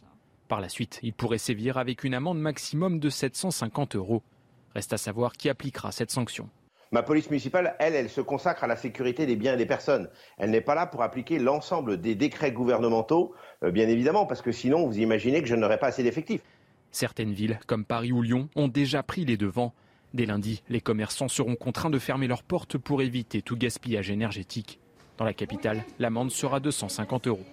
Par 0.47 0.61
la 0.61 0.69
suite, 0.69 0.99
il 1.03 1.13
pourrait 1.13 1.37
sévir 1.37 1.77
avec 1.77 2.03
une 2.03 2.13
amende 2.13 2.39
maximum 2.39 2.99
de 2.99 3.09
750 3.09 3.95
euros. 3.95 4.23
Reste 4.73 4.93
à 4.93 4.97
savoir 4.97 5.33
qui 5.33 5.49
appliquera 5.49 5.91
cette 5.91 6.11
sanction. 6.11 6.49
Ma 6.91 7.01
police 7.01 7.31
municipale, 7.31 7.75
elle, 7.79 7.95
elle 7.95 8.09
se 8.09 8.21
consacre 8.21 8.63
à 8.63 8.67
la 8.67 8.75
sécurité 8.75 9.25
des 9.25 9.35
biens 9.35 9.55
et 9.55 9.57
des 9.57 9.65
personnes. 9.65 10.09
Elle 10.37 10.51
n'est 10.51 10.61
pas 10.61 10.75
là 10.75 10.85
pour 10.85 11.01
appliquer 11.01 11.39
l'ensemble 11.39 11.99
des 11.99 12.13
décrets 12.13 12.51
gouvernementaux, 12.51 13.33
euh, 13.63 13.71
bien 13.71 13.87
évidemment, 13.87 14.27
parce 14.27 14.43
que 14.43 14.51
sinon, 14.51 14.85
vous 14.85 14.99
imaginez 14.99 15.41
que 15.41 15.47
je 15.47 15.55
n'aurais 15.55 15.79
pas 15.79 15.87
assez 15.87 16.03
d'effectifs. 16.03 16.41
Certaines 16.93 17.33
villes, 17.33 17.59
comme 17.65 17.85
Paris 17.85 18.11
ou 18.11 18.21
Lyon, 18.21 18.49
ont 18.55 18.67
déjà 18.67 19.01
pris 19.01 19.25
les 19.25 19.35
devants. 19.35 19.73
Dès 20.13 20.27
lundi, 20.27 20.61
les 20.69 20.79
commerçants 20.79 21.27
seront 21.27 21.55
contraints 21.55 21.89
de 21.89 21.97
fermer 21.97 22.27
leurs 22.27 22.43
portes 22.43 22.77
pour 22.77 23.01
éviter 23.01 23.41
tout 23.41 23.57
gaspillage 23.57 24.11
énergétique. 24.11 24.79
Dans 25.17 25.25
la 25.25 25.33
capitale, 25.33 25.83
l'amende 25.97 26.31
sera 26.31 26.59
de 26.59 26.69
150 26.69 27.27
euros. 27.27 27.45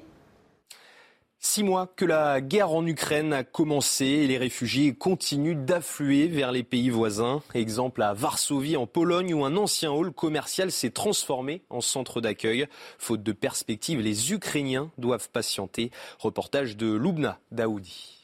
Six 1.43 1.63
mois 1.63 1.87
que 1.87 2.05
la 2.05 2.43
guerre 2.43 2.71
en 2.71 2.87
Ukraine 2.87 3.33
a 3.33 3.45
commencé 3.45 4.05
et 4.05 4.27
les 4.27 4.37
réfugiés 4.37 4.95
continuent 4.95 5.65
d'affluer 5.65 6.27
vers 6.27 6.53
les 6.53 6.63
pays 6.63 6.91
voisins. 6.91 7.43
Exemple 7.55 8.03
à 8.03 8.13
Varsovie 8.13 8.77
en 8.77 8.87
Pologne 8.87 9.33
où 9.33 9.47
un 9.47 9.57
ancien 9.57 9.91
hall 9.91 10.13
commercial 10.13 10.71
s'est 10.71 10.91
transformé 10.91 11.63
en 11.71 11.81
centre 11.81 12.21
d'accueil. 12.21 12.67
Faute 12.99 13.23
de 13.23 13.33
perspective, 13.33 14.01
les 14.01 14.35
Ukrainiens 14.35 14.91
doivent 14.99 15.31
patienter. 15.31 15.91
Reportage 16.19 16.77
de 16.77 16.93
Lubna 16.93 17.41
Daoudi. 17.53 18.20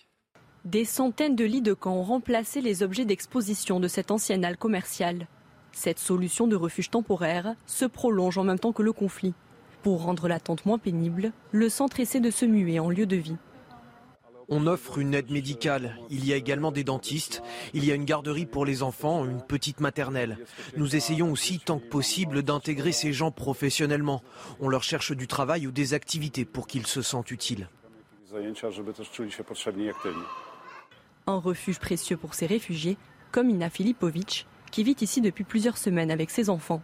Des 0.66 0.84
centaines 0.84 1.36
de 1.36 1.44
lits 1.44 1.62
de 1.62 1.74
camp 1.74 1.94
ont 1.94 2.02
remplacé 2.02 2.60
les 2.60 2.82
objets 2.82 3.04
d'exposition 3.04 3.78
de 3.78 3.86
cette 3.86 4.10
ancienne 4.10 4.44
halle 4.44 4.56
commerciale. 4.56 5.28
Cette 5.70 6.00
solution 6.00 6.48
de 6.48 6.56
refuge 6.56 6.90
temporaire 6.90 7.54
se 7.66 7.84
prolonge 7.84 8.36
en 8.36 8.42
même 8.42 8.58
temps 8.58 8.72
que 8.72 8.82
le 8.82 8.92
conflit. 8.92 9.32
Pour 9.84 10.02
rendre 10.02 10.26
l'attente 10.26 10.66
moins 10.66 10.78
pénible, 10.78 11.30
le 11.52 11.68
centre 11.68 12.00
essaie 12.00 12.18
de 12.18 12.32
se 12.32 12.44
muer 12.46 12.80
en 12.80 12.90
lieu 12.90 13.06
de 13.06 13.14
vie. 13.14 13.36
On 14.48 14.66
offre 14.66 14.98
une 14.98 15.14
aide 15.14 15.30
médicale. 15.30 16.00
Il 16.10 16.26
y 16.26 16.32
a 16.32 16.36
également 16.36 16.72
des 16.72 16.82
dentistes. 16.82 17.44
Il 17.72 17.84
y 17.84 17.92
a 17.92 17.94
une 17.94 18.04
garderie 18.04 18.46
pour 18.46 18.66
les 18.66 18.82
enfants, 18.82 19.24
une 19.24 19.42
petite 19.42 19.78
maternelle. 19.78 20.36
Nous 20.76 20.96
essayons 20.96 21.30
aussi, 21.30 21.60
tant 21.60 21.78
que 21.78 21.86
possible, 21.86 22.42
d'intégrer 22.42 22.90
ces 22.90 23.12
gens 23.12 23.30
professionnellement. 23.30 24.20
On 24.58 24.68
leur 24.68 24.82
cherche 24.82 25.12
du 25.12 25.28
travail 25.28 25.68
ou 25.68 25.70
des 25.70 25.94
activités 25.94 26.44
pour 26.44 26.66
qu'ils 26.66 26.88
se 26.88 27.02
sentent 27.02 27.30
utiles. 27.30 27.68
Un 31.28 31.38
refuge 31.38 31.80
précieux 31.80 32.16
pour 32.16 32.34
ces 32.34 32.46
réfugiés, 32.46 32.96
comme 33.32 33.50
Ina 33.50 33.68
Filipovic, 33.68 34.46
qui 34.70 34.84
vit 34.84 34.94
ici 35.00 35.20
depuis 35.20 35.42
plusieurs 35.42 35.76
semaines 35.76 36.12
avec 36.12 36.30
ses 36.30 36.48
enfants. 36.50 36.82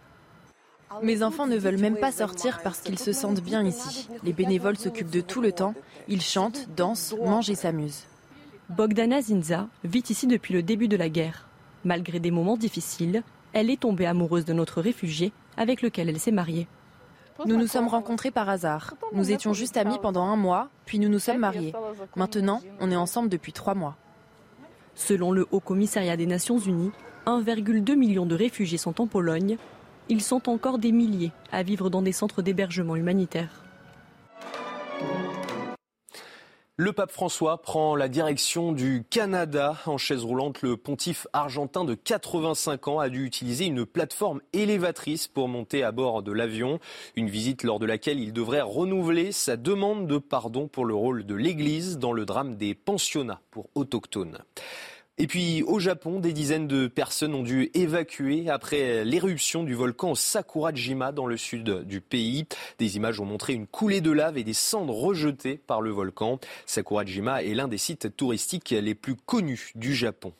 Mes 1.01 1.23
enfants 1.23 1.47
ne 1.47 1.57
veulent 1.57 1.79
même 1.79 1.97
pas 1.97 2.11
sortir 2.11 2.59
parce 2.65 2.81
qu'ils 2.81 2.99
se 2.99 3.13
sentent 3.13 3.41
bien 3.41 3.65
ici. 3.65 4.09
Les 4.25 4.33
bénévoles 4.33 4.77
s'occupent 4.77 5.11
de 5.13 5.21
tout 5.21 5.41
le 5.41 5.53
temps. 5.53 5.75
Ils 6.09 6.21
chantent, 6.21 6.69
dansent, 6.77 7.15
mangent 7.25 7.51
et 7.51 7.55
s'amusent. 7.55 8.07
Bogdana 8.69 9.23
Zinza 9.23 9.69
vit 9.85 10.03
ici 10.09 10.27
depuis 10.27 10.55
le 10.55 10.65
début 10.65 10.89
de 10.89 10.97
la 10.97 11.09
guerre. 11.09 11.47
Malgré 11.85 12.19
des 12.19 12.33
moments 12.33 12.57
difficiles, 12.57 13.23
elle 13.53 13.71
est 13.71 13.81
tombée 13.81 14.07
amoureuse 14.07 14.45
de 14.45 14.53
notre 14.53 14.81
réfugié 14.81 15.33
avec 15.57 15.83
lequel 15.83 16.09
elle 16.09 16.19
s'est 16.19 16.33
mariée. 16.33 16.67
Nous 17.47 17.57
nous 17.57 17.69
sommes 17.69 17.89
rencontrés 17.89 18.33
par 18.33 18.49
hasard. 18.49 18.95
Nous 19.13 19.31
étions 19.31 19.53
juste 19.53 19.77
amis 19.77 19.99
pendant 20.03 20.25
un 20.25 20.37
mois, 20.37 20.69
puis 20.85 20.99
nous 20.99 21.09
nous 21.09 21.21
sommes 21.21 21.39
mariés. 21.39 21.73
Maintenant, 22.17 22.61
on 22.81 22.91
est 22.91 22.97
ensemble 22.97 23.29
depuis 23.29 23.53
trois 23.53 23.75
mois. 23.75 23.97
Selon 24.95 25.33
le 25.33 25.47
Haut 25.51 25.61
Commissariat 25.61 26.17
des 26.17 26.27
Nations 26.27 26.59
Unies, 26.59 26.93
1,2 27.27 27.95
million 27.97 28.27
de 28.27 28.35
réfugiés 28.35 28.79
sont 28.79 29.01
en 29.01 29.07
Pologne. 29.07 29.57
Ils 30.09 30.23
sont 30.23 30.49
encore 30.49 30.79
des 30.79 30.93
milliers 30.93 31.33
à 31.51 31.63
vivre 31.63 31.91
dans 31.91 32.03
des 32.03 32.13
centres 32.13 32.43
d'hébergement 32.43 32.97
humanitaire. 32.97 33.63
Le 36.83 36.93
pape 36.93 37.13
François 37.13 37.63
prend 37.63 37.95
la 37.95 38.09
direction 38.09 38.73
du 38.73 39.05
Canada. 39.09 39.77
En 39.87 39.99
chaise 39.99 40.25
roulante, 40.25 40.63
le 40.63 40.77
pontife 40.77 41.29
argentin 41.33 41.85
de 41.85 41.95
85 41.95 42.89
ans 42.89 42.99
a 42.99 43.09
dû 43.09 43.25
utiliser 43.25 43.67
une 43.67 43.87
plateforme 43.87 44.41
élévatrice 44.53 45.29
pour 45.29 45.47
monter 45.47 45.85
à 45.85 45.93
bord 45.93 46.25
de 46.25 46.33
l'avion. 46.33 46.81
Une 47.15 47.31
visite 47.31 47.63
lors 47.63 47.79
de 47.79 47.87
laquelle 47.87 48.19
il 48.19 48.33
devrait 48.33 48.63
renouveler 48.63 49.31
sa 49.31 49.57
demande 49.57 50.09
de 50.09 50.19
pardon 50.19 50.67
pour 50.67 50.85
le 50.85 50.95
rôle 50.97 51.25
de 51.25 51.37
l'Église 51.37 51.99
dans 51.99 52.13
le 52.13 52.27
drame 52.27 52.57
des 52.57 52.75
pensionnats 52.75 53.41
pour 53.53 53.69
autochtones. 53.77 54.39
Et 55.19 55.27
puis 55.27 55.63
au 55.65 55.79
Japon, 55.79 56.21
des 56.21 56.33
dizaines 56.33 56.67
de 56.67 56.87
personnes 56.87 57.35
ont 57.35 57.43
dû 57.43 57.71
évacuer 57.75 58.49
après 58.49 59.05
l'éruption 59.05 59.63
du 59.63 59.75
volcan 59.75 60.15
Sakurajima 60.15 61.13
dans 61.13 61.27
le 61.27 61.37
sud 61.37 61.83
du 61.85 62.01
pays. 62.01 62.47
Des 62.79 62.97
images 62.97 63.21
ont 63.21 63.27
montré 63.27 63.53
une 63.53 63.67
coulée 63.67 64.01
de 64.01 64.11
lave 64.11 64.39
et 64.39 64.45
des 64.45 64.55
cendres 64.55 64.95
rejetées 64.95 65.59
par 65.59 65.83
le 65.83 65.91
volcan. 65.91 66.41
Sakurajima 66.65 67.43
est 67.43 67.55
l'un 67.55 67.69
des 67.69 67.77
sites 67.77 68.17
touristiques 68.17 68.71
les 68.71 68.95
plus 68.95 69.15
connus 69.15 69.73
du 69.75 69.95
Japon. 69.95 70.33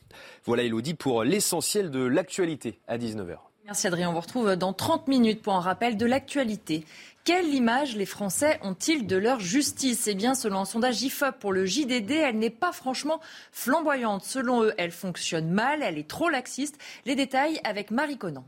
Voilà 0.47 0.63
Elodie 0.63 0.95
pour 0.95 1.23
l'essentiel 1.23 1.91
de 1.91 2.01
l'actualité 2.01 2.79
à 2.89 2.97
19h. 2.97 3.37
Merci 3.67 3.87
Adrien, 3.87 4.11
on 4.11 4.13
vous 4.13 4.21
retrouve 4.21 4.57
dans 4.57 4.73
30 4.73 5.07
minutes 5.07 5.41
pour 5.41 5.55
un 5.55 5.61
rappel 5.61 5.97
de 5.97 6.05
l'actualité. 6.05 6.85
Quelle 7.25 7.55
image 7.55 7.95
les 7.95 8.05
Français 8.05 8.59
ont-ils 8.63 9.07
de 9.07 9.15
leur 9.15 9.39
justice? 9.39 10.09
Eh 10.09 10.15
bien, 10.15 10.35
selon 10.35 10.59
un 10.59 10.65
sondage 10.65 11.03
IFOP 11.03 11.39
pour 11.39 11.53
le 11.53 11.65
JDD, 11.65 12.11
elle 12.11 12.39
n'est 12.39 12.51
pas 12.51 12.73
franchement 12.73 13.21
flamboyante. 13.53 14.25
Selon 14.25 14.65
eux, 14.65 14.75
elle 14.77 14.91
fonctionne 14.91 15.49
mal, 15.49 15.83
elle 15.83 15.99
est 15.99 16.11
trop 16.11 16.29
laxiste. 16.29 16.79
Les 17.05 17.15
détails 17.15 17.61
avec 17.63 17.93
Marie 17.93 18.19
Conan. 18.19 18.45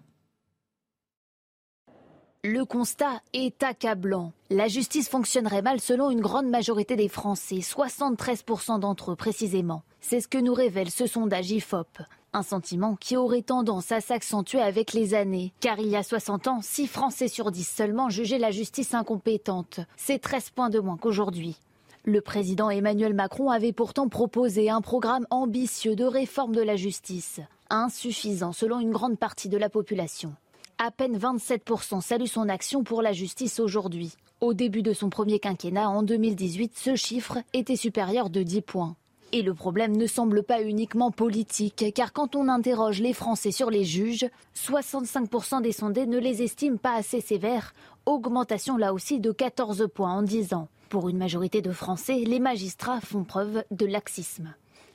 Le 2.42 2.64
constat 2.64 3.22
est 3.32 3.62
accablant. 3.62 4.32
La 4.50 4.66
justice 4.66 5.08
fonctionnerait 5.08 5.62
mal 5.62 5.80
selon 5.80 6.10
une 6.10 6.20
grande 6.20 6.48
majorité 6.48 6.96
des 6.96 7.08
Français, 7.08 7.60
73% 7.60 8.80
d'entre 8.80 9.12
eux 9.12 9.16
précisément. 9.16 9.84
C'est 10.00 10.20
ce 10.20 10.28
que 10.28 10.36
nous 10.36 10.52
révèle 10.52 10.90
ce 10.90 11.06
sondage 11.06 11.52
IFOP. 11.52 12.00
Un 12.36 12.42
sentiment 12.42 12.96
qui 12.96 13.16
aurait 13.16 13.42
tendance 13.42 13.92
à 13.92 14.00
s'accentuer 14.00 14.60
avec 14.60 14.92
les 14.92 15.14
années. 15.14 15.52
Car 15.60 15.78
il 15.78 15.86
y 15.86 15.94
a 15.94 16.02
60 16.02 16.48
ans, 16.48 16.58
6 16.62 16.88
Français 16.88 17.28
sur 17.28 17.52
10 17.52 17.62
seulement 17.62 18.10
jugeaient 18.10 18.40
la 18.40 18.50
justice 18.50 18.92
incompétente. 18.92 19.78
C'est 19.96 20.18
13 20.18 20.50
points 20.50 20.68
de 20.68 20.80
moins 20.80 20.96
qu'aujourd'hui. 20.96 21.56
Le 22.04 22.20
président 22.20 22.70
Emmanuel 22.70 23.14
Macron 23.14 23.50
avait 23.50 23.72
pourtant 23.72 24.08
proposé 24.08 24.68
un 24.68 24.80
programme 24.80 25.28
ambitieux 25.30 25.94
de 25.94 26.04
réforme 26.04 26.56
de 26.56 26.60
la 26.60 26.74
justice, 26.74 27.38
insuffisant 27.70 28.52
selon 28.52 28.80
une 28.80 28.90
grande 28.90 29.16
partie 29.16 29.48
de 29.48 29.56
la 29.56 29.70
population. 29.70 30.34
À 30.78 30.90
peine 30.90 31.16
27% 31.16 32.00
saluent 32.00 32.26
son 32.26 32.48
action 32.48 32.82
pour 32.82 33.00
la 33.00 33.12
justice 33.12 33.60
aujourd'hui. 33.60 34.16
Au 34.40 34.54
début 34.54 34.82
de 34.82 34.92
son 34.92 35.08
premier 35.08 35.38
quinquennat 35.38 35.88
en 35.88 36.02
2018, 36.02 36.72
ce 36.76 36.96
chiffre 36.96 37.38
était 37.52 37.76
supérieur 37.76 38.28
de 38.28 38.42
10 38.42 38.62
points. 38.62 38.96
Et 39.36 39.42
le 39.42 39.52
problème 39.52 39.96
ne 39.96 40.06
semble 40.06 40.44
pas 40.44 40.62
uniquement 40.62 41.10
politique, 41.10 41.86
car 41.92 42.12
quand 42.12 42.36
on 42.36 42.46
interroge 42.46 43.00
les 43.00 43.12
Français 43.12 43.50
sur 43.50 43.68
les 43.68 43.82
juges, 43.82 44.26
65% 44.54 45.60
des 45.60 45.72
sondés 45.72 46.06
ne 46.06 46.18
les 46.18 46.42
estiment 46.42 46.76
pas 46.76 46.94
assez 46.94 47.20
sévères, 47.20 47.74
augmentation 48.06 48.76
là 48.76 48.94
aussi 48.94 49.18
de 49.18 49.32
14 49.32 49.88
points 49.92 50.12
en 50.12 50.22
10 50.22 50.54
ans. 50.54 50.68
Pour 50.88 51.08
une 51.08 51.18
majorité 51.18 51.62
de 51.62 51.72
Français, 51.72 52.22
les 52.24 52.38
magistrats 52.38 53.00
font 53.00 53.24
preuve 53.24 53.64
de 53.72 53.86
laxisme. 53.86 54.54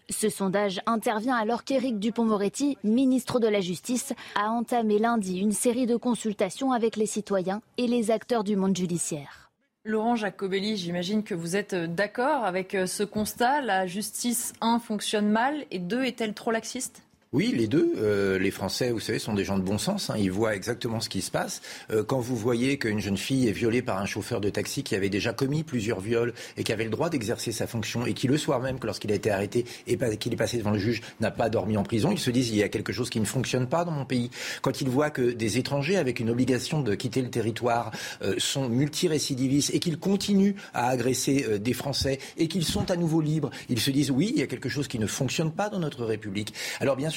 Ce 0.10 0.30
sondage 0.30 0.80
intervient 0.86 1.36
alors 1.36 1.66
qu'Éric 1.66 2.00
Dupont-Moretti, 2.00 2.78
ministre 2.86 3.42
de 3.42 3.48
la 3.50 3.60
Justice, 3.60 4.14
a 4.36 4.52
entamé 4.52 5.00
lundi 5.00 5.40
une 5.40 5.52
série 5.52 5.86
de 5.86 5.98
consultations 5.98 6.72
avec 6.72 6.96
les 6.96 7.08
citoyens 7.08 7.62
et 7.78 7.88
les 7.88 8.10
acteurs 8.10 8.46
du 8.46 8.56
monde 8.56 8.78
judiciaire. 8.78 9.49
Laurent 9.86 10.18
Jacobelli, 10.18 10.76
j'imagine 10.76 11.24
que 11.24 11.34
vous 11.34 11.56
êtes 11.56 11.74
d'accord 11.74 12.44
avec 12.44 12.76
euh, 12.76 12.86
ce 12.86 13.04
constat. 13.04 13.62
La 13.62 13.88
justice, 13.88 14.52
un, 14.60 14.78
fonctionne 14.78 15.30
mal 15.30 15.66
et 15.72 15.80
deux, 15.80 16.04
est-elle 16.04 16.34
trop 16.34 16.52
laxiste? 16.52 17.02
Oui, 17.32 17.54
les 17.56 17.68
deux. 17.68 17.94
Euh, 17.98 18.40
les 18.40 18.50
Français, 18.50 18.90
vous 18.90 19.00
savez, 19.00 19.20
sont 19.20 19.36
des 19.36 19.46
gens 19.46 19.60
de 19.60 19.64
bon 19.64 19.78
sens. 19.78 20.10
Hein. 20.10 20.16
Ils 20.18 20.32
voient 20.32 20.56
exactement 20.56 21.00
ce 21.00 21.10
qui 21.10 21.22
se 21.22 21.30
passe. 21.30 21.62
Euh, 21.92 22.04
quand 22.04 22.20
vous 22.20 22.36
voyez 22.36 22.80
qu'une 22.80 23.00
jeune 23.00 23.18
fille 23.18 23.48
est 23.48 23.52
violée 23.52 23.84
par 23.84 24.00
un 24.00 24.08
chauffeur 24.08 24.42
de 24.42 24.50
taxi 24.50 24.82
qui 24.82 24.96
avait 24.96 25.10
déjà 25.10 25.32
commis 25.32 25.62
plusieurs 25.62 26.00
viols 26.00 26.34
et 26.58 26.64
qui 26.64 26.74
avait 26.74 26.86
le 26.86 26.90
droit 26.90 27.12
d'exercer 27.12 27.52
sa 27.52 27.68
fonction 27.68 28.04
et 28.08 28.16
qui, 28.16 28.28
le 28.28 28.36
soir 28.36 28.60
même, 28.60 28.78
lorsqu'il 28.82 29.12
a 29.12 29.16
été 29.16 29.30
arrêté 29.30 29.66
et 29.86 29.96
qu'il 30.18 30.34
est 30.34 30.38
passé 30.38 30.58
devant 30.58 30.72
le 30.72 30.80
juge, 30.80 31.02
n'a 31.20 31.30
pas 31.30 31.50
dormi 31.50 31.78
en 31.78 31.84
prison, 31.84 32.12
ils 32.12 32.18
se 32.18 32.32
disent 32.32 32.50
il 32.50 32.56
y 32.56 32.64
a 32.64 32.70
quelque 32.70 32.92
chose 32.92 33.12
qui 33.12 33.20
ne 33.20 33.26
fonctionne 33.26 33.68
pas 33.68 33.86
dans 33.86 33.92
mon 33.92 34.06
pays. 34.06 34.32
Quand 34.64 34.82
ils 34.82 34.90
voient 34.90 35.12
que 35.12 35.30
des 35.30 35.60
étrangers 35.60 35.98
avec 35.98 36.20
une 36.20 36.32
obligation 36.32 36.82
de 36.82 36.96
quitter 36.96 37.22
le 37.22 37.30
territoire 37.30 37.92
euh, 38.24 38.34
sont 38.40 38.70
multirécidivistes 38.70 39.72
et 39.76 39.80
qu'ils 39.80 40.00
continuent 40.00 40.56
à 40.74 40.88
agresser 40.88 41.46
euh, 41.48 41.60
des 41.60 41.74
Français 41.74 42.18
et 42.38 42.48
qu'ils 42.48 42.66
sont 42.66 42.90
à 42.90 42.96
nouveau 42.96 43.22
libres, 43.22 43.52
ils 43.70 43.80
se 43.80 43.92
disent 43.92 44.10
oui, 44.10 44.32
il 44.34 44.40
y 44.40 44.44
a 44.44 44.48
quelque 44.48 44.68
chose 44.68 44.88
qui 44.88 44.98
ne 44.98 45.06
fonctionne 45.06 45.52
pas 45.52 45.70
dans 45.70 45.80
notre 45.80 46.06
République. 46.06 46.56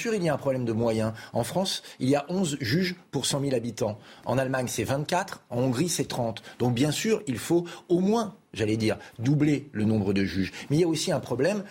Sûr, 0.03 0.15
il 0.15 0.25
y 0.25 0.29
a 0.29 0.35
un 0.35 0.39
problème 0.39 0.65
de 0.65 0.73
moyens. 0.73 1.13
En 1.33 1.45
France, 1.45 1.83
il 2.01 2.09
y 2.09 2.17
a 2.17 2.27
11 2.29 2.59
juges 2.61 2.97
pour 3.13 3.25
100 3.25 3.41
000 3.41 3.55
habitants. 3.55 3.99
En 4.25 4.37
Allemagne, 4.37 4.67
c'est 4.69 4.83
24. 4.83 5.45
En 5.49 5.59
Hongrie, 5.59 5.89
c'est 5.89 6.09
30. 6.09 6.43
Donc, 6.59 6.75
bien 6.75 6.91
sûr, 6.91 7.23
il 7.29 7.39
faut 7.39 7.67
au 7.89 8.01
moins, 8.01 8.35
j'allais 8.53 8.77
dire, 8.77 8.99
doubler 9.21 9.71
le 9.73 9.85
nombre 9.85 10.13
de 10.13 10.25
juges. 10.25 10.53
Mais 10.69 10.77
il 10.77 10.81
y 10.81 10.85
a 10.85 10.89
aussi 10.89 11.13
un 11.13 11.21
problème 11.21 11.63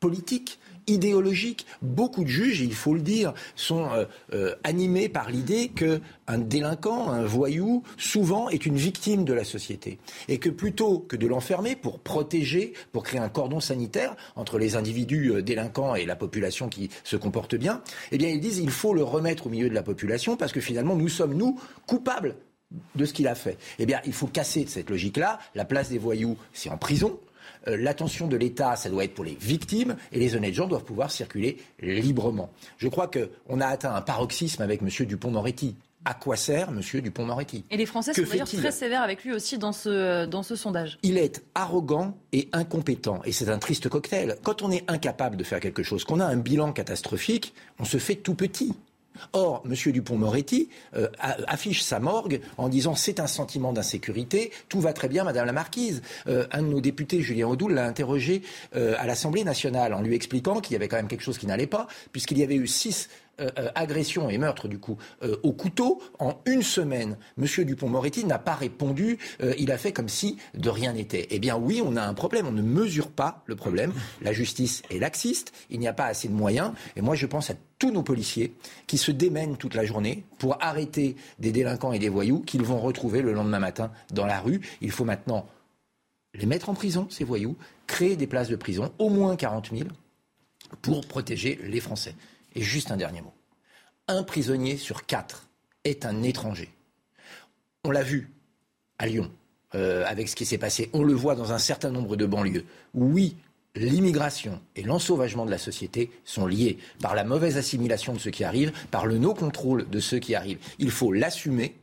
politique 0.00 0.58
idéologique. 0.88 1.66
Beaucoup 1.82 2.24
de 2.24 2.28
juges, 2.28 2.60
il 2.60 2.74
faut 2.74 2.94
le 2.94 3.00
dire, 3.00 3.32
sont 3.54 3.90
euh, 3.92 4.04
euh, 4.32 4.54
animés 4.64 5.08
par 5.08 5.30
l'idée 5.30 5.68
qu'un 5.68 6.38
délinquant, 6.38 7.10
un 7.10 7.24
voyou, 7.24 7.82
souvent 7.96 8.48
est 8.48 8.66
une 8.66 8.76
victime 8.76 9.24
de 9.24 9.32
la 9.32 9.44
société. 9.44 9.98
Et 10.28 10.38
que 10.38 10.50
plutôt 10.50 10.98
que 10.98 11.16
de 11.16 11.26
l'enfermer 11.26 11.76
pour 11.76 12.00
protéger, 12.00 12.72
pour 12.92 13.02
créer 13.02 13.20
un 13.20 13.28
cordon 13.28 13.60
sanitaire 13.60 14.16
entre 14.36 14.58
les 14.58 14.76
individus 14.76 15.32
euh, 15.32 15.42
délinquants 15.42 15.94
et 15.94 16.06
la 16.06 16.16
population 16.16 16.68
qui 16.68 16.90
se 17.04 17.16
comporte 17.16 17.54
bien, 17.54 17.82
eh 18.12 18.18
bien 18.18 18.28
ils 18.28 18.40
disent 18.40 18.58
il 18.58 18.70
faut 18.70 18.94
le 18.94 19.02
remettre 19.02 19.46
au 19.46 19.50
milieu 19.50 19.68
de 19.68 19.74
la 19.74 19.82
population 19.82 20.36
parce 20.36 20.52
que 20.52 20.60
finalement 20.60 20.96
nous 20.96 21.08
sommes, 21.08 21.34
nous, 21.34 21.58
coupables 21.86 22.36
de 22.94 23.04
ce 23.04 23.12
qu'il 23.12 23.28
a 23.28 23.34
fait. 23.34 23.56
Eh 23.78 23.86
bien, 23.86 24.00
il 24.04 24.12
faut 24.12 24.26
casser 24.26 24.66
cette 24.68 24.90
logique-là. 24.90 25.38
La 25.54 25.64
place 25.64 25.88
des 25.88 25.98
voyous, 25.98 26.36
c'est 26.52 26.70
en 26.70 26.76
prison. 26.76 27.18
Euh, 27.68 27.76
l'attention 27.76 28.26
de 28.26 28.36
l'État, 28.36 28.76
ça 28.76 28.88
doit 28.88 29.04
être 29.04 29.14
pour 29.14 29.24
les 29.24 29.36
victimes 29.40 29.96
et 30.12 30.18
les 30.18 30.34
honnêtes 30.34 30.54
gens 30.54 30.66
doivent 30.66 30.84
pouvoir 30.84 31.10
circuler 31.10 31.58
librement. 31.80 32.50
Je 32.78 32.88
crois 32.88 33.08
qu'on 33.08 33.60
a 33.60 33.66
atteint 33.66 33.94
un 33.94 34.00
paroxysme 34.00 34.62
avec 34.62 34.82
M. 34.82 34.88
Dupont-Moretti. 35.06 35.76
À 36.04 36.14
quoi 36.14 36.36
sert 36.36 36.68
M. 36.68 36.80
Dupont-Moretti 37.00 37.64
Et 37.70 37.76
les 37.76 37.84
Français 37.84 38.14
sont 38.14 38.22
d'ailleurs 38.22 38.48
très 38.48 38.70
sévères 38.70 39.02
avec 39.02 39.24
lui 39.24 39.32
aussi 39.32 39.58
dans 39.58 39.72
ce, 39.72 40.26
dans 40.26 40.42
ce 40.42 40.56
sondage. 40.56 40.98
Il 41.02 41.18
est 41.18 41.42
arrogant 41.54 42.16
et 42.32 42.48
incompétent. 42.52 43.20
Et 43.24 43.32
c'est 43.32 43.48
un 43.48 43.58
triste 43.58 43.88
cocktail. 43.88 44.36
Quand 44.42 44.62
on 44.62 44.70
est 44.70 44.88
incapable 44.88 45.36
de 45.36 45.44
faire 45.44 45.60
quelque 45.60 45.82
chose, 45.82 46.04
qu'on 46.04 46.20
a 46.20 46.24
un 46.24 46.36
bilan 46.36 46.72
catastrophique, 46.72 47.52
on 47.78 47.84
se 47.84 47.98
fait 47.98 48.14
tout 48.14 48.34
petit. 48.34 48.74
Or, 49.32 49.62
M. 49.64 49.92
Dupont-Moretti 49.92 50.68
euh, 50.96 51.08
affiche 51.46 51.82
sa 51.82 52.00
morgue 52.00 52.40
en 52.56 52.68
disant 52.68 52.94
c'est 52.94 53.20
un 53.20 53.26
sentiment 53.26 53.72
d'insécurité, 53.72 54.52
tout 54.68 54.80
va 54.80 54.92
très 54.92 55.08
bien, 55.08 55.24
Madame 55.24 55.46
la 55.46 55.52
Marquise. 55.52 56.02
Euh, 56.26 56.46
un 56.52 56.62
de 56.62 56.68
nos 56.68 56.80
députés, 56.80 57.20
Julien 57.20 57.48
Audoul, 57.48 57.74
l'a 57.74 57.86
interrogé 57.86 58.42
euh, 58.76 58.94
à 58.98 59.06
l'Assemblée 59.06 59.44
nationale 59.44 59.94
en 59.94 60.00
lui 60.00 60.14
expliquant 60.14 60.60
qu'il 60.60 60.74
y 60.74 60.76
avait 60.76 60.88
quand 60.88 60.96
même 60.96 61.08
quelque 61.08 61.22
chose 61.22 61.38
qui 61.38 61.46
n'allait 61.46 61.66
pas, 61.66 61.86
puisqu'il 62.12 62.38
y 62.38 62.42
avait 62.42 62.56
eu 62.56 62.66
six 62.66 63.08
euh, 63.40 63.50
euh, 63.58 63.68
agression 63.74 64.28
et 64.28 64.38
meurtre 64.38 64.66
du 64.66 64.78
coup 64.78 64.96
euh, 65.22 65.36
au 65.42 65.52
couteau 65.52 66.02
en 66.18 66.40
une 66.46 66.62
semaine. 66.62 67.16
Monsieur 67.36 67.64
Dupont-Moretti 67.64 68.24
n'a 68.24 68.38
pas 68.38 68.54
répondu. 68.54 69.18
il 69.58 69.70
a 69.70 69.78
fait 69.78 69.92
comme 69.92 70.08
si 70.08 70.38
de 70.54 70.68
rien 70.68 70.92
n'était. 70.92 71.26
Eh 71.30 71.38
bien 71.38 71.56
oui, 71.56 71.80
on 71.84 71.96
a 71.96 72.02
un 72.02 72.14
problème. 72.14 72.46
On 72.46 72.52
ne 72.52 72.62
mesure 72.62 73.08
pas 73.08 73.42
le 73.46 73.54
problème. 73.56 73.92
La 74.22 74.32
justice 74.32 74.82
est 74.90 74.98
laxiste. 74.98 75.52
Il 75.70 75.78
n'y 75.78 75.88
a 75.88 75.92
pas 75.92 76.06
assez 76.06 76.28
de 76.28 76.32
moyens. 76.32 76.72
Et 76.96 77.00
moi, 77.00 77.14
je 77.14 77.26
pense 77.26 77.50
à 77.50 77.54
tous 77.78 77.92
nos 77.92 78.02
policiers 78.02 78.54
qui 78.86 78.98
se 78.98 79.12
démènent 79.12 79.56
toute 79.56 79.74
la 79.74 79.84
journée 79.84 80.24
pour 80.38 80.56
arrêter 80.60 81.16
des 81.38 81.52
délinquants 81.52 81.92
et 81.92 81.98
des 81.98 82.08
voyous 82.08 82.40
qu'ils 82.40 82.64
vont 82.64 82.80
retrouver 82.80 83.22
le 83.22 83.32
lendemain 83.32 83.60
matin 83.60 83.92
dans 84.12 84.26
la 84.26 84.40
rue. 84.40 84.60
Il 84.80 84.90
faut 84.90 85.04
maintenant 85.04 85.46
les 86.34 86.46
mettre 86.46 86.68
en 86.68 86.74
prison, 86.74 87.06
ces 87.10 87.24
voyous, 87.24 87.56
créer 87.86 88.16
des 88.16 88.26
places 88.26 88.48
de 88.48 88.56
prison, 88.56 88.92
au 88.98 89.08
moins 89.08 89.36
40 89.36 89.70
000, 89.72 89.88
pour 90.82 91.06
protéger 91.06 91.58
les 91.62 91.80
Français. 91.80 92.14
Et 92.58 92.62
juste 92.62 92.90
un 92.90 92.96
dernier 92.96 93.20
mot. 93.20 93.32
Un 94.08 94.24
prisonnier 94.24 94.78
sur 94.78 95.06
quatre 95.06 95.46
est 95.84 96.04
un 96.04 96.24
étranger. 96.24 96.68
On 97.84 97.92
l'a 97.92 98.02
vu 98.02 98.32
à 98.98 99.06
Lyon, 99.06 99.30
euh, 99.76 100.04
avec 100.08 100.28
ce 100.28 100.34
qui 100.34 100.44
s'est 100.44 100.58
passé. 100.58 100.90
On 100.92 101.04
le 101.04 101.12
voit 101.12 101.36
dans 101.36 101.52
un 101.52 101.58
certain 101.58 101.92
nombre 101.92 102.16
de 102.16 102.26
banlieues. 102.26 102.64
Oui, 102.94 103.36
l'immigration 103.76 104.60
et 104.74 104.82
l'ensauvagement 104.82 105.46
de 105.46 105.52
la 105.52 105.58
société 105.58 106.10
sont 106.24 106.48
liés 106.48 106.78
par 107.00 107.14
la 107.14 107.22
mauvaise 107.22 107.58
assimilation 107.58 108.12
de 108.12 108.18
ceux 108.18 108.32
qui 108.32 108.42
arrivent, 108.42 108.72
par 108.90 109.06
le 109.06 109.18
no-contrôle 109.18 109.88
de 109.88 110.00
ceux 110.00 110.18
qui 110.18 110.34
arrivent. 110.34 110.58
Il 110.80 110.90
faut 110.90 111.12
l'assumer 111.12 111.76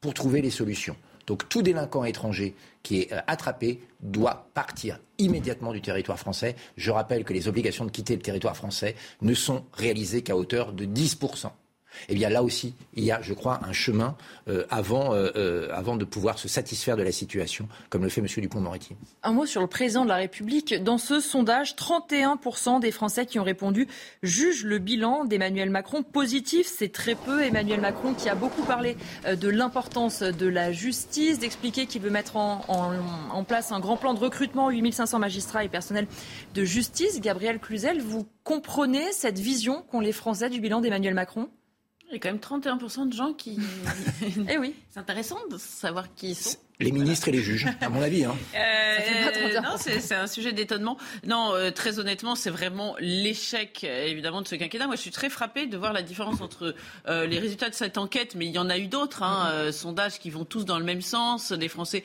pour 0.00 0.14
trouver 0.14 0.40
les 0.40 0.50
solutions. 0.50 0.94
Donc 1.26 1.48
tout 1.48 1.62
délinquant 1.62 2.04
étranger 2.04 2.54
qui 2.82 3.00
est 3.00 3.12
euh, 3.12 3.20
attrapé 3.26 3.80
doit 4.00 4.48
partir 4.54 4.98
immédiatement 5.18 5.72
du 5.72 5.80
territoire 5.80 6.18
français. 6.18 6.56
Je 6.76 6.90
rappelle 6.90 7.24
que 7.24 7.32
les 7.32 7.48
obligations 7.48 7.84
de 7.84 7.90
quitter 7.90 8.16
le 8.16 8.22
territoire 8.22 8.56
français 8.56 8.94
ne 9.20 9.34
sont 9.34 9.64
réalisées 9.72 10.22
qu'à 10.22 10.36
hauteur 10.36 10.72
de 10.72 10.84
10% 10.84 11.50
eh 12.08 12.14
bien 12.14 12.28
là 12.28 12.42
aussi, 12.42 12.74
il 12.94 13.04
y 13.04 13.12
a, 13.12 13.20
je 13.22 13.34
crois, 13.34 13.60
un 13.64 13.72
chemin 13.72 14.16
euh, 14.48 14.64
avant, 14.70 15.14
euh, 15.14 15.30
euh, 15.36 15.68
avant 15.72 15.96
de 15.96 16.04
pouvoir 16.04 16.38
se 16.38 16.48
satisfaire 16.48 16.96
de 16.96 17.02
la 17.02 17.12
situation, 17.12 17.68
comme 17.90 18.02
le 18.02 18.08
fait 18.08 18.20
M. 18.20 18.26
Dupont-Moretti. 18.26 18.96
Un 19.22 19.32
mot 19.32 19.46
sur 19.46 19.60
le 19.60 19.66
président 19.66 20.04
de 20.04 20.08
la 20.08 20.16
République. 20.16 20.74
Dans 20.82 20.98
ce 20.98 21.20
sondage, 21.20 21.74
31% 21.76 22.80
des 22.80 22.90
Français 22.90 23.26
qui 23.26 23.38
ont 23.38 23.44
répondu 23.44 23.88
jugent 24.22 24.64
le 24.64 24.78
bilan 24.78 25.24
d'Emmanuel 25.24 25.70
Macron 25.70 26.02
positif. 26.02 26.66
C'est 26.66 26.92
très 26.92 27.14
peu. 27.14 27.42
Emmanuel 27.42 27.80
Macron 27.80 28.14
qui 28.14 28.28
a 28.28 28.34
beaucoup 28.34 28.62
parlé 28.62 28.96
de 29.26 29.48
l'importance 29.48 30.22
de 30.22 30.46
la 30.46 30.72
justice, 30.72 31.38
d'expliquer 31.38 31.86
qu'il 31.86 32.02
veut 32.02 32.10
mettre 32.10 32.36
en, 32.36 32.62
en, 32.68 33.44
place 33.44 33.72
un 33.72 33.80
grand 33.80 33.96
plan 33.96 34.14
de 34.14 34.18
recrutement, 34.18 34.70
8500 34.70 35.18
magistrats 35.18 35.64
et 35.64 35.68
personnels 35.68 36.06
de 36.54 36.64
justice. 36.64 37.20
Gabriel 37.20 37.58
Cluzel, 37.58 38.00
vous 38.00 38.26
comprenez 38.44 39.12
cette 39.12 39.38
vision 39.38 39.82
qu'ont 39.90 40.00
les 40.00 40.12
Français 40.12 40.50
du 40.50 40.60
bilan 40.60 40.80
d'Emmanuel 40.80 41.14
Macron? 41.14 41.48
Il 42.12 42.16
y 42.16 42.18
a 42.18 42.20
quand 42.20 42.28
même 42.28 42.60
31% 42.60 43.08
de 43.08 43.12
gens 43.14 43.32
qui. 43.32 43.58
eh 44.48 44.58
oui. 44.58 44.74
C'est 44.90 45.00
intéressant 45.00 45.38
de 45.50 45.56
savoir 45.56 46.14
qui 46.14 46.30
ils 46.30 46.34
sont. 46.34 46.58
Les 46.82 46.92
ministres 46.92 47.28
et 47.28 47.32
les 47.32 47.42
juges, 47.42 47.66
à 47.80 47.88
mon 47.88 48.02
avis. 48.02 48.24
Hein. 48.24 48.36
Euh, 48.56 49.60
non, 49.60 49.76
c'est 49.76 50.14
un 50.14 50.26
sujet 50.26 50.52
d'étonnement. 50.52 50.96
Non, 51.26 51.54
euh, 51.54 51.70
très 51.70 51.98
honnêtement, 51.98 52.34
c'est 52.34 52.50
vraiment 52.50 52.96
l'échec, 52.98 53.84
évidemment, 53.84 54.42
de 54.42 54.48
ce 54.48 54.54
quinquennat. 54.54 54.86
Moi, 54.86 54.96
je 54.96 55.00
suis 55.00 55.10
très 55.10 55.30
frappée 55.30 55.66
de 55.66 55.76
voir 55.76 55.92
la 55.92 56.02
différence 56.02 56.40
entre 56.40 56.74
euh, 57.08 57.26
les 57.26 57.38
résultats 57.38 57.68
de 57.68 57.74
cette 57.74 57.98
enquête, 57.98 58.34
mais 58.34 58.46
il 58.46 58.52
y 58.52 58.58
en 58.58 58.70
a 58.70 58.78
eu 58.78 58.86
d'autres, 58.86 59.22
hein, 59.22 59.70
sondages 59.72 60.18
qui 60.18 60.30
vont 60.30 60.44
tous 60.44 60.64
dans 60.64 60.78
le 60.78 60.84
même 60.84 61.02
sens. 61.02 61.52
Les 61.52 61.68
Français 61.68 62.04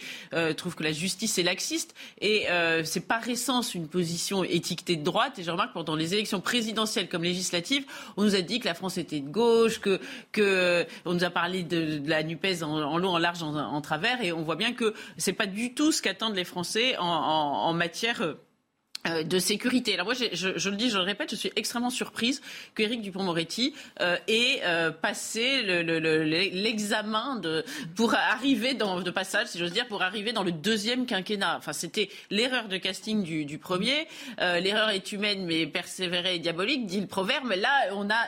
trouvent 0.55 0.75
que 0.75 0.83
la 0.83 0.91
justice 0.91 1.37
est 1.37 1.43
laxiste. 1.43 1.95
Et 2.21 2.45
c'est 2.83 3.07
pas 3.07 3.19
récent, 3.19 3.61
une 3.61 3.87
position 3.87 4.43
étiquetée 4.43 4.95
de 4.95 5.03
droite. 5.03 5.39
Et 5.39 5.43
je 5.43 5.51
remarque, 5.51 5.73
pendant 5.73 5.95
les 5.95 6.13
élections 6.13 6.41
présidentielles 6.41 7.09
comme 7.09 7.23
législatives, 7.23 7.85
on 8.15 8.23
nous 8.23 8.35
a 8.35 8.41
dit 8.41 8.59
que 8.59 8.65
la 8.65 8.73
France 8.73 8.97
était 8.97 9.19
de 9.19 9.29
gauche, 9.29 9.79
que, 9.79 9.99
que 10.31 10.85
on 11.05 11.13
nous 11.13 11.23
a 11.23 11.29
parlé 11.29 11.63
de, 11.63 12.01
la 12.05 12.23
NUPES 12.23 12.63
en, 12.63 12.81
en 12.81 12.97
long, 12.97 13.11
en 13.11 13.17
large, 13.17 13.43
en, 13.43 13.55
en 13.55 13.81
travers. 13.81 14.21
Et 14.21 14.31
on 14.31 14.43
voit 14.43 14.55
bien 14.55 14.66
que 14.73 14.93
ce 15.17 15.29
n'est 15.29 15.35
pas 15.35 15.47
du 15.47 15.73
tout 15.73 15.91
ce 15.91 16.01
qu'attendent 16.01 16.35
les 16.35 16.43
Français 16.43 16.95
en 16.97 17.73
matière 17.73 18.21
euh, 18.21 18.46
de 19.23 19.39
sécurité. 19.39 19.93
Alors 19.93 20.05
moi, 20.05 20.15
je, 20.15 20.69
le 20.69 20.75
dis, 20.75 20.89
je 20.89 20.97
le 20.97 21.03
répète, 21.03 21.31
je 21.31 21.35
suis 21.35 21.51
extrêmement 21.55 21.89
surprise 21.89 22.41
que 22.75 22.83
Éric 22.83 23.01
Dupont-Moretti 23.01 23.73
euh, 24.01 24.17
ait 24.27 24.61
euh, 24.63 24.91
passé 24.91 25.63
l'examen 25.63 27.41
pour 27.95 28.13
arriver 28.13 28.73
de 28.73 29.11
passage, 29.11 29.47
si 29.47 29.59
j'ose 29.59 29.71
dire, 29.71 29.87
pour 29.87 30.01
arriver 30.01 30.33
dans 30.33 30.43
le 30.43 30.51
deuxième 30.51 31.05
quinquennat. 31.05 31.57
Enfin, 31.57 31.73
c'était 31.73 32.09
l'erreur 32.29 32.67
de 32.67 32.77
casting 32.77 33.23
du, 33.23 33.57
premier. 33.57 34.07
L'erreur 34.37 34.89
est 34.89 35.11
humaine, 35.11 35.45
mais 35.45 35.65
persévérée 35.65 36.35
et 36.35 36.39
diabolique, 36.39 36.85
dit 36.85 37.01
le 37.01 37.07
proverbe. 37.07 37.51
Là, 37.57 37.93
on 37.93 38.09
a 38.09 38.27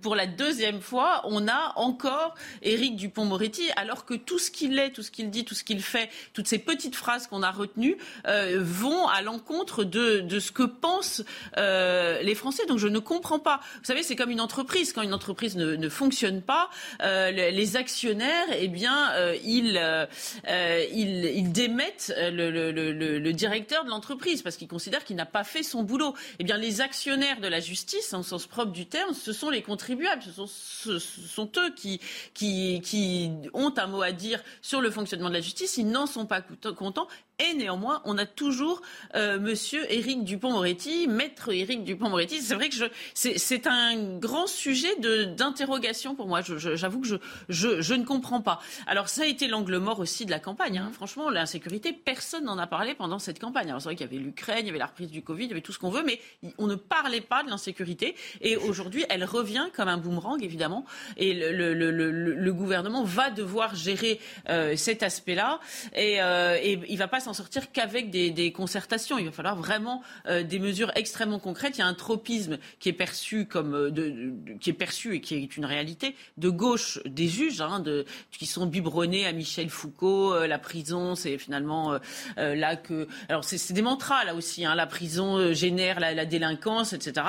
pour 0.00 0.16
la 0.16 0.26
deuxième 0.26 0.80
fois, 0.80 1.22
on 1.24 1.48
a 1.48 1.72
encore 1.76 2.34
Éric 2.62 2.96
Dupont-Moretti, 2.96 3.70
alors 3.76 4.04
que 4.04 4.14
tout 4.14 4.38
ce 4.38 4.50
qu'il 4.50 4.78
est, 4.78 4.90
tout 4.90 5.02
ce 5.02 5.10
qu'il 5.10 5.30
dit, 5.30 5.44
tout 5.44 5.54
ce 5.54 5.64
qu'il 5.64 5.82
fait, 5.82 6.08
toutes 6.32 6.48
ces 6.48 6.58
petites 6.58 6.96
phrases 6.96 7.26
qu'on 7.26 7.42
a 7.42 7.50
retenues 7.50 7.96
vont 8.24 9.06
à 9.08 9.22
l'encontre 9.22 9.84
de 9.84 10.03
de, 10.22 10.40
ce 10.40 10.52
que 10.52 10.62
pensent 10.62 11.22
euh, 11.56 12.20
les 12.22 12.34
Français. 12.34 12.66
Donc 12.66 12.78
je 12.78 12.88
ne 12.88 12.98
comprends 12.98 13.38
pas. 13.38 13.60
Vous 13.78 13.84
savez, 13.84 14.02
c'est 14.02 14.16
comme 14.16 14.30
une 14.30 14.40
entreprise. 14.40 14.92
Quand 14.92 15.02
une 15.02 15.14
entreprise 15.14 15.56
ne, 15.56 15.76
ne 15.76 15.88
fonctionne 15.88 16.42
pas, 16.42 16.70
euh, 17.02 17.30
les 17.30 17.76
actionnaires, 17.76 18.46
eh 18.56 18.68
bien, 18.68 19.10
euh, 19.12 19.36
ils, 19.44 21.52
démettent 21.52 22.12
le, 22.18 23.32
directeur 23.32 23.84
de 23.84 23.90
l'entreprise 23.90 24.42
parce 24.42 24.56
qu'ils 24.56 24.68
considèrent 24.68 25.04
qu'il 25.04 25.16
n'a 25.16 25.26
pas 25.26 25.44
fait 25.44 25.62
son 25.62 25.82
boulot. 25.82 26.14
Eh 26.38 26.44
bien, 26.44 26.56
les 26.56 26.80
actionnaires 26.80 27.40
de 27.40 27.48
la 27.48 27.60
justice, 27.60 28.12
en 28.14 28.22
sens 28.22 28.46
propre 28.46 28.72
du 28.72 28.86
terme, 28.86 29.14
ce 29.14 29.32
sont 29.32 29.50
les 29.50 29.62
contribuables. 29.62 30.22
Ce 30.22 30.98
sont, 30.98 31.50
eux 31.56 31.74
qui, 31.74 32.00
qui 32.34 33.30
ont 33.52 33.72
un 33.76 33.86
mot 33.86 34.02
à 34.02 34.12
dire 34.12 34.42
sur 34.62 34.80
le 34.80 34.90
fonctionnement 34.90 35.28
de 35.28 35.34
la 35.34 35.40
justice. 35.40 35.76
Ils 35.76 35.88
n'en 35.88 36.06
sont 36.06 36.26
pas 36.26 36.42
contents 36.76 37.08
et 37.40 37.54
néanmoins, 37.54 38.00
on 38.04 38.16
a 38.16 38.26
toujours 38.26 38.80
euh, 39.16 39.40
Monsieur 39.40 39.90
Éric 39.92 40.22
Dupont-Moretti, 40.22 41.08
maître 41.08 41.52
Éric 41.52 41.82
Dupont-Moretti. 41.82 42.40
C'est 42.40 42.54
vrai 42.54 42.68
que 42.68 42.76
c'est 43.14 43.66
un 43.66 44.18
grand 44.18 44.46
sujet 44.46 44.94
d'interrogation 45.00 46.14
pour 46.14 46.28
moi. 46.28 46.42
J'avoue 46.42 47.00
que 47.00 47.08
je, 47.08 47.16
je, 47.48 47.94
ne 47.94 48.04
comprends 48.04 48.40
pas. 48.40 48.60
Alors 48.86 49.08
ça 49.08 49.22
a 49.22 49.26
été 49.26 49.48
l'angle 49.48 49.78
mort 49.78 49.98
aussi 49.98 50.26
de 50.26 50.30
la 50.30 50.38
campagne. 50.38 50.78
Hein. 50.78 50.90
Franchement, 50.94 51.28
l'insécurité, 51.28 51.92
personne 51.92 52.44
n'en 52.44 52.56
a 52.56 52.68
parlé 52.68 52.94
pendant 52.94 53.18
cette 53.18 53.40
campagne. 53.40 53.68
Alors 53.68 53.80
c'est 53.80 53.88
vrai 53.88 53.96
qu'il 53.96 54.06
y 54.06 54.08
avait 54.08 54.22
l'Ukraine, 54.22 54.60
il 54.60 54.66
y 54.66 54.70
avait 54.70 54.78
la 54.78 54.86
reprise 54.86 55.10
du 55.10 55.22
Covid, 55.22 55.44
il 55.44 55.48
y 55.48 55.52
avait 55.52 55.60
tout 55.60 55.72
ce 55.72 55.80
qu'on 55.80 55.90
veut, 55.90 56.04
mais 56.04 56.20
on 56.58 56.68
ne 56.68 56.76
parlait 56.76 57.20
pas 57.20 57.42
de 57.42 57.50
l'insécurité. 57.50 58.14
Et 58.42 58.56
aujourd'hui, 58.56 59.04
elle 59.08 59.24
revient 59.24 59.66
comme 59.74 59.88
un 59.88 59.98
boomerang, 59.98 60.40
évidemment. 60.40 60.84
Et 61.16 61.34
le, 61.34 61.74
le 61.74 62.52
gouvernement 62.52 63.02
va 63.02 63.30
devoir 63.30 63.74
gérer 63.74 64.20
euh, 64.48 64.76
cet 64.76 65.02
aspect-là. 65.02 65.58
Et, 65.94 66.22
euh, 66.22 66.56
et 66.62 66.78
il 66.88 66.98
va 66.98 67.08
pas 67.08 67.23
s'en 67.24 67.34
sortir 67.34 67.72
qu'avec 67.72 68.10
des, 68.10 68.52
concertations. 68.52 69.18
Il 69.18 69.24
va 69.26 69.32
falloir 69.32 69.56
vraiment 69.56 70.02
euh, 70.26 70.42
des 70.42 70.58
mesures 70.58 70.92
extrêmement 70.94 71.38
concrètes. 71.38 71.76
Il 71.76 71.80
y 71.80 71.82
a 71.82 71.86
un 71.86 71.94
tropisme 71.94 72.58
qui 72.78 72.88
est 72.88 72.94
perçu 72.94 73.46
comme 73.46 73.74
euh, 73.74 74.32
qui 74.60 74.70
est 74.70 74.74
perçu 74.74 75.16
et 75.16 75.20
qui 75.20 75.34
est 75.34 75.56
une 75.56 75.64
réalité 75.64 76.14
de 76.36 76.50
gauche 76.50 77.00
des 77.04 77.28
juges, 77.28 77.60
hein, 77.60 77.82
qui 78.30 78.46
sont 78.46 78.66
biberonnés 78.66 79.26
à 79.26 79.32
Michel 79.32 79.70
Foucault. 79.70 80.34
Euh, 80.34 80.46
la 80.46 80.58
prison, 80.58 81.14
c'est 81.14 81.38
finalement 81.38 81.98
là 82.36 82.76
que. 82.76 83.08
Alors 83.28 83.44
c'est 83.44 83.72
des 83.72 83.82
mantras 83.82 84.24
là 84.24 84.34
aussi. 84.34 84.64
Hein, 84.64 84.74
la 84.74 84.86
prison 84.86 85.52
génère 85.52 86.00
la, 86.00 86.24
délinquance, 86.26 86.92
etc. 86.92 87.26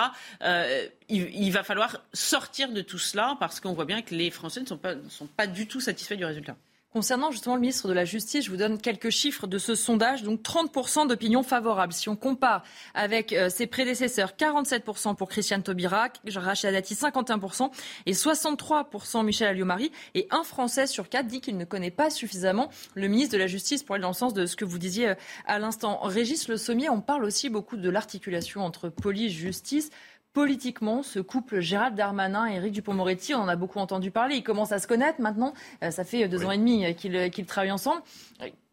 Il, 1.10 1.52
va 1.52 1.64
falloir 1.64 2.02
sortir 2.14 2.72
de 2.72 2.82
tout 2.82 2.98
cela 2.98 3.38
parce 3.40 3.60
qu'on 3.60 3.74
voit 3.74 3.86
bien 3.86 4.02
que 4.02 4.14
les 4.14 4.30
Français 4.32 4.62
ne 4.62 4.66
sont 4.66 5.28
pas 5.28 5.48
du 5.48 5.68
tout 5.68 5.80
satisfaits 5.80 6.16
du 6.16 6.26
résultat. 6.26 6.56
Concernant 6.96 7.30
justement 7.30 7.56
le 7.56 7.60
ministre 7.62 7.90
de 7.90 7.94
la 7.94 8.06
Justice, 8.06 8.46
je 8.46 8.50
vous 8.50 8.56
donne 8.56 8.80
quelques 8.80 9.10
chiffres 9.10 9.48
de 9.48 9.58
ce 9.58 9.76
sondage. 9.76 10.24
Donc 10.24 10.42
30% 10.42 11.10
d'opinion 11.10 11.44
favorable. 11.44 11.92
Si 11.92 12.08
on 12.08 12.16
compare 12.16 12.64
avec 12.94 13.34
euh, 13.34 13.50
ses 13.50 13.68
prédécesseurs, 13.68 14.32
47% 14.40 15.18
pour 15.18 15.28
Christiane 15.28 15.62
Taubira, 15.62 16.08
Rachida 16.26 16.72
Dati 16.72 16.94
51% 16.94 17.70
et 18.06 18.14
63% 18.14 19.26
Michel 19.26 19.50
Alliot-Marie. 19.50 19.92
Et 20.14 20.26
un 20.32 20.44
Français 20.44 20.88
sur 20.88 21.10
quatre 21.10 21.28
dit 21.28 21.42
qu'il 21.42 21.58
ne 21.58 21.66
connaît 21.66 21.92
pas 21.92 22.10
suffisamment 22.10 22.70
le 22.94 23.10
ministre 23.10 23.34
de 23.34 23.40
la 23.40 23.48
Justice 23.48 23.84
pour 23.84 23.96
aller 23.96 24.04
dans 24.04 24.08
le 24.08 24.14
sens 24.14 24.34
de 24.34 24.46
ce 24.46 24.56
que 24.56 24.64
vous 24.64 24.80
disiez 24.80 25.10
euh, 25.10 25.16
à 25.48 25.60
l'instant. 25.60 26.00
Régis 26.02 26.48
Le 26.48 26.56
Sommier, 26.56 26.90
on 26.90 27.02
parle 27.02 27.26
aussi 27.26 27.50
beaucoup 27.50 27.76
de 27.76 27.90
l'articulation 27.90 28.62
entre 28.62 28.88
police, 28.88 29.34
justice 29.34 29.90
politiquement, 30.36 31.02
ce 31.02 31.20
couple 31.20 31.62
Gérald 31.62 31.96
Darmanin 31.96 32.46
et 32.48 32.58
Éric 32.58 32.74
Dupont-Moretti, 32.74 33.34
on 33.34 33.40
en 33.40 33.48
a 33.48 33.56
beaucoup 33.56 33.80
entendu 33.80 34.12
parler. 34.12 34.36
Ils 34.36 34.44
commencent 34.44 34.74
à 34.74 34.80
se 34.80 34.86
connaître 34.86 35.22
maintenant. 35.22 35.54
Euh, 35.82 35.92
ça 35.92 36.04
fait 36.04 36.28
deux 36.28 36.46
ans 36.46 36.52
et 36.52 36.58
demi 36.58 36.94
qu'ils 36.96 37.46
travaillent 37.46 37.72
ensemble 37.72 38.02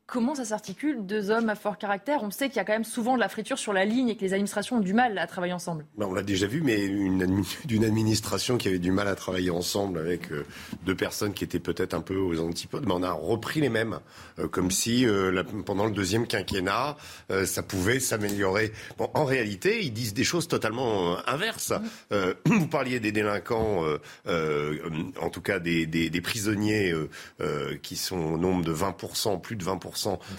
comment 0.06 0.34
ça 0.34 0.44
s'articule 0.44 1.06
Deux 1.06 1.30
hommes 1.30 1.48
à 1.48 1.54
fort 1.54 1.78
caractère? 1.78 2.22
On 2.22 2.30
sait 2.30 2.48
qu'il 2.48 2.56
y 2.56 2.60
a 2.60 2.64
quand 2.64 2.72
même 2.72 2.84
souvent 2.84 3.14
de 3.14 3.20
la 3.20 3.28
friture 3.28 3.58
sur 3.58 3.72
la 3.72 3.84
ligne 3.84 4.08
et 4.08 4.16
que 4.16 4.22
les 4.22 4.32
administrations 4.32 4.76
ont 4.76 4.80
du 4.80 4.94
mal 4.94 5.16
à 5.18 5.26
travailler 5.26 5.52
ensemble. 5.52 5.86
Ben, 5.96 6.06
on 6.06 6.14
l'a 6.14 6.22
déjà 6.22 6.46
vu, 6.46 6.60
mais 6.62 6.88
d'une 7.64 7.84
administration 7.84 8.58
qui 8.58 8.68
avait 8.68 8.78
du 8.78 8.92
mal 8.92 9.08
à 9.08 9.14
travailler 9.14 9.50
ensemble 9.50 9.98
avec 9.98 10.30
euh, 10.30 10.44
deux 10.84 10.94
personnes 10.94 11.32
qui 11.32 11.44
étaient 11.44 11.60
peut-être 11.60 11.94
un 11.94 12.00
peu 12.00 12.16
aux 12.16 12.40
antipodes. 12.40 12.84
Mais 12.86 12.92
on 12.94 13.02
a 13.02 13.12
repris 13.12 13.60
les 13.60 13.68
mêmes, 13.68 14.00
euh, 14.38 14.48
comme 14.48 14.70
si 14.70 15.06
euh, 15.06 15.42
pendant 15.64 15.86
le 15.86 15.92
deuxième 15.92 16.26
quinquennat, 16.26 16.96
ça 17.44 17.62
pouvait 17.62 18.00
s'améliorer. 18.00 18.72
Bon, 18.98 19.10
en 19.14 19.24
réalité, 19.24 19.82
ils 19.82 19.92
disent 19.92 20.14
des 20.14 20.24
choses 20.24 20.48
totalement 20.48 21.16
inverses. 21.28 21.72
vous 22.44 22.66
parliez 22.66 23.00
des 23.00 23.12
délinquants, 23.12 23.84
en 24.26 25.30
tout 25.30 25.40
cas 25.40 25.58
des, 25.58 25.86
des, 25.86 26.10
des 26.10 26.20
prisonniers 26.20 26.94
qui 27.82 27.96
sont 27.96 28.18
au 28.18 28.38
nombre 28.38 28.64
de 28.64 28.74
20%, 28.74 29.40
plus 29.40 29.56
de 29.56 29.64
20% 29.64 29.91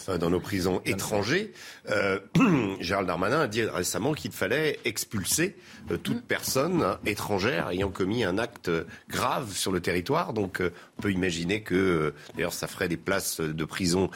euh, 0.10 0.18
dans 0.18 0.30
nos 0.30 0.40
prisons 0.40 0.82
étrangères. 0.86 1.48
Euh, 1.90 2.20
Gérald 2.80 3.08
Darmanin 3.08 3.42
a 3.42 3.48
dit 3.48 3.64
récemment 3.64 4.14
qu'il 4.14 4.32
fallait 4.32 4.80
expulser 4.86 5.56
euh, 5.92 5.98
toute 5.98 6.18
mm. 6.18 6.28
personne 6.28 6.98
étrangère 7.06 7.70
ayant 7.70 7.90
commis 7.90 8.24
un 8.24 8.38
acte 8.38 8.72
grave 9.10 9.54
sur 9.56 9.72
le 9.72 9.80
territoire. 9.80 10.34
Donc 10.34 10.62
on 10.98 11.02
peut 11.02 11.12
imaginer 11.12 11.62
que, 11.62 12.14
d'ailleurs, 12.36 12.54
ça 12.54 12.68
ferait 12.68 12.88
des 12.88 12.98
places 12.98 13.40
de 13.40 13.66
prison 13.66 14.10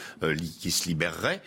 qui 0.59 0.71
se 0.71 0.87
libéreraient, 0.87 1.41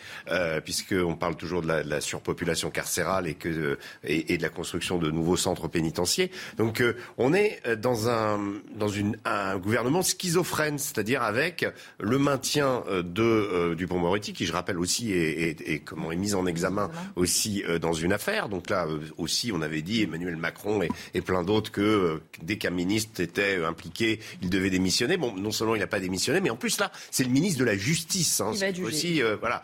puisqu'on 0.64 1.16
parle 1.16 1.36
toujours 1.36 1.62
de 1.62 1.68
la, 1.68 2.00
surpopulation 2.00 2.70
carcérale 2.70 3.26
et, 3.26 3.34
que, 3.34 3.78
et, 4.04 4.36
de 4.36 4.42
la 4.42 4.48
construction 4.48 4.98
de 4.98 5.10
nouveaux 5.10 5.36
centres 5.36 5.68
pénitentiaires. 5.68 6.28
Donc 6.58 6.82
on 7.18 7.32
est 7.34 7.60
dans 7.76 8.08
un, 8.08 8.40
dans 8.74 8.88
une, 8.88 9.16
un 9.24 9.56
gouvernement 9.58 10.02
schizophrène, 10.02 10.78
c'est-à-dire 10.78 11.22
avec 11.22 11.66
le 11.98 12.18
maintien 12.18 12.82
de, 13.02 13.74
Dupont-Moretti, 13.80 14.32
qui 14.32 14.46
je 14.46 14.52
rappelle 14.52 14.78
aussi 14.78 15.12
est, 15.12 15.82
comment, 15.84 16.12
est 16.12 16.16
mise 16.16 16.34
en 16.34 16.46
examen 16.46 16.90
aussi 17.16 17.64
euh, 17.68 17.78
dans 17.78 17.92
une 17.92 18.12
affaire. 18.12 18.48
Donc 18.48 18.70
là 18.70 18.86
euh, 18.86 19.00
aussi, 19.16 19.52
on 19.52 19.62
avait 19.62 19.82
dit 19.82 20.02
Emmanuel 20.02 20.36
Macron 20.36 20.80
et, 21.14 21.20
plein 21.20 21.42
d'autres 21.42 21.70
que 21.70 21.80
euh, 21.80 22.22
dès 22.42 22.56
qu'un 22.56 22.70
ministre 22.70 23.20
était 23.20 23.62
impliqué, 23.64 24.20
il 24.42 24.50
devait 24.50 24.70
démissionner. 24.70 25.16
Bon, 25.16 25.34
non 25.34 25.50
seulement 25.50 25.74
il 25.74 25.80
n'a 25.80 25.86
pas 25.86 26.00
démissionné, 26.00 26.40
mais 26.40 26.50
en 26.50 26.56
plus 26.56 26.78
là, 26.78 26.92
c'est 27.10 27.24
le 27.24 27.30
ministre 27.30 27.58
de 27.58 27.64
la 27.64 27.76
Justice. 27.76 28.40
Hein. 28.40 28.52
C'est 28.54 28.80
aussi 28.80 29.22
voilà, 29.40 29.62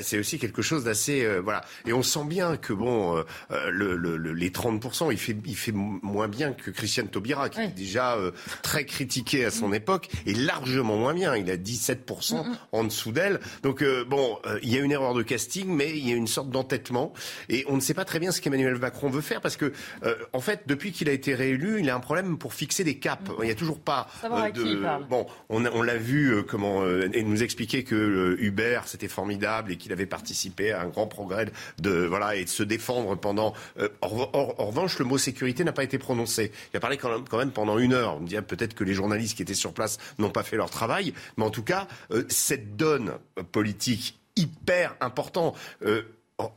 c'est 0.00 0.18
aussi 0.18 0.38
quelque 0.38 0.62
chose 0.62 0.84
d'assez 0.84 1.26
voilà. 1.42 1.64
Et 1.86 1.92
on 1.92 2.02
sent 2.02 2.24
bien 2.26 2.56
que 2.56 2.72
bon, 2.72 3.22
le, 3.50 3.96
le, 3.96 4.16
les 4.16 4.50
30 4.50 4.82
il 5.10 5.18
fait 5.18 5.36
il 5.44 5.56
fait 5.56 5.72
moins 5.72 6.28
bien 6.28 6.52
que 6.52 6.70
Christiane 6.70 7.08
Taubira, 7.08 7.48
qui 7.48 7.60
est 7.60 7.68
déjà 7.68 8.18
très 8.62 8.84
critiqué 8.84 9.44
à 9.44 9.50
son 9.50 9.68
mm. 9.68 9.74
époque, 9.74 10.08
et 10.26 10.34
largement 10.34 10.96
moins 10.96 11.14
bien. 11.14 11.36
Il 11.36 11.50
a 11.50 11.56
17 11.56 12.10
mm, 12.10 12.34
mm. 12.34 12.56
en 12.72 12.84
dessous 12.84 13.12
d'elle. 13.12 13.40
Donc 13.62 13.82
euh, 13.82 14.04
bon, 14.04 14.38
euh, 14.46 14.58
il 14.62 14.72
y 14.72 14.76
a 14.76 14.80
une 14.80 14.92
erreur 14.92 15.14
de 15.14 15.22
casting, 15.22 15.68
mais 15.68 15.90
il 15.90 16.08
y 16.08 16.12
a 16.12 16.16
une 16.16 16.26
sorte 16.26 16.50
d'entêtement, 16.50 17.12
et 17.48 17.64
on 17.68 17.76
ne 17.76 17.80
sait 17.80 17.94
pas 17.94 18.04
très 18.04 18.18
bien 18.18 18.32
ce 18.32 18.40
qu'Emmanuel 18.40 18.76
Macron 18.76 19.08
veut 19.08 19.20
faire, 19.20 19.40
parce 19.40 19.56
que 19.56 19.72
euh, 20.04 20.14
en 20.32 20.40
fait, 20.40 20.62
depuis 20.66 20.92
qu'il 20.92 21.08
a 21.08 21.12
été 21.12 21.34
réélu, 21.34 21.80
il 21.80 21.90
a 21.90 21.94
un 21.94 22.00
problème 22.00 22.38
pour 22.38 22.54
fixer 22.54 22.84
des 22.84 22.98
caps. 22.98 23.22
Il 23.40 23.44
n'y 23.44 23.50
a 23.50 23.54
toujours 23.54 23.80
pas 23.80 24.08
de. 24.22 25.04
Bon, 25.08 25.26
on, 25.48 25.64
on 25.66 25.82
l'a 25.82 25.96
vu 25.96 26.42
comment 26.48 26.84
et 26.86 27.22
nous 27.22 27.42
expliquer 27.42 27.84
que 27.84 28.36
Uber 28.38 28.80
c'était 28.86 29.08
formidable 29.08 29.72
et 29.72 29.76
qu'il 29.76 29.92
avait 29.92 30.06
participé 30.06 30.72
à 30.72 30.82
un 30.82 30.88
grand 30.88 31.06
progrès 31.06 31.46
de 31.78 31.90
voilà 32.06 32.36
et 32.36 32.44
de 32.44 32.48
se 32.48 32.62
défendre 32.62 33.16
pendant. 33.16 33.54
En, 34.00 34.66
revanche, 34.66 34.98
le 34.98 35.04
mot 35.04 35.18
sécurité 35.18 35.64
n'a 35.64 35.72
pas 35.72 35.84
été 35.84 35.98
prononcé. 35.98 36.52
Il 36.72 36.76
a 36.76 36.80
parlé 36.80 36.96
quand 36.96 37.10
même, 37.10 37.24
quand 37.28 37.38
même 37.38 37.50
pendant 37.50 37.78
une 37.78 37.92
heure. 37.92 38.16
On 38.16 38.20
me 38.20 38.26
dit 38.26 38.36
peut-être 38.46 38.74
que 38.74 38.84
les 38.84 38.94
journalistes 38.94 39.36
qui 39.36 39.42
étaient 39.42 39.54
sur 39.54 39.72
place 39.72 39.98
n'ont 40.18 40.30
pas 40.30 40.42
fait 40.42 40.56
leur 40.56 40.70
travail, 40.70 41.14
mais 41.36 41.44
en 41.44 41.50
tout 41.50 41.62
cas, 41.62 41.86
cette 42.28 42.76
donne 42.76 43.12
politique 43.44 44.18
hyper 44.36 44.96
important. 45.00 45.54
Euh, 45.84 46.02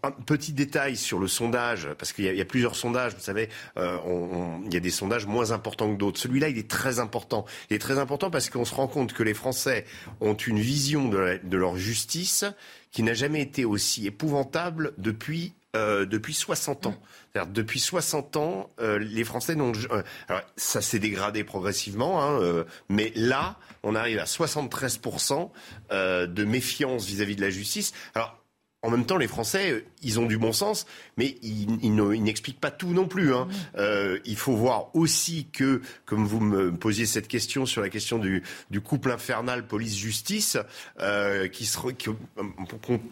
un 0.01 0.11
petit 0.11 0.53
détail 0.53 0.97
sur 0.97 1.19
le 1.19 1.27
sondage, 1.27 1.87
parce 1.99 2.11
qu'il 2.11 2.25
y, 2.25 2.41
a 2.41 2.45
plusieurs 2.45 2.75
sondages, 2.75 3.13
vous 3.13 3.21
savez, 3.21 3.47
euh, 3.77 3.97
il 4.65 4.73
y 4.73 4.77
a 4.77 4.79
des 4.79 4.89
sondages 4.89 5.27
moins 5.27 5.51
importants 5.51 5.93
que 5.93 5.99
d'autres. 5.99 6.19
Celui-là, 6.19 6.49
il 6.49 6.57
est 6.57 6.67
très 6.67 6.97
important. 6.97 7.45
Il 7.69 7.75
est 7.75 7.79
très 7.79 7.99
important 7.99 8.31
parce 8.31 8.49
qu'on 8.49 8.65
se 8.65 8.73
rend 8.73 8.87
compte 8.87 9.13
que 9.13 9.21
les 9.21 9.35
Français 9.35 9.85
ont 10.19 10.33
une 10.33 10.57
vision 10.57 11.09
de, 11.09 11.39
leur 11.51 11.77
justice 11.77 12.43
qui 12.91 13.03
n'a 13.03 13.13
jamais 13.13 13.41
été 13.41 13.65
aussi 13.65 14.07
épouvantable 14.07 14.93
depuis 14.97 15.53
euh, 15.75 16.05
depuis 16.05 16.33
60 16.33 16.87
ans. 16.87 16.95
Depuis 17.49 17.79
60 17.79 18.35
ans, 18.37 18.71
les 18.79 19.23
Français 19.23 19.53
n'ont. 19.53 19.73
alors, 20.27 20.41
ça 20.55 20.81
s'est 20.81 20.97
dégradé 20.97 21.43
progressivement, 21.43 22.23
hein, 22.23 22.65
mais 22.89 23.11
là, 23.15 23.59
on 23.83 23.95
arrive 23.95 24.19
à 24.19 24.25
73% 24.25 25.49
euh, 25.91 26.27
de 26.27 26.43
méfiance 26.43 27.05
vis-à-vis 27.05 27.35
de 27.35 27.41
la 27.41 27.49
justice. 27.49 27.93
Alors, 28.15 28.36
en 28.87 28.89
même 28.89 29.05
temps, 29.05 29.17
les 29.17 29.27
Français, 29.27 29.71
euh, 29.71 29.85
ils 30.01 30.17
ont 30.17 30.25
du 30.25 30.37
bon 30.37 30.53
sens, 30.53 30.85
mais 31.17 31.35
ils, 31.41 31.93
n'expliquent 32.23 32.61
pas 32.61 32.71
tout 32.71 32.93
non 32.93 33.05
plus. 33.05 33.33
Hein. 33.33 33.49
Euh, 33.77 34.17
il 34.23 34.37
faut 34.37 34.55
voir 34.55 34.95
aussi 34.95 35.47
que, 35.51 35.81
comme 36.05 36.25
vous 36.25 36.39
me 36.39 36.71
posiez 36.71 37.05
cette 37.05 37.27
question 37.27 37.65
sur 37.65 37.81
la 37.81 37.89
question 37.89 38.17
du, 38.17 38.43
couple 38.81 39.11
infernal 39.11 39.67
police-justice, 39.67 40.57
qui, 41.51 41.69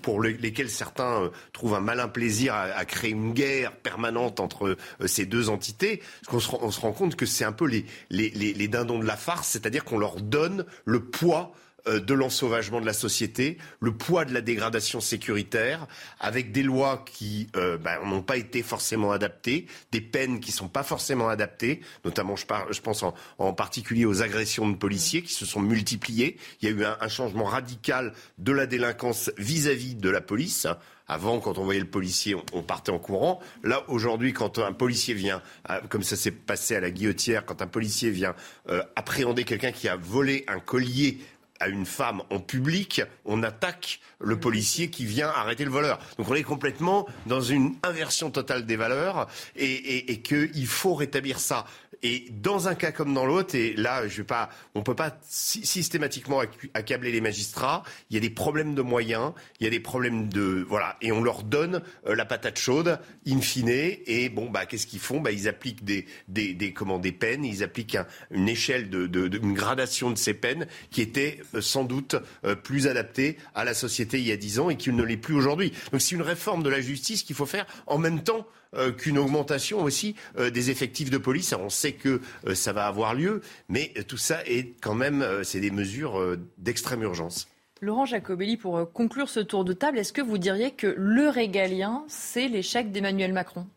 pour 0.02 0.22
lesquels 0.22 0.70
certains 0.70 1.30
trouvent 1.52 1.76
un 1.76 1.82
malin 1.82 2.08
plaisir 2.08 2.54
à, 2.54 2.86
créer 2.86 3.12
une 3.12 3.34
guerre 3.34 3.76
permanente 3.76 4.40
entre 4.40 4.78
ces 5.06 5.26
deux 5.26 5.50
entités, 5.50 6.02
qu'on 6.28 6.40
se, 6.40 6.50
on 6.62 6.72
se 6.72 6.80
rend 6.80 6.94
compte 6.94 7.18
que 7.18 7.26
c'est 7.26 7.44
un 7.44 7.52
peu 7.52 7.66
les, 7.66 7.86
les, 8.10 8.30
les 8.30 8.68
dindons 8.70 9.00
de 9.00 9.06
la 9.06 9.18
farce, 9.18 9.50
c'est-à-dire 9.50 9.84
qu'on 9.84 9.98
leur 9.98 10.22
donne 10.22 10.66
le 10.86 11.04
poids 11.04 11.52
euh, 11.52 11.60
de 11.88 12.14
l'ensauvagement 12.14 12.82
de 12.82 12.86
la 12.86 12.94
société, 12.94 13.58
le 13.80 13.92
poids 13.92 14.26
de 14.26 14.34
la 14.34 14.42
dégradation 14.42 15.02
sécuritaire, 15.02 15.88
avec 16.20 16.52
des 16.52 16.64
lois 16.64 17.04
qui 17.06 17.48
euh, 17.56 17.78
ben, 17.78 18.00
n'ont 18.06 18.22
pas 18.22 18.38
été 18.38 18.64
forcément 18.64 19.12
adaptées, 19.12 19.68
des 19.92 20.02
peines 20.02 20.40
qui 20.40 20.52
sont 20.52 20.68
pas 20.68 20.84
forcément 20.84 21.30
adaptées, 21.30 21.82
notamment 22.04 22.36
je, 22.36 22.46
je 22.72 22.82
pense 22.82 23.04
en, 23.04 23.14
en, 23.38 23.54
particulier 23.54 24.06
aux 24.06 24.22
agressions 24.22 24.70
de 24.70 24.76
policiers 24.76 25.22
qui 25.22 25.34
se 25.34 25.46
sont 25.46 25.62
multipliées. 25.62 26.38
Il 26.62 26.70
y 26.70 26.72
a 26.72 26.76
eu 26.76 26.86
un, 26.86 26.98
un 27.00 27.08
changement 27.08 27.46
radical 27.46 28.14
de 28.38 28.52
la 28.52 28.66
délinquance 28.66 29.32
vis-à-vis 29.38 29.96
-vis 29.96 30.00
de 30.00 30.10
la 30.10 30.22
police. 30.22 30.68
Avant, 31.08 31.40
quand 31.40 31.60
on 31.60 31.64
voyait 31.64 31.80
le 31.80 31.86
policier, 31.86 32.36
on, 32.54 32.64
partait 32.64 32.92
en 32.92 32.98
courant. 32.98 33.40
Là, 33.64 33.84
aujourd'hui, 33.90 34.34
quand 34.34 34.58
un 34.58 34.74
policier 34.74 35.14
vient, 35.14 35.42
euh, 35.70 35.80
comme 35.88 36.02
ça 36.02 36.16
s'est 36.16 36.32
passé 36.32 36.76
à 36.76 36.80
la 36.80 36.90
guillotière, 36.90 37.46
quand 37.46 37.62
un 37.62 37.68
policier 37.68 38.10
vient 38.10 38.34
euh, 38.70 38.82
appréhender 38.96 39.44
quelqu'un 39.44 39.72
qui 39.72 39.88
a 39.88 39.96
volé 39.96 40.46
un 40.48 40.60
collier 40.60 41.20
à 41.60 41.68
une 41.68 41.86
femme 41.86 42.22
en 42.32 42.40
public, 42.40 43.02
on 43.24 43.44
attaque 43.44 44.00
le 44.20 44.40
policier 44.40 44.90
qui 44.90 45.06
vient 45.06 45.30
arrêter 45.30 45.64
le 45.64 45.72
voleur. 45.72 46.00
Donc 46.18 46.30
on 46.30 46.36
est 46.36 46.44
complètement 46.44 47.08
dans 47.26 47.42
une 47.42 47.76
inversion 47.84 48.30
totale 48.30 48.66
des 48.66 48.76
valeurs 48.76 49.28
et, 49.56 49.66
et, 49.66 50.12
et 50.12 50.22
qu'il 50.22 50.68
faut 50.68 50.96
rétablir 50.96 51.40
ça. 51.40 51.66
Et 52.08 52.28
dans 52.30 52.68
un 52.68 52.76
cas 52.76 52.92
comme 52.92 53.16
dans 53.16 53.26
l'autre, 53.26 53.56
et 53.56 53.74
là, 53.74 54.08
je 54.08 54.18
vais 54.18 54.24
pas, 54.24 54.52
on 54.76 54.84
peut 54.84 54.94
pas 54.94 55.18
systématiquement 55.28 56.40
accabler 56.76 57.12
les 57.12 57.20
magistrats. 57.20 57.82
Il 58.12 58.14
y 58.14 58.18
a 58.18 58.20
des 58.20 58.30
problèmes 58.30 58.76
de 58.76 58.84
moyens, 58.84 59.34
il 59.60 59.64
y 59.64 59.68
a 59.68 59.72
des 59.72 59.80
problèmes 59.80 60.30
de 60.30 60.64
voilà, 60.70 60.98
et 61.02 61.12
on 61.12 61.24
leur 61.24 61.42
donne 61.42 61.82
euh, 62.06 62.14
la 62.14 62.26
patate 62.26 62.60
chaude, 62.60 63.00
in 63.28 63.42
fine. 63.42 63.70
Et 63.70 64.30
bon, 64.30 64.52
bah, 64.52 64.68
qu'est-ce 64.68 64.86
qu'ils 64.86 65.00
font? 65.00 65.20
Bah, 65.20 65.32
ils 65.32 65.48
appliquent 65.48 65.84
des, 65.84 66.06
des, 66.28 66.54
des 66.54 66.74
comment, 66.74 67.00
des 67.00 67.12
peines. 67.12 67.44
Ils 67.44 67.64
appliquent 67.64 67.98
une 68.30 68.50
échelle 68.50 68.92
de, 68.92 69.08
de, 69.08 69.28
de, 69.28 69.40
une 69.40 69.54
gradation 69.54 70.12
de 70.12 70.18
ces 70.20 70.36
peines 70.36 70.68
qui 70.92 71.02
était 71.02 71.42
euh, 71.56 71.62
sans 71.62 71.86
doute 71.86 72.18
euh, 72.44 72.54
plus 72.54 72.86
adaptée 72.86 73.38
à 73.56 73.66
la 73.66 73.74
société 73.74 74.20
il 74.20 74.28
y 74.28 74.32
a 74.32 74.38
dix 74.38 74.60
ans 74.60 74.70
et 74.70 74.78
qui 74.78 74.92
ne 74.92 75.02
l'est 75.02 75.18
plus 75.18 75.34
aujourd'hui. 75.34 75.74
Donc, 75.92 76.02
c'est 76.02 76.14
une 76.14 76.22
réforme 76.22 76.62
de 76.62 76.70
la 76.70 76.82
justice 76.82 77.24
qu'il 77.24 77.36
faut 77.36 77.48
faire 77.48 77.66
en 77.88 77.98
même 77.98 78.22
temps 78.22 78.46
qu'une 78.92 79.18
augmentation 79.18 79.82
aussi 79.82 80.16
euh, 80.38 80.50
des 80.50 80.70
effectifs 80.70 81.10
de 81.10 81.18
police. 81.18 81.54
on 81.54 81.70
sait 81.70 81.94
que 81.94 82.22
euh, 82.48 82.56
ça 82.56 82.74
va 82.74 82.86
avoir 82.86 83.14
lieu, 83.14 83.42
mais 83.70 83.94
tout 84.08 84.18
ça 84.18 84.44
est 84.46 84.74
quand 84.82 84.96
même, 84.96 85.26
c'est 85.44 85.60
des 85.60 85.72
mesures 85.72 86.38
d'extrême 86.58 87.02
urgence. 87.04 87.48
Laurent 87.82 88.06
Jacobelli, 88.06 88.58
pour 88.58 88.92
conclure 88.92 89.30
ce 89.30 89.40
tour 89.40 89.66
de 89.66 89.74
table, 89.74 90.00
est-ce 90.00 90.14
que 90.14 90.22
vous 90.22 90.38
diriez 90.38 90.72
que 90.72 90.94
le 90.98 91.30
régalien, 91.30 92.04
c'est 92.08 92.48
l'échec 92.48 92.92
d'Emmanuel 92.92 93.34
Macron? 93.34 93.68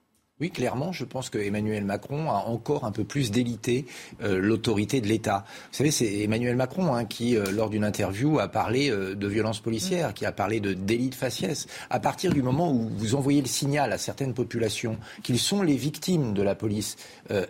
Oui, 0.41 0.51
clairement, 0.51 0.93
je 0.93 1.05
pense 1.05 1.31
que 1.31 1.39
Emmanuel 1.39 1.85
Macron 1.85 2.31
a 2.31 2.45
encore 2.47 2.85
un 2.85 2.93
peu 2.93 3.03
plus 3.03 3.33
délité 3.33 3.87
euh, 4.23 4.39
l'autorité 4.39 5.01
de 5.01 5.09
l'État. 5.09 5.45
Vous 5.71 5.77
savez, 5.79 5.91
c'est 5.91 6.21
Emmanuel 6.21 6.55
Macron 6.55 6.95
hein, 6.95 7.05
qui, 7.05 7.37
euh, 7.37 7.51
lors 7.51 7.71
d'une 7.71 7.85
interview, 7.85 8.39
a 8.39 8.47
parlé 8.47 8.89
euh, 8.89 9.17
de 9.17 9.27
violence 9.27 9.59
policière, 9.59 10.15
qui 10.15 10.27
a 10.27 10.33
parlé 10.33 10.61
de 10.61 10.75
délit 10.75 11.11
de 11.11 11.17
faciès. 11.17 11.67
À 11.91 11.99
partir 11.99 12.33
du 12.33 12.43
moment 12.43 12.71
où 12.73 12.89
vous 12.89 13.17
envoyez 13.17 13.41
le 13.41 13.49
signal 13.49 13.93
à 13.93 13.99
certaines 13.99 14.33
populations 14.33 14.99
qu'ils 15.25 15.41
sont 15.41 15.63
les 15.63 15.77
victimes 15.77 16.35
de 16.35 16.43
la 16.43 16.55
police, 16.55 16.97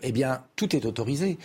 eh 0.03 0.13
bien, 0.13 0.43
tout 0.57 0.75
est 0.75 0.85
autorisé 0.85 1.39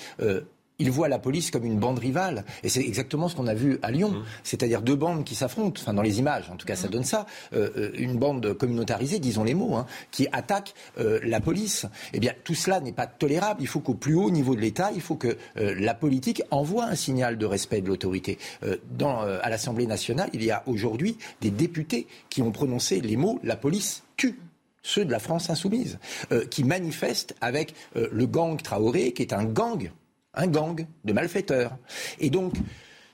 il 0.80 0.92
voit 0.92 1.08
la 1.08 1.20
police 1.20 1.52
comme 1.52 1.66
une 1.66 1.80
bande 1.80 2.00
rivale. 2.00 2.46
Et 2.64 2.70
c'est 2.70 2.82
exactement 2.82 3.28
ce 3.30 3.36
qu'on 3.36 3.48
a 3.48 3.54
vu 3.54 3.80
à 3.82 3.92
Lyon. 3.92 4.12
Mmh. 4.12 4.24
C'est-à-dire 4.44 4.82
deux 4.82 4.96
bandes 4.96 5.24
qui 5.24 5.36
s'affrontent, 5.36 5.80
enfin 5.82 5.94
dans 5.94 6.02
les 6.02 6.20
images, 6.20 6.50
en 6.50 6.56
tout 6.56 6.66
cas 6.66 6.76
ça 6.76 6.88
mmh. 6.88 6.92
donne 6.92 7.04
ça. 7.04 7.26
Euh, 7.54 7.70
euh, 7.78 7.92
une 7.98 8.18
bande 8.18 8.54
communautarisée, 8.54 9.20
disons 9.20 9.44
les 9.44 9.54
mots, 9.54 9.76
hein, 9.76 9.86
qui 10.12 10.28
attaque 10.32 10.74
euh, 11.00 11.20
la 11.24 11.40
police. 11.40 11.86
Eh 12.14 12.20
bien, 12.20 12.34
tout 12.44 12.56
cela 12.56 12.80
n'est 12.80 12.92
pas 12.92 13.08
tolérable. 13.08 13.62
Il 13.62 13.68
faut 13.68 13.80
qu'au 13.80 13.94
plus 13.94 14.16
haut 14.16 14.32
niveau 14.32 14.56
de 14.56 14.62
l'État, 14.62 14.92
il 14.94 15.02
faut 15.02 15.16
que 15.16 15.38
la 15.56 15.94
politique 15.94 16.42
envoie 16.52 16.86
un 16.86 16.96
signal 16.96 17.38
de 17.38 17.46
respect 17.46 17.82
de 17.82 17.88
l'autorité. 17.88 18.38
dans, 18.92 19.22
à 19.22 19.50
l'Assemblée 19.50 19.88
nationale, 19.88 20.30
il 20.34 20.44
y 20.44 20.52
a 20.52 20.64
aujourd'hui 20.66 21.18
des 21.42 21.52
députés 21.52 22.08
qui 22.30 22.42
ont 22.42 22.52
prononcé 22.52 23.02
les 23.02 23.18
mots 23.18 23.40
«la 23.44 23.56
police 23.56 24.04
tue» 24.18 24.40
ceux 24.82 25.06
de 25.06 25.12
la 25.12 25.20
France 25.20 25.50
insoumise, 25.50 25.98
qui 26.50 26.64
manifestent 26.64 27.36
avec 27.40 27.74
le 27.96 28.26
gang 28.26 28.62
Traoré, 28.62 29.14
qui 29.14 29.22
est 29.22 29.34
un 29.34 29.46
gang 29.46 29.92
un 30.34 30.48
gang 30.48 30.86
de 31.04 31.14
malfaiteurs. 31.14 31.78
Et 32.20 32.30
donc, 32.30 32.54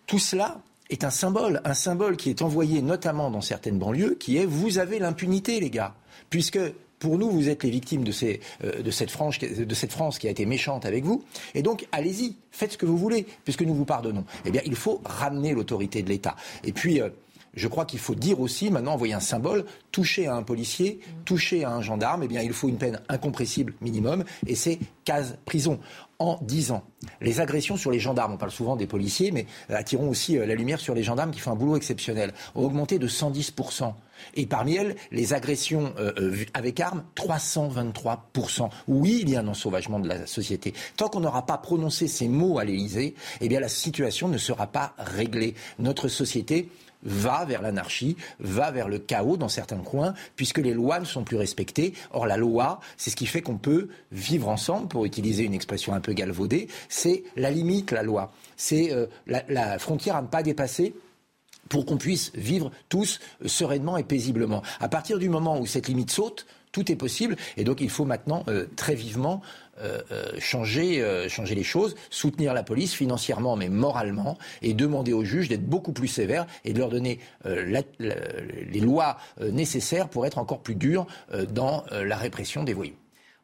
tout 0.07 0.19
cela 0.19 0.61
est 0.89 1.03
un 1.03 1.09
symbole, 1.09 1.61
un 1.65 1.73
symbole 1.73 2.17
qui 2.17 2.29
est 2.29 2.41
envoyé 2.41 2.81
notamment 2.81 3.29
dans 3.29 3.41
certaines 3.41 3.77
banlieues, 3.77 4.15
qui 4.19 4.37
est 4.37 4.45
vous 4.45 4.79
avez 4.79 4.99
l'impunité, 4.99 5.59
les 5.59 5.69
gars. 5.69 5.95
Puisque 6.29 6.59
pour 6.99 7.17
nous, 7.17 7.29
vous 7.29 7.49
êtes 7.49 7.63
les 7.63 7.69
victimes 7.69 8.03
de, 8.03 8.11
ces, 8.11 8.41
euh, 8.63 8.81
de, 8.81 8.91
cette 8.91 9.09
France, 9.09 9.39
de, 9.39 9.73
cette 9.73 9.91
France, 9.91 10.19
qui 10.19 10.27
a 10.27 10.31
été 10.31 10.45
méchante 10.45 10.85
avec 10.85 11.05
vous. 11.05 11.23
Et 11.55 11.61
donc, 11.61 11.87
allez-y, 11.91 12.35
faites 12.51 12.73
ce 12.73 12.77
que 12.77 12.85
vous 12.85 12.97
voulez, 12.97 13.25
puisque 13.45 13.61
nous 13.61 13.73
vous 13.73 13.85
pardonnons. 13.85 14.25
Eh 14.45 14.51
bien, 14.51 14.61
il 14.65 14.75
faut 14.75 15.01
ramener 15.05 15.53
l'autorité 15.53 16.03
de 16.03 16.09
l'État. 16.09 16.35
Et 16.63 16.73
puis, 16.73 17.01
euh, 17.01 17.09
je 17.55 17.67
crois 17.67 17.85
qu'il 17.85 17.99
faut 17.99 18.15
dire 18.15 18.39
aussi, 18.39 18.69
maintenant, 18.69 18.93
envoyer 18.93 19.13
un 19.13 19.19
symbole, 19.19 19.65
toucher 19.91 20.27
à 20.27 20.35
un 20.35 20.43
policier, 20.43 20.99
toucher 21.25 21.63
à 21.63 21.71
un 21.71 21.81
gendarme, 21.81 22.23
eh 22.23 22.27
bien, 22.27 22.41
il 22.41 22.53
faut 22.53 22.67
une 22.67 22.77
peine 22.77 23.01
incompressible 23.09 23.73
minimum, 23.81 24.23
et 24.45 24.55
c'est 24.55 24.79
case 25.05 25.37
prison 25.45 25.79
en 26.19 26.37
10 26.41 26.71
ans. 26.71 26.83
Les 27.21 27.39
agressions 27.39 27.77
sur 27.77 27.91
les 27.91 27.99
gendarmes, 27.99 28.33
on 28.33 28.37
parle 28.37 28.51
souvent 28.51 28.75
des 28.75 28.87
policiers, 28.87 29.31
mais 29.31 29.47
euh, 29.71 29.75
attirons 29.75 30.09
aussi 30.09 30.37
euh, 30.37 30.45
la 30.45 30.55
lumière 30.55 30.79
sur 30.79 30.93
les 30.93 31.03
gendarmes 31.03 31.31
qui 31.31 31.39
font 31.39 31.51
un 31.51 31.55
boulot 31.55 31.77
exceptionnel, 31.77 32.33
ont 32.55 32.65
augmenté 32.65 32.99
de 32.99 33.07
110%. 33.07 33.93
Et 34.35 34.45
parmi 34.45 34.75
elles, 34.75 34.95
les 35.11 35.33
agressions 35.33 35.93
euh, 35.97 36.35
avec 36.53 36.79
armes, 36.81 37.03
323%. 37.15 38.69
Oui, 38.89 39.19
il 39.21 39.29
y 39.29 39.37
a 39.37 39.39
un 39.39 39.47
ensauvagement 39.47 39.99
de 39.99 40.09
la 40.09 40.27
société. 40.27 40.73
Tant 40.97 41.07
qu'on 41.07 41.21
n'aura 41.21 41.45
pas 41.45 41.57
prononcé 41.57 42.07
ces 42.07 42.27
mots 42.27 42.59
à 42.59 42.65
l'Élysée, 42.65 43.15
eh 43.39 43.47
bien 43.47 43.61
la 43.61 43.69
situation 43.69 44.27
ne 44.27 44.37
sera 44.37 44.67
pas 44.67 44.93
réglée. 44.97 45.55
Notre 45.79 46.09
société 46.09 46.69
va 47.03 47.45
vers 47.45 47.61
l'anarchie, 47.61 48.17
va 48.39 48.71
vers 48.71 48.87
le 48.87 48.99
chaos 48.99 49.37
dans 49.37 49.49
certains 49.49 49.77
coins, 49.77 50.13
puisque 50.35 50.57
les 50.57 50.73
lois 50.73 50.99
ne 50.99 51.05
sont 51.05 51.23
plus 51.23 51.37
respectées. 51.37 51.93
Or, 52.11 52.27
la 52.27 52.37
loi, 52.37 52.79
c'est 52.97 53.09
ce 53.09 53.15
qui 53.15 53.25
fait 53.25 53.41
qu'on 53.41 53.57
peut 53.57 53.89
vivre 54.11 54.49
ensemble, 54.49 54.87
pour 54.87 55.05
utiliser 55.05 55.43
une 55.43 55.53
expression 55.53 55.93
un 55.93 56.01
peu 56.01 56.13
galvaudée, 56.13 56.67
c'est 56.89 57.23
la 57.35 57.51
limite, 57.51 57.91
la 57.91 58.03
loi. 58.03 58.31
C'est 58.57 58.91
euh, 58.91 59.07
la, 59.27 59.79
frontière 59.79 60.15
à 60.15 60.21
ne 60.21 60.27
pas 60.27 60.43
dépasser 60.43 60.93
pour 61.69 61.85
qu'on 61.85 61.97
puisse 61.97 62.31
vivre 62.33 62.71
tous 62.89 63.19
sereinement 63.45 63.97
et 63.97 64.03
paisiblement. 64.03 64.63
À 64.79 64.89
partir 64.89 65.19
du 65.19 65.29
moment 65.29 65.59
où 65.59 65.65
cette 65.65 65.87
limite 65.87 66.11
saute, 66.11 66.45
tout 66.71 66.91
est 66.91 66.95
possible. 66.95 67.35
Et 67.57 67.63
donc, 67.63 67.81
il 67.81 67.89
faut 67.89 68.05
maintenant 68.05 68.43
euh, 68.47 68.65
très 68.75 68.95
vivement 68.95 69.41
euh, 69.81 70.01
euh, 70.11 70.31
changer, 70.39 71.03
changer 71.29 71.55
les 71.55 71.63
choses, 71.63 71.95
soutenir 72.09 72.53
la 72.53 72.63
police 72.63 72.93
financièrement, 72.93 73.55
mais 73.55 73.69
moralement, 73.69 74.37
et 74.61 74.73
demander 74.73 75.13
aux 75.13 75.23
juges 75.23 75.49
d'être 75.49 75.65
beaucoup 75.65 75.93
plus 75.93 76.07
sévères 76.07 76.45
et 76.65 76.73
de 76.73 76.79
leur 76.79 76.89
donner 76.89 77.19
les 77.45 78.79
lois 78.79 79.17
nécessaires 79.41 80.09
pour 80.09 80.25
être 80.25 80.37
encore 80.37 80.61
plus 80.61 80.75
durs 80.75 81.07
dans 81.51 81.83
la 81.91 82.17
répression 82.17 82.63
des 82.63 82.73
voyous. 82.73 82.95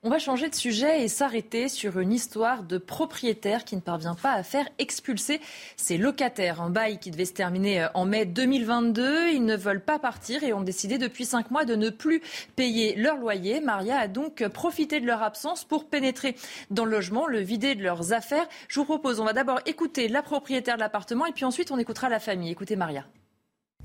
On 0.07 0.09
va 0.11 0.19
changer 0.19 0.49
de 0.49 0.53
sujet 0.53 1.01
et 1.01 1.07
s'arrêter 1.07 1.67
sur 1.67 1.97
une 1.97 2.13
histoire 2.13 2.61
de 2.61 2.77
propriétaire 2.77 3.65
qui 3.65 3.75
ne 3.75 3.81
parvient 3.81 4.13
pas 4.13 4.33
à 4.33 4.43
faire 4.43 4.69
expulser 4.77 5.41
ses 5.77 5.97
locataires. 5.97 6.61
Un 6.61 6.69
bail 6.69 6.99
qui 6.99 7.09
devait 7.09 7.25
se 7.25 7.33
terminer 7.33 7.81
euh, 7.81 7.87
en 7.95 8.05
mai 8.05 8.25
2022. 8.25 9.29
Ils 9.29 9.43
ne 9.43 9.55
veulent 9.55 9.83
pas 9.83 9.97
partir 9.97 10.43
et 10.43 10.53
ont 10.53 10.61
décidé 10.61 10.99
depuis 10.99 11.25
cinq 11.25 11.49
mois 11.49 11.65
de 11.65 11.73
ne 11.73 11.89
plus 11.89 12.21
payer 12.55 12.95
leur 12.95 13.17
loyer. 13.17 13.61
Maria 13.61 13.97
a 13.97 14.07
donc 14.07 14.47
profité 14.49 14.99
de 14.99 15.07
leur 15.07 15.23
absence 15.23 15.63
pour 15.63 15.89
pénétrer 15.89 16.35
dans 16.69 16.85
le 16.85 16.91
logement, 16.91 17.25
le 17.25 17.39
vider 17.39 17.73
de 17.73 17.81
leurs 17.81 18.13
affaires. 18.13 18.47
Je 18.67 18.79
vous 18.79 18.85
propose, 18.85 19.19
on 19.19 19.25
va 19.25 19.33
d'abord 19.33 19.59
écouter 19.65 20.07
la 20.07 20.21
propriétaire 20.21 20.75
de 20.75 20.81
l'appartement 20.81 21.25
et 21.25 21.31
puis 21.31 21.45
ensuite 21.45 21.71
on 21.71 21.79
écoutera 21.79 22.09
la 22.09 22.19
famille. 22.19 22.51
Écoutez 22.51 22.75
Maria 22.75 23.05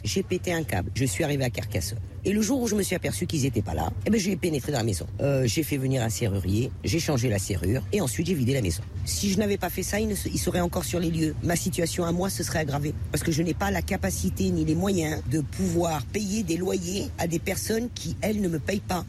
j'ai 0.05 0.23
pété 0.23 0.53
un 0.53 0.63
câble. 0.63 0.91
Je 0.95 1.05
suis 1.05 1.25
arrivé 1.25 1.45
à 1.45 1.51
Carcassonne. 1.51 1.99
Et 2.25 2.33
le 2.33 2.43
jour 2.43 2.61
où 2.61 2.67
je 2.69 2.75
me 2.75 2.83
suis 2.83 2.95
aperçu 2.95 3.27
qu'ils 3.27 3.43
n'étaient 3.43 3.63
pas 3.63 3.73
là, 3.73 3.91
eh 4.07 4.11
ben, 4.11 4.21
j'ai 4.21 4.37
pénétré 4.37 4.73
dans 4.73 4.79
la 4.79 4.85
maison. 4.85 5.07
Euh, 5.21 5.47
j'ai 5.47 5.63
fait 5.63 5.79
venir 5.79 6.03
un 6.03 6.11
serrurier, 6.11 6.71
j'ai 6.85 7.01
changé 7.01 7.31
la 7.31 7.39
serrure 7.39 7.83
et 7.93 8.01
ensuite 8.01 8.27
j'ai 8.27 8.35
vidé 8.35 8.53
la 8.53 8.61
maison. 8.61 8.83
Si 9.07 9.31
je 9.31 9.39
n'avais 9.39 9.57
pas 9.57 9.71
fait 9.71 9.83
ça, 9.83 9.99
ils, 10.01 10.17
seraient 10.17 10.61
encore 10.61 10.85
sur 10.85 11.01
les 11.01 11.11
lieux. 11.11 11.35
Ma 11.43 11.57
situation 11.57 12.05
à 12.05 12.13
moi 12.13 12.29
se 12.29 12.43
serait 12.43 12.59
aggravée 12.59 12.95
parce 13.11 13.25
que 13.25 13.33
je 13.33 13.43
n'ai 13.43 13.55
pas 13.55 13.71
la 13.71 13.83
capacité 13.83 14.51
ni 14.51 14.65
les 14.65 14.75
moyens 14.75 15.23
de 15.31 15.41
pouvoir 15.41 16.05
payer 16.07 16.43
des 16.43 16.57
loyers 16.57 17.09
à 17.19 17.27
des 17.27 17.39
personnes 17.39 17.89
qui, 17.95 18.17
elles, 18.21 18.41
ne 18.41 18.49
me 18.49 18.59
payent 18.59 18.81
pas. 18.81 19.05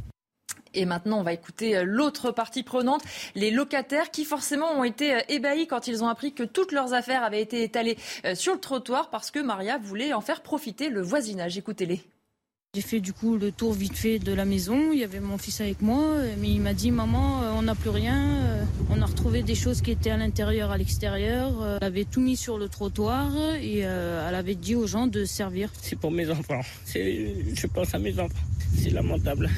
Et 0.73 0.85
maintenant, 0.85 1.19
on 1.19 1.23
va 1.23 1.33
écouter 1.33 1.77
euh, 1.77 1.83
l'autre 1.83 2.31
partie 2.31 2.63
prenante, 2.63 3.01
les 3.35 3.51
locataires 3.51 4.11
qui 4.11 4.25
forcément 4.25 4.71
ont 4.71 4.83
été 4.83 5.15
euh, 5.15 5.19
ébahis 5.29 5.67
quand 5.67 5.87
ils 5.87 6.03
ont 6.03 6.07
appris 6.07 6.33
que 6.33 6.43
toutes 6.43 6.71
leurs 6.71 6.93
affaires 6.93 7.23
avaient 7.23 7.41
été 7.41 7.63
étalées 7.63 7.97
euh, 8.25 8.35
sur 8.35 8.53
le 8.53 8.59
trottoir 8.59 9.09
parce 9.09 9.31
que 9.31 9.39
Maria 9.39 9.77
voulait 9.77 10.13
en 10.13 10.21
faire 10.21 10.41
profiter 10.41 10.89
le 10.89 11.01
voisinage. 11.01 11.57
Écoutez-les. 11.57 12.01
J'ai 12.73 12.81
fait 12.81 13.01
du 13.01 13.11
coup 13.11 13.35
le 13.35 13.51
tour 13.51 13.73
vite 13.73 13.97
fait 13.97 14.17
de 14.17 14.31
la 14.31 14.45
maison. 14.45 14.93
Il 14.93 14.99
y 14.99 15.03
avait 15.03 15.19
mon 15.19 15.37
fils 15.37 15.59
avec 15.59 15.81
moi, 15.81 16.15
mais 16.39 16.51
il 16.51 16.61
m'a 16.61 16.73
dit 16.73 16.89
Maman, 16.89 17.41
on 17.57 17.63
n'a 17.63 17.75
plus 17.75 17.89
rien. 17.89 18.65
On 18.89 19.01
a 19.01 19.05
retrouvé 19.05 19.43
des 19.43 19.55
choses 19.55 19.81
qui 19.81 19.91
étaient 19.91 20.09
à 20.09 20.15
l'intérieur, 20.15 20.71
à 20.71 20.77
l'extérieur. 20.77 21.79
Elle 21.81 21.85
avait 21.85 22.05
tout 22.05 22.21
mis 22.21 22.37
sur 22.37 22.57
le 22.57 22.69
trottoir 22.69 23.29
et 23.55 23.79
elle 23.79 24.35
avait 24.35 24.55
dit 24.55 24.75
aux 24.75 24.87
gens 24.87 25.07
de 25.07 25.25
servir. 25.25 25.69
C'est 25.81 25.99
pour 25.99 26.11
mes 26.11 26.29
enfants. 26.29 26.61
Je 26.85 27.67
pense 27.67 27.93
à 27.93 27.99
mes 27.99 28.17
enfants. 28.17 28.39
C'est 28.77 28.91
lamentable. 28.91 29.49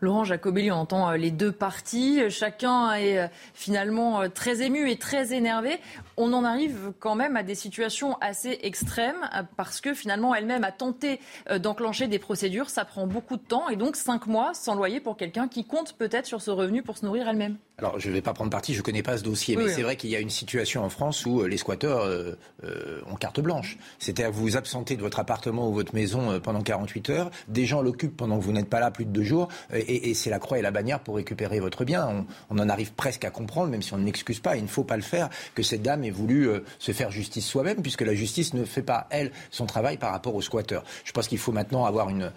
Laurent 0.00 0.24
Jacobelli, 0.24 0.70
entend 0.70 1.10
les 1.12 1.30
deux 1.30 1.52
parties. 1.52 2.30
Chacun 2.30 2.94
est 2.94 3.30
finalement 3.54 4.28
très 4.28 4.62
ému 4.62 4.90
et 4.90 4.96
très 4.96 5.32
énervé. 5.32 5.78
On 6.16 6.32
en 6.32 6.44
arrive 6.44 6.92
quand 6.98 7.14
même 7.14 7.36
à 7.36 7.42
des 7.42 7.54
situations 7.54 8.16
assez 8.20 8.58
extrêmes 8.62 9.28
parce 9.56 9.80
que 9.80 9.94
finalement 9.94 10.34
elle-même 10.34 10.64
a 10.64 10.72
tenté 10.72 11.20
d'enclencher 11.60 12.08
des 12.08 12.18
procédures. 12.18 12.70
Ça 12.70 12.84
prend 12.84 13.06
beaucoup 13.06 13.36
de 13.36 13.42
temps 13.42 13.68
et 13.68 13.76
donc 13.76 13.96
cinq 13.96 14.26
mois 14.26 14.52
sans 14.54 14.74
loyer 14.74 15.00
pour 15.00 15.16
quelqu'un 15.16 15.48
qui 15.48 15.64
compte 15.64 15.94
peut-être 15.94 16.26
sur 16.26 16.42
ce 16.42 16.50
revenu 16.50 16.82
pour 16.82 16.98
se 16.98 17.06
nourrir 17.06 17.28
elle-même. 17.28 17.56
Alors, 17.78 18.00
je 18.00 18.08
ne 18.08 18.14
vais 18.14 18.22
pas 18.22 18.32
prendre 18.32 18.50
parti, 18.50 18.72
je 18.72 18.78
ne 18.78 18.82
connais 18.82 19.02
pas 19.02 19.18
ce 19.18 19.22
dossier, 19.22 19.54
mais 19.54 19.68
c'est 19.68 19.82
vrai 19.82 19.96
qu'il 19.96 20.08
y 20.08 20.16
a 20.16 20.20
une 20.20 20.30
situation 20.30 20.82
en 20.82 20.88
France 20.88 21.26
où 21.26 21.42
euh, 21.42 21.46
les 21.46 21.58
squatteurs 21.58 22.00
euh, 22.00 22.32
euh, 22.64 23.02
ont 23.12 23.16
carte 23.16 23.38
blanche. 23.38 23.76
C'est-à-dire 23.98 24.32
vous 24.32 24.40
vous 24.40 24.56
absentez 24.56 24.96
de 24.96 25.02
votre 25.02 25.20
appartement 25.20 25.68
ou 25.68 25.74
votre 25.74 25.94
maison 25.94 26.40
pendant 26.40 26.62
48 26.62 27.10
heures, 27.10 27.30
des 27.48 27.66
gens 27.66 27.82
l'occupent 27.82 28.16
pendant 28.16 28.38
que 28.38 28.44
vous 28.44 28.52
n'êtes 28.52 28.70
pas 28.70 28.80
là 28.80 28.90
plus 28.90 29.04
de 29.04 29.10
deux 29.10 29.24
jours, 29.24 29.48
et, 29.74 30.14
c'est 30.14 30.30
la 30.30 30.38
croix 30.38 30.58
et 30.58 30.62
la 30.62 30.70
bannière 30.70 31.00
pour 31.00 31.16
récupérer 31.16 31.60
votre 31.60 31.84
bien. 31.84 32.24
On, 32.48 32.58
en 32.58 32.68
arrive 32.70 32.94
presque 32.94 33.26
à 33.26 33.30
comprendre, 33.30 33.70
même 33.70 33.82
si 33.82 33.92
on 33.92 33.98
ne 33.98 34.06
l'excuse 34.06 34.40
pas, 34.40 34.56
il 34.56 34.62
ne 34.62 34.68
faut 34.68 34.84
pas 34.84 34.96
le 34.96 35.02
faire, 35.02 35.28
que 35.54 35.62
cette 35.62 35.82
dame 35.82 36.02
ait 36.02 36.10
voulu 36.10 36.48
se 36.78 36.92
faire 36.92 37.10
justice 37.10 37.46
soi-même, 37.46 37.82
puisque 37.82 38.00
la 38.00 38.14
justice 38.14 38.54
ne 38.54 38.64
fait 38.64 38.80
pas, 38.80 39.06
elle, 39.10 39.32
son 39.50 39.66
travail 39.66 39.98
par 39.98 40.12
rapport 40.12 40.34
aux 40.34 40.40
squatteurs. 40.40 40.82
Je 41.04 41.12
pense 41.12 41.28
qu'il 41.28 41.36
faut 41.36 41.52
maintenant 41.52 41.84
avoir 41.84 42.08
une, 42.08 42.32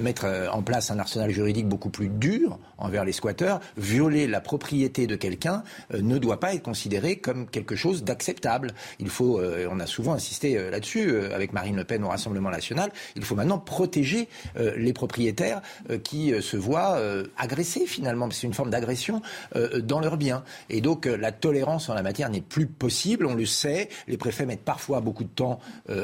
mettre 0.00 0.26
en 0.52 0.60
place 0.60 0.90
un 0.90 0.98
arsenal 0.98 1.30
juridique 1.30 1.66
beaucoup 1.66 1.88
plus 1.88 2.10
dur 2.10 2.58
envers 2.76 3.06
les 3.06 3.12
squatteurs, 3.12 3.60
violer 3.78 4.26
la 4.26 4.42
propriété 4.42 4.81
de 4.88 5.16
quelqu'un 5.16 5.62
euh, 5.94 6.02
ne 6.02 6.18
doit 6.18 6.40
pas 6.40 6.54
être 6.54 6.62
considéré 6.62 7.16
comme 7.16 7.48
quelque 7.48 7.76
chose 7.76 8.04
d'acceptable. 8.04 8.72
Il 8.98 9.08
faut, 9.08 9.38
euh, 9.38 9.68
on 9.70 9.78
a 9.80 9.86
souvent 9.86 10.14
insisté 10.14 10.58
euh, 10.58 10.70
là-dessus 10.70 11.16
avec 11.32 11.52
Marine 11.52 11.76
Le 11.76 11.84
Pen 11.84 12.02
au 12.04 12.08
Rassemblement 12.08 12.50
national, 12.50 12.90
il 13.16 13.24
faut 13.24 13.34
maintenant 13.34 13.58
protéger 13.58 14.28
les 14.56 14.92
propriétaires 14.92 15.62
qui 16.04 16.32
se 16.40 16.56
voient 16.56 16.98
agressés 17.36 17.86
finalement, 17.86 18.28
c'est 18.30 18.46
une 18.46 18.54
forme 18.54 18.70
d'agression 18.70 19.22
dans 19.54 20.00
leurs 20.00 20.16
biens. 20.16 20.44
Et 20.68 20.80
donc 20.80 21.06
la 21.06 21.32
tolérance 21.32 21.88
en 21.88 21.94
la 21.94 22.02
matière 22.02 22.30
n'est 22.30 22.40
plus 22.40 22.66
possible, 22.66 23.26
on 23.26 23.34
le 23.34 23.46
sait. 23.46 23.88
Les 24.08 24.16
préfets 24.16 24.46
mettent 24.46 24.64
parfois 24.64 25.00
beaucoup 25.00 25.24
de 25.24 25.28
temps 25.28 25.60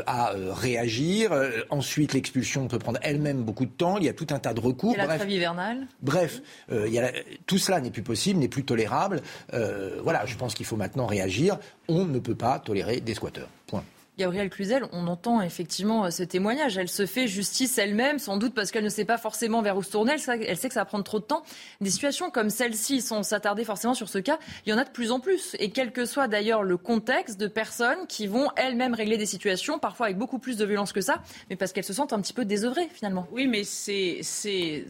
à 0.07 0.33
réagir. 0.35 1.33
ensuite, 1.71 2.13
l'expulsion 2.13 2.69
peut 2.69 2.79
prendre 2.79 2.99
elle-même 3.03 3.43
beaucoup 3.43 3.67
de 3.67 3.71
temps. 3.71 3.99
Il 3.99 4.05
y 4.05 4.09
a 4.09 4.15
tout 4.15 4.27
un 4.31 4.39
tas 4.39 4.55
de 4.55 4.61
recours. 4.61 4.95
Il 4.95 4.99
y 4.99 5.01
a 5.01 5.07
la 5.07 5.17
trêve 5.17 5.31
hivernale? 5.31 5.87
Bref, 6.03 6.43
il 6.71 6.93
y 6.93 6.99
a 6.99 7.13
tout 7.47 7.59
cela 7.59 7.81
n'est 7.81 7.91
plus 7.91 8.03
possible, 8.03 8.41
n'est 8.41 8.49
plus 8.49 8.65
tolérable. 8.69 9.23
Euh, 9.55 10.01
voilà, 10.05 10.27
je 10.27 10.37
pense 10.37 10.55
qu'il 10.55 10.67
faut 10.67 10.77
maintenant 10.77 11.07
réagir. 11.07 11.59
On 11.89 12.05
ne 12.05 12.19
peut 12.21 12.37
pas 12.37 12.59
tolérer 12.61 13.01
des 13.01 13.15
squatteurs. 13.15 13.49
Point. 13.67 13.83
Gabrielle 14.19 14.51
Cluzel, 14.51 14.85
on 14.93 15.07
entend 15.07 15.41
effectivement 15.41 16.05
euh, 16.05 16.11
ce 16.11 16.25
témoignage. 16.25 16.77
Elle 16.77 16.89
se 16.89 17.07
fait 17.07 17.29
justice 17.29 17.79
elle-même, 17.79 18.19
sans 18.19 18.37
doute 18.37 18.53
parce 18.53 18.73
qu'elle 18.73 18.83
ne 18.83 18.89
sait 18.89 19.05
pas 19.05 19.17
forcément 19.17 19.63
vers 19.63 19.77
où 19.77 19.83
se 19.85 19.93
tourner. 19.93 20.17
Elle 20.29 20.57
sait 20.59 20.69
que 20.69 20.75
ça 20.75 20.81
va 20.81 20.85
prendre 20.85 21.05
trop 21.05 21.21
de 21.21 21.25
temps. 21.25 21.45
Des 21.81 21.91
situations 21.91 22.31
comme 22.31 22.51
celle-ci, 22.51 23.01
sans 23.01 23.23
s'attarder 23.23 23.65
forcément 23.65 23.95
sur 23.95 24.09
ce 24.09 24.19
cas, 24.19 24.41
il 24.67 24.71
y 24.71 24.73
en 24.73 24.79
a 24.79 24.85
de 24.85 24.91
plus 24.91 25.13
en 25.13 25.21
plus. 25.21 25.55
Et 25.61 25.71
quel 25.71 25.93
que 25.93 26.05
soit 26.05 26.27
d'ailleurs 26.27 26.65
le 26.65 26.77
contexte 26.77 27.39
de 27.39 27.47
personnes 27.47 28.07
qui 28.09 28.27
vont 28.27 28.51
elles-mêmes 28.57 28.95
régler 28.95 29.19
des 29.19 29.27
situations, 29.27 29.79
parfois 29.79 30.07
avec 30.07 30.19
beaucoup 30.19 30.41
plus 30.41 30.57
de 30.57 30.65
violence 30.65 30.93
que 30.93 31.01
ça, 31.01 31.23
mais 31.49 31.55
parce 31.55 31.73
qu'elles 31.73 31.85
se 31.85 31.93
sentent 31.93 32.13
un 32.13 32.21
petit 32.21 32.33
peu 32.33 32.45
désœuvrées 32.45 32.89
finalement. 32.93 33.29
Oui, 33.31 33.47
mais 33.47 33.63
c'est, 33.63 34.19
c'est, 34.23 34.85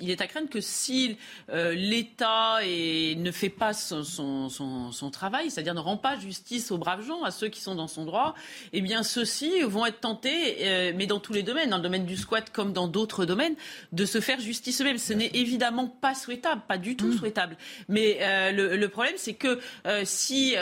il 0.00 0.10
est 0.10 0.22
à 0.22 0.26
craindre 0.26 0.48
que 0.48 0.62
si 0.62 1.18
euh, 1.50 1.74
l'État 1.74 2.60
ne 2.62 3.30
fait 3.30 3.50
pas 3.50 3.74
son, 3.74 4.48
son, 4.48 5.10
travail, 5.10 5.50
c'est-à-dire 5.50 5.74
ne 5.74 5.80
rend 5.80 5.98
pas 5.98 6.16
justice 6.16 6.70
aux 6.70 6.78
braves 6.78 7.04
gens, 7.04 7.22
à 7.24 7.30
ceux 7.30 7.48
qui 7.48 7.60
sont 7.60 7.74
dans 7.74 7.88
son 7.88 8.04
droit, 8.04 8.34
eh 8.72 8.80
bien 8.80 9.02
ceux-ci 9.02 9.62
vont 9.62 9.86
être 9.86 10.00
tentés, 10.00 10.56
euh, 10.62 10.92
mais 10.94 11.06
dans 11.06 11.20
tous 11.20 11.32
les 11.32 11.42
domaines, 11.42 11.70
dans 11.70 11.76
le 11.76 11.82
domaine 11.82 12.06
du 12.06 12.16
squat 12.16 12.50
comme 12.50 12.72
dans 12.72 12.88
d'autres 12.88 13.24
domaines, 13.24 13.54
de 13.92 14.04
se 14.04 14.20
faire 14.20 14.40
justice 14.40 14.80
eux-mêmes. 14.80 14.98
Ce 14.98 15.12
n'est 15.12 15.30
évidemment 15.34 15.86
pas 15.88 16.14
souhaitable, 16.14 16.62
pas 16.68 16.78
du 16.78 16.96
tout 16.96 17.08
mmh. 17.08 17.18
souhaitable. 17.18 17.56
Mais 17.88 18.18
euh, 18.20 18.76
le, 18.76 18.88
problème, 18.88 19.14
c'est 19.16 19.34
que 19.34 19.58
euh, 19.86 20.02
si 20.04 20.54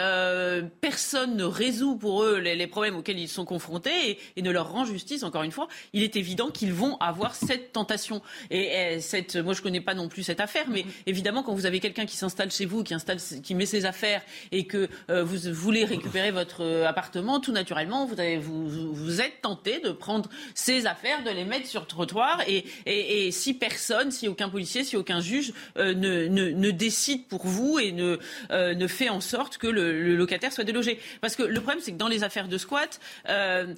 personne 0.80 1.36
ne 1.36 1.44
résout 1.44 1.96
pour 1.96 2.22
eux 2.22 2.38
les, 2.38 2.66
problèmes 2.66 2.96
auxquels 2.96 3.18
ils 3.18 3.28
sont 3.28 3.44
confrontés 3.44 4.18
et, 4.36 4.42
ne 4.42 4.50
leur 4.50 4.70
rend 4.70 4.84
justice, 4.84 5.22
encore 5.22 5.42
une 5.42 5.50
fois, 5.50 5.68
il 5.92 6.02
est 6.02 6.16
évident 6.16 6.50
qu'ils 6.50 6.72
vont 6.72 6.96
avoir 6.98 7.34
cette 7.34 7.72
tentation. 7.72 8.22
Et, 8.50 9.00
cette, 9.00 9.36
moi, 9.36 9.54
je 9.54 9.62
connais 9.62 9.80
pas 9.80 9.94
non 9.94 10.08
plus 10.08 10.22
cette 10.22 10.40
affaire, 10.40 10.66
mais 10.68 10.82
mmh. 10.82 10.90
évidemment, 11.06 11.42
quand 11.42 11.54
vous 11.54 11.66
avez 11.66 11.80
quelqu'un 11.80 12.06
qui 12.06 12.16
s'installe 12.16 12.50
chez 12.50 12.64
vous, 12.64 12.84
qui 12.84 12.94
installe, 12.94 13.18
qui 13.42 13.54
met 13.54 13.66
ses 13.66 13.84
affaires 13.84 14.22
et 14.52 14.66
que 14.66 14.88
vous 15.08 15.52
voulez 15.52 15.84
récupérer 15.84 16.30
votre 16.30 16.84
appartement, 16.86 17.40
tout 17.40 17.52
naturellement, 17.52 17.65
vous, 18.08 18.20
avez, 18.20 18.38
vous, 18.38 18.94
vous, 18.94 19.20
êtes 19.20 19.42
tenté 19.42 19.80
de 19.80 19.90
prendre 19.90 20.28
ces 20.54 20.86
affaires, 20.86 21.22
de 21.24 21.30
les 21.30 21.44
mettre 21.44 21.66
sur 21.66 21.80
le 21.80 21.86
trottoir. 21.86 22.42
Et, 22.46 22.64
et, 22.86 23.26
et 23.26 23.30
si 23.32 23.54
personne, 23.54 24.10
si 24.10 24.28
aucun 24.28 24.48
policier, 24.48 24.84
si 24.84 24.96
aucun 24.96 25.20
juge 25.20 25.52
euh, 25.76 25.94
ne, 25.94 26.26
ne, 26.26 26.50
ne, 26.50 26.70
décide 26.70 27.26
pour 27.26 27.46
vous 27.46 27.78
et 27.78 27.92
ne, 27.92 28.18
euh, 28.50 28.74
ne 28.74 28.86
fait 28.86 29.08
en 29.08 29.20
sorte 29.20 29.58
que 29.58 29.66
le, 29.66 30.02
le, 30.02 30.16
locataire 30.16 30.52
soit 30.52 30.64
délogé. 30.64 30.98
Parce 31.20 31.36
que 31.36 31.42
le 31.42 31.60
problème, 31.60 31.80
c'est 31.82 31.92
que 31.92 31.96
dans 31.96 32.08
les 32.08 32.24
affaires 32.24 32.48
de 32.48 32.58
squat, 32.58 33.00
euh, 33.28 33.74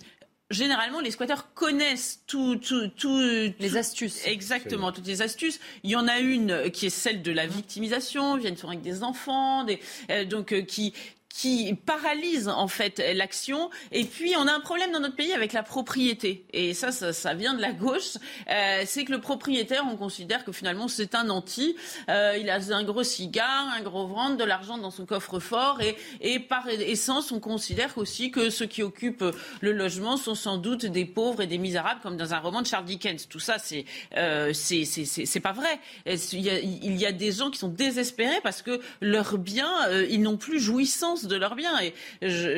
généralement, 0.51 1.01
les 1.01 1.11
squatteurs 1.11 1.53
connaissent 1.55 2.23
tout, 2.27 2.57
tout, 2.57 2.89
tout, 2.89 3.19
les 3.19 3.77
astuces. 3.77 4.27
Exactement, 4.27 4.93
toutes 4.93 5.07
les 5.07 5.23
astuces. 5.23 5.61
Il 5.83 5.91
y 5.91 5.97
en 5.97 6.09
a 6.09 6.19
une 6.19 6.71
qui 6.71 6.87
est 6.87 6.91
celle 6.91 7.23
de 7.23 7.33
la 7.33 7.47
victimisation, 7.47 8.37
viennent 8.37 8.57
souvent 8.57 8.73
avec 8.73 8.83
des 8.83 9.03
enfants, 9.03 9.65
des, 9.65 9.81
donc 10.27 10.65
qui 10.67 10.95
qui 11.29 11.75
paralyse 11.75 12.49
en 12.49 12.69
fait 12.69 13.03
l'action. 13.15 13.71
Et 13.93 14.05
puis 14.05 14.35
on 14.37 14.47
a 14.47 14.53
un 14.53 14.61
problème 14.61 14.93
dans 14.93 15.01
notre 15.01 15.17
pays 15.17 15.33
avec 15.33 15.53
la 15.53 15.63
propriété. 15.63 16.45
Et 16.53 16.75
ça, 16.75 16.91
ça, 16.91 17.35
vient 17.35 17.55
de 17.55 17.61
la 17.61 17.73
gauche. 17.73 18.17
Euh, 18.51 18.83
c'est 18.87 19.05
que 19.05 19.13
le 19.13 19.21
propriétaire, 19.21 19.85
on 19.91 19.97
considère 19.97 20.45
que 20.45 20.53
finalement 20.53 20.89
c'est 20.89 21.15
un 21.15 21.29
anti. 21.31 21.77
Euh, 22.09 22.37
il 22.41 22.51
a 22.51 22.59
un 22.75 22.83
gros 22.83 23.05
cigare, 23.05 23.69
un 23.77 23.83
gros 23.83 24.07
ventre, 24.07 24.37
de 24.37 24.45
l'argent 24.45 24.79
dans 24.79 24.91
son 24.91 25.07
coffre-fort. 25.07 25.81
Et, 26.21 26.39
par 26.39 26.69
essence, 26.69 27.33
on 27.33 27.41
considère 27.41 27.97
aussi 27.99 28.31
que 28.31 28.51
ceux 28.51 28.67
qui 28.67 28.83
occupent 28.83 29.25
le 29.61 29.73
logement 29.73 30.17
sont 30.17 30.35
sans 30.35 30.57
doute 30.57 30.87
des 30.87 31.05
pauvres 31.05 31.43
et 31.43 31.47
des 31.47 31.59
misérables, 31.59 32.01
comme 32.03 32.17
dans 32.17 32.35
un 32.35 32.39
roman 32.39 32.63
de 32.63 32.67
Charles 32.67 32.85
Dickens. 32.85 33.29
Tout 33.29 33.41
ça, 33.41 33.59
c'est 33.59 33.85
euh, 34.17 34.53
pas 35.43 35.53
vrai. 35.53 35.81
Il 36.07 36.41
y, 36.41 36.51
a, 36.51 36.59
il 36.59 36.97
y, 36.97 37.07
a, 37.07 37.13
des 37.13 37.33
gens 37.33 37.51
qui 37.51 37.59
sont 37.59 37.69
désespérés 37.69 38.41
parce 38.43 38.63
que 38.63 38.81
leurs 39.01 39.39
biens, 39.39 39.73
euh, 39.89 40.07
ils 40.11 40.23
n'ont 40.23 40.37
plus 40.37 40.61
jouissance 40.61 41.18
de 41.27 41.37
leurs 41.37 41.55
biens. 41.55 41.79
Et 41.81 41.95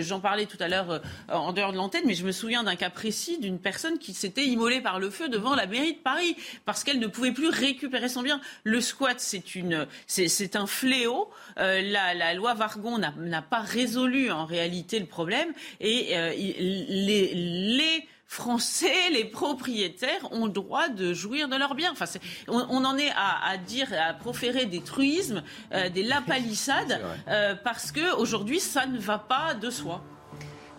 j'en 0.00 0.20
parlais 0.20 0.46
tout 0.46 0.56
à 0.60 0.68
l'heure 0.68 0.90
euh, 0.90 0.98
en 1.28 1.52
dehors 1.52 1.72
de 1.72 1.76
l'antenne, 1.76 2.04
mais 2.06 2.14
je 2.14 2.24
me 2.24 2.32
souviens 2.32 2.62
d'un 2.62 2.76
cas 2.76 2.90
précis 2.90 3.38
d'une 3.38 3.58
personne 3.58 3.98
qui 3.98 4.14
s'était 4.14 4.44
immolée 4.44 4.80
par 4.80 4.98
le 4.98 5.10
feu 5.10 5.28
devant 5.28 5.54
la 5.54 5.66
mairie 5.66 5.94
de 5.94 5.98
Paris 5.98 6.36
parce 6.64 6.84
qu'elle 6.84 6.98
ne 6.98 7.06
pouvait 7.06 7.32
plus 7.32 7.48
récupérer 7.48 8.08
son 8.08 8.22
bien. 8.22 8.40
Le 8.64 8.80
squat, 8.80 9.18
c'est 9.18 9.54
une, 9.54 9.86
c'est 10.06 10.56
un 10.56 10.66
fléau. 10.66 11.30
Euh, 11.58 11.80
la, 11.82 12.14
la, 12.14 12.34
loi 12.34 12.54
Vargon 12.54 12.98
n'a 12.98 13.42
pas 13.42 13.60
résolu 13.60 14.30
en 14.30 14.44
réalité 14.44 14.98
le 14.98 15.06
problème 15.06 15.52
et 15.80 16.16
euh, 16.16 16.30
les, 16.30 17.32
les 17.34 18.06
Français, 18.30 19.10
les 19.12 19.24
propriétaires 19.24 20.30
ont 20.30 20.46
le 20.46 20.52
droit 20.52 20.88
de 20.88 21.12
jouir 21.12 21.48
de 21.48 21.56
leurs 21.56 21.74
biens. 21.74 21.90
Enfin, 21.90 22.04
on, 22.46 22.64
on, 22.70 22.84
en 22.84 22.96
est 22.96 23.10
à, 23.16 23.44
à, 23.44 23.56
dire, 23.56 23.88
à 23.92 24.14
proférer 24.14 24.66
des 24.66 24.82
truismes, 24.82 25.42
euh, 25.72 25.88
des 25.88 26.04
lapalissades, 26.04 27.00
euh, 27.28 27.56
parce 27.64 27.90
que 27.90 28.14
aujourd'hui, 28.14 28.60
ça 28.60 28.86
ne 28.86 29.00
va 29.00 29.18
pas 29.18 29.54
de 29.54 29.68
soi. 29.68 30.04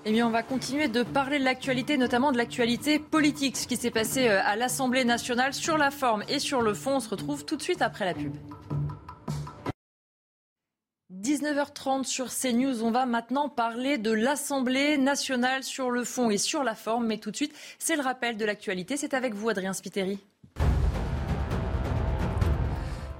Eh 0.06 0.14
bien, 0.14 0.26
on 0.26 0.32
va 0.32 0.44
continuer 0.44 0.88
de 0.88 1.03
parler 1.03 1.40
de 1.40 1.44
l'actualité, 1.44 1.98
notamment 1.98 2.32
de 2.32 2.38
l'actualité 2.38 2.99
politique, 2.99 3.57
ce 3.57 3.68
qui 3.68 3.76
s'est 3.76 3.91
passé 3.91 4.30
euh, 4.30 4.40
à 4.45 4.56
l'Assemblée 4.56 5.03
nationale 5.03 5.53
sur 5.53 5.78
la 5.78 5.91
forme 5.91 6.23
et 6.30 6.40
sur 6.40 6.61
le 6.61 6.73
fond. 6.73 6.95
On 6.95 6.99
se 7.02 7.10
retrouve 7.10 7.44
tout 7.44 7.57
de 7.57 7.61
suite 7.61 7.82
après 7.82 8.06
la 8.06 8.14
pub. 8.14 8.34
19h30 11.19 12.05
sur 12.05 12.29
CNews, 12.33 12.83
on 12.83 12.91
va 12.91 13.05
maintenant 13.05 13.49
parler 13.49 13.97
de 13.97 14.11
l'Assemblée 14.11 14.97
nationale 14.97 15.61
sur 15.61 15.91
le 15.91 16.05
fond 16.05 16.29
et 16.29 16.38
sur 16.38 16.63
la 16.63 16.73
forme. 16.73 17.05
Mais 17.05 17.17
tout 17.17 17.31
de 17.31 17.35
suite, 17.35 17.53
c'est 17.79 17.97
le 17.97 18.01
rappel 18.01 18.38
de 18.38 18.45
l'actualité. 18.45 18.95
C'est 18.95 19.13
avec 19.13 19.33
vous, 19.33 19.49
Adrien 19.49 19.73
Spiteri. 19.73 20.19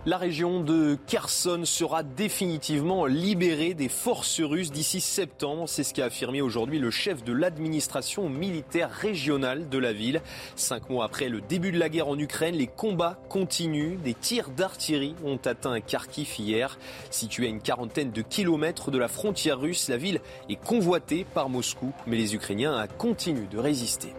La 0.07 0.18
région 0.18 0.64
de 0.64 0.98
Kherson 1.06 1.61
sera 1.64 2.02
définitivement 2.02 3.06
libérée 3.06 3.76
des 3.76 3.88
forces 3.88 4.41
russes 4.41 4.72
d'ici 4.72 4.99
septembre. 4.99 5.69
C'est 5.69 5.84
ce 5.84 5.94
qu'a 5.94 6.06
affirmé 6.06 6.41
aujourd'hui 6.41 6.80
le 6.80 6.90
chef 6.90 7.23
de 7.23 7.32
l'administration 7.32 8.28
militaire 8.28 8.90
régionale 8.90 9.69
de 9.69 9.78
la 9.78 9.94
ville. 9.94 10.23
Cinq 10.56 10.90
mois 10.90 11.06
après 11.06 11.30
le 11.30 11.40
début 11.40 11.72
de 11.72 11.78
la 11.78 11.88
guerre 11.88 12.07
en 12.07 12.18
Ukraine, 12.18 12.56
les 12.56 12.65
combats 12.65 13.19
continuent. 13.30 13.99
Des 14.03 14.15
tirs 14.15 14.49
d'artillerie 14.49 15.14
ont 15.23 15.40
atteint 15.45 15.80
Kharkiv 15.80 16.34
hier. 16.40 16.80
Située 17.11 17.45
à 17.45 17.49
une 17.49 17.61
quarantaine 17.61 18.10
de 18.10 18.23
kilomètres 18.23 18.90
de 18.90 18.98
la 18.98 19.07
frontière 19.07 19.60
russe, 19.60 19.88
la 19.88 19.98
ville 19.98 20.22
est 20.49 20.56
convoitée 20.56 21.28
par 21.32 21.48
Moscou, 21.48 21.94
mais 22.07 22.18
les 22.18 22.34
Ukrainiens 22.34 22.88
continuent 22.98 23.49
de 23.49 23.60
résister. 23.60 24.15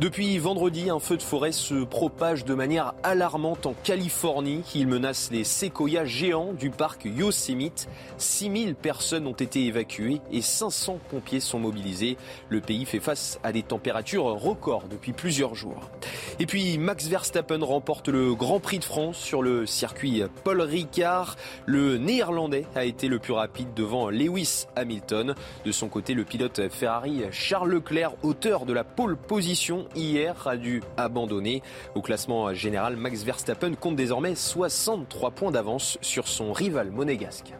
Depuis 0.00 0.38
vendredi, 0.38 0.88
un 0.88 0.98
feu 0.98 1.18
de 1.18 1.22
forêt 1.22 1.52
se 1.52 1.84
propage 1.84 2.46
de 2.46 2.54
manière 2.54 2.94
alarmante 3.02 3.66
en 3.66 3.74
Californie. 3.84 4.62
Il 4.74 4.86
menace 4.86 5.28
les 5.30 5.44
séquoias 5.44 6.06
géants 6.06 6.54
du 6.54 6.70
parc 6.70 7.04
Yosemite. 7.04 7.86
6000 8.16 8.76
personnes 8.76 9.26
ont 9.26 9.34
été 9.34 9.66
évacuées 9.66 10.22
et 10.32 10.40
500 10.40 11.00
pompiers 11.10 11.40
sont 11.40 11.58
mobilisés. 11.58 12.16
Le 12.48 12.62
pays 12.62 12.86
fait 12.86 12.98
face 12.98 13.38
à 13.42 13.52
des 13.52 13.62
températures 13.62 14.24
records 14.24 14.88
depuis 14.88 15.12
plusieurs 15.12 15.54
jours. 15.54 15.90
Et 16.38 16.46
puis 16.46 16.78
Max 16.78 17.06
Verstappen 17.06 17.62
remporte 17.62 18.08
le 18.08 18.34
Grand 18.34 18.58
Prix 18.58 18.78
de 18.78 18.84
France 18.84 19.18
sur 19.18 19.42
le 19.42 19.66
circuit 19.66 20.22
Paul 20.44 20.62
Ricard. 20.62 21.36
Le 21.66 21.98
néerlandais 21.98 22.64
a 22.74 22.86
été 22.86 23.06
le 23.06 23.18
plus 23.18 23.34
rapide 23.34 23.74
devant 23.76 24.08
Lewis 24.08 24.64
Hamilton. 24.76 25.34
De 25.66 25.72
son 25.72 25.88
côté, 25.88 26.14
le 26.14 26.24
pilote 26.24 26.70
Ferrari 26.70 27.24
Charles 27.30 27.72
Leclerc, 27.72 28.12
auteur 28.22 28.64
de 28.64 28.72
la 28.72 28.82
pole 28.82 29.18
position 29.18 29.88
hier, 29.94 30.46
a 30.46 30.56
dû 30.56 30.82
abandonner. 30.96 31.62
Au 31.94 32.02
classement 32.02 32.52
général, 32.54 32.96
Max 32.96 33.22
Verstappen 33.22 33.74
compte 33.74 33.96
désormais 33.96 34.34
63 34.34 35.30
points 35.32 35.50
d'avance 35.50 35.98
sur 36.00 36.28
son 36.28 36.52
rival 36.52 36.90
monégasque. 36.90 37.52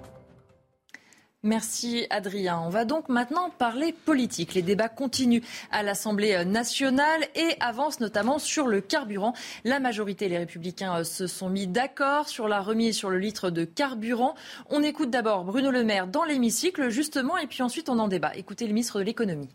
Merci 1.43 2.07
Adrien. 2.11 2.61
On 2.61 2.69
va 2.69 2.85
donc 2.85 3.09
maintenant 3.09 3.49
parler 3.49 3.95
politique. 3.95 4.53
Les 4.53 4.61
débats 4.61 4.91
continuent 4.91 5.41
à 5.71 5.83
l'Assemblée 5.83 6.45
nationale 6.45 7.27
et 7.35 7.55
avancent 7.61 8.01
notamment 8.01 8.39
sur 8.39 8.67
le 8.67 8.83
carburant. 8.83 9.33
La 9.65 9.81
majorité, 9.81 10.29
les 10.29 10.37
républicains, 10.37 10.99
euh, 10.99 11.05
se 11.05 11.27
sont 11.27 11.49
mis 11.49 11.67
d'accord 11.67 12.29
sur 12.29 12.47
la 12.47 12.61
remise 12.61 12.95
sur 12.95 13.09
le 13.09 13.19
litre 13.19 13.49
de 13.49 13.65
carburant. 13.65 14.35
On 14.69 14.83
écoute 14.83 15.09
d'abord 15.09 15.45
Bruno 15.45 15.71
Le 15.71 15.83
Maire 15.83 16.09
dans 16.09 16.25
l'hémicycle, 16.25 16.91
justement, 16.91 17.39
et 17.39 17.47
puis 17.47 17.63
ensuite 17.63 17.89
on 17.89 17.99
en 17.99 18.09
débat. 18.09 18.37
Écoutez 18.37 18.67
le 18.67 18.75
ministre 18.75 18.99
de 18.99 19.05
l'économie. 19.05 19.49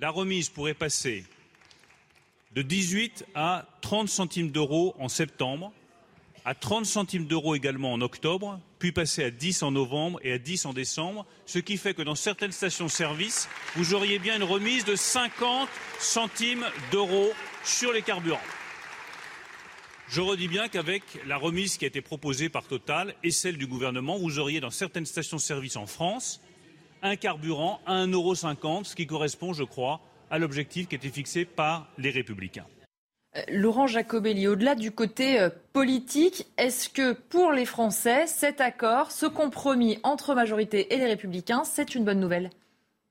La 0.00 0.10
remise 0.10 0.48
pourrait 0.48 0.74
passer 0.74 1.22
de 2.54 2.62
18 2.62 3.26
à 3.34 3.66
30 3.80 4.08
centimes 4.08 4.50
d'euros 4.50 4.94
en 4.98 5.08
septembre, 5.08 5.72
à 6.44 6.54
30 6.54 6.86
centimes 6.86 7.26
d'euros 7.26 7.54
également 7.54 7.92
en 7.92 8.00
octobre, 8.00 8.60
puis 8.78 8.92
passer 8.92 9.24
à 9.24 9.30
10 9.30 9.62
en 9.62 9.70
novembre 9.72 10.20
et 10.22 10.32
à 10.32 10.38
10 10.38 10.66
en 10.66 10.72
décembre, 10.72 11.26
ce 11.46 11.58
qui 11.58 11.76
fait 11.76 11.94
que 11.94 12.02
dans 12.02 12.14
certaines 12.14 12.52
stations-service, 12.52 13.48
vous 13.76 13.94
auriez 13.94 14.18
bien 14.18 14.36
une 14.36 14.44
remise 14.44 14.84
de 14.84 14.94
50 14.94 15.68
centimes 15.98 16.66
d'euros 16.92 17.32
sur 17.64 17.92
les 17.92 18.02
carburants. 18.02 18.38
Je 20.08 20.20
redis 20.20 20.48
bien 20.48 20.68
qu'avec 20.68 21.02
la 21.26 21.38
remise 21.38 21.76
qui 21.78 21.86
a 21.86 21.88
été 21.88 22.02
proposée 22.02 22.50
par 22.50 22.64
Total 22.64 23.14
et 23.24 23.30
celle 23.30 23.56
du 23.56 23.66
gouvernement, 23.66 24.18
vous 24.18 24.38
auriez 24.38 24.60
dans 24.60 24.70
certaines 24.70 25.06
stations-service 25.06 25.76
en 25.76 25.86
France 25.86 26.40
un 27.02 27.16
carburant 27.16 27.80
à 27.86 28.04
1,50 28.04 28.12
euro, 28.12 28.84
ce 28.84 28.94
qui 28.94 29.06
correspond, 29.06 29.54
je 29.54 29.64
crois, 29.64 30.00
à 30.30 30.38
l'objectif 30.38 30.88
qui 30.88 30.94
était 30.94 31.08
fixé 31.08 31.44
par 31.44 31.88
les 31.98 32.10
Républicains. 32.10 32.66
Euh, 33.36 33.42
Laurent 33.48 33.86
Jacobelli, 33.86 34.46
au-delà 34.46 34.74
du 34.74 34.90
côté 34.90 35.40
euh, 35.40 35.50
politique, 35.72 36.46
est-ce 36.56 36.88
que 36.88 37.12
pour 37.12 37.52
les 37.52 37.64
Français, 37.64 38.26
cet 38.26 38.60
accord, 38.60 39.10
ce 39.10 39.26
compromis 39.26 39.98
entre 40.02 40.34
majorité 40.34 40.94
et 40.94 40.98
les 40.98 41.06
Républicains, 41.06 41.64
c'est 41.64 41.94
une 41.94 42.04
bonne 42.04 42.20
nouvelle? 42.20 42.50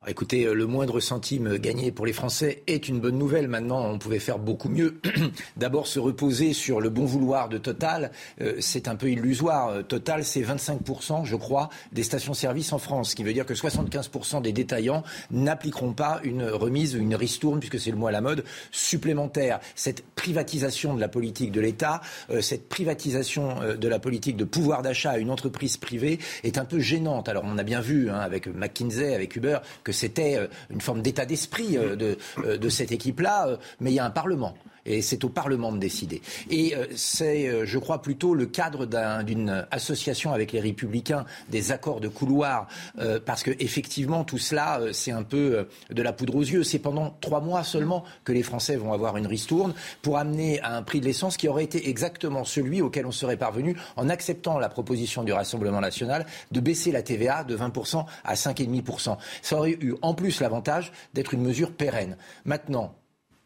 Écoutez, 0.05 0.43
euh, 0.43 0.53
le 0.53 0.65
moindre 0.65 0.99
centime 0.99 1.57
gagné 1.57 1.93
pour 1.93 2.05
les 2.05 2.11
Français 2.11 2.63
est 2.67 2.89
une 2.89 2.99
bonne 2.99 3.17
nouvelle. 3.17 3.47
Maintenant, 3.47 3.85
on 3.85 3.97
pouvait 3.97 4.19
faire 4.19 4.37
beaucoup 4.37 4.67
mieux. 4.67 4.99
D'abord, 5.57 5.87
se 5.87 5.97
reposer 5.97 6.51
sur 6.51 6.81
le 6.81 6.89
bon 6.89 7.05
vouloir 7.05 7.47
de 7.47 7.57
Total, 7.57 8.11
euh, 8.41 8.55
c'est 8.59 8.89
un 8.89 8.97
peu 8.97 9.09
illusoire. 9.09 9.69
Euh, 9.69 9.81
Total, 9.81 10.25
c'est 10.25 10.41
25%, 10.41 11.23
je 11.23 11.35
crois, 11.37 11.69
des 11.93 12.03
stations-service 12.03 12.73
en 12.73 12.79
France, 12.79 13.11
ce 13.11 13.15
qui 13.15 13.23
veut 13.23 13.31
dire 13.31 13.45
que 13.45 13.53
75% 13.53 14.41
des 14.41 14.51
détaillants 14.51 15.03
n'appliqueront 15.31 15.93
pas 15.93 16.19
une 16.23 16.43
remise 16.43 16.95
ou 16.95 16.99
une 16.99 17.15
ristourne, 17.15 17.61
puisque 17.61 17.79
c'est 17.79 17.91
le 17.91 17.97
mot 17.97 18.07
à 18.07 18.11
la 18.11 18.21
mode, 18.21 18.43
supplémentaire. 18.71 19.61
Cette 19.73 20.03
privatisation 20.15 20.95
de 20.95 20.99
la 20.99 21.07
politique 21.07 21.53
de 21.53 21.61
l'État, 21.61 22.01
cette 22.41 22.67
privatisation 22.67 23.75
de 23.77 23.87
la 23.87 23.99
politique 23.99 24.35
de 24.35 24.43
pouvoir 24.43 24.81
d'achat 24.81 25.11
à 25.11 25.17
une 25.17 25.29
entreprise 25.29 25.77
privée 25.77 26.19
est 26.43 26.57
un 26.57 26.65
peu 26.65 26.79
gênante. 26.79 27.29
Alors, 27.29 27.43
on 27.45 27.57
a 27.57 27.63
bien 27.63 27.79
vu 27.79 28.09
hein, 28.09 28.19
avec 28.19 28.47
McKinsey, 28.47 29.15
avec 29.15 29.35
Uber, 29.35 29.59
que 29.83 29.92
c'était 29.93 30.35
euh, 30.37 30.47
une 30.69 30.81
forme 30.81 31.01
d'état 31.01 31.25
d'esprit 31.25 31.77
euh, 31.77 31.95
de, 31.95 32.17
euh, 32.39 32.57
de 32.57 32.69
cette 32.69 32.91
équipe-là, 32.91 33.57
mais 33.79 33.91
il 33.91 33.95
y 33.95 33.99
a 33.99 34.05
un 34.05 34.11
Parlement 34.11 34.55
et 34.85 35.01
c'est 35.01 35.23
au 35.23 35.29
Parlement 35.29 35.71
de 35.71 35.77
décider. 35.77 36.21
Et 36.49 36.75
euh, 36.75 36.85
c'est, 36.95 37.47
euh, 37.47 37.65
je 37.65 37.79
crois, 37.79 38.01
plutôt 38.01 38.35
le 38.35 38.45
cadre 38.45 38.85
d'une 39.23 39.65
association 39.71 40.33
avec 40.33 40.51
les 40.51 40.59
Républicains, 40.59 41.25
des 41.49 41.71
accords 41.71 42.01
de 42.01 42.07
couloir, 42.07 42.67
euh, 42.99 43.19
parce 43.23 43.43
que 43.43 43.51
effectivement 43.59 44.23
tout 44.23 44.37
cela, 44.37 44.81
c'est 44.91 45.11
un 45.11 45.23
peu 45.23 45.67
de 45.89 46.01
la 46.01 46.13
poudre 46.13 46.35
aux 46.35 46.41
yeux. 46.41 46.63
C'est 46.63 46.79
pendant 46.79 47.15
trois 47.21 47.41
mois 47.41 47.63
seulement 47.63 48.03
que 48.23 48.31
les 48.31 48.43
Français 48.43 48.75
vont 48.75 48.93
avoir 48.93 49.17
une 49.17 49.27
ristourne 49.27 49.73
pour 50.01 50.17
amener 50.17 50.59
à 50.61 50.75
un 50.75 50.83
prix 50.83 50.99
de 50.99 51.05
l'essence 51.05 51.37
qui 51.37 51.47
aurait 51.47 51.63
été 51.63 51.89
exactement 51.89 52.43
celui 52.43 52.81
auquel 52.81 53.05
on 53.05 53.11
serait 53.11 53.37
parvenu 53.37 53.75
en 53.95 54.09
acceptant 54.09 54.59
la 54.59 54.69
proposition 54.69 55.23
du 55.23 55.33
Rassemblement 55.33 55.81
national 55.81 56.25
de 56.51 56.59
baisser 56.59 56.91
la 56.91 57.01
TVA 57.01 57.43
de 57.43 57.55
20% 57.55 58.05
à 58.23 58.33
5,5%. 58.33 59.17
Ça 59.41 59.57
aurait 59.57 59.77
eu 59.81 59.95
en 60.01 60.13
plus 60.13 60.41
l'avantage 60.41 60.91
d'être 61.13 61.33
une 61.33 61.41
mesure 61.41 61.71
pérenne. 61.71 62.17
Maintenant, 62.45 62.95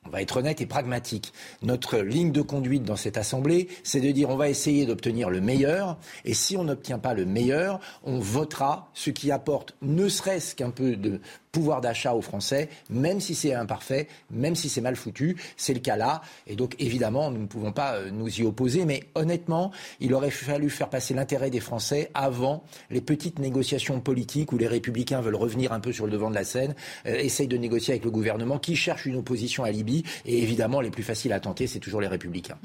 on 0.07 0.11
va 0.11 0.21
être 0.21 0.37
honnête 0.37 0.61
et 0.61 0.65
pragmatique. 0.65 1.33
Notre 1.61 1.97
ligne 1.97 2.31
de 2.31 2.41
conduite 2.41 2.83
dans 2.83 2.95
cette 2.95 3.17
Assemblée, 3.17 3.67
c'est 3.83 3.99
de 3.99 4.11
dire 4.11 4.29
on 4.29 4.37
va 4.37 4.49
essayer 4.49 4.85
d'obtenir 4.85 5.29
le 5.29 5.41
meilleur, 5.41 5.97
et 6.25 6.33
si 6.33 6.55
on 6.55 6.63
n'obtient 6.63 6.99
pas 6.99 7.13
le 7.13 7.25
meilleur, 7.25 7.79
on 8.03 8.19
votera 8.19 8.89
ce 8.93 9.09
qui 9.09 9.31
apporte 9.31 9.75
ne 9.81 10.07
serait-ce 10.07 10.55
qu'un 10.55 10.69
peu 10.69 10.95
de 10.95 11.19
pouvoir 11.51 11.81
d'achat 11.81 12.13
aux 12.13 12.21
Français, 12.21 12.69
même 12.89 13.19
si 13.19 13.35
c'est 13.35 13.53
imparfait, 13.53 14.07
même 14.31 14.55
si 14.55 14.69
c'est 14.69 14.81
mal 14.81 14.95
foutu. 14.95 15.37
C'est 15.55 15.73
le 15.73 15.79
cas 15.79 15.95
là. 15.95 16.21
Et 16.45 16.55
donc, 16.55 16.75
évidemment, 16.79 17.31
nous 17.31 17.41
ne 17.41 17.47
pouvons 17.47 17.71
pas 17.71 17.95
euh, 17.95 18.11
nous 18.11 18.39
y 18.39 18.43
opposer. 18.43 18.85
Mais 18.85 19.03
honnêtement, 19.15 19.71
il 19.99 20.13
aurait 20.13 20.31
fallu 20.31 20.69
faire 20.69 20.89
passer 20.89 21.13
l'intérêt 21.13 21.49
des 21.49 21.59
Français 21.59 22.11
avant 22.13 22.63
les 22.89 23.01
petites 23.01 23.39
négociations 23.39 23.99
politiques 23.99 24.51
où 24.51 24.57
les 24.57 24.67
républicains 24.67 25.21
veulent 25.21 25.35
revenir 25.35 25.71
un 25.71 25.79
peu 25.79 25.91
sur 25.91 26.05
le 26.05 26.11
devant 26.11 26.29
de 26.29 26.35
la 26.35 26.43
scène, 26.43 26.75
euh, 27.05 27.15
essayent 27.15 27.47
de 27.47 27.57
négocier 27.57 27.93
avec 27.93 28.05
le 28.05 28.11
gouvernement 28.11 28.59
qui 28.59 28.75
cherche 28.75 29.05
une 29.05 29.15
opposition 29.15 29.63
à 29.63 29.71
Libye. 29.71 30.03
Et 30.25 30.41
évidemment, 30.41 30.81
les 30.81 30.91
plus 30.91 31.03
faciles 31.03 31.33
à 31.33 31.39
tenter, 31.39 31.67
c'est 31.67 31.79
toujours 31.79 32.01
les 32.01 32.07
républicains. 32.07 32.57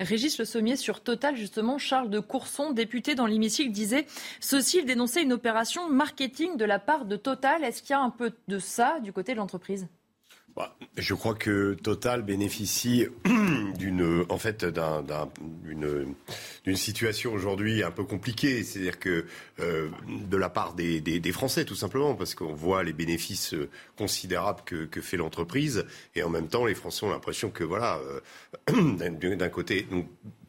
Régis 0.00 0.38
Le 0.38 0.44
Sommier 0.44 0.76
sur 0.76 1.00
Total, 1.00 1.36
justement, 1.36 1.78
Charles 1.78 2.10
de 2.10 2.20
Courson, 2.20 2.72
député 2.72 3.14
dans 3.14 3.26
l'hémicycle, 3.26 3.70
disait 3.70 4.06
ceci, 4.40 4.78
il 4.78 4.86
dénonçait 4.86 5.22
une 5.22 5.32
opération 5.32 5.88
marketing 5.88 6.56
de 6.56 6.64
la 6.64 6.78
part 6.78 7.04
de 7.04 7.16
Total. 7.16 7.62
Est-ce 7.64 7.82
qu'il 7.82 7.90
y 7.90 7.94
a 7.94 8.00
un 8.00 8.10
peu 8.16 8.32
de 8.48 8.58
ça 8.58 8.98
du 9.00 9.12
côté 9.12 9.32
de 9.32 9.38
l'entreprise 9.38 9.86
bah, 10.56 10.74
je 10.96 11.12
crois 11.12 11.34
que 11.34 11.74
Total 11.74 12.22
bénéficie 12.22 13.06
d'une, 13.78 14.24
en 14.30 14.38
fait, 14.38 14.64
d'une 14.64 16.14
situation 16.74 17.32
aujourd'hui 17.32 17.82
un 17.84 17.90
peu 17.90 18.04
compliquée. 18.04 18.64
C'est-à-dire 18.64 18.98
que 18.98 19.24
euh, 19.60 19.88
de 20.08 20.36
la 20.36 20.48
part 20.48 20.74
des, 20.74 21.32
Français, 21.32 21.64
tout 21.64 21.74
simplement, 21.74 22.14
parce 22.14 22.34
qu'on 22.34 22.54
voit 22.54 22.82
les 22.82 22.92
bénéfices 22.92 23.54
euh, 23.54 23.68
considérables 23.96 24.62
que, 24.64 25.00
fait 25.00 25.16
l'entreprise, 25.16 25.84
et 26.14 26.22
en 26.22 26.30
même 26.30 26.48
temps, 26.48 26.64
les 26.64 26.74
Français 26.74 27.06
ont 27.06 27.10
l'impression 27.10 27.50
que 27.50 27.64
voilà, 27.64 28.00
euh, 28.70 28.96
d'un 29.36 29.48
côté, 29.48 29.86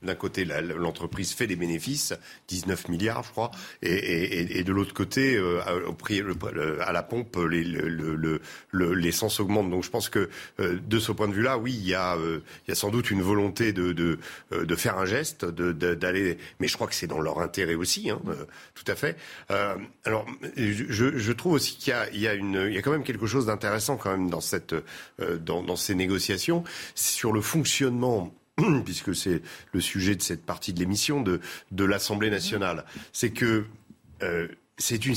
d'un 0.02 0.15
côté, 0.15 0.45
l'entreprise 0.45 1.34
fait 1.34 1.48
des 1.48 1.56
bénéfices, 1.56 2.14
19 2.48 2.89
milliards, 2.89 3.23
je 3.23 3.31
crois, 3.31 3.52
et, 3.81 4.64
de 4.64 4.72
l'autre 4.72 4.94
côté, 4.94 5.39
au 5.39 5.94
prix, 5.94 6.22
à 6.81 6.91
la 6.91 7.03
pompe, 7.03 7.38
l'essence 8.73 9.39
augmente. 9.39 9.69
Donc 9.69 9.84
je 9.84 9.89
pense 9.89 10.10
que 10.10 10.30
de 10.60 10.99
ce 10.99 11.11
point 11.11 11.27
de 11.27 11.34
vue-là, 11.34 11.57
oui, 11.57 11.73
il 11.73 11.88
y, 11.88 11.95
a, 11.95 12.15
il 12.18 12.69
y 12.69 12.72
a 12.72 12.76
sans 12.76 12.89
doute 12.89 13.10
une 13.11 13.22
volonté 13.22 13.73
de, 13.73 13.91
de, 13.91 14.76
faire 14.76 14.98
un 14.98 15.06
geste, 15.06 15.45
mais 16.59 16.67
je 16.67 16.73
crois 16.75 16.88
que 16.88 16.95
c'est 16.95 17.07
dans 17.07 17.19
leur 17.19 17.39
intérêt 17.39 17.75
aussi, 17.75 18.09
hein, 18.09 18.21
tout 18.73 18.85
à 18.88 18.95
fait. 18.95 19.17
alors, 20.05 20.25
je, 20.55 21.31
trouve 21.31 21.53
aussi 21.53 21.77
qu'il 21.77 21.93
y, 22.13 22.27
a 22.27 22.35
y 22.35 22.81
quand 22.81 22.91
même 22.91 23.03
quelque 23.03 23.27
chose 23.27 23.45
d'intéressant 23.45 23.97
quand 23.97 24.11
même 24.11 24.29
dans 24.29 24.41
cette, 24.41 24.75
dans, 25.19 25.63
dans 25.63 25.75
ces 25.75 25.95
négociations. 25.95 26.63
Sur 26.95 27.34
le 27.34 27.41
fonctionnement 27.41 28.34
puisque 28.85 29.15
c'est 29.15 29.41
le 29.71 29.81
sujet 29.81 30.15
de 30.15 30.21
cette 30.21 30.45
partie 30.45 30.73
de 30.73 30.79
l'émission 30.79 31.21
de, 31.21 31.39
de 31.71 31.84
l'Assemblée 31.84 32.29
nationale, 32.29 32.85
c'est 33.13 33.31
que 33.31 33.65
euh, 34.23 34.47
c'est 34.77 35.05
une, 35.05 35.15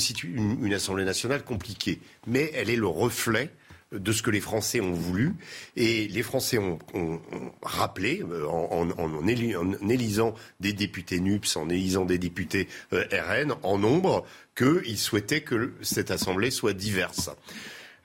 une, 0.63 0.73
Assemblée 0.73 1.05
nationale 1.05 1.43
compliquée, 1.43 1.99
mais 2.27 2.51
elle 2.53 2.69
est 2.69 2.75
le 2.75 2.87
reflet 2.87 3.51
de 3.91 4.11
ce 4.11 4.21
que 4.21 4.31
les 4.31 4.39
Français 4.39 4.79
ont 4.79 4.93
voulu. 4.93 5.33
Et 5.75 6.07
les 6.07 6.23
Français 6.23 6.57
ont, 6.57 6.79
rappelé, 7.61 8.23
euh, 8.29 8.47
en, 8.47 9.27
élisant 9.89 10.33
des 10.59 10.73
députés 10.73 11.19
NUPS, 11.19 11.57
en 11.57 11.69
élisant 11.69 12.05
des 12.05 12.17
députés 12.17 12.67
euh, 12.93 13.03
RN, 13.11 13.53
en 13.63 13.77
nombre, 13.77 14.25
qu'ils 14.55 14.97
souhaitaient 14.97 15.41
que 15.41 15.73
cette 15.81 16.11
Assemblée 16.11 16.51
soit 16.51 16.73
diverse. 16.73 17.29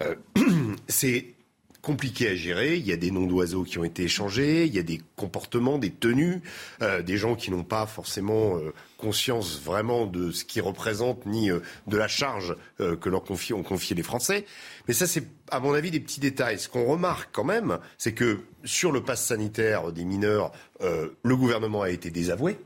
Euh, 0.03 0.15
c'est 0.89 1.35
compliqué 1.83 2.29
à 2.29 2.35
gérer. 2.35 2.77
Il 2.77 2.87
y 2.87 2.93
a 2.93 2.97
des 2.97 3.13
noms 3.13 3.27
d'oiseaux 3.27 3.63
qui 3.63 3.79
ont 3.79 3.85
été 3.85 4.05
échangés, 4.05 4.65
il 4.65 4.75
y 4.75 4.81
a 4.81 4.83
des 4.83 5.01
comportements, 5.15 5.79
des 5.79 5.91
tenues, 5.91 6.41
des 6.81 7.17
gens 7.17 7.37
qui 7.37 7.53
n'ont 7.53 7.63
pas 7.63 7.87
forcément 7.87 8.59
conscience 8.97 9.61
vraiment 9.61 10.07
de 10.07 10.31
ce 10.31 10.45
qu'ils 10.45 10.63
représentent 10.63 11.27
ni 11.27 11.51
euh, 11.51 11.61
de 11.87 11.97
la 11.97 12.09
charge 12.09 12.57
que 12.79 13.09
leur 13.09 13.25
confie, 13.25 13.53
ont 13.53 13.63
confié 13.63 13.97
les 13.97 14.03
Français. 14.03 14.45
Mais 14.87 14.95
ça, 14.95 15.07
c'est 15.07 15.25
à 15.51 15.61
mon 15.61 15.75
avis 15.75 15.91
des 15.91 16.01
petits 16.01 16.21
détails. 16.21 16.59
Ce 16.59 16.69
qu'on 16.69 16.85
remarque 16.85 17.31
quand 17.33 17.45
même, 17.45 17.79
c'est 17.99 18.13
que 18.13 18.41
sur 18.65 18.93
le 18.93 19.03
pass 19.03 19.25
sanitaire 19.25 19.93
des 19.93 20.05
mineurs, 20.05 20.53
le 20.81 21.37
gouvernement 21.37 21.83
a 21.83 21.91
été 21.91 22.11
désavoué 22.11 22.59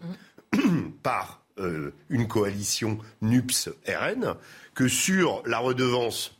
mmh. 0.52 0.90
par 1.02 1.42
une 2.08 2.26
coalition 2.26 2.98
NUPS-RN, 3.22 4.34
que 4.74 4.88
sur 4.88 5.42
la 5.46 5.58
redevance 5.58 6.39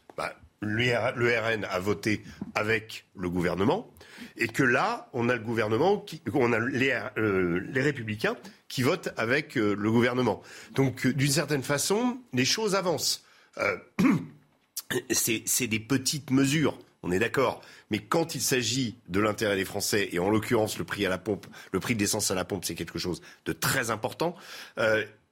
le 0.61 1.39
RN 1.39 1.65
a 1.65 1.79
voté 1.79 2.23
avec 2.55 3.07
le 3.17 3.31
gouvernement, 3.31 3.91
et 4.37 4.49
que 4.49 4.63
là, 4.63 5.09
on 5.13 5.29
a 5.29 5.35
le 5.35 5.41
gouvernement, 5.41 5.99
qui, 5.99 6.23
on 6.35 6.53
a 6.53 6.59
les, 6.59 6.99
euh, 7.19 7.63
républicains 7.75 8.37
qui 8.69 8.83
votent 8.83 9.11
avec 9.17 9.57
euh, 9.57 9.75
le 9.75 9.91
gouvernement. 9.91 10.43
Donc, 10.75 11.07
euh, 11.07 11.13
d'une 11.13 11.31
certaine 11.31 11.63
façon, 11.63 12.19
les 12.33 12.45
choses 12.45 12.75
avancent. 12.75 13.25
c'est 15.11 15.67
des 15.67 15.81
petites 15.81 16.31
mesures, 16.31 16.79
on 17.03 17.11
est 17.11 17.19
d'accord. 17.19 17.63
Mais 17.91 17.99
quand 17.99 18.35
il 18.35 18.41
s'agit 18.41 18.97
de 19.09 19.21
l'intérêt 19.21 19.57
des 19.57 19.65
Français, 19.65 20.09
et 20.13 20.19
en 20.19 20.31
l'occurrence 20.31 20.79
le 20.79 20.85
prix 20.85 21.05
à 21.05 21.09
la 21.09 21.19
pompe, 21.19 21.47
le 21.73 21.81
prix 21.81 21.95
de 21.95 22.01
l'essence 22.01 22.31
à 22.31 22.35
la 22.35 22.45
pompe, 22.45 22.65
c'est 22.65 22.75
quelque 22.75 22.99
chose 22.99 23.21
de 23.45 23.53
très 23.53 23.91
important 23.91 24.37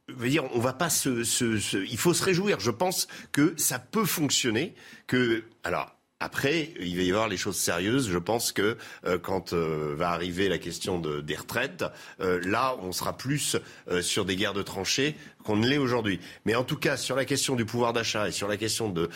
veut 0.09 0.29
dire, 0.29 0.45
on 0.55 0.61
va 0.61 0.73
pas 0.73 0.91
se, 0.91 1.25
se, 1.25 1.77
il 1.85 1.99
faut 1.99 2.15
se 2.15 2.25
réjouir. 2.25 2.61
Je 2.61 2.71
pense 2.71 3.09
que 3.33 3.55
ça 3.57 3.79
peut 3.79 4.05
fonctionner. 4.05 4.75
Que 5.07 5.45
alors 5.65 5.98
après, 6.21 6.71
il 6.81 6.97
va 6.97 7.03
y 7.03 7.11
avoir 7.11 7.29
les 7.29 7.37
choses 7.37 7.57
sérieuses. 7.57 8.11
Je 8.11 8.19
pense 8.19 8.51
que 8.51 8.77
euh, 9.07 9.19
quand 9.19 9.53
euh, 9.53 9.95
va 9.97 10.11
arriver 10.11 10.49
la 10.49 10.59
question 10.59 10.99
de, 10.99 11.21
des 11.21 11.37
retraites, 11.37 11.85
euh, 12.21 12.41
là, 12.45 12.77
on 12.83 12.91
sera 12.91 13.17
plus 13.17 13.57
sur 14.01 14.25
des 14.25 14.35
guerres 14.35 14.55
de 14.55 14.63
tranchées 14.63 15.15
qu'on 15.45 15.57
ne 15.57 15.69
l'est 15.69 15.79
aujourd'hui. 15.79 16.19
Mais 16.45 16.57
en 16.57 16.65
tout 16.65 16.77
cas, 16.77 16.97
sur 16.97 17.15
la 17.15 17.25
question 17.25 17.55
du 17.55 17.65
pouvoir 17.65 17.93
d'achat 17.93 18.29
et 18.29 18.33
sur 18.33 18.49
la 18.49 18.57
question 18.57 18.89
de, 18.89 19.09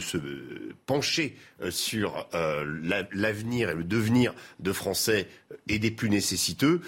se 0.00 0.18
pencher 0.84 1.36
sur 1.70 2.26
l'avenir 3.12 3.70
et 3.70 3.74
le 3.74 3.84
devenir 3.84 4.34
de 4.58 4.72
Français 4.72 5.28
et 5.68 5.78
des 5.78 5.90
plus 5.90 6.10
nécessiteux, 6.10 6.80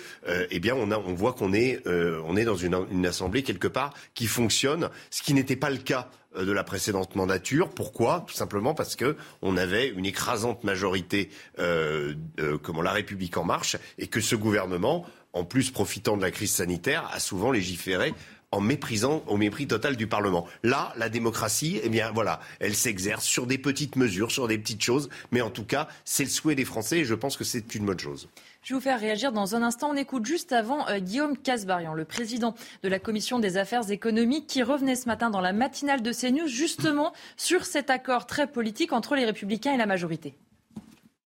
eh 0.51 0.61
bien, 0.61 0.75
on, 0.75 1.15
voit 1.15 1.33
qu'on 1.33 1.55
est, 1.55 1.83
dans 1.87 2.57
une, 2.57 3.07
assemblée 3.07 3.43
quelque 3.43 3.69
part 3.69 3.95
qui 4.15 4.27
fonctionne, 4.27 4.91
ce 5.11 5.23
qui 5.23 5.33
n'était 5.33 5.57
pas 5.57 5.71
le 5.71 5.79
cas 5.79 6.11
de 6.37 6.53
la 6.53 6.65
précédente 6.65 7.15
mandature. 7.15 7.71
Pourquoi? 7.71 8.25
Tout 8.27 8.35
simplement 8.35 8.75
parce 8.75 8.97
que 8.97 9.17
on 9.43 9.57
avait 9.57 9.89
une 9.89 10.07
écrasante 10.07 10.65
majorité, 10.65 11.31
euh, 11.59 12.15
euh, 12.41 12.59
comment 12.59 12.83
la 12.83 12.93
République 12.93 13.37
en 13.37 13.45
marche, 13.45 13.77
et 13.99 14.07
que 14.07 14.21
ce 14.21 14.37
gouvernement, 14.37 15.07
en 15.33 15.45
plus 15.45 15.71
profitant 15.71 16.17
de 16.17 16.23
la 16.23 16.31
crise 16.31 16.53
sanitaire, 16.53 17.09
a 17.13 17.21
souvent 17.21 17.51
légiféré 17.51 18.15
en 18.55 18.61
méprisant 18.61 19.25
au 19.27 19.37
mépris 19.37 19.67
total 19.67 19.97
du 19.97 20.07
Parlement. 20.07 20.47
Là, 20.63 20.93
la 20.97 21.09
démocratie, 21.09 21.81
eh 21.83 21.89
bien 21.89 22.13
voilà, 22.13 22.41
elle 22.61 22.77
s'exerce 22.77 23.25
sur 23.25 23.47
des 23.47 23.59
petites 23.59 23.97
mesures, 23.97 24.31
sur 24.31 24.47
des 24.47 24.59
petites 24.59 24.83
choses, 24.83 25.09
mais 25.33 25.41
en 25.41 25.51
tout 25.51 25.65
cas, 25.65 25.89
c'est 26.05 26.23
le 26.23 26.31
souhait 26.31 26.55
des 26.55 26.65
Français 26.65 27.01
et 27.01 27.05
je 27.05 27.15
pense 27.15 27.37
que 27.37 27.45
c'est 27.45 27.75
une 27.75 27.85
bonne 27.85 27.99
chose. 27.99 28.29
Je 28.63 28.73
vais 28.73 28.79
vous 28.79 28.85
faire 28.85 29.01
réagir 29.01 29.33
dans 29.33 29.57
un 29.57 29.63
instant. 29.63 29.91
On 29.91 29.97
écoute 29.97 30.25
juste 30.25 30.53
avant 30.53 30.89
euh, 30.89 30.99
Guillaume 30.99 31.37
Casbarian, 31.37 31.95
le 31.95 32.05
président 32.05 32.55
de 32.83 32.89
la 32.89 32.99
Commission 32.99 33.39
des 33.39 33.57
affaires 33.57 33.91
économiques, 33.91 34.47
qui 34.47 34.63
revenait 34.63 34.97
ce 34.97 35.07
matin 35.07 35.31
dans 35.31 35.41
la 35.41 35.53
matinale 35.53 36.01
de 36.01 36.13
CNews 36.13 36.47
justement 36.47 37.13
sur 37.37 37.67
cet 37.67 37.91
accord 37.91 38.27
très 38.27 38.47
politique 38.47 38.93
entre 38.93 39.17
les 39.17 39.25
républicains 39.25 39.75
et 39.75 39.77
la 39.77 39.87
majorité 39.87 40.35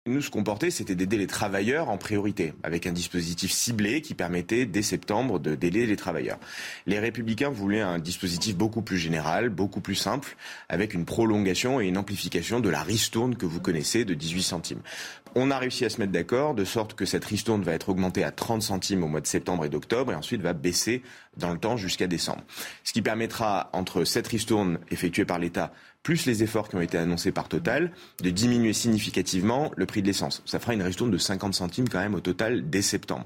nous, 0.05 0.21
ce 0.21 0.29
qu'on 0.29 0.43
portait, 0.43 0.71
c'était 0.71 0.95
d'aider 0.95 1.17
les 1.17 1.27
travailleurs 1.27 1.89
en 1.89 1.97
priorité, 1.97 2.53
avec 2.63 2.87
un 2.87 2.91
dispositif 2.91 3.51
ciblé 3.51 4.01
qui 4.01 4.15
permettait, 4.15 4.65
dès 4.65 4.81
septembre, 4.81 5.39
de 5.39 5.55
d'aider 5.55 5.85
les 5.85 5.97
travailleurs. 5.97 6.39
Les 6.87 6.99
républicains 6.99 7.49
voulaient 7.49 7.81
un 7.81 7.99
dispositif 7.99 8.55
beaucoup 8.55 8.81
plus 8.81 8.97
général, 8.97 9.49
beaucoup 9.49 9.81
plus 9.81 9.95
simple, 9.95 10.35
avec 10.69 10.93
une 10.93 11.05
prolongation 11.05 11.81
et 11.81 11.87
une 11.87 11.97
amplification 11.97 12.59
de 12.59 12.69
la 12.69 12.81
ristourne 12.81 13.35
que 13.35 13.45
vous 13.45 13.59
connaissez 13.59 14.05
de 14.05 14.13
18 14.13 14.41
centimes. 14.41 14.81
On 15.35 15.51
a 15.51 15.59
réussi 15.59 15.85
à 15.85 15.89
se 15.89 15.99
mettre 15.99 16.11
d'accord, 16.11 16.55
de 16.55 16.63
sorte 16.63 16.95
que 16.95 17.05
cette 17.05 17.25
ristourne 17.25 17.61
va 17.61 17.73
être 17.73 17.89
augmentée 17.89 18.23
à 18.23 18.31
30 18.31 18.63
centimes 18.63 19.03
au 19.03 19.07
mois 19.07 19.21
de 19.21 19.27
septembre 19.27 19.65
et 19.65 19.69
d'octobre, 19.69 20.11
et 20.11 20.15
ensuite 20.15 20.41
va 20.41 20.53
baisser 20.53 21.03
dans 21.37 21.51
le 21.51 21.59
temps 21.59 21.77
jusqu'à 21.77 22.07
décembre. 22.07 22.43
Ce 22.83 22.93
qui 22.93 23.01
permettra, 23.01 23.69
entre 23.73 24.05
cette 24.05 24.27
ristourne 24.27 24.79
effectuée 24.89 25.25
par 25.25 25.39
l'État 25.39 25.71
plus 26.03 26.25
les 26.25 26.43
efforts 26.43 26.69
qui 26.69 26.75
ont 26.75 26.81
été 26.81 26.97
annoncés 26.97 27.31
par 27.31 27.49
Total, 27.49 27.91
de 28.23 28.29
diminuer 28.29 28.73
significativement 28.73 29.71
le 29.75 29.85
prix 29.85 30.01
de 30.01 30.07
l'essence. 30.07 30.41
Ça 30.45 30.59
fera 30.59 30.73
une 30.73 30.81
ristourne 30.81 31.11
de 31.11 31.17
50 31.17 31.53
centimes 31.53 31.89
quand 31.89 31.99
même 31.99 32.15
au 32.15 32.21
total 32.21 32.69
dès 32.69 32.81
septembre. 32.81 33.25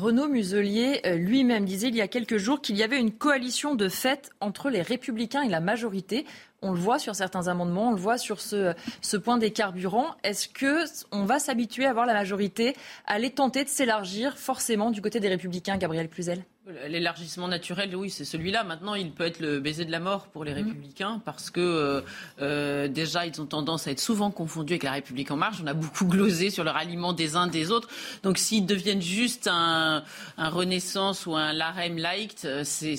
Renaud 0.00 0.28
Muselier 0.28 1.02
euh, 1.04 1.16
lui-même 1.16 1.66
disait 1.66 1.88
il 1.88 1.96
y 1.96 2.00
a 2.00 2.08
quelques 2.08 2.38
jours 2.38 2.62
qu'il 2.62 2.76
y 2.76 2.82
avait 2.82 2.98
une 2.98 3.12
coalition 3.12 3.74
de 3.74 3.90
fait 3.90 4.30
entre 4.40 4.70
les 4.70 4.80
républicains 4.80 5.42
et 5.42 5.50
la 5.50 5.60
majorité. 5.60 6.24
On 6.62 6.72
le 6.72 6.78
voit 6.78 6.98
sur 6.98 7.14
certains 7.14 7.48
amendements, 7.48 7.88
on 7.88 7.92
le 7.92 8.00
voit 8.00 8.16
sur 8.16 8.40
ce, 8.40 8.72
ce 9.02 9.16
point 9.18 9.36
des 9.36 9.50
carburants. 9.50 10.14
Est-ce 10.22 10.48
que 10.48 10.84
on 11.10 11.24
va 11.24 11.38
s'habituer 11.38 11.84
à 11.84 11.92
voir 11.92 12.06
la 12.06 12.14
majorité 12.14 12.74
aller 13.06 13.30
tenter 13.30 13.64
de 13.64 13.68
s'élargir 13.68 14.38
forcément 14.38 14.90
du 14.90 15.02
côté 15.02 15.20
des 15.20 15.28
républicains, 15.28 15.76
Gabriel 15.76 16.08
Cluzel? 16.08 16.42
L'élargissement 16.86 17.48
naturel, 17.48 17.96
oui, 17.96 18.08
c'est 18.08 18.24
celui-là. 18.24 18.62
Maintenant, 18.62 18.94
il 18.94 19.10
peut 19.10 19.24
être 19.24 19.40
le 19.40 19.58
baiser 19.58 19.84
de 19.84 19.90
la 19.90 19.98
mort 19.98 20.28
pour 20.28 20.44
les 20.44 20.52
mmh. 20.52 20.56
républicains 20.56 21.22
parce 21.24 21.50
que 21.50 21.60
euh, 21.60 22.00
euh, 22.40 22.86
déjà, 22.86 23.26
ils 23.26 23.40
ont 23.40 23.46
tendance 23.46 23.88
à 23.88 23.90
être 23.90 23.98
souvent 23.98 24.30
confondus 24.30 24.74
avec 24.74 24.84
la 24.84 24.92
République 24.92 25.32
en 25.32 25.36
marche. 25.36 25.58
On 25.60 25.66
a 25.66 25.74
beaucoup 25.74 26.06
glosé 26.08 26.50
sur 26.50 26.62
le 26.62 26.70
ralliement 26.70 27.14
des 27.14 27.34
uns 27.34 27.48
des 27.48 27.72
autres. 27.72 27.88
Donc, 28.22 28.38
s'ils 28.38 28.64
deviennent 28.64 29.02
juste 29.02 29.48
un, 29.52 30.04
un 30.38 30.48
Renaissance 30.50 31.26
ou 31.26 31.34
un 31.34 31.52
Larem 31.52 31.98
light, 31.98 32.44
euh, 32.44 32.62
c'est 32.64 32.94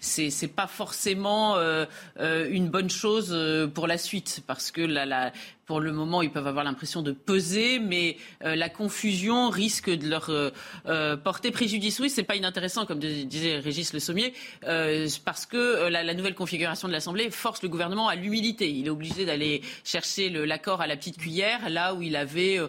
c'est 0.00 0.48
pas 0.48 0.66
forcément 0.66 1.54
euh, 1.58 1.86
une 2.50 2.68
bonne 2.68 2.90
chose 2.90 3.36
pour 3.74 3.86
la 3.86 3.96
suite 3.96 4.42
parce 4.48 4.72
que 4.72 4.80
la, 4.80 5.06
la, 5.06 5.32
pour 5.72 5.80
le 5.80 5.92
moment, 5.92 6.20
ils 6.20 6.30
peuvent 6.30 6.46
avoir 6.46 6.64
l'impression 6.64 7.00
de 7.00 7.12
peser, 7.12 7.78
mais 7.78 8.18
euh, 8.44 8.56
la 8.56 8.68
confusion 8.68 9.48
risque 9.48 9.88
de 9.88 10.06
leur 10.06 10.28
euh, 10.28 10.50
euh, 10.84 11.16
porter 11.16 11.50
préjudice. 11.50 11.98
Oui, 11.98 12.10
c'est 12.10 12.24
pas 12.24 12.36
inintéressant, 12.36 12.84
comme 12.84 12.98
disait 12.98 13.58
Régis 13.58 13.94
Le 13.94 13.98
Sommier, 13.98 14.34
parce 15.24 15.46
que 15.46 15.88
la, 15.88 16.12
nouvelle 16.12 16.34
configuration 16.34 16.88
de 16.88 16.92
l'Assemblée 16.92 17.30
force 17.30 17.62
le 17.62 17.70
gouvernement 17.70 18.06
à 18.06 18.16
l'humilité. 18.16 18.70
Il 18.70 18.86
est 18.86 18.90
obligé 18.90 19.24
d'aller 19.24 19.62
chercher 19.82 20.28
l'accord 20.28 20.82
à 20.82 20.86
la 20.86 20.94
petite 20.94 21.16
cuillère, 21.16 21.70
là 21.70 21.94
où 21.94 22.02
il 22.02 22.16
avait 22.16 22.60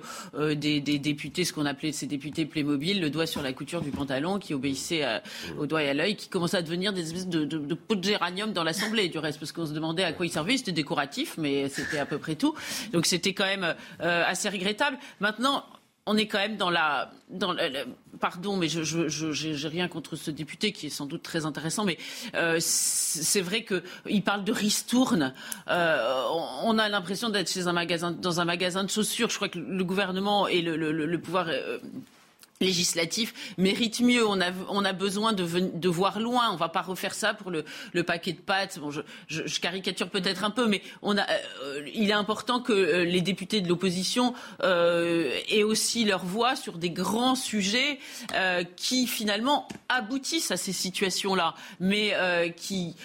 des, 0.55 0.79
députés, 0.79 1.43
ce 1.43 1.51
qu'on 1.51 1.65
appelait 1.65 1.91
ces 1.91 2.05
députés 2.05 2.45
Playmobil, 2.45 3.01
le 3.01 3.09
doigt 3.09 3.25
sur 3.25 3.41
la 3.41 3.51
couture 3.51 3.81
du 3.81 3.91
pantalon, 3.91 4.39
qui 4.39 4.53
obéissaient 4.53 5.05
au 5.57 5.65
doigt 5.65 5.83
et 5.83 5.89
à 5.89 5.93
l'œil, 5.93 6.15
qui 6.15 6.29
commençaient 6.29 6.57
à 6.57 6.61
devenir 6.61 6.93
des 6.93 7.01
espèces 7.01 7.27
de, 7.27 7.73
pots 7.73 7.95
de 7.95 8.03
géranium 8.03 8.53
dans 8.53 8.63
l'Assemblée, 8.63 9.09
du 9.09 9.17
reste, 9.17 9.39
parce 9.39 9.51
qu'on 9.51 9.65
se 9.65 9.73
demandait 9.73 10.05
à 10.05 10.13
quoi 10.13 10.25
ils 10.25 10.31
servaient. 10.31 10.55
C'était 10.55 10.71
décoratif, 10.71 11.35
mais 11.37 11.67
c'était 11.67 11.99
à 11.99 12.05
peu 12.05 12.17
près 12.17 12.35
tout. 12.35 12.55
Donc 12.93 13.05
c'était 13.05 13.33
quand 13.33 13.45
même 13.45 13.75
euh, 14.01 14.23
assez 14.25 14.47
regrettable. 14.47 14.97
Maintenant, 15.19 15.65
on 16.05 16.17
est 16.17 16.27
quand 16.27 16.37
même 16.37 16.57
dans 16.57 16.69
la, 16.69 17.11
pardon, 18.19 18.57
mais 18.57 18.67
je, 18.67 18.83
je, 18.83 19.67
rien 19.67 19.87
contre 19.87 20.15
ce 20.15 20.31
député 20.31 20.73
qui 20.73 20.87
est 20.87 20.89
sans 20.89 21.05
doute 21.05 21.23
très 21.23 21.45
intéressant, 21.45 21.85
mais 21.85 21.97
euh, 22.35 22.57
c'est 22.59 23.41
vrai 23.41 23.63
qu'il 23.63 24.23
parle 24.23 24.43
de 24.43 24.51
ristourne. 24.51 25.33
Euh, 25.69 26.23
on, 26.63 26.77
a 26.77 26.89
l'impression 26.89 27.29
d'être 27.29 27.57
dans 27.57 28.39
un 28.41 28.45
magasin 28.45 28.83
de 28.83 28.89
chaussures. 28.89 29.29
Je 29.29 29.35
crois 29.35 29.49
que 29.49 29.59
le 29.59 29.83
gouvernement 29.83 30.47
et 30.47 30.61
le, 30.61 30.75
le 30.75 31.19
pouvoir 31.19 31.47
législatif 32.63 33.33
mérite 33.57 33.99
mieux. 33.99 34.25
On 34.27 34.41
a, 34.41 34.51
on 34.69 34.83
a 34.85 34.93
besoin 34.93 35.33
de, 35.33 35.45
de 35.59 35.89
voir 35.89 36.19
loin. 36.19 36.51
On 36.51 36.55
va 36.55 36.69
pas 36.69 36.81
refaire 36.81 37.13
ça 37.13 37.33
pour 37.33 37.51
le, 37.51 37.65
le 37.93 38.03
paquet 38.03 38.33
de 38.33 38.41
pâtes. 38.41 38.79
Bon, 38.79 38.91
je, 38.91 39.01
je, 39.27 39.59
caricature 39.59 40.09
peut-être 40.09 40.43
un 40.43 40.49
peu, 40.49 40.67
mais 40.67 40.81
on 41.01 41.17
a, 41.17 41.25
euh, 41.63 41.87
il 41.93 42.09
est 42.09 42.13
important 42.13 42.59
que 42.59 42.73
euh, 42.73 43.03
les 43.03 43.21
députés 43.21 43.61
de 43.61 43.69
l'opposition 43.69 44.33
euh, 44.61 45.31
aient 45.49 45.63
aussi 45.63 46.05
leur 46.05 46.25
voix 46.25 46.55
sur 46.55 46.77
des 46.77 46.89
grands 46.89 47.35
sujets 47.35 47.99
qui 48.75 49.07
finalement 49.07 49.67
aboutissent 49.89 50.51
à 50.51 50.57
ces 50.57 50.73
situations-là. 50.73 51.55
Mais 51.79 52.15
qui, 52.55 52.95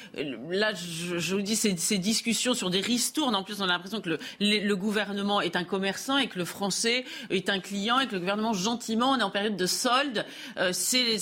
là, 0.50 0.72
je, 0.74 1.34
vous 1.34 1.42
dis, 1.42 1.56
ces, 1.56 1.98
discussions 1.98 2.54
sur 2.54 2.70
des 2.70 2.80
ristournes. 2.80 3.34
En 3.34 3.42
plus, 3.42 3.60
on 3.60 3.64
a 3.64 3.66
l'impression 3.66 4.00
que 4.00 4.10
le, 4.10 4.18
le, 4.40 4.76
gouvernement 4.76 5.40
est 5.40 5.56
un 5.56 5.64
commerçant 5.64 6.18
et 6.18 6.28
que 6.28 6.38
le 6.38 6.44
français 6.44 7.04
est 7.30 7.48
un 7.48 7.60
client 7.60 8.00
et 8.00 8.06
que 8.06 8.12
le 8.12 8.20
gouvernement 8.20 8.52
gentiment 8.52 9.10
on 9.12 9.18
est 9.18 9.22
en 9.22 9.30
période 9.30 9.47
de 9.56 9.66
solde, 9.66 10.24
euh, 10.58 10.72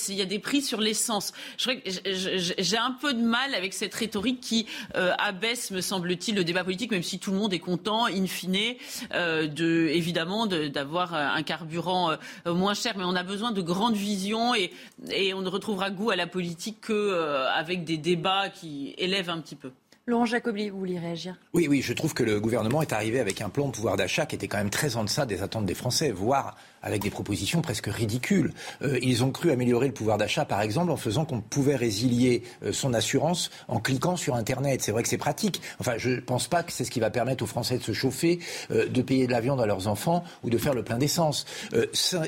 il 0.09 0.15
y 0.15 0.21
a 0.21 0.25
des 0.25 0.39
prix 0.39 0.61
sur 0.61 0.79
l'essence. 0.79 1.33
J'ai 1.57 2.77
un 2.77 2.91
peu 2.91 3.13
de 3.13 3.21
mal 3.21 3.53
avec 3.55 3.73
cette 3.73 3.93
rhétorique 3.93 4.41
qui 4.41 4.67
euh, 4.95 5.13
abaisse, 5.17 5.71
me 5.71 5.81
semble-t-il, 5.81 6.35
le 6.35 6.43
débat 6.43 6.63
politique, 6.63 6.91
même 6.91 7.03
si 7.03 7.19
tout 7.19 7.31
le 7.31 7.37
monde 7.37 7.53
est 7.53 7.59
content, 7.59 8.05
in 8.05 8.27
fine, 8.27 8.75
euh, 9.13 9.47
de, 9.47 9.89
évidemment, 9.91 10.47
d'avoir 10.47 11.13
un 11.13 11.43
carburant 11.43 12.17
moins 12.45 12.73
cher. 12.73 12.93
Mais 12.97 13.03
on 13.05 13.15
a 13.15 13.23
besoin 13.23 13.51
de 13.51 13.61
grandes 13.61 13.95
visions 13.95 14.55
et, 14.55 14.71
et 15.11 15.33
on 15.33 15.41
ne 15.41 15.49
retrouvera 15.49 15.89
goût 15.89 16.09
à 16.09 16.15
la 16.15 16.27
politique 16.27 16.81
qu'avec 16.87 17.83
des 17.83 17.97
débats 17.97 18.49
qui 18.49 18.93
élèvent 18.97 19.29
un 19.29 19.39
petit 19.39 19.55
peu. 19.55 19.71
Laurent 20.09 20.23
Jacobi, 20.23 20.69
vous 20.69 20.79
voulez 20.79 20.97
réagir 20.97 21.35
Oui, 21.53 21.67
oui, 21.69 21.81
je 21.81 21.91
trouve 21.91 22.13
que 22.13 22.23
le 22.23 22.39
gouvernement 22.39 22.81
est 22.81 22.93
arrivé 22.93 23.19
avec 23.19 23.41
un 23.41 23.49
plan 23.49 23.67
de 23.67 23.73
pouvoir 23.73 23.97
d'achat 23.97 24.25
qui 24.25 24.35
était 24.35 24.47
quand 24.47 24.57
même 24.57 24.69
très 24.69 24.95
en 24.95 25.03
deçà 25.03 25.25
des 25.25 25.41
attentes 25.41 25.65
des 25.65 25.73
Français, 25.73 26.11
voire 26.11 26.55
avec 26.81 27.01
des 27.01 27.09
propositions 27.09 27.61
presque 27.61 27.87
ridicules. 27.87 28.53
Euh, 28.81 28.97
ils 29.01 29.23
ont 29.23 29.31
cru 29.31 29.51
améliorer 29.51 29.87
le 29.87 29.93
pouvoir 29.93 30.17
d'achat, 30.17 30.45
par 30.45 30.61
exemple, 30.61 30.91
en 30.91 30.97
faisant 30.97 31.25
qu'on 31.25 31.41
pouvait 31.41 31.75
résilier 31.75 32.43
euh, 32.63 32.71
son 32.71 32.93
assurance 32.93 33.51
en 33.67 33.79
cliquant 33.79 34.15
sur 34.15 34.35
Internet. 34.35 34.81
C'est 34.81 34.93
vrai 34.93 35.03
que 35.03 35.09
c'est 35.09 35.17
pratique. 35.17 35.61
Enfin, 35.79 35.95
je 35.97 36.11
ne 36.11 36.19
pense 36.21 36.47
pas 36.47 36.63
que 36.63 36.71
c'est 36.71 36.85
ce 36.85 36.91
qui 36.91 37.01
va 37.01 37.09
permettre 37.09 37.43
aux 37.43 37.47
Français 37.47 37.77
de 37.77 37.83
se 37.83 37.91
chauffer, 37.91 38.39
euh, 38.71 38.87
de 38.87 39.01
payer 39.01 39.27
de 39.27 39.31
la 39.31 39.41
viande 39.41 39.59
à 39.59 39.65
leurs 39.65 39.87
enfants 39.87 40.23
ou 40.43 40.49
de 40.49 40.57
faire 40.57 40.73
le 40.73 40.83
plein 40.83 40.97
d'essence. 40.97 41.45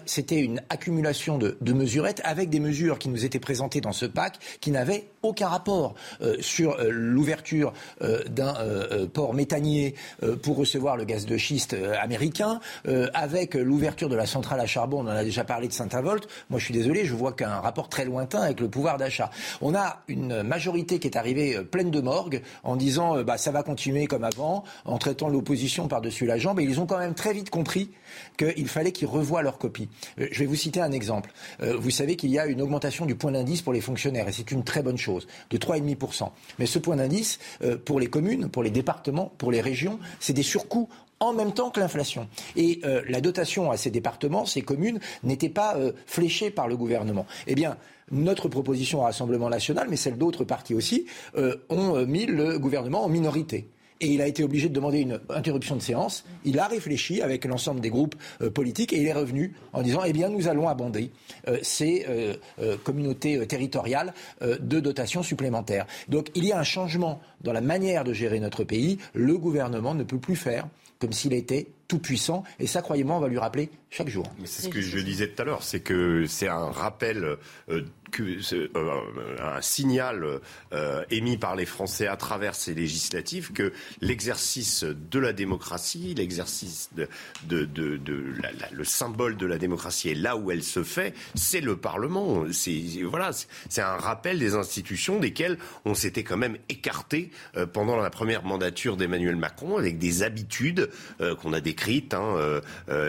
C'était 0.05 0.39
une 0.39 0.61
accumulation 0.69 1.37
de, 1.37 1.57
de, 1.61 1.73
mesurettes 1.73 2.21
avec 2.25 2.49
des 2.49 2.59
mesures 2.59 2.99
qui 2.99 3.07
nous 3.07 3.23
étaient 3.23 3.39
présentées 3.39 3.79
dans 3.79 3.93
ce 3.93 4.05
pack 4.05 4.37
qui 4.59 4.71
n'avaient 4.71 5.07
aucun 5.21 5.47
rapport 5.47 5.95
sur 6.39 6.77
l'ouverture 6.89 7.68
d'un 8.01 8.53
port 9.13 9.33
méthanier 9.33 9.95
pour 10.41 10.57
recevoir 10.57 10.97
le 10.97 11.05
gaz 11.05 11.25
de 11.25 11.37
schiste 11.37 11.75
américain, 12.01 12.59
avec 13.13 13.55
l'ouverture 13.55 14.09
de 14.09 14.15
la 14.15 14.25
centrale 14.25 14.59
à 14.59 14.65
charbon, 14.65 14.99
on 14.99 15.07
en 15.07 15.07
a 15.07 15.23
déjà 15.23 15.43
parlé 15.43 15.67
de 15.67 15.73
Saint-Avold. 15.73 16.25
Moi, 16.49 16.59
je 16.59 16.65
suis 16.65 16.73
désolé, 16.73 17.05
je 17.05 17.15
vois 17.15 17.33
qu'un 17.33 17.59
rapport 17.59 17.89
très 17.89 18.05
lointain 18.05 18.41
avec 18.41 18.59
le 18.59 18.69
pouvoir 18.69 18.97
d'achat. 18.97 19.29
On 19.61 19.75
a 19.75 20.03
une 20.07 20.43
majorité 20.43 20.99
qui 20.99 21.07
est 21.07 21.17
arrivée 21.17 21.55
euh, 21.55 21.63
pleine 21.63 21.91
de 21.91 22.01
morgue 22.01 22.41
en 22.63 22.75
disant 22.75 23.17
euh, 23.17 23.23
bah, 23.23 23.37
ça 23.37 23.51
va 23.51 23.63
continuer 23.63 24.07
comme 24.07 24.23
avant, 24.23 24.63
en 24.85 24.97
traitant 24.97 25.29
l'opposition 25.29 25.87
par-dessus 25.87 26.25
la 26.25 26.37
jambe. 26.37 26.59
Et 26.59 26.63
ils 26.63 26.79
ont 26.79 26.85
quand 26.85 26.97
même 26.97 27.13
très 27.13 27.33
vite 27.33 27.49
compris 27.49 27.91
qu'il 28.37 28.67
fallait 28.67 28.91
qu'ils 28.91 29.07
revoient 29.07 29.41
leur 29.41 29.57
copie. 29.57 29.89
Euh, 30.19 30.27
je 30.31 30.39
vais 30.39 30.45
vous 30.45 30.55
citer 30.55 30.81
un 30.81 30.91
exemple. 30.91 31.31
Vous 31.59 31.89
savez 31.89 32.15
qu'il 32.15 32.29
y 32.29 32.39
a 32.39 32.45
une 32.45 32.61
augmentation 32.61 33.05
du 33.05 33.15
point 33.15 33.31
d'indice 33.31 33.61
pour 33.61 33.73
les 33.73 33.81
fonctionnaires, 33.81 34.27
et 34.27 34.31
c'est 34.31 34.51
une 34.51 34.63
très 34.63 34.81
bonne 34.81 34.97
chose, 34.97 35.27
de 35.49 35.57
3,5%. 35.57 36.29
Mais 36.57 36.65
ce 36.65 36.79
point 36.79 36.95
d'indice, 36.95 37.39
pour 37.85 37.99
les 37.99 38.07
communes, 38.07 38.49
pour 38.49 38.63
les 38.63 38.69
départements, 38.69 39.33
pour 39.37 39.51
les 39.51 39.61
régions, 39.61 39.99
c'est 40.19 40.33
des 40.33 40.43
surcoûts 40.43 40.89
en 41.19 41.33
même 41.33 41.53
temps 41.53 41.69
que 41.69 41.79
l'inflation. 41.79 42.27
Et 42.55 42.79
euh, 42.85 43.01
la 43.07 43.21
dotation 43.21 43.71
à 43.71 43.77
ces 43.77 43.91
départements, 43.91 44.45
ces 44.45 44.61
communes, 44.61 44.99
n'était 45.23 45.49
pas 45.49 45.75
euh, 45.75 45.91
fléchée 46.05 46.49
par 46.49 46.67
le 46.67 46.77
gouvernement. 46.77 47.25
Eh 47.47 47.55
bien, 47.55 47.77
notre 48.11 48.47
proposition 48.47 48.99
au 48.99 49.03
Rassemblement 49.03 49.49
national, 49.49 49.87
mais 49.89 49.97
celle 49.97 50.17
d'autres 50.17 50.43
partis 50.43 50.73
aussi, 50.73 51.05
euh, 51.35 51.55
ont 51.69 52.05
mis 52.05 52.25
le 52.25 52.57
gouvernement 52.57 53.03
en 53.03 53.09
minorité 53.09 53.69
et 54.01 54.07
il 54.07 54.21
a 54.21 54.27
été 54.27 54.43
obligé 54.43 54.69
de 54.69 54.73
demander 54.73 54.99
une 54.99 55.19
interruption 55.29 55.75
de 55.75 55.81
séance. 55.81 56.25
Il 56.45 56.59
a 56.59 56.67
réfléchi 56.67 57.21
avec 57.21 57.45
l'ensemble 57.45 57.81
des 57.81 57.89
groupes 57.89 58.15
politiques 58.53 58.93
et 58.93 58.97
il 58.97 59.07
est 59.07 59.13
revenu 59.13 59.53
en 59.73 59.81
disant 59.81 60.01
eh 60.05 60.13
bien 60.13 60.29
nous 60.29 60.47
allons 60.47 60.67
abonder 60.67 61.11
ces 61.61 62.05
communautés 62.83 63.45
territoriales 63.47 64.13
de 64.41 64.79
dotations 64.79 65.23
supplémentaires. 65.23 65.85
Donc 66.07 66.29
il 66.35 66.45
y 66.45 66.51
a 66.51 66.59
un 66.59 66.63
changement 66.63 67.21
dans 67.41 67.53
la 67.53 67.61
manière 67.61 68.03
de 68.03 68.13
gérer 68.13 68.39
notre 68.39 68.63
pays. 68.63 68.97
Le 69.13 69.37
gouvernement 69.37 69.95
ne 69.95 70.03
peut 70.03 70.19
plus 70.19 70.35
faire 70.35 70.67
comme 70.99 71.13
s'il 71.13 71.33
était 71.33 71.67
tout 71.87 71.99
puissant. 71.99 72.43
Et 72.59 72.67
ça, 72.67 72.81
croyez-moi, 72.81 73.15
on 73.15 73.19
va 73.19 73.27
lui 73.27 73.39
rappeler 73.39 73.69
chaque 73.89 74.09
jour. 74.09 74.25
C'est 74.45 74.63
ce 74.63 74.69
que 74.69 74.81
je 74.81 74.99
disais 74.99 75.29
tout 75.29 75.41
à 75.41 75.45
l'heure, 75.45 75.63
c'est 75.63 75.79
que 75.79 76.25
c'est 76.27 76.47
un 76.47 76.69
rappel 76.69 77.37
euh, 77.69 77.85
que, 78.11 78.39
euh, 78.53 78.67
un 79.39 79.61
signal 79.61 80.25
euh, 80.73 81.03
émis 81.09 81.37
par 81.37 81.55
les 81.55 81.65
Français 81.65 82.07
à 82.07 82.17
travers 82.17 82.55
ces 82.55 82.73
législatives 82.73 83.51
que 83.51 83.73
l'exercice 84.01 84.83
de 84.83 85.19
la 85.19 85.33
démocratie, 85.33 86.13
l'exercice 86.15 86.89
de, 86.95 87.07
de, 87.47 87.65
de, 87.65 87.99
le 88.71 88.83
symbole 88.83 89.37
de 89.37 89.45
la 89.45 89.57
démocratie 89.57 90.09
est 90.09 90.15
là 90.15 90.35
où 90.37 90.51
elle 90.51 90.63
se 90.63 90.83
fait, 90.83 91.13
c'est 91.35 91.61
le 91.61 91.77
Parlement. 91.77 92.45
C'est 92.51 92.81
voilà, 93.03 93.31
c'est 93.69 93.81
un 93.81 93.97
rappel 93.97 94.39
des 94.39 94.55
institutions 94.55 95.19
desquelles 95.19 95.57
on 95.85 95.93
s'était 95.93 96.23
quand 96.23 96.37
même 96.37 96.57
écarté 96.69 97.31
euh, 97.55 97.65
pendant 97.65 97.97
la 97.97 98.09
première 98.09 98.43
mandature 98.43 98.97
d'Emmanuel 98.97 99.35
Macron 99.35 99.77
avec 99.77 99.97
des 99.97 100.23
habitudes 100.23 100.89
qu'on 101.41 101.53
a 101.53 101.61
décrites 101.61 102.13
hein, 102.13 102.61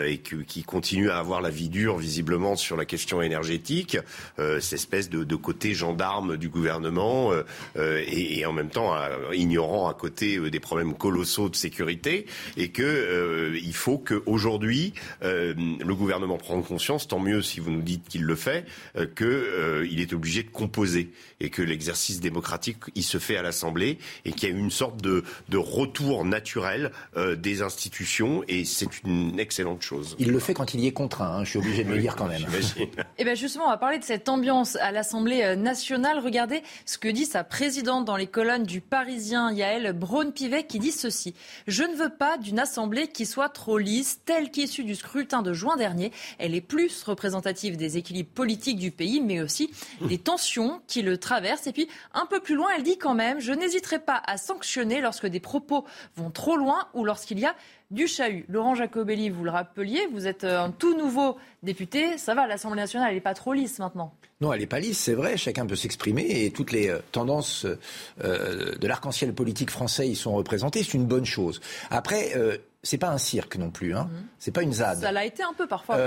et 0.05 0.19
qui 0.19 0.63
continuent 0.63 1.09
à 1.09 1.17
avoir 1.17 1.41
la 1.41 1.49
vie 1.49 1.69
dure 1.69 1.97
visiblement 1.97 2.55
sur 2.55 2.77
la 2.77 2.85
question 2.85 3.21
énergétique. 3.21 3.97
c'est 4.59 4.77
espèce 4.91 5.09
de, 5.09 5.35
côté 5.37 5.73
gendarme 5.73 6.35
du 6.35 6.49
gouvernement 6.49 7.31
euh, 7.31 7.43
euh, 7.77 8.03
et, 8.05 8.45
en 8.45 8.51
même 8.51 8.69
temps 8.69 8.93
ignorant 9.31 9.87
à 9.87 9.93
côté 9.93 10.37
euh, 10.37 10.49
des 10.49 10.59
problèmes 10.59 10.95
colossaux 10.95 11.47
de 11.49 11.55
sécurité 11.55 12.25
et 12.57 12.69
que 12.69 13.53
il 13.55 13.73
faut 13.73 13.97
qu'aujourd'hui 13.97 14.93
le 15.21 15.93
gouvernement 15.93 16.37
prenne 16.37 16.63
conscience, 16.63 17.07
tant 17.07 17.19
mieux 17.19 17.41
si 17.41 17.59
vous 17.59 17.71
nous 17.71 17.81
dites 17.81 18.07
qu'il 18.07 18.23
le 18.23 18.35
fait, 18.35 18.65
qu'il 19.15 19.99
est 19.99 20.13
obligé 20.13 20.43
de 20.43 20.49
composer 20.49 21.11
et 21.39 21.49
que 21.49 21.61
l'exercice 21.61 22.19
démocratique 22.19 22.77
il 22.95 23.03
se 23.03 23.17
fait 23.17 23.37
à 23.37 23.41
l'Assemblée 23.41 23.97
et 24.25 24.31
qu'il 24.31 24.49
y 24.49 24.51
a 24.51 24.55
une 24.55 24.71
sorte 24.71 25.01
de, 25.01 25.23
retour 25.53 26.25
naturel 26.25 26.91
des 27.37 27.61
institutions 27.61 28.43
et 28.47 28.65
c'est 28.65 29.03
une 29.03 29.39
excellente 29.39 29.81
chose. 29.81 30.15
Il 30.19 30.31
le 30.31 30.39
fait 30.39 30.53
quand 30.53 30.73
il 30.73 30.81
y 30.81 30.87
est 30.87 30.91
contraint, 30.91 31.37
hein, 31.37 31.43
je 31.43 31.51
suis 31.51 31.59
obligé 31.59 31.83
de 31.83 31.89
le 31.89 31.99
dire 31.99 32.15
quand 32.15 32.27
même. 32.27 32.41
Et 32.77 32.89
eh 33.19 33.23
bien 33.23 33.35
justement, 33.35 33.65
on 33.65 33.69
va 33.69 33.77
parler 33.77 33.99
de 33.99 34.03
cette 34.03 34.27
ambiance 34.27 34.77
à 34.81 34.91
l'Assemblée 34.91 35.43
euh, 35.43 35.55
nationale. 35.55 36.19
Regardez 36.19 36.63
ce 36.85 36.97
que 36.97 37.07
dit 37.07 37.25
sa 37.25 37.43
présidente 37.43 38.05
dans 38.05 38.17
les 38.17 38.27
colonnes 38.27 38.63
du 38.63 38.81
Parisien, 38.81 39.51
Yael 39.51 39.93
Braun-Pivet, 39.93 40.65
qui 40.65 40.79
dit 40.79 40.91
ceci. 40.91 41.33
Je 41.67 41.83
ne 41.83 41.95
veux 41.95 42.09
pas 42.09 42.37
d'une 42.37 42.59
Assemblée 42.59 43.07
qui 43.07 43.25
soit 43.25 43.49
trop 43.49 43.77
lisse, 43.77 44.19
telle 44.25 44.51
qu'issue 44.51 44.83
du 44.83 44.95
scrutin 44.95 45.41
de 45.41 45.53
juin 45.53 45.77
dernier. 45.77 46.11
Elle 46.39 46.55
est 46.55 46.61
plus 46.61 47.03
représentative 47.03 47.77
des 47.77 47.97
équilibres 47.97 48.31
politiques 48.31 48.79
du 48.79 48.91
pays, 48.91 49.21
mais 49.21 49.41
aussi 49.41 49.71
des 50.01 50.17
tensions 50.17 50.81
qui 50.87 51.01
le 51.01 51.17
traversent. 51.17 51.67
Et 51.67 51.73
puis, 51.73 51.87
un 52.13 52.25
peu 52.25 52.39
plus 52.39 52.55
loin, 52.55 52.69
elle 52.75 52.83
dit 52.83 52.97
quand 52.97 53.13
même, 53.13 53.39
je 53.39 53.53
n'hésiterai 53.53 53.99
pas 53.99 54.21
à 54.25 54.37
sanctionner 54.37 55.01
lorsque 55.01 55.27
des 55.27 55.39
propos 55.39 55.85
vont 56.15 56.31
trop 56.31 56.55
loin 56.55 56.87
ou 56.93 57.05
lorsqu'il 57.05 57.39
y 57.39 57.45
a 57.45 57.55
du 57.91 58.07
chahut. 58.07 58.45
Laurent 58.49 58.73
Jacobelli, 58.73 59.29
vous 59.29 59.43
le 59.43 59.51
rappeliez, 59.51 60.07
vous 60.11 60.25
êtes 60.25 60.45
euh, 60.45 60.63
un 60.63 60.71
tout 60.71 60.97
nouveau 60.97 61.37
député. 61.61 62.17
Ça 62.17 62.33
va, 62.33 62.47
l'Assemblée 62.47 62.79
nationale, 62.79 63.09
elle 63.09 63.15
n'est 63.15 63.21
pas 63.21 63.33
trop 63.33 63.53
lisse 63.53 63.79
maintenant. 63.79 64.13
Non, 64.39 64.51
elle 64.53 64.61
n'est 64.61 64.67
pas 64.67 64.79
lisse, 64.79 64.97
c'est 64.97 65.13
vrai. 65.13 65.37
Chacun 65.37 65.67
peut 65.67 65.75
s'exprimer 65.75 66.25
et 66.45 66.51
toutes 66.51 66.71
les 66.71 66.89
euh, 66.89 66.99
tendances 67.11 67.67
euh, 68.23 68.75
de 68.75 68.87
l'arc-en-ciel 68.87 69.33
politique 69.33 69.69
français 69.69 70.07
y 70.07 70.15
sont 70.15 70.33
représentées. 70.33 70.83
C'est 70.83 70.95
une 70.95 71.05
bonne 71.05 71.25
chose. 71.25 71.59
Après, 71.89 72.31
c'est 72.83 72.97
pas 72.97 73.09
un 73.09 73.17
cirque 73.17 73.57
non 73.57 73.69
plus, 73.69 73.95
hein. 73.95 74.09
Mhm. 74.11 74.25
C'est 74.39 74.51
pas 74.51 74.63
une 74.63 74.73
ZAD. 74.73 75.01
Ça 75.01 75.11
l'a 75.11 75.25
été 75.25 75.43
un 75.43 75.53
peu 75.53 75.67
parfois. 75.67 75.97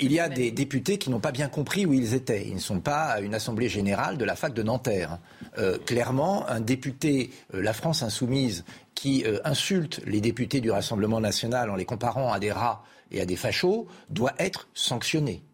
il 0.00 0.12
y 0.12 0.20
a 0.20 0.28
des 0.28 0.50
députés 0.50 0.98
qui 0.98 1.10
n'ont 1.10 1.20
pas 1.20 1.32
bien 1.32 1.48
compris 1.48 1.86
où 1.86 1.92
ils 1.92 2.14
étaient. 2.14 2.46
Ils 2.46 2.54
ne 2.54 2.60
sont 2.60 2.80
pas 2.80 3.04
à 3.04 3.20
une 3.20 3.34
assemblée 3.34 3.68
générale 3.68 4.18
de 4.18 4.24
la 4.24 4.36
fac 4.36 4.52
de 4.52 4.62
Nanterre. 4.62 5.18
clairement, 5.86 6.48
un 6.48 6.60
député, 6.60 7.30
la 7.52 7.72
France 7.72 8.02
insoumise, 8.02 8.64
qui 8.98 9.22
euh, 9.24 9.38
insulte 9.44 10.00
les 10.06 10.20
députés 10.20 10.60
du 10.60 10.72
Rassemblement 10.72 11.20
national 11.20 11.70
en 11.70 11.76
les 11.76 11.84
comparant 11.84 12.32
à 12.32 12.40
des 12.40 12.50
rats 12.50 12.82
et 13.12 13.20
à 13.20 13.26
des 13.26 13.36
fachos 13.36 13.86
doit 14.10 14.34
être 14.40 14.66
sanctionné. 14.74 15.44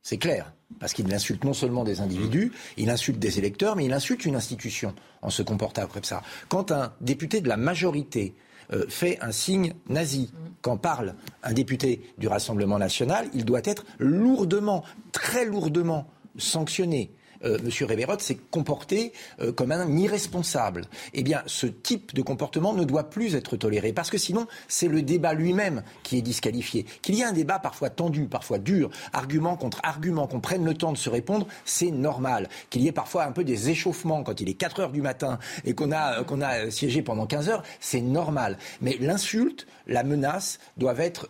C'est 0.00 0.18
clair. 0.18 0.52
Parce 0.78 0.92
qu'il 0.92 1.12
insulte 1.12 1.42
non 1.42 1.54
seulement 1.54 1.82
des 1.82 2.00
individus, 2.00 2.52
il 2.76 2.90
insulte 2.90 3.18
des 3.18 3.38
électeurs, 3.38 3.74
mais 3.74 3.84
il 3.84 3.92
insulte 3.92 4.24
une 4.24 4.36
institution 4.36 4.94
en 5.22 5.30
se 5.30 5.42
comportant 5.42 5.88
comme 5.88 6.04
ça. 6.04 6.22
Quand 6.48 6.70
un 6.70 6.92
député 7.00 7.40
de 7.40 7.48
la 7.48 7.56
majorité 7.56 8.34
euh, 8.72 8.86
fait 8.88 9.18
un 9.20 9.32
signe 9.32 9.74
nazi, 9.88 10.32
quand 10.62 10.76
parle 10.76 11.14
un 11.42 11.52
député 11.52 12.00
du 12.18 12.28
Rassemblement 12.28 12.78
national, 12.78 13.28
il 13.34 13.44
doit 13.44 13.60
être 13.64 13.84
lourdement, 13.98 14.82
très 15.12 15.44
lourdement 15.44 16.06
sanctionné. 16.38 17.10
Euh, 17.44 17.58
M. 17.58 17.86
Révérotte 17.86 18.20
s'est 18.20 18.38
comporté 18.50 19.12
euh, 19.40 19.52
comme 19.52 19.72
un 19.72 19.96
irresponsable. 19.96 20.82
Eh 21.12 21.22
bien, 21.22 21.42
ce 21.46 21.66
type 21.66 22.14
de 22.14 22.22
comportement 22.22 22.72
ne 22.72 22.84
doit 22.84 23.10
plus 23.10 23.34
être 23.34 23.56
toléré, 23.56 23.92
parce 23.92 24.10
que 24.10 24.18
sinon, 24.18 24.46
c'est 24.68 24.88
le 24.88 25.02
débat 25.02 25.34
lui-même 25.34 25.82
qui 26.02 26.18
est 26.18 26.22
disqualifié. 26.22 26.84
Qu'il 27.02 27.14
y 27.14 27.20
ait 27.20 27.24
un 27.24 27.32
débat 27.32 27.58
parfois 27.58 27.90
tendu, 27.90 28.26
parfois 28.26 28.58
dur, 28.58 28.90
argument 29.12 29.56
contre 29.56 29.80
argument, 29.82 30.26
qu'on 30.26 30.40
prenne 30.40 30.64
le 30.64 30.74
temps 30.74 30.92
de 30.92 30.98
se 30.98 31.10
répondre, 31.10 31.46
c'est 31.64 31.90
normal. 31.90 32.48
Qu'il 32.70 32.82
y 32.82 32.88
ait 32.88 32.92
parfois 32.92 33.24
un 33.24 33.32
peu 33.32 33.44
des 33.44 33.70
échauffements 33.70 34.22
quand 34.22 34.40
il 34.40 34.48
est 34.48 34.54
4 34.54 34.80
heures 34.80 34.92
du 34.92 35.02
matin 35.02 35.38
et 35.64 35.74
qu'on 35.74 35.92
a, 35.92 36.20
euh, 36.20 36.24
qu'on 36.24 36.40
a 36.40 36.70
siégé 36.70 37.02
pendant 37.02 37.26
15 37.26 37.48
heures, 37.48 37.62
c'est 37.80 38.00
normal. 38.00 38.58
Mais 38.80 38.96
l'insulte, 39.00 39.66
la 39.86 40.02
menace 40.02 40.58
doivent 40.76 41.00
être 41.00 41.28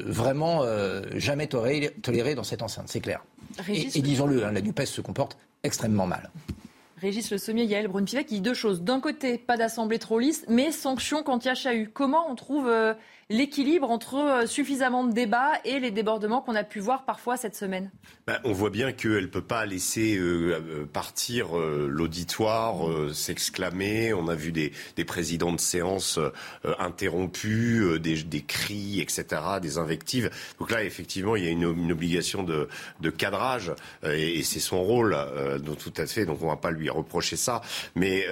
vraiment 0.00 0.64
jamais 1.16 1.48
tolérées 1.48 2.34
dans 2.34 2.44
cette 2.44 2.62
enceinte, 2.62 2.88
c'est 2.88 3.00
clair 3.00 3.22
et, 3.68 4.02
disons-le, 4.02 4.44
hein, 4.44 4.52
la 4.52 4.60
NUPES 4.60 4.86
se 4.86 5.00
comporte 5.00 5.36
extrêmement 5.62 6.06
mal. 6.06 6.30
Régis 7.00 7.30
Le 7.30 7.38
Sommier, 7.38 7.64
Yael 7.64 7.88
Brune-Pivet 7.88 8.24
qui 8.24 8.34
dit 8.34 8.40
deux 8.40 8.54
choses. 8.54 8.82
D'un 8.82 9.00
côté, 9.00 9.38
pas 9.38 9.56
d'assemblée 9.56 9.98
trop 9.98 10.18
lisse, 10.18 10.44
mais 10.48 10.72
sanctions 10.72 11.22
quand 11.22 11.44
il 11.44 11.48
y 11.48 11.50
a 11.50 11.54
chahut. 11.54 11.90
Comment 11.92 12.28
on 12.28 12.34
trouve 12.34 12.68
euh, 12.68 12.92
l'équilibre 13.30 13.90
entre 13.90 14.44
suffisamment 14.46 15.04
de 15.04 15.12
débats 15.12 15.52
et 15.64 15.78
les 15.78 15.90
débordements 15.90 16.40
qu'on 16.40 16.56
a 16.56 16.64
pu 16.64 16.80
voir 16.80 17.04
parfois 17.04 17.36
cette 17.36 17.54
semaine? 17.54 17.90
Ben, 18.26 18.38
On 18.44 18.52
voit 18.52 18.70
bien 18.70 18.92
qu'elle 18.92 19.22
ne 19.22 19.26
peut 19.26 19.42
pas 19.42 19.64
laisser 19.66 20.20
partir 20.92 21.56
l'auditoire, 21.56 22.86
s'exclamer. 23.12 24.12
On 24.12 24.28
a 24.28 24.34
vu 24.34 24.50
des, 24.50 24.72
présidents 25.04 25.52
de 25.52 25.60
séance 25.60 26.18
interrompus, 26.78 28.00
des, 28.00 28.42
cris, 28.42 29.00
etc., 29.00 29.24
des 29.60 29.78
invectives. 29.78 30.30
Donc 30.58 30.70
là, 30.70 30.82
effectivement, 30.82 31.36
il 31.36 31.44
y 31.44 31.48
a 31.48 31.50
une, 31.50 31.92
obligation 31.92 32.42
de, 32.42 32.68
cadrage 33.10 33.72
et, 34.04 34.42
c'est 34.42 34.60
son 34.60 34.82
rôle, 34.82 35.16
tout 35.78 35.92
à 35.96 36.06
fait. 36.06 36.24
Donc 36.24 36.38
on 36.40 36.46
ne 36.46 36.50
va 36.50 36.56
pas 36.56 36.70
lui 36.70 36.87
reprocher 36.90 37.36
ça. 37.36 37.60
Mais 37.94 38.26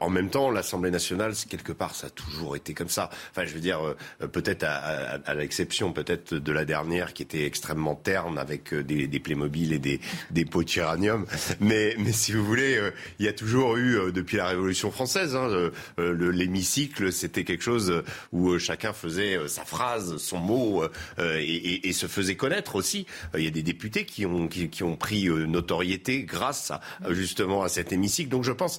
en 0.00 0.10
même 0.10 0.30
temps, 0.30 0.50
l'Assemblée 0.50 0.90
nationale, 0.90 1.34
quelque 1.48 1.72
part, 1.72 1.94
ça 1.94 2.08
a 2.08 2.10
toujours 2.10 2.56
été 2.56 2.74
comme 2.74 2.88
ça. 2.88 3.10
Enfin, 3.30 3.46
je 3.46 3.54
veux 3.54 3.60
dire, 3.60 3.80
euh, 3.82 4.26
peut-être 4.26 4.64
à, 4.64 5.34
l'exception 5.34 5.92
peut-être 5.92 6.34
de 6.34 6.52
la 6.52 6.64
dernière 6.64 7.12
qui 7.12 7.22
était 7.22 7.44
extrêmement 7.44 7.94
terne 7.94 8.38
avec 8.38 8.72
euh, 8.72 8.82
des, 8.82 9.06
des 9.06 9.20
Playmobil 9.20 9.72
et 9.72 9.78
des, 9.78 10.00
pots 10.44 10.62
de 10.62 11.24
Mais, 11.60 11.94
mais 11.98 12.12
si 12.12 12.32
vous 12.32 12.44
voulez, 12.44 12.76
euh, 12.76 12.90
il 13.18 13.26
y 13.26 13.28
a 13.28 13.32
toujours 13.32 13.76
eu, 13.76 14.12
depuis 14.12 14.36
la 14.36 14.48
Révolution 14.48 14.90
française, 14.90 15.36
hein, 15.36 15.70
l'hémicycle, 15.98 17.12
c'était 17.12 17.44
quelque 17.44 17.62
chose 17.62 18.02
où 18.32 18.58
chacun 18.58 18.92
faisait 18.92 19.38
sa 19.48 19.64
phrase, 19.64 20.16
son 20.18 20.38
mot, 20.38 20.84
et, 21.18 21.92
se 21.92 22.06
faisait 22.06 22.36
connaître 22.36 22.74
aussi. 22.74 23.06
Il 23.36 23.44
y 23.44 23.46
a 23.46 23.50
des 23.50 23.62
députés 23.62 24.04
qui 24.04 24.26
ont, 24.26 24.48
qui, 24.48 24.82
ont 24.82 24.96
pris 24.96 25.28
notoriété 25.28 26.24
grâce 26.24 26.72
justement 27.10 27.62
à 27.62 27.68
cet 27.68 27.92
Donc 28.28 28.44
je 28.44 28.52
pense, 28.52 28.78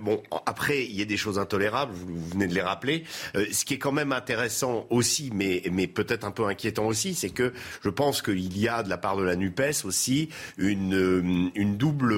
bon, 0.00 0.22
après, 0.46 0.84
il 0.84 0.96
y 0.96 1.02
a 1.02 1.04
des 1.04 1.16
choses 1.16 1.38
intolérables, 1.38 1.92
vous, 1.92 2.28
venez 2.30 2.46
de 2.46 2.54
les 2.54 2.62
rappeler. 2.62 3.04
Euh, 3.36 3.46
ce 3.52 3.64
qui 3.64 3.74
est 3.74 3.78
quand 3.78 3.92
même 3.92 4.12
intéressant 4.12 4.86
aussi, 4.90 5.30
mais, 5.34 5.62
mais 5.70 5.86
peut-être 5.86 6.24
un 6.24 6.30
peu 6.30 6.46
inquiétant 6.46 6.86
aussi, 6.86 7.14
c'est 7.14 7.30
que 7.30 7.52
je 7.84 7.90
pense 7.90 8.22
qu'il 8.22 8.58
y 8.58 8.68
a 8.68 8.82
de 8.82 8.88
la 8.88 8.98
part 8.98 9.16
de 9.16 9.22
la 9.22 9.36
NUPES 9.36 9.84
aussi 9.84 10.28
une, 10.58 10.94
euh, 10.94 11.50
une, 11.54 11.76
double, 11.76 12.12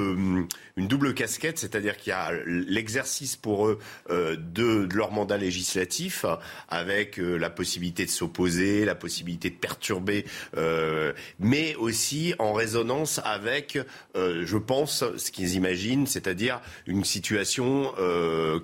une 0.76 0.88
double 0.88 1.14
casquette, 1.14 1.58
c'est-à-dire 1.58 1.96
qu'il 1.96 2.10
y 2.10 2.12
a 2.12 2.32
l'exercice 2.46 3.36
pour 3.36 3.68
eux 3.68 3.78
euh, 4.10 4.36
de, 4.36 4.86
de, 4.86 4.94
leur 4.94 5.12
mandat 5.12 5.36
législatif, 5.36 6.24
avec 6.68 7.16
la 7.16 7.50
possibilité 7.50 8.04
de 8.04 8.10
s'opposer, 8.10 8.84
la 8.84 8.94
possibilité 8.94 9.50
de 9.50 9.56
perturber, 9.56 10.24
mais 11.38 11.74
aussi 11.76 12.34
en 12.38 12.52
résonance 12.52 13.20
avec, 13.24 13.78
je 14.14 14.56
pense, 14.56 15.04
ce 15.16 15.30
qu'ils 15.30 15.54
imaginent, 15.54 16.06
c'est-à-dire 16.06 16.43
une 16.86 17.04
situation 17.04 17.92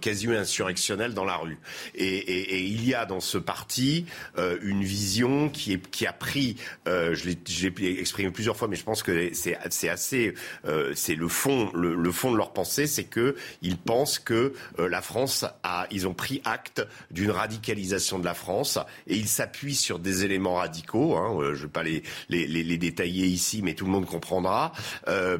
quasi 0.00 0.28
insurrectionnelle 0.28 1.14
dans 1.14 1.24
la 1.24 1.36
rue. 1.36 1.58
Et, 1.94 2.60
il 2.60 2.86
y 2.86 2.94
a 2.94 3.06
dans 3.06 3.20
ce 3.20 3.38
parti 3.38 4.06
euh, 4.38 4.58
une 4.62 4.82
vision 4.82 5.48
qui, 5.48 5.72
est, 5.72 5.90
qui 5.90 6.06
a 6.06 6.12
pris, 6.12 6.56
euh, 6.86 7.14
je 7.14 7.26
l'ai 7.26 8.00
exprimé 8.00 8.30
plusieurs 8.30 8.56
fois, 8.56 8.68
mais 8.68 8.76
je 8.76 8.84
pense 8.84 9.02
que 9.02 9.30
c'est 9.32 9.56
assez, 9.88 10.34
euh, 10.66 10.92
c'est 10.94 11.14
le 11.14 11.28
fond, 11.28 11.70
le, 11.74 12.12
fond 12.12 12.32
de 12.32 12.36
leur 12.36 12.52
pensée, 12.52 12.86
c'est 12.86 13.04
que 13.04 13.36
ils 13.62 13.76
pensent 13.76 14.18
que 14.18 14.52
euh, 14.78 14.88
la 14.88 15.02
France 15.02 15.44
a, 15.62 15.86
ils 15.90 16.06
ont 16.06 16.14
pris 16.14 16.40
acte 16.44 16.86
d'une 17.10 17.30
radicalisation 17.30 18.18
de 18.18 18.24
la 18.24 18.34
France 18.34 18.78
et 19.06 19.16
ils 19.16 19.28
s'appuient 19.28 19.74
sur 19.74 19.98
des 19.98 20.24
éléments 20.24 20.54
radicaux. 20.54 21.16
Hein, 21.16 21.36
euh, 21.38 21.54
je 21.54 21.60
ne 21.60 21.66
vais 21.66 21.72
pas 21.72 21.82
les, 21.82 22.02
les, 22.28 22.78
détailler 22.78 23.26
ici, 23.26 23.62
mais 23.62 23.74
tout 23.74 23.84
le 23.84 23.90
monde 23.90 24.06
comprendra 24.06 24.72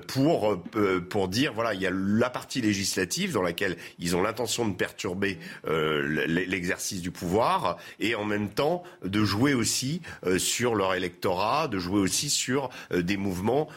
pour 0.08 0.62
pour 1.08 1.28
dire 1.28 1.52
voilà, 1.54 1.74
il 1.74 1.80
y 1.80 1.86
a 1.86 1.90
la 1.92 2.29
partie 2.30 2.60
législative 2.60 3.32
dans 3.32 3.42
laquelle 3.42 3.76
ils 3.98 4.16
ont 4.16 4.22
l'intention 4.22 4.66
de 4.66 4.74
perturber 4.74 5.38
euh, 5.66 6.26
l'exercice 6.26 7.02
du 7.02 7.10
pouvoir 7.10 7.76
et 7.98 8.14
en 8.14 8.24
même 8.24 8.48
temps 8.50 8.82
de 9.04 9.24
jouer 9.24 9.54
aussi 9.54 10.00
euh, 10.26 10.38
sur 10.38 10.74
leur 10.74 10.94
électorat, 10.94 11.68
de 11.68 11.78
jouer 11.78 12.00
aussi 12.00 12.30
sur 12.30 12.70
euh, 12.92 13.02
des 13.02 13.16
mouvements. 13.16 13.68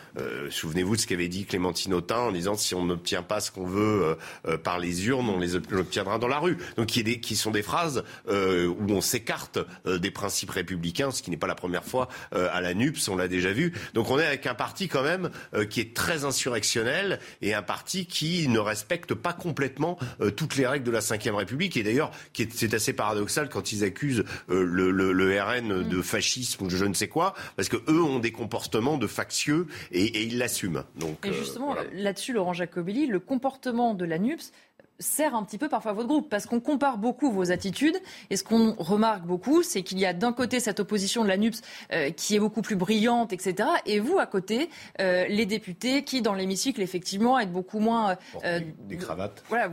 Souvenez-vous 0.49 0.95
de 0.95 1.01
ce 1.01 1.07
qu'avait 1.07 1.27
dit 1.27 1.45
Clémentine 1.45 1.93
Autain 1.93 2.17
en 2.17 2.31
disant 2.31 2.55
si 2.55 2.75
on 2.75 2.85
n'obtient 2.85 3.23
pas 3.23 3.39
ce 3.39 3.51
qu'on 3.51 3.65
veut 3.65 4.17
par 4.63 4.79
les 4.79 5.07
urnes, 5.07 5.27
on 5.29 5.39
les 5.39 5.55
obtiendra 5.55 6.19
dans 6.19 6.27
la 6.27 6.39
rue. 6.39 6.57
Donc 6.77 6.87
qui, 6.87 7.03
qui 7.19 7.35
sont 7.35 7.51
des 7.51 7.63
phrases 7.63 8.03
où 8.27 8.85
on 8.89 9.01
s'écarte 9.01 9.59
des 9.85 10.11
principes 10.11 10.51
républicains, 10.51 11.11
ce 11.11 11.23
qui 11.23 11.31
n'est 11.31 11.37
pas 11.37 11.47
la 11.47 11.55
première 11.55 11.83
fois 11.83 12.09
à 12.31 12.61
la 12.61 12.73
NUPS, 12.73 13.07
on 13.09 13.15
l'a 13.15 13.27
déjà 13.27 13.51
vu. 13.51 13.73
Donc 13.93 14.11
on 14.11 14.19
est 14.19 14.25
avec 14.25 14.45
un 14.45 14.55
parti 14.55 14.87
quand 14.87 15.03
même 15.03 15.29
qui 15.69 15.81
est 15.81 15.95
très 15.95 16.25
insurrectionnel 16.25 17.19
et 17.41 17.53
un 17.53 17.63
parti 17.63 18.05
qui 18.05 18.42
ne 18.47 18.59
respecte 18.59 19.13
pas 19.13 19.33
complètement 19.33 19.97
toutes 20.35 20.55
les 20.55 20.67
règles 20.67 20.85
de 20.85 20.91
la 20.91 20.99
Ve 20.99 21.35
République. 21.35 21.77
Et 21.77 21.83
d'ailleurs, 21.83 22.11
c'est 22.51 22.73
assez 22.73 22.93
paradoxal 22.93 23.49
quand 23.49 23.71
ils 23.71 23.83
accusent 23.83 24.23
euh, 24.49 24.63
le, 24.63 24.91
le, 24.91 25.11
le, 25.11 25.41
RN 25.41 25.87
de 25.87 25.97
mm. 25.97 26.03
fascisme 26.03 26.65
ou 26.65 26.69
je 26.69 26.85
ne 26.85 26.93
sais 26.93 27.07
quoi, 27.07 27.33
parce 27.55 27.69
que 27.69 27.77
eux 27.89 28.01
ont 28.01 28.19
des 28.19 28.31
comportements 28.31 28.97
de 28.97 29.07
factieux 29.07 29.67
et, 29.91 30.03
et 30.03 30.23
ils 30.23 30.37
l'assument. 30.37 30.83
Donc, 30.95 31.25
et 31.25 31.29
euh, 31.29 31.33
justement, 31.33 31.75
là-dessus, 31.93 32.33
Laurent 32.33 32.53
Jacobelli, 32.53 33.07
le 33.07 33.19
comportement 33.19 33.93
de 33.93 34.05
la 34.05 34.19
NUPS 34.19 34.51
sert 34.99 35.35
un 35.35 35.43
petit 35.43 35.57
peu 35.57 35.69
parfois 35.69 35.93
votre 35.93 36.07
groupe 36.07 36.29
parce 36.29 36.45
qu'on 36.45 36.59
compare 36.59 36.97
beaucoup 36.97 37.31
vos 37.31 37.51
attitudes 37.51 37.97
et 38.29 38.37
ce 38.37 38.43
qu'on 38.43 38.75
remarque 38.77 39.23
beaucoup, 39.23 39.63
c'est 39.63 39.83
qu'il 39.83 39.99
y 39.99 40.05
a 40.05 40.13
d'un 40.13 40.33
côté 40.33 40.59
cette 40.59 40.79
opposition 40.79 41.23
de 41.23 41.29
la 41.29 41.37
NUPS 41.37 41.61
euh, 41.91 42.11
qui 42.11 42.35
est 42.35 42.39
beaucoup 42.39 42.61
plus 42.61 42.75
brillante, 42.75 43.33
etc. 43.33 43.69
Et 43.85 43.99
vous, 43.99 44.19
à 44.19 44.25
côté, 44.25 44.69
euh, 45.01 45.25
les 45.27 45.45
députés 45.45 46.03
qui, 46.03 46.21
dans 46.21 46.33
l'hémicycle, 46.33 46.81
effectivement, 46.81 47.39
êtes 47.39 47.51
beaucoup 47.51 47.79
moins... 47.79 48.17
Euh, 48.45 48.59
des 48.87 48.97
cravates. 48.97 49.43
Voilà, 49.49 49.71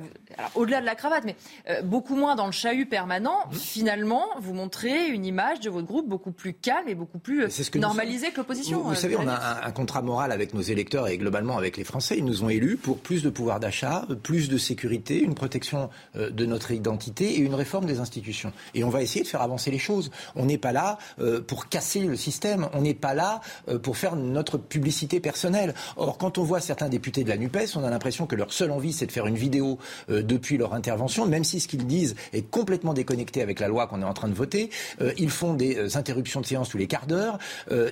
au-delà 0.54 0.80
de 0.80 0.86
la 0.86 0.94
cravate, 0.94 1.24
mais 1.24 1.36
beaucoup 1.84 2.16
moins 2.16 2.34
dans 2.34 2.46
le 2.46 2.52
chahut 2.52 2.86
permanent. 2.86 3.38
Mmh. 3.50 3.54
Finalement, 3.54 4.24
vous 4.38 4.54
montrez 4.54 5.08
une 5.08 5.24
image 5.24 5.60
de 5.60 5.70
votre 5.70 5.86
groupe 5.86 6.08
beaucoup 6.08 6.32
plus 6.32 6.54
calme 6.54 6.88
et 6.88 6.94
beaucoup 6.94 7.18
plus 7.18 7.46
normalisée 7.74 8.30
que 8.30 8.38
l'opposition. 8.38 8.80
Vous, 8.80 8.94
savez, 8.94 9.16
on 9.16 9.28
a 9.28 9.34
un, 9.34 9.66
un, 9.66 9.70
contrat 9.72 10.02
moral 10.02 10.32
avec 10.32 10.54
nos 10.54 10.60
électeurs 10.60 11.08
et 11.08 11.18
globalement 11.18 11.56
avec 11.56 11.76
les 11.76 11.84
Français. 11.84 12.16
Ils 12.18 12.24
nous 12.24 12.44
ont 12.44 12.48
élus 12.48 12.76
pour 12.76 12.98
plus 12.98 13.22
de 13.22 13.30
pouvoir 13.30 13.60
d'achat, 13.60 14.06
plus 14.22 14.48
de 14.48 14.58
sécurité 14.58 15.09
une 15.18 15.34
protection 15.34 15.90
euh, 16.16 16.30
de 16.30 16.46
notre 16.46 16.70
identité 16.70 17.34
et 17.34 17.38
une 17.38 17.54
réforme 17.54 17.86
des 17.86 18.00
institutions. 18.00 18.52
Et 18.74 18.84
on 18.84 18.90
va 18.90 19.02
essayer 19.02 19.22
de 19.22 19.28
faire 19.28 19.42
avancer 19.42 19.70
les 19.70 19.78
choses. 19.78 20.10
On 20.36 20.46
n'est 20.46 20.58
pas 20.58 20.72
là 20.72 20.98
euh, 21.20 21.40
pour 21.40 21.68
casser 21.68 22.00
le 22.00 22.16
système. 22.16 22.68
On 22.72 22.82
n'est 22.82 22.94
pas 22.94 23.14
là 23.14 23.40
euh, 23.68 23.78
pour 23.78 23.96
faire 23.96 24.16
notre 24.16 24.58
publicité 24.58 25.20
personnelle. 25.20 25.74
Or, 25.96 26.18
quand 26.18 26.38
on 26.38 26.44
voit 26.44 26.60
certains 26.60 26.88
députés 26.88 27.24
de 27.24 27.28
la 27.28 27.36
NUPES, 27.36 27.76
on 27.76 27.84
a 27.84 27.90
l'impression 27.90 28.26
que 28.26 28.36
leur 28.36 28.52
seule 28.52 28.70
envie, 28.70 28.92
c'est 28.92 29.06
de 29.06 29.12
faire 29.12 29.26
une 29.26 29.36
vidéo 29.36 29.78
depuis 30.08 30.56
leur 30.56 30.74
intervention, 30.74 31.26
même 31.26 31.44
si 31.44 31.60
ce 31.60 31.68
qu'ils 31.68 31.86
disent 31.86 32.14
est 32.32 32.42
complètement 32.42 32.94
déconnecté 32.94 33.42
avec 33.42 33.60
la 33.60 33.68
loi 33.68 33.86
qu'on 33.86 34.02
est 34.02 34.04
en 34.04 34.14
train 34.14 34.28
de 34.28 34.34
voter. 34.34 34.70
Ils 35.16 35.30
font 35.30 35.54
des 35.54 35.96
interruptions 35.96 36.40
de 36.40 36.46
séance 36.46 36.68
tous 36.68 36.78
les 36.78 36.86
quarts 36.86 37.06
d'heure. 37.06 37.38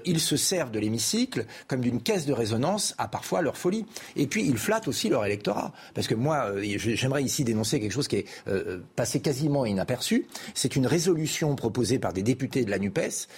Ils 0.05 0.21
se 0.21 0.37
servent 0.37 0.71
de 0.71 0.79
l'hémicycle 0.79 1.47
comme 1.67 1.81
d'une 1.81 2.01
caisse 2.01 2.27
de 2.27 2.33
résonance 2.33 2.95
à 2.99 3.09
parfois 3.09 3.43
leur 3.43 3.57
folie. 3.57 3.87
Et 4.17 4.27
puis, 4.27 4.45
ils 4.45 4.59
flattent 4.59 4.89
aussi 4.89 5.09
leur 5.09 5.25
électorat. 5.25 5.73
Parce 5.95 6.07
que 6.07 6.15
moi, 6.15 6.51
j'aimerais 7.09 7.25
ici 7.25 7.43
dénoncer 7.43 7.81
quelque 7.81 7.93
chose 7.93 8.07
qui 8.07 8.17
est 8.17 8.27
euh, 8.49 8.81
passé 8.95 9.21
quasiment 9.21 9.65
inaperçu. 9.65 10.27
C'est 10.53 10.77
une 10.77 10.87
résolution 10.87 11.57
proposée 11.57 11.99
par 11.99 12.13
des 12.13 12.23
députés 12.23 12.67
de 12.67 12.71
la 12.71 12.79
NUPES 12.79 13.29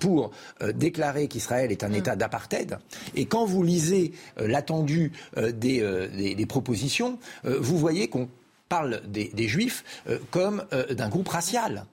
pour 0.00 0.30
euh, 0.62 0.72
déclarer 0.72 1.28
qu'Israël 1.28 1.70
est 1.70 1.84
un 1.84 1.90
mm. 1.90 1.94
État 1.94 2.16
d'apartheid. 2.16 2.78
Et 3.14 3.26
quand 3.26 3.44
vous 3.44 3.62
lisez 3.62 4.12
euh, 4.40 4.48
l'attendu 4.48 5.12
des, 5.36 6.34
des, 6.34 6.46
propositions, 6.46 7.18
vous 7.44 7.76
voyez 7.76 8.08
qu'on 8.08 8.28
parle 8.68 9.02
des, 9.06 9.30
des 9.34 9.48
Juifs 9.48 9.84
comme 10.30 10.64
d'un 10.90 11.08
groupe 11.08 11.28
racial. 11.28 11.84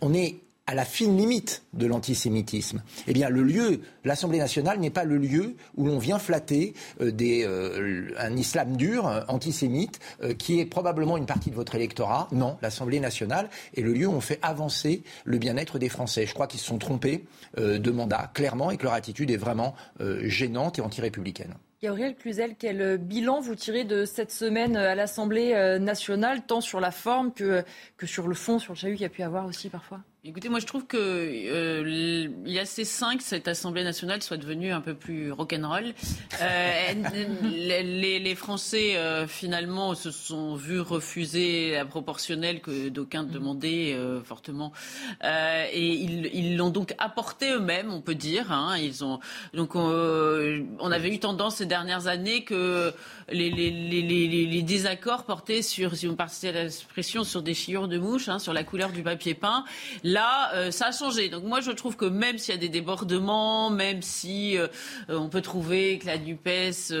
On 0.00 0.12
est 0.12 0.36
à 0.70 0.74
la 0.74 0.84
fine 0.84 1.16
limite 1.16 1.64
de 1.72 1.86
l'antisémitisme. 1.86 2.80
Eh 3.08 3.12
bien, 3.12 3.28
le 3.28 3.42
lieu, 3.42 3.80
l'Assemblée 4.04 4.38
nationale 4.38 4.78
n'est 4.78 4.90
pas 4.90 5.02
le 5.02 5.16
lieu 5.16 5.56
où 5.76 5.84
l'on 5.84 5.98
vient 5.98 6.20
flatter 6.20 6.74
euh, 7.00 7.10
euh, 7.20 8.10
un 8.16 8.36
islam 8.36 8.76
dur, 8.76 9.08
euh, 9.08 9.22
antisémite, 9.26 9.98
qui 10.38 10.60
est 10.60 10.66
probablement 10.66 11.16
une 11.16 11.26
partie 11.26 11.50
de 11.50 11.56
votre 11.56 11.74
électorat. 11.74 12.28
Non, 12.30 12.56
l'Assemblée 12.62 13.00
nationale 13.00 13.50
est 13.76 13.80
le 13.80 13.92
lieu 13.92 14.06
où 14.06 14.12
on 14.12 14.20
fait 14.20 14.38
avancer 14.42 15.02
le 15.24 15.38
bien-être 15.38 15.80
des 15.80 15.88
Français. 15.88 16.24
Je 16.24 16.34
crois 16.34 16.46
qu'ils 16.46 16.60
se 16.60 16.66
sont 16.66 16.78
trompés 16.78 17.24
de 17.56 17.90
mandat, 17.90 18.30
clairement, 18.32 18.70
et 18.70 18.76
que 18.76 18.84
leur 18.84 18.92
attitude 18.92 19.30
est 19.32 19.36
vraiment 19.36 19.74
gênante 20.22 20.78
et 20.78 20.82
anti-républicaine. 20.82 21.54
Gabriel 21.82 22.14
Cluzel, 22.14 22.54
quel 22.58 22.98
bilan 22.98 23.40
vous 23.40 23.54
tirez 23.54 23.84
de 23.84 24.04
cette 24.04 24.30
semaine 24.30 24.76
à 24.76 24.94
l'Assemblée 24.94 25.78
nationale, 25.80 26.42
tant 26.46 26.60
sur 26.60 26.78
la 26.78 26.90
forme 26.90 27.32
que, 27.32 27.64
que 27.96 28.06
sur 28.06 28.28
le 28.28 28.34
fond, 28.34 28.58
sur 28.58 28.74
le 28.74 28.78
chahut 28.78 28.92
qu'il 28.92 29.02
y 29.02 29.06
a 29.06 29.10
pu 29.10 29.22
avoir 29.22 29.46
aussi 29.46 29.68
parfois? 29.68 30.00
Écoutez, 30.22 30.50
moi 30.50 30.60
je 30.60 30.66
trouve 30.66 30.84
que 30.84 30.98
euh, 30.98 32.28
il 32.44 32.52
y 32.52 32.58
a 32.58 32.66
ces 32.66 32.84
cinq, 32.84 33.22
cette 33.22 33.48
Assemblée 33.48 33.84
nationale 33.84 34.22
soit 34.22 34.36
devenue 34.36 34.70
un 34.70 34.82
peu 34.82 34.92
plus 34.92 35.32
rock'n'roll. 35.32 35.94
Euh, 36.42 36.92
les, 37.42 38.34
Français 38.34 38.96
euh, 38.96 39.26
finalement 39.26 39.94
se 39.94 40.10
sont 40.10 40.56
vus 40.56 40.80
refuser 40.80 41.70
la 41.72 41.86
proportionnelle 41.86 42.60
que 42.60 42.90
d'aucuns 42.90 43.22
demandaient 43.22 43.94
euh, 43.94 44.20
fortement, 44.22 44.72
et 45.24 45.90
ils 45.90 46.54
l'ont 46.54 46.68
donc 46.68 46.94
apporté 46.98 47.52
eux-mêmes, 47.52 47.90
on 47.90 48.02
peut 48.02 48.14
dire. 48.14 48.52
Hein, 48.52 48.76
ils 48.76 49.02
ont 49.02 49.20
donc 49.54 49.74
on 49.74 50.92
avait 50.92 51.14
eu 51.14 51.18
tendance 51.18 51.56
ces 51.56 51.66
dernières 51.66 52.08
années 52.08 52.44
que 52.44 52.92
les, 53.32 54.62
désaccords 54.62 55.24
portaient 55.24 55.62
sur, 55.62 55.96
si 55.96 56.08
on 56.08 56.14
passait 56.14 56.50
à 56.50 56.64
l'expression, 56.64 57.24
sur 57.24 57.40
des 57.40 57.54
chiures 57.54 57.88
de 57.88 57.96
mouches, 57.96 58.28
hein, 58.28 58.38
sur 58.38 58.52
la 58.52 58.64
couleur 58.64 58.92
du 58.92 59.02
papier 59.02 59.32
peint 59.32 59.64
Là, 60.10 60.70
ça 60.72 60.86
a 60.88 60.92
changé. 60.92 61.28
Donc 61.28 61.44
moi, 61.44 61.60
je 61.60 61.70
trouve 61.70 61.96
que 61.96 62.04
même 62.04 62.36
s'il 62.38 62.54
y 62.54 62.58
a 62.58 62.60
des 62.60 62.68
débordements, 62.68 63.70
même 63.70 64.02
si 64.02 64.56
on 65.08 65.28
peut 65.28 65.40
trouver 65.40 65.98
que 65.98 66.06
la 66.06 66.18
NUPES 66.18 66.92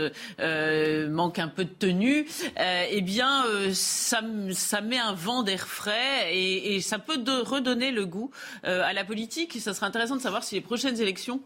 manque 1.10 1.38
un 1.38 1.48
peu 1.48 1.64
de 1.64 1.70
tenue, 1.70 2.26
eh 2.56 3.00
bien, 3.00 3.44
ça, 3.72 4.20
ça 4.52 4.80
met 4.80 4.98
un 4.98 5.12
vent 5.12 5.42
d'air 5.42 5.66
frais 5.66 6.32
et, 6.32 6.76
et 6.76 6.80
ça 6.80 6.98
peut 6.98 7.18
redonner 7.42 7.90
le 7.90 8.06
goût 8.06 8.30
à 8.62 8.92
la 8.92 9.04
politique. 9.04 9.58
Ça 9.60 9.74
serait 9.74 9.86
intéressant 9.86 10.16
de 10.16 10.22
savoir 10.22 10.44
si 10.44 10.54
les 10.54 10.60
prochaines 10.60 11.00
élections 11.00 11.40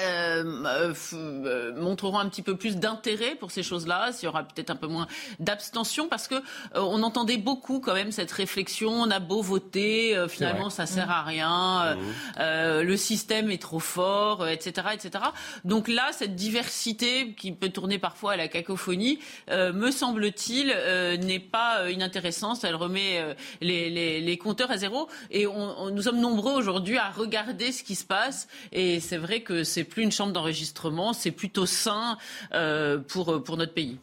euh, 0.00 0.92
euh, 1.12 1.72
montreront 1.76 2.18
un 2.18 2.28
petit 2.28 2.42
peu 2.42 2.56
plus 2.56 2.76
d'intérêt 2.76 3.34
pour 3.36 3.50
ces 3.50 3.62
choses-là, 3.62 4.12
s'il 4.12 4.26
y 4.26 4.28
aura 4.28 4.42
peut-être 4.42 4.70
un 4.70 4.76
peu 4.76 4.86
moins 4.86 5.06
d'abstention, 5.38 6.08
parce 6.08 6.28
que 6.28 6.34
euh, 6.34 6.40
on 6.74 7.02
entendait 7.02 7.36
beaucoup 7.36 7.80
quand 7.80 7.94
même 7.94 8.12
cette 8.12 8.32
réflexion. 8.32 8.90
On 8.90 9.10
a 9.10 9.20
beau 9.20 9.42
voter, 9.42 10.16
euh, 10.16 10.28
finalement 10.28 10.70
ça 10.70 10.86
sert 10.86 11.10
à 11.10 11.22
rien, 11.22 11.96
mmh. 11.96 12.80
le 12.80 12.96
système 12.96 13.50
est 13.50 13.60
trop 13.60 13.78
fort, 13.78 14.48
etc., 14.48 14.88
etc. 14.94 15.24
Donc 15.64 15.88
là, 15.88 16.10
cette 16.12 16.34
diversité 16.34 17.34
qui 17.34 17.52
peut 17.52 17.68
tourner 17.68 17.98
parfois 17.98 18.32
à 18.32 18.36
la 18.36 18.48
cacophonie, 18.48 19.18
me 19.50 19.90
semble-t-il, 19.90 20.74
n'est 21.20 21.40
pas 21.40 21.90
inintéressante. 21.90 22.64
Elle 22.64 22.74
remet 22.74 23.36
les, 23.60 23.90
les, 23.90 24.20
les, 24.20 24.38
compteurs 24.38 24.70
à 24.70 24.76
zéro, 24.76 25.08
et 25.30 25.46
on, 25.46 25.82
on, 25.82 25.90
nous 25.90 26.02
sommes 26.02 26.20
nombreux 26.20 26.52
aujourd'hui 26.52 26.98
à 26.98 27.10
regarder 27.10 27.72
ce 27.72 27.82
qui 27.82 27.94
se 27.94 28.04
passe, 28.04 28.48
et 28.72 29.00
c'est 29.00 29.18
vrai 29.18 29.40
que 29.40 29.64
c'est 29.74 29.84
plus 29.84 30.02
une 30.02 30.12
chambre 30.12 30.32
d'enregistrement, 30.32 31.12
c'est 31.12 31.32
plutôt 31.32 31.66
sain 31.66 32.16
euh, 32.52 32.98
pour, 32.98 33.42
pour 33.42 33.56
notre 33.56 33.74
pays. 33.74 33.98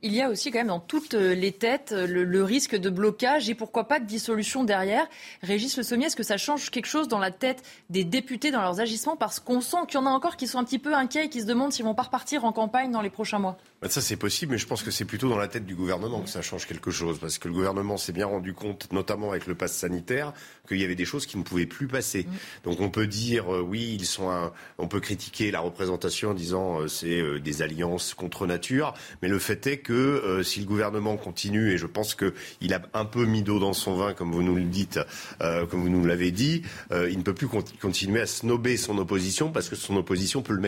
Il 0.00 0.14
y 0.14 0.22
a 0.22 0.30
aussi 0.30 0.52
quand 0.52 0.60
même 0.60 0.68
dans 0.68 0.78
toutes 0.78 1.14
les 1.14 1.50
têtes 1.50 1.92
le, 1.92 2.44
risque 2.44 2.76
de 2.76 2.88
blocage 2.88 3.50
et 3.50 3.56
pourquoi 3.56 3.88
pas 3.88 3.98
de 3.98 4.04
dissolution 4.06 4.62
derrière. 4.62 5.08
Régis 5.42 5.76
Le 5.76 5.82
Sommier, 5.82 6.06
est-ce 6.06 6.14
que 6.14 6.22
ça 6.22 6.36
change 6.36 6.70
quelque 6.70 6.86
chose 6.86 7.08
dans 7.08 7.18
la 7.18 7.32
tête 7.32 7.64
des 7.90 8.04
députés 8.04 8.52
dans 8.52 8.60
leurs 8.60 8.78
agissements? 8.78 9.16
Parce 9.16 9.40
qu'on 9.40 9.60
sent 9.60 9.78
qu'il 9.88 9.98
y 9.98 10.02
en 10.02 10.06
a 10.06 10.10
encore 10.10 10.36
qui 10.36 10.46
sont 10.46 10.60
un 10.60 10.64
petit 10.64 10.78
peu 10.78 10.94
inquiets 10.94 11.24
et 11.24 11.28
qui 11.28 11.40
se 11.40 11.46
demandent 11.46 11.72
s'ils 11.72 11.84
vont 11.84 11.96
pas 11.96 12.04
repartir 12.04 12.44
en 12.44 12.52
campagne 12.52 12.92
dans 12.92 13.02
les 13.02 13.10
prochains 13.10 13.40
mois. 13.40 13.58
Bah, 13.80 13.88
ça 13.88 14.00
c'est 14.00 14.16
possible, 14.16 14.52
mais 14.52 14.58
je 14.58 14.66
pense 14.66 14.82
que 14.82 14.90
c'est 14.90 15.04
plutôt 15.04 15.28
dans 15.28 15.38
la 15.38 15.46
tête 15.46 15.64
du 15.64 15.76
gouvernement 15.76 16.20
que 16.22 16.28
ça 16.28 16.42
change 16.42 16.66
quelque 16.66 16.90
chose, 16.90 17.20
parce 17.20 17.38
que 17.38 17.46
le 17.46 17.54
gouvernement 17.54 17.96
s'est 17.96 18.12
bien 18.12 18.26
rendu 18.26 18.52
compte, 18.52 18.92
notamment 18.92 19.30
avec 19.30 19.46
le 19.46 19.54
pass 19.54 19.72
sanitaire, 19.72 20.32
qu'il 20.66 20.78
y 20.78 20.84
avait 20.84 20.96
des 20.96 21.04
choses 21.04 21.26
qui 21.26 21.38
ne 21.38 21.44
pouvaient 21.44 21.64
plus 21.64 21.86
passer. 21.86 22.24
Mm. 22.24 22.30
Donc 22.64 22.80
on 22.80 22.90
peut 22.90 23.06
dire 23.06 23.54
euh, 23.54 23.60
oui, 23.60 23.96
ils 23.96 24.04
sont, 24.04 24.30
un... 24.30 24.52
on 24.78 24.88
peut 24.88 24.98
critiquer 24.98 25.52
la 25.52 25.60
représentation 25.60 26.30
en 26.30 26.34
disant 26.34 26.80
euh, 26.80 26.88
c'est 26.88 27.20
euh, 27.20 27.38
des 27.38 27.62
alliances 27.62 28.14
contre 28.14 28.48
nature, 28.48 28.94
mais 29.22 29.28
le 29.28 29.38
fait 29.38 29.64
est 29.68 29.78
que 29.78 30.42
si 30.42 30.58
le 30.58 30.66
gouvernement 30.66 31.16
continue, 31.16 31.70
et 31.70 31.78
je 31.78 31.86
pense 31.86 32.16
qu'il 32.16 32.74
a 32.74 32.82
un 32.94 33.04
peu 33.04 33.26
mis 33.26 33.42
d'eau 33.44 33.60
dans 33.60 33.74
son 33.74 33.94
vin, 33.94 34.12
comme 34.12 34.32
vous 34.32 34.42
nous 34.42 34.56
le 34.56 34.64
dites, 34.64 34.98
comme 35.38 35.82
vous 35.82 35.88
nous 35.88 36.04
l'avez 36.04 36.30
dit, 36.32 36.62
il 36.90 37.16
ne 37.16 37.22
peut 37.22 37.34
plus 37.34 37.48
continuer 37.80 38.20
à 38.20 38.26
snober 38.26 38.76
son 38.76 38.98
opposition 38.98 39.52
parce 39.52 39.68
que 39.68 39.76
son 39.76 39.96
opposition 39.96 40.42
peut 40.42 40.52
le 40.52 40.62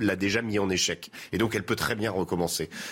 l'a 0.00 0.16
déjà 0.16 0.42
mis 0.42 0.58
en 0.58 0.70
échec, 0.70 1.10
et 1.32 1.38
donc 1.38 1.54
elle 1.54 1.64
peut 1.64 1.76
très 1.76 1.94
bien 1.94 2.10
recommencer. 2.10 2.43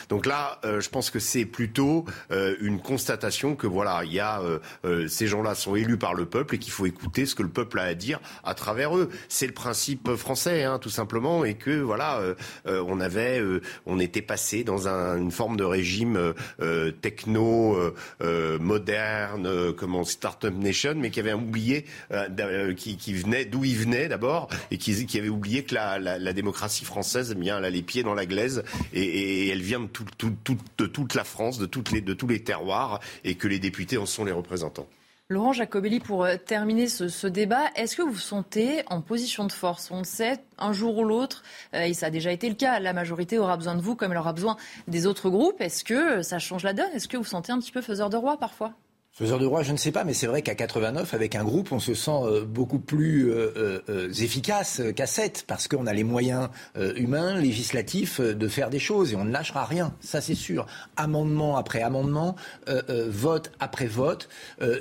Donc 0.08 0.26
là, 0.26 0.60
euh, 0.64 0.80
je 0.80 0.88
pense 0.88 1.10
que 1.10 1.18
c'est 1.18 1.44
plutôt 1.44 2.04
euh, 2.30 2.56
une 2.60 2.80
constatation 2.80 3.56
que 3.56 3.66
voilà, 3.66 4.02
il 4.04 4.12
y 4.12 4.20
a 4.20 4.40
euh, 4.84 5.08
ces 5.08 5.26
gens-là 5.26 5.54
sont 5.54 5.76
élus 5.76 5.98
par 5.98 6.14
le 6.14 6.26
peuple 6.26 6.56
et 6.56 6.58
qu'il 6.58 6.72
faut 6.72 6.86
écouter 6.86 7.26
ce 7.26 7.34
que 7.34 7.42
le 7.42 7.48
peuple 7.48 7.78
a 7.78 7.84
à 7.84 7.94
dire 7.94 8.20
à 8.44 8.54
travers 8.54 8.96
eux. 8.96 9.10
C'est 9.28 9.46
le 9.46 9.52
principe 9.52 10.14
français, 10.16 10.64
hein, 10.64 10.78
tout 10.78 10.90
simplement, 10.90 11.44
et 11.44 11.54
que 11.54 11.80
voilà, 11.80 12.20
on 12.66 13.00
avait, 13.00 13.42
on 13.86 13.98
était 13.98 14.22
passé 14.22 14.64
dans 14.64 14.88
une 14.88 15.30
forme 15.30 15.56
de 15.56 15.64
régime 15.64 16.34
techno 17.00 17.76
moderne, 18.60 19.72
comme 19.74 19.94
en 19.94 20.04
Startup 20.04 20.54
Nation, 20.54 20.94
mais 20.96 21.10
qui 21.10 21.20
avait 21.20 21.32
oublié 21.32 21.84
qui, 22.76 23.12
venait 23.14 23.44
d'où 23.44 23.64
il 23.64 23.76
venait 23.76 24.08
d'abord 24.08 24.48
et 24.70 24.78
qui, 24.78 25.18
avait 25.18 25.28
oublié 25.28 25.64
que 25.64 25.74
la, 25.74 26.32
démocratie 26.32 26.84
française, 26.84 27.32
eh 27.32 27.38
bien, 27.38 27.58
elle 27.58 27.64
a 27.64 27.70
les 27.70 27.82
pieds 27.82 28.02
dans 28.02 28.14
la 28.14 28.26
glaise 28.26 28.62
et 28.92 29.41
elle 29.48 29.62
vient 29.62 29.80
de, 29.80 29.86
toute 29.86 31.14
la 31.14 31.24
France, 31.24 31.58
de, 31.58 31.66
tous 31.66 32.26
les 32.28 32.44
terroirs, 32.44 33.00
et 33.24 33.34
que 33.34 33.48
les 33.48 33.58
députés 33.58 33.98
en 33.98 34.06
sont 34.06 34.24
les 34.24 34.32
représentants. 34.32 34.88
Laurent 35.32 35.52
Jacobelli, 35.52 35.98
pour 35.98 36.24
euh, 36.24 36.36
terminer 36.36 36.88
ce, 36.88 37.26
débat, 37.26 37.70
est-ce 37.74 37.96
que 37.96 38.02
vous 38.02 38.12
vous 38.12 38.18
sentez 38.18 38.82
en 38.88 39.00
position 39.00 39.46
de 39.46 39.52
force? 39.52 39.90
On 39.90 40.04
sait, 40.04 40.38
un 40.58 40.74
jour 40.74 40.98
ou 40.98 41.04
l'autre, 41.04 41.42
euh, 41.74 41.84
et 41.84 41.94
ça 41.94 42.06
a 42.06 42.10
déjà 42.10 42.32
été 42.32 42.48
le 42.48 42.54
cas, 42.54 42.80
la 42.80 42.92
majorité 42.92 43.38
aura 43.38 43.56
besoin 43.56 43.74
de 43.74 43.80
vous 43.80 43.96
comme 43.96 44.12
elle 44.12 44.18
aura 44.18 44.34
besoin 44.34 44.58
des 44.88 45.06
autres 45.06 45.30
groupes. 45.30 45.60
Est-ce 45.60 45.84
que 45.84 46.20
ça 46.20 46.38
change 46.38 46.64
la 46.64 46.74
donne? 46.74 46.90
Est-ce 46.92 47.08
que 47.08 47.16
vous 47.16 47.24
sentez 47.24 47.50
un 47.50 47.58
petit 47.58 47.72
peu 47.72 47.80
faiseur 47.80 48.10
de 48.10 48.16
roi 48.16 48.36
parfois? 48.36 48.74
Faiseur 49.14 49.38
de 49.38 49.44
roi, 49.44 49.62
je 49.62 49.72
ne 49.72 49.76
sais 49.76 49.92
pas, 49.92 50.04
mais 50.04 50.14
c'est 50.14 50.26
vrai 50.26 50.40
qu'à 50.40 50.54
89, 50.54 51.12
avec 51.12 51.34
un 51.34 51.44
groupe, 51.44 51.70
on 51.70 51.78
se 51.78 51.92
sent 51.92 52.10
euh, 52.10 52.46
beaucoup 52.46 52.78
plus 52.78 53.30
euh, 53.30 53.82
euh, 53.90 54.10
efficace 54.10 54.80
qu'à 54.96 55.06
7, 55.06 55.44
parce 55.46 55.68
qu'on 55.68 55.86
a 55.86 55.92
les 55.92 56.02
moyens 56.02 56.48
humains, 56.96 57.38
législatifs, 57.38 58.22
de 58.22 58.48
faire 58.48 58.70
des 58.70 58.78
choses, 58.78 59.12
et 59.12 59.16
on 59.16 59.26
ne 59.26 59.30
lâchera 59.30 59.66
rien, 59.66 59.92
ça 60.00 60.22
c'est 60.22 60.34
sûr. 60.34 60.66
Amendement 60.96 61.58
après 61.58 61.82
amendement, 61.82 62.36
vote 62.88 63.52
après 63.60 63.86
vote, 63.86 64.30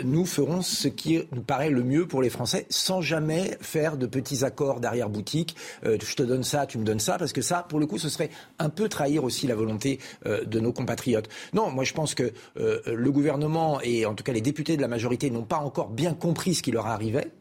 nous 0.03 0.25
ferons 0.25 0.61
ce 0.61 0.87
qui 0.87 1.21
nous 1.33 1.41
paraît 1.41 1.69
le 1.69 1.83
mieux 1.83 2.07
pour 2.07 2.21
les 2.21 2.29
Français, 2.29 2.65
sans 2.69 3.01
jamais 3.01 3.57
faire 3.59 3.97
de 3.97 4.05
petits 4.05 4.45
accords 4.45 4.79
d'arrière-boutique. 4.79 5.57
je 5.83 6.15
te 6.15 6.23
donne 6.23 6.43
ça, 6.43 6.65
tu 6.65 6.77
me 6.77 6.85
donnes 6.85 6.99
ça, 6.99 7.17
parce 7.17 7.33
que 7.33 7.41
ça, 7.41 7.65
pour 7.67 7.79
le 7.79 7.85
coup, 7.85 7.97
ce 7.97 8.09
serait 8.09 8.29
un 8.59 8.69
peu 8.69 8.87
trahir 8.87 9.23
aussi 9.23 9.47
la 9.47 9.55
volonté 9.55 9.99
de 10.25 10.59
nos 10.59 10.71
compatriotes. 10.71 11.27
Non, 11.53 11.69
moi 11.69 11.83
je 11.83 11.93
pense 11.93 12.15
que 12.15 12.31
le 12.55 13.11
gouvernement 13.11 13.81
et 13.81 14.05
en 14.05 14.15
tout 14.21 14.25
cas 14.25 14.33
les 14.33 14.41
députés 14.41 14.77
de 14.77 14.81
la 14.81 14.87
majorité 14.87 15.31
n'ont 15.31 15.41
pas 15.41 15.57
encore 15.57 15.89
bien 15.89 16.13
compris 16.13 16.53
ce 16.53 16.61
qui 16.61 16.71
leur 16.71 16.85
arrivait. 16.85 17.31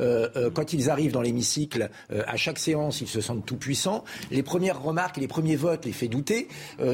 Euh, 0.00 0.28
euh, 0.36 0.50
quand 0.50 0.72
ils 0.72 0.90
arrivent 0.90 1.12
dans 1.12 1.22
l'hémicycle, 1.22 1.90
euh, 2.12 2.22
à 2.26 2.36
chaque 2.36 2.58
séance, 2.58 3.00
ils 3.00 3.08
se 3.08 3.20
sentent 3.20 3.44
tout 3.44 3.56
puissants. 3.56 4.04
Les 4.30 4.42
premières 4.42 4.82
remarques 4.82 5.16
les 5.16 5.28
premiers 5.28 5.56
votes 5.56 5.84
les 5.84 5.92
fait 5.92 6.08
douter. 6.08 6.48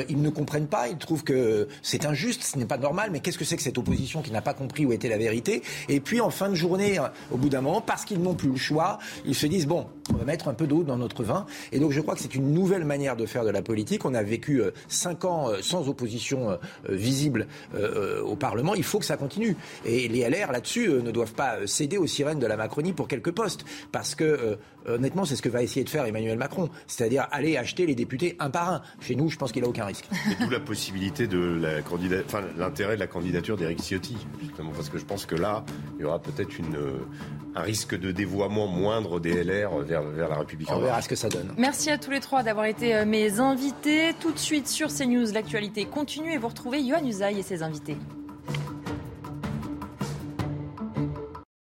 ils 0.09 0.21
ne 0.21 0.31
comprennent 0.31 0.67
pas, 0.67 0.89
ils 0.89 0.97
trouvent 0.97 1.25
que 1.25 1.69
c'est 1.83 2.07
injuste, 2.07 2.43
ce 2.43 2.59
n'est 2.59 2.65
pas 2.65 2.79
normal, 2.79 3.11
mais 3.13 3.21
qu'est-ce 3.21 3.39
que 3.39 3.45
c'est 3.45 3.57
que 3.57 3.63
cette 3.63 3.79
opposition 3.79 4.23
qui 4.23 4.31
n'a 4.31 4.41
pas 4.41 4.55
compris 4.55 4.87
où 4.87 4.93
était 4.93 5.09
la 5.09 5.19
vérité? 5.19 5.63
Et 5.89 6.01
puis 6.01 6.21
en 6.21 6.31
fin 6.31 6.49
de 6.49 6.55
journée, 6.55 6.99
au 7.31 7.37
bout 7.37 7.49
d'un 7.49 7.61
moment, 7.61 7.81
parce 7.81 8.05
qu'ils 8.05 8.21
n'ont 8.21 8.35
plus 8.35 8.51
le 8.51 8.57
choix, 8.57 8.99
ils 9.25 9.35
se 9.35 9.47
disent, 9.47 9.67
bon, 9.67 9.87
on 10.13 10.17
va 10.17 10.25
mettre 10.25 10.49
un 10.49 10.55
peu 10.55 10.67
d'eau 10.67 10.85
dans 10.85 10.97
notre 10.97 11.23
vin. 11.23 11.47
Et 11.73 11.79
donc 11.79 11.93
je 11.93 12.01
crois 12.01 12.15
que 12.15 12.21
c'est 12.21 12.35
une 12.35 12.53
nouvelle 12.53 12.85
manière 12.85 13.17
de 13.17 13.27
faire 13.27 13.45
de 13.45 13.51
la 13.51 13.63
politique. 13.63 14.05
On 14.05 14.15
a 14.15 14.23
vécu 14.23 14.63
cinq 14.89 15.25
ans 15.25 15.51
sans 15.61 15.89
opposition 15.89 16.59
visible 16.89 17.47
au 18.25 18.37
Parlement. 18.37 18.75
Il 18.75 18.85
faut 18.85 18.99
que 18.99 19.07
ça 19.07 19.17
continue. 19.17 19.57
Et 19.85 20.09
les 20.09 20.29
LR, 20.29 20.53
là-dessus, 20.53 20.89
ne 20.89 21.11
doivent 21.11 21.35
pas 21.35 21.67
céder 21.67 21.99
aux 21.99 22.07
sirènes 22.07 22.39
de 22.39 22.47
la 22.47 22.57
Macronie 22.65 22.93
pour 22.93 23.09
quelques 23.09 23.31
postes. 23.31 23.65
Parce 23.93 24.15
que, 24.15 24.25
euh, 24.25 24.57
honnêtement, 24.87 25.25
c'est 25.25 25.37
ce 25.37 25.43
que 25.43 25.49
va 25.49 25.63
essayer 25.63 25.85
de 25.85 25.91
faire 25.91 26.05
Emmanuel 26.07 26.39
Macron. 26.39 26.71
C'est-à-dire 26.87 27.29
aller 27.31 27.57
acheter 27.57 27.87
les 27.87 27.95
députés 27.95 28.37
un 28.39 28.51
par 28.51 28.73
un. 28.73 28.83
Chez 29.01 29.15
nous, 29.15 29.29
je 29.29 29.37
pense 29.37 29.53
qu'il 29.53 29.63
n'a 29.63 29.69
aucun 29.69 29.85
risque. 29.85 30.07
Et 30.31 30.43
d'où 30.43 30.51
la 30.51 30.61
possibilité 30.61 31.27
de 31.27 31.39
la 31.39 31.83
candidature, 31.83 32.25
enfin, 32.27 32.43
l'intérêt 32.57 32.95
de 32.95 33.01
la 33.01 33.07
candidature 33.07 33.57
d'Éric 33.57 33.81
Ciotti, 33.81 34.17
justement. 34.41 34.71
Parce 34.75 34.89
que 34.89 34.99
je 34.99 35.05
pense 35.05 35.27
que 35.27 35.35
là, 35.35 35.65
il 35.99 36.03
y 36.03 36.05
aura 36.05 36.19
peut-être 36.19 36.59
une, 36.59 36.77
euh, 36.77 36.99
un 37.55 37.63
risque 37.63 37.99
de 37.99 38.11
dévoiement 38.13 38.67
moindre 38.67 39.21
des 39.21 39.45
LR 39.45 39.79
vers, 39.79 40.03
vers 40.03 40.29
la 40.29 40.39
République. 40.39 40.69
On 40.71 40.81
verra 40.81 41.03
ce 41.03 41.09
que 41.09 41.17
ça 41.17 41.29
donne. 41.29 41.53
Merci 41.57 41.91
à 41.91 41.99
tous 41.99 42.11
les 42.11 42.21
trois 42.21 42.43
d'avoir 42.43 42.67
été 42.67 42.95
euh, 42.95 43.05
mes 43.07 43.41
invités. 43.41 44.13
Tout 44.21 44.33
de 44.33 44.39
suite 44.39 44.69
sur 44.69 44.89
CNews, 44.89 45.33
l'actualité 45.33 45.85
continue 45.85 46.33
et 46.33 46.39
vous 46.39 46.49
retrouvez 46.49 46.81
Yohann 46.81 47.07
Usaï 47.07 47.39
et 47.39 47.43
ses 47.43 47.63
invités. 47.63 47.97